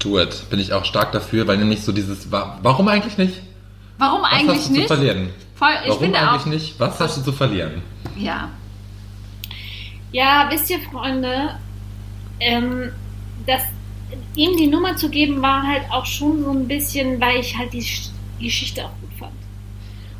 Do 0.00 0.18
it. 0.20 0.50
Bin 0.50 0.58
ich 0.58 0.72
auch 0.72 0.84
stark 0.84 1.12
dafür, 1.12 1.46
weil 1.46 1.58
nämlich 1.58 1.82
so 1.84 1.92
dieses, 1.92 2.30
wa- 2.32 2.58
warum 2.60 2.88
eigentlich 2.88 3.16
nicht? 3.16 3.40
Warum 3.96 4.22
Was 4.22 4.32
eigentlich 4.32 4.58
hast 4.58 4.68
du 4.68 4.72
nicht? 4.72 4.88
zu 4.88 4.94
verlieren? 4.96 5.30
Voll, 5.54 5.68
ich 5.84 5.88
Warum 5.90 6.02
finde 6.02 6.18
eigentlich 6.18 6.40
auch. 6.42 6.46
nicht? 6.46 6.80
Was 6.80 6.98
hast 6.98 7.16
du 7.18 7.22
zu 7.22 7.32
verlieren? 7.32 7.82
Ja. 8.16 8.50
ja, 10.12 10.48
wisst 10.50 10.68
ihr, 10.70 10.80
Freunde, 10.90 11.56
ähm, 12.40 12.90
das, 13.46 13.62
ihm 14.36 14.56
die 14.56 14.66
Nummer 14.66 14.96
zu 14.96 15.08
geben, 15.10 15.40
war 15.42 15.62
halt 15.62 15.82
auch 15.90 16.06
schon 16.06 16.42
so 16.44 16.50
ein 16.50 16.66
bisschen, 16.68 17.20
weil 17.20 17.40
ich 17.40 17.56
halt 17.56 17.72
die 17.72 17.82
Sch- 17.82 18.10
die 18.40 18.44
Geschichte 18.46 18.84
auch 18.84 18.90
gut 19.00 19.10
fand. 19.18 19.32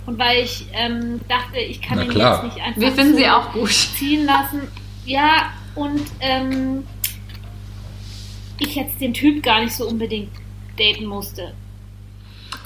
Und 0.06 0.18
weil 0.18 0.44
ich 0.44 0.66
ähm, 0.72 1.20
dachte, 1.28 1.58
ich 1.58 1.80
kann 1.80 1.98
ihn 2.00 2.10
jetzt 2.12 2.42
nicht 2.44 2.60
einfach 2.60 2.80
Wir 2.80 2.92
finden 2.92 3.12
so 3.12 3.18
sie 3.18 3.28
auch 3.28 3.52
gut. 3.52 3.70
ziehen 3.72 4.24
lassen. 4.26 4.60
Ja, 5.06 5.52
und 5.74 6.02
ähm, 6.20 6.84
ich 8.58 8.74
jetzt 8.76 9.00
den 9.00 9.12
Typ 9.14 9.42
gar 9.42 9.60
nicht 9.62 9.74
so 9.74 9.86
unbedingt 9.88 10.30
daten 10.78 11.06
musste. 11.06 11.54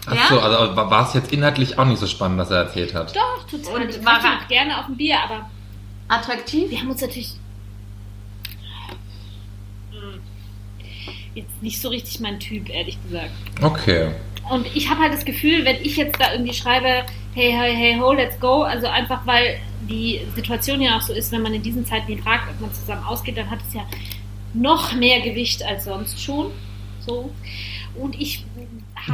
Ach 0.07 0.15
Ja? 0.15 0.27
so, 0.29 0.41
also 0.41 0.77
war 0.77 1.07
es 1.07 1.15
jetzt 1.15 1.33
inhaltlich 1.33 1.79
auch 1.79 1.85
nicht 1.87 1.99
so 1.99 2.07
spannend, 2.07 2.39
was 2.39 2.51
er 2.51 2.59
erzählt 2.59 2.95
hat? 2.95 3.15
Doch, 3.15 3.47
total. 3.51 3.83
Und 3.83 3.91
ich 3.91 4.05
war 4.05 4.21
er- 4.25 4.47
gerne 4.49 4.79
auf 4.79 4.89
ein 4.89 4.97
Bier, 4.97 5.17
aber 5.23 5.49
Attraktiv? 6.09 6.71
wir 6.71 6.79
haben 6.81 6.91
uns 6.91 7.01
natürlich 7.01 7.33
Hm. 9.91 10.21
Jetzt 11.39 11.63
nicht 11.63 11.81
so 11.81 11.89
richtig 11.89 12.21
mein 12.21 12.39
Typ, 12.39 12.69
ehrlich 12.69 12.99
gesagt. 13.03 13.31
Okay. 13.63 14.11
und 14.51 14.67
ich 14.75 14.89
habe 14.91 15.01
halt 15.01 15.13
das 15.13 15.25
Gefühl, 15.25 15.65
wenn 15.65 15.77
ich 15.83 15.97
jetzt 15.97 16.21
da 16.21 16.33
irgendwie 16.33 16.55
schreibe, 16.55 17.05
hey, 17.35 17.53
hey, 17.53 17.75
hey, 17.75 17.99
ho, 17.99 18.13
let's 18.13 18.39
go, 18.41 18.63
also 18.63 18.87
einfach 18.87 19.27
weil 19.27 19.59
die 19.89 20.21
Situation 20.35 20.81
ja 20.81 20.97
auch 20.97 21.03
so 21.03 21.13
ist, 21.13 21.33
wenn 21.33 21.43
man 21.43 21.55
in 21.55 21.63
diesen 21.63 21.87
Zeiten 21.87 22.19
fragt, 22.19 22.51
ob 22.51 22.61
man 22.61 22.73
zusammen 22.73 23.05
ausgeht, 23.05 23.37
dann 23.37 23.51
hat 23.51 23.61
es 23.67 23.75
ja 23.75 23.83
noch 24.55 24.93
mehr 24.95 25.21
Gewicht 25.21 25.65
als 25.65 25.85
sonst 25.85 26.21
schon. 26.23 26.51
So. 27.01 27.31
Und 27.95 28.21
ich. 28.21 28.45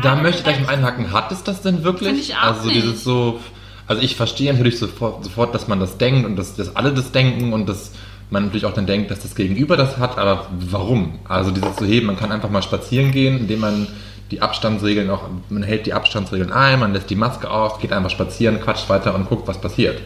Da 0.03 0.17
möchte 0.17 0.39
ich 0.39 0.45
gleich 0.45 0.61
mal 0.61 0.75
einhaken. 0.75 1.13
Hat 1.13 1.31
es 1.33 1.43
das 1.45 1.63
denn 1.63 1.85
wirklich? 1.85 2.31
Ich 2.31 2.35
auch 2.37 2.43
also 2.43 2.67
nicht. 2.67 2.77
dieses 2.77 3.05
so. 3.05 3.41
Also 3.87 4.01
ich 4.03 4.17
verstehe 4.17 4.53
natürlich 4.53 4.79
sofort, 4.79 5.25
sofort, 5.25 5.55
dass 5.55 5.69
man 5.69 5.79
das 5.79 5.99
denkt 5.99 6.25
und 6.25 6.37
dass, 6.37 6.57
dass 6.57 6.75
alle 6.75 6.95
das 6.95 7.13
denken 7.13 7.53
und 7.53 7.69
dass 7.69 7.93
man 8.31 8.45
natürlich 8.45 8.67
auch 8.67 8.73
dann 8.73 8.87
denkt, 8.87 9.11
dass 9.11 9.21
das 9.21 9.35
Gegenüber 9.35 9.77
das 9.77 9.99
hat, 9.99 10.19
aber 10.19 10.47
warum? 10.51 11.19
Also 11.29 11.51
dieses 11.51 11.77
zu 11.77 11.85
heben, 11.85 12.07
man 12.07 12.17
kann 12.17 12.33
einfach 12.33 12.51
mal 12.51 12.63
spazieren 12.63 13.13
gehen, 13.13 13.39
indem 13.39 13.61
man 13.61 13.87
die 14.31 14.43
Abstandsregeln 14.43 15.11
auch, 15.11 15.25
man 15.51 15.63
hält 15.63 15.87
die 15.87 15.93
Abstandsregeln 15.93 16.51
ein, 16.51 16.81
man 16.81 16.93
lässt 16.93 17.11
die 17.11 17.17
Maske 17.17 17.51
auf, 17.51 17.79
geht 17.81 17.93
einfach 17.93 18.11
spazieren, 18.11 18.61
quatscht 18.61 18.89
weiter 18.89 19.15
und 19.15 19.29
guckt, 19.29 19.47
was 19.47 19.61
passiert. 19.61 20.01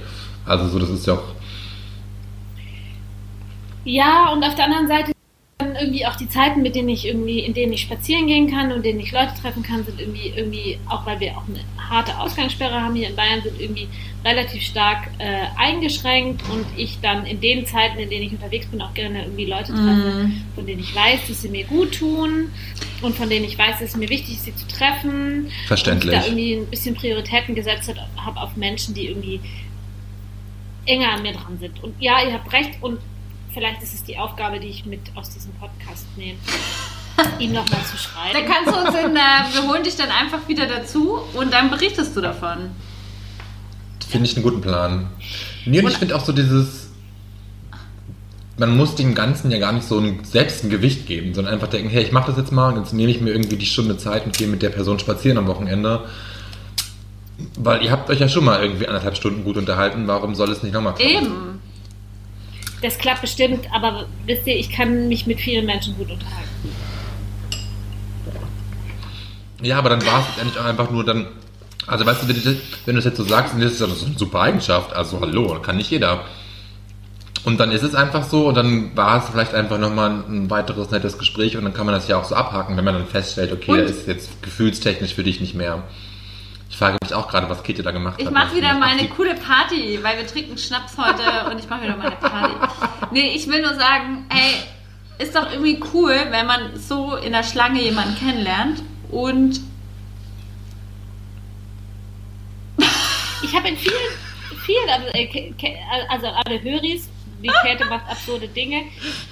Also 0.45 0.69
so, 0.69 0.79
das 0.79 0.91
ist 0.91 1.07
ja 1.07 1.15
auch, 1.15 1.23
Ja, 3.85 4.31
und 4.33 4.45
auf 4.45 4.55
der 4.55 4.67
anderen 4.67 4.89
Seite 4.89 5.13
dann 5.59 5.75
irgendwie 5.75 6.07
auch 6.07 6.15
die 6.15 6.29
Zeiten, 6.29 6.63
mit 6.63 6.77
denen 6.77 6.89
ich 6.89 7.05
irgendwie, 7.05 7.41
in 7.41 7.53
denen 7.53 7.73
ich 7.73 7.81
spazieren 7.81 8.29
gehen 8.29 8.49
kann 8.49 8.71
und 8.71 8.85
denen 8.85 9.01
ich 9.01 9.11
Leute 9.11 9.33
treffen 9.43 9.65
kann, 9.65 9.85
sind 9.85 10.01
irgendwie, 10.01 10.33
irgendwie, 10.37 10.79
auch 10.89 11.05
weil 11.05 11.19
wir 11.19 11.33
auch 11.37 11.43
eine 11.49 11.59
harte 11.91 12.17
Ausgangssperre 12.17 12.81
haben 12.81 12.95
hier 12.95 13.09
in 13.09 13.17
Bayern, 13.17 13.43
sind 13.43 13.61
irgendwie 13.61 13.89
relativ 14.25 14.63
stark 14.63 15.09
äh, 15.19 15.47
eingeschränkt 15.57 16.43
und 16.51 16.65
ich 16.77 17.01
dann 17.03 17.27
in 17.27 17.41
den 17.41 17.67
Zeiten, 17.67 17.99
in 17.99 18.09
denen 18.09 18.27
ich 18.27 18.33
unterwegs 18.33 18.67
bin, 18.67 18.81
auch 18.81 18.95
gerne 18.95 19.25
irgendwie 19.25 19.47
Leute 19.47 19.73
treffe, 19.73 19.89
Mhm. 20.27 20.43
von 20.55 20.65
denen 20.65 20.79
ich 20.79 20.95
weiß, 20.95 21.27
dass 21.27 21.43
sie 21.43 21.49
mir 21.49 21.65
gut 21.65 21.93
tun 21.99 22.53
und 23.03 23.17
von 23.17 23.29
denen 23.29 23.45
ich 23.45 23.59
weiß, 23.59 23.81
dass 23.81 23.91
es 23.91 23.97
mir 23.97 24.09
wichtig 24.09 24.35
ist, 24.35 24.45
sie 24.45 24.55
zu 24.55 24.69
treffen. 24.69 25.51
Verständlich. 25.67 26.13
Und 26.15 26.21
ich 26.21 26.25
da 26.25 26.27
irgendwie 26.29 26.55
ein 26.55 26.67
bisschen 26.67 26.95
Prioritäten 26.95 27.57
gesetzt 27.57 27.93
habe 28.17 28.41
auf 28.41 28.55
Menschen, 28.57 28.95
die 28.95 29.09
irgendwie 29.09 29.41
enger 30.87 31.15
an 31.15 31.23
mir 31.23 31.33
dran 31.33 31.59
sind. 31.59 31.83
Und 31.83 32.01
ja, 32.01 32.23
ihr 32.25 32.33
habt 32.35 32.53
recht 32.53 32.81
und 32.81 33.01
vielleicht 33.53 33.83
ist 33.83 33.95
es 33.95 34.05
die 34.05 34.19
Aufgabe, 34.19 34.61
die 34.61 34.69
ich 34.69 34.87
mit 34.87 35.01
aus 35.15 35.31
diesem 35.31 35.53
Podcast 35.55 36.07
nehme, 36.17 36.39
ihm 37.39 37.53
nochmal 37.53 37.81
zu 37.85 37.97
schreiben. 37.97 38.33
Da 38.33 38.41
kannst 38.43 38.71
du 38.71 38.87
uns 38.87 38.99
in, 38.99 39.17
äh, 39.17 39.55
wir 39.55 39.69
holen 39.69 39.83
dich 39.83 39.97
dann 39.97 40.11
einfach 40.11 40.47
wieder 40.49 40.67
dazu 40.67 41.19
und 41.35 41.53
dann 41.53 41.71
berichtest 41.71 42.17
du 42.17 42.21
davon. 42.21 42.71
Finde 44.09 44.27
ich 44.27 44.37
einen 44.37 44.43
guten 44.43 44.61
Plan. 44.61 45.11
Nee, 45.67 45.81
und 45.81 45.89
ich 45.89 45.99
finde 45.99 46.17
auch 46.17 46.25
so 46.25 46.33
dieses, 46.33 46.89
man 48.57 48.77
muss 48.77 48.95
dem 48.95 49.15
Ganzen 49.15 49.51
ja 49.51 49.59
gar 49.59 49.73
nicht 49.73 49.87
so 49.87 49.99
ein, 49.99 50.25
selbst 50.25 50.65
ein 50.65 50.71
Gewicht 50.71 51.07
geben, 51.07 51.35
sondern 51.35 51.55
einfach 51.55 51.69
denken, 51.69 51.91
hey, 51.91 52.03
ich 52.03 52.13
mache 52.13 52.29
das 52.29 52.39
jetzt 52.39 52.53
mal 52.53 52.73
und 52.73 52.81
jetzt 52.81 52.93
nehme 52.93 53.11
ich 53.11 53.21
mir 53.21 53.31
irgendwie 53.31 53.57
die 53.57 53.67
Stunde 53.67 53.99
Zeit 53.99 54.25
und 54.25 54.37
gehe 54.37 54.49
mit 54.49 54.63
der 54.63 54.71
Person 54.71 54.99
spazieren 54.99 55.39
am 55.39 55.47
Wochenende. 55.47 56.05
Weil 57.57 57.85
ihr 57.85 57.93
habt 57.93 58.11
euch 58.11 58.19
ja 58.19 58.29
schon 58.29 58.45
mal 58.45 58.61
irgendwie 58.63 58.89
anderthalb 58.89 59.17
Stunden 59.17 59.45
gut 59.45 59.57
unterhalten, 59.57 60.07
warum 60.07 60.35
soll 60.35 60.51
es 60.51 60.63
nicht 60.63 60.73
nochmal 60.73 60.95
klappen? 60.95 61.27
Eben. 61.27 61.61
Das 62.83 62.97
klappt 62.99 63.23
bestimmt, 63.23 63.67
aber 63.73 64.07
wisst 64.27 64.47
ihr, 64.47 64.57
ich 64.57 64.71
kann 64.71 65.09
mich 65.09 65.27
mit 65.27 65.41
vielen 65.41 65.67
Menschen 65.67 65.97
gut 65.97 66.11
unterhalten. 66.11 66.49
Ja, 69.63 69.79
aber 69.79 69.91
dann 69.91 70.05
war 70.07 70.21
es 70.21 70.27
letztendlich 70.29 70.61
auch 70.61 70.65
einfach 70.67 70.91
nur 70.91 71.05
dann, 71.05 71.27
also 71.87 72.07
weißt 72.07 72.23
du, 72.23 72.29
wenn 72.29 72.37
du 72.37 72.41
das, 72.43 72.55
wenn 72.87 72.95
du 72.95 72.99
das 73.01 73.05
jetzt 73.07 73.17
so 73.17 73.25
sagst, 73.25 73.55
dann 73.55 73.63
ist 73.63 73.81
das 73.81 74.05
eine 74.05 74.17
super 74.17 74.41
Eigenschaft, 74.41 74.93
also 74.93 75.21
hallo, 75.21 75.59
kann 75.61 75.77
nicht 75.77 75.91
jeder. 75.91 76.21
Und 77.45 77.59
dann 77.59 77.71
ist 77.73 77.83
es 77.83 77.95
einfach 77.95 78.25
so 78.25 78.47
und 78.49 78.55
dann 78.57 78.97
war 78.97 79.19
es 79.23 79.31
vielleicht 79.31 79.55
einfach 79.55 79.79
nochmal 79.79 80.11
ein 80.29 80.51
weiteres 80.51 80.91
nettes 80.91 81.19
Gespräch 81.19 81.57
und 81.57 81.65
dann 81.65 81.73
kann 81.75 81.87
man 81.87 81.95
das 81.95 82.07
ja 82.07 82.19
auch 82.19 82.25
so 82.25 82.35
abhaken, 82.35 82.77
wenn 82.77 82.85
man 82.85 82.95
dann 82.95 83.07
feststellt, 83.07 83.53
okay, 83.53 83.71
Und- 83.73 83.77
der 83.79 83.87
ist 83.87 84.07
jetzt 84.07 84.43
gefühlstechnisch 84.43 85.15
für 85.15 85.25
dich 85.25 85.41
nicht 85.41 85.55
mehr. 85.55 85.83
Ich 86.79 86.81
frage 86.81 86.97
mich 87.03 87.13
auch 87.13 87.27
gerade, 87.27 87.51
was 87.51 87.61
Käthe 87.65 87.83
da 87.83 87.91
gemacht 87.91 88.21
Ich 88.21 88.27
hat. 88.27 88.33
mache 88.33 88.51
was 88.51 88.55
wieder 88.55 88.73
meine 88.75 89.01
die- 89.03 89.09
coole 89.09 89.35
Party, 89.35 89.99
weil 90.01 90.17
wir 90.17 90.25
trinken 90.29 90.57
Schnaps 90.57 90.97
heute 90.97 91.51
und 91.51 91.59
ich 91.59 91.69
mache 91.69 91.83
wieder 91.83 91.97
meine 91.97 92.15
Party. 92.15 92.55
Nee, 93.11 93.31
ich 93.35 93.49
will 93.49 93.61
nur 93.63 93.75
sagen, 93.75 94.27
ey, 94.29 94.63
ist 95.21 95.35
doch 95.35 95.51
irgendwie 95.51 95.81
cool, 95.93 96.15
wenn 96.31 96.47
man 96.47 96.77
so 96.79 97.17
in 97.17 97.33
der 97.33 97.43
Schlange 97.43 97.83
jemanden 97.83 98.17
kennenlernt 98.17 98.85
und 99.11 99.61
Ich 103.43 103.57
habe 103.57 103.69
in 103.71 103.77
vielen, 103.77 103.95
vielen, 104.65 104.89
also, 104.89 105.09
äh, 105.15 105.53
also 106.11 106.27
alle 106.29 106.63
Höris, 106.63 107.09
die 107.43 107.51
Käthe 107.63 107.87
macht 107.87 108.09
absurde 108.09 108.47
Dinge. 108.47 108.85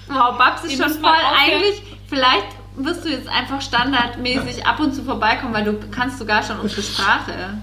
wow, 0.08 0.36
Babs 0.36 0.64
ist 0.64 0.72
Die 0.72 0.82
schon 0.82 0.90
voll 0.94 1.12
eigentlich, 1.38 1.80
vielleicht 2.08 2.46
wirst 2.76 3.04
du 3.04 3.08
jetzt 3.10 3.28
einfach 3.28 3.60
standardmäßig 3.60 4.66
ab 4.66 4.80
und 4.80 4.94
zu 4.94 5.02
vorbeikommen, 5.04 5.54
weil 5.54 5.64
du 5.64 5.78
kannst 5.90 6.18
sogar 6.18 6.42
schon 6.42 6.58
unsere 6.60 6.82
Sprache. 6.82 7.58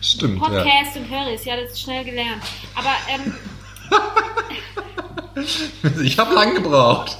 Stimmt, 0.00 0.40
ja. 0.40 0.46
Podcast 0.48 0.96
und 0.96 1.08
Höris, 1.08 1.44
ja, 1.44 1.56
das 1.56 1.72
ist 1.72 1.80
schnell 1.82 2.04
gelernt. 2.04 2.42
Aber 2.74 2.90
ähm, 3.12 3.34
Ich 6.02 6.18
habe 6.18 6.34
lang 6.34 6.54
gebraucht. 6.54 7.16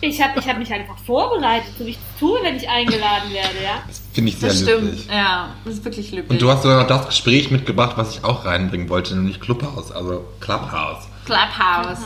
ich 0.00 0.20
habe 0.20 0.38
ich 0.40 0.48
hab 0.48 0.58
mich 0.58 0.72
einfach 0.72 0.98
vorbereitet, 0.98 1.70
so 1.78 1.86
wie 1.86 1.90
ich 1.90 1.96
es 1.98 2.18
tue, 2.20 2.38
wenn 2.42 2.56
ich 2.56 2.68
eingeladen 2.68 3.32
werde, 3.32 3.62
ja. 3.62 3.82
Das 3.86 4.02
finde 4.12 4.30
ich 4.30 4.38
sehr 4.38 4.48
Das 4.50 4.62
löblich. 4.62 5.02
stimmt, 5.02 5.14
ja, 5.16 5.48
das 5.64 5.74
ist 5.74 5.84
wirklich 5.84 6.10
löblich. 6.10 6.30
Und 6.30 6.42
du 6.42 6.50
hast 6.50 6.62
sogar 6.62 6.80
noch 6.80 6.86
das 6.88 7.06
Gespräch 7.06 7.50
mitgebracht, 7.50 7.92
was 7.96 8.16
ich 8.16 8.24
auch 8.24 8.44
reinbringen 8.44 8.88
wollte, 8.88 9.14
nämlich 9.14 9.40
Clubhouse, 9.40 9.92
also 9.92 10.24
Clubhouse. 10.40 11.04
Clubhouse. 11.24 11.98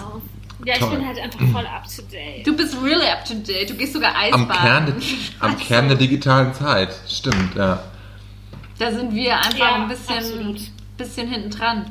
Ja, 0.65 0.75
ich 0.75 0.81
Toll. 0.81 0.97
bin 0.97 1.07
halt 1.07 1.19
einfach 1.21 1.41
voll 1.53 1.67
up 1.67 1.85
to 1.85 2.03
date. 2.11 2.47
Du 2.47 2.57
bist 2.57 2.77
really 2.83 3.07
up 3.07 3.25
to 3.25 3.35
date. 3.35 3.71
Du 3.71 3.75
gehst 3.75 3.93
sogar 3.93 4.17
Eisbaden. 4.17 4.51
Am 4.51 4.57
Kern, 4.59 4.87
der, 4.87 4.95
am 5.41 5.57
Kern 5.59 5.89
der 5.89 5.97
digitalen 5.97 6.53
Zeit. 6.55 6.91
Stimmt, 7.09 7.55
ja. 7.55 7.81
Da 8.79 8.91
sind 8.93 9.15
wir 9.15 9.37
einfach 9.37 9.59
Ja, 9.59 9.75
ein 9.77 9.89
bisschen, 9.89 10.17
absolut. 10.17 10.59
bisschen 10.97 11.29
hinten 11.29 11.51
dran. 11.51 11.87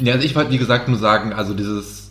Ja, 0.00 0.14
also 0.14 0.24
ich 0.26 0.34
wollte, 0.34 0.50
wie 0.50 0.58
gesagt, 0.58 0.88
nur 0.88 0.98
sagen, 0.98 1.32
also 1.32 1.54
dieses 1.54 2.10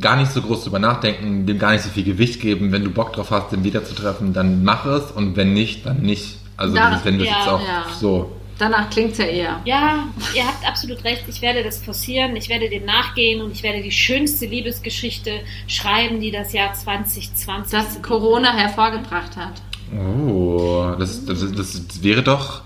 gar 0.00 0.16
nicht 0.16 0.30
so 0.30 0.42
groß 0.42 0.64
drüber 0.64 0.78
nachdenken, 0.78 1.46
dem 1.46 1.58
gar 1.58 1.72
nicht 1.72 1.82
so 1.82 1.90
viel 1.90 2.04
Gewicht 2.04 2.40
geben. 2.40 2.70
Wenn 2.70 2.84
du 2.84 2.90
Bock 2.90 3.12
drauf 3.14 3.30
hast, 3.30 3.50
den 3.52 3.64
wiederzutreffen, 3.64 4.32
dann 4.32 4.62
mach 4.64 4.84
es 4.86 5.10
und 5.10 5.36
wenn 5.36 5.52
nicht, 5.52 5.84
dann 5.86 6.02
nicht. 6.02 6.38
Also 6.56 6.74
Da- 6.76 6.90
dieses, 6.90 7.04
wenn 7.06 7.18
du 7.18 7.24
ja, 7.24 7.38
jetzt 7.38 7.48
auch 7.48 7.60
ja. 7.60 7.84
so. 7.98 8.36
Danach 8.60 8.90
klingt's 8.90 9.16
ja 9.18 9.24
eher. 9.24 9.60
Ja, 9.64 10.04
ihr 10.34 10.46
habt 10.46 10.66
absolut 10.68 11.02
recht. 11.02 11.24
Ich 11.28 11.40
werde 11.40 11.62
das 11.64 11.78
forcieren, 11.82 12.36
ich 12.36 12.50
werde 12.50 12.68
dem 12.68 12.84
nachgehen 12.84 13.40
und 13.40 13.52
ich 13.52 13.62
werde 13.62 13.82
die 13.82 13.90
schönste 13.90 14.44
Liebesgeschichte 14.46 15.40
schreiben, 15.66 16.20
die 16.20 16.30
das 16.30 16.52
Jahr 16.52 16.74
2020 16.74 17.70
Das 17.72 18.02
Corona 18.02 18.52
hervorgebracht 18.52 19.34
hat. 19.36 19.62
Oh, 19.98 20.94
das, 20.98 21.24
das, 21.24 21.40
das, 21.52 21.86
das 21.88 22.02
wäre 22.02 22.22
doch 22.22 22.60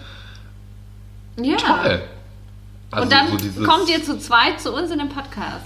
Ja. 1.40 1.56
toll. 1.56 2.02
Also 2.90 3.04
Und 3.04 3.12
dann 3.12 3.28
so 3.28 3.36
dieses- 3.36 3.64
kommt 3.64 3.88
ihr 3.88 4.02
zu 4.02 4.18
zweit 4.18 4.60
zu 4.60 4.72
uns 4.74 4.90
in 4.90 4.98
den 4.98 5.08
Podcast. 5.08 5.64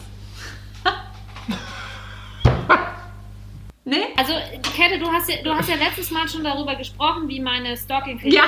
Nee? 3.89 4.05
Also, 4.17 4.33
Käthe, 4.63 4.99
du 4.99 5.07
hast, 5.11 5.29
ja, 5.29 5.37
du 5.43 5.51
hast 5.53 5.69
ja 5.69 5.77
letztes 5.77 6.11
Mal 6.11 6.29
schon 6.29 6.45
darüber 6.45 6.75
gesprochen, 6.77 7.29
wie 7.29 7.41
meine 7.41 7.77
stalking 7.77 8.21
Ja, 8.25 8.45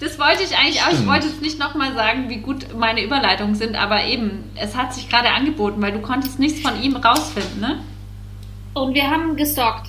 das 0.00 0.18
wollte 0.18 0.42
ich 0.42 0.56
eigentlich 0.56 0.82
auch. 0.82 0.90
Ich 0.92 1.06
wollte 1.06 1.26
jetzt 1.26 1.42
nicht 1.42 1.58
nochmal 1.58 1.94
sagen, 1.94 2.28
wie 2.28 2.38
gut 2.38 2.74
meine 2.76 3.02
Überleitungen 3.02 3.54
sind, 3.54 3.76
aber 3.76 4.04
eben, 4.04 4.50
es 4.56 4.76
hat 4.76 4.94
sich 4.94 5.08
gerade 5.08 5.30
angeboten, 5.30 5.80
weil 5.82 5.92
du 5.92 6.00
konntest 6.00 6.38
nichts 6.38 6.60
von 6.60 6.80
ihm 6.82 6.96
rausfinden, 6.96 7.60
ne? 7.60 7.80
Und 8.74 8.94
wir 8.94 9.08
haben 9.10 9.36
gestalkt. 9.36 9.88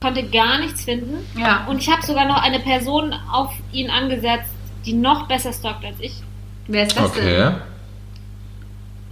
Konnte 0.00 0.22
gar 0.28 0.58
nichts 0.58 0.84
finden. 0.84 1.26
Ja. 1.38 1.64
Und 1.66 1.78
ich 1.78 1.90
habe 1.90 2.04
sogar 2.04 2.26
noch 2.26 2.42
eine 2.42 2.60
Person 2.60 3.14
auf 3.32 3.52
ihn 3.72 3.88
angesetzt, 3.90 4.50
die 4.84 4.92
noch 4.92 5.26
besser 5.28 5.52
stalkt 5.52 5.84
als 5.84 5.96
ich. 6.00 6.12
Wer 6.66 6.86
ist 6.86 6.96
das 6.96 7.06
Okay. 7.06 7.52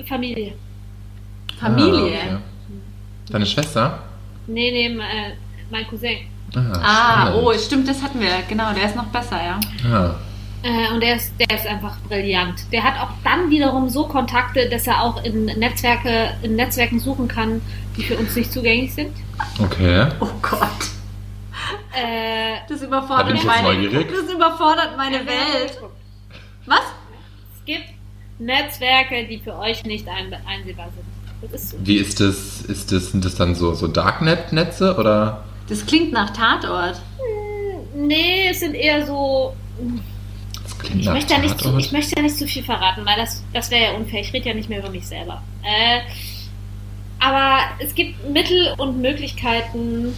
Familie. 0.06 0.44
denn? 0.47 1.59
Familie. 1.59 2.19
Ah, 2.19 2.24
okay. 2.24 2.36
Deine 3.31 3.47
Schwester? 3.47 4.02
Nee, 4.52 4.70
nee, 4.70 4.86
äh, 5.00 5.32
mein 5.70 5.86
Cousin. 5.86 6.18
Ah, 6.54 7.26
spannend. 7.28 7.42
oh, 7.42 7.52
stimmt, 7.58 7.88
das 7.88 8.02
hatten 8.02 8.20
wir. 8.20 8.30
Genau, 8.48 8.72
der 8.74 8.84
ist 8.84 8.96
noch 8.96 9.06
besser, 9.06 9.40
ja. 9.42 9.60
Ah. 9.90 10.14
Äh, 10.62 10.92
und 10.92 11.00
der 11.02 11.16
ist, 11.16 11.32
der 11.40 11.56
ist 11.56 11.66
einfach 11.66 11.96
brillant. 12.08 12.70
Der 12.70 12.84
hat 12.84 13.00
auch 13.00 13.10
dann 13.24 13.50
wiederum 13.50 13.88
so 13.88 14.06
Kontakte, 14.06 14.68
dass 14.68 14.86
er 14.86 15.02
auch 15.02 15.24
in 15.24 15.46
Netzwerke, 15.46 16.34
in 16.42 16.54
Netzwerken 16.56 17.00
suchen 17.00 17.26
kann, 17.26 17.60
die 17.96 18.02
für 18.04 18.16
uns 18.16 18.36
nicht 18.36 18.52
zugänglich 18.52 18.94
sind. 18.94 19.16
Okay. 19.60 20.06
Oh 20.20 20.28
Gott. 20.40 20.60
Äh, 21.94 22.58
Das 22.68 22.80
Da 22.80 22.86
überfordert 22.86 23.26
bin 23.26 23.36
ich 23.36 23.42
jetzt 23.42 23.62
meine 23.62 23.74
neugierig. 23.82 24.08
Das 24.10 24.32
überfordert 24.32 24.96
meine 24.96 25.26
Welt. 25.26 25.78
Was? 26.66 26.80
Es 27.58 27.64
gibt 27.64 27.86
Netzwerke, 28.38 29.26
die 29.26 29.38
für 29.38 29.58
euch 29.58 29.84
nicht 29.84 30.06
ein, 30.08 30.34
einsehbar 30.46 30.90
sind. 30.94 31.06
Das 31.43 31.62
ist 31.62 31.70
so. 31.70 31.77
Wie 31.81 31.97
ist 31.97 32.20
das? 32.20 32.62
Ist 32.62 32.93
das, 32.93 33.12
sind 33.12 33.24
das 33.24 33.35
dann 33.35 33.55
so, 33.55 33.74
so 33.74 33.89
Darknet-Netze 33.89 34.97
oder? 34.97 35.44
Das 35.69 35.85
klingt 35.86 36.12
nach 36.12 36.31
Tatort. 36.31 37.01
Nee, 37.94 38.48
es 38.51 38.60
sind 38.60 38.74
eher 38.74 39.06
so. 39.06 39.55
Das 40.62 40.78
klingt 40.78 41.01
Ich 41.01 41.06
nach 41.06 41.14
möchte, 41.14 41.35
ja 41.35 41.40
nicht 41.40 41.60
zu, 41.60 41.77
ich 41.77 41.93
möchte 41.93 42.16
ja 42.16 42.23
nicht 42.23 42.36
zu 42.36 42.47
viel 42.47 42.62
verraten, 42.62 43.05
weil 43.05 43.16
das, 43.16 43.43
das 43.52 43.70
wäre 43.70 43.93
ja 43.93 43.98
unfair. 43.98 44.20
Ich 44.20 44.32
rede 44.32 44.48
ja 44.48 44.55
nicht 44.55 44.69
mehr 44.69 44.78
über 44.78 44.90
mich 44.90 45.06
selber. 45.06 45.43
Äh, 45.62 46.01
aber 47.19 47.60
es 47.78 47.94
gibt 47.94 48.28
Mittel 48.28 48.74
und 48.78 49.01
Möglichkeiten, 49.01 50.14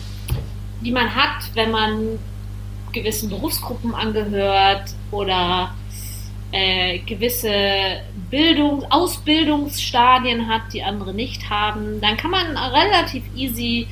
die 0.81 0.91
man 0.91 1.15
hat, 1.15 1.51
wenn 1.55 1.71
man 1.71 2.19
gewissen 2.93 3.29
Berufsgruppen 3.29 3.95
angehört 3.95 4.95
oder 5.11 5.75
äh, 6.53 7.01
gewisse 7.01 8.01
Bildung, 8.35 8.85
Ausbildungsstadien 8.91 10.49
hat, 10.49 10.73
die 10.73 10.83
andere 10.83 11.15
nicht 11.15 11.51
haben, 11.51 12.01
dann 12.01 12.17
kann 12.17 12.33
man 12.33 12.57
relativ 12.57 13.23
easy 13.37 13.87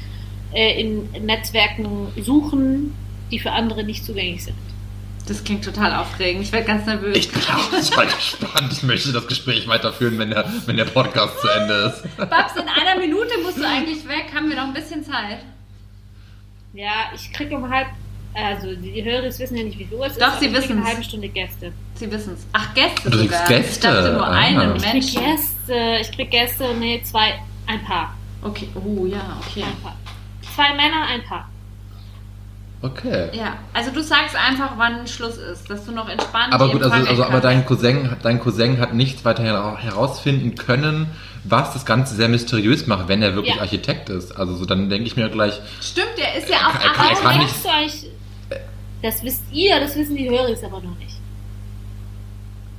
äh, 0.53 0.81
in 0.81 1.09
Netzwerken 1.25 2.09
suchen, 2.21 2.93
die 3.31 3.39
für 3.39 3.53
andere 3.53 3.85
nicht 3.85 4.05
zugänglich 4.05 4.43
sind. 4.43 4.57
Das 5.29 5.45
klingt 5.45 5.65
total 5.65 5.95
aufregend. 5.95 6.43
Ich 6.43 6.51
werde 6.51 6.67
ganz 6.67 6.87
nervös. 6.87 7.17
Ich 7.17 7.31
bin 7.31 7.41
auch 7.41 7.71
total 7.71 8.07
gespannt. 8.07 8.73
Ich 8.73 8.83
möchte 8.83 9.13
das 9.13 9.29
Gespräch 9.29 9.69
weiterführen, 9.69 10.19
wenn 10.19 10.31
der, 10.31 10.53
wenn 10.67 10.77
der 10.77 10.87
Podcast 10.87 11.41
zu 11.41 11.47
Ende 11.47 11.95
ist. 11.95 12.17
Babs, 12.17 12.57
in 12.57 12.69
einer 12.69 12.99
Minute 12.99 13.31
musst 13.45 13.59
du 13.59 13.65
eigentlich 13.65 14.09
weg. 14.09 14.33
Haben 14.35 14.49
wir 14.49 14.57
noch 14.57 14.65
ein 14.65 14.75
bisschen 14.75 15.05
Zeit? 15.05 15.39
Ja, 16.73 17.13
ich 17.15 17.33
kriege 17.33 17.55
um 17.55 17.71
halb, 17.71 17.87
also 18.35 18.75
die 18.75 19.03
Hörer 19.05 19.25
wissen 19.25 19.57
ja 19.57 19.65
nicht, 19.65 19.79
wie 19.79 19.89
Uhr 19.95 20.07
es 20.07 20.17
Doch, 20.19 20.29
ist, 20.35 20.41
sie 20.41 20.47
aber 20.49 20.59
ich 20.59 20.65
krieg 20.65 20.71
wissen's. 20.71 20.71
eine 20.81 20.85
halbe 20.87 21.05
Stunde 21.05 21.29
Gäste. 21.29 21.73
Sie 21.95 22.11
wissen 22.11 22.35
es. 22.35 22.47
Ach, 22.53 22.73
Gäste 22.75 23.11
Du 23.11 23.19
kriegst 23.19 23.25
sogar. 23.33 23.47
Gäste? 23.49 23.71
Ich 23.73 23.81
dachte 23.81 24.13
nur 24.13 24.27
Aha. 24.27 24.33
einen 24.33 24.77
Ich 24.77 24.83
Ich 24.85 24.91
krieg 24.91 24.93
Menschen. 24.95 25.23
Gäste, 25.23 25.97
ich 26.01 26.13
krieg 26.13 26.31
Gäste, 26.31 26.65
nee, 26.79 27.01
zwei, 27.05 27.35
ein 27.67 27.83
Paar. 27.85 28.15
Okay, 28.43 28.69
oh 28.75 29.07
ja, 29.07 29.39
okay. 29.47 29.63
Ein 29.63 29.83
Paar. 29.83 29.97
Zwei 30.55 30.75
Männer, 30.75 31.07
ein 31.09 31.23
Paar. 31.25 31.49
Okay. 32.85 33.29
Ja, 33.33 33.59
also 33.73 33.93
du 33.93 34.03
sagst 34.03 34.35
einfach, 34.35 34.73
wann 34.77 35.07
Schluss 35.07 35.37
ist, 35.37 35.71
dass 35.71 35.85
du 35.87 35.93
noch 35.93 36.09
entspannt 36.09 36.53
Aber 36.53 36.67
die 36.67 36.73
gut, 36.73 36.83
also, 36.83 37.07
also 37.09 37.23
aber 37.25 37.41
dein 37.41 37.65
Cousin, 37.65 38.17
dein 38.25 38.41
Cousin 38.41 38.81
hat 38.81 38.93
nichts 38.93 39.25
weiter 39.25 39.45
hera- 39.45 39.77
herausfinden 39.79 40.57
können, 40.57 41.07
was 41.45 41.73
das 41.75 41.87
Ganze 41.87 42.17
sehr 42.17 42.29
mysteriös 42.29 42.89
macht, 42.89 43.07
wenn 43.07 43.23
er 43.23 43.37
wirklich 43.37 43.55
Ja. 43.55 43.61
Architekt 43.63 44.09
ist. 44.09 44.33
Also 44.33 44.57
so, 44.57 44.65
dann 44.65 44.91
denke 44.91 45.07
ich 45.07 45.15
mir 45.17 45.29
gleich, 45.29 45.61
Stimmt, 45.81 46.19
der 46.19 46.35
ist 46.37 46.49
ja 46.49 46.57
auch 46.57 46.75
Er 46.75 46.81
kann- 46.81 46.83
er 46.83 46.89
Architekt. 46.91 47.17
kann 47.21 47.25
Warum 47.25 47.43
nicht- 47.45 47.55
du 47.65 47.69
das 49.03 49.23
wisst 49.23 49.43
ihr, 49.53 49.79
das 49.81 49.97
wissen 49.97 50.17
die 50.17 50.29
Hörer 50.31 50.49
aber 50.65 50.81
noch 50.81 50.97
nicht. 50.99 51.17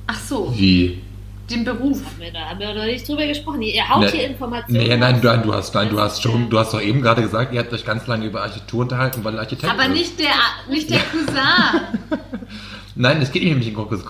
Ach 0.06 0.18
so, 0.18 0.52
wie? 0.56 1.02
den 1.50 1.62
Beruf. 1.64 1.98
Haben 2.04 2.20
wir 2.20 2.32
da 2.32 2.40
haben 2.48 2.58
wir 2.58 2.72
noch 2.74 2.84
nicht 2.84 3.06
drüber 3.06 3.26
gesprochen. 3.26 3.60
Ihr 3.62 3.86
haut 3.86 4.00
Ne- 4.00 4.10
hier 4.10 4.28
Informationen. 4.28 4.82
Nee, 4.82 4.96
nein, 4.96 5.20
nein, 5.22 5.42
du 5.42 5.52
hast, 5.52 5.74
nein, 5.74 5.90
du 5.90 6.00
hast 6.00 6.14
ist, 6.14 6.22
schon, 6.22 6.48
du 6.48 6.58
hast 6.58 6.72
doch 6.72 6.80
eben 6.80 7.02
gerade 7.02 7.20
gesagt, 7.22 7.52
ihr 7.52 7.60
habt 7.60 7.70
euch 7.72 7.84
ganz 7.84 8.06
lange 8.06 8.24
über 8.26 8.42
Architektur 8.42 8.80
unterhalten, 8.80 9.22
weil 9.24 9.38
Architekt 9.38 9.70
Aber 9.70 9.84
ist. 9.84 9.90
nicht 9.92 10.18
der, 10.18 10.32
nicht 10.70 10.88
der 10.90 11.00
Cousin. 11.00 11.36
Nein, 12.94 13.20
es 13.20 13.30
geht 13.32 13.42
nicht 13.42 13.54
um 13.54 13.60
den 13.60 13.74
Konkurs. 13.74 14.02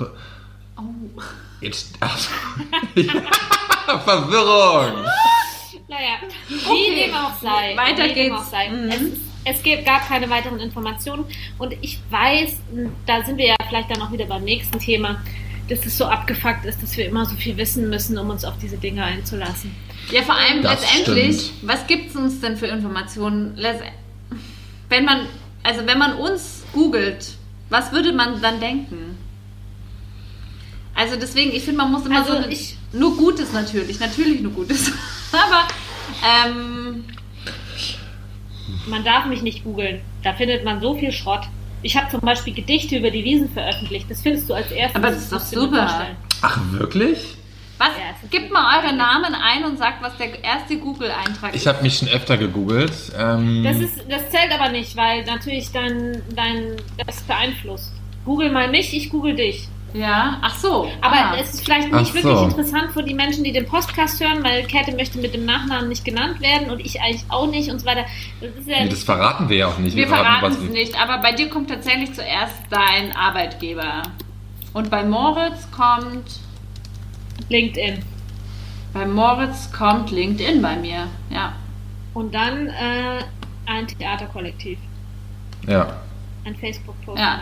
Oh. 0.77 0.82
Jetzt. 1.61 1.95
Ach, 2.01 2.16
ja, 2.95 3.99
Verwirrung! 3.99 5.05
Naja, 5.89 6.16
wie 6.49 6.55
Okay. 6.55 7.07
dem 7.07 7.15
auch 7.15 7.35
sei. 7.41 7.77
Weiter 7.77 8.09
geht's. 8.09 8.35
Auch 8.36 8.45
sei. 8.45 8.69
Mhm. 8.70 8.89
Es, 8.91 9.01
es 9.45 9.62
gibt- 9.62 9.85
gab 9.85 10.07
keine 10.09 10.29
weiteren 10.31 10.59
Informationen 10.61 11.25
und 11.59 11.75
ich 11.83 11.99
weiß, 12.11 12.57
da 13.07 13.23
sind 13.25 13.39
wir 13.39 13.47
ja 13.49 13.57
vielleicht 13.69 13.91
dann 13.91 14.03
auch 14.03 14.12
wieder 14.12 14.27
beim 14.27 14.45
nächsten 14.45 14.79
Thema, 14.79 15.23
dass 15.69 15.85
es 15.87 15.97
so 15.97 16.05
abgefuckt 16.07 16.65
ist, 16.66 16.83
dass 16.83 16.97
wir 16.97 17.07
immer 17.07 17.25
so 17.27 17.35
viel 17.37 17.57
wissen 17.57 17.89
müssen, 17.89 18.19
um 18.19 18.31
uns 18.31 18.45
auf 18.45 18.55
diese 18.61 18.77
Dinge 18.77 19.03
einzulassen. 19.05 19.75
Ja, 20.11 20.23
vor 20.23 20.35
allem 20.37 20.62
Das 20.62 20.81
letztendlich, 20.83 21.37
stimmt. 21.41 21.53
was 21.69 21.87
gibt 21.87 22.11
es 22.11 22.16
uns 22.16 22.41
denn 22.41 22.57
für 22.57 22.66
Informationen? 22.66 23.59
Wenn 24.91 25.05
man, 25.07 25.27
also 25.62 25.87
wenn 25.87 25.99
man 25.99 26.15
uns 26.16 26.62
googelt, 26.73 27.27
was 27.71 27.93
würde 27.93 28.12
man 28.12 28.43
dann 28.43 28.61
denken? 28.61 29.16
Also 30.95 31.16
deswegen, 31.16 31.51
ich 31.53 31.65
finde, 31.65 31.79
man 31.79 31.91
muss 31.93 32.05
immer 32.07 32.19
Also 32.21 32.33
so 32.33 32.39
eine, 32.39 32.53
ich- 32.53 32.77
nur 32.93 33.16
Gutes 33.16 33.53
natürlich, 33.53 33.99
natürlich 33.99 34.41
nur 34.43 34.53
Gutes. 34.53 34.93
Aber 35.33 35.66
ähm, 36.23 37.05
Man 38.86 39.05
darf 39.05 39.27
mich 39.27 39.43
nicht 39.43 39.65
googeln. 39.65 40.01
Da 40.23 40.32
findet 40.35 40.65
man 40.65 40.81
so 40.81 40.95
viel 40.95 41.12
Schrott. 41.12 41.43
Ich 41.82 41.97
habe 41.97 42.11
zum 42.11 42.20
Beispiel 42.20 42.55
Gedichte 42.55 42.97
über 42.97 43.11
die 43.11 43.24
Wiesen 43.24 43.51
veröffentlicht. 43.51 44.11
Das 44.11 44.23
findest 44.23 44.49
du 44.49 44.55
als 44.55 44.70
erstes. 44.70 44.97
Aber 44.97 45.11
das 45.12 45.23
ist 45.24 45.32
doch 45.32 45.41
super. 45.41 46.07
Ach, 46.43 46.59
wirklich? 46.73 47.36
was? 47.77 47.89
Ja, 47.89 48.28
Gebt 48.31 48.51
mal 48.53 48.78
eure 48.82 48.95
Namen 48.97 49.35
ein 49.35 49.65
und 49.65 49.77
sagt, 49.78 50.03
was 50.03 50.16
der 50.16 50.43
erste 50.43 50.78
Google-Eintrag 50.78 51.51
Ich 51.55 51.62
ist. 51.62 51.66
habe 51.66 51.82
mich 51.82 51.99
schon 51.99 52.09
öfter 52.09 52.36
gegoogelt. 52.39 52.93
Ähm, 53.19 53.62
Das, 53.65 53.77
ist, 53.78 53.99
das 54.09 54.31
zählt 54.31 54.53
aber 54.59 54.70
nicht, 54.70 54.97
weil 54.97 55.24
natürlich 55.24 55.70
dein, 55.73 56.23
dein, 56.35 56.77
das 57.07 57.20
beeinflusst. 57.23 57.93
Google 58.24 58.51
mal 58.51 58.70
mich, 58.70 58.97
ich 58.97 59.11
google 59.11 59.35
dich. 59.35 59.69
Ja, 59.95 60.39
ach 60.43 60.57
so. 60.57 60.91
Aber 61.01 61.15
ah. 61.15 61.37
es 61.41 61.55
ist 61.55 61.65
vielleicht 61.65 61.89
Ach 61.93 62.01
nicht 62.01 62.12
wirklich 62.12 62.37
so. 62.37 62.45
interessant 62.45 62.91
für 62.93 63.05
die 63.05 63.15
Menschen, 63.15 63.45
die 63.45 63.53
den 63.53 63.65
Podcast 63.65 64.21
hören, 64.21 64.43
weil 64.43 64.65
Käthe 64.65 64.95
möchte 64.95 65.19
mit 65.19 65.35
dem 65.35 65.45
Nachnamen 65.45 65.89
nicht 65.89 66.05
genannt 66.05 66.41
werden 66.41 66.69
und 66.71 66.81
ich 66.81 67.01
eigentlich 67.01 67.25
auch 67.29 67.47
nicht 67.47 67.71
und 67.71 67.79
so 67.79 67.87
weiter. 67.87 68.05
Das 68.41 68.51
ist 68.57 68.66
ja 68.66 68.83
nee, 68.83 68.89
das 68.89 69.05
verraten 69.05 69.49
wir 69.49 69.57
ja 69.57 69.69
auch 69.69 69.79
nicht. 69.79 69.97
Wir 69.97 70.09
verraten 70.09 70.47
es 70.47 70.59
nicht, 70.71 71.01
aber 71.01 71.19
bei 71.19 71.33
dir 71.33 71.49
kommt 71.49 71.71
tatsächlich 71.71 72.12
zuerst 72.12 72.57
dein 72.71 73.15
Arbeitgeber. 73.15 74.03
Und 74.73 74.91
bei 74.91 75.05
Moritz 75.05 75.71
kommt. 75.71 76.41
LinkedIn. 77.49 78.03
Bei 78.93 79.07
Moritz 79.07 79.71
kommt 79.71 80.11
LinkedIn 80.11 80.61
bei 80.61 80.75
mir. 80.77 81.07
Ja. 81.31 81.53
Und 82.15 82.35
dann 82.35 82.66
äh, 82.66 83.23
ein 83.66 83.87
Theaterkollektiv. 83.87 84.79
Ja. 85.69 86.01
Ein 86.45 86.57
Facebook-Post 86.57 87.19
Ja. 87.19 87.41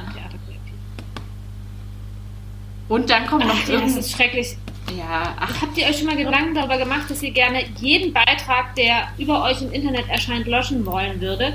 Und 2.93 3.09
dann 3.09 3.27
kommt 3.27 3.47
noch 3.47 3.55
Ach, 3.55 3.69
ja, 3.69 3.81
das 3.81 3.97
ist 3.97 4.13
schrecklich. 4.13 4.55
Ja, 4.95 5.35
ach, 5.41 5.63
Habt 5.63 5.79
ihr 5.79 5.87
euch 5.87 5.97
schon 5.97 6.07
mal 6.09 6.17
Gedanken 6.17 6.55
darüber 6.55 6.77
gemacht, 6.77 7.09
dass 7.09 7.23
ihr 7.23 7.31
gerne 7.31 7.65
jeden 7.81 8.13
Beitrag, 8.13 8.75
der 8.75 9.09
über 9.17 9.43
euch 9.45 9.63
im 9.63 9.73
Internet 9.73 10.11
erscheint, 10.11 10.47
löschen 10.47 10.85
wollen 10.85 11.19
würdet? 11.19 11.55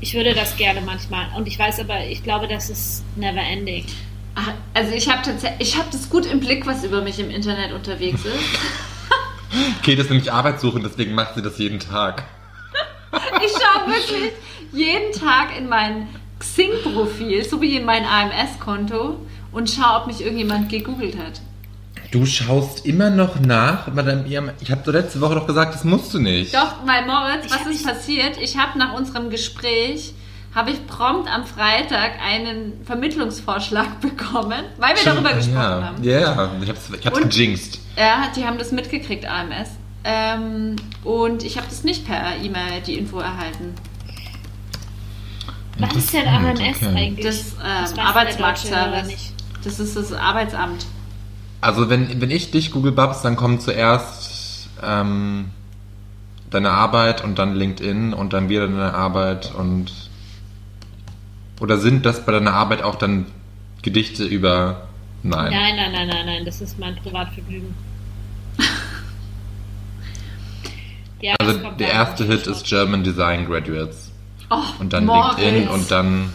Ich 0.00 0.12
würde 0.12 0.34
das 0.34 0.58
gerne 0.58 0.82
manchmal. 0.82 1.24
Und 1.38 1.48
ich 1.48 1.58
weiß 1.58 1.80
aber, 1.80 2.04
ich 2.04 2.22
glaube, 2.22 2.48
das 2.48 2.68
ist 2.68 3.02
never 3.16 3.40
ending. 3.40 3.86
ach, 4.34 4.52
also 4.74 4.92
ich 4.92 5.08
habe 5.08 5.22
tatsächlich, 5.22 5.68
ich 5.68 5.78
habe 5.78 5.88
das 5.90 6.10
gut 6.10 6.26
im 6.26 6.40
Blick, 6.40 6.66
was 6.66 6.84
über 6.84 7.00
mich 7.00 7.18
im 7.18 7.30
Internet 7.30 7.72
unterwegs 7.72 8.22
ist. 8.22 8.60
Kate 9.82 10.02
ist 10.02 10.10
nämlich 10.10 10.30
arbeitssuchend, 10.30 10.84
deswegen 10.84 11.14
macht 11.14 11.36
sie 11.36 11.42
das 11.42 11.56
jeden 11.56 11.80
Tag. 11.80 12.24
Ich 13.42 13.52
schaue 13.52 13.88
wirklich 13.88 14.32
jeden 14.72 15.12
Tag 15.12 15.56
in 15.56 15.66
mein 15.66 16.08
Xing-Profil, 16.38 17.42
so 17.42 17.60
wie 17.62 17.76
in 17.76 17.86
mein 17.86 18.04
AMS-Konto 18.04 19.18
und 19.52 19.68
schaue, 19.70 20.00
ob 20.02 20.06
mich 20.06 20.20
irgendjemand 20.22 20.68
gegoogelt 20.68 21.16
hat. 21.18 21.40
Du 22.10 22.26
schaust 22.26 22.86
immer 22.86 23.08
noch 23.10 23.38
nach 23.40 23.88
bei 23.90 24.02
deinem 24.02 24.26
EM. 24.26 24.50
Ich 24.60 24.70
habe 24.70 24.82
doch 24.84 24.92
letzte 24.92 25.20
Woche 25.20 25.36
doch 25.36 25.46
gesagt, 25.46 25.74
das 25.74 25.84
musst 25.84 26.12
du 26.12 26.18
nicht. 26.18 26.52
Doch, 26.54 26.74
weil 26.84 27.06
Moritz, 27.06 27.46
Ich 27.46 27.52
was 27.52 27.66
ist 27.66 27.86
passiert? 27.86 28.36
Ich 28.40 28.56
habe 28.58 28.78
nach 28.78 28.94
unserem 28.94 29.30
Gespräch 29.30 30.12
habe 30.52 30.72
ich 30.72 30.84
prompt 30.88 31.28
am 31.32 31.44
Freitag 31.46 32.12
einen 32.20 32.84
Vermittlungsvorschlag 32.84 34.00
bekommen, 34.00 34.64
weil 34.78 34.96
wir 34.96 35.04
darüber 35.04 35.30
Ah, 35.30 35.34
gesprochen 35.34 35.54
ja. 35.56 35.82
haben. 35.84 36.02
Ja, 36.02 36.18
ja, 36.20 36.50
ich 36.62 36.68
hab's, 36.68 36.80
ich 36.98 37.06
hab's 37.06 37.18
Und- 37.20 37.30
gejinxt. 37.32 37.78
Ja, 37.96 38.24
die 38.34 38.44
haben 38.44 38.58
das 38.58 38.72
mitgekriegt, 38.72 39.26
AMS. 39.26 39.68
Ähm, 40.02 40.74
und 41.04 41.44
ich 41.44 41.56
habe 41.58 41.66
das 41.68 41.84
nicht 41.84 42.06
per 42.06 42.36
E-Mail 42.42 42.80
die 42.84 42.94
Info 42.98 43.20
erhalten. 43.20 43.74
Was 45.78 45.94
ist 45.94 46.12
denn 46.12 46.26
AMS 46.26 46.58
okay. 46.60 46.86
eigentlich? 46.96 47.24
Das 47.26 47.54
Das 47.56 47.90
ähm, 47.92 47.98
oder 47.98 48.04
Arbeitsmarktservice. 48.06 49.32
Das 49.64 49.78
ist 49.80 49.96
das 49.96 50.12
Arbeitsamt. 50.12 50.86
Also 51.60 51.90
wenn, 51.90 52.20
wenn 52.20 52.30
ich 52.30 52.50
dich 52.50 52.70
google 52.70 52.92
Babs, 52.92 53.22
dann 53.22 53.36
kommt 53.36 53.60
zuerst 53.62 54.68
ähm, 54.82 55.50
deine 56.50 56.70
Arbeit 56.70 57.22
und 57.22 57.38
dann 57.38 57.54
LinkedIn 57.54 58.14
und 58.14 58.32
dann 58.32 58.48
wieder 58.48 58.66
deine 58.66 58.94
Arbeit 58.94 59.54
und 59.54 59.92
oder 61.60 61.76
sind 61.78 62.06
das 62.06 62.24
bei 62.24 62.32
deiner 62.32 62.54
Arbeit 62.54 62.82
auch 62.82 62.94
dann 62.94 63.26
Gedichte 63.82 64.24
über 64.24 64.88
Nein. 65.22 65.52
Nein, 65.52 65.76
nein, 65.76 65.92
nein, 65.92 66.08
nein, 66.08 66.26
nein, 66.26 66.44
das 66.46 66.62
ist 66.62 66.78
mein 66.78 66.96
Privatvergnügen. 66.96 67.74
ja, 71.20 71.34
Also 71.38 71.58
der 71.78 71.90
erste 71.92 72.24
Hit 72.24 72.46
ist 72.46 72.64
German 72.64 73.04
Design 73.04 73.46
Graduates 73.46 74.10
Oh, 74.52 74.56
und 74.80 74.92
dann 74.94 75.04
Moritz. 75.06 75.38
LinkedIn 75.38 75.68
und 75.68 75.90
dann 75.90 76.32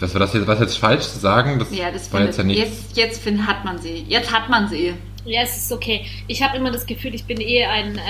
was 0.00 0.12
war 0.14 0.20
das 0.20 0.32
jetzt, 0.34 0.46
was 0.46 0.60
jetzt 0.60 0.78
falsch 0.78 1.04
zu 1.08 1.18
sagen? 1.18 1.58
Das 1.58 1.74
Ja, 1.74 1.90
das 1.90 2.12
war 2.12 2.20
jetzt 2.22 2.38
ja 2.38 2.44
nicht. 2.44 2.58
jetzt, 2.58 2.96
jetzt 2.96 3.22
find, 3.22 3.46
hat 3.46 3.64
man 3.64 3.78
sie. 3.78 4.04
Jetzt 4.08 4.32
hat 4.32 4.48
man 4.48 4.68
sie. 4.68 4.94
Ja, 5.24 5.42
es 5.42 5.56
ist 5.56 5.72
okay. 5.72 6.06
Ich 6.26 6.42
habe 6.42 6.56
immer 6.56 6.70
das 6.70 6.86
Gefühl, 6.86 7.14
ich 7.14 7.24
bin 7.24 7.40
eh 7.40 7.64
ein, 7.64 7.96
äh, 7.98 8.00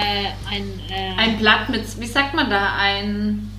ein, 0.50 0.80
äh, 0.90 1.18
Ein 1.20 1.38
Blatt 1.38 1.68
mit, 1.68 1.82
wie 2.00 2.06
sagt 2.06 2.34
man 2.34 2.48
da, 2.50 2.74
ein, 2.78 3.50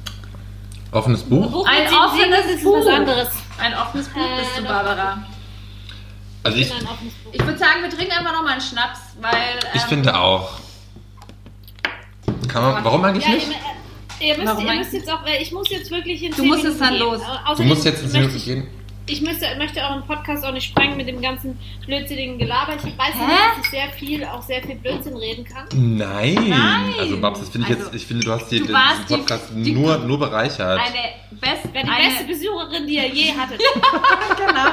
Offenes 0.92 1.24
Buch? 1.24 1.52
Buch 1.52 1.68
ein 1.68 1.88
offenes 1.94 2.64
Buch. 2.64 2.78
was 2.80 2.88
anderes. 2.88 3.28
ein 3.60 3.74
offenes 3.76 4.08
Buch 4.10 4.22
Äh, 4.22 4.40
bist 4.42 4.58
du. 4.58 4.64
Barbara. 4.64 5.24
Also 6.44 6.58
Ich 6.58 6.68
ich. 6.68 6.74
Ich 7.34 7.46
würde 7.46 7.60
sagen, 7.60 7.82
wir 7.84 7.90
trinken 7.90 8.12
einfach 8.14 8.34
nochmal 8.34 8.54
einen 8.54 8.62
Schnaps, 8.62 9.00
weil. 9.22 9.60
ich 9.74 9.82
ähm, 9.84 9.88
finde 9.90 10.18
auch. 10.18 10.52
Kann 12.48 12.64
man, 12.64 12.84
warum 12.84 13.04
eigentlich 13.04 13.26
Ja, 13.26 13.34
nicht? 13.34 13.48
Ihr, 14.22 14.36
müsst, 14.38 14.48
Warum 14.48 14.66
ihr 14.68 14.74
müsst 14.76 14.94
jetzt 14.94 15.12
auch, 15.12 15.24
weil 15.26 15.42
ich 15.42 15.52
muss 15.52 15.70
jetzt 15.70 15.92
wirklich 15.92 16.24
in 16.24 16.32
Du 16.34 16.44
musst 16.46 16.64
jetzt 16.64 16.80
dann 16.82 16.92
gehen. 16.92 17.00
los. 17.00 17.22
Du 17.58 17.64
musst 17.64 17.86
jetzt 17.86 18.04
ins 18.04 18.14
möchte 18.14 18.18
Minuten 18.20 18.38
ich- 18.38 18.46
gehen. 18.46 18.68
ich 19.08 19.22
müsste, 19.22 19.46
möchte 19.58 19.80
euren 19.80 20.06
Podcast 20.06 20.46
auch 20.46 20.52
nicht 20.52 20.66
sprengen 20.70 20.96
mit 20.98 21.08
dem 21.08 21.20
ganzen 21.22 21.58
blödsinnigen 21.86 22.38
Gelaber. 22.38 22.74
Ich 22.76 22.84
weiß 22.98 23.14
Hä? 23.16 23.20
ja, 23.22 23.56
dass 23.56 23.66
ich 23.66 23.70
sehr 23.72 23.90
viel, 23.90 24.24
auch 24.26 24.42
sehr 24.44 24.62
viel 24.62 24.76
Blödsinn 24.76 25.18
reden 25.18 25.44
kann. 25.46 25.66
Nein. 25.74 26.36
Nein. 26.48 26.94
Also 27.00 27.18
Babs, 27.20 27.40
das 27.40 27.50
finde 27.50 27.68
ich 27.68 27.74
Also, 27.76 27.86
jetzt, 27.88 27.96
ich 27.96 28.06
finde, 28.06 28.26
du 28.26 28.32
hast 28.32 28.50
hier 28.50 28.60
du 28.60 28.68
den, 28.68 28.76
diesen 28.76 29.08
die- 29.08 29.16
Podcast 29.16 29.46
die- 29.56 29.72
nur, 29.72 29.98
nur 30.00 30.20
bereichert. 30.20 30.80
Eine, 30.80 31.40
best, 31.40 31.64
die 31.74 31.78
eine 31.78 32.10
beste 32.10 32.24
Besucherin, 32.26 32.86
die 32.88 32.96
ihr 32.98 33.08
je 33.08 33.32
hattet. 33.34 33.60
genau. 34.38 34.70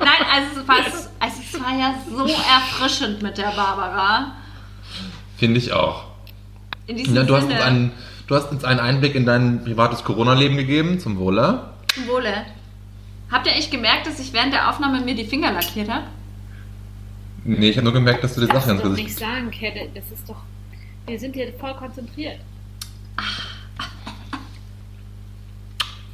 Nein, 0.00 0.26
also 0.32 0.60
es, 0.60 0.68
war, 0.68 0.76
also 1.18 1.36
es 1.42 1.60
war 1.60 1.78
ja 1.78 1.94
so 2.08 2.26
erfrischend 2.26 3.22
mit 3.22 3.36
der 3.38 3.50
Barbara. 3.50 4.36
Finde 5.36 5.58
ich 5.58 5.72
auch. 5.72 6.04
In 6.86 6.96
diesem 6.96 7.16
Ja, 7.16 7.22
du, 7.24 7.34
hast 7.34 7.42
Sinne, 7.42 7.54
uns 7.54 7.62
einen, 7.64 7.92
du 8.30 8.36
hast 8.36 8.50
uns 8.52 8.64
einen 8.64 8.78
Einblick 8.80 9.16
in 9.16 9.26
dein 9.26 9.64
privates 9.64 10.04
Corona-Leben 10.04 10.56
gegeben, 10.56 11.00
zum 11.00 11.18
Wohle. 11.18 11.68
zum 11.92 12.06
Wohle. 12.06 12.46
Habt 13.30 13.46
ihr 13.46 13.52
echt 13.52 13.70
gemerkt, 13.72 14.06
dass 14.06 14.20
ich 14.20 14.32
während 14.32 14.52
der 14.52 14.70
Aufnahme 14.70 15.00
mir 15.00 15.14
die 15.16 15.24
Finger 15.24 15.52
lackiert 15.52 15.88
habe? 15.88 16.04
Nee, 17.44 17.70
ich 17.70 17.76
habe 17.76 17.84
nur 17.84 17.92
gemerkt, 17.92 18.22
dass 18.22 18.34
du 18.34 18.40
die 18.40 18.46
Das 18.46 18.64
Sachen 18.64 18.76
ins 18.78 18.82
Gesicht... 18.82 19.08
nicht 19.08 19.18
sagen, 19.18 19.50
Kette. 19.50 19.88
Das 19.94 20.04
ist 20.16 20.28
doch. 20.28 20.36
Wir 21.06 21.18
sind 21.18 21.34
hier 21.34 21.52
voll 21.58 21.74
konzentriert. 21.74 22.38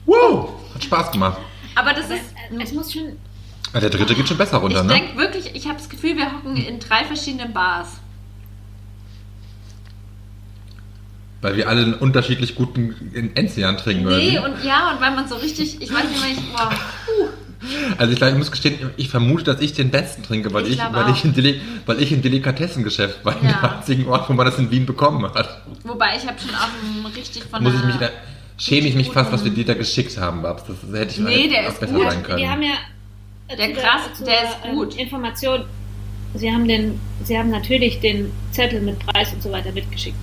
Wow, 0.06 0.51
hat 0.74 0.84
Spaß 0.84 1.10
gemacht. 1.10 1.38
Aber 1.74 1.93
das 1.93 2.06
ist. 2.10 2.32
Äh, 2.51 2.62
Es 2.62 2.72
muss 2.72 2.93
schon. 2.93 3.16
Ah, 3.72 3.80
Der 3.80 3.90
dritte 3.90 4.14
geht 4.14 4.28
schon 4.28 4.38
besser 4.38 4.59
runter, 4.59 4.78
Ich 4.80 4.86
ne? 4.86 4.93
denke 4.94 5.16
wirklich, 5.18 5.55
ich 5.55 5.66
habe 5.66 5.76
das 5.78 5.88
Gefühl, 5.88 6.16
wir 6.16 6.32
hocken 6.32 6.56
in 6.56 6.78
drei 6.78 7.05
verschiedenen 7.05 7.52
Bars. 7.52 7.88
Weil 11.47 11.56
wir 11.56 11.68
alle 11.68 11.82
einen 11.82 11.94
unterschiedlich 11.94 12.56
guten 12.56 12.93
Enzian 13.36 13.77
trinken, 13.77 14.05
oder 14.09 14.16
Nee, 14.16 14.36
und 14.40 14.64
ja, 14.64 14.90
und 14.93 15.01
weil 15.01 15.12
man 15.14 15.28
so 15.28 15.36
richtig, 15.36 15.81
ich 15.81 15.93
weiß 15.94 16.02
nicht, 16.10 16.20
wenn 16.20 16.32
ich. 16.32 16.52
Boah, 16.52 16.70
Also 17.98 18.12
ich, 18.12 18.18
glaub, 18.18 18.32
ich 18.32 18.36
muss 18.39 18.51
gestehen, 18.51 18.90
ich 18.97 19.09
vermute, 19.09 19.44
dass 19.44 19.60
ich 19.60 19.73
den 19.73 19.90
besten 19.90 20.24
trinke, 20.24 20.52
weil 20.52 20.64
Ich 20.66 20.73
ich, 20.73 20.78
weil, 20.93 21.09
ich, 21.12 21.24
im 21.24 21.35
Deli 21.35 21.60
weil 21.86 22.02
ich 22.02 22.10
im 22.10 22.20
Delikatessengeschäft 22.20 23.24
war, 23.24 23.36
Ja. 23.44 23.52
dem 23.60 23.64
einzigen 23.78 24.06
Ort, 24.09 24.28
wo 24.28 24.32
man 24.32 24.44
das 24.44 24.59
in 24.59 24.73
Wien 24.73 24.86
bekommen 24.86 25.24
hat. 25.32 25.62
wobei 25.85 26.16
ich 26.16 26.27
habe 26.27 26.36
schon 26.40 26.51
auch 26.56 26.68
einen 26.82 27.06
richtig 27.14 27.44
von 27.44 27.62
Muss 27.62 27.74
ich 27.74 27.85
mich 27.85 27.94
da, 27.97 28.09
schäme 28.59 28.89
ich 28.89 28.97
mich 28.97 29.10
fast, 29.12 29.31
was 29.31 29.44
wir 29.44 29.52
dir 29.52 29.64
da 29.64 29.74
geschickt 29.74 30.18
haben, 30.18 30.43
Babs. 30.43 30.64
Das 30.66 30.77
hätte 31.01 31.12
ich 31.12 31.18
Nee, 31.20 31.48
der 31.48 31.66
auch 31.68 31.73
ist 31.74 31.78
besser 31.78 31.94
gut. 31.94 32.10
sein 32.10 32.23
können. 32.24 32.39
Wir 32.39 32.51
haben 32.51 32.62
ja. 32.62 32.74
äh, 33.47 33.56
Der 33.56 33.73
krass, 33.73 34.01
der 34.18 34.43
ist 34.43 34.56
ähm, 34.64 34.74
gut. 34.74 34.97
Information. 34.97 35.62
Sie 36.35 36.51
haben, 36.51 36.66
den, 36.66 37.01
Sie 37.23 37.39
haben 37.39 37.51
natürlich 37.51 38.01
den 38.01 38.32
Zettel 38.51 38.81
mit 38.82 38.98
Preis 38.98 39.32
und 39.32 39.43
so 39.44 39.52
weiter 39.52 39.70
mitgeschickt. 39.70 40.16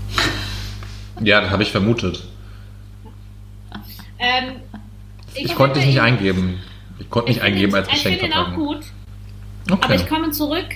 Ja, 1.22 1.42
das 1.42 1.52
habe 1.52 1.64
ich 1.64 1.72
vermutet. 1.72 2.24
Ähm, 4.20 4.56
Ich, 5.36 5.56
konnte 5.56 5.80
dich 5.80 5.88
nicht 5.88 6.02
eingeben. 6.02 6.60
Ich 7.00 7.10
konnte 7.10 7.30
nicht 7.30 7.38
ich 7.38 7.44
eingeben 7.44 7.74
als 7.76 7.88
Ich 7.92 8.04
finde 8.04 8.26
ihn 8.26 8.34
auch 8.34 8.54
gut. 8.54 8.80
Aber 9.70 9.84
Okay. 9.86 9.96
ich 9.96 10.08
komme 10.08 10.32
zurück 10.32 10.68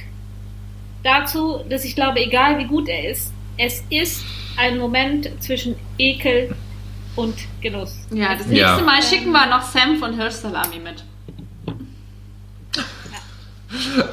dazu, 1.03 1.61
dass 1.69 1.85
ich 1.85 1.95
glaube, 1.95 2.19
egal 2.19 2.57
wie 2.59 2.65
gut 2.65 2.87
er 2.89 3.09
ist, 3.09 3.31
es 3.57 3.83
ist 3.89 4.23
ein 4.57 4.77
Moment 4.77 5.29
zwischen 5.39 5.75
Ekel 5.97 6.55
und 7.15 7.35
Genuss. 7.61 7.95
Ja, 8.11 8.35
das 8.35 8.47
Ja. 8.49 8.69
nächste 8.71 8.83
Mal 8.85 9.01
schicken 9.03 9.31
wir 9.31 9.45
noch 9.47 9.61
Senf 9.63 10.01
und 10.01 10.13
Hirschsalami 10.19 10.79
mit. 10.79 11.03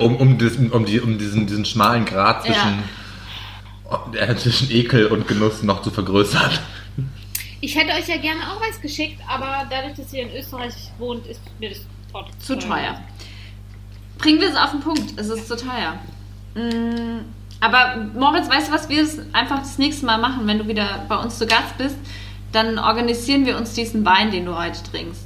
Um, 0.01 0.17
um, 0.17 0.37
diesen, 0.37 0.71
um, 0.73 0.85
die, 0.85 1.01
um 1.01 1.17
diesen, 1.17 1.47
diesen 1.47 1.65
schmalen 1.65 2.05
Grat 2.05 2.43
zwischen, 2.45 2.81
äh, 2.81 2.83
zwischen 4.37 4.71
Ekel 4.71 5.07
und 5.07 5.27
Genuss 5.29 5.63
noch 5.63 5.83
zu 5.83 5.91
vergrößern. 5.91 6.51
Ich 7.61 7.75
hätte 7.77 7.93
euch 7.95 8.09
ja 8.09 8.19
gerne 8.19 8.41
auch 8.53 8.61
was 8.61 8.79
geschickt, 8.81 9.21
aber 9.27 9.67
dadurch, 9.71 9.95
dass 9.95 10.13
ihr 10.13 10.23
in 10.23 10.37
Österreich 10.37 10.75
wohnt, 10.99 11.27
ist 11.27 11.41
mir 11.59 11.71
das 11.71 11.81
Zu 12.39 12.59
teuer. 12.59 13.01
Bringen 14.19 14.41
wir 14.41 14.51
es 14.51 14.57
auf 14.57 14.71
den 14.73 14.81
Punkt. 14.81 15.19
Es 15.19 15.29
ist 15.29 15.49
zu 15.49 15.57
teuer. 15.57 15.99
Mm, 16.55 17.21
Aber 17.61 17.97
Moritz, 18.15 18.51
weißt 18.51 18.69
du, 18.69 18.73
was 18.73 18.89
wir 18.91 19.03
es 19.03 19.19
einfach 19.33 19.61
das 19.61 19.79
nächste 19.79 20.05
Mal 20.05 20.19
machen, 20.19 20.47
wenn 20.47 20.59
du 20.59 20.69
wieder 20.69 21.07
bei 21.09 21.17
uns 21.17 21.39
zu 21.39 21.47
Gast 21.47 21.79
bist? 21.79 21.97
Dann 22.53 22.79
organisieren 22.79 23.47
wir 23.47 23.57
uns 23.57 23.73
diesen 23.73 24.05
Wein, 24.05 24.31
den 24.31 24.45
du 24.45 24.57
heute 24.57 24.83
trinkst. 24.91 25.25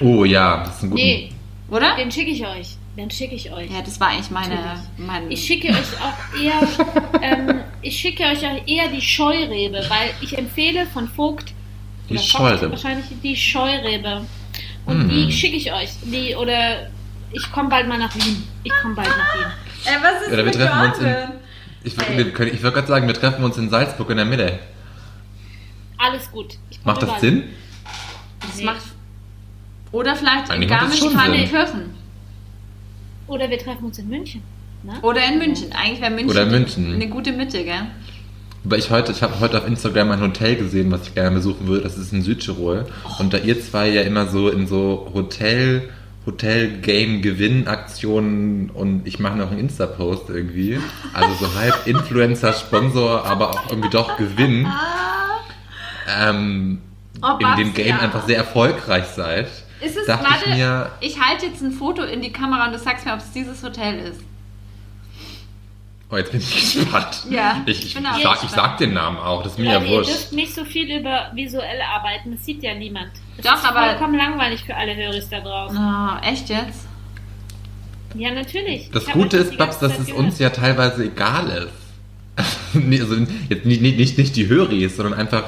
Oh 0.00 0.24
ja, 0.24 0.64
das 0.64 0.76
ist 0.78 0.82
ein 0.84 0.90
guter. 0.90 1.02
Nee, 1.02 1.32
Oder? 1.70 1.94
den 1.96 2.10
schicke 2.10 2.30
ich 2.30 2.46
euch. 2.46 2.77
Den 2.98 3.10
schicke 3.12 3.36
ich 3.36 3.52
euch. 3.52 3.70
Ja, 3.70 3.80
das 3.80 4.00
war 4.00 4.08
eigentlich 4.08 4.30
meine. 4.30 4.56
Natürlich. 4.56 4.80
mein, 4.98 5.30
Ich 5.30 5.44
schicke 5.46 5.68
euch 5.68 5.78
auch 6.02 6.40
eher, 6.42 7.22
ähm, 7.22 7.60
ich 7.80 7.96
schicke 7.96 8.24
euch 8.24 8.44
auch 8.44 8.66
eher 8.66 8.88
die 8.88 9.00
Scheurebe, 9.00 9.78
weil 9.88 10.10
ich 10.20 10.36
empfehle 10.36 10.84
von 10.86 11.06
Vogt 11.08 11.54
Die 12.08 12.14
oder 12.14 12.20
Vogt 12.22 12.30
Scheurebe. 12.32 12.70
wahrscheinlich 12.72 13.06
die 13.22 13.36
Scheurebe 13.36 14.22
und 14.86 15.06
Mm. 15.06 15.08
die 15.10 15.32
schicke 15.32 15.56
ich 15.56 15.72
euch. 15.72 15.90
Die 16.02 16.34
oder 16.34 16.88
ich 17.32 17.52
komme 17.52 17.68
bald 17.68 17.86
mal 17.86 17.98
nach 17.98 18.12
Wien. 18.16 18.42
Ich 18.64 18.72
komme 18.82 18.96
bald 18.96 19.08
nach 19.08 19.34
Wien. 19.36 19.46
Ey, 19.84 19.94
Äh, 19.94 19.98
was 20.02 20.22
ist 20.22 20.28
Oder 20.28 20.36
wir 20.38 20.44
mit 20.44 20.54
treffen 20.54 20.80
uns 20.80 20.98
in, 20.98 21.16
ich 21.84 21.96
wir 21.96 22.52
ich 22.52 22.62
würde 22.62 22.74
gerade 22.74 22.88
sagen, 22.88 23.06
wir 23.06 23.14
treffen 23.14 23.44
uns 23.44 23.56
in 23.58 23.70
Salzburg 23.70 24.10
in 24.10 24.16
der 24.16 24.26
Mitte. 24.26 24.58
Alles 25.98 26.28
gut. 26.32 26.58
Macht 26.84 27.02
das. 27.02 27.20
Sinn? 27.20 27.44
Das 28.40 28.56
Nee. 28.56 28.64
macht. 28.64 28.82
Oder 29.92 30.16
vielleicht 30.16 30.46
in 30.46 30.52
Eigentlich 30.52 30.98
schon 30.98 31.14
Garmisch-Partenkirchen. 31.14 31.94
Oder 33.28 33.48
wir 33.50 33.58
treffen 33.58 33.84
uns 33.84 33.98
in 33.98 34.08
München. 34.08 34.42
Ne? 34.82 34.94
Oder 35.02 35.24
in 35.26 35.38
München. 35.38 35.72
Eigentlich 35.72 36.00
wäre 36.00 36.10
München, 36.10 36.30
Oder 36.30 36.42
in 36.44 36.50
München. 36.50 36.94
eine 36.94 37.08
gute 37.08 37.32
Mitte, 37.32 37.62
gell? 37.64 37.82
Weil 38.64 38.78
ich 38.80 38.90
heute, 38.90 39.12
ich 39.12 39.22
habe 39.22 39.38
heute 39.40 39.58
auf 39.58 39.66
Instagram 39.66 40.10
ein 40.10 40.20
Hotel 40.20 40.56
gesehen, 40.56 40.90
was 40.90 41.02
ich 41.08 41.14
gerne 41.14 41.36
besuchen 41.36 41.66
würde. 41.68 41.84
Das 41.84 41.96
ist 41.96 42.12
in 42.12 42.22
Südtirol. 42.22 42.86
Oh. 43.04 43.20
Und 43.20 43.32
da 43.32 43.38
ihr 43.38 43.60
zwei 43.62 43.88
ja 43.88 44.02
immer 44.02 44.26
so 44.26 44.48
in 44.48 44.66
so 44.66 45.10
Hotel, 45.14 45.88
Hotel-Game-Gewinn-Aktionen 46.26 48.70
und 48.70 49.06
ich 49.06 49.18
mache 49.18 49.36
noch 49.36 49.50
einen 49.50 49.60
Insta-Post 49.60 50.28
irgendwie. 50.28 50.78
Also 51.14 51.46
so 51.46 51.54
halb 51.58 51.74
Influencer, 51.86 52.52
Sponsor, 52.52 53.24
aber 53.24 53.50
auch 53.50 53.70
irgendwie 53.70 53.90
doch 53.90 54.16
Gewinn. 54.16 54.68
Ähm, 56.20 56.78
Oh, 57.20 57.36
in 57.40 57.56
dem 57.56 57.74
Game 57.74 57.88
ja. 57.88 57.98
einfach 57.98 58.26
sehr 58.26 58.36
erfolgreich 58.36 59.06
seid. 59.06 59.48
Ist 59.80 59.96
es, 59.96 60.06
dachte 60.06 60.24
warte, 60.24 60.50
ich 60.50 60.56
mir, 60.56 60.90
ich 61.00 61.20
halte 61.20 61.46
jetzt 61.46 61.62
ein 61.62 61.72
Foto 61.72 62.02
in 62.02 62.20
die 62.22 62.32
Kamera 62.32 62.66
und 62.66 62.72
du 62.72 62.78
sagst 62.78 63.04
mir, 63.06 63.12
ob 63.12 63.20
es 63.20 63.30
dieses 63.32 63.62
Hotel 63.62 63.98
ist. 64.00 64.20
oh, 66.10 66.16
jetzt 66.16 66.32
bin 66.32 66.40
ich 66.40 66.74
gespannt. 66.74 67.24
Ja, 67.30 67.62
ich, 67.66 67.84
ich 67.84 67.94
bin 67.94 68.04
ich, 68.04 68.26
auch 68.26 68.36
sag, 68.36 68.44
ich 68.44 68.50
sag 68.50 68.78
den 68.78 68.94
Namen 68.94 69.18
auch, 69.18 69.42
das 69.42 69.52
ist 69.52 69.58
mir 69.58 69.72
ja 69.72 69.80
ihr 69.80 69.88
wurscht. 69.88 70.10
dürft 70.10 70.32
nicht 70.32 70.54
so 70.54 70.64
viel 70.64 70.98
über 71.00 71.30
visuell 71.34 71.80
arbeiten, 71.82 72.32
das 72.32 72.44
sieht 72.44 72.62
ja 72.62 72.74
niemand. 72.74 73.10
Das 73.36 73.46
Doch, 73.46 73.54
ist 73.54 73.64
aber- 73.68 73.84
vollkommen 73.90 74.16
langweilig 74.16 74.64
für 74.64 74.74
alle 74.74 74.96
Höris 74.96 75.28
da 75.28 75.40
draußen. 75.40 75.78
Oh, 75.78 76.26
echt 76.26 76.48
jetzt? 76.48 76.86
Ja, 78.14 78.30
natürlich. 78.32 78.90
Das 78.90 79.04
Gute 79.06 79.36
ist, 79.36 79.56
Babs, 79.58 79.78
dass 79.78 79.92
Zeit 79.92 80.00
es 80.00 80.06
gehört. 80.06 80.24
uns 80.24 80.38
ja 80.38 80.50
teilweise 80.50 81.04
egal 81.04 81.48
ist. 81.50 81.72
Also 82.74 83.16
jetzt 83.48 83.64
nicht, 83.66 83.82
nicht, 83.82 83.96
nicht, 83.98 84.18
nicht 84.18 84.36
die 84.36 84.46
Höris, 84.48 84.96
sondern 84.96 85.18
einfach 85.18 85.44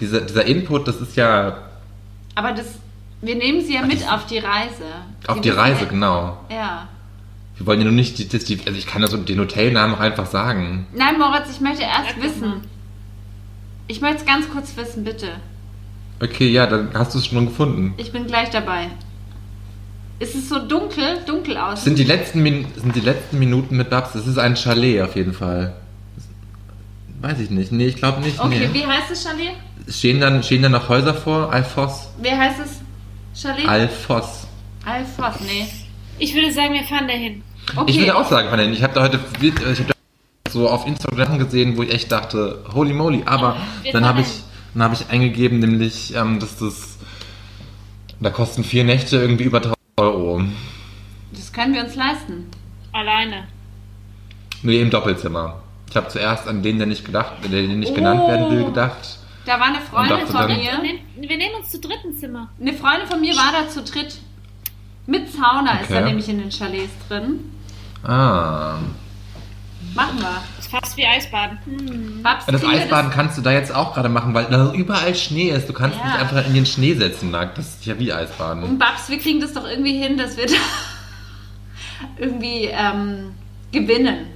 dieser, 0.00 0.20
dieser 0.22 0.44
Input, 0.44 0.88
das 0.88 0.96
ist 0.96 1.16
ja 1.16 1.58
Aber 2.34 2.52
das, 2.52 2.66
wir 3.24 3.36
nehmen 3.36 3.64
sie 3.64 3.74
ja 3.74 3.82
mit 3.82 4.06
auf 4.10 4.26
die 4.26 4.38
Reise. 4.38 4.84
auf 5.26 5.36
Sie 5.36 5.42
die 5.42 5.50
Reise, 5.50 5.86
genau. 5.86 6.38
Ja. 6.50 6.88
Wir 7.56 7.66
wollen 7.66 7.80
ja 7.80 7.84
nur 7.84 7.94
nicht, 7.94 8.18
die, 8.18 8.28
das, 8.28 8.44
die, 8.44 8.58
also 8.66 8.76
ich 8.76 8.86
kann 8.86 9.02
also 9.02 9.16
den 9.16 9.38
Hotelnamen 9.38 9.94
auch 9.94 10.00
einfach 10.00 10.26
sagen. 10.26 10.86
Nein, 10.94 11.18
Moritz, 11.18 11.50
ich 11.50 11.60
möchte 11.60 11.82
erst 11.82 12.20
wissen. 12.20 12.62
Ich 13.86 14.00
möchte 14.00 14.18
es 14.18 14.26
ganz 14.26 14.48
kurz 14.48 14.76
wissen, 14.76 15.04
bitte. 15.04 15.28
Okay, 16.20 16.48
ja, 16.48 16.66
dann 16.66 16.90
hast 16.94 17.14
du 17.14 17.18
es 17.18 17.26
schon 17.26 17.46
gefunden. 17.46 17.94
Ich 17.96 18.12
bin 18.12 18.26
gleich 18.26 18.50
dabei. 18.50 18.88
Ist 20.18 20.34
es 20.34 20.48
so 20.48 20.58
dunkel, 20.58 21.18
dunkel 21.26 21.56
aus? 21.56 21.74
Das 21.74 21.84
sind 21.84 21.98
die 21.98 22.04
letzten, 22.04 22.42
Min 22.42 22.66
sind 22.76 22.94
die 22.94 23.00
letzten 23.00 23.38
Minuten 23.38 23.76
mit 23.76 23.90
Babs, 23.90 24.12
das 24.12 24.26
ist 24.26 24.38
ein 24.38 24.56
Chalet 24.56 25.02
auf 25.02 25.16
jeden 25.16 25.32
Fall. 25.32 25.74
Weiß 27.20 27.40
ich 27.40 27.50
nicht. 27.50 27.72
Nee, 27.72 27.86
ich 27.86 27.96
glaube 27.96 28.20
nicht. 28.20 28.38
okay, 28.40 28.68
nee. 28.72 28.80
wie 28.80 28.86
heißt 28.86 29.10
das 29.10 29.24
Chalet? 29.24 29.52
Stehen, 29.88 30.20
dann, 30.20 30.42
stehen 30.42 30.62
dann 30.62 30.72
noch 30.72 30.88
Häuser 30.88 31.14
vor? 31.14 31.52
Alphos? 31.52 32.08
Wie 32.20 32.30
heißt 32.30 32.60
es? 32.64 32.83
Chalet? 33.34 33.68
Alphos. 33.68 34.46
Alphos, 34.84 35.40
nee. 35.40 35.66
Ich 36.18 36.34
würde 36.34 36.52
sagen, 36.52 36.74
wir 36.74 36.84
fahren 36.84 37.08
dahin. 37.08 37.42
Okay. 37.74 37.90
Ich 37.90 37.98
würde 37.98 38.16
auch 38.16 38.28
sagen, 38.28 38.50
Vanessa, 38.50 38.70
ich 38.72 38.82
habe 38.82 38.94
da 38.94 39.02
heute 39.02 39.18
ich 39.42 39.80
hab 39.80 39.88
da 39.88 39.94
so 40.50 40.68
auf 40.68 40.86
Instagram 40.86 41.38
gesehen, 41.38 41.76
wo 41.76 41.82
ich 41.82 41.92
echt 41.92 42.12
dachte, 42.12 42.64
holy 42.72 42.92
moly, 42.92 43.22
aber 43.24 43.56
Wir 43.82 43.92
dann 43.92 44.04
habe 44.04 44.20
ich, 44.20 44.26
fahren 44.26 44.42
dann 44.74 44.82
habe 44.84 44.94
ich 44.94 45.08
eingegeben, 45.08 45.58
nämlich, 45.58 46.14
ähm, 46.14 46.38
dass 46.38 46.58
das, 46.58 46.98
da 48.20 48.30
kosten 48.30 48.62
vier 48.62 48.84
Nächte 48.84 49.16
irgendwie 49.16 49.44
über 49.44 49.58
1000 49.58 49.76
Euro. 49.96 50.42
Das 51.32 51.52
können 51.52 51.74
wir 51.74 51.82
uns 51.84 51.94
leisten. 51.96 52.46
Alleine. 52.92 53.48
Nee, 54.62 54.80
im 54.80 54.90
Doppelzimmer. 54.90 55.60
Ich 55.90 55.96
habe 55.96 56.08
zuerst 56.08 56.46
an 56.46 56.62
den, 56.62 56.78
der 56.78 56.86
nicht 56.86 57.04
gedacht, 57.04 57.34
der 57.42 57.62
nicht 57.62 57.94
genannt 57.94 58.20
Oh. 58.24 58.28
werden 58.28 58.50
will, 58.50 58.64
gedacht. 58.66 59.18
Da 59.46 59.60
war 59.60 59.66
eine 59.66 59.80
Freundin 59.80 60.26
von 60.26 60.46
mir. 60.46 60.82
Wir 61.16 61.36
nehmen, 61.36 61.54
uns 61.60 61.70
zu 61.70 61.78
dritten 61.80 62.16
Zimmer. 62.16 62.48
Eine 62.60 62.72
Freundin 62.72 63.06
von 63.08 63.20
mir 63.20 63.34
war 63.36 63.52
da 63.52 63.68
zu 63.68 63.82
dritt. 63.82 64.18
Mit 65.06 65.30
Sauna 65.30 65.80
ist 65.80 65.90
Okay. 65.90 65.94
da 65.94 66.00
nämlich 66.06 66.28
in 66.28 66.38
den 66.38 66.50
Chalets 66.50 66.92
drin. 67.08 67.52
Ah. 68.02 68.76
Machen 69.94 70.18
wir. 70.18 70.42
Das 70.56 70.66
Fast 70.66 70.96
wie 70.96 71.06
Eisbaden. 71.06 71.58
Hm. 71.66 72.22
Babs, 72.22 72.46
das 72.46 72.64
Eisbaden 72.64 73.10
kannst 73.10 73.36
du 73.38 73.42
da 73.42 73.52
jetzt 73.52 73.72
auch 73.74 73.94
gerade 73.94 74.08
machen, 74.08 74.32
weil 74.34 74.46
da 74.46 74.72
überall 74.72 75.14
Schnee 75.14 75.50
ist. 75.50 75.68
Du 75.68 75.72
kannst 75.74 75.98
Ja. 75.98 76.04
nicht 76.06 76.18
einfach 76.20 76.46
in 76.46 76.54
den 76.54 76.66
Schnee 76.66 76.94
setzen, 76.94 77.30
Nackt. 77.30 77.58
Das 77.58 77.68
ist 77.68 77.86
ja 77.86 77.98
wie 77.98 78.12
Eisbaden. 78.12 78.62
Und 78.64 78.78
Babs, 78.78 79.08
wir 79.10 79.18
kriegen 79.18 79.40
das 79.40 79.52
doch 79.52 79.68
irgendwie 79.68 79.98
hin, 80.02 80.16
dass 80.16 80.36
wir 80.38 80.46
da 80.46 80.52
irgendwie 82.18 82.64
ähm, 82.72 83.34
gewinnen. 83.72 84.26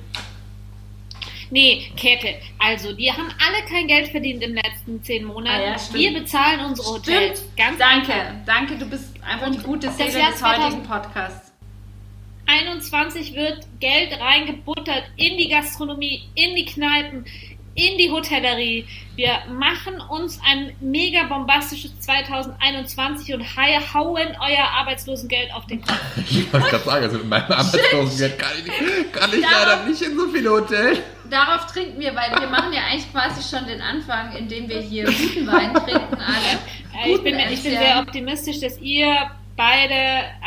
Nee, 1.50 1.90
Käthe, 1.96 2.36
also 2.58 2.92
die 2.92 3.10
haben 3.10 3.28
alle 3.28 3.64
kein 3.68 3.86
Geld 3.86 4.08
verdient 4.08 4.42
im 4.42 4.54
letzten 4.54 5.02
zehn 5.02 5.24
Monaten. 5.24 5.62
Ah 5.62 5.76
ja, 5.76 5.94
wir 5.94 6.12
bezahlen 6.20 6.60
unsere 6.66 6.88
Hotels. 6.88 7.44
Ganz 7.56 7.78
Danke, 7.78 8.12
einfach. 8.12 8.34
danke, 8.44 8.76
du 8.76 8.86
bist 8.86 9.14
einfach 9.22 9.50
die 9.50 9.62
gute 9.62 9.90
Seele 9.90 10.12
des 10.12 10.42
heutigen 10.42 10.82
Podcasts. 10.82 11.52
21 12.46 13.34
wird 13.34 13.66
Geld 13.78 14.18
reingebuttert 14.20 15.04
in 15.16 15.36
die 15.36 15.48
Gastronomie, 15.48 16.22
in 16.34 16.56
die 16.56 16.64
Kneipen, 16.64 17.26
in 17.78 17.96
die 17.96 18.10
Hotellerie. 18.10 18.84
Wir 19.14 19.38
machen 19.52 20.00
uns 20.00 20.40
ein 20.44 20.74
mega 20.80 21.24
bombastisches 21.24 21.98
2021 22.00 23.34
und 23.34 23.42
hauen 23.56 24.36
euer 24.40 24.64
Arbeitslosengeld 24.78 25.52
auf 25.54 25.66
den 25.66 25.80
Kopf. 25.80 25.98
Ich 26.30 26.52
wollte 26.52 26.68
gerade 26.68 26.84
sagen, 26.84 27.04
also 27.04 27.18
mit 27.18 27.28
meinem 27.28 27.52
Arbeitslosengeld 27.52 28.38
kann 28.38 28.50
ich, 28.64 29.12
kann 29.12 29.30
ich 29.32 29.40
Darauf- 29.42 29.66
leider 29.66 29.86
nicht 29.86 30.02
in 30.02 30.16
so 30.18 30.28
viele 30.28 30.50
Hotels. 30.50 30.98
Darauf 31.30 31.66
trinken 31.66 32.00
wir, 32.00 32.14
weil 32.14 32.30
wir 32.40 32.48
machen 32.48 32.72
ja 32.72 32.80
eigentlich 32.90 33.10
quasi 33.12 33.42
schon 33.56 33.66
den 33.66 33.80
Anfang, 33.80 34.34
indem 34.36 34.68
wir 34.68 34.80
hier 34.80 35.04
guten 35.04 35.46
Wein 35.46 35.74
trinken 35.74 36.14
alle. 36.14 37.12
Ich, 37.14 37.22
bin, 37.22 37.38
ich 37.38 37.62
bin 37.62 37.72
sehr 37.72 37.98
optimistisch, 38.00 38.60
dass 38.60 38.78
ihr 38.78 39.30
beide 39.58 39.94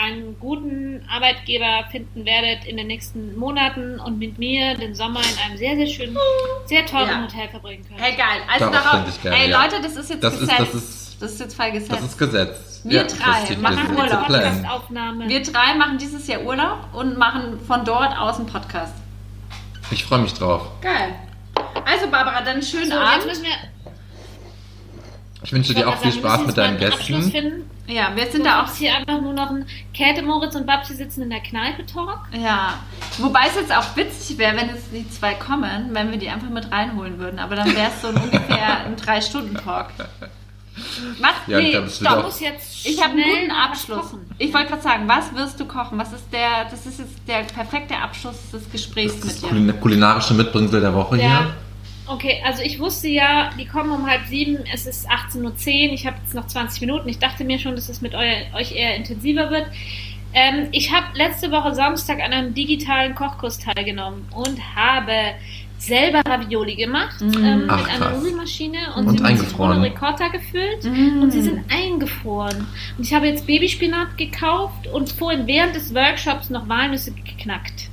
einen 0.01 0.39
guten 0.39 1.05
Arbeitgeber 1.07 1.83
finden 1.91 2.25
werdet 2.25 2.65
in 2.65 2.77
den 2.77 2.87
nächsten 2.87 3.37
Monaten 3.37 3.99
und 3.99 4.17
mit 4.17 4.39
mir 4.39 4.73
den 4.75 4.95
Sommer 4.95 5.19
in 5.19 5.37
einem 5.45 5.57
sehr, 5.57 5.75
sehr 5.75 5.85
schönen, 5.85 6.17
sehr 6.65 6.85
teuren 6.85 7.09
Ja. 7.09 7.21
Hotel 7.23 7.49
verbringen 7.49 7.85
könnt. 7.87 8.01
Hey, 8.01 8.13
geil. 8.15 8.41
Also 8.51 8.71
Darauf 8.71 8.91
darauf, 8.91 9.21
gerne, 9.21 9.37
ey 9.37 9.49
ja. 9.51 9.61
Leute, 9.63 9.81
das 9.83 9.95
ist 9.97 10.09
jetzt 10.09 10.23
Das 10.23 10.33
ist- 10.35 10.39
Gesetz. 10.39 10.57
das 10.57 10.73
ist- 10.73 11.21
das 11.21 11.31
ist 11.33 11.39
jetzt 11.41 11.55
Fall 11.55 11.71
Gesetz. 11.73 11.89
Das 11.89 12.01
ist 12.01 12.17
Gesetz. 12.17 12.81
Wir 12.85 13.03
das 13.03 13.17
drei 13.17 13.55
machen 13.57 13.93
ist 13.93 13.99
Urlaub. 13.99 14.29
Wir 15.27 15.43
drei 15.43 15.75
machen 15.75 15.97
dieses 15.99 16.25
Jahr 16.27 16.41
Urlaub 16.41 16.79
und 16.93 17.15
machen 17.17 17.59
von 17.67 17.85
dort 17.85 18.17
aus 18.17 18.37
einen 18.37 18.47
Podcast. 18.47 18.95
Ich 19.91 20.03
freue 20.05 20.19
mich 20.19 20.33
drauf. 20.33 20.63
Geil. 20.81 21.13
Also 21.85 22.07
Barbara, 22.09 22.39
dann 22.39 22.53
einen 22.53 22.63
schönen 22.63 22.85
So, 22.89 22.93
jetzt 22.97 23.07
Abend. 23.07 23.25
müssen 23.27 23.43
wir, 23.43 23.51
Ich 25.43 25.51
wünsche 25.51 25.73
dir 25.73 25.89
auch 25.89 25.97
viel 25.97 26.11
Spaß 26.13 26.45
mit 26.47 26.57
deinen 26.57 26.77
Gästen. 26.77 27.65
Ja, 27.87 28.11
wir 28.15 28.23
sind 28.23 28.31
Sind 28.33 28.45
da 28.45 28.63
auch. 28.63 28.73
hier 28.73 28.95
einfach 28.95 29.19
nur 29.21 29.33
noch 29.33 29.49
ein 29.49 29.65
Käthe, 29.93 30.21
Moritz 30.21 30.55
und 30.55 30.65
Babsi 30.65 30.95
sitzen 30.95 31.23
in 31.23 31.29
der 31.29 31.41
Kneipe 31.41 31.85
Talk. 31.85 32.19
Ja. 32.31 32.75
Wobei 33.17 33.47
es 33.47 33.55
jetzt 33.55 33.75
auch 33.75 33.95
witzig 33.95 34.37
wäre, 34.37 34.55
wenn 34.55 34.69
jetzt 34.69 34.85
die 34.93 35.09
zwei 35.09 35.33
kommen, 35.33 35.89
wenn 35.91 36.09
wir 36.11 36.17
die 36.17 36.29
einfach 36.29 36.49
mit 36.49 36.71
reinholen 36.71 37.17
würden. 37.19 37.39
Aber 37.39 37.55
dann 37.55 37.67
wäre 37.75 37.89
es 37.93 38.01
so 38.01 38.07
ein 38.09 38.15
ungefähr 38.17 38.85
ein 38.85 38.95
Drei-Stunden-Talk. 38.95 39.87
Was? 41.19 41.31
Ja, 41.47 41.59
ich 41.59 41.73
nee, 41.73 42.07
auch- 42.07 42.23
muss 42.23 42.39
jetzt 42.39 42.85
Ich 42.85 43.03
habe 43.03 43.13
einen 43.13 43.23
guten 43.23 43.51
Abschluss. 43.51 44.15
Ich 44.37 44.53
wollte 44.53 44.69
gerade 44.69 44.81
sagen, 44.81 45.03
was 45.07 45.35
wirst 45.35 45.59
du 45.59 45.65
kochen? 45.65 45.97
Was 45.99 46.13
ist 46.13 46.31
der, 46.31 46.65
das 46.71 46.85
ist 46.85 46.99
jetzt 46.99 47.19
der 47.27 47.43
perfekte 47.43 47.97
Abschluss 47.97 48.35
des 48.53 48.71
Gesprächs 48.71 49.13
Das 49.19 49.25
ist 49.25 49.25
mit 49.25 49.33
das 49.33 49.41
dir. 49.41 49.47
kulin- 49.49 49.79
kulinarische 49.81 50.33
Mitbringsel 50.33 50.79
der 50.79 50.93
Woche 50.93 51.17
Ja. 51.17 51.23
hier. 51.23 51.53
Okay, 52.11 52.41
also 52.45 52.61
ich 52.61 52.79
wusste 52.79 53.07
ja, 53.07 53.51
die 53.57 53.65
kommen 53.65 53.91
um 53.91 54.09
halb 54.09 54.25
sieben, 54.27 54.57
es 54.73 54.85
ist 54.85 55.09
18.10 55.09 55.43
Uhr, 55.87 55.93
ich 55.93 56.05
habe 56.05 56.17
jetzt 56.23 56.33
noch 56.33 56.45
20 56.47 56.81
Minuten. 56.81 57.07
Ich 57.07 57.19
dachte 57.19 57.43
mir 57.43 57.57
schon, 57.57 57.75
dass 57.75 57.87
es 57.89 58.01
mit 58.01 58.13
euer, 58.13 58.35
euch 58.55 58.73
eher 58.75 58.95
intensiver 58.95 59.49
wird. 59.49 59.67
Ähm, 60.33 60.67
ich 60.71 60.91
habe 60.93 61.05
letzte 61.13 61.51
Woche 61.51 61.73
Samstag 61.75 62.19
an 62.21 62.33
einem 62.33 62.53
digitalen 62.53 63.15
Kochkurs 63.15 63.59
teilgenommen 63.59 64.25
und 64.33 64.75
habe 64.75 65.13
selber 65.77 66.21
Ravioli 66.25 66.75
gemacht 66.75 67.19
Mm. 67.21 67.43
ähm, 67.43 67.63
Ach, 67.67 67.77
mit 67.81 67.89
einer. 67.89 68.17
Nudelmaschine 68.17 68.77
und, 68.95 69.07
Und 69.07 69.09
sie 69.09 69.23
mit 69.23 69.25
eingefroren. 69.25 69.83
Zitrone 69.83 69.83
Ricotta 69.83 70.27
gefüllt. 70.27 70.83
Mm. 70.83 71.23
Und 71.23 71.31
sie 71.31 71.41
sind 71.41 71.61
eingefroren. 71.71 72.67
Und 72.97 73.03
ich 73.03 73.13
habe 73.13 73.27
jetzt 73.27 73.47
Babyspinat 73.47 74.17
gekauft 74.17 74.87
und 74.87 75.11
vorhin 75.11 75.47
während 75.47 75.75
des 75.75 75.93
Workshops 75.93 76.49
noch 76.49 76.69
Walnüsse 76.69 77.11
geknackt. 77.13 77.89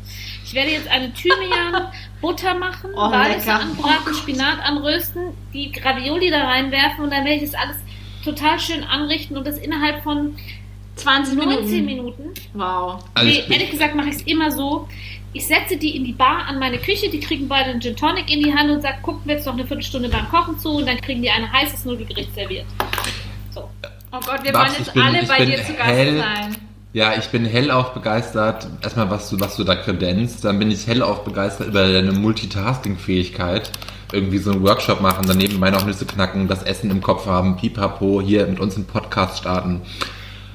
Ich 0.49 0.55
werde 0.55 0.71
jetzt 0.71 0.89
eine 0.89 1.13
Thymian 1.13 1.89
Butter 2.23 2.55
machen, 2.55 2.91
Oh, 2.95 3.11
Walnüsse 3.11 3.53
anbraten, 3.53 4.15
Spinat 4.15 4.61
anrösten, 4.65 5.35
die 5.53 5.71
Ravioli 5.85 6.31
da 6.31 6.45
reinwerfen 6.45 7.05
und 7.05 7.11
dann 7.13 7.27
werde 7.27 7.45
ich 7.45 7.51
das 7.51 7.55
alles 7.61 7.77
total 8.25 8.59
schön 8.59 8.83
anrichten 8.83 9.37
und 9.37 9.47
das 9.47 9.59
innerhalb 9.59 10.03
von 10.03 10.37
20 10.97 11.35
19 11.35 11.85
Minuten. 11.85 11.85
Minuten. 11.85 12.23
Wow. 12.55 13.05
Also 13.13 13.29
nee, 13.29 13.45
ehrlich 13.51 13.71
gesagt 13.71 13.95
mache 13.95 14.09
ich 14.09 14.17
es 14.17 14.23
immer 14.23 14.51
so. 14.51 14.89
Ich 15.35 15.47
setze 15.47 15.77
die 15.77 15.95
in 15.95 16.05
die 16.07 16.13
Bar 16.15 16.47
an 16.49 16.59
meine 16.59 16.79
Küche, 16.79 17.11
die 17.11 17.21
kriegen 17.21 17.47
beide 17.47 17.69
einen 17.71 17.83
Gin 17.83 17.95
Tonic 17.95 18.31
in 18.33 18.43
die 18.43 18.55
Hand 18.55 18.71
und 18.71 18.81
sage, 18.81 18.97
gucken 19.03 19.21
wir 19.27 19.35
jetzt 19.35 19.45
noch 19.45 19.53
eine 19.53 19.67
Viertelstunde 19.67 20.09
beim 20.09 20.29
Kochen 20.31 20.59
zu 20.59 20.71
und 20.71 20.89
dann 20.89 20.99
kriegen 21.03 21.21
die 21.21 21.29
ein 21.31 21.53
heißes 21.53 21.85
Nudelgericht 21.85 22.35
serviert. 22.35 22.65
So. 23.51 23.69
Oh 24.11 24.19
Gott, 24.25 24.43
wir 24.43 24.53
Babs, 24.53 24.71
wollen 24.71 24.79
jetzt 24.79 24.95
bin- 24.95 25.03
alle 25.03 25.23
bei 25.27 25.45
dir 25.45 25.63
zu 25.63 25.75
Gast 25.75 25.95
sein. 25.95 26.57
Ja, 26.95 27.13
ich 27.19 27.29
bin 27.29 27.45
hellauf 27.45 27.93
begeistert. 27.93 28.67
Erstmal, 28.83 29.11
was 29.11 29.29
du, 29.29 29.39
was 29.39 29.57
du 29.57 29.65
da 29.65 29.75
kredenzt. 29.75 30.45
Dann 30.45 30.59
bin 30.59 30.71
ich 30.71 30.87
hellauf 30.87 31.23
begeistert 31.23 31.69
über 31.69 31.87
deine 31.91 32.13
Multitasking-Fähigkeit. 32.13 33.71
Irgendwie 34.11 34.39
so 34.39 34.53
einen 34.53 34.63
Workshop 34.63 35.03
machen, 35.03 35.27
daneben 35.27 35.59
meine 35.59 35.77
auch 35.77 35.85
Nüsse 35.85 36.07
knacken, 36.07 36.49
das 36.49 36.63
Essen 36.63 36.91
im 36.91 37.03
Kopf 37.03 37.27
haben, 37.27 37.59
pipapo, 37.59 38.23
hier 38.23 38.47
mit 38.47 38.59
uns 38.59 38.77
einen 38.77 38.87
Podcast 38.87 39.37
starten. 39.37 39.83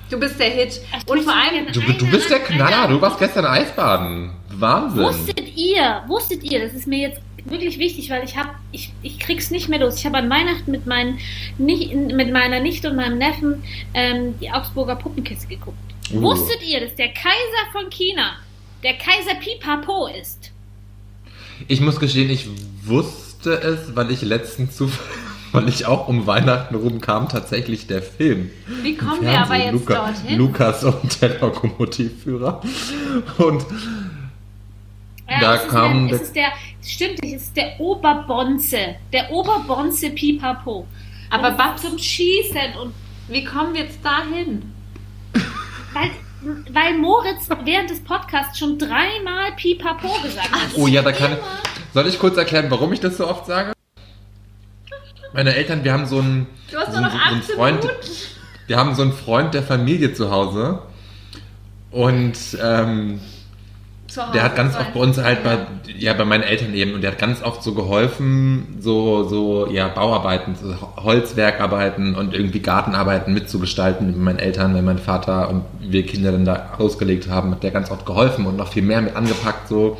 Du 0.10 0.20
bist 0.20 0.40
der 0.40 0.50
Hit. 0.50 0.82
Ach, 0.92 1.02
Und 1.06 1.20
du 1.20 1.24
vor 1.24 1.34
allem, 1.34 1.68
ja 1.68 1.72
Du, 1.72 1.82
du 1.82 2.08
bist 2.10 2.32
der 2.32 2.40
Knaller, 2.40 2.88
du 2.88 3.00
warst 3.00 3.20
gestern 3.20 3.46
Eisbaden. 3.46 4.32
Wahnsinn. 4.50 5.04
Wusstet 5.04 5.56
ihr, 5.56 6.02
wusstet 6.08 6.44
ihr, 6.44 6.64
das 6.64 6.74
ist 6.74 6.88
mir 6.88 7.10
jetzt 7.10 7.22
wirklich 7.46 7.78
wichtig, 7.78 8.10
weil 8.10 8.24
ich 8.24 8.38
habe, 8.38 8.50
ich, 8.72 8.92
ich 9.04 9.20
krieg's 9.20 9.52
nicht 9.52 9.70
mehr 9.70 9.80
los. 9.80 9.98
Ich 9.98 10.06
habe 10.06 10.18
an 10.18 10.30
Weihnachten 10.30 10.72
mit, 10.72 10.88
meinen, 10.88 11.20
nicht, 11.60 11.94
mit 11.94 12.32
meiner 12.32 12.60
Nichte 12.60 12.90
und 12.90 12.96
meinem 12.96 13.20
Neffen 13.20 13.64
ähm, 13.94 14.36
die 14.40 14.52
Augsburger 14.52 14.96
Puppenkiste 14.96 15.48
geguckt. 15.48 15.93
Uh. 16.12 16.22
Wusstet 16.22 16.62
ihr, 16.68 16.82
dass 16.82 16.96
der 16.96 17.10
Kaiser 17.10 17.72
von 17.72 17.90
China 17.90 18.38
der 18.84 18.94
Kaiser 18.94 19.36
Pipapo 19.40 20.08
ist? 20.08 20.52
Ich 21.68 21.80
muss 21.82 22.00
gestehen, 22.00 22.30
ich 22.30 22.48
wusste 22.84 23.54
es, 23.62 23.96
weil 23.96 24.12
ich 24.12 24.22
letztens 24.22 24.76
zu, 24.76 24.92
weil 25.54 25.70
ich 25.70 25.86
auch 25.86 26.08
um 26.08 26.28
Weihnachten 26.28 26.76
rum 26.76 27.00
kam, 27.00 27.30
tatsächlich 27.30 27.88
der 27.88 28.02
Film. 28.02 28.50
wie 28.82 28.96
kommen 28.98 29.22
wir 29.22 29.40
aber 29.40 29.56
jetzt 29.56 29.72
Luca, 29.74 29.94
dorthin? 30.08 30.38
Lukas 30.38 30.84
und 30.84 31.22
der 31.22 31.40
Lokomotivführer. 31.40 32.62
Und 33.38 33.66
Ja, 35.30 35.40
Da 35.40 35.56
es 35.56 35.62
ist 35.64 35.70
kam 35.70 36.08
der, 36.10 36.18
der- 36.18 36.22
es 36.22 36.28
ist 36.28 36.36
der, 36.36 36.48
stimmt 36.84 37.24
nicht, 37.24 37.36
es 37.36 37.44
ist 37.44 37.56
der 37.58 37.80
Oberbonze, 37.80 38.96
der 39.14 39.32
Oberbonze 39.32 40.10
Pipapo. 40.10 40.86
Aber 41.30 41.52
Babs- 41.52 41.82
zum 41.82 41.98
Schießen 41.98 42.76
und 42.82 42.94
Wie 43.30 43.44
kommen 43.46 43.74
wir 43.74 43.84
jetzt 43.84 44.04
dahin? 44.04 44.73
Weil, 45.94 46.12
weil 46.72 46.98
Moritz 46.98 47.48
während 47.64 47.90
des 47.90 48.04
Podcasts 48.04 48.58
schon 48.60 48.78
dreimal 48.78 49.52
Pipapo 49.56 50.10
gesagt 50.22 50.52
hat. 50.52 50.70
Oh 50.76 50.88
ja, 50.88 51.02
da 51.02 51.12
kann 51.12 51.38
Soll 51.94 52.08
ich 52.08 52.20
kurz 52.20 52.38
erklären, 52.38 52.66
warum 52.70 52.92
ich 52.94 53.00
das 53.00 53.18
so 53.18 53.28
oft 53.28 53.46
sage? 53.46 53.74
Meine 55.34 55.56
Eltern, 55.56 55.84
wir 55.84 55.94
haben 55.94 56.06
so 56.06 56.20
einen, 56.20 56.48
Du 56.72 56.78
hast 56.78 56.94
so, 56.94 57.00
noch 57.00 57.12
so, 57.12 57.18
so 57.18 57.24
einen 57.24 57.40
18 57.42 57.56
Freund, 57.56 57.82
Minuten. 57.84 58.08
wir 58.68 58.78
haben 58.78 58.96
so 58.96 59.02
einen 59.02 59.14
Freund 59.14 59.54
der 59.54 59.64
Familie 59.64 60.14
zu 60.14 60.30
Hause 60.32 60.82
und 61.92 62.38
ähm, 62.62 63.20
der 64.34 64.44
hat 64.44 64.56
ganz 64.56 64.76
oft 64.76 64.94
bei 64.94 65.00
uns 65.00 65.18
halt 65.18 65.44
bei, 65.44 65.60
ja, 65.98 66.14
bei 66.14 66.26
meinen 66.26 66.44
Eltern 66.44 66.74
eben 66.74 66.94
und 66.94 67.02
der 67.02 67.12
hat 67.12 67.20
ganz 67.20 67.42
oft 67.44 67.64
so 67.64 67.74
geholfen, 67.74 68.78
so, 68.80 69.28
so, 69.28 69.68
ja, 69.72 69.88
Bauarbeiten, 69.88 70.56
so 70.56 70.76
Holzwerkarbeiten 71.04 72.16
und 72.16 72.34
irgendwie 72.34 72.60
Gartenarbeiten 72.60 73.34
mitzugestalten 73.34 74.08
mit 74.08 74.18
meinen 74.18 74.40
Eltern, 74.40 74.76
wenn 74.76 74.86
mein 74.86 75.00
Vater 75.00 75.50
und 75.50 75.64
wir 75.80 76.06
Kinder 76.06 76.32
dann 76.32 76.46
da 76.46 76.72
ausgelegt 76.78 77.30
haben, 77.30 77.52
hat 77.52 77.64
der 77.64 77.72
ganz 77.72 77.92
oft 77.92 78.06
geholfen 78.06 78.46
und 78.46 78.58
noch 78.58 78.70
viel 78.70 78.84
mehr 78.84 79.02
mit 79.02 79.16
angepackt, 79.16 79.68
so. 79.68 79.98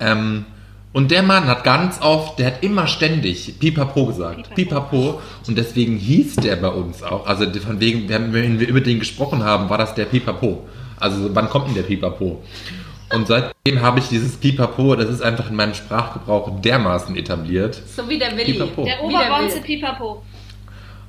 Ähm, 0.00 0.44
und 0.92 1.10
der 1.10 1.22
Mann 1.22 1.46
hat 1.46 1.64
ganz 1.64 2.00
oft, 2.02 2.38
der 2.38 2.48
hat 2.48 2.62
immer 2.62 2.86
ständig 2.86 3.58
Pipapo 3.58 4.06
gesagt. 4.06 4.54
Pipapo. 4.54 5.20
Und 5.46 5.56
deswegen 5.56 5.96
hieß 5.96 6.36
der 6.36 6.56
bei 6.56 6.68
uns 6.68 7.02
auch. 7.02 7.26
Also 7.26 7.46
von 7.60 7.80
wegen, 7.80 8.08
wenn 8.10 8.34
wir 8.34 8.68
über 8.68 8.82
den 8.82 8.98
gesprochen 8.98 9.42
haben, 9.42 9.70
war 9.70 9.78
das 9.78 9.94
der 9.94 10.04
Pipapo. 10.04 10.66
Also 11.02 11.34
wann 11.34 11.48
kommt 11.48 11.68
denn 11.68 11.74
der 11.74 11.82
Pipapo? 11.82 12.42
Und 13.12 13.26
seitdem 13.26 13.82
habe 13.82 13.98
ich 13.98 14.08
dieses 14.08 14.36
Pipapo, 14.36 14.94
das 14.94 15.10
ist 15.10 15.20
einfach 15.20 15.50
in 15.50 15.56
meinem 15.56 15.74
Sprachgebrauch 15.74 16.60
dermaßen 16.60 17.16
etabliert. 17.16 17.74
So 17.74 18.08
wie 18.08 18.18
der 18.18 18.36
Willi. 18.36 18.52
Pipapo. 18.52 18.84
Der 18.84 19.02
Oberbonze. 19.02 19.60
Pipapo. 19.60 20.22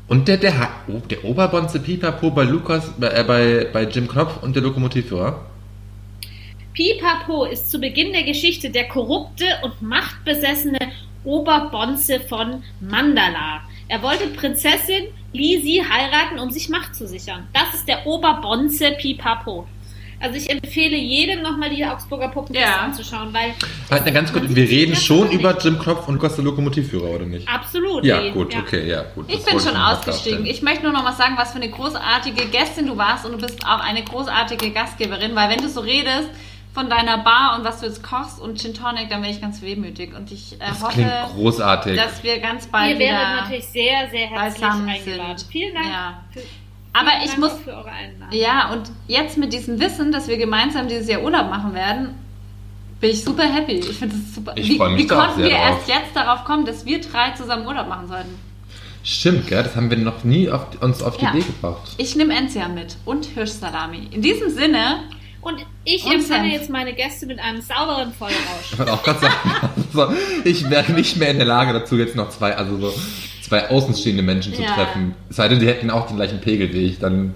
Und 0.07 0.28
der, 0.28 0.38
der, 0.38 0.70
oh, 0.88 0.99
der 1.10 1.24
Oberbonze 1.24 1.80
Pipapo 1.80 2.32
bei 2.32 2.44
Lukas, 2.44 2.91
bei, 2.98 3.07
äh, 3.07 3.24
bei, 3.24 3.68
bei 3.72 3.84
Jim 3.84 4.07
Knopf 4.07 4.41
und 4.41 4.56
der 4.56 4.64
Lokomotivführer. 4.64 5.45
Pipapo 6.74 7.45
ist 7.45 7.70
zu 7.70 7.80
Beginn 7.80 8.11
der 8.11 8.24
Geschichte 8.24 8.70
der 8.72 8.88
korrupte 8.88 9.45
und 9.61 9.82
machtbesessene 9.82 10.80
Oberbonze 11.24 12.20
von 12.20 12.64
Mandala. 12.82 13.61
Er 13.88 14.02
wollte 14.02 14.28
Prinzessin 14.28 15.06
Lisi 15.34 15.84
heiraten, 15.88 16.40
um 16.40 16.52
sich 16.52 16.68
Macht 16.70 16.95
zu 16.95 17.07
sichern. 17.07 17.48
Das 17.53 17.74
ist 17.74 17.88
der 17.88 18.06
Oberbonze 18.06 18.91
Pipapo. 18.99 19.68
Also 20.23 20.37
ich 20.37 20.49
empfehle 20.49 20.95
jedem 20.95 21.41
nochmal 21.41 21.69
die 21.69 21.83
Augsburger 21.85 22.29
Puppenkiste 22.29 22.69
Ja. 22.69 22.77
anzuschauen, 22.79 23.33
weil 23.33 23.53
Halt, 23.91 24.03
na, 24.05 24.11
ganz 24.11 24.31
kurz, 24.31 24.45
wir 24.47 24.69
reden 24.69 24.95
schon 24.95 25.29
über 25.31 25.53
nicht. 25.53 25.65
Jim 25.65 25.77
Knopf 25.77 26.07
und 26.07 26.15
Lukas 26.15 26.35
der 26.35 26.45
Lokomotivführer, 26.45 27.09
oder 27.09 27.25
nicht? 27.25 27.47
absolut. 27.49 28.05
Ja, 28.05 28.21
nee. 28.21 28.31
gut, 28.31 28.55
okay, 28.55 28.87
ja, 28.87 29.03
gut. 29.13 29.25
Ich 29.27 29.43
bin 29.43 29.59
schon 29.59 29.75
ausgestiegen. 29.75 30.45
Ich 30.45 30.61
möchte 30.61 30.83
nur 30.83 30.93
noch 30.93 31.03
mal 31.03 31.13
sagen, 31.13 31.33
was 31.37 31.51
für 31.51 31.57
eine 31.57 31.69
großartige 31.69 32.45
Gästin 32.45 32.87
du 32.87 32.97
warst 32.97 33.25
und 33.25 33.33
du 33.33 33.37
bist 33.37 33.65
auch 33.65 33.81
eine 33.81 34.01
großartige 34.03 34.71
Gastgeberin, 34.71 35.35
weil 35.35 35.49
wenn 35.49 35.59
du 35.59 35.67
so 35.67 35.81
redest 35.81 36.29
von 36.73 36.89
deiner 36.89 37.19
Bar 37.19 37.57
und 37.57 37.65
was 37.65 37.81
du 37.81 37.85
jetzt 37.85 38.01
kochst 38.01 38.39
und 38.39 38.59
Gin 38.59 38.73
Tonic, 38.73 39.09
dann 39.09 39.21
wäre 39.21 39.31
ich 39.31 39.41
ganz 39.41 39.61
wehmütig 39.61 40.15
und 40.15 40.31
ich 40.31 40.53
äh, 40.53 40.69
Das 40.69 40.81
hoffe, 40.81 41.05
großartig. 41.35 41.95
dass 41.97 42.23
wir 42.23 42.39
ganz 42.39 42.65
bald 42.67 42.93
Ihr 42.93 42.99
wäret 42.99 43.19
wieder... 43.19 43.35
natürlich 43.41 43.67
sehr, 43.67 44.09
sehr 44.09 44.27
herzlich 44.27 44.63
eingeladen. 44.65 45.37
sind. 45.37 45.51
Vielen 45.51 45.73
Dank. 45.75 45.85
Ja. 45.85 46.23
Aber 46.94 47.10
vielen 47.10 47.22
ich 47.24 47.30
Dank 47.32 47.40
muss 47.40 47.52
auch 47.53 47.60
für 47.60 47.72
eure 47.72 47.90
Einladung. 47.91 48.38
Ja, 48.40 48.72
und 48.72 48.91
jetzt 49.07 49.38
mit 49.38 49.52
diesem 49.52 49.80
Wissen, 49.80 50.11
dass 50.11 50.28
wir 50.28 50.38
gemeinsam 50.38 50.88
dieses 50.88 51.07
Jahr 51.10 51.22
Urlaub 51.24 51.49
machen 51.49 51.74
werden, 51.74 52.10
bin 52.99 53.10
ich 53.10 53.24
super 53.24 53.44
happy. 53.44 53.74
Ich 53.80 53.98
finde 53.98 54.15
das 54.15 54.36
super. 54.36 54.53
Ich 54.56 54.70
wie 54.70 54.78
mich 54.80 54.98
wie 55.03 55.07
konnten 55.07 55.36
sehr 55.41 55.45
wir 55.49 55.57
drauf. 55.57 55.78
erst 55.78 55.88
jetzt 55.90 56.15
darauf 56.15 56.44
kommen, 56.45 56.65
dass 56.65 56.86
wir 56.86 57.02
drei 57.02 57.32
zusammen 57.32 57.65
Urlaub 57.68 57.88
machen 57.90 58.07
sollten? 58.07 58.40
Stimmt, 59.03 59.48
gell? 59.48 59.64
Das 59.64 59.76
haben 59.76 59.90
wir 59.90 59.98
noch 59.98 60.24
nie 60.24 60.49
auf, 60.49 60.68
uns 60.82 61.03
auf 61.03 61.18
die 61.18 61.26
Ja. 61.26 61.32
Idee 61.34 61.41
gebracht. 61.45 61.91
Ich 61.98 62.15
nehme 62.15 62.34
Enzian 62.36 62.74
mit 62.74 62.95
und 63.03 63.26
Hirschsalami. 63.26 64.07
In 64.11 64.22
diesem 64.22 64.49
Sinne, 64.49 65.02
Und 65.41 65.65
ich 65.84 66.06
Und 66.06 66.14
empfange 66.14 66.44
Senf. 66.52 66.53
jetzt 66.53 66.70
meine 66.70 66.94
Gäste 66.94 67.26
mit 67.26 67.38
einem 67.40 67.60
sauberen 67.61 68.14
Vollrausch. 68.14 68.72
Ich 68.72 68.80
auch 68.80 69.03
sagen, 69.06 69.34
also, 69.94 70.14
ich 70.45 70.70
wäre 70.70 70.94
nicht 70.94 71.18
mehr 71.18 71.32
in 71.32 71.38
der 71.38 71.45
Lage 71.48 71.74
dazu, 71.74 71.98
jetzt 71.98 72.15
noch 72.15 72.30
zwei, 72.30 72.56
also 72.56 72.78
so 72.80 72.94
zwei 73.53 73.69
außenstehende 73.69 74.23
Menschen 74.23 74.53
zu 74.53 74.61
Ja. 74.63 74.73
treffen. 74.73 75.13
Es 75.30 75.35
sei 75.35 75.47
denn, 75.47 75.59
die 75.59 75.67
hätten 75.67 75.89
auch 75.91 76.07
den 76.07 76.15
gleichen 76.15 76.41
Pegel 76.41 76.73
wie 76.73 76.85
ich, 76.85 76.99
dann. 76.99 77.35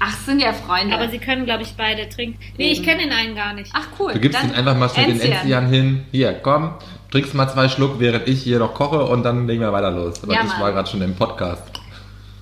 ach, 0.00 0.12
es 0.12 0.26
sind 0.26 0.40
ja 0.40 0.52
Freunde. 0.52 0.94
Aber 0.94 1.08
sie 1.08 1.18
können, 1.18 1.44
glaube 1.44 1.62
ich, 1.62 1.74
beide 1.76 2.08
trinken. 2.08 2.38
Nee, 2.56 2.72
ich 2.72 2.82
kenne 2.82 3.02
den 3.02 3.12
einen 3.12 3.34
gar 3.36 3.52
nicht. 3.54 3.70
ach 3.74 3.86
cool. 3.98 4.12
Du 4.14 4.18
gibst 4.20 4.38
dann 4.38 4.48
ihnen 4.48 4.56
einfach 4.56 4.76
mal 4.76 4.88
schnell 4.88 5.06
den 5.06 5.20
Enzian. 5.20 5.68
Hin. 5.68 6.04
Hier, 6.10 6.32
komm, 6.32 6.72
trinkst 7.12 7.34
mal 7.34 7.48
zwei 7.48 7.68
Schluck, 7.68 8.00
während 8.00 8.26
ich 8.28 8.42
hier 8.42 8.58
noch 8.58 8.74
koche 8.74 9.04
und 9.04 9.22
dann 9.22 9.46
legen 9.46 9.60
wir 9.60 9.72
weiter 9.72 9.90
los. 9.92 10.22
Aber 10.22 10.34
Ja, 10.34 10.40
ich 10.42 10.48
Mann. 10.48 10.60
war 10.60 10.72
gerade 10.72 10.90
schon 10.90 11.02
im 11.02 11.14
Podcast. 11.14 11.62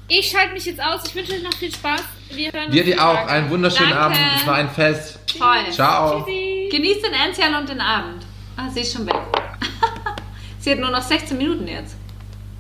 Ich 0.09 0.31
schalte 0.31 0.55
mich 0.55 0.65
jetzt 0.65 0.81
aus. 0.81 1.03
Ich 1.07 1.15
wünsche 1.15 1.33
euch 1.33 1.43
noch 1.43 1.53
viel 1.55 1.73
Spaß. 1.75 2.03
Wir 2.31 2.53
hören 2.53 2.71
Dir 2.71 2.85
dir 2.85 3.05
auch 3.05 3.27
einen 3.27 3.51
wunderschönen 3.51 3.91
Danke. 3.91 4.05
Abend. 4.05 4.19
Es 4.37 4.47
war 4.47 4.55
ein 4.55 4.71
Fest. 4.71 5.19
Toll. 5.27 5.71
Ciao. 5.73 6.21
Tschüssi. 6.25 6.69
Genießt 6.71 7.05
den 7.05 7.13
Enzian 7.13 7.55
und 7.57 7.69
den 7.69 7.81
Abend. 7.81 8.25
Ah, 8.57 8.71
sie 8.73 8.81
ist 8.81 8.93
schon 8.95 9.05
weg. 9.07 9.15
sie 10.61 10.71
hat 10.73 10.79
nur 10.79 10.91
noch 10.91 11.03
16 11.03 11.37
Minuten 11.37 11.67
jetzt. 11.67 11.96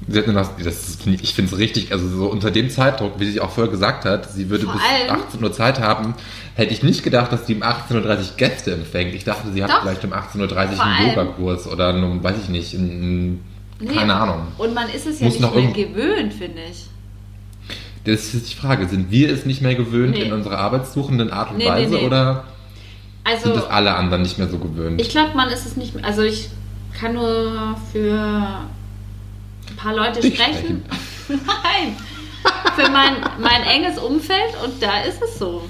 Sie 0.08 0.18
hat 0.18 0.26
nur 0.26 0.36
noch, 0.36 0.48
das 0.56 0.88
ist, 0.88 1.06
ich 1.06 1.34
finde 1.34 1.52
es 1.52 1.58
richtig, 1.58 1.90
also 1.90 2.08
so 2.08 2.26
unter 2.26 2.52
dem 2.52 2.70
Zeitdruck, 2.70 3.18
wie 3.18 3.26
sie 3.30 3.40
auch 3.40 3.50
vorher 3.50 3.70
gesagt 3.72 4.04
hat, 4.04 4.30
sie 4.30 4.48
würde 4.50 4.64
Vor 4.64 4.74
bis 4.74 4.82
allem- 4.82 5.20
18 5.20 5.42
Uhr 5.42 5.52
Zeit 5.52 5.80
haben, 5.80 6.14
hätte 6.54 6.72
ich 6.72 6.84
nicht 6.84 7.02
gedacht, 7.02 7.32
dass 7.32 7.46
sie 7.48 7.56
um 7.56 7.62
18.30 7.64 8.30
Uhr 8.30 8.36
Gäste 8.36 8.72
empfängt. 8.72 9.14
Ich 9.16 9.24
dachte, 9.24 9.50
sie 9.52 9.64
hat 9.64 9.70
Doch. 9.70 9.82
vielleicht 9.82 10.04
um 10.04 10.12
18.30 10.12 10.76
Uhr 10.78 10.84
einen 10.84 11.08
Yogakurs 11.08 11.66
oder 11.66 11.88
einen, 11.88 12.22
weiß 12.22 12.36
ich 12.44 12.48
nicht, 12.48 12.74
einen, 12.74 13.44
Nee. 13.80 13.88
keine 13.94 14.14
Ahnung. 14.14 14.46
Und 14.58 14.74
man 14.74 14.88
ist 14.88 15.06
es 15.06 15.18
ja 15.20 15.26
Muss 15.26 15.34
nicht 15.34 15.40
noch 15.42 15.54
mehr 15.54 15.72
gewöhnt, 15.72 16.32
finde 16.32 16.60
ich. 16.70 16.86
Das 18.04 18.32
ist 18.32 18.50
die 18.50 18.54
Frage, 18.54 18.86
sind 18.88 19.10
wir 19.10 19.30
es 19.32 19.44
nicht 19.44 19.60
mehr 19.60 19.74
gewöhnt 19.74 20.12
Nee. 20.12 20.22
in 20.22 20.32
unserer 20.32 20.58
arbeitssuchenden 20.58 21.30
Art 21.30 21.50
und 21.50 21.56
Nee, 21.58 21.66
Weise 21.68 22.00
oder 22.00 22.44
Also, 23.24 23.48
sind 23.52 23.56
es 23.56 23.64
alle 23.68 23.96
anderen 23.96 24.22
nicht 24.22 24.38
mehr 24.38 24.48
so 24.48 24.58
gewöhnt? 24.58 25.00
Ich 25.00 25.08
glaube, 25.08 25.34
man 25.34 25.48
ist 25.48 25.66
es 25.66 25.76
nicht 25.76 25.94
mehr. 25.96 26.04
Also 26.04 26.22
ich 26.22 26.48
kann 26.98 27.14
nur 27.14 27.76
für 27.92 28.60
ein 29.76 29.82
paar 29.82 29.94
Leute 29.94 30.20
Dich 30.20 30.34
sprechen. 30.34 30.84
Nein. 31.28 31.96
Für 32.74 32.90
mein, 32.90 33.16
mein 33.38 33.62
enges 33.62 33.98
Umfeld 33.98 34.54
und 34.64 34.82
da 34.82 35.02
ist 35.02 35.20
es 35.22 35.38
so. 35.38 35.68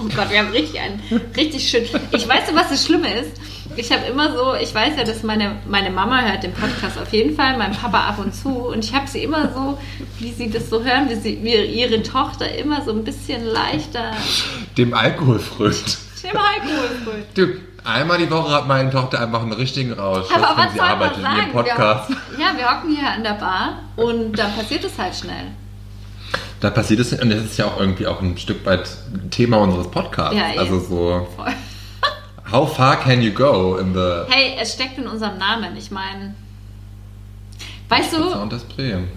Oh 0.00 0.04
Gott, 0.14 0.30
wir 0.30 0.38
haben 0.38 0.50
richtig 0.50 0.80
einen 0.80 1.02
richtig 1.36 1.68
schön. 1.68 1.84
Ich 2.12 2.28
weiß, 2.28 2.44
was 2.54 2.70
das 2.70 2.84
Schlimme 2.84 3.12
ist. 3.20 3.32
Ich 3.76 3.92
habe 3.92 4.06
immer 4.06 4.32
so, 4.32 4.54
ich 4.54 4.74
weiß 4.74 4.94
ja, 4.96 5.04
dass 5.04 5.22
meine, 5.22 5.56
meine 5.68 5.90
Mama 5.90 6.22
hört 6.22 6.42
den 6.42 6.52
Podcast 6.52 6.98
auf 6.98 7.12
jeden 7.12 7.34
Fall, 7.36 7.58
mein 7.58 7.72
Papa 7.72 8.08
ab 8.08 8.18
und 8.18 8.34
zu. 8.34 8.48
Und 8.48 8.84
ich 8.84 8.94
habe 8.94 9.06
sie 9.06 9.22
immer 9.22 9.52
so, 9.52 9.78
wie 10.18 10.32
sie 10.32 10.50
das 10.50 10.70
so 10.70 10.82
hören, 10.82 11.08
wie, 11.10 11.16
sie, 11.16 11.42
wie 11.42 11.54
ihre 11.54 12.02
Tochter 12.02 12.52
immer 12.56 12.82
so 12.84 12.92
ein 12.92 13.04
bisschen 13.04 13.44
leichter. 13.44 14.16
Dem 14.76 14.94
Alkohol 14.94 15.38
frönt. 15.38 15.98
Schlimmer 16.18 16.44
Alkoholfrei. 16.44 17.24
Du, 17.34 17.46
einmal 17.88 18.18
die 18.18 18.30
Woche 18.30 18.52
hat 18.52 18.68
meine 18.68 18.90
Tochter 18.90 19.20
einfach 19.20 19.42
einen 19.42 19.52
richtigen 19.52 19.92
Rausch. 19.92 20.26
Aber 20.32 20.56
was 20.56 20.72
sie 20.72 20.78
soll 20.78 20.86
man 20.86 20.96
arbeitet 20.96 21.16
in 21.18 21.22
sagen? 21.22 21.52
Podcast. 21.52 22.10
Wir, 22.10 22.16
ja, 22.38 22.52
wir 22.56 22.70
hocken 22.70 22.96
hier 22.96 23.08
an 23.08 23.22
der 23.22 23.34
Bar 23.34 23.78
und 23.96 24.38
dann 24.38 24.54
passiert 24.54 24.84
es 24.84 24.98
halt 24.98 25.14
schnell. 25.14 25.46
Da 26.60 26.70
passiert 26.70 27.00
es, 27.00 27.12
und 27.12 27.30
das 27.30 27.44
ist 27.44 27.56
ja 27.56 27.66
auch 27.66 27.78
irgendwie 27.78 28.06
auch 28.06 28.20
ein 28.20 28.36
Stück 28.36 28.66
weit 28.66 28.88
Thema 29.30 29.58
unseres 29.58 29.90
Podcasts. 29.90 30.36
Ja, 30.36 30.50
eben. 30.50 30.58
also 30.58 30.80
so, 30.80 31.28
Voll. 31.36 31.52
how 32.52 32.76
far 32.76 32.96
can 32.96 33.22
you 33.22 33.32
go 33.32 33.76
in 33.76 33.94
the 33.94 34.24
Hey, 34.28 34.56
es 34.60 34.74
steckt 34.74 34.98
in 34.98 35.06
unserem 35.06 35.38
Namen. 35.38 35.76
Ich 35.76 35.90
meine, 35.90 36.34
weißt 37.88 38.12
du, 38.12 38.40
und 38.40 38.52
das 38.52 38.64
Bremen? 38.64 39.08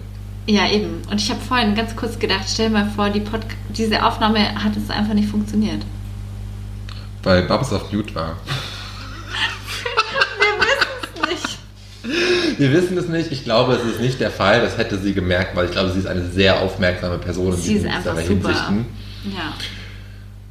ja 0.46 0.68
eben. 0.70 1.02
Und 1.10 1.20
ich 1.20 1.30
habe 1.30 1.40
vorhin 1.40 1.74
ganz 1.74 1.94
kurz 1.96 2.18
gedacht, 2.18 2.44
stell 2.48 2.70
mal 2.70 2.88
vor, 2.94 3.10
die 3.10 3.20
Pod 3.20 3.40
diese 3.70 4.04
Aufnahme 4.04 4.54
hat 4.62 4.76
es 4.76 4.90
einfach 4.90 5.14
nicht 5.14 5.28
funktioniert. 5.28 5.82
Weil 7.22 7.42
Babs 7.42 7.72
auf 7.72 7.92
Mute 7.92 8.14
war. 8.14 8.36
Nicht. 11.28 11.58
Wir 12.58 12.72
wissen 12.72 12.98
es 12.98 13.08
nicht. 13.08 13.30
Ich 13.32 13.44
glaube, 13.44 13.74
es 13.74 13.84
ist 13.84 14.00
nicht 14.00 14.20
der 14.20 14.30
Fall. 14.30 14.60
Das 14.60 14.76
hätte 14.78 14.98
sie 14.98 15.14
gemerkt, 15.14 15.54
weil 15.56 15.66
ich 15.66 15.72
glaube, 15.72 15.90
sie 15.90 16.00
ist 16.00 16.06
eine 16.06 16.28
sehr 16.30 16.60
aufmerksame 16.60 17.18
Person 17.18 17.48
in 17.52 17.56
Sie 17.56 17.74
ist 17.74 17.84
diesen- 17.84 17.90
einfach 17.90 18.12
dieser 18.16 18.26
super. 18.26 18.48
Hinsichten. 18.48 18.86
Ja. 19.24 19.52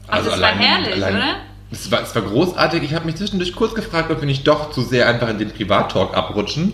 Ach, 0.08 0.24
das 0.26 0.40
war 0.42 0.50
herrlich, 0.50 0.98
oder? 0.98 1.36
Es 1.72 1.90
war, 1.92 2.02
es 2.02 2.14
war 2.16 2.22
großartig. 2.22 2.84
Ich 2.84 2.94
habe 2.94 3.06
mich 3.06 3.16
zwischendurch 3.16 3.56
kurz 3.56 3.74
gefragt, 3.74 4.12
ob 4.12 4.20
wir 4.20 4.26
nicht 4.26 4.46
doch 4.48 4.72
zu 4.72 4.82
sehr 4.82 5.08
einfach 5.08 5.30
in 5.30 5.38
den 5.40 5.52
Privattalk 5.52 6.16
abrutschen. 6.16 6.74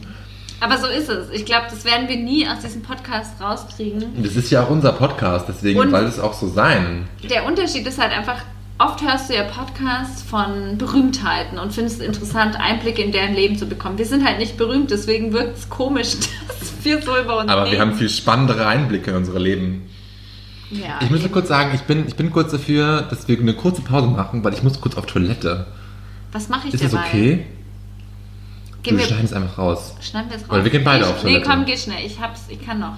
Aber 0.60 0.76
so 0.80 0.88
ist 0.88 1.08
es. 1.08 1.30
Ich 1.32 1.46
glaube, 1.46 1.66
das 1.70 1.86
werden 1.86 2.08
wir 2.08 2.18
nie 2.18 2.48
aus 2.48 2.62
diesem 2.64 2.82
Podcast 2.82 3.40
rauskriegen. 3.40 4.24
Das 4.24 4.36
ist 4.36 4.50
ja 4.50 4.64
auch 4.64 4.72
unser 4.72 4.92
Podcast, 4.94 5.46
deswegen 5.48 5.80
Und- 5.80 5.92
soll 5.92 6.06
es 6.06 6.20
auch 6.20 6.34
so 6.34 6.48
sein. 6.48 7.08
Der 7.30 7.46
Unterschied 7.46 7.86
ist 7.86 8.00
halt 8.00 8.12
einfach, 8.12 8.38
oft 8.80 9.02
hörst 9.02 9.30
du 9.30 9.36
ja 9.36 9.44
Podcasts 9.44 10.22
von 10.22 10.78
Berühmtheiten 10.78 11.58
und 11.60 11.74
findest 11.74 12.00
es 12.02 12.06
interessant, 12.08 12.56
Einblicke 12.60 13.02
in 13.02 13.12
deren 13.12 13.34
Leben 13.34 13.58
zu 13.58 13.66
bekommen. 13.68 13.98
Wir 13.98 14.06
sind 14.06 14.26
halt 14.26 14.40
nicht 14.40 14.58
berühmt, 14.58 14.92
deswegen 14.92 15.34
wirkt 15.34 15.58
es 15.58 15.70
komisch, 15.70 16.12
dass 16.48 16.74
wir 16.84 17.02
so 17.02 17.18
über 17.18 17.40
uns 17.40 17.50
Aber 17.52 17.64
reden. 17.64 17.72
wir 17.74 17.82
haben 17.82 17.94
viel 17.96 18.10
spannendere 18.10 18.68
Einblicke 18.68 19.12
in 19.12 19.18
unsere 19.18 19.40
Leben. 19.40 19.84
Ja, 20.70 21.00
Ich 21.02 21.10
muss 21.10 21.20
nur 21.20 21.26
eben. 21.28 21.32
kurz 21.34 21.48
sagen, 21.48 21.72
ich 21.74 21.82
bin, 21.84 22.08
ich 22.08 22.16
bin 22.16 22.32
kurz 22.32 22.52
dafür, 22.52 23.04
dass 23.04 23.28
wir 23.28 23.40
eine 23.40 23.54
kurze 23.54 23.82
Pause 23.82 24.08
machen, 24.08 24.44
weil 24.44 24.54
ich 24.54 24.64
muss 24.64 24.80
kurz 24.82 24.96
auf 24.98 25.06
Toilette. 25.06 25.66
Was 26.34 26.50
mache 26.50 26.68
ich 26.68 26.74
Ist 26.74 26.84
das 26.84 26.92
dabei? 26.92 27.06
okay? 27.08 27.46
Gehen 28.84 28.96
wir 28.96 29.00
wir, 29.00 29.08
schneiden 29.08 29.26
es 29.26 29.34
einfach 29.34 29.58
raus. 29.58 29.96
schneiden 30.02 30.30
wir 30.30 30.36
es 30.38 30.44
raus. 30.44 30.52
Oder 30.52 30.64
wir 30.66 30.72
gehen 30.72 30.84
beide 30.84 31.04
ich, 31.06 31.10
auf 31.10 31.24
Nee, 31.24 31.32
Toilette. 31.40 31.50
komm, 31.50 31.66
geh 31.66 31.78
schnell. 31.78 32.06
Ich 32.06 32.20
hab's, 32.20 32.42
ich 32.50 32.64
kann 32.66 32.80
noch. 32.80 32.98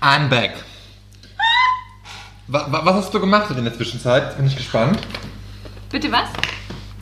I'm 0.00 0.28
back. 0.28 0.52
Wa- 2.48 2.66
wa- 2.70 2.84
Was 2.84 2.94
hast 2.96 3.14
du 3.14 3.20
gemacht 3.20 3.50
in 3.56 3.62
der 3.64 3.74
Zwischenzeit? 3.74 4.36
Bin 4.36 4.46
ich 4.46 4.56
gespannt. 4.56 4.98
Bitte 5.90 6.10
was? 6.10 6.28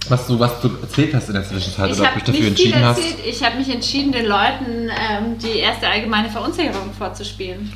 Was 0.09 0.27
du, 0.27 0.39
was 0.39 0.61
du 0.61 0.71
erzählt 0.81 1.15
hast 1.15 1.29
in 1.29 1.35
der 1.35 1.45
Zwischenzeit 1.45 1.91
ich 1.91 1.99
oder 2.01 2.09
ob 2.09 2.15
du 2.15 2.21
dich 2.21 2.35
dafür 2.35 2.49
entschieden 2.49 2.85
hast. 2.85 3.01
Ich 3.27 3.45
habe 3.45 3.57
mich 3.59 3.69
entschieden, 3.69 4.11
den 4.13 4.27
Leuten 4.27 4.89
ähm, 4.91 5.39
die 5.39 5.59
erste 5.59 5.87
allgemeine 5.89 6.31
Verunsicherung 6.31 6.93
vorzuspielen. 6.97 7.71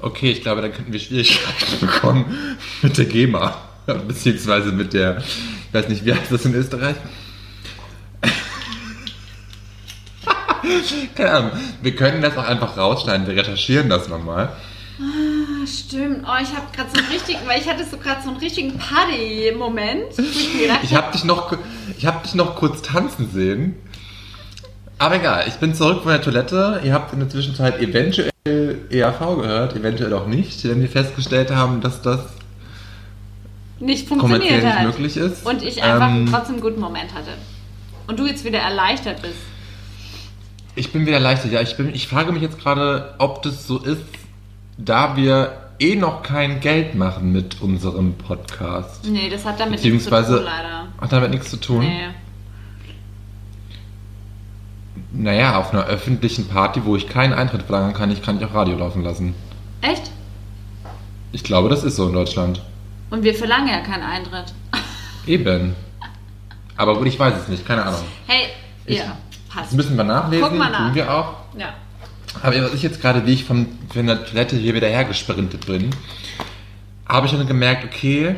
Okay, 0.00 0.30
ich 0.30 0.42
glaube, 0.42 0.62
dann 0.62 0.72
könnten 0.72 0.92
wir 0.92 1.00
Schwierigkeiten 1.00 1.80
bekommen 1.80 2.56
mit 2.82 2.96
der 2.98 3.06
GEMA. 3.06 3.56
Beziehungsweise 3.86 4.72
mit 4.72 4.92
der, 4.94 5.18
ich 5.18 5.74
weiß 5.74 5.88
nicht, 5.88 6.04
wie 6.04 6.14
heißt 6.14 6.30
das 6.30 6.44
in 6.44 6.54
Österreich? 6.54 6.96
Keine 11.14 11.30
Ahnung. 11.30 11.50
Wir 11.82 11.94
können 11.96 12.22
das 12.22 12.36
auch 12.36 12.46
einfach 12.46 12.76
rausschneiden. 12.76 13.26
Wir 13.26 13.36
recherchieren 13.36 13.88
das 13.88 14.08
nochmal. 14.08 14.52
Ah, 15.00 15.66
stimmt. 15.66 16.24
Oh, 16.24 16.40
ich 16.40 16.54
habe 16.54 16.66
gerade 16.74 16.90
so 16.92 16.98
einen 16.98 17.08
richtigen, 17.12 17.40
weil 17.46 17.60
ich 17.60 17.68
hatte 17.68 17.84
so 17.84 17.96
gerade 17.96 18.22
so 18.22 18.28
einen 18.30 18.38
richtigen 18.38 18.78
Party-Moment. 18.78 20.04
Ich, 20.82 20.94
habe 20.94 21.12
dich, 21.12 21.24
noch, 21.24 21.56
ich 21.98 22.06
hab 22.06 22.22
dich 22.22 22.34
noch 22.34 22.54
kurz 22.56 22.82
tanzen 22.82 23.28
sehen. 23.32 23.74
Aber 24.98 25.16
egal, 25.16 25.44
ich 25.48 25.54
bin 25.54 25.74
zurück 25.74 26.02
von 26.02 26.12
der 26.12 26.22
Toilette. 26.22 26.80
Ihr 26.84 26.92
habt 26.92 27.12
in 27.12 27.18
der 27.18 27.28
Zwischenzeit 27.28 27.80
eventuell 27.80 28.30
EAV 28.90 29.18
gehört, 29.40 29.74
eventuell 29.74 30.12
auch 30.14 30.26
nicht, 30.26 30.62
denn 30.62 30.80
wir 30.80 30.88
festgestellt 30.88 31.50
haben, 31.50 31.80
dass 31.80 32.00
das 32.00 32.20
nicht 33.80 34.06
funktioniert 34.08 34.62
nicht 34.62 34.64
hat. 34.64 34.84
möglich 34.86 35.16
ist. 35.16 35.44
Und 35.44 35.62
ich 35.62 35.82
einfach 35.82 36.08
Ähm, 36.10 36.28
trotzdem 36.30 36.54
einen 36.54 36.62
guten 36.62 36.80
Moment 36.80 37.12
hatte. 37.12 37.30
Und 38.06 38.18
du 38.18 38.26
jetzt 38.26 38.44
wieder 38.44 38.60
erleichtert 38.60 39.20
bist. 39.22 39.34
Ich 40.76 40.92
bin 40.92 41.02
wieder 41.02 41.16
erleichtert. 41.16 41.52
Ja, 41.52 41.60
ich, 41.60 41.76
bin, 41.76 41.94
ich 41.94 42.08
frage 42.08 42.32
mich 42.32 42.42
jetzt 42.42 42.58
gerade, 42.58 43.14
ob 43.18 43.42
das 43.42 43.66
so 43.66 43.78
ist, 43.78 44.02
da 44.76 45.16
wir 45.16 45.52
eh 45.78 45.94
noch 45.96 46.22
kein 46.22 46.60
Geld 46.60 46.94
machen 46.94 47.32
mit 47.32 47.60
unserem 47.60 48.14
Podcast. 48.14 49.04
Nee, 49.06 49.28
das 49.30 49.44
hat 49.44 49.60
damit 49.60 49.82
nichts 49.84 50.04
zu 50.04 50.10
tun, 50.10 50.44
leider. 50.44 50.86
hat 51.00 51.12
damit 51.12 51.30
nichts 51.30 51.50
zu 51.50 51.56
tun. 51.58 51.80
Nee. 51.80 52.08
Naja, 55.12 55.58
auf 55.58 55.72
einer 55.72 55.84
öffentlichen 55.86 56.48
Party, 56.48 56.84
wo 56.84 56.96
ich 56.96 57.08
keinen 57.08 57.32
Eintritt 57.32 57.62
verlangen 57.62 57.94
kann, 57.94 58.10
ich 58.10 58.22
kann 58.22 58.38
ich 58.38 58.44
auch 58.44 58.54
Radio 58.54 58.76
laufen 58.76 59.02
lassen. 59.02 59.34
Echt? 59.80 60.10
Ich 61.32 61.44
glaube, 61.44 61.68
das 61.68 61.84
ist 61.84 61.96
so 61.96 62.06
in 62.08 62.12
Deutschland. 62.14 62.62
Und 63.10 63.22
wir 63.22 63.34
verlangen 63.34 63.68
ja 63.68 63.80
keinen 63.80 64.02
Eintritt. 64.02 64.52
Eben. 65.26 65.74
Aber 66.76 66.96
gut, 66.96 67.06
ich 67.06 67.18
weiß 67.18 67.34
es 67.42 67.48
nicht, 67.48 67.66
keine 67.66 67.84
Ahnung. 67.84 68.00
Hey, 68.26 68.46
Ich- 68.86 68.98
ja, 68.98 69.16
passt. 69.54 69.68
Das 69.68 69.74
müssen 69.76 69.96
wir 69.96 70.04
nachlesen, 70.04 70.48
Guck 70.48 70.58
mal 70.58 70.70
nach. 70.70 70.86
tun 70.86 70.94
wir 70.94 71.12
auch. 71.14 71.34
Ja. 71.56 71.74
Aber 72.42 72.62
was 72.64 72.74
ich 72.74 72.82
jetzt 72.82 73.00
gerade, 73.00 73.26
wie 73.26 73.32
ich 73.32 73.44
von, 73.44 73.66
von 73.92 74.06
der 74.06 74.24
Toilette 74.26 74.56
hier 74.56 74.74
wieder 74.74 74.88
hergesprintet 74.88 75.66
bin, 75.66 75.90
habe 77.08 77.26
ich 77.26 77.32
dann 77.32 77.46
gemerkt, 77.46 77.84
okay, 77.84 78.36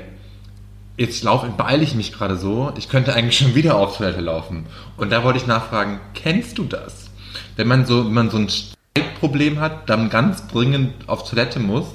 jetzt 0.98 1.22
laufe, 1.22 1.48
beeile 1.48 1.82
ich 1.82 1.94
mich 1.94 2.12
gerade 2.12 2.36
so, 2.36 2.72
ich 2.76 2.88
könnte 2.88 3.14
eigentlich 3.14 3.38
schon 3.38 3.54
wieder 3.54 3.76
auf 3.76 3.96
Toilette 3.96 4.20
laufen. 4.20 4.66
Und 4.96 5.10
da 5.12 5.24
wollte 5.24 5.38
ich 5.38 5.46
nachfragen, 5.46 6.00
kennst 6.14 6.58
du 6.58 6.64
das? 6.64 7.10
Wenn 7.56 7.68
man 7.68 7.86
so, 7.86 8.04
wenn 8.06 8.12
man 8.12 8.30
so 8.30 8.36
ein 8.38 8.48
Streitproblem 8.48 9.60
hat, 9.60 9.88
dann 9.88 10.10
ganz 10.10 10.46
dringend 10.48 10.92
auf 11.08 11.28
Toilette 11.28 11.58
muss 11.58 11.86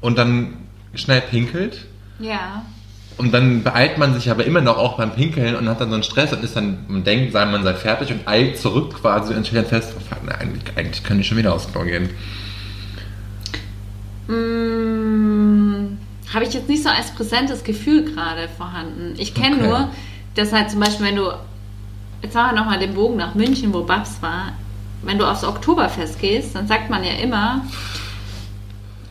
und 0.00 0.18
dann 0.18 0.56
schnell 0.94 1.20
pinkelt 1.22 1.86
Ja. 2.18 2.64
Und 3.20 3.32
dann 3.34 3.62
beeilt 3.62 3.98
man 3.98 4.14
sich 4.14 4.30
aber 4.30 4.46
immer 4.46 4.62
noch 4.62 4.78
auch 4.78 4.96
beim 4.96 5.10
Pinkeln 5.12 5.54
und 5.54 5.68
hat 5.68 5.78
dann 5.78 5.90
so 5.90 5.94
einen 5.94 6.02
Stress 6.02 6.32
und 6.32 6.42
ist 6.42 6.56
dann, 6.56 6.78
man 6.88 7.04
denkt, 7.04 7.32
sei 7.34 7.44
man 7.44 7.62
sei 7.62 7.74
fertig 7.74 8.10
und 8.10 8.26
eilt 8.26 8.58
zurück 8.58 8.94
quasi 8.98 9.34
und 9.34 9.46
stellt 9.46 9.70
dann 9.70 9.82
fest, 9.82 9.94
oh, 9.94 10.16
na, 10.24 10.36
eigentlich, 10.36 10.62
eigentlich 10.74 11.04
könnte 11.04 11.20
ich 11.20 11.26
schon 11.28 11.36
wieder 11.36 11.54
aufs 11.54 11.70
Klo 11.70 11.82
gehen. 11.84 12.08
Mm, 14.26 15.98
Habe 16.32 16.44
ich 16.44 16.54
jetzt 16.54 16.68
nicht 16.70 16.82
so 16.82 16.88
als 16.88 17.10
präsentes 17.10 17.62
Gefühl 17.62 18.04
gerade 18.04 18.48
vorhanden. 18.56 19.14
Ich 19.18 19.34
kenne 19.34 19.56
Okay. 19.56 19.66
nur, 19.66 19.88
dass 20.34 20.52
halt 20.54 20.70
zum 20.70 20.80
Beispiel, 20.80 21.04
wenn 21.06 21.16
du, 21.16 21.30
jetzt 22.22 22.34
machen 22.34 22.54
wir 22.54 22.60
nochmal 22.60 22.78
den 22.78 22.94
Bogen 22.94 23.16
nach 23.18 23.34
München, 23.34 23.74
wo 23.74 23.82
Babs 23.82 24.22
war, 24.22 24.52
wenn 25.02 25.18
du 25.18 25.26
aufs 25.26 25.44
Oktoberfest 25.44 26.18
gehst, 26.20 26.54
dann 26.54 26.66
sagt 26.66 26.88
man 26.88 27.04
ja 27.04 27.12
immer, 27.22 27.62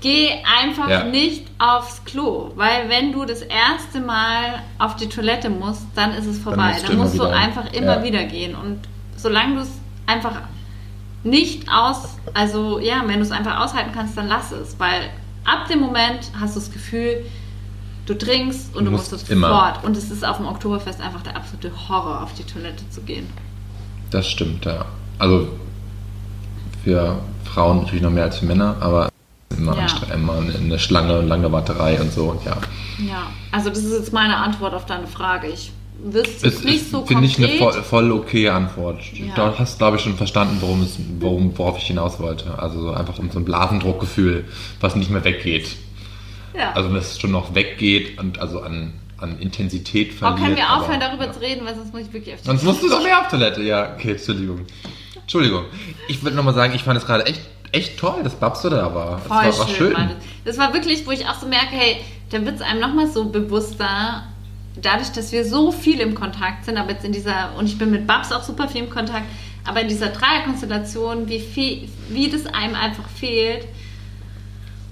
geh 0.02 0.30
einfach 0.62 0.90
Ja. 0.90 1.04
nicht 1.04 1.46
aufs 1.58 2.04
Klo, 2.06 2.52
weil 2.56 2.90
wenn 2.90 3.12
du 3.12 3.26
das 3.26 3.42
erste 3.42 4.00
Mal 4.00 4.62
auf 4.78 4.96
die 4.96 5.08
Toilette 5.10 5.50
musst, 5.50 5.86
dann 5.96 6.14
ist 6.14 6.26
es 6.26 6.40
vorbei. 6.40 6.70
musst 6.72 6.84
du 6.84 6.88
Dann 6.88 6.98
musst 6.98 7.20
du 7.20 7.24
einfach 7.24 7.72
immer 7.74 7.98
Ja. 7.98 8.04
wieder 8.04 8.24
gehen 8.26 8.56
und 8.56 8.80
solange 9.18 9.56
du 9.56 9.62
es 9.62 9.72
einfach 10.06 10.42
nicht 11.24 11.68
aus, 11.70 12.16
also 12.34 12.80
ja, 12.80 13.02
wenn 13.06 13.18
du 13.18 13.24
es 13.24 13.32
einfach 13.32 13.60
aushalten 13.60 13.92
kannst, 13.94 14.18
dann 14.18 14.28
lass 14.30 14.52
es, 14.52 14.80
weil 14.80 15.10
ab 15.44 15.68
dem 15.68 15.80
Moment 15.82 16.32
hast 16.40 16.56
du 16.56 16.60
das 16.62 16.72
Gefühl, 16.72 17.26
du 18.06 18.14
trinkst 18.18 18.76
und 18.76 18.86
Du 18.86 18.92
musst 18.92 19.12
musst 19.12 19.30
es 19.30 19.38
sofort. 19.40 19.84
Und 19.84 19.98
es 19.98 20.10
ist 20.10 20.26
auf 20.26 20.38
dem 20.38 20.46
Oktoberfest 20.48 21.02
einfach 21.02 21.22
der 21.24 21.36
absolute 21.36 21.72
Horror, 21.90 22.24
auf 22.24 22.34
die 22.34 22.44
Toilette 22.44 22.90
zu 22.90 23.02
gehen. 23.02 23.28
Das 24.12 24.28
stimmt, 24.28 24.64
ja. 24.66 24.86
Also 25.20 25.50
für 26.84 27.20
Frauen 27.44 27.80
natürlich 27.82 28.02
noch 28.02 28.12
mehr 28.12 28.24
als 28.24 28.38
für 28.40 28.46
Männer, 28.46 28.78
aber 28.80 29.10
immer, 29.58 29.76
Ja. 29.76 29.84
anstre- 29.86 30.14
immer 30.14 30.36
eine 30.38 30.80
Schlange, 30.80 31.22
lange 31.22 31.52
Warterei 31.52 32.00
und 32.00 32.12
so, 32.14 32.26
und 32.32 32.46
ja. 32.46 32.58
Ja, 33.00 33.28
also 33.52 33.70
das 33.70 33.80
ist 33.80 33.94
jetzt 33.98 34.14
meine 34.14 34.38
Antwort 34.38 34.74
auf 34.74 34.86
deine 34.86 35.08
Frage. 35.08 35.48
Ich 35.48 35.72
wüsste 36.02 36.48
Es 36.48 36.64
nicht 36.64 36.90
so 36.90 37.06
finde 37.06 37.26
ich, 37.26 37.38
eine 37.38 37.50
voll, 37.58 37.74
voll 37.84 38.12
okay 38.12 38.50
Antwort. 38.50 39.02
Ja. 39.14 39.34
Du 39.52 39.60
hast, 39.60 39.78
glaube 39.80 39.98
ich, 39.98 40.04
schon 40.04 40.16
verstanden, 40.16 40.58
worum 40.62 40.82
es, 40.84 40.98
worum, 41.20 41.58
worauf 41.58 41.78
ich 41.78 41.86
hinaus 41.88 42.20
wollte. 42.20 42.58
Also 42.58 42.82
so 42.82 42.92
einfach 42.92 43.20
um 43.20 43.30
so 43.32 43.40
ein 43.40 43.46
Blasendruckgefühl, 43.46 44.46
was 44.80 44.96
nicht 44.96 45.10
mehr 45.12 45.24
weggeht. 45.24 45.76
ja. 46.56 46.72
Also 46.74 46.90
wenn 46.90 46.98
es 46.98 47.20
schon 47.20 47.32
noch 47.32 47.54
weggeht 47.56 48.18
und 48.20 48.40
also 48.40 48.62
an, 48.62 48.94
an 49.18 49.40
Intensität 49.40 50.12
oh, 50.14 50.18
verliert. 50.20 50.40
können 50.42 50.56
wir 50.58 50.74
aufhören, 50.78 51.00
darüber 51.00 51.26
ja. 51.26 51.34
zu 51.34 51.42
reden, 51.42 51.66
weil 51.66 51.76
sonst 51.76 51.94
muss 51.94 52.04
ich 52.04 52.14
wirklich 52.14 52.36
auf 52.36 52.42
die 52.42 52.48
Sonst 52.48 52.64
musst 52.64 52.82
du 52.84 52.90
doch 52.90 53.04
mehr 53.04 53.20
auf 53.20 53.28
Toilette. 53.28 53.62
Ja, 53.62 53.94
okay, 53.94 54.12
Entschuldigung. 54.12 54.62
Entschuldigung. 55.22 55.66
Ich 56.08 56.24
würde 56.24 56.36
nochmal 56.38 56.54
sagen, 56.54 56.74
ich 56.74 56.84
fand 56.84 56.98
es 56.98 57.06
gerade 57.06 57.26
echt, 57.26 57.42
echt 57.72 57.98
toll, 57.98 58.22
dass 58.24 58.36
Babs 58.36 58.62
da 58.62 58.94
war. 58.94 59.20
Voll 59.20 59.46
das 59.46 59.60
war, 59.60 59.68
war 59.68 59.76
schön. 59.76 59.96
schön. 59.96 60.10
Das 60.46 60.58
war 60.58 60.74
wirklich, 60.74 61.06
wo 61.06 61.12
ich 61.12 61.28
auch 61.28 61.40
so 61.40 61.48
merke, 61.48 61.72
hey, 61.72 61.98
da 62.32 62.44
wird 62.46 62.56
es 62.56 62.62
einem 62.62 62.80
nochmal 62.80 63.08
so 63.08 63.26
bewusster, 63.26 64.24
dadurch, 64.82 65.10
dass 65.12 65.32
wir 65.32 65.46
so 65.46 65.72
viel 65.72 66.00
im 66.00 66.16
Kontakt 66.16 66.66
sind, 66.66 66.78
aber 66.78 66.92
jetzt 66.92 67.04
in 67.06 67.12
dieser, 67.12 67.52
und 67.58 67.66
ich 67.66 67.78
bin 67.78 67.92
mit 67.92 68.08
Babs 68.08 68.32
auch 68.32 68.44
super 68.44 68.68
viel 68.68 68.84
im 68.84 68.90
Kontakt, 68.90 69.26
aber 69.66 69.82
in 69.82 69.88
dieser 69.88 70.08
Dreierkonstellation, 70.08 71.28
wie 71.28 71.40
viel, 71.40 71.90
wie 72.10 72.30
das 72.30 72.46
einem 72.46 72.76
einfach 72.76 73.08
fehlt. 73.10 73.66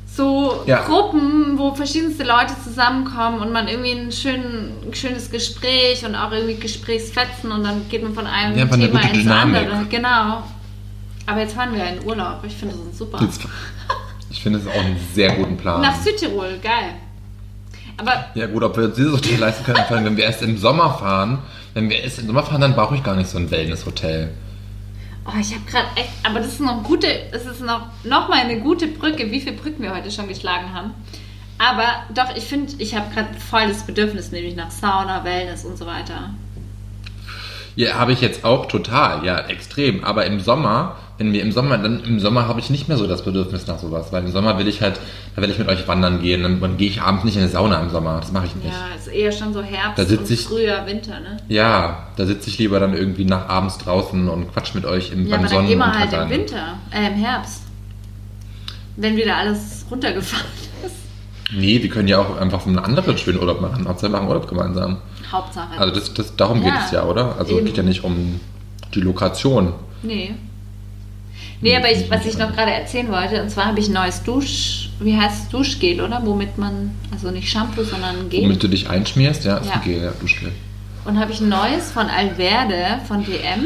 So 0.07 0.63
Ja. 0.65 0.83
Gruppen, 0.83 1.57
wo 1.57 1.75
verschiedenste 1.75 2.23
Leute 2.23 2.53
zusammenkommen 2.63 3.39
und 3.39 3.51
man 3.51 3.67
irgendwie 3.67 3.91
ein, 3.91 4.11
schön, 4.11 4.71
schönes 4.91 5.29
Gespräch 5.29 6.03
und 6.05 6.15
auch 6.15 6.31
irgendwie 6.31 6.55
Gesprächsfetzen 6.55 7.51
und 7.51 7.63
dann 7.63 7.87
geht 7.87 8.01
man 8.01 8.13
von 8.15 8.25
einem 8.25 8.57
Ja, 8.57 8.65
Thema 8.65 9.01
ins 9.01 9.27
andere. 9.27 9.85
Genau. 9.89 10.43
Aber 11.27 11.41
jetzt 11.41 11.53
fahren 11.53 11.75
wir 11.75 11.85
in 11.85 12.03
Urlaub. 12.05 12.39
Ich 12.45 12.55
finde 12.55 12.73
das 12.89 12.97
super. 12.97 13.19
Ich 14.29 14.41
finde 14.41 14.59
es 14.59 14.67
auch 14.67 14.83
einen 14.83 14.97
sehr 15.13 15.35
guten 15.35 15.57
Plan. 15.57 15.81
Nach 15.81 15.95
Südtirol, 15.95 16.57
geil. 16.61 16.95
Aber 17.97 18.27
Ja 18.33 18.47
gut, 18.47 18.63
ob 18.63 18.75
wir 18.77 18.85
uns 18.85 18.95
dieses 18.95 19.13
Hotel 19.13 19.39
leisten 19.39 19.63
können, 19.65 19.83
vor 19.87 19.97
allem, 19.97 20.05
wenn 20.05 20.17
wir 20.17 20.23
erst 20.25 20.41
im 20.41 20.57
Sommer 20.57 20.93
fahren. 20.93 21.39
Wenn 21.73 21.89
wir 21.89 22.01
erst 22.01 22.19
im 22.19 22.27
Sommer 22.27 22.43
fahren, 22.43 22.61
dann 22.61 22.73
brauche 22.75 22.95
ich 22.95 23.03
gar 23.03 23.15
nicht 23.15 23.29
so 23.29 23.37
ein 23.37 23.49
Wellness-Hotel. 23.51 24.31
oh, 25.25 25.37
ich 25.39 25.53
habe 25.53 25.63
gerade 25.69 25.87
echt, 25.95 26.09
aber 26.23 26.39
das 26.39 26.53
ist 26.53 26.61
noch 26.61 26.83
gute, 26.83 27.07
das 27.31 27.45
ist 27.45 27.61
noch, 27.61 27.87
noch 28.03 28.29
mal 28.29 28.39
eine 28.39 28.59
gute 28.61 28.87
Brücke, 28.87 29.29
wie 29.31 29.41
viele 29.41 29.55
Brücken 29.55 29.83
wir 29.83 29.93
heute 29.95 30.11
schon 30.11 30.27
geschlagen 30.27 30.73
haben. 30.73 30.91
Aber 31.57 31.87
doch, 32.13 32.35
ich 32.35 32.43
finde, 32.45 32.73
ich 32.77 32.95
habe 32.95 33.13
gerade 33.13 33.29
voll 33.39 33.67
das 33.67 33.83
Bedürfnis, 33.85 34.31
nämlich 34.31 34.55
nach 34.55 34.71
Sauna, 34.71 35.23
Wellness 35.23 35.65
und 35.65 35.77
so 35.77 35.85
weiter. 35.85 36.31
Ja, 37.75 37.95
habe 37.95 38.11
ich 38.13 38.21
jetzt 38.21 38.43
auch 38.43 38.67
total, 38.67 39.25
ja, 39.25 39.39
extrem. 39.47 40.03
Aber 40.03 40.25
im 40.25 40.39
Sommer, 40.39 40.95
wenn 41.17 41.33
wir 41.33 41.41
im 41.41 41.51
Sommer, 41.51 41.77
dann 41.79 42.03
im 42.03 42.19
Sommer 42.19 42.47
habe 42.47 42.59
ich 42.59 42.69
nicht 42.69 42.87
mehr 42.87 42.97
so 42.97 43.07
das 43.07 43.23
Bedürfnis 43.23 43.65
nach 43.67 43.79
sowas, 43.79 44.11
weil 44.11 44.23
im 44.23 44.31
Sommer 44.31 44.57
will 44.59 44.67
ich 44.67 44.81
halt, 44.81 44.99
da 45.35 45.41
will 45.41 45.49
ich 45.49 45.57
mit 45.57 45.67
euch 45.67 45.87
wandern 45.87 46.21
gehen, 46.21 46.43
dann, 46.43 46.61
dann 46.61 46.77
gehe 46.77 46.89
ich 46.89 47.01
abends 47.01 47.23
nicht 47.23 47.35
in 47.35 47.41
eine 47.41 47.49
Sauna 47.49 47.81
im 47.81 47.89
Sommer, 47.89 48.19
das 48.19 48.31
mache 48.31 48.45
ich 48.45 48.55
nicht. 48.55 48.67
Ja, 48.67 48.95
ist 48.95 49.07
eher 49.07 49.31
schon 49.31 49.51
so 49.53 49.61
Herbst 49.63 49.97
Da 49.97 50.05
sitz 50.05 50.29
ich- 50.29 50.45
Frühjahr, 50.45 50.85
Winter, 50.85 51.19
ne? 51.19 51.37
Ja, 51.47 52.07
da 52.17 52.25
sitze 52.25 52.49
ich 52.49 52.59
lieber 52.59 52.79
dann 52.79 52.93
irgendwie 52.93 53.25
nach 53.25 53.49
abends 53.49 53.77
draußen 53.79 54.29
und 54.29 54.53
quatsch 54.53 54.75
mit 54.75 54.85
euch 54.85 55.11
im 55.11 55.25
Ja, 55.27 55.37
beim 55.37 55.45
aber 55.45 55.55
dann 55.55 55.67
gehen 55.67 55.79
wir 55.79 55.91
halt 55.99 56.13
im 56.13 56.29
Winter, 56.29 56.77
äh, 56.91 57.07
im 57.07 57.15
Herbst. 57.15 57.63
Wenn 58.95 59.15
wieder 59.15 59.37
alles 59.37 59.85
runtergefahren 59.89 60.45
ist. 60.85 60.95
Nee, 61.55 61.81
wir 61.81 61.89
können 61.89 62.07
ja 62.07 62.19
auch 62.19 62.37
einfach 62.39 62.65
einen 62.67 62.77
anderen 62.79 63.17
schönen 63.17 63.39
Urlaub 63.39 63.61
machen. 63.61 63.87
Hauptsache 63.87 64.11
wir 64.11 64.17
machen 64.17 64.27
Urlaub 64.27 64.47
gemeinsam. 64.47 64.97
Hauptsache. 65.31 65.79
Also 65.79 65.93
das, 65.95 66.13
das, 66.13 66.35
darum 66.35 66.59
geht 66.61 66.73
Ja, 66.73 66.81
es 66.85 66.91
ja, 66.91 67.03
oder? 67.05 67.35
Also 67.39 67.57
es 67.57 67.65
geht 67.65 67.77
ja 67.77 67.83
nicht 67.83 68.03
um 68.03 68.39
die 68.93 69.01
Lokation. 69.01 69.73
Nee. 70.03 70.35
Nee, 71.61 71.75
aber 71.75 71.91
ich, 71.91 72.09
was 72.11 72.25
ich 72.25 72.37
noch 72.37 72.53
gerade 72.55 72.71
erzählen 72.71 73.09
wollte, 73.11 73.41
und 73.41 73.49
zwar 73.49 73.65
habe 73.65 73.79
ich 73.79 73.87
ein 73.87 73.93
neues 73.93 74.21
Dusch, 74.23 74.89
wie 74.99 75.17
heißt 75.17 75.43
es, 75.43 75.49
Duschgel, 75.49 76.01
oder? 76.01 76.21
Womit 76.23 76.57
man, 76.57 76.91
also 77.11 77.31
nicht 77.31 77.49
Shampoo, 77.49 77.83
sondern 77.83 78.29
Gel. 78.29 78.43
Womit 78.43 78.61
du 78.61 78.67
dich 78.67 78.89
einschmierst, 78.89 79.43
ja, 79.45 79.57
ist 79.57 79.67
Ja. 79.67 79.73
ein 79.75 79.81
Gel, 79.83 80.03
ja, 80.03 80.11
Duschgel. 80.19 80.51
Und 81.05 81.19
habe 81.19 81.31
ich 81.31 81.39
ein 81.41 81.49
neues 81.49 81.91
von 81.91 82.07
Alverde, 82.07 82.99
von 83.07 83.23
DM. 83.25 83.65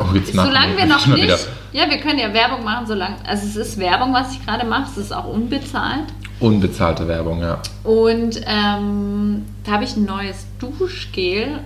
Oh, 0.00 0.06
jetzt 0.14 0.34
nach- 0.34 0.46
Solange 0.46 0.76
wir 0.76 0.86
noch 0.86 1.06
nicht, 1.06 1.22
wieder. 1.22 1.38
ja, 1.72 1.88
wir 1.88 1.98
können 1.98 2.18
ja 2.18 2.32
Werbung 2.34 2.64
machen, 2.64 2.86
solange, 2.86 3.16
also 3.24 3.46
es 3.46 3.54
ist 3.54 3.78
Werbung, 3.78 4.12
was 4.12 4.32
ich 4.32 4.44
gerade 4.44 4.66
mache, 4.66 4.90
es 4.90 4.96
ist 4.96 5.12
auch 5.14 5.26
unbezahlt. 5.26 6.04
Unbezahlte 6.40 7.06
Werbung, 7.06 7.42
ja. 7.42 7.60
Und 7.84 8.40
ähm, 8.44 9.44
da 9.62 9.70
habe 9.72 9.84
ich 9.84 9.94
ein 9.96 10.04
neues 10.04 10.46
Duschgel, 10.58 11.60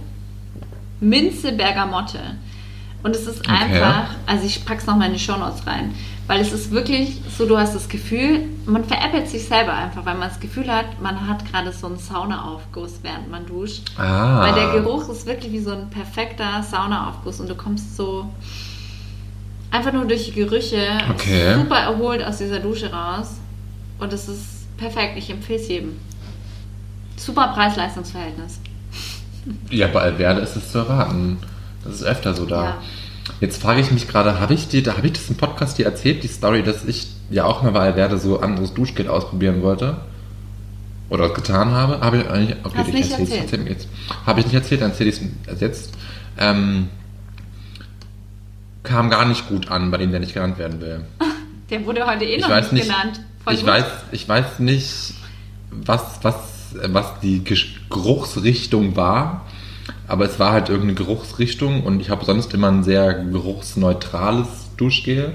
Minze 1.00 1.52
Bergamotte. 1.52 2.18
Und 3.02 3.14
es 3.14 3.26
ist 3.26 3.40
Okay. 3.40 3.50
einfach, 3.52 4.10
also 4.26 4.44
ich 4.44 4.64
pack's 4.64 4.86
noch 4.86 4.96
mal 4.96 5.06
in 5.06 5.12
die 5.12 5.18
Shownotes 5.20 5.66
rein, 5.66 5.94
weil 6.26 6.40
es 6.40 6.52
ist 6.52 6.72
wirklich 6.72 7.20
so, 7.38 7.46
du 7.46 7.56
hast 7.56 7.74
das 7.74 7.88
Gefühl, 7.88 8.40
man 8.66 8.84
veräppelt 8.84 9.28
sich 9.28 9.46
selber 9.46 9.72
einfach, 9.72 10.04
weil 10.04 10.16
man 10.16 10.28
das 10.28 10.40
Gefühl 10.40 10.68
hat, 10.70 11.00
man 11.00 11.28
hat 11.28 11.44
gerade 11.50 11.72
so 11.72 11.86
einen 11.86 11.98
Saunaaufguss, 11.98 12.98
während 13.02 13.30
man 13.30 13.46
duscht. 13.46 13.82
Ah. 13.96 14.40
Weil 14.42 14.54
der 14.54 14.72
Geruch 14.80 15.08
ist 15.08 15.26
wirklich 15.26 15.52
wie 15.52 15.60
so 15.60 15.70
ein 15.70 15.88
perfekter 15.90 16.62
Saunaaufguss 16.68 17.40
und 17.40 17.48
du 17.48 17.54
kommst 17.54 17.96
so 17.96 18.28
einfach 19.70 19.92
nur 19.92 20.04
durch 20.06 20.24
die 20.26 20.32
Gerüche 20.32 20.98
Okay. 21.10 21.54
super 21.54 21.76
erholt 21.78 22.22
aus 22.24 22.38
dieser 22.38 22.58
Dusche 22.58 22.90
raus. 22.92 23.36
Und 24.00 24.12
es 24.12 24.28
ist 24.28 24.76
perfekt, 24.76 25.14
ich 25.16 25.30
empfehle 25.30 25.60
es 25.60 25.68
jedem. 25.68 25.96
Super 27.16 27.48
Preis-Leistungs-Verhältnis. 27.54 28.60
Ja, 29.70 29.86
bei 29.88 30.00
Alverde 30.00 30.40
ist 30.40 30.56
es 30.56 30.70
zu 30.72 30.78
erwarten. 30.78 31.38
Das 31.88 31.96
ist 32.00 32.06
öfter 32.06 32.34
so 32.34 32.46
da. 32.46 32.62
Ja. 32.64 32.82
Jetzt 33.40 33.60
frage 33.60 33.80
ich 33.80 33.90
mich 33.90 34.08
gerade, 34.08 34.40
habe 34.40 34.54
ich 34.54 34.68
dir, 34.68 34.82
da 34.82 34.96
habe 34.96 35.06
ich 35.06 35.12
das 35.14 35.28
im 35.28 35.36
Podcast 35.36 35.78
dir 35.78 35.86
erzählt, 35.86 36.22
die 36.22 36.28
Story, 36.28 36.62
dass 36.62 36.84
ich 36.84 37.08
ja 37.30 37.44
auch 37.44 37.62
mal 37.62 37.72
bei 37.72 37.80
Alverde 37.80 38.18
so 38.18 38.40
anderes 38.40 38.74
Duschgel 38.74 39.08
ausprobieren 39.08 39.62
wollte? 39.62 39.98
Oder 41.10 41.30
getan 41.30 41.70
habe? 41.70 42.00
Habe 42.00 42.18
ich 42.18 42.28
eigentlich. 42.28 42.56
Okay, 42.64 42.78
Hast 42.78 42.88
ich 42.88 42.94
nicht 42.94 43.10
erzähl's 43.10 43.30
erzählt. 43.30 43.40
trotzdem 43.50 43.66
jetzt. 43.66 43.88
Habe 44.26 44.40
ich 44.40 44.46
nicht 44.46 44.54
erzählt, 44.54 44.80
dann 44.82 44.90
erzähle 44.90 45.10
ich 45.10 45.20
es 45.46 45.60
jetzt. 45.60 45.94
Ähm, 46.38 46.88
kam 48.82 49.10
gar 49.10 49.24
nicht 49.24 49.48
gut 49.48 49.70
an 49.70 49.90
bei 49.90 49.98
dem, 49.98 50.10
der 50.10 50.20
nicht 50.20 50.34
genannt 50.34 50.58
werden 50.58 50.80
will. 50.80 51.04
Der 51.70 51.84
wurde 51.84 52.06
heute 52.06 52.24
eh 52.24 52.36
Ich 52.36 52.40
noch 52.40 52.48
nicht 52.56 52.72
nicht, 52.72 52.84
genannt. 52.86 53.20
Voll 53.44 53.52
ich 53.52 53.60
gut. 53.60 53.68
weiß, 53.68 53.84
ich 54.12 54.26
weiß 54.26 54.58
nicht, 54.60 55.12
was, 55.70 56.20
was, 56.22 56.34
was 56.86 57.20
die 57.20 57.44
Geruchsrichtung 57.90 58.96
war, 58.96 59.44
Aber 60.08 60.24
es 60.24 60.38
war 60.38 60.52
halt 60.52 60.70
irgendeine 60.70 60.94
Geruchsrichtung 60.94 61.84
und 61.84 62.00
ich 62.00 62.08
habe 62.10 62.24
sonst 62.24 62.54
immer 62.54 62.68
ein 62.68 62.82
sehr 62.82 63.12
geruchsneutrales 63.12 64.48
Duschgel. 64.78 65.34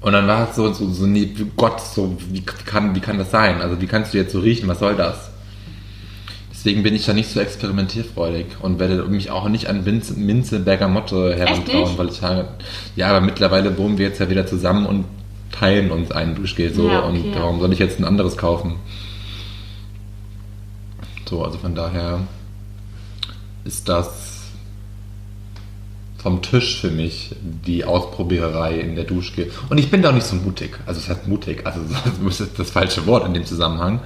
Und 0.00 0.12
dann 0.14 0.26
war 0.26 0.48
es 0.48 0.56
so, 0.56 0.72
so, 0.72 0.90
so 0.90 1.06
nee, 1.06 1.30
Gott, 1.56 1.80
so, 1.80 2.16
wie 2.30 2.40
kann, 2.40 2.94
wie 2.94 3.00
kann 3.00 3.18
das 3.18 3.30
sein? 3.30 3.60
Also 3.60 3.80
wie 3.80 3.86
kannst 3.86 4.14
du 4.14 4.18
jetzt 4.18 4.32
so 4.32 4.40
riechen? 4.40 4.68
Was 4.68 4.78
soll 4.78 4.96
das? 4.96 5.30
Deswegen 6.50 6.82
bin 6.82 6.94
ich 6.94 7.04
da 7.04 7.12
nicht 7.12 7.28
so 7.30 7.40
experimentierfreudig 7.40 8.46
und 8.62 8.78
werde 8.78 9.04
mich 9.04 9.30
auch 9.30 9.48
nicht 9.50 9.68
an 9.68 9.84
Minze, 9.84 10.14
Minze 10.14 10.60
Bergamotte 10.60 11.36
herantrauen, 11.36 11.98
weil 11.98 12.08
ich 12.08 12.22
halt, 12.22 12.46
ja, 12.96 13.08
aber 13.08 13.20
mittlerweile 13.20 13.76
wohnen 13.76 13.98
wir 13.98 14.06
jetzt 14.06 14.18
ja 14.18 14.30
wieder 14.30 14.46
zusammen 14.46 14.86
und 14.86 15.04
teilen 15.52 15.90
uns 15.90 16.10
einen 16.10 16.34
Duschgel 16.34 16.72
so 16.72 16.88
Ja, 16.88 17.04
okay. 17.04 17.18
und 17.18 17.34
warum 17.34 17.60
soll 17.60 17.72
ich 17.74 17.78
jetzt 17.78 18.00
ein 18.00 18.06
anderes 18.06 18.38
kaufen? 18.38 18.76
So, 21.28 21.44
also 21.44 21.58
von 21.58 21.74
daher 21.74 22.20
ist 23.64 23.88
das 23.88 24.34
vom 26.24 26.40
Tisch 26.40 26.80
für 26.80 26.90
mich 26.90 27.36
die 27.42 27.84
Ausprobiererei 27.84 28.80
in 28.80 28.94
der 28.94 29.04
Duschgel. 29.04 29.52
Und 29.68 29.76
ich 29.76 29.90
bin 29.90 30.00
da 30.00 30.08
auch 30.08 30.14
nicht 30.14 30.26
so 30.26 30.36
mutig. 30.36 30.78
Also 30.86 30.98
es 30.98 31.10
heißt 31.10 31.28
mutig, 31.28 31.66
also 31.66 31.80
das 32.24 32.40
ist 32.40 32.58
das 32.58 32.70
falsche 32.70 33.06
Wort 33.06 33.26
in 33.26 33.34
dem 33.34 33.44
Zusammenhang. 33.44 34.00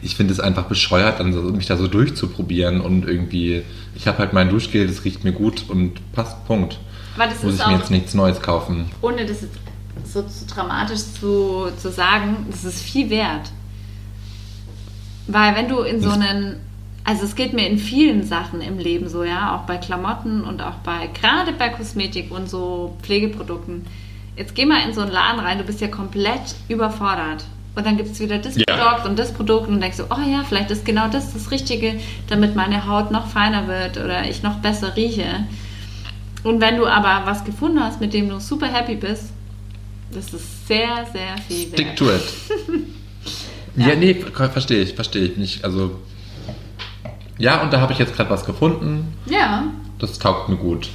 Ich 0.00 0.14
finde 0.14 0.32
es 0.32 0.38
einfach 0.38 0.66
bescheuert, 0.66 1.18
dann 1.18 1.32
so, 1.32 1.40
mich 1.40 1.66
da 1.66 1.76
so 1.76 1.88
durchzuprobieren 1.88 2.80
und 2.80 3.08
irgendwie, 3.08 3.62
ich 3.96 4.06
habe 4.06 4.18
halt 4.18 4.32
mein 4.32 4.50
Duschgel, 4.50 4.86
das 4.86 5.04
riecht 5.04 5.24
mir 5.24 5.32
gut 5.32 5.64
und 5.68 6.12
passt, 6.12 6.46
Punkt. 6.46 6.78
Aber 7.16 7.26
das 7.26 7.42
Muss 7.42 7.54
ist 7.54 7.60
ich 7.60 7.66
mir 7.66 7.76
jetzt 7.78 7.90
nichts 7.90 8.14
Neues 8.14 8.40
kaufen. 8.40 8.86
ohne 9.02 9.26
das 9.26 9.42
jetzt 9.42 9.58
so 10.04 10.22
zu 10.22 10.46
dramatisch 10.46 11.00
zu, 11.18 11.70
zu 11.76 11.90
sagen, 11.90 12.46
das 12.50 12.64
ist 12.64 12.82
viel 12.82 13.10
wert. 13.10 13.50
Weil 15.26 15.56
wenn 15.56 15.68
du 15.68 15.80
in 15.80 16.00
so 16.00 16.10
einen, 16.10 16.56
also 17.04 17.24
es 17.24 17.34
geht 17.36 17.52
mir 17.52 17.66
in 17.68 17.78
vielen 17.78 18.24
Sachen 18.24 18.60
im 18.62 18.78
Leben 18.78 19.08
so, 19.08 19.24
ja, 19.24 19.54
auch 19.56 19.66
bei 19.66 19.76
Klamotten 19.76 20.42
und 20.42 20.62
auch 20.62 20.76
bei, 20.84 21.08
gerade 21.20 21.52
bei 21.52 21.68
Kosmetik 21.68 22.30
und 22.30 22.48
so 22.48 22.96
Pflegeprodukten. 23.02 23.84
Jetzt 24.36 24.54
geh 24.54 24.64
mal 24.66 24.80
in 24.86 24.94
so 24.94 25.02
einen 25.02 25.12
Laden 25.12 25.38
rein, 25.40 25.58
du 25.58 25.64
bist 25.64 25.80
ja 25.80 25.88
komplett 25.88 26.54
überfordert. 26.68 27.44
Und 27.76 27.84
dann 27.86 27.96
gibt 27.96 28.10
es 28.10 28.20
wieder 28.20 28.38
das 28.38 28.56
Ja. 28.56 28.64
Produkt 28.68 29.06
und 29.06 29.18
das 29.18 29.32
Produkt 29.34 29.68
und 29.68 29.80
denkst 29.80 29.96
du, 29.98 30.04
oh 30.04 30.20
ja, 30.30 30.44
vielleicht 30.48 30.70
ist 30.70 30.84
genau 30.84 31.08
das 31.08 31.32
das 31.34 31.50
Richtige, 31.50 31.94
damit 32.28 32.54
meine 32.54 32.86
Haut 32.88 33.10
noch 33.10 33.26
feiner 33.26 33.66
wird 33.68 33.96
oder 33.98 34.28
ich 34.28 34.42
noch 34.42 34.56
besser 34.60 34.96
rieche. 34.96 35.44
Und 36.44 36.60
wenn 36.60 36.76
du 36.76 36.86
aber 36.86 37.26
was 37.26 37.44
gefunden 37.44 37.80
hast, 37.80 38.00
mit 38.00 38.12
dem 38.14 38.28
du 38.28 38.38
super 38.38 38.66
happy 38.66 38.94
bist, 38.94 39.30
das 40.12 40.32
ist 40.32 40.68
sehr, 40.68 41.04
sehr 41.12 41.36
viel 41.48 41.66
Stick 41.68 41.86
wert. 41.86 41.98
to 41.98 42.10
it. 42.10 42.22
ja. 43.76 43.94
nee, 43.96 44.14
ver- 44.14 44.50
verstehe 44.50 44.82
ich, 44.82 44.94
verstehe 44.94 45.24
ich 45.24 45.36
nicht. 45.36 45.64
Also, 45.64 45.98
ja, 47.38 47.62
und 47.62 47.72
da 47.72 47.80
habe 47.80 47.92
ich 47.92 47.98
jetzt 47.98 48.14
gerade 48.16 48.30
was 48.30 48.44
gefunden. 48.44 49.14
Ja, 49.26 49.64
Das 49.98 50.18
taugt 50.18 50.48
mir 50.48 50.56
gut. 50.56 50.88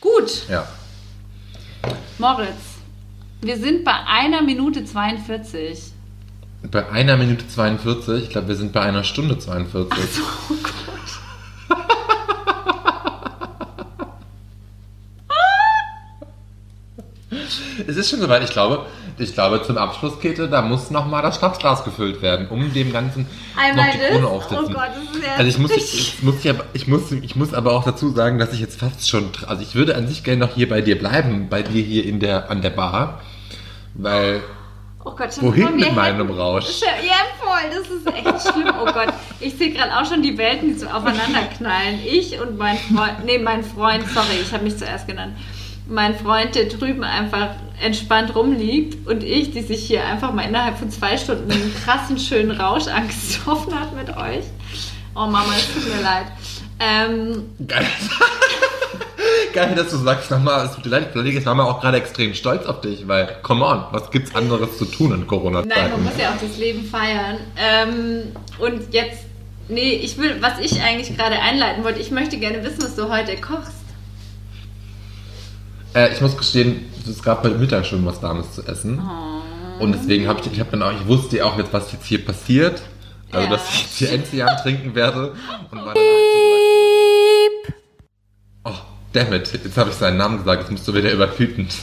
gut. 0.00 0.48
Ja. 0.48 0.66
Moritz, 2.18 2.78
wir 3.40 3.56
sind 3.56 3.84
bei 3.84 3.94
einer 4.06 4.42
Minute 4.42 4.84
42. 4.84 5.92
Bei 6.70 6.88
einer 6.90 7.16
Minute 7.16 7.46
42, 7.48 8.24
ich 8.24 8.30
glaube, 8.30 8.48
wir 8.48 8.56
sind 8.56 8.72
bei 8.72 8.82
einer 8.82 9.02
Stunde 9.04 9.38
42. 9.38 10.22
Oh 10.50 10.54
Gott. 10.62 11.78
Es 17.86 17.96
ist 17.96 18.10
schon 18.10 18.20
soweit, 18.20 18.42
ich 18.44 18.50
glaube, 18.50 18.86
ich 19.20 19.34
glaube, 19.34 19.62
zum 19.62 19.76
Abschluss, 19.78 20.18
Käthe, 20.20 20.48
da 20.48 20.62
muss 20.62 20.90
nochmal 20.90 21.22
das 21.22 21.36
Schnapsglas 21.38 21.84
gefüllt 21.84 22.22
werden, 22.22 22.48
um 22.48 22.72
dem 22.72 22.92
Ganzen 22.92 23.26
Einmal 23.56 23.86
noch 23.86 23.92
die 23.92 23.98
das? 24.00 24.08
Krone 24.10 24.26
Oh 24.28 24.36
aufzusetzen. 24.36 24.74
Gott, 24.74 24.88
das 24.94 25.16
ist 25.16 25.26
ja 25.26 25.32
also 25.36 25.48
ich 25.48 25.58
muss, 25.58 25.70
richtig- 25.70 26.14
ich, 26.18 26.22
muss 26.22 26.44
ja, 26.44 26.54
ich, 26.72 26.86
muss, 26.88 27.12
ich 27.12 27.36
muss 27.36 27.54
aber 27.54 27.72
auch 27.72 27.84
dazu 27.84 28.10
sagen, 28.10 28.38
dass 28.38 28.52
ich 28.52 28.60
jetzt 28.60 28.80
fast 28.80 29.08
schon, 29.08 29.28
also 29.46 29.62
ich 29.62 29.74
würde 29.74 29.94
an 29.96 30.06
sich 30.08 30.24
gerne 30.24 30.44
noch 30.46 30.54
hier 30.54 30.68
bei 30.68 30.80
dir 30.80 30.98
bleiben, 30.98 31.48
bei 31.48 31.62
dir 31.62 31.82
hier 31.82 32.04
in 32.04 32.18
der, 32.20 32.50
an 32.50 32.62
der 32.62 32.70
Bar, 32.70 33.20
weil 33.94 34.40
Oh 35.02 35.12
Gott, 35.16 35.32
schon 35.32 35.44
Wohin 35.44 35.76
mit 35.76 35.94
meinem 35.96 36.26
hätten- 36.28 36.38
Rausch? 36.38 36.66
Ja, 36.82 37.14
voll, 37.42 37.70
das 37.70 37.88
ist 37.88 38.06
echt 38.06 38.52
schlimm. 38.52 38.70
Oh 38.82 38.84
Gott, 38.84 39.08
ich 39.40 39.54
sehe 39.56 39.72
gerade 39.72 39.96
auch 39.98 40.04
schon 40.04 40.20
die 40.22 40.36
Welten, 40.36 40.68
die 40.68 40.78
so 40.78 40.86
aufeinander 40.88 41.40
knallen. 41.56 42.00
Ich 42.06 42.38
und 42.38 42.58
mein 42.58 42.76
Freund, 42.76 43.24
nee, 43.24 43.38
mein 43.38 43.64
Freund, 43.64 44.04
sorry, 44.12 44.26
ich 44.42 44.52
habe 44.52 44.62
mich 44.64 44.76
zuerst 44.76 45.08
genannt. 45.08 45.36
Mein 45.90 46.14
Freund, 46.14 46.54
der 46.54 46.66
drüben 46.66 47.02
einfach 47.02 47.48
entspannt 47.82 48.34
rumliegt 48.36 49.08
und 49.08 49.24
ich, 49.24 49.50
die 49.50 49.62
sich 49.62 49.84
hier 49.84 50.04
einfach 50.04 50.32
mal 50.32 50.42
innerhalb 50.42 50.78
von 50.78 50.88
zwei 50.88 51.16
Stunden 51.16 51.50
einen 51.50 51.74
krassen, 51.84 52.16
schönen 52.16 52.52
Rausch 52.52 52.86
angesoffen 52.86 53.78
hat 53.78 53.94
mit 53.96 54.08
euch. 54.16 54.44
Oh 55.16 55.26
Mama, 55.26 55.48
es 55.56 55.72
tut 55.74 55.92
mir 55.92 56.00
leid. 56.00 56.26
Ähm, 56.78 57.50
Geil. 57.66 57.86
Geil, 59.52 59.74
dass 59.74 59.90
du 59.90 59.96
sagst, 59.96 60.30
nochmal, 60.30 60.64
es 60.64 60.76
tut 60.76 60.84
dir 60.84 60.90
leid, 60.90 61.08
vielleicht 61.12 61.38
ist 61.38 61.44
Mama 61.44 61.64
auch 61.64 61.80
gerade 61.80 61.96
extrem 61.96 62.34
stolz 62.34 62.66
auf 62.66 62.80
dich, 62.82 63.08
weil, 63.08 63.36
come 63.42 63.64
on, 63.64 63.84
was 63.90 64.12
gibt's 64.12 64.32
anderes 64.34 64.78
zu 64.78 64.84
tun 64.84 65.12
in 65.12 65.26
Nein, 65.26 65.90
man 65.90 66.04
muss 66.04 66.12
ja 66.16 66.30
auch 66.30 66.40
das 66.40 66.56
Leben 66.56 66.84
feiern. 66.84 67.38
Ähm, 67.56 68.32
und 68.60 68.94
jetzt, 68.94 69.24
nee, 69.68 69.94
ich 69.94 70.18
will, 70.18 70.36
was 70.40 70.60
ich 70.60 70.80
eigentlich 70.82 71.16
gerade 71.16 71.40
einleiten 71.40 71.82
wollte, 71.82 71.98
ich 71.98 72.12
möchte 72.12 72.38
gerne 72.38 72.62
wissen, 72.62 72.82
was 72.82 72.94
du 72.94 73.08
heute 73.08 73.36
kochst. 73.36 73.79
Äh, 75.94 76.12
ich 76.12 76.20
muss 76.20 76.36
gestehen, 76.36 76.86
es 77.08 77.22
gab 77.22 77.42
heute 77.42 77.56
Mittag 77.56 77.84
schon 77.86 78.04
was 78.06 78.22
Warmes 78.22 78.52
zu 78.52 78.62
essen. 78.66 79.00
Oh. 79.00 79.82
Und 79.82 79.92
deswegen 79.92 80.28
habe 80.28 80.40
ich, 80.40 80.52
ich 80.52 80.60
habe 80.60 80.70
dann 80.70 80.82
auch, 80.82 80.92
ich 80.92 81.06
wusste 81.06 81.38
ja 81.38 81.44
auch 81.46 81.56
jetzt, 81.58 81.72
was 81.72 81.90
jetzt 81.92 82.06
hier 82.06 82.24
passiert. 82.24 82.82
Also, 83.32 83.44
Ja. 83.46 83.50
dass 83.52 83.68
ich 83.70 83.80
jetzt 83.82 83.96
hier 83.98 84.10
Enzian 84.12 84.56
trinken 84.62 84.94
werde. 84.94 85.32
Und 85.70 85.78
war 85.84 85.94
dann 85.94 86.02
auch 86.02 86.06
so, 88.64 88.72
oh, 88.72 88.74
dammit, 89.12 89.52
jetzt 89.52 89.76
habe 89.76 89.90
ich 89.90 89.96
seinen 89.96 90.16
Namen 90.16 90.38
gesagt, 90.38 90.62
jetzt 90.62 90.70
musst 90.70 90.86
du 90.86 90.94
wieder 90.94 91.10
übertüten. 91.12 91.68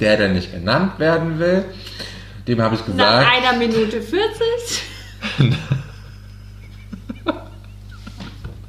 Der, 0.00 0.16
der 0.16 0.28
nicht 0.28 0.50
genannt 0.52 0.98
werden 0.98 1.38
will, 1.38 1.64
dem 2.46 2.60
habe 2.62 2.74
ich 2.74 2.80
Nach 2.80 2.86
gesagt, 2.86 3.28
einer 3.30 3.58
Minute 3.58 4.00
40. 4.00 4.82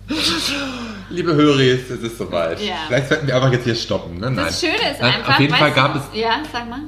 liebe 1.10 1.34
Höris, 1.34 1.90
es 1.90 2.02
ist 2.02 2.18
soweit. 2.18 2.60
Ja. 2.62 2.74
Vielleicht 2.88 3.10
sollten 3.10 3.28
wir 3.28 3.36
einfach 3.36 3.52
jetzt 3.52 3.64
hier 3.64 3.76
stoppen. 3.76 4.16
Ne? 4.20 4.32
Nein. 4.32 4.36
Das 4.46 4.60
Schöne 4.60 4.74
ist 4.76 5.02
Nein, 5.02 5.14
einfach. 5.16 5.34
Auf 5.34 5.40
jeden 5.40 5.56
Fall 5.56 5.72
gab 5.72 5.94
du, 5.94 6.00
es 6.00 6.20
Ja, 6.20 6.42
sag 6.52 6.70
mal. 6.70 6.80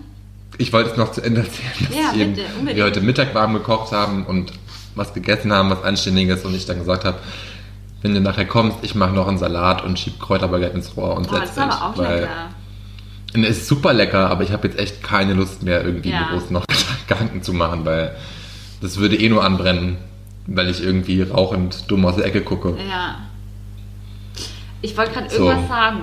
Ich 0.58 0.72
wollte 0.74 0.92
es 0.92 0.98
noch 0.98 1.12
zu 1.12 1.22
Ende 1.22 1.42
erzählen, 1.42 1.72
dass 1.80 1.96
Ja, 2.16 2.22
eben, 2.22 2.34
bitte, 2.36 2.76
wir 2.78 2.84
heute 2.84 3.02
Mittag 3.02 3.34
warm 3.34 3.54
gekocht 3.54 3.92
haben 3.92 4.26
und 4.26 4.52
was 4.96 5.14
gegessen 5.14 5.52
haben, 5.54 5.70
was 5.70 5.84
Anständiges 5.84 6.44
und 6.46 6.54
ich 6.54 6.66
dann 6.66 6.80
gesagt 6.80 7.06
habe, 7.06 7.18
wenn 8.02 8.14
du 8.14 8.20
nachher 8.22 8.46
kommst, 8.46 8.78
ich 8.82 8.94
mache 8.96 9.14
noch 9.14 9.28
einen 9.28 9.38
Salat 9.38 9.84
und 9.84 9.98
schieb 9.98 10.20
Kräuterbaguette 10.20 10.76
ins 10.76 10.96
Rohr 10.98 11.16
und 11.16 11.28
Oh, 11.28 11.32
das 11.32 11.40
that's 11.40 11.52
ist 11.52 11.58
aber 11.60 11.86
auch 11.94 11.98
weil- 11.98 12.22
lecker. 12.22 12.50
Und 13.34 13.46
es 13.46 13.60
ist 13.60 13.68
super 13.70 13.94
lecker, 13.94 14.30
aber 14.30 14.44
ich 14.44 14.52
habe 14.52 14.68
jetzt 14.68 14.78
echt 14.78 15.02
keine 15.04 15.34
Lust 15.34 15.64
mehr, 15.64 15.86
irgendwie 15.86 16.10
Ja. 16.10 16.28
groß 16.32 16.50
noch 16.50 16.66
Gedanken 17.08 17.42
zu 17.44 17.54
machen, 17.54 17.86
weil 17.86 18.14
das 18.82 18.98
würde 18.98 19.16
eh 19.16 19.30
nur 19.30 19.44
anbrennen, 19.46 19.98
weil 20.48 20.70
ich 20.70 20.84
irgendwie 20.84 21.22
rauchend 21.22 21.90
dumm 21.90 22.06
aus 22.06 22.18
der 22.18 22.26
Ecke 22.26 22.42
gucke. 22.42 22.76
Ja. 22.90 23.16
Ich 24.82 24.96
wollte 24.98 25.12
gerade 25.14 25.30
So. 25.30 25.48
irgendwas 25.50 25.68
sagen. 25.70 26.02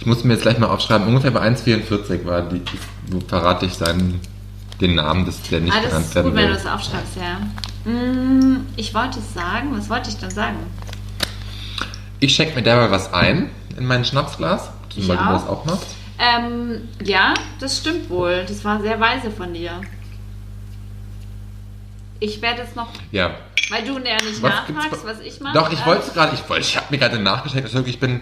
Ich 0.00 0.06
muss 0.06 0.22
mir 0.24 0.34
jetzt 0.34 0.42
gleich 0.42 0.58
mal 0.58 0.68
aufschreiben, 0.68 1.06
ungefähr 1.08 1.30
bei 1.32 1.40
1,44 1.42 2.24
war 2.24 2.42
die, 2.42 2.62
wo 3.08 3.20
verrate 3.20 3.66
ich 3.66 3.74
seinen, 3.74 4.20
den 4.80 4.94
Namen, 4.94 5.24
des, 5.24 5.42
der 5.42 5.60
nicht 5.60 5.72
Ah, 5.72 5.80
das 5.80 5.88
genannt 5.90 6.06
ist 6.06 6.14
werden 6.14 6.26
gut, 6.30 6.34
wenn 6.36 6.42
du 6.46 6.48
will. 6.50 6.56
das 6.62 6.66
aufschreibst, 6.72 7.16
ja. 7.16 7.90
Mm, 7.90 8.66
Ich 8.76 8.94
wollte 8.94 9.18
sagen, 9.34 9.70
was 9.76 9.88
wollte 9.90 10.10
ich 10.10 10.16
denn 10.16 10.30
sagen? 10.30 10.56
Ich 12.20 12.34
schenke 12.34 12.54
mir 12.54 12.62
dabei 12.62 12.90
was 12.90 13.12
ein 13.12 13.50
in 13.76 13.86
mein 13.86 14.04
Schnapsglas, 14.04 14.70
weil 14.96 15.16
du 15.16 15.24
das 15.24 15.46
auch 15.48 15.64
machst. 15.64 15.86
Ähm, 16.18 16.88
ja, 17.04 17.34
das 17.60 17.78
stimmt 17.78 18.08
wohl. 18.10 18.44
Das 18.46 18.64
war 18.64 18.80
sehr 18.80 18.98
weise 18.98 19.30
von 19.30 19.52
dir. 19.54 19.70
Ich 22.20 22.42
werde 22.42 22.62
es 22.62 22.74
noch, 22.74 22.88
Ja. 23.12 23.30
weil 23.70 23.84
du 23.84 23.94
ja 23.98 24.16
nicht 24.16 24.42
Was 24.42 24.50
nachfragst, 24.68 25.04
was 25.06 25.20
ich 25.20 25.40
mache. 25.40 25.54
Doch, 25.54 25.72
ich 25.72 25.84
wollte 25.86 26.02
es 26.08 26.12
gerade, 26.14 26.34
ich, 26.34 26.48
wollte- 26.48 26.62
ich 26.62 26.76
habe 26.76 26.86
mir 26.90 26.98
gerade 26.98 27.18
nachgeschenkt, 27.20 27.66
dass 27.66 27.74
wirklich, 27.74 27.94
ich 27.94 28.00
bin, 28.00 28.20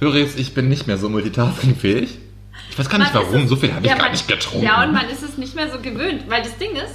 höre 0.00 0.14
jetzt, 0.16 0.38
ich 0.38 0.54
bin 0.54 0.68
nicht 0.68 0.86
mehr 0.86 0.96
so 0.96 1.08
multitaskingfähig. 1.08 2.18
Ich 2.70 2.78
weiß 2.78 2.88
gar 2.88 2.98
nicht 2.98 3.12
man 3.12 3.24
warum, 3.24 3.42
es- 3.42 3.48
so 3.50 3.56
viel 3.56 3.72
habe 3.74 3.82
ich 3.84 3.90
ja, 3.90 3.96
gar 3.96 4.04
man- 4.04 4.12
nicht 4.12 4.26
getrunken. 4.28 4.64
Ja, 4.64 4.82
und 4.84 4.92
man 4.92 5.08
ist 5.10 5.22
es 5.22 5.36
nicht 5.36 5.54
mehr 5.54 5.70
so 5.70 5.78
gewöhnt, 5.78 6.24
weil 6.28 6.42
das 6.42 6.56
Ding 6.56 6.72
ist, 6.72 6.94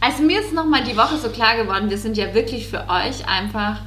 also 0.00 0.22
mir 0.22 0.40
ist 0.40 0.52
nochmal 0.52 0.82
die 0.84 0.96
Woche 0.96 1.16
so 1.18 1.28
klar 1.28 1.56
geworden, 1.56 1.88
wir 1.90 1.98
sind 1.98 2.16
ja 2.16 2.34
wirklich 2.34 2.66
für 2.68 2.88
euch 2.88 3.26
einfach 3.28 3.80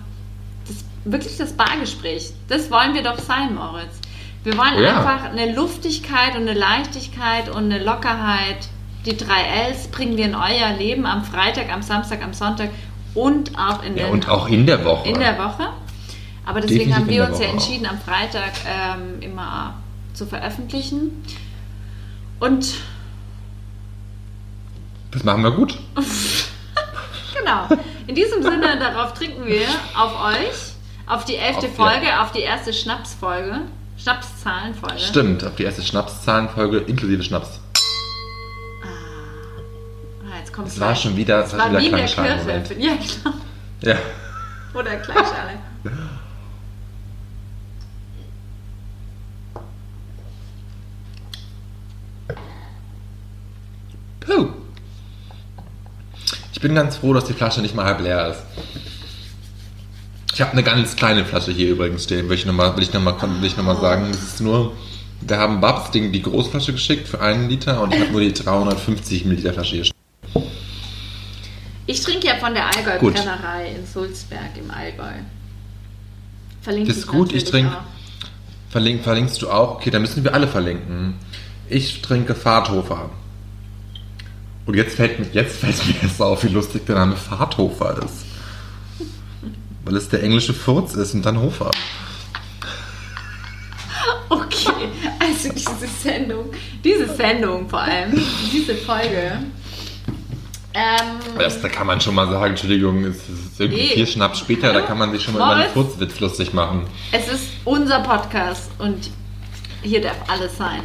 das, 0.68 0.78
wirklich 1.06 1.38
das 1.38 1.54
Bargespräch. 1.54 2.32
Das 2.48 2.70
wollen 2.72 2.94
wir 2.94 3.04
doch 3.04 3.20
sein, 3.20 3.56
Moritz. 3.56 4.00
Wir 4.44 4.58
wollen 4.58 4.80
ja. 4.82 4.98
einfach 5.00 5.26
eine 5.32 5.54
Luftigkeit 5.54 6.36
und 6.36 6.42
eine 6.48 6.54
Leichtigkeit 6.54 7.50
und 7.50 7.66
eine 7.66 7.84
Lockerheit. 7.84 8.68
Die 9.06 9.16
drei 9.16 9.42
Ls 9.68 9.88
bringen 9.88 10.18
wir 10.18 10.26
in 10.26 10.36
euer 10.36 10.74
Leben 10.78 11.06
am 11.06 11.24
Freitag, 11.24 11.72
am 11.72 11.82
Samstag, 11.82 12.22
am 12.22 12.34
Sonntag 12.34 12.70
und 13.14 13.58
auch 13.58 13.84
in 13.84 13.96
ja, 13.98 14.06
den 14.06 14.14
und 14.14 14.30
auch 14.30 14.48
in 14.48 14.66
der 14.66 14.84
Woche. 14.84 15.08
in 15.10 15.20
der 15.20 15.38
Woche. 15.38 15.70
Aber 16.46 16.62
deswegen 16.62 16.90
Definitiv 16.90 16.96
haben 16.98 17.10
wir 17.10 17.28
uns 17.28 17.40
ja 17.40 17.46
Woche 17.46 17.50
auch. 17.50 17.54
entschieden, 17.54 17.86
am 17.86 18.00
Freitag 18.00 18.52
ähm, 18.68 19.22
immer 19.22 19.76
zu 20.14 20.26
veröffentlichen. 20.26 21.24
Und 22.40 22.76
Das 25.12 25.24
machen 25.24 25.44
wir 25.44 25.52
gut. 25.52 25.78
Genau. 27.40 27.82
In 28.08 28.16
diesem 28.16 28.44
Sinne, 28.44 28.78
darauf 28.80 29.14
trinken 29.14 29.46
wir 29.46 29.66
auf 29.96 30.14
euch, 30.26 30.74
auf 31.08 31.26
die 31.26 31.36
elfte 31.36 31.68
Auf 31.68 31.76
Folge, 31.76 32.20
auf 32.20 32.32
die 32.32 32.42
erste 32.42 32.74
Schnapsfolge, 32.74 33.62
Schnapszahlenfolge. 33.98 35.00
Stimmt, 35.00 35.44
auf 35.46 35.56
die 35.56 35.64
erste 35.64 35.82
Schnapszahlenfolge 35.84 36.80
inklusive 36.80 37.24
Schnaps. 37.24 37.62
Kommt 40.60 40.72
Es 40.74 40.80
war 40.82 40.94
schon 40.94 41.16
wieder, 41.16 41.46
es 41.46 41.58
war 41.58 41.72
wie 41.72 41.86
wieder 41.86 41.98
der 41.98 42.06
Klangschalen. 42.06 42.82
Ja, 42.82 42.92
genau. 42.96 43.36
Ja. 43.80 43.96
Oder 44.74 44.98
Klangschale. 44.98 45.52
Puh. 54.20 54.50
Ich 56.52 56.60
bin 56.60 56.76
ganz 56.76 56.98
froh, 56.98 57.14
dass 57.14 57.24
die 57.24 57.32
Flasche 57.32 57.62
nicht 57.62 57.74
mal 57.74 57.86
halb 57.86 58.02
leer 58.02 58.32
ist. 58.32 58.44
Ich 60.34 60.42
habe 60.42 60.52
eine 60.52 60.64
ganz 60.64 60.98
kleine 60.98 61.24
Flasche 61.24 61.54
hier 61.54 61.70
übrigens 61.70 62.04
stehen, 62.04 62.28
will 62.28 62.36
ich 62.36 62.46
nochmal 62.46 62.76
will 62.76 62.84
ich 62.84 62.92
noch 62.92 63.00
mal, 63.00 63.16
will 63.22 63.48
ich 63.48 63.56
noch 63.56 63.64
mal 63.64 63.78
sagen. 63.78 64.10
Das 64.12 64.24
ist 64.24 64.42
nur, 64.42 64.74
wir 65.22 65.38
haben 65.38 65.62
Babs 65.62 65.92
die, 65.92 66.12
die 66.12 66.22
Großflasche 66.22 66.74
geschickt 66.74 67.08
für 67.08 67.22
einen 67.22 67.48
Liter 67.48 67.82
und 67.82 67.94
ich 67.94 68.02
habe 68.02 68.12
nur 68.12 68.20
die 68.20 68.34
350 68.34 69.24
Milliliter 69.24 69.54
Flasche 69.54 69.76
hier 69.76 69.86
stehen. 69.86 69.99
Ich 71.90 72.04
trinke 72.04 72.28
ja 72.28 72.36
von 72.36 72.54
der. 72.54 72.68
Allgäu-Brennerei 72.68 73.74
in 73.76 73.84
Sulzberg 73.84 74.56
im 74.56 74.70
Allgäu. 74.70 75.24
Verlinke 76.62 76.90
Das 76.90 76.98
ist 76.98 77.08
gut, 77.08 77.34
ich 77.34 77.46
trinke-. 77.46 77.76
Verlink, 78.70 79.04
verlinkst 79.04 79.42
du 79.42 79.50
auch? 79.50 79.78
Okay, 79.78 79.90
dann 79.90 80.04
müssen 80.04 80.24
wir 80.24 80.36
alle 80.36 80.48
verlinken. 80.48 81.16
Ich 81.68 82.04
trinke 82.04 82.36
Fahrthofer. 82.36 83.10
Und 84.68 84.76
jetzt 84.76 84.98
fällt 84.98 85.18
mir, 85.18 85.26
jetzt 85.34 85.58
fällt 85.58 85.84
mir 85.88 85.96
erst 86.04 86.22
auf, 86.22 86.44
wie 86.44 86.50
lustig 86.50 86.86
der 86.86 86.94
Name 86.94 87.16
Fahrthofer 87.16 88.04
ist. 88.06 88.26
Weil 89.84 89.96
es 89.96 90.10
der 90.10 90.22
englische 90.22 90.54
Furz 90.54 90.94
ist 90.94 91.16
und 91.16 91.26
dann 91.26 91.42
Hofer. 91.42 91.72
Okay, 94.32 94.90
also 95.20 95.50
diese 95.50 95.88
Sendung, 96.04 96.52
diese 96.84 97.08
Sendung 97.16 97.68
vor 97.68 97.82
allem, 97.82 98.22
diese 98.52 98.76
Folge. 98.76 99.40
Ähm, 100.74 101.20
Das, 101.38 101.62
da 101.62 101.70
kann 101.70 101.88
man 101.88 102.00
schon 102.00 102.14
mal 102.16 102.30
sagen, 102.30 102.52
Entschuldigung, 102.52 103.04
es 103.04 103.18
ist 103.28 103.60
irgendwie 103.60 103.82
Eh. 103.82 103.94
vier 103.96 104.06
Schnaps 104.06 104.40
später, 104.40 104.72
da 104.72 104.82
kann 104.82 104.98
man 105.00 105.12
sich 105.12 105.24
schon 105.24 105.34
mal 105.34 105.54
über 105.56 105.64
einen? 105.64 105.74
Furzwitz 105.74 106.20
lustig 106.20 106.54
machen. 106.54 106.86
es 107.12 107.28
ist 107.28 107.48
unser 107.66 108.02
Podcast 108.02 108.70
und 108.78 109.10
hier 109.82 110.02
darf 110.02 110.18
alles 110.28 110.58
sein. 110.58 110.82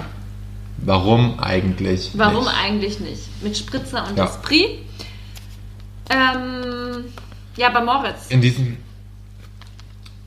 Warum 0.79 1.39
eigentlich? 1.39 2.11
Warum 2.15 2.45
nicht? 2.45 2.57
eigentlich 2.57 3.01
nicht? 3.01 3.43
Mit 3.43 3.57
Spritzer 3.57 4.07
und 4.09 4.17
Ja. 4.17 4.25
Esprit. 4.25 4.79
Ähm, 6.11 7.05
ja, 7.57 7.69
bei 7.71 7.81
Moritz. 7.83 8.27
In 8.29 8.41
diesem. 8.41 8.77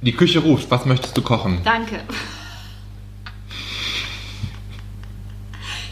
Die 0.02 0.14
Küche 0.14 0.40
ruft, 0.40 0.70
was 0.70 0.86
möchtest 0.86 1.18
du 1.18 1.22
kochen? 1.22 1.62
Danke. 1.64 2.00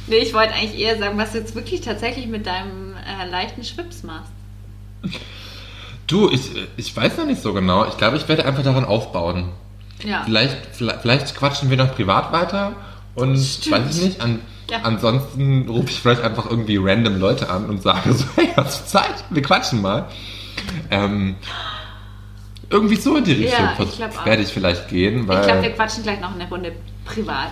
Nee, 0.07 0.17
ich 0.17 0.33
wollte 0.33 0.53
eigentlich 0.53 0.79
eher 0.79 0.97
sagen, 0.99 1.17
was 1.17 1.31
du 1.31 1.39
jetzt 1.39 1.55
wirklich 1.55 1.81
tatsächlich 1.81 2.27
mit 2.27 2.45
deinem 2.45 2.94
äh, 3.05 3.29
leichten 3.29 3.63
Schwips 3.63 4.03
machst. 4.03 4.31
Du, 6.07 6.29
ich, 6.29 6.51
ich 6.77 6.95
weiß 6.95 7.17
noch 7.17 7.25
nicht 7.25 7.41
so 7.41 7.53
genau. 7.53 7.85
Ich 7.87 7.97
glaube, 7.97 8.17
ich 8.17 8.27
werde 8.27 8.45
einfach 8.45 8.63
daran 8.63 8.85
aufbauen. 8.85 9.49
Ja. 10.03 10.23
Vielleicht, 10.23 10.57
vielleicht, 10.73 11.01
vielleicht 11.01 11.35
quatschen 11.35 11.69
wir 11.69 11.77
noch 11.77 11.95
privat 11.95 12.31
weiter 12.31 12.73
und 13.15 13.37
Stimmt. 13.37 13.75
weiß 13.75 13.97
ich 13.97 14.03
nicht. 14.03 14.21
An, 14.21 14.41
Ja. 14.69 14.79
Ansonsten 14.83 15.67
rufe 15.69 15.89
ich 15.89 15.99
vielleicht 15.99 16.21
einfach 16.21 16.49
irgendwie 16.49 16.77
random 16.77 17.19
Leute 17.19 17.49
an 17.49 17.65
und 17.65 17.81
sage 17.81 18.13
so, 18.13 18.25
hey, 18.35 18.49
hast 18.55 18.81
du 18.81 18.85
Zeit? 18.87 19.23
Wir 19.29 19.41
quatschen 19.41 19.81
mal. 19.81 20.07
Ähm, 20.91 21.35
irgendwie 22.69 22.95
so 22.95 23.15
in 23.15 23.23
die 23.23 23.33
Richtung 23.33 23.63
Ja, 23.63 23.75
ich 23.79 24.25
werde 24.25 24.41
ich 24.41 24.49
vielleicht 24.49 24.87
gehen, 24.89 25.27
weil 25.27 25.41
ich 25.41 25.47
glaube, 25.47 25.63
wir 25.63 25.71
quatschen 25.71 26.03
gleich 26.03 26.19
noch 26.19 26.33
eine 26.33 26.47
Runde 26.49 26.71
privat. 27.05 27.51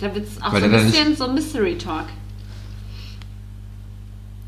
Da 0.00 0.14
wird 0.14 0.26
es 0.26 0.42
auch 0.42 0.50
so 0.50 0.56
ein 0.56 0.70
bisschen 0.70 1.16
so 1.16 1.28
Mystery 1.28 1.78
Talk. 1.78 2.06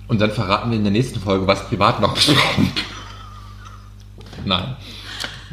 Und 0.08 0.20
dann 0.20 0.30
verraten 0.30 0.70
wir 0.70 0.76
in 0.78 0.84
der 0.84 0.92
nächsten 0.92 1.20
Folge, 1.20 1.46
was 1.46 1.66
privat 1.68 2.00
noch 2.00 2.14
besprochen. 2.14 2.70
Nein. 4.44 4.76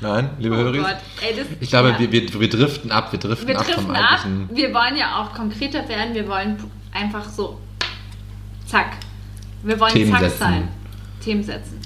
Nein, 0.02 0.30
liebe 0.40 0.56
Oh 0.56 0.58
Hörer. 0.58 0.78
Gott, 0.80 0.98
ey, 1.22 1.36
das, 1.36 1.46
Ich 1.60 1.70
glaube, 1.70 1.90
ja. 1.92 2.00
wir, 2.00 2.12
wir, 2.12 2.40
wir 2.40 2.50
driften 2.50 2.92
ab, 2.92 3.12
wir 3.12 3.20
driften 3.20 3.48
wir 3.48 3.60
ab 3.60 3.66
vom 3.66 3.74
driften 3.76 3.96
ab. 3.96 4.20
eigentlichen. 4.24 4.50
Wir 4.58 4.74
wollen 4.74 4.98
ja 4.98 5.22
auch 5.22 5.34
konkreter 5.36 5.88
werden. 5.88 6.14
Wir 6.16 6.28
wollen 6.28 6.58
einfach 6.92 7.30
so, 7.30 7.60
zack. 8.66 8.94
Wir 9.64 9.80
wollen 9.80 9.94
Themen 9.94 10.12
zack 10.12 10.22
setzen. 10.22 10.40
sein. 10.40 10.68
Themen 11.24 11.44
setzen. 11.44 11.80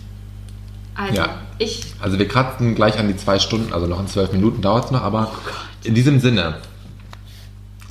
Also, 0.96 1.14
Ja. 1.16 1.42
ich, 1.58 1.94
Also 2.00 2.18
wir 2.18 2.28
kratzen 2.28 2.74
gleich 2.74 2.98
an 2.98 3.10
die 3.10 3.18
zwei 3.18 3.38
Stunden, 3.38 3.74
also 3.74 3.86
noch 3.86 4.00
in 4.00 4.08
zwölf 4.08 4.32
Minuten 4.32 4.62
dauert 4.62 4.86
es 4.86 4.92
noch, 4.92 5.02
aber 5.02 5.30
Oh 5.34 5.52
in 5.84 5.94
diesem 5.94 6.22
Sinne, 6.22 6.60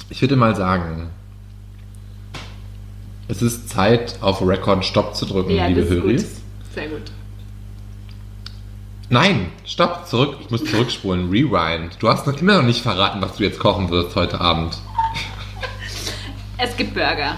ich 0.08 0.22
würde 0.22 0.36
mal 0.36 0.56
sagen, 0.56 1.10
es 3.28 3.42
ist 3.42 3.68
Zeit, 3.68 4.18
auf 4.20 4.42
Record 4.46 4.84
Stopp 4.84 5.14
zu 5.16 5.26
drücken, 5.26 5.50
ja, 5.50 5.66
liebe 5.66 5.80
das 5.80 5.90
ist 5.90 5.96
gut. 5.96 6.04
Höris. 6.04 6.26
Sehr 6.74 6.88
gut. 6.88 7.10
Nein, 9.10 9.52
stopp, 9.64 10.06
zurück, 10.06 10.36
ich 10.40 10.50
muss 10.50 10.64
zurückspulen, 10.64 11.28
rewind. 11.30 11.96
Du 12.00 12.08
hast 12.08 12.26
noch 12.26 12.40
immer 12.40 12.56
noch 12.56 12.64
nicht 12.64 12.82
verraten, 12.82 13.20
was 13.22 13.36
du 13.36 13.44
jetzt 13.44 13.58
kochen 13.58 13.90
wirst 13.90 14.16
heute 14.16 14.40
Abend. 14.40 14.76
Es 16.56 16.76
gibt 16.76 16.94
Burger. 16.94 17.36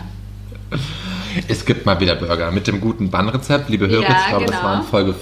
Es 1.49 1.65
gibt 1.65 1.87
mal 1.87 2.01
wieder 2.01 2.15
Burger 2.15 2.51
mit 2.51 2.67
dem 2.67 2.81
guten 2.81 3.11
Bannrezept, 3.11 3.69
liebe 3.69 3.89
Hörer. 3.89 4.03
Ja, 4.03 4.17
ich 4.21 4.29
glaube, 4.29 4.47
das 4.47 4.57
genau. 4.57 4.69
war 4.69 4.77
in 4.81 4.83
Folge. 4.85 5.15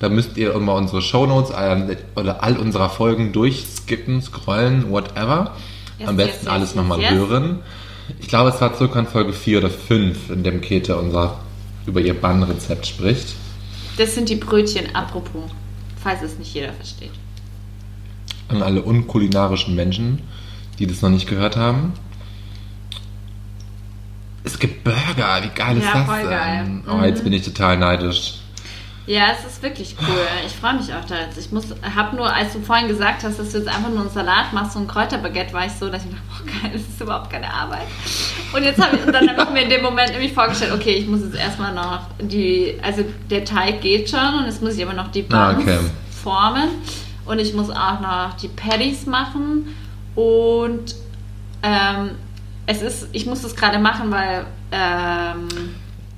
Da 0.00 0.08
müsst 0.08 0.36
ihr 0.36 0.54
immer 0.54 0.74
unsere 0.74 1.02
Shownotes 1.02 1.50
äh, 1.50 1.96
oder 2.16 2.42
all 2.42 2.56
unserer 2.56 2.88
Folgen 2.88 3.32
durchskippen, 3.32 4.22
scrollen, 4.22 4.90
whatever. 4.90 5.54
Yes, 5.98 6.08
Am 6.08 6.16
besten 6.16 6.46
yes, 6.46 6.52
alles 6.52 6.68
yes, 6.70 6.76
nochmal 6.76 7.10
hören. 7.10 7.58
Ich 8.18 8.28
glaube, 8.28 8.50
es 8.50 8.60
war 8.60 8.74
circa 8.76 8.98
in 9.00 9.06
Folge 9.06 9.32
4 9.32 9.58
oder 9.58 9.70
5, 9.70 10.30
in 10.30 10.42
dem 10.42 10.60
Käthe 10.60 10.96
unser, 10.96 11.40
über 11.86 12.00
ihr 12.00 12.18
Bannrezept 12.18 12.86
spricht. 12.86 13.34
Das 13.96 14.14
sind 14.14 14.28
die 14.28 14.36
Brötchen, 14.36 14.94
apropos. 14.94 15.50
Falls 16.02 16.22
es 16.22 16.38
nicht 16.38 16.54
jeder 16.54 16.72
versteht. 16.72 17.10
An 18.48 18.62
alle 18.62 18.82
unkulinarischen 18.82 19.74
Menschen, 19.74 20.20
die 20.78 20.86
das 20.86 21.02
noch 21.02 21.10
nicht 21.10 21.28
gehört 21.28 21.56
haben. 21.56 21.92
Es 24.42 24.58
gibt 24.58 24.82
Burger, 24.84 25.42
wie 25.42 25.48
geil 25.54 25.76
ist 25.76 25.84
Ja, 25.84 25.92
das 25.94 26.06
voll 26.06 26.20
denn? 26.20 26.30
geil. 26.30 26.80
Oh, 26.88 26.96
Mhm. 26.96 27.04
jetzt 27.04 27.22
bin 27.24 27.32
ich 27.34 27.42
total 27.44 27.76
neidisch. 27.76 28.39
Ja, 29.06 29.28
es 29.36 29.44
ist 29.50 29.62
wirklich 29.62 29.96
cool. 30.00 30.26
Ich 30.46 30.52
freue 30.52 30.74
mich 30.74 30.92
auch 30.94 31.04
da 31.04 31.16
jetzt. 31.20 31.36
Ich 31.38 31.50
muss, 31.50 31.64
hab 31.96 32.12
nur, 32.12 32.32
als 32.32 32.52
du 32.52 32.60
vorhin 32.60 32.86
gesagt 32.86 33.24
hast, 33.24 33.38
dass 33.38 33.50
du 33.50 33.58
jetzt 33.58 33.66
einfach 33.68 33.88
nur 33.88 34.02
einen 34.02 34.10
Salat 34.10 34.52
machst, 34.52 34.72
so 34.74 34.78
ein 34.78 34.86
Kräuterbaguette, 34.86 35.52
war 35.52 35.66
ich 35.66 35.72
so, 35.72 35.88
dass 35.88 36.04
ich 36.04 36.10
dachte, 36.10 36.22
boah, 36.28 36.46
geil, 36.62 36.70
das 36.74 36.82
ist 36.82 37.00
überhaupt 37.00 37.30
keine 37.30 37.52
Arbeit. 37.52 37.86
Und 38.52 38.62
jetzt 38.62 38.80
habe 38.80 38.96
ich, 38.96 39.04
und 39.06 39.12
dann 39.12 39.28
habe 39.28 39.42
ich 39.42 39.50
mir 39.50 39.62
in 39.62 39.70
dem 39.70 39.82
Moment 39.82 40.12
nämlich 40.12 40.32
vorgestellt, 40.32 40.72
okay, 40.72 40.92
ich 40.92 41.06
muss 41.08 41.20
jetzt 41.22 41.34
erstmal 41.36 41.74
noch 41.74 42.02
die, 42.20 42.78
also 42.82 43.04
der 43.30 43.44
Teig 43.44 43.80
geht 43.80 44.10
schon 44.10 44.34
und 44.38 44.44
jetzt 44.46 44.62
muss 44.62 44.74
ich 44.76 44.84
aber 44.84 44.94
noch 44.94 45.08
die 45.10 45.24
Ah, 45.30 45.52
Buns 45.52 45.62
okay. 45.64 45.78
formen 46.22 46.68
und 47.26 47.38
ich 47.38 47.52
muss 47.54 47.70
auch 47.70 48.00
noch 48.00 48.36
die 48.40 48.48
Patties 48.48 49.06
machen 49.06 49.74
und 50.14 50.94
ähm, 51.62 52.10
es 52.66 52.82
ist, 52.82 53.08
ich 53.12 53.26
muss 53.26 53.42
das 53.42 53.56
gerade 53.56 53.78
machen, 53.78 54.10
weil 54.10 54.44
ähm, 54.72 55.48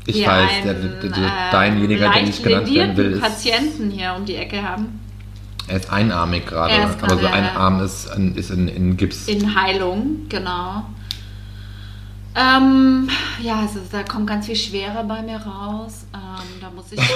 Ich 0.07 0.17
wir 0.17 0.27
weiß, 0.27 0.51
der, 0.65 0.75
einen, 0.75 1.01
der, 1.01 1.11
der, 1.11 1.27
äh, 1.27 1.51
deinjeniger, 1.53 2.01
der 2.01 2.09
leicht 2.11 2.27
nicht 2.27 2.43
genannt 2.43 2.75
werden 2.75 2.97
will, 2.97 3.13
ist, 3.13 3.21
Patienten 3.21 3.91
hier 3.91 4.15
um 4.19 4.25
die 4.25 4.37
Ecke 4.37 4.63
haben. 4.63 5.01
er 5.69 5.77
ist 5.77 5.91
einarmig 5.93 6.47
gerade. 6.47 6.75
Er 6.75 6.85
Aber 6.91 7.11
so 7.11 7.17
gerade- 7.19 7.33
ein 7.33 7.57
Arm 7.57 7.81
ist, 7.81 8.07
ist 8.35 8.51
in, 8.51 8.69
in 8.69 8.97
Gips. 8.97 9.29
In 9.29 9.55
Heilung, 9.55 10.29
genau. 10.29 10.85
Ähm, 12.35 13.11
ja, 13.43 13.61
also 13.61 13.81
da 13.91 14.03
kommt 14.05 14.27
ganz 14.27 14.47
viel 14.47 14.57
Schwere 14.57 15.05
bei 15.05 15.21
mir 15.23 15.37
raus. 15.37 16.07
Ähm, 16.15 16.61
da 16.61 16.71
muss 16.71 16.93
ich. 16.93 17.01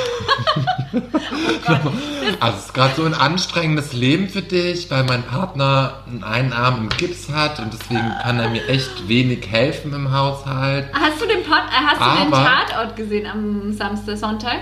Also 2.40 2.58
es 2.58 2.64
ist 2.66 2.74
gerade 2.74 2.94
so 2.94 3.04
ein 3.04 3.14
anstrengendes 3.14 3.92
Leben 3.92 4.28
für 4.28 4.42
dich, 4.42 4.90
weil 4.90 5.04
mein 5.04 5.22
Partner 5.22 6.04
einen 6.22 6.52
Arm 6.52 6.78
im 6.78 6.88
Gips 6.90 7.28
hat 7.30 7.58
und 7.60 7.72
deswegen 7.72 8.12
kann 8.22 8.38
er 8.38 8.48
mir 8.50 8.66
echt 8.68 9.08
wenig 9.08 9.46
helfen 9.50 9.92
im 9.92 10.12
Haushalt. 10.12 10.86
Hast 10.92 11.20
du 11.20 11.26
den, 11.26 11.42
Pod, 11.42 11.58
äh, 11.58 11.84
hast 11.86 12.00
du 12.00 12.24
den 12.24 12.32
Aber- 12.32 12.44
Tatort 12.44 12.96
gesehen 12.96 13.26
am 13.26 13.72
Samstag, 13.72 14.16
Sonntag? 14.16 14.60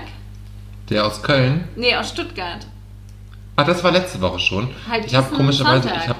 Der 0.89 1.05
aus 1.05 1.21
Köln. 1.21 1.67
Nee, 1.75 1.95
aus 1.95 2.09
Stuttgart. 2.09 2.65
Ah, 3.55 3.63
das 3.63 3.83
war 3.83 3.91
letzte 3.91 4.19
Woche 4.21 4.39
schon. 4.39 4.69
Halt 4.89 5.05
ich 5.05 5.15
habe 5.15 5.33
komischerweise, 5.35 5.89
ich 5.89 6.07
habe 6.09 6.19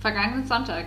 Vergangenen 0.00 0.46
Sonntag. 0.46 0.86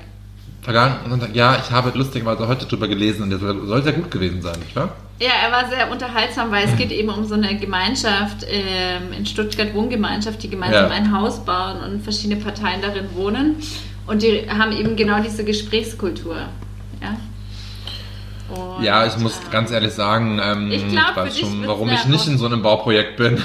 Vergangenen 0.62 1.10
Sonntag, 1.10 1.36
ja, 1.36 1.58
ich 1.64 1.72
habe 1.72 1.92
lustigerweise 1.98 2.48
heute 2.48 2.66
drüber 2.66 2.88
gelesen 2.88 3.24
und 3.24 3.30
der 3.30 3.40
soll, 3.40 3.84
sehr 3.84 3.94
gut 3.94 4.12
gewesen 4.12 4.42
sein, 4.42 4.60
nicht 4.60 4.76
wahr? 4.76 4.96
Ja, 5.20 5.32
er 5.44 5.52
war 5.52 5.70
sehr 5.70 5.92
unterhaltsam, 5.92 6.52
weil 6.52 6.66
es 6.66 6.78
geht 6.78 6.92
eben 6.92 7.10
um 7.10 7.26
so 7.26 7.34
eine 7.36 7.58
Gemeinschaft 7.58 8.46
ähm, 8.48 9.12
in 9.18 9.26
Stuttgart, 9.26 9.74
Wohngemeinschaft, 9.74 10.42
die 10.44 10.50
gemeinsam 10.50 10.86
Ja. 10.86 10.96
ein 10.96 11.14
Haus 11.14 11.44
bauen 11.44 11.78
und 11.82 12.04
verschiedene 12.04 12.40
Parteien 12.42 12.82
darin 12.82 13.14
wohnen. 13.16 13.56
Und 14.08 14.22
die 14.24 14.50
haben 14.50 14.72
eben 14.72 14.96
genau 14.96 15.22
diese 15.22 15.44
Gesprächskultur. 15.44 16.38
Ja? 17.02 17.18
Und, 18.56 18.84
Ja, 18.84 19.06
ich 19.06 19.18
muss 19.18 19.38
äh, 19.38 19.52
ganz 19.52 19.72
ehrlich 19.72 19.94
sagen, 19.94 20.40
ähm, 20.44 20.72
Ich 20.72 20.84
ich, 20.86 20.90
glaub, 20.92 21.14
für 21.14 21.22
weiß 21.22 21.38
schon, 21.40 21.68
warum 21.68 21.90
ich 21.90 22.06
nicht 22.06 22.28
in 22.28 22.38
so 22.38 22.46
einem 22.46 22.62
Bauprojekt 22.62 23.18
bin. 23.18 23.36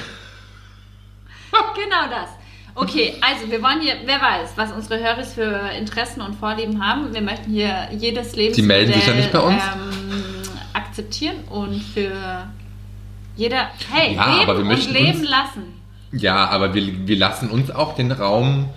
Genau 1.74 2.08
das. 2.10 2.30
Okay, 2.76 3.14
also 3.20 3.48
wir 3.50 3.62
wollen 3.62 3.80
hier, 3.80 3.94
wer 4.04 4.20
weiß, 4.20 4.50
was 4.56 4.72
unsere 4.72 4.98
Hörer 4.98 5.22
für 5.22 5.70
Interessen 5.78 6.20
und 6.20 6.34
Vorlieben 6.34 6.84
haben. 6.84 7.14
Wir 7.14 7.20
möchten 7.22 7.52
hier 7.52 7.88
jedes 7.92 8.34
Lebensmodell 8.34 8.52
Die 8.54 8.62
melden 8.62 8.92
sich 8.94 9.06
ja 9.06 9.14
nicht 9.14 9.32
bei 9.32 9.38
uns. 9.40 9.62
Ähm, 9.62 10.42
akzeptieren 10.72 11.36
und 11.50 11.80
für 11.82 12.48
jeder, 13.36 13.68
hey, 13.92 14.14
Ja, 14.16 14.38
leben 14.38 14.50
aber 14.50 14.58
wir 14.64 14.70
und 14.74 14.92
leben 14.92 15.20
uns- 15.20 15.28
lassen. 15.28 15.62
Ja, 16.12 16.48
aber 16.48 16.74
wir, 16.74 17.06
wir 17.06 17.16
lassen 17.16 17.48
uns 17.50 17.70
auch 17.70 17.94
den 17.94 18.10
Raum, 18.12 18.68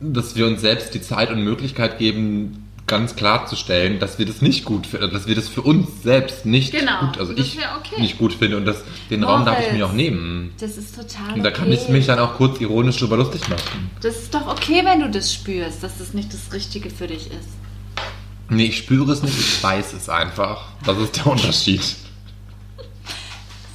dass 0.00 0.34
wir 0.36 0.46
uns 0.46 0.60
selbst 0.60 0.94
die 0.94 1.02
Zeit 1.02 1.30
und 1.30 1.42
Möglichkeit 1.44 1.98
geben, 1.98 2.69
ganz 2.90 3.14
klarzustellen, 3.14 4.00
dass 4.00 4.18
wir 4.18 4.26
das 4.26 4.42
nicht 4.42 4.64
gut 4.64 4.86
finden, 4.86 5.12
dass 5.12 5.26
wir 5.28 5.36
das 5.36 5.48
für 5.48 5.62
uns 5.62 6.02
selbst 6.02 6.44
nicht 6.44 6.72
Genau, 6.72 7.06
gut, 7.06 7.18
also 7.18 7.32
ich 7.36 7.56
okay. 7.78 8.00
nicht 8.00 8.18
gut 8.18 8.34
finde 8.34 8.56
und 8.56 8.64
das, 8.66 8.82
den 9.08 9.22
Raum 9.22 9.44
darf 9.44 9.58
ich 9.60 9.66
Moritz. 9.66 9.78
mir 9.78 9.86
auch 9.86 9.92
nehmen. 9.92 10.52
Das 10.60 10.76
ist 10.76 10.96
total 10.96 11.34
Und 11.34 11.44
da 11.44 11.50
okay. 11.50 11.60
kann 11.60 11.72
ich 11.72 11.88
mich 11.88 12.06
dann 12.06 12.18
auch 12.18 12.34
kurz 12.34 12.60
ironisch 12.60 12.98
drüber 12.98 13.16
lustig 13.16 13.48
machen. 13.48 13.90
Das 14.02 14.16
ist 14.16 14.34
doch 14.34 14.48
okay, 14.48 14.82
wenn 14.84 15.00
du 15.00 15.08
das 15.08 15.32
spürst, 15.32 15.82
dass 15.84 15.98
das 15.98 16.12
nicht 16.14 16.34
das 16.34 16.52
Richtige 16.52 16.90
für 16.90 17.06
dich 17.06 17.28
ist. 17.28 17.48
Nee, 18.48 18.66
ich 18.66 18.78
spüre 18.78 19.12
es 19.12 19.22
nicht, 19.22 19.38
ich 19.38 19.62
weiß 19.62 19.92
es 19.92 20.08
einfach. 20.08 20.64
Das 20.84 20.98
ist 20.98 21.16
der 21.16 21.28
Unterschied. 21.28 21.82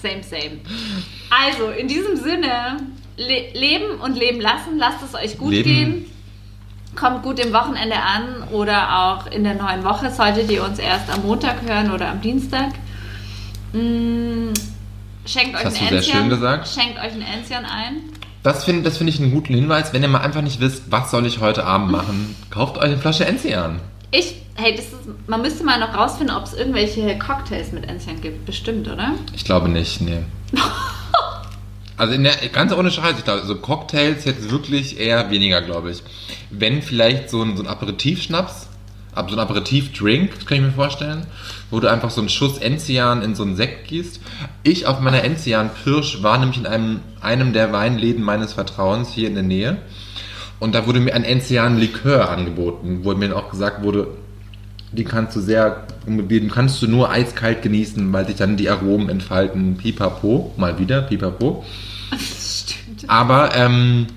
Same, 0.01 0.21
same. 0.23 0.59
Also, 1.29 1.69
in 1.69 1.87
diesem 1.87 2.17
Sinne, 2.17 2.77
le 3.15 3.53
leben 3.53 4.01
und 4.01 4.15
leben 4.17 4.41
lassen, 4.41 4.77
lasst 4.77 4.99
es 5.03 5.15
euch 5.15 5.37
gut 5.37 5.51
Leben. 5.51 5.63
gehen. 5.69 6.05
Kommt 6.95 7.23
gut 7.23 7.39
im 7.39 7.51
Wochenende 7.53 7.97
an 7.97 8.47
oder 8.51 8.97
auch 8.97 9.27
in 9.27 9.43
der 9.43 9.55
neuen 9.55 9.83
Woche, 9.83 10.11
solltet 10.11 10.49
ihr 10.49 10.63
uns 10.63 10.79
erst 10.79 11.09
am 11.09 11.23
Montag 11.23 11.61
hören 11.67 11.91
oder 11.91 12.09
am 12.09 12.21
Dienstag. 12.21 12.69
Mm, 13.73 14.53
schenkt 15.25 15.55
euch 15.55 15.65
Enzian. 15.65 16.31
Schenkt 16.65 16.97
euch 16.97 17.13
ein 17.13 17.21
Enzian 17.21 17.65
ein. 17.65 17.97
Das 18.43 18.63
finde 18.63 18.83
das 18.83 18.97
find 18.97 19.09
ich 19.09 19.19
einen 19.19 19.31
guten 19.31 19.53
Hinweis. 19.53 19.91
Wenn 19.91 20.03
ihr 20.03 20.07
mal 20.07 20.21
einfach 20.21 20.41
nicht 20.41 20.59
wisst, 20.59 20.91
was 20.91 21.11
soll 21.11 21.25
ich 21.25 21.41
heute 21.41 21.65
Abend 21.65 21.91
machen, 21.91 22.35
kauft 22.49 22.77
euch 22.77 22.83
eine 22.83 22.97
Flasche 22.97 23.25
Enzian. 23.25 23.79
Ich, 24.11 24.35
hey, 24.55 24.75
das 24.75 24.85
ist, 24.85 25.09
man 25.27 25.41
müsste 25.41 25.63
mal 25.63 25.79
noch 25.79 25.93
rausfinden, 25.93 26.35
ob 26.35 26.43
es 26.43 26.53
irgendwelche 26.53 27.17
Cocktails 27.19 27.71
mit 27.73 27.89
Enzian 27.89 28.21
gibt. 28.21 28.45
Bestimmt, 28.45 28.87
oder? 28.87 29.15
Ich 29.33 29.43
glaube 29.43 29.67
nicht, 29.67 29.99
nee. 29.99 30.23
Also 31.97 32.13
in 32.13 32.23
der, 32.23 32.35
ganz 32.51 32.73
ohne 32.73 32.91
Scheiß, 32.91 33.15
ich 33.17 33.23
glaube, 33.23 33.45
so 33.45 33.55
Cocktails 33.55 34.25
jetzt 34.25 34.51
wirklich 34.51 34.99
eher 34.99 35.29
weniger, 35.31 35.61
glaube 35.61 35.91
ich. 35.91 36.03
Wenn 36.49 36.81
vielleicht 36.81 37.29
so 37.29 37.41
ein, 37.41 37.55
so 37.55 37.63
ein 37.63 37.67
Aperitivschnaps, 37.67 38.67
so 39.15 39.35
ein 39.35 39.39
Aperitivdrink, 39.39 40.35
das 40.35 40.45
kann 40.45 40.57
ich 40.57 40.63
mir 40.63 40.71
vorstellen, 40.71 41.25
wo 41.71 41.79
du 41.79 41.89
einfach 41.89 42.09
so 42.09 42.19
einen 42.19 42.29
Schuss 42.29 42.57
Enzian 42.57 43.21
in 43.21 43.33
so 43.33 43.43
einen 43.43 43.55
Sekt 43.55 43.87
gießt. 43.87 44.19
Ich 44.63 44.87
auf 44.87 44.99
meiner 44.99 45.23
Enzian-Pirsch 45.23 46.21
war 46.21 46.37
nämlich 46.37 46.57
in 46.57 46.65
einem, 46.65 46.99
einem 47.21 47.53
der 47.53 47.71
Weinläden 47.71 48.23
meines 48.23 48.51
Vertrauens 48.51 49.13
hier 49.13 49.29
in 49.29 49.35
der 49.35 49.43
Nähe. 49.43 49.77
Und 50.59 50.75
da 50.75 50.85
wurde 50.87 50.99
mir 50.99 51.13
ein 51.13 51.23
Enzian-Likör 51.23 52.29
angeboten, 52.29 52.99
wo 53.03 53.13
mir 53.13 53.35
auch 53.35 53.51
gesagt 53.51 53.83
wurde, 53.83 54.07
die 54.95 55.03
kannst 55.03 55.35
du 55.35 55.41
sehr, 55.41 55.85
den 56.07 56.49
kannst 56.49 56.81
du 56.81 56.87
nur 56.87 57.09
eiskalt 57.09 57.61
genießen, 57.61 58.11
weil 58.11 58.25
sich 58.25 58.35
dann 58.35 58.57
die 58.57 58.69
Aromen 58.69 59.09
entfalten. 59.09 59.77
Pipapo, 59.77 60.53
mal 60.57 60.79
wieder, 60.79 61.01
pipapo. 61.01 61.63
Stimmt. 62.17 63.09
Aber 63.09 63.55
ähm, 63.55 64.07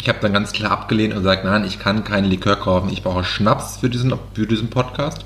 ich 0.00 0.08
habe 0.08 0.18
dann 0.20 0.32
ganz 0.32 0.52
klar 0.52 0.70
abgelehnt 0.70 1.14
und 1.14 1.20
gesagt, 1.20 1.44
nein, 1.44 1.64
ich 1.64 1.78
kann 1.78 2.04
keinen 2.04 2.28
Likör 2.28 2.56
kaufen, 2.56 2.90
ich 2.92 3.02
brauche 3.02 3.24
Schnaps 3.24 3.78
für 3.78 3.88
diesen, 3.88 4.12
für 4.34 4.46
diesen 4.46 4.68
Podcast. 4.68 5.24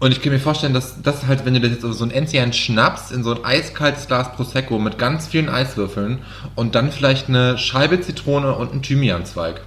Und 0.00 0.12
ich 0.12 0.22
kann 0.22 0.32
mir 0.32 0.38
vorstellen, 0.38 0.74
dass 0.74 1.02
das 1.02 1.26
halt, 1.26 1.44
wenn 1.44 1.54
du 1.54 1.60
das 1.60 1.70
jetzt 1.70 1.82
so 1.82 2.04
ein 2.04 2.10
Enzian 2.10 2.52
Schnaps 2.52 3.10
in 3.10 3.24
so 3.24 3.34
ein 3.34 3.44
eiskaltes 3.44 4.06
Glas 4.06 4.32
Prosecco 4.32 4.78
mit 4.78 4.98
ganz 4.98 5.26
vielen 5.26 5.48
Eiswürfeln 5.48 6.18
und 6.54 6.74
dann 6.74 6.92
vielleicht 6.92 7.28
eine 7.28 7.58
Scheibe 7.58 8.00
Zitrone 8.00 8.54
und 8.54 8.72
einen 8.72 8.82
Thymianzweig. 8.82 9.60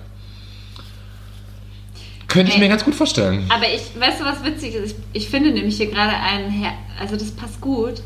Könnte 2.32 2.50
ich 2.52 2.58
Hey. 2.58 2.64
mir 2.64 2.70
ganz 2.70 2.86
gut 2.86 2.96
vorstellen. 2.96 3.46
Aber 3.50 3.66
ich, 3.68 4.00
weißt 4.00 4.22
du, 4.22 4.26
was 4.26 4.44
witzig 4.44 4.74
ist? 4.76 4.96
Ich, 5.14 5.24
ich 5.24 5.30
finde 5.30 5.52
nämlich 5.52 5.78
hier 5.78 5.92
gerade 5.92 6.14
einen, 6.14 6.66
also 7.00 7.16
das 7.18 7.32
passt 7.32 7.60
gut. 7.60 8.02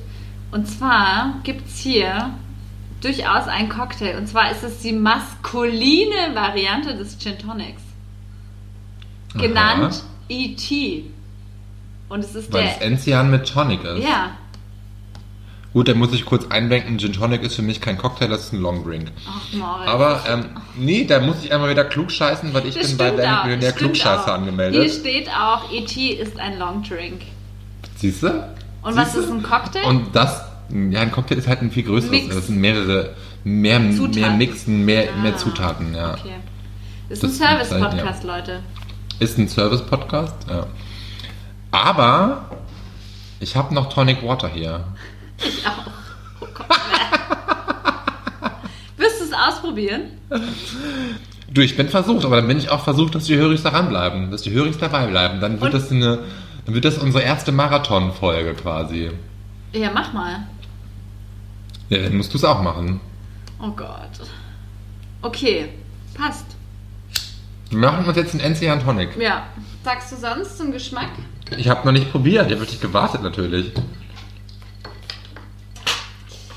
Und 0.51 0.67
zwar 0.67 1.35
gibt 1.43 1.67
es 1.67 1.77
hier 1.77 2.31
durchaus 3.01 3.47
einen 3.47 3.69
Cocktail. 3.69 4.17
Und 4.17 4.27
zwar 4.27 4.51
ist 4.51 4.63
es 4.63 4.79
die 4.79 4.93
maskuline 4.93 6.33
Variante 6.33 6.95
des 6.95 7.19
Gin 7.19 7.37
Tonics. 7.37 7.81
Genannt 9.35 10.03
E.T. 10.29 11.03
Und 12.09 12.19
es 12.21 12.35
ist 12.35 12.51
Weil 12.53 12.65
es 12.65 12.77
der... 12.79 12.87
Enzian 12.87 13.29
mit 13.29 13.47
Tonic 13.47 13.83
ist. 13.83 14.03
Ja. 14.03 14.31
Gut, 15.75 15.89
dann 15.89 15.97
muss 15.97 16.13
ich 16.13 16.23
kurz 16.23 16.47
einlenken, 16.47 16.97
Gin 16.99 17.11
Tonic 17.11 17.43
ist 17.43 17.55
für 17.55 17.61
mich 17.61 17.81
kein 17.81 17.97
Cocktail, 17.97 18.29
das 18.29 18.45
ist 18.45 18.53
ein 18.53 18.61
Long 18.61 18.85
Drink. 18.85 19.11
Ach, 19.27 19.53
Moritz. 19.53 19.89
Aber 19.89 20.23
ähm, 20.25 20.45
nee, 20.77 21.03
da 21.03 21.19
muss 21.19 21.43
ich 21.43 21.53
einmal 21.53 21.69
wieder 21.69 21.83
klug 21.83 22.09
scheißen, 22.11 22.53
weil 22.53 22.65
ich 22.65 22.75
Das 22.75 22.95
bin 22.95 22.97
bei 22.97 23.29
auch, 23.29 23.43
Millionär 23.43 23.73
Klugscheißer 23.73 24.21
auch. 24.21 24.25
Hier 24.25 24.33
angemeldet. 24.35 24.89
steht 24.89 25.27
auch, 25.29 25.69
E.T. 25.73 26.11
ist 26.13 26.39
ein 26.39 26.57
Long 26.59 26.81
Drink. 26.81 27.23
Siehst 27.97 28.23
du? 28.23 28.27
Und 28.83 28.95
was 28.95 29.11
Siehst 29.11 29.25
ist 29.25 29.31
ein 29.31 29.43
Cocktail? 29.43 29.83
Und 29.85 30.15
das, 30.15 30.43
ja, 30.69 31.01
ein 31.01 31.11
Cocktail 31.11 31.35
ist 31.39 31.49
halt 31.49 31.61
ein 31.61 31.71
viel 31.71 31.83
größeres. 31.83 32.09
Mix. 32.11 32.33
Das 32.33 32.47
sind 32.47 32.57
mehrere, 32.61 33.13
mehr, 33.43 33.81
Zutaten. 33.91 34.21
mehr 34.21 34.31
Mixen, 34.31 34.85
mehr, 34.85 35.09
Ah, 35.13 35.21
mehr 35.23 35.35
Zutaten, 35.35 35.93
ja. 35.93 36.13
Okay. 36.13 36.35
Ist 37.09 37.21
Das 37.21 37.31
ein 37.31 37.33
ist 37.33 37.41
ein 37.41 37.65
Service-Podcast, 37.65 38.23
Leute. 38.23 38.63
Ist 39.19 39.37
ein 39.37 39.49
Service-Podcast, 39.49 40.35
ja. 40.49 40.67
Aber 41.71 42.49
ich 43.41 43.57
habe 43.57 43.73
noch 43.73 43.89
Tonic 43.89 44.23
Water 44.23 44.47
hier. 44.47 44.85
Ich 45.37 45.65
auch. 45.67 45.85
Oh 46.41 46.47
Gott. 46.53 46.67
Wirst 48.97 49.19
du 49.21 49.25
es 49.25 49.33
ausprobieren? 49.33 50.01
Du, 51.51 51.61
ich 51.61 51.75
bin 51.77 51.89
versucht, 51.89 52.25
aber 52.25 52.37
dann 52.37 52.47
bin 52.47 52.57
ich 52.57 52.69
auch 52.69 52.83
versucht, 52.83 53.15
dass 53.15 53.25
die 53.25 53.35
Höris 53.35 53.63
daran 53.63 53.89
bleiben, 53.89 54.31
dass 54.31 54.41
die 54.41 54.51
Höris 54.51 54.77
dabei 54.77 55.07
bleiben. 55.07 55.39
Dann 55.41 55.61
wird 55.61 55.73
Und- 55.73 55.81
das 55.81 55.91
eine, 55.91 56.19
dann 56.65 56.75
wird 56.75 56.85
das 56.85 56.97
unsere 56.97 57.23
erste 57.23 57.51
Marathon-Folge 57.51 58.53
quasi. 58.55 59.11
Ja, 59.73 59.91
mach 59.93 60.13
mal. 60.13 60.47
Ja, 61.89 61.99
dann 62.03 62.15
musst 62.17 62.33
du 62.33 62.37
es 62.37 62.43
auch 62.43 62.61
machen. 62.61 62.99
Oh 63.61 63.69
Gott. 63.71 64.09
Okay, 65.21 65.69
passt. 66.13 66.45
Wir 67.69 67.77
machen 67.79 68.05
uns 68.05 68.15
jetzt 68.17 68.31
einen 68.33 68.41
Enzian 68.41 68.81
Tonic. 68.83 69.15
Ja. 69.17 69.43
Sagst 69.83 70.11
du 70.11 70.15
sonst 70.17 70.57
zum 70.57 70.71
Geschmack? 70.71 71.09
Ich 71.57 71.67
habe 71.69 71.85
noch 71.85 71.91
nicht 71.91 72.11
probiert, 72.11 72.47
ich 72.47 72.53
habe 72.53 72.61
wirklich 72.61 72.81
gewartet 72.81 73.21
natürlich. 73.21 73.71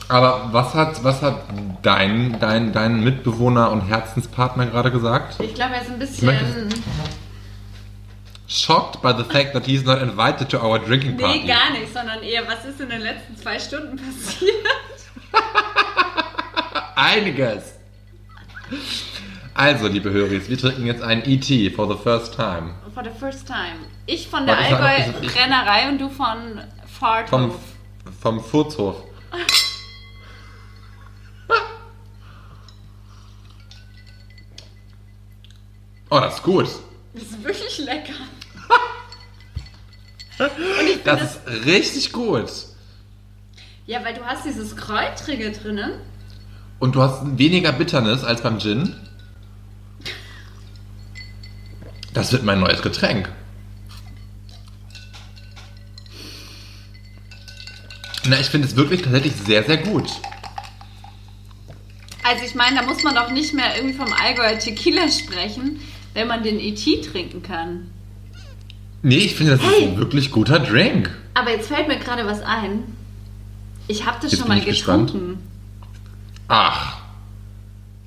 Aber 0.09 0.48
was 0.52 0.74
hat, 0.74 1.05
was 1.05 1.20
hat 1.20 1.43
dein, 1.82 2.40
dein, 2.40 2.72
dein 2.72 3.05
Mitbewohner 3.05 3.70
und 3.70 3.82
Herzenspartner 3.82 4.66
gerade 4.66 4.90
gesagt? 4.90 5.40
Ich 5.40 5.55
glaube, 5.55 5.74
er 5.74 5.82
ist 5.82 5.90
ein 5.90 5.98
bisschen. 5.98 6.68
Shocked 8.51 9.02
by 9.02 9.12
the 9.12 9.24
fact 9.24 9.52
that 9.52 9.66
he's 9.66 9.85
not 9.85 10.01
invited 10.01 10.48
to 10.48 10.59
our 10.59 10.78
drinking 10.78 11.18
party. 11.18 11.40
Nee, 11.40 11.47
gar 11.47 11.70
nicht, 11.70 11.93
sondern 11.93 12.22
eher, 12.22 12.48
was 12.48 12.64
ist 12.64 12.80
in 12.80 12.89
den 12.89 13.02
letzten 13.02 13.36
zwei 13.36 13.59
Stunden 13.59 13.97
passiert? 13.97 14.55
Einiges. 16.97 17.74
Also, 19.52 19.89
liebe 19.89 20.10
Höris, 20.10 20.48
wir 20.48 20.56
trinken 20.56 20.86
jetzt 20.86 21.02
einen 21.02 21.28
E.T. 21.28 21.70
for 21.70 21.86
the 21.86 22.02
first 22.02 22.35
time. 22.35 22.70
For 22.94 23.05
the 23.05 23.10
first 23.10 23.47
time. 23.47 23.80
Ich 24.06 24.28
von 24.28 24.47
der 24.47 24.56
Allgäu-Brennerei 24.56 25.90
und 25.90 26.01
du 26.01 26.09
von 26.09 26.62
Farthof. 26.86 27.28
Vom, 27.28 27.52
vom 28.18 28.40
Furzhof. 28.43 28.97
Oh, 36.10 36.20
das 36.20 36.36
ist 36.36 36.43
gut. 36.43 36.68
Das 37.14 37.22
ist 37.22 37.44
wirklich 37.44 37.78
lecker. 37.78 38.14
Das 41.05 41.20
ist 41.20 41.66
richtig 41.66 42.12
gut. 42.12 42.48
Ja, 43.86 44.05
weil 44.05 44.14
du 44.14 44.24
hast 44.24 44.44
dieses 44.44 44.76
Kräutrige 44.76 45.51
drinnen. 45.51 45.94
Und 46.78 46.94
du 46.94 47.02
hast 47.02 47.39
weniger 47.39 47.72
Bitternis 47.72 48.22
als 48.22 48.43
beim 48.43 48.60
Gin. 48.60 48.94
Das 52.14 52.30
wird 52.30 52.44
mein 52.44 52.60
neues 52.60 52.82
Getränk. 52.82 53.28
Na, 58.28 58.39
ich 58.39 58.47
finde 58.47 58.68
es 58.68 58.76
wirklich 58.76 59.02
tatsächlich 59.02 59.35
sehr, 59.35 59.64
sehr 59.64 59.78
gut. 59.78 60.09
Also 62.22 62.44
ich 62.44 62.55
meine, 62.55 62.76
da 62.76 62.82
muss 62.82 63.02
man 63.02 63.14
doch 63.14 63.30
nicht 63.30 63.55
mehr 63.55 63.74
irgendwie 63.74 63.97
vom 63.97 64.12
Allgäuer 64.12 64.59
Tequila 64.59 65.10
sprechen, 65.10 65.80
wenn 66.19 66.27
man 66.27 66.43
den 66.43 66.59
E.T. 66.59 67.01
trinken 67.03 67.43
kann. 67.45 67.90
Nee, 69.03 69.19
ich 69.19 69.36
finde, 69.36 69.53
das 69.53 69.61
ist 69.62 69.69
Hey. 69.70 69.85
ein 69.86 69.97
wirklich 69.99 70.32
guter 70.32 70.59
Drink. 70.59 71.16
Aber 71.35 71.51
jetzt 71.53 71.69
fällt 71.69 71.86
mir 71.86 71.97
gerade 71.99 72.27
was 72.27 72.43
ein. 72.43 72.81
Ich 73.86 74.05
habe 74.05 74.19
das 74.20 74.32
Jetzt 74.32 74.40
schon 74.40 74.49
mal 74.49 74.59
ich 74.59 74.65
gespannt. 74.66 75.12
getrunken. 75.12 75.39
Ach, 76.49 76.99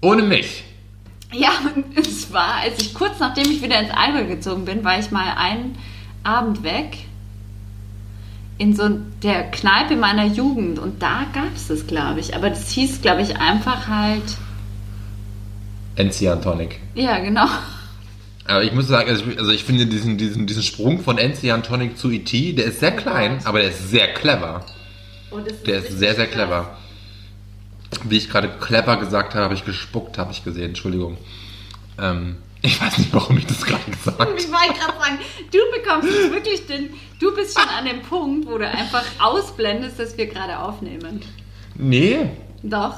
ohne 0.02 0.24
mich. 0.24 0.66
Ja, 1.32 1.52
es 1.96 2.34
war, 2.34 2.56
als 2.56 2.82
ich 2.82 2.94
kurz 2.94 3.18
nachdem 3.20 3.50
ich 3.50 3.62
wieder 3.62 3.80
ins 3.80 3.92
Allgäu 3.92 4.26
gezogen 4.26 4.66
bin, 4.66 4.84
war 4.84 5.00
ich 5.00 5.10
mal 5.12 5.34
einen 5.38 5.78
Abend 6.24 6.64
weg 6.64 6.98
in 8.58 8.76
so 8.76 8.90
der 9.24 9.50
Kneipe 9.52 9.96
meiner 9.96 10.26
Jugend 10.26 10.78
und 10.80 11.02
da 11.02 11.24
gab 11.34 11.56
es 11.56 11.68
das, 11.70 11.88
glaube 11.88 12.20
ich. 12.20 12.36
Aber 12.36 12.50
das 12.50 12.70
hieß, 12.72 13.02
glaube 13.02 13.22
ich, 13.22 13.38
einfach 13.38 13.88
halt. 13.88 14.36
Enzian 15.96 16.42
Tonic. 16.42 16.80
Ja, 16.94 17.20
genau. 17.20 17.48
Aber 18.52 18.64
ich 18.64 18.74
muss 18.74 18.88
sagen, 18.88 19.10
also 19.10 19.26
ich, 19.26 19.40
also 19.40 19.52
ich 19.52 19.64
finde 19.64 19.86
diesen, 19.86 20.18
diesen, 20.18 20.48
diesen 20.48 20.64
Sprung 20.64 21.00
von 21.02 21.18
Enzian 21.18 21.64
Tonic 21.64 21.98
zu 21.98 22.12
E.T., 22.12 22.54
der 22.54 22.66
ist 22.66 22.80
sehr 22.80 22.92
klein, 22.92 23.40
aber 23.46 23.60
der 23.60 23.70
ist 23.70 23.90
sehr 23.90 24.14
clever. 24.14 24.66
Und 25.32 25.48
es 25.48 25.64
Der 25.64 25.80
ist 25.80 25.98
sehr, 25.98 26.16
sehr 26.16 26.28
clever. 26.28 26.78
Wie 28.04 28.18
ich 28.18 28.30
gerade 28.30 28.50
clever 28.60 28.98
gesagt 28.98 29.34
habe, 29.34 29.46
habe 29.46 29.54
ich 29.54 29.66
gespuckt, 29.66 30.18
habe 30.18 30.32
ich 30.32 30.44
gesehen, 30.44 30.70
Entschuldigung. 30.70 31.18
Ähm, 32.00 32.38
ich 32.62 32.80
weiß 32.80 32.98
nicht, 33.00 33.14
warum 33.14 33.38
ich 33.38 33.46
das 33.46 33.64
gerade 33.64 33.84
gesagt 33.92 34.20
habe. 34.20 34.34
Ich 34.38 34.52
wollte 34.52 34.80
gerade 34.80 35.00
sagen, 35.00 35.20
du 35.52 35.58
bekommst 35.80 36.10
jetzt 36.10 36.32
wirklich 36.32 36.68
den. 36.68 36.90
Du 37.20 37.34
bist 37.36 37.58
schon 37.58 37.70
an 37.70 37.86
dem 37.86 38.02
Punkt, 38.02 38.48
wo 38.48 38.58
du 38.58 38.68
einfach 38.68 39.04
ausblendest, 39.20 40.00
dass 40.00 40.18
wir 40.18 40.28
gerade 40.28 40.60
aufnehmen. 40.60 41.22
Nee. 41.76 42.30
Doch. 42.64 42.96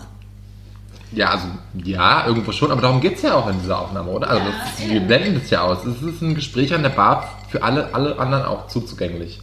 Ja, 1.15 1.30
also, 1.30 1.48
ja, 1.84 2.26
irgendwo 2.26 2.52
schon, 2.52 2.72
aber 2.72 2.81
darum 2.81 3.02
geht 3.02 3.15
es 3.18 3.22
ja 3.22 3.35
auch 3.35 3.48
in 3.49 3.60
dieser 3.60 3.80
Aufnahme, 3.80 4.10
oder? 4.10 4.30
Also, 4.30 4.44
Ja, 4.44 4.52
das, 4.52 4.90
wir 4.90 4.99
blenden 5.02 5.40
das 5.40 5.49
ja 5.49 5.61
aus. 5.61 5.85
Es 5.85 6.02
ist 6.02 6.22
ein 6.22 6.35
Gespräch 6.35 6.73
an 6.73 6.81
der 6.81 6.90
Bar 6.90 7.40
für 7.49 7.61
alle, 7.61 7.94
alle 7.94 8.18
anderen 8.18 8.45
auch 8.45 8.68
zuzugänglich. 8.68 9.40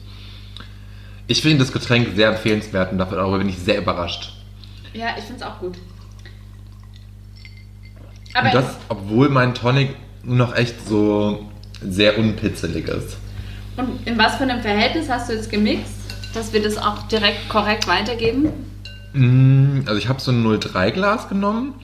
Ich 1.27 1.43
finde 1.43 1.59
das 1.59 1.73
Getränk 1.73 2.09
sehr 2.17 2.29
empfehlenswert 2.31 2.91
und 2.91 2.99
dafür 2.99 3.19
darüber 3.19 3.39
bin 3.39 3.49
ich 3.49 3.59
sehr 3.59 3.79
überrascht. 3.79 4.33
Ja, 4.93 5.11
ich 5.17 5.25
finde 5.25 5.45
es 5.45 5.49
auch 5.49 5.59
gut. 5.61 5.77
und 8.37 8.55
das, 8.55 8.77
obwohl 8.89 9.29
mein 9.29 9.55
Tonic 9.55 9.95
noch 10.25 10.55
echt 10.57 10.87
so 10.89 11.49
sehr 11.83 12.19
unpitzelig 12.19 12.89
ist. 12.89 13.17
Und 13.77 14.07
in 14.07 14.19
was 14.19 14.37
für 14.37 14.43
einem 14.43 14.61
Verhältnis 14.61 15.09
hast 15.09 15.29
du 15.29 15.35
jetzt 15.35 15.51
gemixt, 15.51 15.95
dass 16.35 16.53
wir 16.53 16.63
das 16.63 16.77
auch 16.77 17.07
direkt 17.09 17.49
korrekt 17.49 17.87
weitergeben? 17.87 18.70
Mm, 19.13 19.83
Also 19.87 19.99
ich 19.99 20.09
habe 20.09 20.21
so 20.21 20.31
ein 20.31 20.43
0,3 20.45 20.91
Glas 20.93 21.29
genommen, 21.29 21.75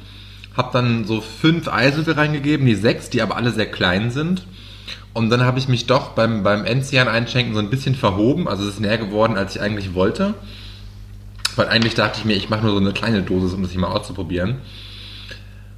habe 0.57 0.71
dann 0.73 1.05
so 1.05 1.21
fünf 1.21 1.69
Eiswürfel 1.69 2.15
reingegeben, 2.15 2.67
die 2.67 2.75
sechs, 2.75 3.11
die 3.11 3.23
aber 3.23 3.37
alle 3.37 3.51
sehr 3.53 3.71
klein 3.71 4.11
sind. 4.11 4.47
Und 5.13 5.31
dann 5.31 5.43
habe 5.43 5.59
ich 5.59 5.69
mich 5.69 5.87
doch 5.87 6.11
beim, 6.11 6.43
beim 6.43 6.65
Enzian 6.65 7.09
einschenken 7.09 7.55
so 7.55 7.61
ein 7.61 7.71
bisschen 7.71 7.95
verhoben, 7.95 8.49
also 8.49 8.65
es 8.65 8.75
ist 8.75 8.81
näher 8.81 8.99
geworden, 8.99 9.37
als 9.39 9.57
ich 9.57 9.63
eigentlich 9.63 9.95
wollte. 9.95 10.35
Weil 11.57 11.69
eigentlich 11.69 11.95
dachte 11.95 12.19
ich 12.19 12.27
mir, 12.27 12.37
ich 12.37 12.51
mache 12.51 12.65
nur 12.65 12.73
so 12.73 12.81
eine 12.81 12.93
kleine 12.93 13.23
Dosis, 13.23 13.55
um 13.55 13.63
das 13.63 13.71
hier 13.71 13.81
mal 13.81 13.89
auszuprobieren. 13.89 14.57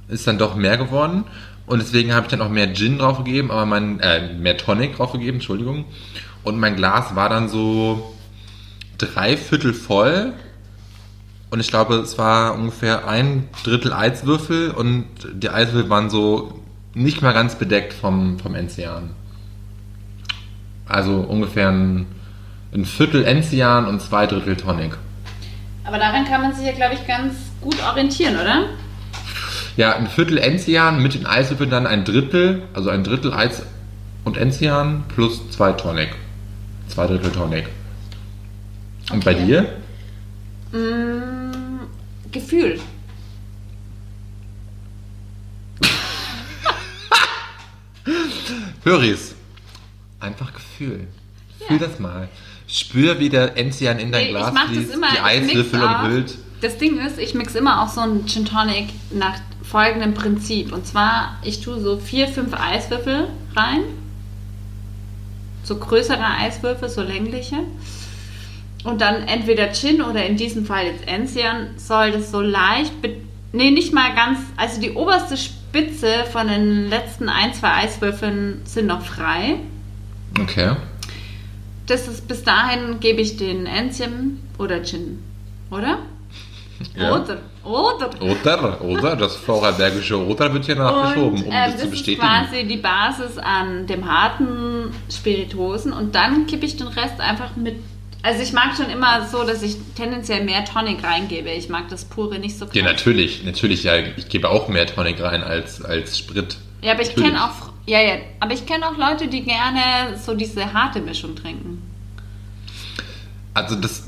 Ist 0.09 0.27
dann 0.27 0.37
doch 0.37 0.55
mehr 0.55 0.75
geworden. 0.77 1.23
Und 1.65 1.81
deswegen 1.81 2.13
habe 2.13 2.25
ich 2.25 2.31
dann 2.31 2.41
auch 2.41 2.49
mehr 2.49 2.73
Gin 2.73 2.97
draufgegeben, 2.97 3.49
aber 3.51 3.65
mein, 3.65 3.99
äh, 4.01 4.33
mehr 4.33 4.57
Tonic 4.57 4.97
draufgegeben, 4.97 5.35
Entschuldigung. 5.35 5.85
Und 6.43 6.59
mein 6.59 6.75
Glas 6.75 7.15
war 7.15 7.29
dann 7.29 7.47
so 7.47 8.13
drei 8.97 9.37
Viertel 9.37 9.73
voll. 9.73 10.33
Und 11.51 11.59
ich 11.59 11.69
glaube, 11.69 11.95
es 11.95 12.17
war 12.17 12.53
ungefähr 12.55 13.07
ein 13.07 13.47
Drittel 13.63 13.91
Eiswürfel 13.91 14.71
und 14.71 15.05
die 15.33 15.49
Eiswürfel 15.49 15.89
waren 15.89 16.09
so 16.09 16.59
nicht 16.93 17.21
mal 17.21 17.33
ganz 17.33 17.55
bedeckt 17.55 17.93
vom, 17.93 18.37
vom 18.39 18.53
Enzian. 18.55 19.11
Also 20.87 21.15
ungefähr 21.17 21.69
ein, 21.69 22.05
ein 22.73 22.85
Viertel 22.85 23.23
Enzian 23.25 23.85
und 23.85 24.01
zwei 24.01 24.27
Drittel 24.27 24.55
Tonic. 24.57 24.97
Aber 25.85 25.97
daran 25.97 26.25
kann 26.25 26.41
man 26.41 26.53
sich 26.53 26.65
ja, 26.65 26.73
glaube 26.73 26.93
ich, 26.95 27.07
ganz 27.07 27.35
gut 27.61 27.77
orientieren, 27.83 28.35
oder? 28.35 28.65
Ja, 29.75 29.95
ein 29.95 30.07
Viertel 30.07 30.37
Enzian 30.37 31.01
mit 31.01 31.15
den 31.15 31.25
Eiswürfeln 31.25 31.69
dann 31.69 31.87
ein 31.87 32.05
Drittel, 32.05 32.63
also 32.73 32.89
ein 32.89 33.03
Drittel 33.03 33.33
Eis 33.33 33.63
und 34.23 34.37
Enzian 34.37 35.03
plus 35.07 35.49
zwei 35.49 35.71
Tonic. 35.71 36.09
Zwei 36.89 37.07
Drittel 37.07 37.31
Tonic. 37.31 37.67
Und 39.11 39.25
bei 39.25 39.33
Okay. 39.33 39.45
dir? 39.45 39.65
Mm, 40.71 41.79
Gefühl. 42.31 42.79
Höris. 48.83 49.35
Einfach 50.19 50.53
Gefühl. 50.53 51.07
Fühl 51.67 51.77
Ja. 51.79 51.87
das 51.87 51.99
mal. 51.99 52.29
Spür, 52.67 53.19
wie 53.19 53.29
der 53.29 53.57
Enzian 53.57 53.99
in 53.99 54.11
dein 54.11 54.29
Glas 54.29 54.49
ich 54.49 54.53
das 54.55 54.63
fließt, 54.69 54.93
immer. 54.93 55.07
die 55.11 55.19
Eiswürfel 55.19 55.81
umhüllt. 55.81 56.37
Das 56.61 56.77
Ding 56.77 56.99
ist, 56.99 57.17
ich 57.17 57.33
mix 57.33 57.55
immer 57.55 57.81
auch 57.83 57.89
so 57.89 58.01
einen 58.01 58.27
Gin 58.27 58.45
Tonic 58.45 58.89
nach 59.11 59.39
folgendem 59.63 60.13
Prinzip. 60.13 60.71
Und 60.73 60.85
zwar, 60.85 61.37
ich 61.43 61.61
tue 61.61 61.79
so 61.79 61.97
vier, 61.97 62.27
fünf 62.27 62.53
Eiswürfel 62.53 63.29
rein. 63.55 63.81
So 65.63 65.77
größere 65.77 66.23
Eiswürfel, 66.23 66.89
so 66.89 67.01
längliche. 67.01 67.57
Und 68.83 69.01
dann 69.01 69.27
entweder 69.27 69.73
Gin 69.73 70.01
oder 70.01 70.25
in 70.25 70.37
diesem 70.37 70.65
Fall 70.65 70.85
jetzt 70.85 71.07
Enzian 71.07 71.71
soll 71.77 72.11
das 72.11 72.31
so 72.31 72.41
leicht, 72.41 72.93
nee, 73.51 73.71
nicht 73.71 73.93
mal 73.93 74.15
ganz, 74.15 74.39
also 74.55 74.79
die 74.79 74.91
oberste 74.91 75.35
Spitze 75.35 76.25
von 76.31 76.47
den 76.47 76.89
letzten 76.89 77.27
ein, 77.27 77.53
zwei 77.53 77.73
Eiswürfeln 77.83 78.61
sind 78.63 78.87
noch 78.87 79.01
frei. 79.01 79.55
Okay. 80.39 80.75
Das 81.87 82.07
ist 82.07 82.27
bis 82.27 82.43
dahin 82.43 82.99
gebe 82.99 83.19
ich 83.21 83.35
den 83.35 83.65
Enzian 83.65 84.39
oder 84.57 84.83
Gin, 84.83 85.19
oder? 85.71 85.99
Ja. 86.95 87.13
Oder, 87.13 87.37
oder. 87.63 88.09
Oder, 88.21 88.81
oder, 88.81 89.15
das 89.17 89.35
vorarlbergische 89.35 90.25
Oder 90.25 90.53
wird 90.53 90.65
hier 90.65 90.75
nachgeschoben, 90.75 91.43
um 91.43 91.51
äh, 91.51 91.71
das 91.71 91.77
zu 91.77 91.83
ist 91.85 91.91
bestätigen. 91.91 92.21
quasi 92.21 92.63
die 92.65 92.77
Basis 92.77 93.37
an 93.37 93.85
dem 93.85 94.09
harten 94.09 94.93
Spiritosen 95.11 95.91
und 95.91 96.15
dann 96.15 96.47
kippe 96.47 96.65
ich 96.65 96.77
den 96.77 96.87
Rest 96.87 97.19
einfach 97.19 97.55
mit. 97.57 97.75
Also 98.21 98.43
ich 98.43 98.51
mag 98.51 98.75
schon 98.75 98.89
immer 98.89 99.25
so, 99.27 99.43
dass 99.43 99.61
ich 99.63 99.77
tendenziell 99.95 100.43
mehr 100.43 100.65
Tonic 100.65 101.03
reingebe. 101.03 101.49
Ich 101.51 101.69
mag 101.69 101.87
das 101.89 102.03
pure 102.03 102.37
nicht 102.39 102.57
so 102.57 102.65
Ja, 102.65 102.71
krass. 102.71 102.91
natürlich, 102.91 103.43
natürlich, 103.45 103.83
ja. 103.83 103.95
Ich 104.17 104.27
gebe 104.27 104.49
auch 104.49 104.67
mehr 104.67 104.85
Tonic 104.87 105.21
rein 105.21 105.41
als, 105.41 105.81
als 105.83 106.17
Sprit. 106.17 106.57
Ja, 106.81 106.93
aber 106.93 107.01
ich 107.01 107.15
kenne 107.15 107.43
auch, 107.43 107.71
ja, 107.85 108.01
ja, 108.01 108.15
aber 108.39 108.53
ich 108.53 108.65
kenne 108.65 108.87
auch 108.87 108.97
Leute, 108.97 109.27
die 109.27 109.43
gerne 109.43 110.17
so 110.17 110.35
diese 110.35 110.73
harte 110.73 110.99
Mischung 111.01 111.35
trinken. 111.35 111.81
Also 113.53 113.75
das 113.75 114.03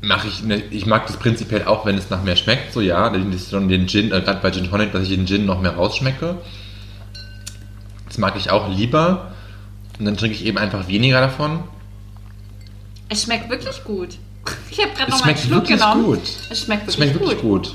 mache 0.00 0.28
ich, 0.28 0.42
ne, 0.42 0.62
ich 0.70 0.86
mag 0.86 1.06
das 1.06 1.16
prinzipiell 1.18 1.64
auch, 1.64 1.86
wenn 1.86 1.96
es 1.96 2.10
nach 2.10 2.22
mehr 2.22 2.36
schmeckt, 2.36 2.72
so 2.72 2.80
ja, 2.80 3.08
den 3.10 3.86
Gin, 3.88 4.12
äh, 4.12 4.20
gerade 4.20 4.40
bei 4.40 4.50
Gin 4.50 4.68
Tonic, 4.68 4.92
dass 4.92 5.02
ich 5.04 5.10
den 5.10 5.26
Gin 5.26 5.46
noch 5.46 5.60
mehr 5.60 5.74
rausschmecke. 5.76 6.36
Das 8.06 8.18
mag 8.18 8.34
ich 8.36 8.50
auch 8.50 8.68
lieber. 8.68 9.32
Und 9.98 10.04
dann 10.06 10.16
trinke 10.16 10.36
ich 10.36 10.44
eben 10.44 10.58
einfach 10.58 10.88
weniger 10.88 11.20
davon. 11.20 11.64
Es 13.08 13.22
schmeckt 13.24 13.48
wirklich 13.50 13.82
gut. 13.84 14.18
Ich 14.70 14.78
habe 14.80 14.90
gerade 14.94 15.10
Es 15.12 15.18
noch 15.20 15.24
mal 15.24 15.30
einen 15.30 15.36
schmeckt 15.36 15.40
Schluck 15.40 15.62
wirklich 15.62 15.80
genommen. 15.80 16.04
gut. 16.04 16.20
Es 16.50 16.60
schmeckt 16.62 16.88
Es 16.88 16.98
wirklich, 16.98 17.12
schmeckt 17.12 17.20
wirklich 17.20 17.40
gut. 17.40 17.74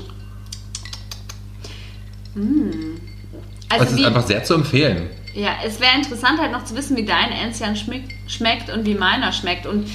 Also 3.68 3.84
es 3.84 3.90
ist 3.92 3.98
wie, 3.98 4.04
einfach 4.06 4.26
sehr 4.26 4.44
zu 4.44 4.54
empfehlen. 4.54 5.10
Ja, 5.34 5.50
es 5.64 5.80
wäre 5.80 5.96
interessant 5.96 6.40
halt 6.40 6.52
noch 6.52 6.64
zu 6.64 6.76
wissen, 6.76 6.96
wie 6.96 7.04
dein 7.04 7.30
Enzian 7.32 7.76
schmeckt, 7.76 8.10
schmeckt 8.28 8.70
und 8.70 8.84
wie 8.84 8.94
meiner 8.94 9.32
schmeckt. 9.32 9.66
Und 9.66 9.88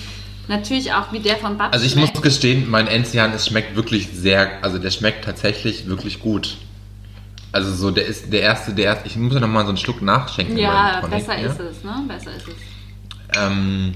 natürlich 0.48 0.94
auch, 0.94 1.12
wie 1.12 1.20
der 1.20 1.36
von 1.38 1.57
Babs 1.57 1.74
Also 1.74 1.86
ich 1.86 1.94
schmeckt. 1.94 2.14
muss 2.16 2.22
gestehen, 2.24 2.70
mein 2.70 2.88
Enzian, 2.88 3.34
es 3.34 3.48
schmeckt 3.48 3.76
wirklich 3.76 4.10
sehr, 4.14 4.64
also 4.64 4.78
der 4.78 4.91
schmeckt 4.91 5.26
tatsächlich 5.26 5.88
wirklich 5.88 6.20
gut. 6.20 6.57
Also 7.52 7.74
so, 7.74 7.91
der 7.91 8.06
ist 8.06 8.32
der 8.34 8.41
erste, 8.41 8.74
der 8.74 8.86
erste, 8.86 9.07
ich 9.07 9.16
muss 9.16 9.34
ja 9.34 9.40
nochmal 9.40 9.64
so 9.64 9.70
einen 9.70 9.78
Schluck 9.78 10.02
nachschenken. 10.02 10.57
Ja, 10.57 11.02
besser 11.10 11.38
ist 11.38 11.60
es, 11.60 11.84
ne? 11.84 12.03
Besser 12.07 12.32
ist 12.36 12.48
es. 12.48 13.38
Ähm, 13.38 13.94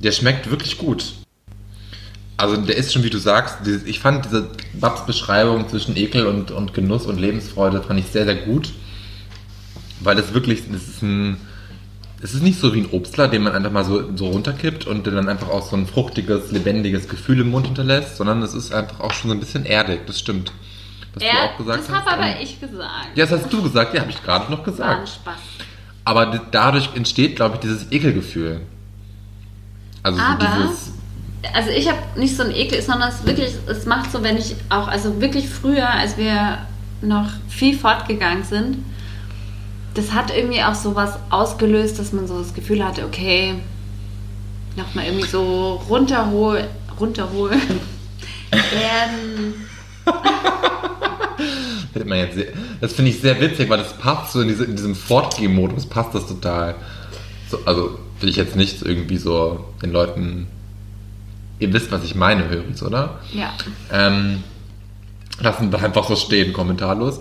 der 0.00 0.12
schmeckt 0.12 0.50
wirklich 0.50 0.78
gut. 0.78 1.12
Also 2.36 2.56
der 2.56 2.76
ist 2.76 2.92
schon, 2.92 3.02
wie 3.02 3.10
du 3.10 3.18
sagst, 3.18 3.66
ich 3.66 3.98
fand 3.98 4.24
diese 4.24 4.48
Babs 4.74 5.04
Beschreibung 5.06 5.68
zwischen 5.68 5.96
Ekel 5.96 6.26
und, 6.26 6.52
und 6.52 6.72
Genuss 6.72 7.06
und 7.06 7.18
Lebensfreude 7.18 7.82
fand 7.82 7.98
ich 7.98 8.06
sehr, 8.06 8.24
sehr 8.24 8.36
gut. 8.36 8.72
Weil 10.00 10.14
das 10.14 10.32
wirklich, 10.34 10.62
das 10.70 10.86
ist 10.86 11.02
ein, 11.02 11.36
es 12.22 12.34
ist 12.34 12.42
nicht 12.44 12.60
so 12.60 12.72
wie 12.74 12.80
ein 12.82 12.90
Obstler, 12.92 13.26
den 13.26 13.42
man 13.42 13.54
einfach 13.54 13.72
mal 13.72 13.84
so, 13.84 14.16
so 14.16 14.28
runterkippt 14.28 14.86
und 14.86 15.04
der 15.06 15.14
dann 15.14 15.28
einfach 15.28 15.48
auch 15.48 15.68
so 15.68 15.74
ein 15.74 15.88
fruchtiges, 15.88 16.52
lebendiges 16.52 17.08
Gefühl 17.08 17.40
im 17.40 17.50
Mund 17.50 17.66
hinterlässt, 17.66 18.16
sondern 18.16 18.40
es 18.42 18.54
ist 18.54 18.72
einfach 18.72 19.00
auch 19.00 19.12
schon 19.12 19.30
so 19.30 19.36
ein 19.36 19.40
bisschen 19.40 19.66
erdig, 19.66 20.06
das 20.06 20.20
stimmt. 20.20 20.52
Was 21.14 21.22
Er, 21.24 21.32
du 21.32 21.38
auch 21.38 21.58
gesagt 21.58 21.78
das 21.80 21.88
habe 21.90 22.10
aber 22.12 22.22
Und- 22.36 22.42
ich 22.42 22.60
gesagt. 22.60 23.16
Ja, 23.16 23.26
das 23.26 23.40
hast 23.42 23.52
du 23.52 23.60
gesagt, 23.62 23.94
ja, 23.94 24.02
habe 24.02 24.10
ich 24.12 24.22
gerade 24.22 24.44
noch 24.52 24.58
War 24.58 24.66
ein 24.68 24.72
gesagt. 24.72 25.08
Spaß. 25.08 25.34
Aber 26.04 26.40
dadurch 26.52 26.90
entsteht, 26.94 27.34
glaube 27.34 27.56
ich, 27.56 27.60
dieses 27.62 27.90
Ekelgefühl. 27.90 28.60
Also 30.02 30.18
so 30.18 30.24
Aber- 30.24 30.44
dieses. 30.44 30.92
Also 31.54 31.70
ich 31.70 31.88
habe 31.88 31.98
nicht 32.16 32.36
so 32.36 32.42
einen 32.42 32.52
Ekel, 32.52 32.82
sondern 32.82 33.10
es 33.10 33.24
wirklich, 33.24 33.52
es 33.68 33.86
macht 33.86 34.10
so, 34.10 34.24
wenn 34.24 34.36
ich 34.36 34.56
auch, 34.70 34.88
also 34.88 35.20
wirklich 35.20 35.48
früher, 35.48 35.88
als 35.88 36.16
wir 36.16 36.58
noch 37.00 37.26
viel 37.48 37.78
fortgegangen 37.78 38.42
sind, 38.42 38.78
das 39.94 40.12
hat 40.12 40.36
irgendwie 40.36 40.62
auch 40.62 40.74
sowas 40.74 41.12
ausgelöst, 41.30 41.98
dass 41.98 42.12
man 42.12 42.26
so 42.26 42.38
das 42.38 42.54
Gefühl 42.54 42.84
hatte, 42.84 43.04
okay, 43.04 43.54
nochmal 44.76 45.06
irgendwie 45.06 45.28
so 45.28 45.80
runterholen, 45.88 46.66
runterholen, 47.00 47.60
sehr, 52.34 52.46
das 52.80 52.92
finde 52.92 53.10
ich 53.10 53.20
sehr 53.20 53.40
witzig, 53.40 53.68
weil 53.68 53.78
das 53.78 53.96
passt 53.98 54.32
so 54.32 54.40
in, 54.40 54.48
diese, 54.48 54.64
in 54.64 54.76
diesem 54.76 54.94
Fortgehen-Modus, 54.94 55.86
passt 55.86 56.14
das 56.14 56.26
total. 56.26 56.74
So, 57.50 57.58
also 57.64 57.98
will 58.20 58.28
ich 58.28 58.36
jetzt 58.36 58.56
nicht 58.56 58.82
irgendwie 58.82 59.16
so 59.18 59.64
den 59.82 59.92
Leuten, 59.92 60.46
ihr 61.58 61.72
wisst, 61.72 61.90
was 61.92 62.04
ich 62.04 62.14
meine, 62.14 62.48
hören, 62.48 62.74
oder? 62.84 63.20
Ja. 63.32 63.52
Ähm, 63.92 64.42
lassen 65.40 65.70
wir 65.72 65.82
einfach 65.82 66.08
so 66.08 66.16
stehen, 66.16 66.52
kommentarlos. 66.52 67.20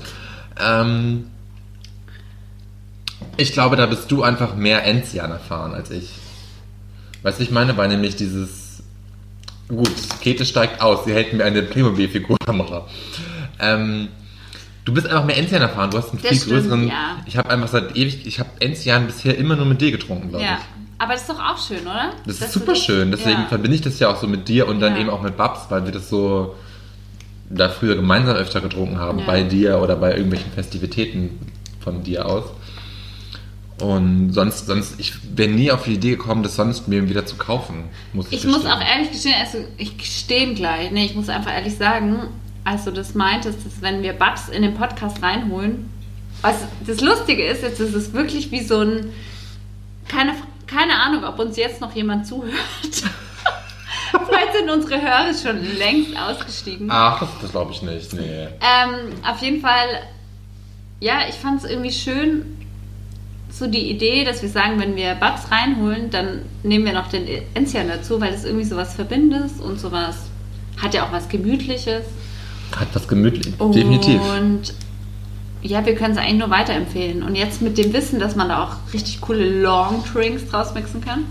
Ähm, 0.60 1.26
ich 3.38 3.52
glaube, 3.52 3.76
da 3.76 3.86
bist 3.86 4.12
du 4.12 4.24
einfach 4.24 4.56
mehr 4.56 4.84
Enzian 4.86 5.32
erfahren 5.32 5.74
als 5.74 5.92
ich. 5.92 6.10
Weißt 7.24 7.40
du, 7.40 7.44
ich 7.44 7.52
meine, 7.52 7.76
weil 7.78 7.88
nämlich 7.90 8.16
dieses. 8.16 8.84
Gut, 9.68 9.92
Käthe 10.22 10.46
steigt 10.46 10.80
aus, 10.82 11.04
sie 11.06 11.14
hält 11.14 11.34
mir 11.34 11.44
eine 11.44 11.62
Playmobil-Figurkamera. 11.62 12.88
Ähm, 13.60 14.08
du 14.86 14.94
bist 14.94 15.08
einfach 15.08 15.26
mehr 15.26 15.36
Enzian 15.38 15.62
erfahren, 15.62 15.92
du 15.92 15.98
hast 15.98 16.12
einen 16.12 16.22
Das 16.22 16.30
viel 16.30 16.38
stimmt, 16.40 16.54
größeren. 16.62 16.88
ja. 16.88 17.18
Ich 17.26 17.36
habe 17.36 17.50
einfach 17.50 17.68
seit 17.68 17.98
ewig, 17.98 18.26
ich 18.26 18.40
habe 18.40 18.50
Enzian 18.62 19.08
bisher 19.08 19.38
immer 19.38 19.58
nur 19.58 19.66
mit 19.66 19.82
dir 19.82 19.92
getrunken, 19.92 20.30
glaube 20.30 20.46
Ja. 20.46 20.58
ich. 20.60 20.77
Aber 21.00 21.14
das 21.14 21.22
ist 21.22 21.30
doch 21.30 21.40
auch 21.40 21.58
schön, 21.58 21.82
oder? 21.82 22.12
Das 22.26 22.40
Dass 22.40 22.48
ist 22.50 22.54
super 22.54 22.76
schön, 22.76 23.12
deswegen 23.12 23.42
ja. 23.42 23.48
verbinde 23.48 23.76
ich 23.76 23.82
das 23.82 24.00
ja 24.00 24.10
auch 24.10 24.18
so 24.20 24.28
mit 24.28 24.48
dir 24.48 24.68
und 24.68 24.80
dann 24.80 24.96
Ja. 24.96 25.02
eben 25.02 25.10
auch 25.10 25.22
mit 25.22 25.38
Babs, 25.38 25.68
weil 25.70 25.86
wir 25.86 25.92
das 25.92 26.10
so 26.10 26.56
da 27.50 27.70
früher 27.70 27.96
gemeinsam 27.96 28.36
öfter 28.36 28.62
getrunken 28.62 28.98
haben, 28.98 29.20
Ja. 29.20 29.26
bei 29.26 29.44
dir 29.44 29.80
oder 29.80 29.96
bei 29.96 30.12
irgendwelchen 30.14 30.52
Festivitäten 30.52 31.38
von 31.82 32.04
dir 32.04 32.26
aus. 32.26 32.46
Und 33.80 34.34
sonst, 34.34 34.66
sonst, 34.66 35.00
ich 35.00 35.14
wäre 35.36 35.52
nie 35.52 35.70
auf 35.72 35.84
die 35.84 35.94
Idee 35.94 36.12
gekommen, 36.12 36.42
das 36.42 36.56
sonst 36.56 36.88
mir 36.88 37.08
wieder 37.08 37.28
zu 37.28 37.36
kaufen. 37.36 37.84
Muss 38.12 38.26
ich 38.32 38.40
Ich 38.40 38.46
muss 38.46 38.66
auch 38.66 38.82
ehrlich 38.82 39.12
gestehen, 39.12 39.36
also 39.40 39.60
ich 39.78 39.98
gestehe 40.00 40.54
gleich, 40.56 40.90
nee, 40.92 41.06
ich 41.06 41.14
muss 41.14 41.30
einfach 41.30 41.54
ehrlich 41.54 41.78
sagen, 41.78 42.18
als 42.64 42.86
du 42.86 42.92
das 42.92 43.14
meintest, 43.14 43.60
dass 43.66 43.82
wenn 43.82 44.02
wir 44.02 44.14
Babs 44.14 44.50
in 44.50 44.64
den 44.64 44.74
Podcast 44.74 45.22
reinholen, 45.22 45.90
was 46.42 46.56
das 46.88 47.02
Lustige 47.02 47.46
ist, 47.46 47.62
jetzt 47.62 47.80
ist 47.80 47.94
es 47.94 48.14
wirklich 48.14 48.52
wie 48.52 48.64
so 48.64 48.80
ein, 48.80 49.12
keine, 50.08 50.34
keine 50.68 50.96
Ahnung, 50.96 51.24
ob 51.24 51.40
uns 51.40 51.58
jetzt 51.58 51.82
noch 51.82 51.96
jemand 51.96 52.28
zuhört. 52.28 52.54
Vielleicht 54.28 54.54
sind 54.54 54.70
unsere 54.70 55.02
Hörer 55.02 55.34
schon 55.34 55.78
längst 55.78 56.18
ausgestiegen. 56.18 56.88
Ach, 56.90 57.20
das, 57.20 57.30
das 57.42 57.52
glaube 57.52 57.72
ich 57.72 57.82
nicht, 57.82 58.14
nee. 58.14 58.44
Ähm, 58.46 59.14
auf 59.26 59.42
jeden 59.42 59.62
Fall, 59.62 60.04
ja, 61.00 61.22
ich 61.28 61.36
fand 61.36 61.64
es 61.64 61.70
irgendwie 61.70 61.92
schön, 61.92 62.58
so 63.50 63.68
die 63.68 63.90
Idee, 63.90 64.24
dass 64.24 64.42
wir 64.42 64.50
sagen, 64.50 64.80
wenn 64.80 64.96
wir 64.96 65.16
Babs 65.16 65.52
reinholen, 65.52 66.10
dann 66.10 66.44
nehmen 66.64 66.86
wir 66.86 66.94
noch 66.94 67.08
den 67.08 67.28
Enzian 67.54 67.88
dazu, 67.88 68.22
weil 68.22 68.32
das 68.32 68.46
irgendwie 68.46 68.66
sowas 68.66 68.94
Verbindendes 68.94 69.54
und 69.60 69.80
sowas 69.80 70.16
hat 70.82 70.94
ja 70.94 71.06
auch 71.06 71.12
was 71.12 71.28
Gemütliches. 71.28 72.04
Hat 72.76 72.90
was 72.94 73.08
gemütlich, 73.08 73.56
definitiv. 73.58 74.22
Und 74.22 74.74
ja, 75.62 75.86
wir 75.86 75.96
können 75.96 76.14
es 76.14 76.18
eigentlich 76.18 76.40
nur 76.40 76.50
weiterempfehlen. 76.50 77.24
Und 77.24 77.36
jetzt 77.36 77.62
mit 77.62 77.78
dem 77.78 77.94
Wissen, 77.94 78.20
dass 78.20 78.36
man 78.36 78.50
da 78.50 78.64
auch 78.64 78.94
richtig 78.94 79.22
coole 79.22 79.62
Long 79.62 80.04
Drinks 80.14 80.48
draus 80.48 80.74
mixen 80.74 81.02
kann. 81.02 81.26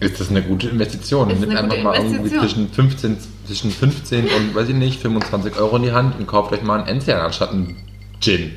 Ist 0.00 0.20
das 0.20 0.30
eine 0.30 0.42
gute 0.42 0.68
Investition? 0.68 1.30
Ist 1.30 1.40
Nimmt 1.40 1.56
eine 1.56 1.70
einfach 1.70 1.82
mal 1.82 1.94
irgendwie 1.96 2.30
zwischen 2.30 2.68
15, 2.68 3.18
zwischen 3.46 3.70
15 3.70 4.24
und, 4.24 4.54
weiß 4.54 4.68
ich 4.68 4.74
nicht, 4.74 5.00
25 5.00 5.56
Euro 5.56 5.76
in 5.76 5.82
die 5.84 5.92
Hand 5.92 6.18
und 6.18 6.26
kauft 6.26 6.52
euch 6.52 6.62
mal 6.62 6.80
einen 6.80 6.88
Enzian 6.88 7.20
anstatt 7.20 7.50
einen 7.50 7.76
Gin. 8.20 8.52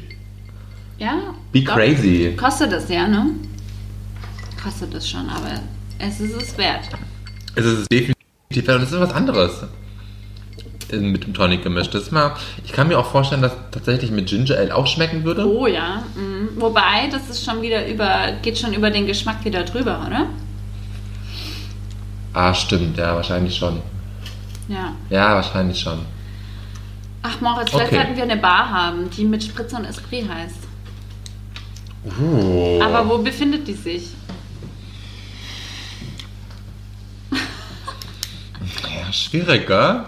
Ja. 0.98 1.36
Be 1.52 1.62
doch. 1.62 1.76
crazy. 1.76 2.34
Kostet 2.36 2.72
das 2.72 2.90
ja, 2.90 3.08
ne? 3.08 3.28
Kostet 4.62 4.94
das 4.94 5.08
schon, 5.08 5.30
aber 5.30 5.60
es 6.00 6.20
ist 6.20 6.36
es 6.36 6.58
wert. 6.58 6.90
Es 7.54 7.66
ist 7.66 7.92
definitiv, 7.92 8.16
und 8.50 8.82
es 8.82 8.92
ist 8.92 9.00
was 9.00 9.14
anderes. 9.14 9.66
Mit 10.92 11.26
dem 11.26 11.34
Tonic 11.34 11.64
gemischt. 11.64 11.96
Ist 11.96 12.12
ich 12.64 12.72
kann 12.72 12.88
mir 12.88 13.00
auch 13.00 13.08
vorstellen, 13.08 13.42
dass 13.42 13.54
tatsächlich 13.72 14.12
mit 14.12 14.28
Ginger 14.28 14.58
Ale 14.58 14.76
auch 14.76 14.86
schmecken 14.88 15.24
würde. 15.24 15.48
Oh 15.48 15.68
ja. 15.68 16.04
Mhm. 16.16 16.50
Wobei, 16.58 17.10
das 17.12 17.30
ist 17.30 17.44
schon 17.44 17.62
wieder 17.62 17.88
über, 17.88 18.34
geht 18.42 18.58
schon 18.58 18.74
über 18.74 18.92
den 18.92 19.08
Geschmack 19.08 19.44
wieder 19.44 19.64
drüber, 19.64 20.06
oder? 20.06 20.28
Ah, 22.34 22.54
stimmt, 22.54 22.98
ja, 22.98 23.16
wahrscheinlich 23.16 23.56
schon. 23.56 23.82
Ja. 24.68 24.94
Ja, 25.10 25.36
wahrscheinlich 25.36 25.80
schon. 25.80 26.00
Ach 27.24 27.42
Moritz, 27.42 27.70
vielleicht 27.72 27.88
Okay. 27.88 27.96
sollten 27.96 28.16
wir 28.18 28.24
eine 28.24 28.38
Bar 28.38 28.70
haben, 28.70 29.10
die 29.10 29.26
mit 29.26 29.44
Spritzer 29.44 29.78
und 29.78 29.86
Esprit 29.86 30.30
heißt. 30.30 30.60
Uh. 32.22 32.80
Aber 32.84 33.10
wo 33.10 33.18
befindet 33.18 33.68
die 33.68 33.74
sich? 33.74 34.10
Ja, 37.32 39.12
schwierig, 39.12 39.66
gell? 39.66 40.04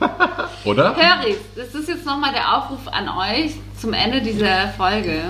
Oder? 0.64 0.96
Höris, 0.96 1.36
das 1.56 1.74
ist 1.74 1.88
jetzt 1.88 2.06
nochmal 2.06 2.32
der 2.32 2.56
Aufruf 2.56 2.88
an 2.88 3.08
euch 3.08 3.52
zum 3.78 3.92
Ende 3.92 4.20
dieser 4.20 4.68
Folge. 4.68 5.22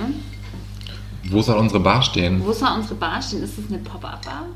Wo 1.25 1.43
soll 1.43 1.59
unsere 1.59 1.81
Bar 1.81 2.03
stehen? 2.03 2.45
Wo 2.45 2.53
soll 2.53 2.71
unsere 2.75 2.95
Bar 2.95 3.21
stehen? 3.23 3.43
Ist 3.43 3.59
das 3.59 3.67
eine 3.69 3.79
Pop-Up-Bar? 3.79 4.47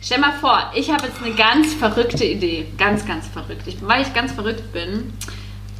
Stell 0.00 0.18
mal 0.18 0.32
vor, 0.32 0.70
ich 0.74 0.90
habe 0.90 1.06
jetzt 1.06 1.22
eine 1.22 1.34
ganz 1.34 1.74
verrückte 1.74 2.24
Idee. 2.24 2.66
Ganz, 2.76 3.04
ganz 3.04 3.26
verrückt. 3.26 3.62
Ich, 3.66 3.76
weil 3.86 4.02
ich 4.02 4.14
ganz 4.14 4.32
verrückt 4.32 4.72
bin. 4.72 5.12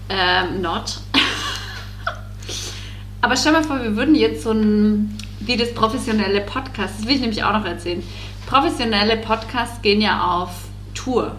Ähm, 0.08 0.60
not. 0.60 1.00
Aber 3.20 3.36
stell 3.36 3.52
mal 3.52 3.64
vor, 3.64 3.82
wir 3.82 3.96
würden 3.96 4.14
jetzt 4.14 4.42
so 4.42 4.52
ein, 4.52 5.16
wie 5.40 5.56
das 5.56 5.74
professionelle 5.74 6.40
Podcast, 6.40 6.94
das 6.98 7.06
will 7.06 7.14
ich 7.14 7.20
nämlich 7.20 7.44
auch 7.44 7.52
noch 7.52 7.64
erzählen. 7.64 8.02
Professionelle 8.46 9.16
Podcasts 9.16 9.82
gehen 9.82 10.00
ja 10.00 10.22
auf 10.22 10.50
Tour. 10.94 11.36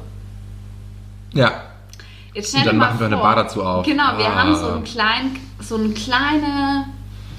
Ja. 1.33 1.51
Jetzt 2.33 2.53
Und 2.53 2.59
stell 2.61 2.65
dann 2.65 2.75
dir 2.75 2.79
mal 2.79 2.85
machen 2.87 2.99
wir 2.99 3.05
eine 3.07 3.17
Bar 3.17 3.35
dazu 3.35 3.63
auf. 3.63 3.85
Genau, 3.85 4.17
wir 4.17 4.27
Ah. 4.27 4.35
haben 4.35 4.55
so 4.55 4.67
einen 4.71 4.83
kleinen, 4.83 5.39
so 5.59 5.75
einen 5.75 5.93
kleine, 5.93 6.85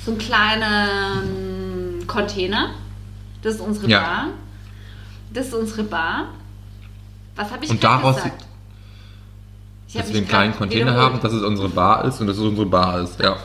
so 0.05 0.11
einen 0.13 0.19
kleinen 0.21 2.07
Container. 2.07 2.71
Das 3.43 3.55
ist 3.55 3.61
unsere 3.61 3.89
Ja. 3.89 4.01
Bar. 4.01 4.27
Das 5.33 5.47
ist 5.47 5.55
unsere 5.55 5.85
Bar. 5.85 6.27
Was 7.37 7.51
habe 7.53 7.65
ich 7.65 7.71
Und 7.71 7.83
daraus 7.83 8.17
gesagt? 8.17 8.45
Ich 9.89 9.95
Dass 9.95 10.09
wir 10.11 10.19
einen 10.19 10.29
kleinen 10.29 10.57
Container 10.57 10.93
wiederholt. 10.93 11.13
haben, 11.15 11.21
dass 11.23 11.33
es 11.33 11.43
unsere 11.43 11.69
Bar 11.69 12.05
ist 12.05 12.21
und 12.21 12.27
dass 12.27 12.37
es 12.37 12.43
unsere 12.43 12.67
Bar 12.67 13.01
ist. 13.01 13.19
Ja. 13.21 13.37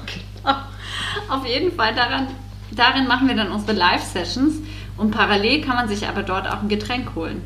Auf 1.29 1.45
jeden 1.45 1.71
Fall, 1.75 1.95
daran, 1.95 2.27
darin 2.71 3.07
machen 3.07 3.27
wir 3.27 3.35
dann 3.35 3.51
unsere 3.51 3.73
Live-Sessions 3.73 4.55
und 4.97 5.09
parallel 5.11 5.61
kann 5.61 5.75
man 5.75 5.87
sich 5.87 6.07
aber 6.07 6.21
dort 6.23 6.47
auch 6.47 6.61
ein 6.61 6.67
Getränk 6.69 7.15
holen. 7.15 7.41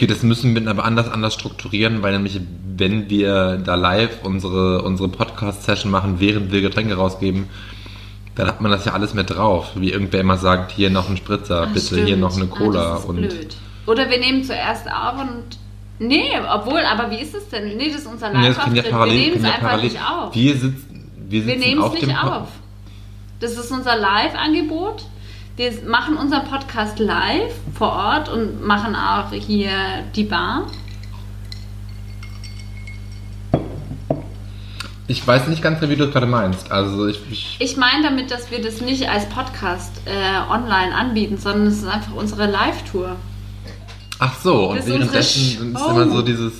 Okay, 0.00 0.06
das 0.06 0.22
müssen 0.22 0.54
wir 0.54 0.66
aber 0.70 0.86
anders 0.86 1.10
anders 1.12 1.34
strukturieren, 1.34 2.02
weil 2.02 2.14
nämlich, 2.14 2.40
wenn 2.74 3.10
wir 3.10 3.58
da 3.62 3.74
live 3.74 4.20
unsere, 4.22 4.80
unsere 4.80 5.10
Podcast-Session 5.10 5.90
machen, 5.92 6.20
während 6.20 6.50
wir 6.52 6.62
Getränke 6.62 6.94
rausgeben, 6.94 7.50
dann 8.34 8.46
hat 8.46 8.62
man 8.62 8.70
das 8.70 8.86
ja 8.86 8.94
alles 8.94 9.12
mit 9.12 9.28
drauf. 9.28 9.72
Wie 9.74 9.90
irgendwer 9.92 10.20
immer 10.20 10.38
sagt, 10.38 10.72
hier 10.72 10.88
noch 10.88 11.10
ein 11.10 11.18
Spritzer, 11.18 11.64
Ah, 11.64 11.66
bitte 11.66 11.84
stimmt. 11.84 12.06
hier 12.06 12.16
noch 12.16 12.34
eine 12.34 12.46
Ah, 12.50 12.56
Cola. 12.56 12.90
das 12.92 13.00
ist 13.00 13.04
und 13.10 13.16
blöd. 13.18 13.56
Oder 13.86 14.08
wir 14.08 14.18
nehmen 14.18 14.42
zuerst 14.42 14.86
auf 14.90 15.20
und. 15.20 15.58
Nee, 15.98 16.30
obwohl, 16.50 16.80
aber 16.80 17.10
wie 17.10 17.20
ist 17.20 17.34
es 17.34 17.50
denn? 17.50 17.76
Nee, 17.76 17.90
das 17.92 18.00
ist 18.00 18.06
unser 18.06 18.30
Nee, 18.32 18.48
das 18.48 18.58
können 18.58 18.76
ja. 18.76 18.84
Wir 18.84 19.12
nehmen 19.12 19.36
es 19.36 19.42
ja 19.42 19.48
einfach 19.50 19.60
parallel. 19.68 19.84
nicht 19.84 20.00
auf. 20.02 20.34
Wir 20.34 20.54
sitzen, 20.54 21.10
wir 21.28 21.44
Wir 21.46 21.52
sitzen 21.56 21.60
nehmen 21.68 21.80
es 21.82 21.86
auf 21.86 21.92
nicht 21.92 22.24
auf. 22.24 22.48
Das 23.40 23.52
ist 23.52 23.70
unser 23.70 23.96
Live-Angebot. 23.98 25.04
Wir 25.60 25.74
machen 25.86 26.16
unseren 26.16 26.46
Podcast 26.46 26.98
live 26.98 27.52
vor 27.74 27.92
Ort 27.92 28.30
und 28.30 28.64
machen 28.66 28.96
auch 28.96 29.30
hier 29.30 29.70
die 30.16 30.24
Bar. 30.24 30.68
Ich 35.06 35.26
weiß 35.26 35.48
nicht 35.48 35.60
ganz, 35.60 35.82
wie 35.82 35.96
du 35.96 36.04
es 36.04 36.12
gerade 36.14 36.24
meinst. 36.24 36.72
Also 36.72 37.06
ich, 37.08 37.20
ich 37.30 37.56
Ich 37.58 37.76
meine 37.76 38.02
damit, 38.04 38.30
dass 38.30 38.50
wir 38.50 38.62
das 38.62 38.80
nicht 38.80 39.06
als 39.10 39.28
Podcast 39.28 40.00
äh, 40.06 40.50
online 40.50 40.94
anbieten, 40.94 41.36
sondern 41.36 41.66
es 41.66 41.82
ist 41.82 41.88
einfach 41.88 42.14
unsere 42.14 42.46
Live-Tour. 42.50 43.16
Ach 44.18 44.40
so, 44.40 44.70
und 44.70 44.86
währenddessen 44.86 45.74
ist 45.74 45.86
immer 45.86 46.08
so 46.08 46.22
dieses. 46.22 46.54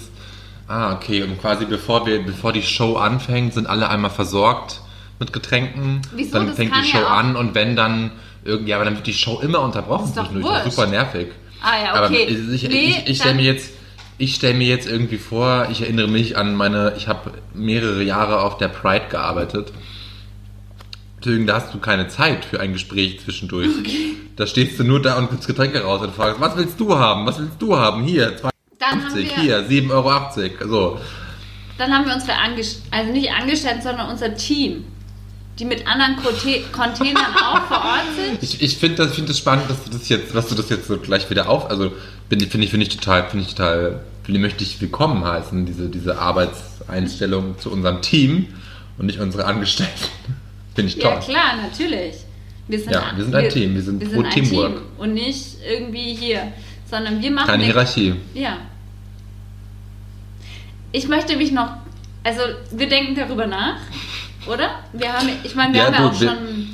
Ah, 0.68 0.92
okay, 0.92 1.22
und 1.22 1.40
quasi 1.40 1.64
bevor 1.64 2.04
wir, 2.04 2.22
bevor 2.22 2.52
die 2.52 2.62
Show 2.62 2.96
anfängt, 2.96 3.54
sind 3.54 3.66
alle 3.66 3.88
einmal 3.88 4.10
versorgt 4.10 4.82
mit 5.18 5.32
Getränken. 5.32 6.02
Wieso? 6.14 6.34
Dann 6.34 6.48
Das 6.48 6.56
fängt 6.56 6.76
die 6.76 6.84
Show 6.84 6.98
ja 6.98 7.06
an 7.06 7.34
und 7.34 7.54
wenn 7.54 7.76
dann 7.76 8.10
irgendwie, 8.44 8.74
aber 8.74 8.84
dann 8.84 8.96
wird 8.96 9.06
die 9.06 9.14
Show 9.14 9.40
immer 9.40 9.60
unterbrochen. 9.60 10.06
Ist 10.06 10.16
doch 10.16 10.24
zwischendurch. 10.28 10.64
Das 10.64 10.74
super 10.74 10.86
nervig. 10.88 11.28
Ah 11.62 11.82
ja, 11.84 11.92
Aber 11.94 12.06
okay. 12.06 12.24
ich, 12.24 12.62
ich, 12.64 12.68
Nee, 12.70 12.96
ich, 13.04 13.10
ich 13.10 13.16
stelle 13.18 13.34
mir 13.34 13.44
jetzt, 13.44 13.70
ich 14.18 14.34
stelle 14.34 14.54
mir 14.54 14.66
jetzt 14.66 14.88
irgendwie 14.88 15.18
vor, 15.18 15.68
ich 15.70 15.82
erinnere 15.82 16.08
mich 16.08 16.36
an 16.36 16.54
meine, 16.54 16.94
ich 16.96 17.06
habe 17.08 17.32
mehrere 17.54 18.02
Jahre 18.02 18.40
auf 18.40 18.56
der 18.58 18.68
Pride 18.68 19.06
gearbeitet. 19.10 19.72
Deswegen, 21.22 21.46
da 21.46 21.56
hast 21.56 21.74
du 21.74 21.78
keine 21.78 22.08
Zeit 22.08 22.46
für 22.46 22.60
ein 22.60 22.72
Gespräch 22.72 23.20
zwischendurch. 23.20 23.68
Da 24.36 24.46
stehst 24.46 24.78
du 24.78 24.84
nur 24.84 25.02
da 25.02 25.18
und 25.18 25.28
gibst 25.30 25.46
Getränke 25.46 25.82
raus 25.82 26.00
und 26.00 26.14
fragst, 26.14 26.40
was 26.40 26.56
willst 26.56 26.80
du 26.80 26.96
haben? 26.98 27.26
Was 27.26 27.38
willst 27.38 27.60
du 27.60 27.76
haben? 27.76 28.04
Hier, 28.04 28.36
Dann 28.78 28.90
haben 29.04 29.14
2,50, 29.14 29.14
wir- 29.16 29.42
hier, 29.42 29.68
7,80 29.68 29.90
Euro. 30.62 30.68
So. 30.68 31.00
Dann 31.76 31.92
haben 31.92 32.06
wir 32.06 32.14
unsere 32.14 32.34
Angestellten, 32.38 32.88
also 32.90 33.12
nicht 33.12 33.30
Angestellten, 33.30 33.82
sondern 33.82 34.08
unser 34.10 34.34
Team. 34.34 34.84
Die 35.58 35.64
mit 35.64 35.86
anderen 35.86 36.16
Conte- 36.16 36.62
Containern 36.72 37.34
auch 37.36 37.62
vor 37.66 37.78
Ort 37.78 38.04
sind. 38.16 38.42
Ich, 38.42 38.62
ich 38.62 38.78
finde 38.78 38.96
das, 39.04 39.14
find 39.14 39.28
das 39.28 39.38
spannend, 39.38 39.68
dass 39.68 39.84
du 39.84 39.90
das 39.90 40.08
jetzt, 40.08 40.34
dass 40.34 40.48
du 40.48 40.54
das 40.54 40.68
jetzt 40.70 40.86
so 40.88 40.96
gleich 40.98 41.28
wieder 41.28 41.48
auf. 41.48 41.68
Also 41.70 41.92
finde 42.28 42.44
ich, 42.46 42.50
finde 42.50 42.64
ich, 42.64 42.70
finde 42.70 42.86
ich 42.86 42.96
total, 42.96 43.28
finde 43.28 43.44
ich 43.44 43.54
total, 43.54 44.00
die 44.26 44.38
möchte 44.38 44.62
ich 44.64 44.80
willkommen 44.80 45.24
heißen, 45.24 45.66
diese, 45.66 45.88
diese 45.88 46.18
Arbeitseinstellung 46.18 47.58
zu 47.58 47.70
unserem 47.72 48.00
Team 48.00 48.46
und 48.96 49.06
nicht 49.06 49.18
unsere 49.20 49.44
Angestellten. 49.44 49.92
Finde 50.74 50.92
ich 50.92 50.98
toll. 50.98 51.10
Ja, 51.14 51.18
klar, 51.18 51.56
natürlich. 51.62 52.14
Wir 52.68 52.78
sind, 52.78 52.92
Ja, 52.92 53.12
wir 53.16 53.24
sind 53.24 53.34
ein 53.34 53.48
Team, 53.48 53.74
wir 53.74 53.82
sind 53.82 54.12
pro 54.12 54.22
ein 54.22 54.30
Teamwork. 54.30 54.74
Team 54.76 54.82
und 54.98 55.14
nicht 55.14 55.56
irgendwie 55.68 56.14
hier, 56.14 56.52
sondern 56.88 57.20
wir 57.20 57.30
machen 57.32 57.48
Keine 57.48 57.64
Hierarchie. 57.64 58.14
Ja. 58.34 58.56
Ich 60.92 61.08
möchte 61.08 61.36
mich 61.36 61.50
noch, 61.52 61.70
also 62.22 62.40
wir 62.70 62.88
denken 62.88 63.14
darüber 63.16 63.46
nach, 63.48 63.76
oder? 64.46 64.70
Wir 64.92 65.12
haben, 65.12 65.28
ich 65.42 65.54
meine, 65.54 65.72
wir 65.74 65.80
Ja, 65.80 65.86
haben 65.86 65.94
ja 65.94 66.00
gut, 66.02 66.12
auch 66.16 66.20
wir- 66.20 66.28
schon 66.28 66.68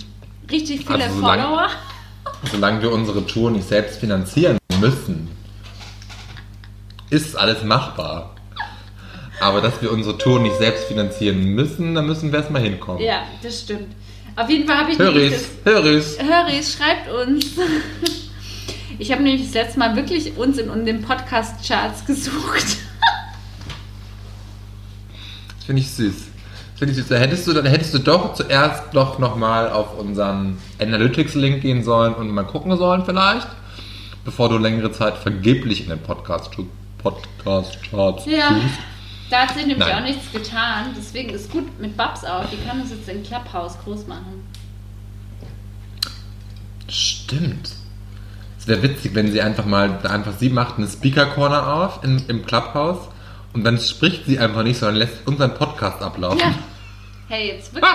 richtig 0.51 0.87
viele 0.87 1.05
Also 1.05 1.17
solange- 1.17 1.43
Follower. 1.43 1.69
Solange 2.51 2.83
wir 2.83 2.93
unsere 2.93 3.27
Tour 3.27 3.51
nicht 3.51 3.67
selbst 3.69 3.99
finanzieren 3.99 4.59
müssen, 4.81 5.29
ist 7.11 7.37
alles 7.37 7.63
machbar. 7.65 8.35
Aber 9.41 9.61
dass 9.61 9.81
wir 9.83 9.93
unsere 9.93 10.17
Tour 10.19 10.41
nicht 10.41 10.57
selbst 10.57 10.85
finanzieren 10.85 11.43
müssen, 11.55 11.95
da 11.95 12.03
müssen 12.03 12.33
wir 12.33 12.39
erstmal 12.41 12.63
hinkommen. 12.63 13.03
Ja, 13.03 13.23
das 13.43 13.61
stimmt. 13.61 13.95
Auf 14.35 14.49
jeden 14.51 14.67
Fall 14.67 14.79
habe 14.79 14.93
ich 14.93 14.99
Höris, 14.99 15.49
Höris. 15.65 16.19
Höris, 16.21 16.73
schreibt 16.77 17.11
uns. 17.11 17.47
Ich 18.99 19.13
habe 19.13 19.23
nämlich 19.23 19.45
das 19.45 19.53
letzte 19.53 19.79
Mal 19.79 19.95
wirklich 19.95 20.39
uns 20.39 20.57
in, 20.57 20.71
in 20.71 20.87
den 20.87 21.03
Podcast-Charts 21.03 22.07
gesucht. 22.07 22.65
Das 25.59 25.65
finde 25.67 25.83
ich 25.83 25.91
süß. 25.91 26.15
Finde 26.77 26.93
ich 26.93 26.99
süß. 26.99 27.09
Da 27.09 27.17
hättest 27.17 27.47
du, 27.47 27.55
da 27.55 27.63
hättest 27.63 27.95
du 27.95 27.99
doch 27.99 28.35
zuerst 28.35 28.83
doch 28.93 29.19
nochmal 29.19 29.71
auf 29.71 29.99
unseren 29.99 30.59
Analytics-Link 30.81 31.63
gehen 31.63 31.83
sollen 31.83 32.15
und 32.15 32.31
mal 32.31 32.45
gucken 32.45 32.77
sollen 32.77 33.05
vielleicht, 33.05 33.49
bevor 34.25 34.49
du 34.51 34.59
längere 34.59 34.93
Zeit 34.93 35.17
vergeblich 35.17 35.83
in 35.83 35.89
den 35.89 36.03
Podcast 36.03 36.51
Podcast-Charts 36.99 38.27
Ja, 38.27 38.57
da 39.31 39.43
hat 39.43 39.55
sich 39.55 39.67
nämlich 39.67 39.79
Nein. 39.79 40.03
auch 40.03 40.07
nichts 40.07 40.31
getan. 40.33 40.95
Deswegen 40.97 41.31
ist 41.31 41.51
gut 41.51 41.81
mit 41.81 41.97
Babs 41.97 42.25
auch. 42.25 42.45
Die 42.51 42.57
kann 42.67 42.81
uns 42.81 42.91
jetzt 42.91 43.09
in 43.09 43.23
Clubhouse 43.23 43.77
groß 43.85 44.07
machen. 44.07 44.47
Stimmt. 46.89 47.71
Es 48.59 48.69
wäre 48.69 48.83
witzig, 48.83 49.15
wenn 49.15 49.33
sie 49.33 49.41
einfach 49.41 49.65
mal, 49.65 49.99
einfach 50.07 50.33
sie 50.39 50.51
macht 50.51 50.79
eine 50.79 50.87
Speaker-Corner 50.87 51.75
auf 51.75 52.05
im, 52.05 52.23
im 52.29 52.45
Clubhouse 52.45 53.09
und 53.57 53.65
dann 53.65 53.79
spricht 53.79 54.27
sie 54.27 54.39
einfach 54.39 54.63
nicht, 54.63 54.79
sondern 54.79 54.97
lässt 54.97 55.27
unseren 55.27 55.55
Podcast 55.55 56.03
ablaufen. 56.03 56.39
Ja. 56.41 56.55
Hey, 57.29 57.49
jetzt 57.55 57.73
wirklich. 57.75 57.91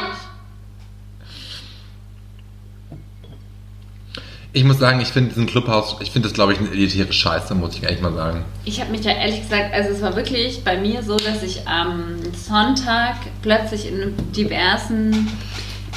Ich 4.54 4.64
muss 4.66 4.80
sagen, 4.80 5.00
ich 5.00 5.10
finde 5.10 5.30
diesen 5.30 5.46
Clubhouse, 5.46 5.96
ich 6.02 6.10
finde 6.12 6.28
das, 6.28 6.34
glaube 6.34 6.52
ich, 6.54 6.60
eine 6.60 6.70
elitäre 6.72 7.14
Scheiße, 7.14 7.54
muss 7.56 7.76
ich 7.76 7.84
ehrlich 7.84 8.02
mal 8.02 8.12
sagen. 8.14 8.44
Ich 8.66 8.82
habe 8.82 8.92
mich 8.92 9.04
ja 9.06 9.12
ehrlich 9.12 9.42
gesagt, 9.44 9.72
also 9.74 9.92
es 9.92 10.02
war 10.02 10.16
wirklich 10.16 10.64
bei 10.66 10.78
mir 10.78 11.04
so, 11.04 11.16
dass 11.16 11.44
ich 11.44 11.68
am 11.68 12.16
Sonntag 12.34 13.16
plötzlich 13.44 13.88
in 13.88 14.14
diversen 14.36 15.30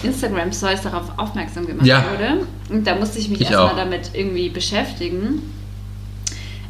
Instagram-Stories 0.05 0.83
darauf 0.83 1.19
aufmerksam 1.19 1.67
gemacht 1.67 1.87
Ja. 1.87 2.05
wurde. 2.13 2.47
Und 2.69 2.87
da 2.87 2.95
musste 2.97 3.19
ich 3.19 3.29
mich 3.31 3.41
Ich 3.41 3.51
erstmal 3.51 3.75
damit 3.77 4.11
irgendwie 4.13 4.51
beschäftigen. 4.51 5.43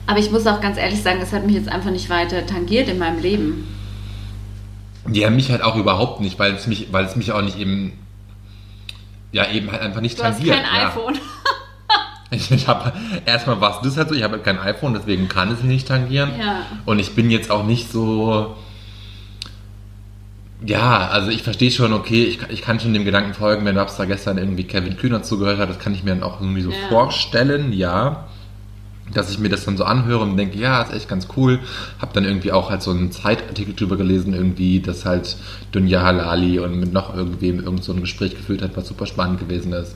Aber 0.07 0.19
ich 0.19 0.31
muss 0.31 0.47
auch 0.47 0.61
ganz 0.61 0.77
ehrlich 0.77 1.03
sagen, 1.03 1.21
es 1.23 1.33
hat 1.33 1.47
mich 1.47 1.55
jetzt 1.55 1.69
einfach 1.69 1.91
nicht 1.91 2.11
weiter 2.11 2.47
tangiert 2.47 2.89
in 2.89 2.99
meinem 2.99 3.21
Leben. 3.23 3.67
Ja, 5.11 5.31
mich 5.31 5.51
halt 5.51 5.63
auch 5.63 5.77
überhaupt 5.77 6.21
nicht, 6.21 6.39
weil 6.39 6.55
es 6.55 6.67
mich, 6.67 6.89
weil 6.93 7.05
es 7.05 7.17
mich 7.17 7.33
auch 7.33 7.43
nicht 7.43 7.59
eben, 7.59 7.93
ja, 9.33 9.51
eben 9.51 9.71
halt 9.71 9.83
einfach 9.83 10.01
nicht 10.01 10.19
Du 10.19 10.25
hast 10.25 10.37
tangiert. 10.39 10.57
kein 10.57 10.65
ja. 10.81 10.89
iPhone. 10.89 11.15
Ich, 12.31 12.51
ich 12.51 12.67
habe 12.67 12.93
erstmal 13.27 13.61
war 13.61 13.77
es 13.77 13.83
das 13.83 13.97
halt 13.97 14.09
so, 14.09 14.15
ich 14.17 14.25
habe 14.25 14.39
kein 14.39 14.59
iPhone, 14.59 14.93
deswegen 14.93 15.29
kann 15.29 15.53
es 15.53 15.59
mich 15.59 15.67
nicht 15.71 15.87
tangieren. 15.89 16.31
Ja. 16.37 16.63
Und 16.85 16.99
ich 16.99 17.15
bin 17.15 17.31
jetzt 17.31 17.49
auch 17.49 17.65
nicht 17.65 17.93
so. 17.93 18.57
Ja, 20.65 21.09
also 21.09 21.31
ich 21.31 21.43
verstehe 21.45 21.71
schon, 21.71 21.93
okay, 21.93 22.25
ich, 22.25 22.39
kann- 22.39 22.51
ich 22.51 22.63
kann 22.63 22.81
schon 22.81 22.93
dem 22.95 23.05
Gedanken 23.05 23.35
folgen, 23.35 23.65
wenn 23.67 23.77
Webster 23.77 24.07
gestern 24.07 24.39
irgendwie 24.39 24.65
Kevin 24.65 24.97
Kühner 24.97 25.23
zugehört 25.23 25.59
hat, 25.59 25.69
das 25.69 25.79
kann 25.79 25.95
ich 25.95 26.03
mir 26.03 26.11
dann 26.11 26.23
auch 26.25 26.41
irgendwie 26.41 26.63
so 26.63 26.71
Ja. 26.71 26.77
vorstellen, 26.89 27.73
ja. 27.73 28.25
Dass 29.13 29.31
ich 29.31 29.39
mir 29.39 29.51
das 29.51 29.65
dann 29.65 29.77
so 29.77 29.85
anhöre 29.85 30.23
und 30.23 30.37
denke, 30.37 30.59
ja, 30.59 30.81
ist 30.83 30.93
echt 30.93 31.09
ganz 31.09 31.29
cool. 31.37 31.61
Hab 32.01 32.15
dann 32.15 32.25
irgendwie 32.25 32.53
auch 32.53 32.71
halt 32.71 32.83
so 32.83 32.91
einen 32.91 33.13
Zeitartikel 33.13 33.75
drüber 33.75 33.97
gelesen, 33.97 34.33
irgendwie, 34.33 34.81
dass 34.81 35.05
halt 35.05 35.37
Dunja 35.73 36.03
Halali 36.03 36.59
und 36.59 36.81
mit 36.81 36.93
noch 36.93 37.15
irgendwem 37.15 37.61
irgend 37.61 37.85
so 37.85 37.93
ein 37.93 38.01
Gespräch 38.01 38.35
geführt 38.35 38.63
hat, 38.63 38.77
was 38.77 38.89
super 38.89 39.07
spannend 39.07 39.41
gewesen 39.41 39.73
ist. 39.73 39.95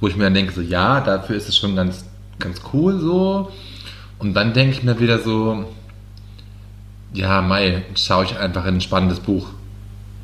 Wo 0.00 0.08
ich 0.08 0.16
mir 0.16 0.24
dann 0.24 0.34
denke, 0.34 0.52
so, 0.52 0.60
ja, 0.60 1.00
dafür 1.00 1.36
ist 1.36 1.48
es 1.48 1.56
schon 1.56 1.74
ganz, 1.74 2.04
ganz 2.38 2.60
cool 2.72 3.00
so. 3.00 3.50
Und 4.18 4.34
dann 4.34 4.52
denke 4.52 4.72
ich 4.72 4.82
mir 4.82 5.00
wieder 5.00 5.20
so, 5.20 5.64
ja, 7.14 7.40
Mai, 7.40 7.84
schaue 7.94 8.24
ich 8.24 8.38
einfach 8.38 8.66
in 8.66 8.76
ein 8.76 8.80
spannendes 8.80 9.20
Buch. 9.20 9.48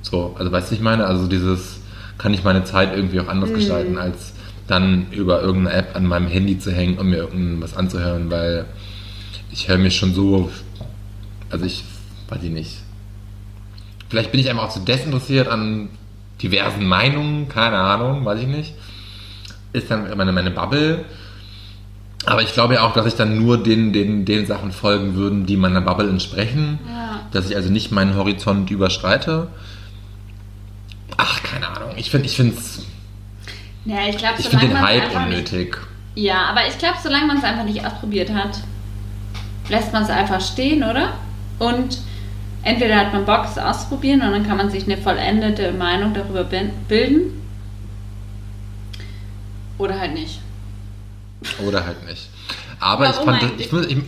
So, 0.03 0.37
also 0.39 0.53
weißt 0.53 0.71
du, 0.71 0.75
ich 0.75 0.81
meine, 0.83 1.07
also 1.07 1.27
dieses, 1.27 1.81
kann 2.19 2.35
ich 2.35 2.45
meine 2.45 2.65
Zeit 2.65 2.95
irgendwie 2.95 3.21
auch 3.21 3.29
anders 3.29 3.53
gestalten, 3.53 3.99
als 3.99 4.34
dann 4.67 5.11
über 5.11 5.43
irgendeine 5.43 5.77
App 5.77 5.97
an 5.97 6.07
meinem 6.07 6.27
Handy 6.27 6.59
zu 6.59 6.73
hängen 6.73 6.99
und 6.99 7.09
mir 7.09 7.19
irgendwas 7.19 7.77
anzuhören, 7.77 8.31
weil 8.31 8.67
ich 9.51 9.69
höre 9.69 9.79
mir 9.79 9.91
schon 9.91 10.15
so, 10.15 10.51
also 11.51 11.65
ich, 11.65 11.85
weiß 12.29 12.43
ich 12.43 12.51
nicht. 12.51 12.79
Vielleicht 14.09 14.31
bin 14.33 14.41
ich 14.41 14.51
einfach 14.51 14.65
auch 14.65 14.73
zu 14.73 14.81
desinteressiert 14.81 15.49
an 15.49 15.91
diversen 16.43 16.87
Meinungen, 16.87 17.49
keine 17.49 17.79
Ahnung, 17.79 18.25
weiß 18.25 18.41
ich 18.41 18.47
nicht. 18.47 18.75
Ist 19.73 19.91
dann 19.91 20.17
meine, 20.17 20.33
meine 20.33 20.51
Bubble. 20.51 21.05
Aber 22.27 22.43
ich 22.43 22.53
glaube 22.53 22.75
ja 22.75 22.83
auch, 22.83 22.95
dass 22.95 23.07
ich 23.07 23.15
dann 23.15 23.39
nur 23.39 23.63
den, 23.63 23.93
den, 23.93 24.25
den 24.25 24.47
Sachen 24.47 24.73
folgen 24.73 25.15
würden, 25.15 25.47
die 25.47 25.57
meiner 25.57 25.81
Bubble 25.81 26.09
entsprechen. 26.09 26.79
Ja. 26.89 27.21
Dass 27.33 27.51
ich 27.51 27.57
also 27.57 27.71
nicht 27.71 27.93
meinen 27.93 28.15
Horizont 28.17 28.71
überschreite. 28.71 29.49
Ach, 31.17 31.43
keine 31.43 31.69
Ahnung. 31.69 31.91
Ich 31.97 32.11
finde 32.11 32.27
ich 32.27 32.37
find's, 32.37 32.87
Ja, 33.85 34.07
ich 34.09 34.17
glaube, 34.17 34.37
ich 34.39 34.49
den 34.49 34.73
man's 34.73 34.87
Hype 34.87 35.03
einfach 35.05 35.27
nicht- 35.27 35.53
unnötig. 35.53 35.77
Ja, 36.15 36.47
aber 36.47 36.67
ich 36.69 36.79
glaube, 36.79 36.97
solange 37.03 37.27
man 37.27 37.39
es 37.39 37.45
einfach 37.45 37.65
nicht 37.65 37.85
ausprobiert 37.85 38.31
hat, 38.33 38.61
lässt 39.69 39.93
man 39.93 40.05
es 40.05 40.11
einfach 40.11 40.41
stehen, 40.41 40.83
oder? 40.85 41.15
Und 41.59 41.99
entweder 42.63 42.97
hat 42.97 43.13
man 43.13 43.25
Bock, 43.25 43.47
es 43.51 43.59
auszuprobieren 43.59 44.23
und 44.23 44.31
dann 44.33 44.47
kann 44.47 44.57
man 44.57 44.71
sich 44.71 44.85
eine 44.85 44.97
vollendete 44.97 45.73
Meinung 45.73 46.15
darüber 46.15 46.45
bilden. 46.45 47.41
Oder 49.79 49.99
halt 49.99 50.15
nicht. 50.15 50.41
Oder 51.67 51.85
halt 51.85 52.07
nicht. 52.07 52.29
Aber 52.81 53.07
ich 53.09 53.17
Warum 53.17 53.25
fand 53.29 53.43
das, 53.43 53.51
eigentlich? 53.51 53.67
ich, 53.67 53.73
muss- 53.73 53.87
ich, 53.87 53.99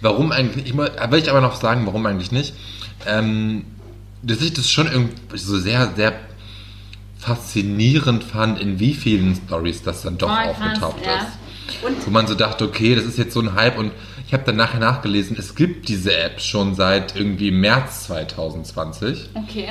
warum 0.00 0.32
eigentlich, 0.32 0.66
ich, 0.66 0.76
will 0.76 1.18
ich 1.18 1.30
aber 1.30 1.40
noch 1.40 1.54
sagen, 1.60 1.86
warum 1.86 2.04
eigentlich 2.06 2.32
nicht. 2.32 2.54
Ähm, 3.06 3.64
ich 4.40 4.52
das 4.54 4.70
schon 4.70 4.86
irgendwie 4.86 5.38
so 5.38 5.58
sehr, 5.58 5.92
sehr 5.96 6.12
faszinierend 7.24 8.24
fand, 8.24 8.60
in 8.60 8.78
wie 8.78 8.94
vielen 8.94 9.34
Stories 9.34 9.82
das 9.82 10.02
dann 10.02 10.18
doch 10.18 10.28
Oh, 10.28 10.32
krass, 10.32 10.56
aufgetaucht 10.60 11.06
ja. 11.06 11.16
ist. 11.16 11.84
Und 11.84 12.06
Wo 12.06 12.10
man 12.10 12.26
so 12.26 12.34
dachte, 12.34 12.64
okay, 12.64 12.94
das 12.94 13.04
ist 13.04 13.16
jetzt 13.16 13.32
so 13.32 13.40
ein 13.40 13.54
Hype 13.54 13.78
und 13.78 13.92
ich 14.26 14.34
habe 14.34 14.44
dann 14.44 14.56
nachher 14.56 14.80
nachgelesen, 14.80 15.36
es 15.38 15.54
gibt 15.54 15.88
diese 15.88 16.16
App 16.16 16.40
schon 16.40 16.74
seit 16.74 17.16
irgendwie 17.16 17.50
März 17.50 18.04
2020 18.04 19.30
okay. 19.34 19.68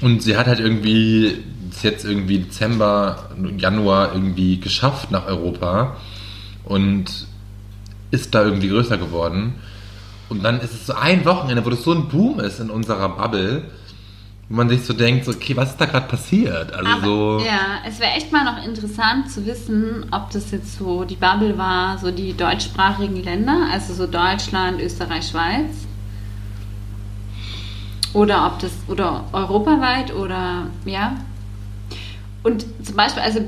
und 0.00 0.22
sie 0.22 0.36
hat 0.36 0.46
halt 0.46 0.60
irgendwie 0.60 1.44
ist 1.70 1.84
jetzt 1.84 2.04
irgendwie 2.04 2.38
Dezember, 2.38 3.30
Januar 3.56 4.14
irgendwie 4.14 4.58
geschafft 4.58 5.10
nach 5.10 5.26
Europa 5.26 5.96
und 6.64 7.26
ist 8.10 8.34
da 8.34 8.42
irgendwie 8.42 8.68
größer 8.68 8.96
geworden. 8.96 9.54
Und 10.28 10.42
dann 10.42 10.60
ist 10.60 10.72
es 10.72 10.86
so 10.86 10.94
ein 10.94 11.24
Wochenende, 11.24 11.64
wo 11.64 11.70
das 11.70 11.82
so 11.82 11.92
ein 11.92 12.08
Boom 12.08 12.40
ist 12.40 12.60
in 12.60 12.70
unserer 12.70 13.08
Bubble, 13.10 13.64
man 14.48 14.68
sich 14.68 14.84
so 14.84 14.94
denkt, 14.94 15.26
so, 15.26 15.32
okay, 15.32 15.56
was 15.56 15.70
ist 15.70 15.80
da 15.80 15.84
gerade 15.84 16.08
passiert? 16.08 16.72
Also 16.72 16.88
Aber, 16.88 17.04
so. 17.04 17.44
ja, 17.44 17.80
es 17.86 18.00
wäre 18.00 18.12
echt 18.12 18.32
mal 18.32 18.44
noch 18.44 18.64
interessant 18.64 19.30
zu 19.30 19.44
wissen, 19.44 20.06
ob 20.10 20.30
das 20.30 20.50
jetzt 20.50 20.78
so 20.78 21.04
die 21.04 21.16
Bubble 21.16 21.58
war, 21.58 21.98
so 21.98 22.10
die 22.10 22.34
deutschsprachigen 22.34 23.22
Länder, 23.22 23.68
also 23.70 23.92
so 23.92 24.06
Deutschland, 24.06 24.80
Österreich, 24.80 25.28
Schweiz. 25.28 25.86
Oder 28.14 28.46
ob 28.46 28.58
das, 28.58 28.72
oder 28.88 29.24
europaweit 29.32 30.14
oder, 30.14 30.68
ja. 30.86 31.18
Und 32.42 32.64
zum 32.82 32.96
Beispiel, 32.96 33.22
also 33.22 33.40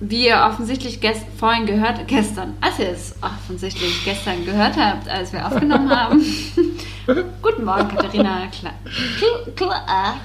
wie 0.00 0.26
ihr 0.26 0.44
offensichtlich 0.48 0.98
vorhin 1.38 1.66
gehört, 1.66 2.06
gestern, 2.08 2.54
als 2.60 2.78
ihr 2.78 2.90
es 2.90 3.14
offensichtlich 3.22 4.04
gestern 4.04 4.44
gehört 4.44 4.76
habt, 4.76 5.08
als 5.08 5.32
wir 5.32 5.46
aufgenommen 5.46 5.90
haben. 5.96 6.20
Guten 7.42 7.64
Morgen, 7.64 7.88
Katharina. 7.88 8.48
Klar. 8.48 8.74
Klar. 9.56 10.16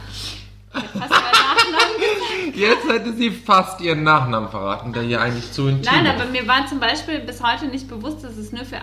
Fast 0.71 0.93
meinen 0.93 1.09
Nachnamen 1.09 1.97
gesagt. 1.97 2.57
Jetzt 2.57 2.89
hätte 2.89 3.13
sie 3.13 3.31
fast 3.31 3.81
ihren 3.81 4.03
Nachnamen 4.03 4.49
verraten, 4.49 4.93
der 4.93 5.03
hier 5.03 5.21
eigentlich 5.21 5.51
zu 5.51 5.67
intim 5.67 5.91
Nein, 5.91 6.07
aber 6.07 6.25
mir 6.25 6.47
war 6.47 6.67
zum 6.67 6.79
Beispiel 6.79 7.19
bis 7.19 7.41
heute 7.41 7.67
nicht 7.67 7.87
bewusst, 7.87 8.23
dass 8.23 8.37
es 8.37 8.51
nur 8.51 8.65
für 8.65 8.77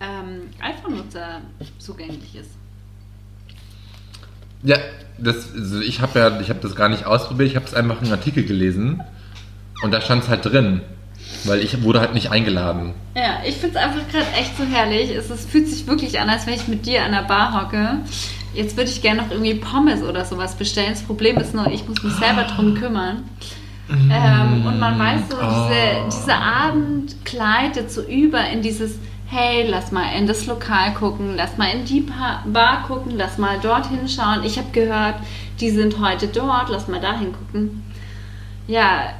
ähm, 0.00 0.50
iPhone-Nutzer 0.60 1.40
zugänglich 1.78 2.36
ist. 2.36 2.50
Ja, 4.62 4.78
das, 5.18 5.52
also 5.54 5.80
ich 5.80 6.00
habe 6.00 6.18
ja, 6.18 6.40
ich 6.40 6.48
habe 6.48 6.60
das 6.60 6.76
gar 6.76 6.88
nicht 6.88 7.04
ausprobiert, 7.06 7.48
ich 7.50 7.56
habe 7.56 7.66
es 7.66 7.74
einfach 7.74 8.00
in 8.00 8.06
einem 8.06 8.14
Artikel 8.14 8.44
gelesen 8.44 9.02
und 9.82 9.90
da 9.92 10.00
stand 10.00 10.22
es 10.24 10.28
halt 10.28 10.44
drin, 10.44 10.80
weil 11.44 11.60
ich 11.60 11.82
wurde 11.82 12.00
halt 12.00 12.14
nicht 12.14 12.30
eingeladen. 12.30 12.94
Ja, 13.16 13.40
ich 13.44 13.56
finde 13.56 13.78
es 13.78 13.84
einfach 13.84 14.06
gerade 14.10 14.26
echt 14.38 14.56
so 14.56 14.64
herrlich. 14.64 15.10
Es, 15.10 15.28
es 15.30 15.44
fühlt 15.46 15.68
sich 15.68 15.86
wirklich 15.86 16.18
an, 16.20 16.28
als 16.30 16.46
wenn 16.46 16.54
ich 16.54 16.68
mit 16.68 16.86
dir 16.86 17.04
an 17.04 17.12
der 17.12 17.22
Bar 17.22 17.62
hocke. 17.62 17.98
Jetzt 18.54 18.76
würde 18.76 18.90
ich 18.90 19.00
gerne 19.02 19.22
noch 19.22 19.30
irgendwie 19.30 19.54
Pommes 19.54 20.02
oder 20.02 20.24
sowas 20.24 20.54
bestellen. 20.56 20.90
Das 20.90 21.02
Problem 21.02 21.38
ist 21.38 21.54
nur, 21.54 21.66
ich 21.68 21.88
muss 21.88 22.02
mich 22.02 22.12
selber 22.14 22.42
drum 22.44 22.74
kümmern. 22.74 23.24
Ähm, 23.90 24.64
und 24.66 24.78
man 24.78 24.98
weiß 24.98 25.20
so, 25.30 25.36
diese, 25.36 26.02
Oh. 26.04 26.08
dieser 26.10 26.38
Abend 26.38 27.24
gleitet 27.24 27.90
so 27.90 28.02
über 28.02 28.46
in 28.48 28.62
dieses, 28.62 28.94
hey, 29.26 29.66
lass 29.68 29.90
mal 29.92 30.14
in 30.16 30.26
das 30.26 30.46
Lokal 30.46 30.94
gucken, 30.94 31.34
lass 31.36 31.58
mal 31.58 31.66
in 31.74 31.84
die 31.84 32.06
Bar 32.46 32.84
gucken, 32.86 33.12
lass 33.16 33.36
mal 33.38 33.58
dorthin 33.60 34.08
schauen. 34.08 34.44
Ich 34.44 34.56
habe 34.58 34.70
gehört, 34.72 35.16
die 35.60 35.70
sind 35.70 35.98
heute 36.00 36.26
dort, 36.28 36.68
lass 36.70 36.88
mal 36.88 37.00
dahin 37.00 37.32
gucken. 37.32 37.82
Ja, 38.66 39.12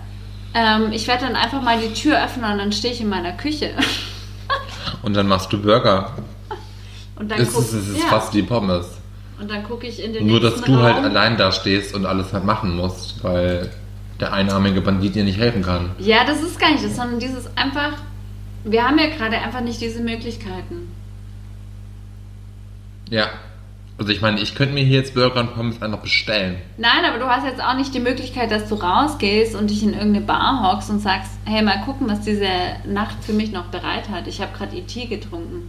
ähm, 0.55 0.93
ich 0.93 1.07
werde 1.09 1.27
dann 1.27 1.37
einfach 1.37 1.63
mal 1.63 1.79
die 1.81 1.93
Tür 1.95 2.23
öffnen 2.25 2.51
und 2.53 2.59
dann 2.59 2.73
stehe 2.73 2.93
ich 2.93 3.01
in 3.01 3.09
meiner 3.09 3.33
Küche. 3.33 3.71
Und 5.03 5.15
dann 5.15 5.27
machst 5.27 5.53
du 5.53 5.61
Burger. 5.61 6.13
Und 7.17 7.31
dann 7.31 7.41
Es 7.41 7.53
guck- 7.53 7.63
ist, 7.63 7.73
es 7.73 7.89
ist 7.89 7.99
ja. 8.03 8.07
fast 8.07 8.33
wie 8.35 8.43
Pommes. 8.43 8.87
Und 9.41 9.51
dann 9.51 9.65
gucke 9.65 9.87
ich 9.89 10.01
in 10.03 10.13
den 10.13 10.27
Nur, 10.27 10.39
dass 10.41 10.61
du 10.61 10.77
halt 10.81 10.97
Raum. 10.97 11.05
allein 11.07 11.37
da 11.37 11.51
stehst 11.51 11.95
und 11.95 12.07
alles 12.07 12.33
halt 12.33 12.45
machen 12.45 12.77
musst, 12.77 13.25
weil 13.25 13.71
der 14.21 14.33
einarmige 14.33 14.81
Bandit 14.81 15.15
dir 15.17 15.25
nicht 15.25 15.39
helfen 15.39 15.63
kann. 15.63 15.91
Ja, 15.99 16.25
das 16.25 16.41
ist 16.43 16.61
gar 16.61 16.71
nicht 16.71 16.85
das, 16.85 16.95
sondern 16.95 17.19
dieses 17.19 17.47
einfach, 17.57 17.95
wir 18.65 18.85
haben 18.87 18.99
ja 18.99 19.09
gerade 19.09 19.39
einfach 19.39 19.61
nicht 19.63 19.81
diese 19.81 20.01
Möglichkeiten. 20.01 20.89
Ja. 23.11 23.27
Also 24.03 24.11
ich 24.11 24.21
meine, 24.21 24.41
ich 24.41 24.57
könnte 24.57 24.75
mir 24.75 24.83
hier 24.83 24.99
jetzt 24.99 25.15
Burger 25.15 25.39
und 25.39 25.55
Pommes 25.55 25.81
einfach 25.81 26.01
bestellen. 26.01 26.57
Nein, 26.77 27.05
aber 27.09 27.21
du 27.21 27.27
hast 27.27 27.45
jetzt 27.45 27.63
auch 27.63 27.77
nicht 27.77 27.95
die 27.95 28.01
Möglichkeit, 28.01 28.51
dass 28.51 28.69
du 28.69 28.75
rausgehst 28.75 29.55
und 29.55 29.71
dich 29.71 29.85
in 29.85 29.93
irgendeine 29.93 30.27
Bar 30.27 30.73
hockst 30.73 30.91
und 30.91 30.99
sagst, 30.99 31.31
hey, 31.45 31.63
mal 31.63 31.83
gucken, 31.85 32.09
was 32.11 32.23
diese 32.23 32.49
Nacht 32.85 33.23
für 33.23 33.33
mich 33.33 33.53
noch 33.53 33.67
bereit 33.67 34.09
hat. 34.09 34.27
Ich 34.27 34.41
habe 34.41 34.51
gerade 34.59 34.77
IT 34.77 35.09
getrunken. 35.09 35.69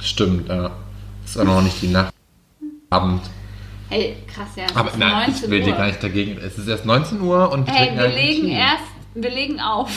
Stimmt, 0.00 0.48
ja. 0.48 0.70
Ist 1.24 1.36
auch 1.36 1.42
noch 1.42 1.62
nicht 1.62 1.82
die 1.82 1.88
Nacht. 1.88 2.14
Abend. 2.90 3.22
Hey, 3.88 4.14
krass, 4.32 4.50
ja. 4.54 4.66
es 4.66 4.76
Aber 4.76 4.90
ist 4.90 4.98
nein, 4.98 5.34
ich 5.34 5.50
will 5.50 5.64
dir 5.64 5.72
Uhr. 5.72 5.78
gar 5.78 5.86
nicht 5.88 6.00
dagegen. 6.00 6.38
Es 6.38 6.58
ist 6.58 6.68
erst 6.68 6.86
19 6.86 7.20
Uhr 7.22 7.50
und 7.50 7.66
wir 7.66 7.74
Hey, 7.74 7.98
wir 7.98 8.06
legen 8.06 8.50
erst, 8.50 8.84
wir 9.16 9.30
legen 9.30 9.58
auf. 9.58 9.90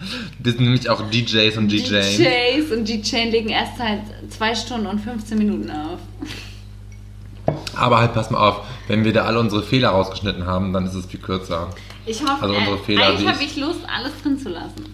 Das 0.40 0.54
sind 0.54 0.64
nämlich 0.64 0.88
auch 0.88 1.02
DJs 1.10 1.56
und 1.58 1.70
DJs. 1.72 2.16
DJs 2.16 2.70
und 2.72 2.88
DJ 2.88 3.30
legen 3.30 3.48
erst 3.48 3.78
seit 3.78 4.00
2 4.30 4.54
Stunden 4.54 4.86
und 4.86 5.00
15 5.00 5.36
Minuten 5.38 5.70
auf. 5.70 5.98
Aber 7.74 7.98
halt, 7.98 8.14
pass 8.14 8.30
mal 8.30 8.38
auf, 8.46 8.60
wenn 8.88 9.04
wir 9.04 9.12
da 9.12 9.24
alle 9.24 9.38
unsere 9.40 9.62
Fehler 9.62 9.90
rausgeschnitten 9.90 10.46
haben, 10.46 10.72
dann 10.72 10.86
ist 10.86 10.94
es 10.94 11.06
viel 11.06 11.20
kürzer. 11.20 11.68
Ich 12.06 12.20
hoffe, 12.22 12.42
Also 12.42 12.54
unsere 12.54 12.76
äh, 12.76 12.80
Fehler, 12.80 13.06
eigentlich 13.08 13.28
habe 13.28 13.42
ich- 13.42 13.56
Lust, 13.56 13.80
alles 13.86 14.12
drin 14.22 14.38
zu 14.38 14.48
lassen. 14.50 14.84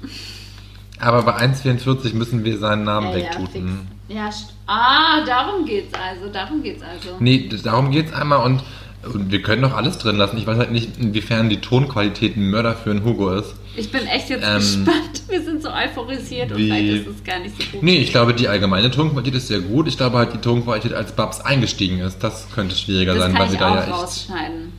Aber 1.00 1.22
bei 1.22 1.36
1,44 1.36 2.14
müssen 2.14 2.44
wir 2.44 2.58
seinen 2.58 2.84
Namen 2.84 3.10
Ja, 3.10 3.18
ja, 3.18 3.24
wegtuten. 3.24 3.88
Ja, 4.08 4.28
st- 4.28 4.50
ah, 4.66 5.24
darum 5.26 5.64
geht's 5.66 5.92
also, 5.94 6.32
darum 6.32 6.62
geht's 6.62 6.82
also. 6.82 7.16
nee, 7.18 7.48
darum 7.62 7.90
geht's 7.90 8.12
einmal 8.12 8.44
und, 8.44 8.62
und 9.12 9.30
wir 9.32 9.42
können 9.42 9.62
doch 9.62 9.74
alles 9.74 9.98
drin 9.98 10.16
lassen. 10.16 10.36
Ich 10.38 10.46
weiß 10.46 10.58
halt 10.58 10.70
nicht, 10.72 10.98
inwiefern 10.98 11.48
die 11.48 11.60
Tonqualität 11.60 12.36
ein 12.36 12.48
Mörder 12.50 12.74
für 12.74 12.90
einen 12.90 13.04
Hugo 13.04 13.30
ist. 13.32 13.54
Ich 13.76 13.90
bin 13.90 14.06
echt 14.06 14.28
jetzt 14.30 14.44
Ähm, 14.46 14.56
gespannt. 14.56 15.22
Wir 15.28 15.42
sind 15.42 15.62
so 15.62 15.68
euphorisiert 15.70 16.52
und 16.52 16.58
wie- 16.58 16.66
vielleicht 16.70 17.06
ist 17.08 17.16
es 17.18 17.24
gar 17.24 17.38
nicht 17.40 17.60
so 17.60 17.68
gut. 17.72 17.82
Nee, 17.82 17.96
ich 17.96 18.10
glaube, 18.10 18.32
die 18.34 18.46
allgemeine 18.48 18.90
Tonqualität 18.90 19.34
ist 19.34 19.48
sehr 19.48 19.60
gut. 19.60 19.88
Ich 19.88 19.96
glaube 19.96 20.18
halt, 20.18 20.32
die 20.32 20.38
Tonqualität, 20.38 20.92
als 20.92 21.12
Babs 21.12 21.40
eingestiegen 21.40 21.98
ist, 22.00 22.18
das 22.22 22.46
könnte 22.54 22.76
schwieriger 22.76 23.14
das 23.14 23.24
sein, 23.24 23.38
weil 23.38 23.48
sie 23.50 23.56
da 23.56 23.74
ja 23.74 23.82
echt. 23.82 23.92
rausschneiden. 23.92 24.72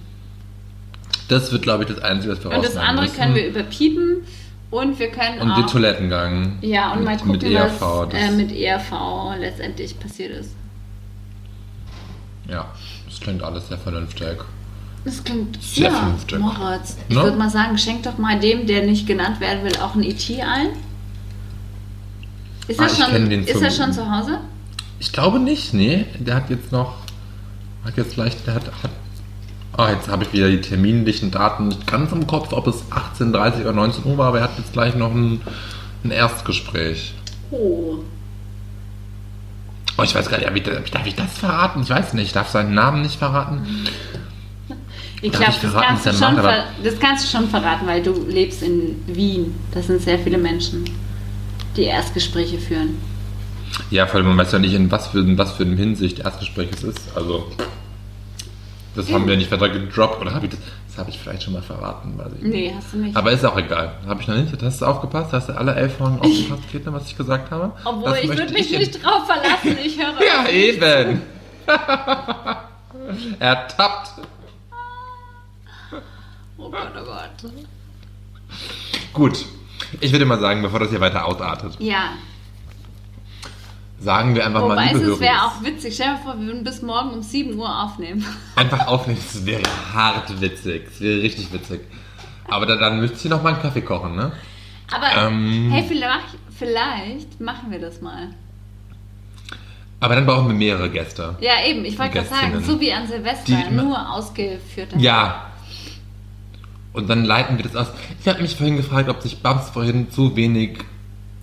Das 1.28 1.52
wird, 1.52 1.64
glaube 1.64 1.84
ich, 1.84 1.90
das 1.90 2.00
Einzige, 2.04 2.34
was 2.38 2.44
wir 2.44 2.52
Und 2.52 2.64
das 2.64 2.78
andere 2.78 3.06
müssen. 3.06 3.18
können 3.18 3.36
wir 3.36 3.48
überpiepen 3.48 4.18
und 4.72 4.98
wir 5.00 5.08
können 5.10 5.42
Und 5.42 5.52
auch... 5.52 5.56
den 5.58 5.68
Toilettengang. 5.68 6.58
ja, 6.62 6.94
und 6.94 7.04
mal 7.04 7.12
mit, 7.12 7.20
gucken, 7.22 7.32
mit 7.34 7.44
ERV. 7.44 7.82
was 7.82 8.10
Das, 8.10 8.22
äh, 8.22 8.32
mit 8.32 8.52
ERV 8.52 8.92
letztendlich 9.40 10.00
passiert 10.00 10.32
ist. 10.32 10.52
ja, 12.50 12.72
das 13.10 13.20
klingt 13.20 13.42
alles 13.44 13.68
sehr 13.68 13.78
vernünftig. 13.78 14.38
Das 15.06 15.23
klingt 15.23 15.61
Sehr 15.61 15.91
ja, 15.91 15.98
vernünftig. 15.98 16.40
Moritz. 16.40 16.98
Ich 17.07 17.15
Ne? 17.15 17.22
würde 17.23 17.38
mal 17.38 17.49
sagen, 17.49 17.77
schenk 17.77 18.03
doch 18.03 18.18
mal 18.18 18.40
dem, 18.40 18.65
der 18.65 18.86
nicht 18.86 19.06
genannt 19.06 19.40
werden 19.40 19.64
will, 19.64 19.77
auch 19.77 19.95
ein 19.95 20.03
ET 20.03 20.30
ein. 20.41 20.69
Ist, 22.68 22.80
Ah, 22.80 22.86
er, 22.86 22.90
schon, 22.90 23.32
ist 23.32 23.61
er 23.61 23.72
schon 23.72 23.94
zu 23.94 24.10
Hause? 24.11 24.40
Ich 24.99 25.11
glaube 25.11 25.40
nicht, 25.40 25.73
nee. 25.73 26.06
Der 26.19 26.36
hat 26.36 26.49
jetzt 26.49 26.72
noch. 26.72 26.95
Hat 27.86 27.95
jetzt 27.98 28.15
gleich. 28.15 28.36
Der 28.45 28.56
hat. 28.56 28.65
hat 28.82 28.90
ah, 29.77 29.91
jetzt 29.91 30.07
habe 30.07 30.23
ich 30.23 30.34
wieder 30.34 30.49
die 30.49 30.61
terminlichen 30.61 31.30
Daten 31.30 31.68
nicht 31.68 31.86
ganz 31.86 32.11
im 32.11 32.26
Kopf, 32.26 32.52
ob 32.53 32.65
es 32.65 32.84
18.30 32.90 33.61
oder 33.61 33.73
19 33.73 34.06
Uhr 34.06 34.18
war, 34.18 34.30
aber 34.30 34.40
er 34.40 34.45
hat 34.45 34.57
jetzt 34.57 34.73
gleich 34.73 34.95
noch 34.95 35.14
ein, 35.14 35.41
ein 36.03 36.10
Erstgespräch. 36.10 37.14
Oh. 37.52 37.98
Oh, 39.98 40.03
ich 40.03 40.15
weiß 40.15 40.27
gar 40.30 40.38
nicht, 40.40 40.68
darf 40.68 40.84
ich, 40.84 40.91
darf 40.91 41.06
ich 41.06 41.15
das 41.15 41.38
verraten? 41.38 41.84
Ich 41.84 41.90
weiß 41.90 42.14
nicht, 42.14 42.26
ich 42.26 42.34
darf 42.34 42.49
seinen 42.49 42.73
Namen 42.73 43.02
nicht 43.03 43.18
verraten. 43.19 43.86
Ich 45.26 45.32
glaube, 45.32 45.52
ich 45.52 45.58
das, 45.60 45.74
kannst 45.74 46.06
du 46.06 46.14
schon 46.14 46.36
das 46.84 47.00
kannst 47.00 47.26
du 47.26 47.38
schon 47.38 47.50
verraten, 47.50 47.88
weil 47.88 48.02
du 48.04 48.14
lebst 48.28 48.62
in 48.62 49.02
Wien. 49.08 49.56
Das 49.74 49.88
sind 49.88 50.02
sehr 50.02 50.20
viele 50.20 50.38
Menschen, 50.38 50.86
die 51.76 51.84
Erstgespräche 51.84 52.60
führen. 52.60 52.98
Ja, 53.90 54.06
vor 54.08 54.18
allem, 54.18 54.28
man 54.28 54.38
weiß 54.38 54.52
ja 54.54 54.60
nicht, 54.60 54.74
in 54.74 54.90
was 54.92 55.08
für, 55.08 55.20
in 55.20 55.38
was 55.38 55.54
für 55.54 55.64
eine 55.64 55.76
Hinsicht 55.76 56.20
Erstgespräch 56.20 56.70
es 56.74 56.84
ist. 56.84 57.00
Also, 57.16 57.48
das 58.96 59.12
haben 59.12 59.28
wir 59.28 59.36
nicht 59.36 59.52
weiter 59.52 59.70
gedroppt. 59.70 60.22
Oder 60.22 60.34
habe 60.34 60.46
ich 60.46 60.52
das? 60.52 60.60
Das 60.88 60.98
habe 61.00 61.10
ich 61.10 61.20
vielleicht 61.20 61.44
schon 61.44 61.52
mal 61.54 61.62
verraten. 61.62 62.14
Weiß 62.18 62.28
ich 62.38 62.44
nicht. 62.44 62.54
Nee, 62.54 62.74
hast 62.78 62.94
du 62.94 62.98
nicht. 62.98 63.18
Aber 63.18 63.32
ist 63.32 63.44
auch 63.44 63.58
egal. 63.58 63.94
Habe 64.08 64.22
ich 64.22 64.28
noch 64.28 64.36
nicht. 64.38 64.54
Hast 64.62 64.82
du 64.82 64.86
aufgepasst? 64.86 65.34
Hast 65.34 65.50
du 65.50 65.58
alle 65.58 65.76
elf 65.76 65.98
Folgen 65.98 66.20
aufgepasst, 66.22 66.70
Kinder, 66.72 66.94
was 66.94 67.08
ich 67.08 67.18
gesagt 67.18 67.52
habe? 67.52 67.74
Obwohl, 67.84 68.12
Das 68.12 68.22
ich 68.24 68.30
würde 68.30 68.54
mich 68.54 68.70
jetzt- 68.70 68.80
nicht 68.80 69.04
drauf 69.04 69.26
verlassen. 69.26 69.78
Ich 69.84 69.98
höre 69.98 70.14
Ja, 70.26 70.48
eben. 70.50 71.22
Ertappt. 73.40 74.12
Oh 76.57 76.69
Gott, 76.69 76.91
oh 76.95 77.06
Gott. 77.06 77.52
Gut. 79.14 79.45
Ich 79.99 80.11
würde 80.11 80.26
mal 80.26 80.40
sagen, 80.40 80.61
bevor 80.61 80.80
das 80.80 80.90
hier 80.90 81.02
weiter 81.02 81.26
ausartet, 81.26 81.76
Ja, 81.80 82.14
sagen 83.99 84.36
wir 84.36 84.45
einfach 84.45 84.61
mal, 84.61 84.72
wobei 84.72 84.94
liebe 84.94 85.11
es 85.11 85.19
wäre 85.19 85.44
auch 85.44 85.64
witzig. 85.64 85.95
Stell 85.95 86.07
dir 86.07 86.14
mal 86.14 86.22
vor, 86.22 86.40
wir 86.40 86.48
würden 86.48 86.64
bis 86.64 86.82
morgen 86.82 87.11
um 87.11 87.22
7 87.22 87.57
Uhr 87.57 87.84
aufnehmen. 87.84 88.26
einfach 88.56 88.88
aufnehmen. 88.88 89.19
Es 89.19 89.45
wäre 89.45 89.64
hart 89.94 90.40
witzig. 90.41 90.88
Es 90.91 91.02
wäre 91.02 91.22
richtig 91.22 91.52
witzig. 91.52 91.82
Aber 92.48 92.65
dann, 92.65 92.80
dann 92.80 92.99
müsst 92.99 93.23
ihr 93.26 93.32
noch 93.32 93.41
mal 93.41 93.53
einen 93.53 93.61
Kaffee 93.61 93.82
kochen, 93.82 94.15
ne? 94.15 94.32
Aber 94.91 95.27
Ähm. 95.27 95.72
hey, 95.72 95.84
vielleicht, 95.88 96.38
vielleicht 96.56 97.41
machen 97.41 97.72
wir 97.72 97.80
das 97.80 98.02
mal. 98.02 98.30
Aber 99.99 100.14
dann 100.15 100.26
brauchen 100.26 100.48
wir 100.49 100.56
mehrere 100.56 100.90
Gäste. 100.90 101.36
Ja, 101.40 101.53
eben. 101.65 101.84
Ich 101.86 101.98
wollte 101.98 102.14
gerade 102.14 102.27
sagen, 102.27 102.64
so 102.64 102.80
wie 102.80 102.94
an 102.94 103.07
Silvester, 103.07 103.72
nur 103.72 104.11
ausgeführter. 104.11 104.98
Ja. 104.98 105.48
Und 106.96 107.10
dann 107.10 107.26
leiten 107.26 107.58
wir 107.58 107.64
das 107.66 107.76
aus. 107.76 107.88
Ich 108.22 108.28
habe 108.28 108.42
mich 108.42 108.56
vorhin 108.56 108.78
gefragt, 108.78 109.10
ob 109.10 109.22
sich 109.22 109.40
Babs 109.42 109.70
vorhin 109.70 110.10
zu 110.12 110.36
wenig 110.36 110.80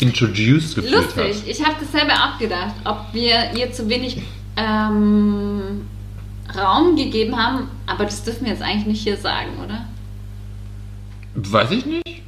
introduced 0.00 0.74
gefühlt 0.74 0.94
Lustig, 0.94 1.42
ich 1.46 1.62
habe 1.64 1.76
dasselbe 1.80 2.12
auch 2.12 2.38
gedacht, 2.38 2.74
ob 2.84 3.06
wir 3.12 3.52
ihr 3.56 3.70
zu 3.72 3.88
wenig 3.88 4.20
ähm, 4.56 5.82
Raum 6.56 6.96
gegeben 6.96 7.36
haben, 7.36 7.68
aber 7.86 8.04
das 8.04 8.24
dürfen 8.24 8.44
wir 8.44 8.52
jetzt 8.52 8.62
eigentlich 8.62 8.86
nicht 8.86 9.02
hier 9.02 9.16
sagen, 9.16 9.50
oder? 9.64 9.74
hat. 9.74 9.86
Weiß 11.34 11.70
ich 11.70 11.86
nicht. 11.86 12.22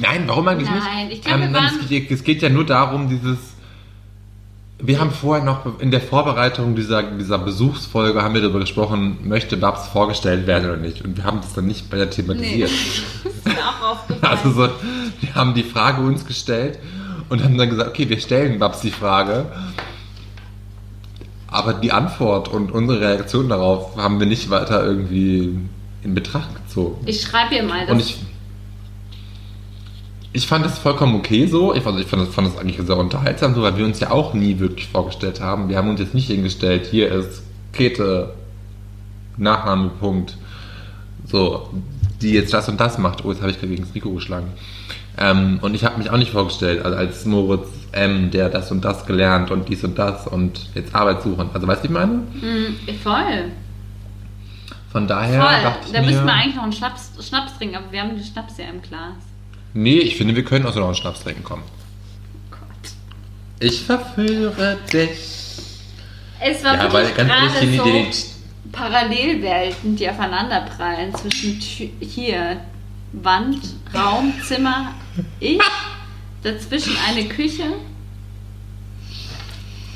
Nein, 0.00 0.24
warum 0.26 0.48
eigentlich 0.48 0.70
nicht? 0.70 0.84
Nein, 0.84 1.10
ich 1.10 1.20
glaub, 1.22 1.38
wir 1.38 1.46
nein, 1.48 1.54
waren- 1.54 1.80
es, 1.90 2.10
es 2.10 2.24
geht 2.24 2.42
ja 2.42 2.48
nur 2.48 2.64
darum, 2.64 3.08
dieses. 3.08 3.53
Wir 4.86 5.00
haben 5.00 5.12
vorher 5.12 5.42
noch 5.42 5.80
in 5.80 5.90
der 5.90 6.02
Vorbereitung 6.02 6.74
dieser, 6.76 7.02
dieser 7.02 7.38
Besuchsfolge 7.38 8.20
haben 8.20 8.34
wir 8.34 8.42
darüber 8.42 8.60
gesprochen, 8.60 9.16
möchte 9.22 9.56
Babs 9.56 9.88
vorgestellt 9.88 10.46
werden 10.46 10.68
oder 10.68 10.76
nicht. 10.76 11.02
Und 11.02 11.16
wir 11.16 11.24
haben 11.24 11.40
das 11.40 11.54
dann 11.54 11.66
nicht 11.66 11.88
bei 11.88 11.96
der 11.96 12.10
thematisiert. 12.10 12.70
ist 12.70 13.46
mir 13.46 13.52
auch 13.54 13.92
aufgefallen. 13.92 14.20
Also 14.44 14.50
so, 14.50 14.68
wir 15.20 15.34
haben 15.34 15.54
die 15.54 15.62
Frage 15.62 16.02
uns 16.02 16.26
gestellt 16.26 16.78
und 17.30 17.42
haben 17.42 17.56
dann 17.56 17.70
gesagt, 17.70 17.88
okay, 17.88 18.10
wir 18.10 18.20
stellen 18.20 18.58
Babs 18.58 18.80
die 18.80 18.90
Frage. 18.90 19.46
Aber 21.46 21.72
die 21.72 21.92
Antwort 21.92 22.48
und 22.48 22.70
unsere 22.70 23.00
Reaktion 23.00 23.48
darauf 23.48 23.96
haben 23.96 24.20
wir 24.20 24.26
nicht 24.26 24.50
weiter 24.50 24.84
irgendwie 24.84 25.56
in 26.02 26.14
Betracht 26.14 26.54
gezogen. 26.56 27.06
ich 27.06 27.22
schreibe 27.22 27.54
ihr 27.54 27.62
mal 27.62 27.86
das. 27.86 28.16
Ich, 30.34 30.46
fand 30.46 30.64
das 30.64 30.78
vollkommen 30.78 31.14
okay 31.14 31.46
so. 31.46 31.74
Ich, 31.74 31.86
also 31.86 31.98
ich 31.98 32.06
fand 32.06 32.22
das, 32.22 32.34
fand 32.34 32.48
das 32.48 32.58
eigentlich 32.58 32.78
sehr 32.84 32.98
unterhaltsam, 32.98 33.54
so, 33.54 33.62
weil 33.62 33.78
wir 33.78 33.84
uns 33.86 34.00
ja 34.00 34.10
auch 34.10 34.34
nie 34.34 34.58
wirklich 34.58 34.88
vorgestellt 34.88 35.40
haben. 35.40 35.68
Wir 35.68 35.78
haben 35.78 35.88
uns 35.88 36.00
jetzt 36.00 36.14
nicht 36.14 36.26
hingestellt, 36.26 36.86
hier 36.90 37.10
ist 37.10 37.42
Käthe, 37.72 38.34
Nachnamepunkt, 39.36 40.36
so, 41.24 41.70
die 42.20 42.32
jetzt 42.32 42.52
das 42.52 42.68
und 42.68 42.80
das 42.80 42.98
macht. 42.98 43.24
Oh, 43.24 43.30
jetzt 43.30 43.40
habe 43.40 43.50
ich 43.50 43.58
gerade 43.58 43.70
gegen 43.70 43.84
das 43.84 43.94
Mikro 43.94 44.10
geschlagen. 44.10 44.48
Ähm, 45.16 45.58
und 45.62 45.74
ich 45.74 45.84
habe 45.84 45.98
mich 45.98 46.10
auch 46.10 46.16
nicht 46.16 46.32
vorgestellt, 46.32 46.84
also 46.84 46.96
als 46.96 47.24
Moritz 47.24 47.68
M., 47.92 48.30
der 48.30 48.48
das 48.48 48.70
und 48.72 48.84
das 48.84 49.06
gelernt 49.06 49.50
und 49.50 49.68
dies 49.68 49.84
und 49.84 49.96
das 49.98 50.26
und 50.26 50.68
jetzt 50.74 50.94
Arbeit 50.94 51.22
suchen. 51.22 51.50
Also 51.54 51.66
weißt 51.66 51.84
du, 51.84 51.86
ich 51.86 51.92
meine? 51.92 52.12
Mm, 52.12 52.76
voll. 53.02 53.52
Von 54.90 55.06
daher 55.06 55.42
Voll. 55.42 55.92
Da 55.92 56.02
müssen 56.02 56.24
wir 56.24 56.32
eigentlich 56.32 56.56
noch 56.56 56.64
einen 56.64 56.72
Schnaps, 56.72 57.12
Schnaps 57.20 57.56
trinken, 57.56 57.76
aber 57.76 57.90
wir 57.90 58.00
haben 58.00 58.10
den 58.10 58.24
Schnaps 58.24 58.58
ja 58.58 58.66
im 58.66 58.80
Glas. 58.82 59.14
Nee, 59.74 59.98
ich 59.98 60.16
finde, 60.16 60.34
wir 60.34 60.44
können 60.44 60.64
auch 60.66 60.72
so 60.72 60.80
noch 60.80 60.86
einen 60.86 60.94
Schnaps 60.96 61.22
trinken, 61.22 61.42
komm. 61.44 61.62
Gott. 62.50 62.60
Ich 63.60 63.82
verführe 63.82 64.78
dich. 64.92 65.10
Es 66.40 66.62
war 66.64 66.74
Ja, 66.74 66.92
weil 66.92 67.06
wirklich 67.06 67.16
ganz 67.16 67.30
gerade 67.30 67.54
ehrlich, 67.66 67.78
so 67.78 67.84
die- 67.84 68.10
die- 68.10 68.34
Parallelwelten, 68.72 69.94
die 69.96 70.08
aufeinanderprallen 70.10 71.14
zwischen 71.14 71.60
Tü- 71.60 71.90
hier 72.00 72.60
Wand, 73.12 73.60
Raum, 73.94 74.32
Zimmer, 74.42 74.92
ich, 75.38 75.60
dazwischen 76.42 76.96
eine 77.08 77.24
Küche. 77.28 77.64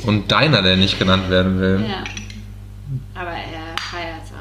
Und 0.04 0.30
deiner, 0.30 0.62
der 0.62 0.76
nicht 0.76 0.96
genannt 0.98 1.28
werden 1.28 1.58
will. 1.60 1.84
Ja. 1.88 2.04
Aber 3.20 3.30
er 3.32 3.76
feiert 3.80 4.22
es 4.24 4.30
auch. 4.32 4.37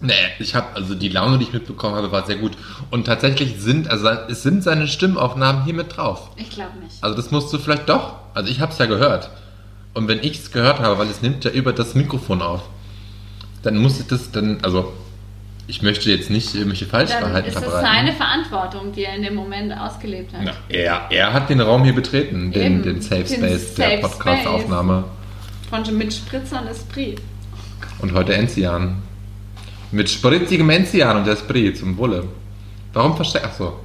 Nee, 0.00 0.12
ich 0.38 0.54
habe 0.54 0.74
also 0.74 0.94
die 0.94 1.08
Laune, 1.08 1.38
die 1.38 1.44
ich 1.44 1.52
mitbekommen 1.52 1.94
habe, 1.94 2.12
war 2.12 2.26
sehr 2.26 2.36
gut. 2.36 2.52
Und 2.90 3.06
tatsächlich 3.06 3.56
sind, 3.58 3.88
also 3.88 4.08
es 4.28 4.42
sind 4.42 4.62
seine 4.62 4.88
Stimmaufnahmen 4.88 5.64
hier 5.64 5.74
mit 5.74 5.96
drauf. 5.96 6.30
Ich 6.36 6.50
glaube 6.50 6.78
nicht. 6.82 7.02
Also 7.02 7.16
das 7.16 7.30
musst 7.30 7.52
du 7.52 7.58
vielleicht 7.58 7.88
doch. 7.88 8.16
Also 8.34 8.50
ich 8.50 8.60
habe 8.60 8.72
es 8.72 8.78
ja 8.78 8.86
gehört. 8.86 9.30
Und 9.94 10.08
wenn 10.08 10.18
ich 10.22 10.38
es 10.40 10.52
gehört 10.52 10.80
habe, 10.80 10.98
weil 10.98 11.08
es 11.08 11.22
nimmt 11.22 11.44
ja 11.44 11.50
über 11.50 11.72
das 11.72 11.94
Mikrofon 11.94 12.42
auf, 12.42 12.62
dann 13.62 13.78
muss 13.78 13.98
ich 13.98 14.06
das 14.06 14.30
dann, 14.30 14.58
also 14.62 14.92
ich 15.66 15.80
möchte 15.82 16.10
jetzt 16.10 16.28
nicht 16.28 16.54
irgendwelche 16.54 16.84
Dann 16.84 17.08
Falschwahrheiten 17.08 17.48
ist 17.50 17.56
es 17.56 17.62
verbreiten. 17.62 17.86
seine 17.86 18.12
Verantwortung, 18.12 18.92
die 18.92 19.04
er 19.04 19.16
in 19.16 19.22
dem 19.22 19.34
Moment 19.34 19.72
ausgelebt 19.72 20.34
hat. 20.34 20.44
Ja, 20.44 20.52
er, 20.68 21.06
er 21.10 21.32
hat 21.32 21.48
den 21.48 21.60
Raum 21.60 21.84
hier 21.84 21.94
betreten, 21.94 22.52
den, 22.52 22.62
Eben, 22.62 22.82
den 22.82 23.00
Safe 23.00 23.24
den 23.24 23.38
Space 23.38 23.74
der 23.74 24.00
Safe 24.00 24.02
Podcast-Aufnahme. 24.02 25.04
Von 25.70 25.96
mit 25.96 26.12
Spritzer 26.12 26.60
und 26.60 26.68
Esprit. 26.68 27.20
Und 27.98 28.12
heute 28.12 28.34
Enzian. 28.34 29.02
Mit 29.92 30.10
spritzigem 30.10 30.68
Enzian 30.70 31.16
und 31.16 31.28
Esprit 31.28 31.78
zum 31.78 31.96
Wolle. 31.96 32.28
Warum 32.92 33.14
versteckst 33.14 33.48
Ach 33.52 33.56
so. 33.58 33.80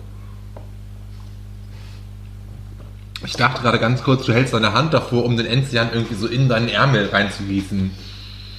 Ich 3.23 3.33
dachte 3.33 3.61
gerade 3.61 3.77
ganz 3.77 4.01
kurz, 4.01 4.25
du 4.25 4.33
hältst 4.33 4.53
deine 4.53 4.73
Hand 4.73 4.93
davor, 4.93 5.25
um 5.25 5.37
den 5.37 5.45
Enzian 5.45 5.89
irgendwie 5.93 6.15
so 6.15 6.27
in 6.27 6.49
deinen 6.49 6.69
Ärmel 6.69 7.09
reinzugießen. 7.09 7.91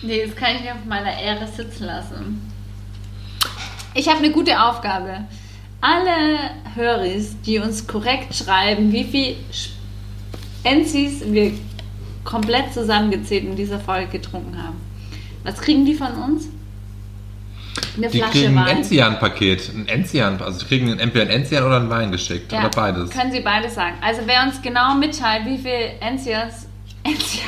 Nee, 0.02 0.26
das 0.26 0.36
kann 0.36 0.54
ich 0.54 0.60
nicht 0.62 0.72
auf 0.72 0.84
meiner 0.86 1.20
Ehre 1.20 1.48
sitzen 1.48 1.84
lassen. 1.84 2.52
Ich 3.94 4.08
habe 4.08 4.18
eine 4.18 4.30
gute 4.30 4.60
Aufgabe. 4.60 5.24
Alle 5.80 6.50
Höris, 6.76 7.36
die 7.44 7.58
uns 7.58 7.86
korrekt 7.86 8.34
schreiben, 8.34 8.92
wie 8.92 9.04
viel 9.04 9.36
Enzis 10.62 11.22
wir 11.26 11.52
komplett 12.24 12.72
zusammengezählt 12.72 13.44
in 13.44 13.56
dieser 13.56 13.80
Folge 13.80 14.12
getrunken 14.12 14.62
haben. 14.62 14.80
Was 15.42 15.60
kriegen 15.60 15.84
die 15.84 15.94
von 15.94 16.12
uns? 16.12 16.48
Eine 17.96 18.08
Die 18.08 18.18
Flasche 18.18 18.32
kriegen 18.32 18.58
ein 18.58 18.66
Wein. 18.66 18.76
Enzian-Paket. 18.78 19.70
Ein 19.74 19.88
Enzian, 19.88 20.40
also 20.40 20.58
die 20.60 20.64
kriegen 20.66 20.98
entweder 20.98 21.26
ein 21.26 21.30
Enzian 21.30 21.64
oder 21.64 21.76
einen 21.76 21.90
Wein 21.90 22.10
geschickt. 22.10 22.50
Ja, 22.52 22.60
Oder 22.60 22.70
beides. 22.70 23.10
Können 23.10 23.32
Sie 23.32 23.40
beides 23.40 23.74
sagen. 23.74 23.96
Also 24.00 24.22
wer 24.26 24.42
uns 24.44 24.62
genau 24.62 24.94
mitteilt, 24.94 25.44
wie 25.46 25.58
viel 25.58 25.90
Enzias, 26.00 26.68
Enzias, 27.02 27.42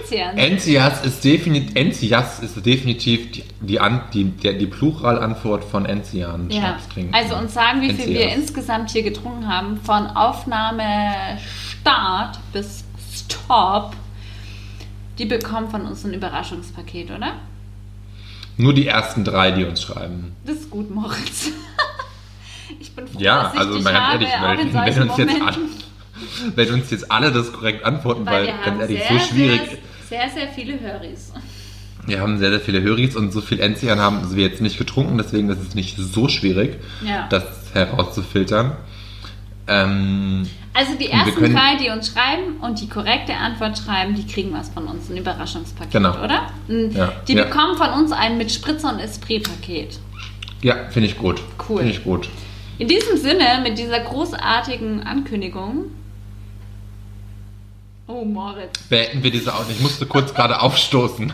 Enzians, 0.00 0.34
Enzias 0.36 1.04
ist 1.04 1.24
definitiv, 1.24 1.74
Enzias 1.74 2.40
ist 2.40 2.64
definitiv 2.64 3.32
die, 3.32 3.44
die, 3.60 3.80
An, 3.80 4.02
die, 4.12 4.24
der, 4.24 4.52
die 4.52 4.66
Pluralantwort 4.66 5.64
von 5.64 5.86
Enzian. 5.86 6.50
Ja, 6.50 6.60
Schnaps 6.60 6.88
trinken. 6.88 7.14
also 7.14 7.36
uns 7.36 7.54
sagen, 7.54 7.80
wie 7.80 7.92
viel 7.92 8.08
wir 8.08 8.22
Enzias. 8.22 8.38
insgesamt 8.38 8.90
hier 8.90 9.02
getrunken 9.02 9.48
haben, 9.48 9.78
von 9.82 10.06
Aufnahme 10.06 11.38
Start 11.80 12.38
bis 12.52 12.84
Stop. 13.12 13.94
Die 15.18 15.24
bekommen 15.24 15.68
von 15.68 15.84
uns 15.86 16.04
ein 16.04 16.14
Überraschungspaket, 16.14 17.10
oder? 17.10 17.32
Nur 18.58 18.74
die 18.74 18.86
ersten 18.86 19.24
drei, 19.24 19.52
die 19.52 19.64
uns 19.64 19.80
schreiben. 19.80 20.32
Das 20.44 20.56
ist 20.56 20.70
gut, 20.70 20.90
Moritz. 20.94 21.50
ich 22.80 22.92
bin 22.92 23.06
froh, 23.06 23.18
Ja, 23.20 23.44
dass 23.44 23.54
ich 23.54 23.60
also 23.60 23.74
dich 23.76 23.84
ganz 23.84 23.96
habe, 23.96 24.24
ehrlich, 24.24 24.28
in 24.60 24.74
wenn 24.74 24.92
solchen 24.94 25.08
uns, 25.08 25.18
jetzt 25.18 25.30
alle, 25.42 25.56
Momenten. 25.58 25.84
wenn 26.56 26.70
uns 26.72 26.90
jetzt 26.90 27.10
alle 27.12 27.32
das 27.32 27.52
korrekt 27.52 27.84
antworten, 27.84 28.26
weil, 28.26 28.46
Weil 28.48 28.54
ganz 28.64 28.80
ehrlich, 28.80 29.02
sehr, 29.08 29.18
so 29.20 29.26
schwierig. 29.26 29.60
Sehr, 30.08 30.20
sehr, 30.20 30.30
sehr 30.30 30.48
viele 30.48 30.80
Höris. 30.80 31.32
Wir 32.06 32.20
haben 32.20 32.38
sehr, 32.38 32.50
sehr 32.50 32.60
viele 32.60 32.80
Höris 32.82 33.16
und 33.16 33.32
so 33.32 33.40
viel 33.40 33.60
Enzian 33.60 34.00
haben 34.00 34.34
wir 34.34 34.42
jetzt 34.48 34.60
nicht 34.62 34.78
getrunken, 34.78 35.18
deswegen 35.18 35.48
ist 35.50 35.60
es 35.60 35.74
nicht 35.74 35.96
so 35.98 36.28
schwierig, 36.28 36.78
Ja. 37.04 37.26
das 37.28 37.44
herauszufiltern. 37.74 38.76
Ähm, 39.68 40.48
Also 40.74 40.94
die 40.94 41.10
ersten 41.10 41.52
drei, 41.52 41.76
die 41.76 41.90
uns 41.90 42.08
schreiben 42.12 42.56
und 42.60 42.80
die 42.80 42.88
korrekte 42.88 43.34
Antwort 43.34 43.76
schreiben, 43.78 44.14
die 44.14 44.26
kriegen 44.26 44.52
was 44.52 44.68
von 44.70 44.86
uns, 44.86 45.10
ein 45.10 45.16
Überraschungspaket, 45.16 45.92
Genau. 45.92 46.10
oder? 46.22 46.48
Und 46.68 46.92
Ja. 46.92 47.12
Die 47.26 47.34
Ja. 47.34 47.44
bekommen 47.44 47.76
von 47.76 47.90
uns 47.90 48.12
ein 48.12 48.38
mit 48.38 48.50
Spritzer 48.50 48.92
und 48.92 48.98
Esprit-Paket. 49.00 49.98
ja, 50.62 50.74
finde 50.90 51.08
ich 51.08 51.18
gut. 51.18 51.42
Cool. 51.68 51.78
Finde 51.78 51.92
ich 51.92 52.02
gut. 52.04 52.28
In 52.78 52.88
diesem 52.88 53.16
Sinne, 53.16 53.60
mit 53.62 53.76
dieser 53.78 54.00
großartigen 54.00 55.02
Ankündigung. 55.02 55.86
Oh, 58.06 58.24
Moritz. 58.24 58.78
Beenden 58.88 59.22
wir 59.22 59.30
diese 59.30 59.52
auch. 59.54 59.64
Ich 59.68 59.80
musste 59.80 60.06
kurz 60.06 60.32
gerade 60.32 60.60
aufstoßen. 60.62 61.32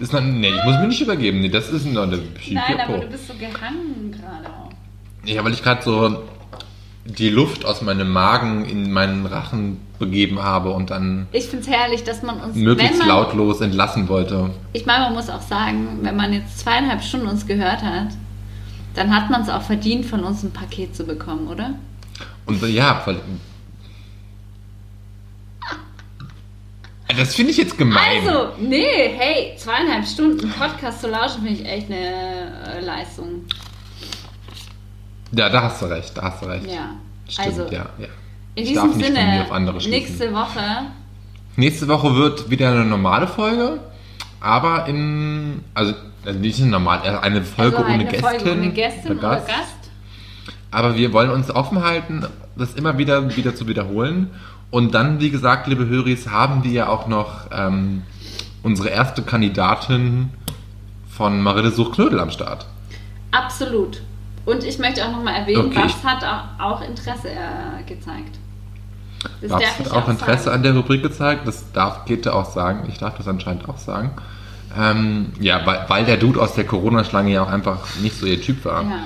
Ist 0.00 0.12
noch, 0.12 0.20
nee, 0.20 0.48
ich 0.48 0.64
muss 0.64 0.78
mich 0.80 0.88
nicht 0.88 1.00
übergeben. 1.00 1.40
Nee, 1.40 1.48
das 1.48 1.70
ist 1.70 1.86
noch 1.86 2.02
eine 2.02 2.18
Nein, 2.50 2.80
aber 2.80 2.98
du 2.98 3.06
bist 3.06 3.28
so 3.28 3.34
gehangen 3.34 4.10
gerade 4.12 4.48
auch. 4.52 4.70
Ja, 5.24 5.44
weil 5.44 5.52
ich 5.52 5.62
gerade 5.62 5.82
so 5.82 6.22
die 7.04 7.30
Luft 7.30 7.64
aus 7.64 7.82
meinem 7.82 8.10
Magen 8.12 8.64
in 8.64 8.92
meinen 8.92 9.26
Rachen 9.26 9.80
begeben 9.98 10.42
habe 10.42 10.70
und 10.70 10.90
dann 10.90 11.26
Ich 11.32 11.46
finde 11.46 11.64
es 11.64 11.70
herrlich, 11.70 12.04
dass 12.04 12.22
man 12.22 12.40
uns. 12.40 12.56
möglichst 12.56 12.98
man, 12.98 13.08
lautlos 13.08 13.60
entlassen 13.60 14.08
wollte. 14.08 14.50
Ich 14.72 14.86
meine, 14.86 15.04
man 15.06 15.14
muss 15.14 15.28
auch 15.28 15.40
sagen, 15.40 15.98
wenn 16.02 16.16
man 16.16 16.32
jetzt 16.32 16.60
zweieinhalb 16.60 17.02
Stunden 17.02 17.26
uns 17.26 17.46
gehört 17.46 17.82
hat, 17.82 18.08
dann 18.94 19.14
hat 19.14 19.30
man 19.30 19.42
es 19.42 19.48
auch 19.48 19.62
verdient, 19.62 20.06
von 20.06 20.22
uns 20.22 20.42
ein 20.42 20.52
Paket 20.52 20.94
zu 20.94 21.04
bekommen, 21.04 21.48
oder? 21.48 21.74
Und 22.46 22.62
ja. 22.68 23.04
Das 27.16 27.34
finde 27.34 27.50
ich 27.50 27.58
jetzt 27.58 27.76
gemein. 27.76 28.26
Also, 28.26 28.52
nee, 28.58 29.10
hey, 29.16 29.54
zweieinhalb 29.56 30.06
Stunden 30.06 30.50
Podcast 30.50 31.00
zu 31.00 31.08
lauschen, 31.08 31.42
finde 31.42 31.62
ich 31.62 31.66
echt 31.66 31.90
eine 31.90 32.76
äh, 32.76 32.80
Leistung. 32.80 33.44
Ja, 35.32 35.48
da 35.48 35.62
hast 35.62 35.82
du 35.82 35.86
recht, 35.86 36.16
da 36.16 36.22
hast 36.22 36.42
du 36.42 36.46
recht. 36.46 36.66
Ja. 36.66 36.90
Stimmt, 37.28 37.48
also, 37.48 37.62
ja, 37.64 37.86
ja. 37.98 38.06
in 38.54 38.64
Ich 38.64 38.68
diesem 38.68 38.92
Sinne, 38.92 39.46
nächste 39.88 40.32
Woche, 40.32 40.60
Nächste 41.56 41.86
Woche 41.88 42.14
wird 42.16 42.48
wieder 42.48 42.70
eine 42.70 42.84
normale 42.84 43.26
Folge, 43.26 43.78
aber 44.40 44.86
in. 44.86 45.62
Also, 45.74 45.94
also 46.24 46.38
nicht 46.38 46.60
eine 46.60 46.70
normale, 46.70 47.04
äh, 47.04 47.18
eine 47.18 47.42
Folge 47.42 47.76
also 47.76 47.88
halt 47.88 47.94
ohne 47.94 47.94
eine 47.94 48.04
Gästin. 48.04 48.40
Folge 48.40 48.52
ohne 48.52 48.70
Gästin 48.72 49.18
oder 49.18 49.36
Gast. 49.36 49.50
Aber 50.70 50.96
wir 50.96 51.12
wollen 51.12 51.30
uns 51.30 51.50
offen 51.50 51.82
halten, 51.82 52.26
das 52.56 52.74
immer 52.74 52.96
wieder, 52.96 53.36
wieder 53.36 53.54
zu 53.54 53.68
wiederholen. 53.68 54.30
Und 54.70 54.94
dann, 54.94 55.20
wie 55.20 55.28
gesagt, 55.28 55.66
liebe 55.66 55.86
Höris, 55.86 56.28
haben 56.30 56.64
wir 56.64 56.70
ja 56.70 56.88
auch 56.88 57.06
noch 57.06 57.50
ähm, 57.52 58.04
unsere 58.62 58.88
erste 58.88 59.20
Kandidatin 59.22 60.30
von 61.10 61.42
Marille 61.42 61.70
Such 61.70 61.92
Knödel 61.92 62.20
am 62.20 62.30
Start. 62.30 62.66
Absolut. 63.32 64.00
Und 64.44 64.64
ich 64.64 64.78
möchte 64.78 65.04
auch 65.04 65.12
nochmal 65.12 65.34
erwähnen, 65.34 65.66
Okay, 65.66 65.80
Babs 65.80 66.02
hat 66.04 66.24
auch, 66.24 66.64
auch 66.64 66.80
Interesse 66.82 67.30
äh, 67.30 67.82
gezeigt. 67.86 68.38
Das 69.40 69.50
Babs 69.50 69.66
hat 69.66 69.86
ich 69.86 69.92
auch 69.92 70.08
Interesse 70.08 70.44
sagen. 70.44 70.56
an 70.56 70.62
der 70.64 70.74
Rubrik 70.74 71.02
gezeigt. 71.02 71.46
Das 71.46 71.70
darf 71.72 72.04
Käthe 72.06 72.34
auch 72.34 72.50
sagen. 72.50 72.88
Ich 72.88 72.98
darf 72.98 73.16
das 73.16 73.28
anscheinend 73.28 73.68
auch 73.68 73.78
sagen. 73.78 74.10
Ähm, 74.76 75.32
ja, 75.38 75.64
weil, 75.66 75.84
weil 75.88 76.04
der 76.04 76.16
Dude 76.16 76.40
aus 76.40 76.54
der 76.54 76.64
Corona-Schlange 76.64 77.32
ja 77.32 77.42
auch 77.44 77.50
einfach 77.50 77.78
nicht 78.00 78.16
so 78.18 78.26
ihr 78.26 78.40
Typ 78.40 78.64
war. 78.64 78.82
Ja. 78.82 78.98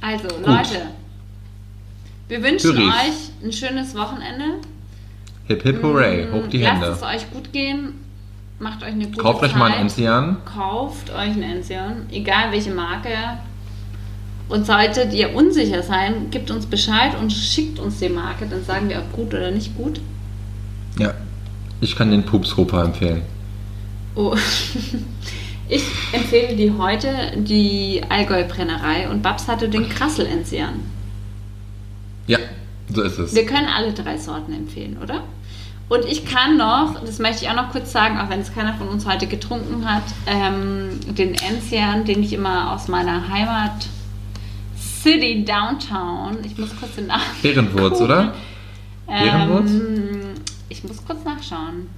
Also, 0.00 0.28
Leute, 0.44 0.88
wir 2.28 2.42
wünschen 2.42 2.76
Höris. 2.76 2.94
euch 2.94 3.46
ein 3.46 3.52
schönes 3.52 3.94
Wochenende. 3.94 4.44
Hip 5.46 5.62
hip 5.62 5.82
hooray, 5.82 6.28
hoch 6.30 6.46
die 6.48 6.58
Lasst 6.58 6.82
Hände. 6.82 6.88
es 6.88 7.02
euch 7.02 7.30
gut 7.32 7.52
gehen. 7.52 7.94
Macht 8.58 8.82
euch 8.82 8.88
eine 8.92 9.06
gute 9.06 9.18
Kauft 9.18 9.40
Zeit. 9.40 9.50
euch 9.50 9.56
mal 9.56 9.70
einen 9.70 9.82
Enzian. 9.82 10.36
Kauft 10.44 11.10
euch 11.10 11.30
einen 11.30 11.42
Enzian, 11.42 12.06
egal 12.10 12.50
welche 12.50 12.70
Marke. 12.72 13.10
Und 14.48 14.66
solltet 14.66 15.12
ihr 15.12 15.34
unsicher 15.34 15.82
sein, 15.82 16.30
gebt 16.30 16.50
uns 16.50 16.66
Bescheid 16.66 17.12
und 17.20 17.32
schickt 17.32 17.78
uns 17.78 17.98
die 17.98 18.08
Marke. 18.08 18.46
Dann 18.46 18.64
sagen 18.64 18.88
wir, 18.88 18.98
ob 18.98 19.12
gut 19.12 19.34
oder 19.34 19.50
nicht 19.50 19.76
gut. 19.76 20.00
Ja. 20.98 21.14
Ich 21.80 21.94
kann 21.94 22.10
den 22.10 22.24
Pups 22.24 22.56
Hopa 22.56 22.84
empfehlen. 22.84 23.22
Oh. 24.14 24.34
Ich 25.70 25.84
empfehle 26.12 26.56
die 26.56 26.72
heute, 26.72 27.10
die 27.36 28.02
Allgäu-Brennerei. 28.08 29.10
Und 29.10 29.22
Babs 29.22 29.48
hatte 29.48 29.68
den 29.68 29.86
Krassel-Enzian. 29.86 30.80
Ja, 32.26 32.38
so 32.90 33.02
ist 33.02 33.18
es. 33.18 33.34
Wir 33.34 33.44
können 33.44 33.66
alle 33.66 33.92
drei 33.92 34.16
Sorten 34.16 34.54
empfehlen, 34.54 34.96
oder? 35.02 35.24
Und 35.88 36.04
ich 36.04 36.26
kann 36.26 36.58
noch, 36.58 37.02
das 37.04 37.18
möchte 37.18 37.44
ich 37.44 37.50
auch 37.50 37.56
noch 37.56 37.70
kurz 37.70 37.92
sagen, 37.92 38.18
auch 38.18 38.28
wenn 38.28 38.40
es 38.40 38.52
keiner 38.52 38.74
von 38.74 38.88
uns 38.88 39.06
heute 39.06 39.26
getrunken 39.26 39.88
hat, 39.90 40.02
ähm, 40.26 41.00
den 41.14 41.34
Enzian, 41.34 42.04
den 42.04 42.22
ich 42.22 42.34
immer 42.34 42.72
aus 42.72 42.88
meiner 42.88 43.28
Heimat 43.28 43.88
City 44.76 45.44
Downtown. 45.44 46.38
Ich 46.44 46.58
muss 46.58 46.76
kurz 46.78 46.96
den 46.96 47.06
Namen. 47.06 47.22
Bärenwurz, 47.42 48.00
oder? 48.00 48.34
Bärenwurz? 49.06 49.70
Ähm, 49.70 50.34
ich 50.68 50.84
muss 50.84 51.04
kurz 51.06 51.24
nachschauen. 51.24 51.88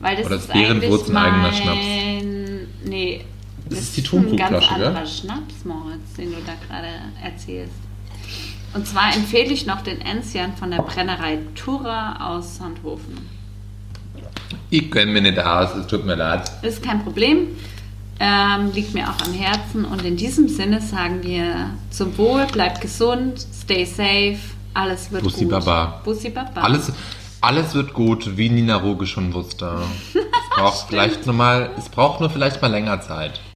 Weil 0.00 0.16
das 0.16 0.26
Oder 0.26 0.36
ist 0.36 0.44
ist 0.44 0.50
eigentlich 0.50 1.08
ein 1.08 1.16
eigener 1.16 1.52
mein... 1.64 2.66
Nee. 2.84 3.24
Das 3.68 3.78
ist 3.80 3.96
die 3.96 4.00
ein 4.00 4.36
ganz 4.36 4.50
Tonkuhflasche, 4.50 4.74
anderer 4.74 5.06
Schnaps, 5.06 5.64
Moritz, 5.64 6.14
den 6.18 6.32
du 6.32 6.38
da 6.44 6.54
gerade 6.66 6.88
erzählst. 7.22 7.74
Und 8.72 8.86
zwar 8.86 9.14
empfehle 9.14 9.52
ich 9.52 9.66
noch 9.66 9.80
den 9.82 10.00
Enzian 10.00 10.56
von 10.56 10.70
der 10.70 10.82
Brennerei 10.82 11.38
Tura 11.56 12.34
aus 12.34 12.56
Sandhofen. 12.56 13.18
Ich 14.70 14.90
kenne 14.90 15.10
mich 15.10 15.22
nicht 15.22 15.38
aus, 15.38 15.74
es 15.74 15.86
tut 15.88 16.06
mir 16.06 16.14
leid. 16.14 16.50
Ist 16.62 16.82
kein 16.82 17.02
Problem. 17.02 17.48
Ähm, 18.20 18.70
liegt 18.72 18.94
mir 18.94 19.08
auch 19.08 19.26
am 19.26 19.32
Herzen. 19.32 19.84
Und 19.84 20.04
in 20.04 20.16
diesem 20.16 20.48
Sinne 20.48 20.80
sagen 20.80 21.22
wir 21.22 21.70
zum 21.90 22.16
Wohl, 22.18 22.46
bleibt 22.46 22.80
gesund, 22.80 23.44
stay 23.52 23.84
safe, 23.84 24.38
alles 24.74 25.10
wird 25.10 25.22
Bussi 25.22 25.44
gut. 25.44 25.52
Baba. 25.52 26.00
Bussi 26.04 26.30
Baba. 26.30 26.60
Alles, 26.60 26.92
alles 27.40 27.74
wird 27.74 27.92
gut, 27.94 28.36
wie 28.36 28.50
Nina 28.50 28.76
Roge 28.76 29.06
schon 29.06 29.32
wusste. 29.32 29.80
Es 30.14 30.22
braucht 30.56 30.88
vielleicht 30.88 31.26
nur 31.26 31.34
mal, 31.34 31.70
es 31.76 31.88
braucht 31.88 32.20
nur 32.20 32.30
vielleicht 32.30 32.62
mal 32.62 32.70
länger 32.70 33.00
Zeit. 33.00 33.40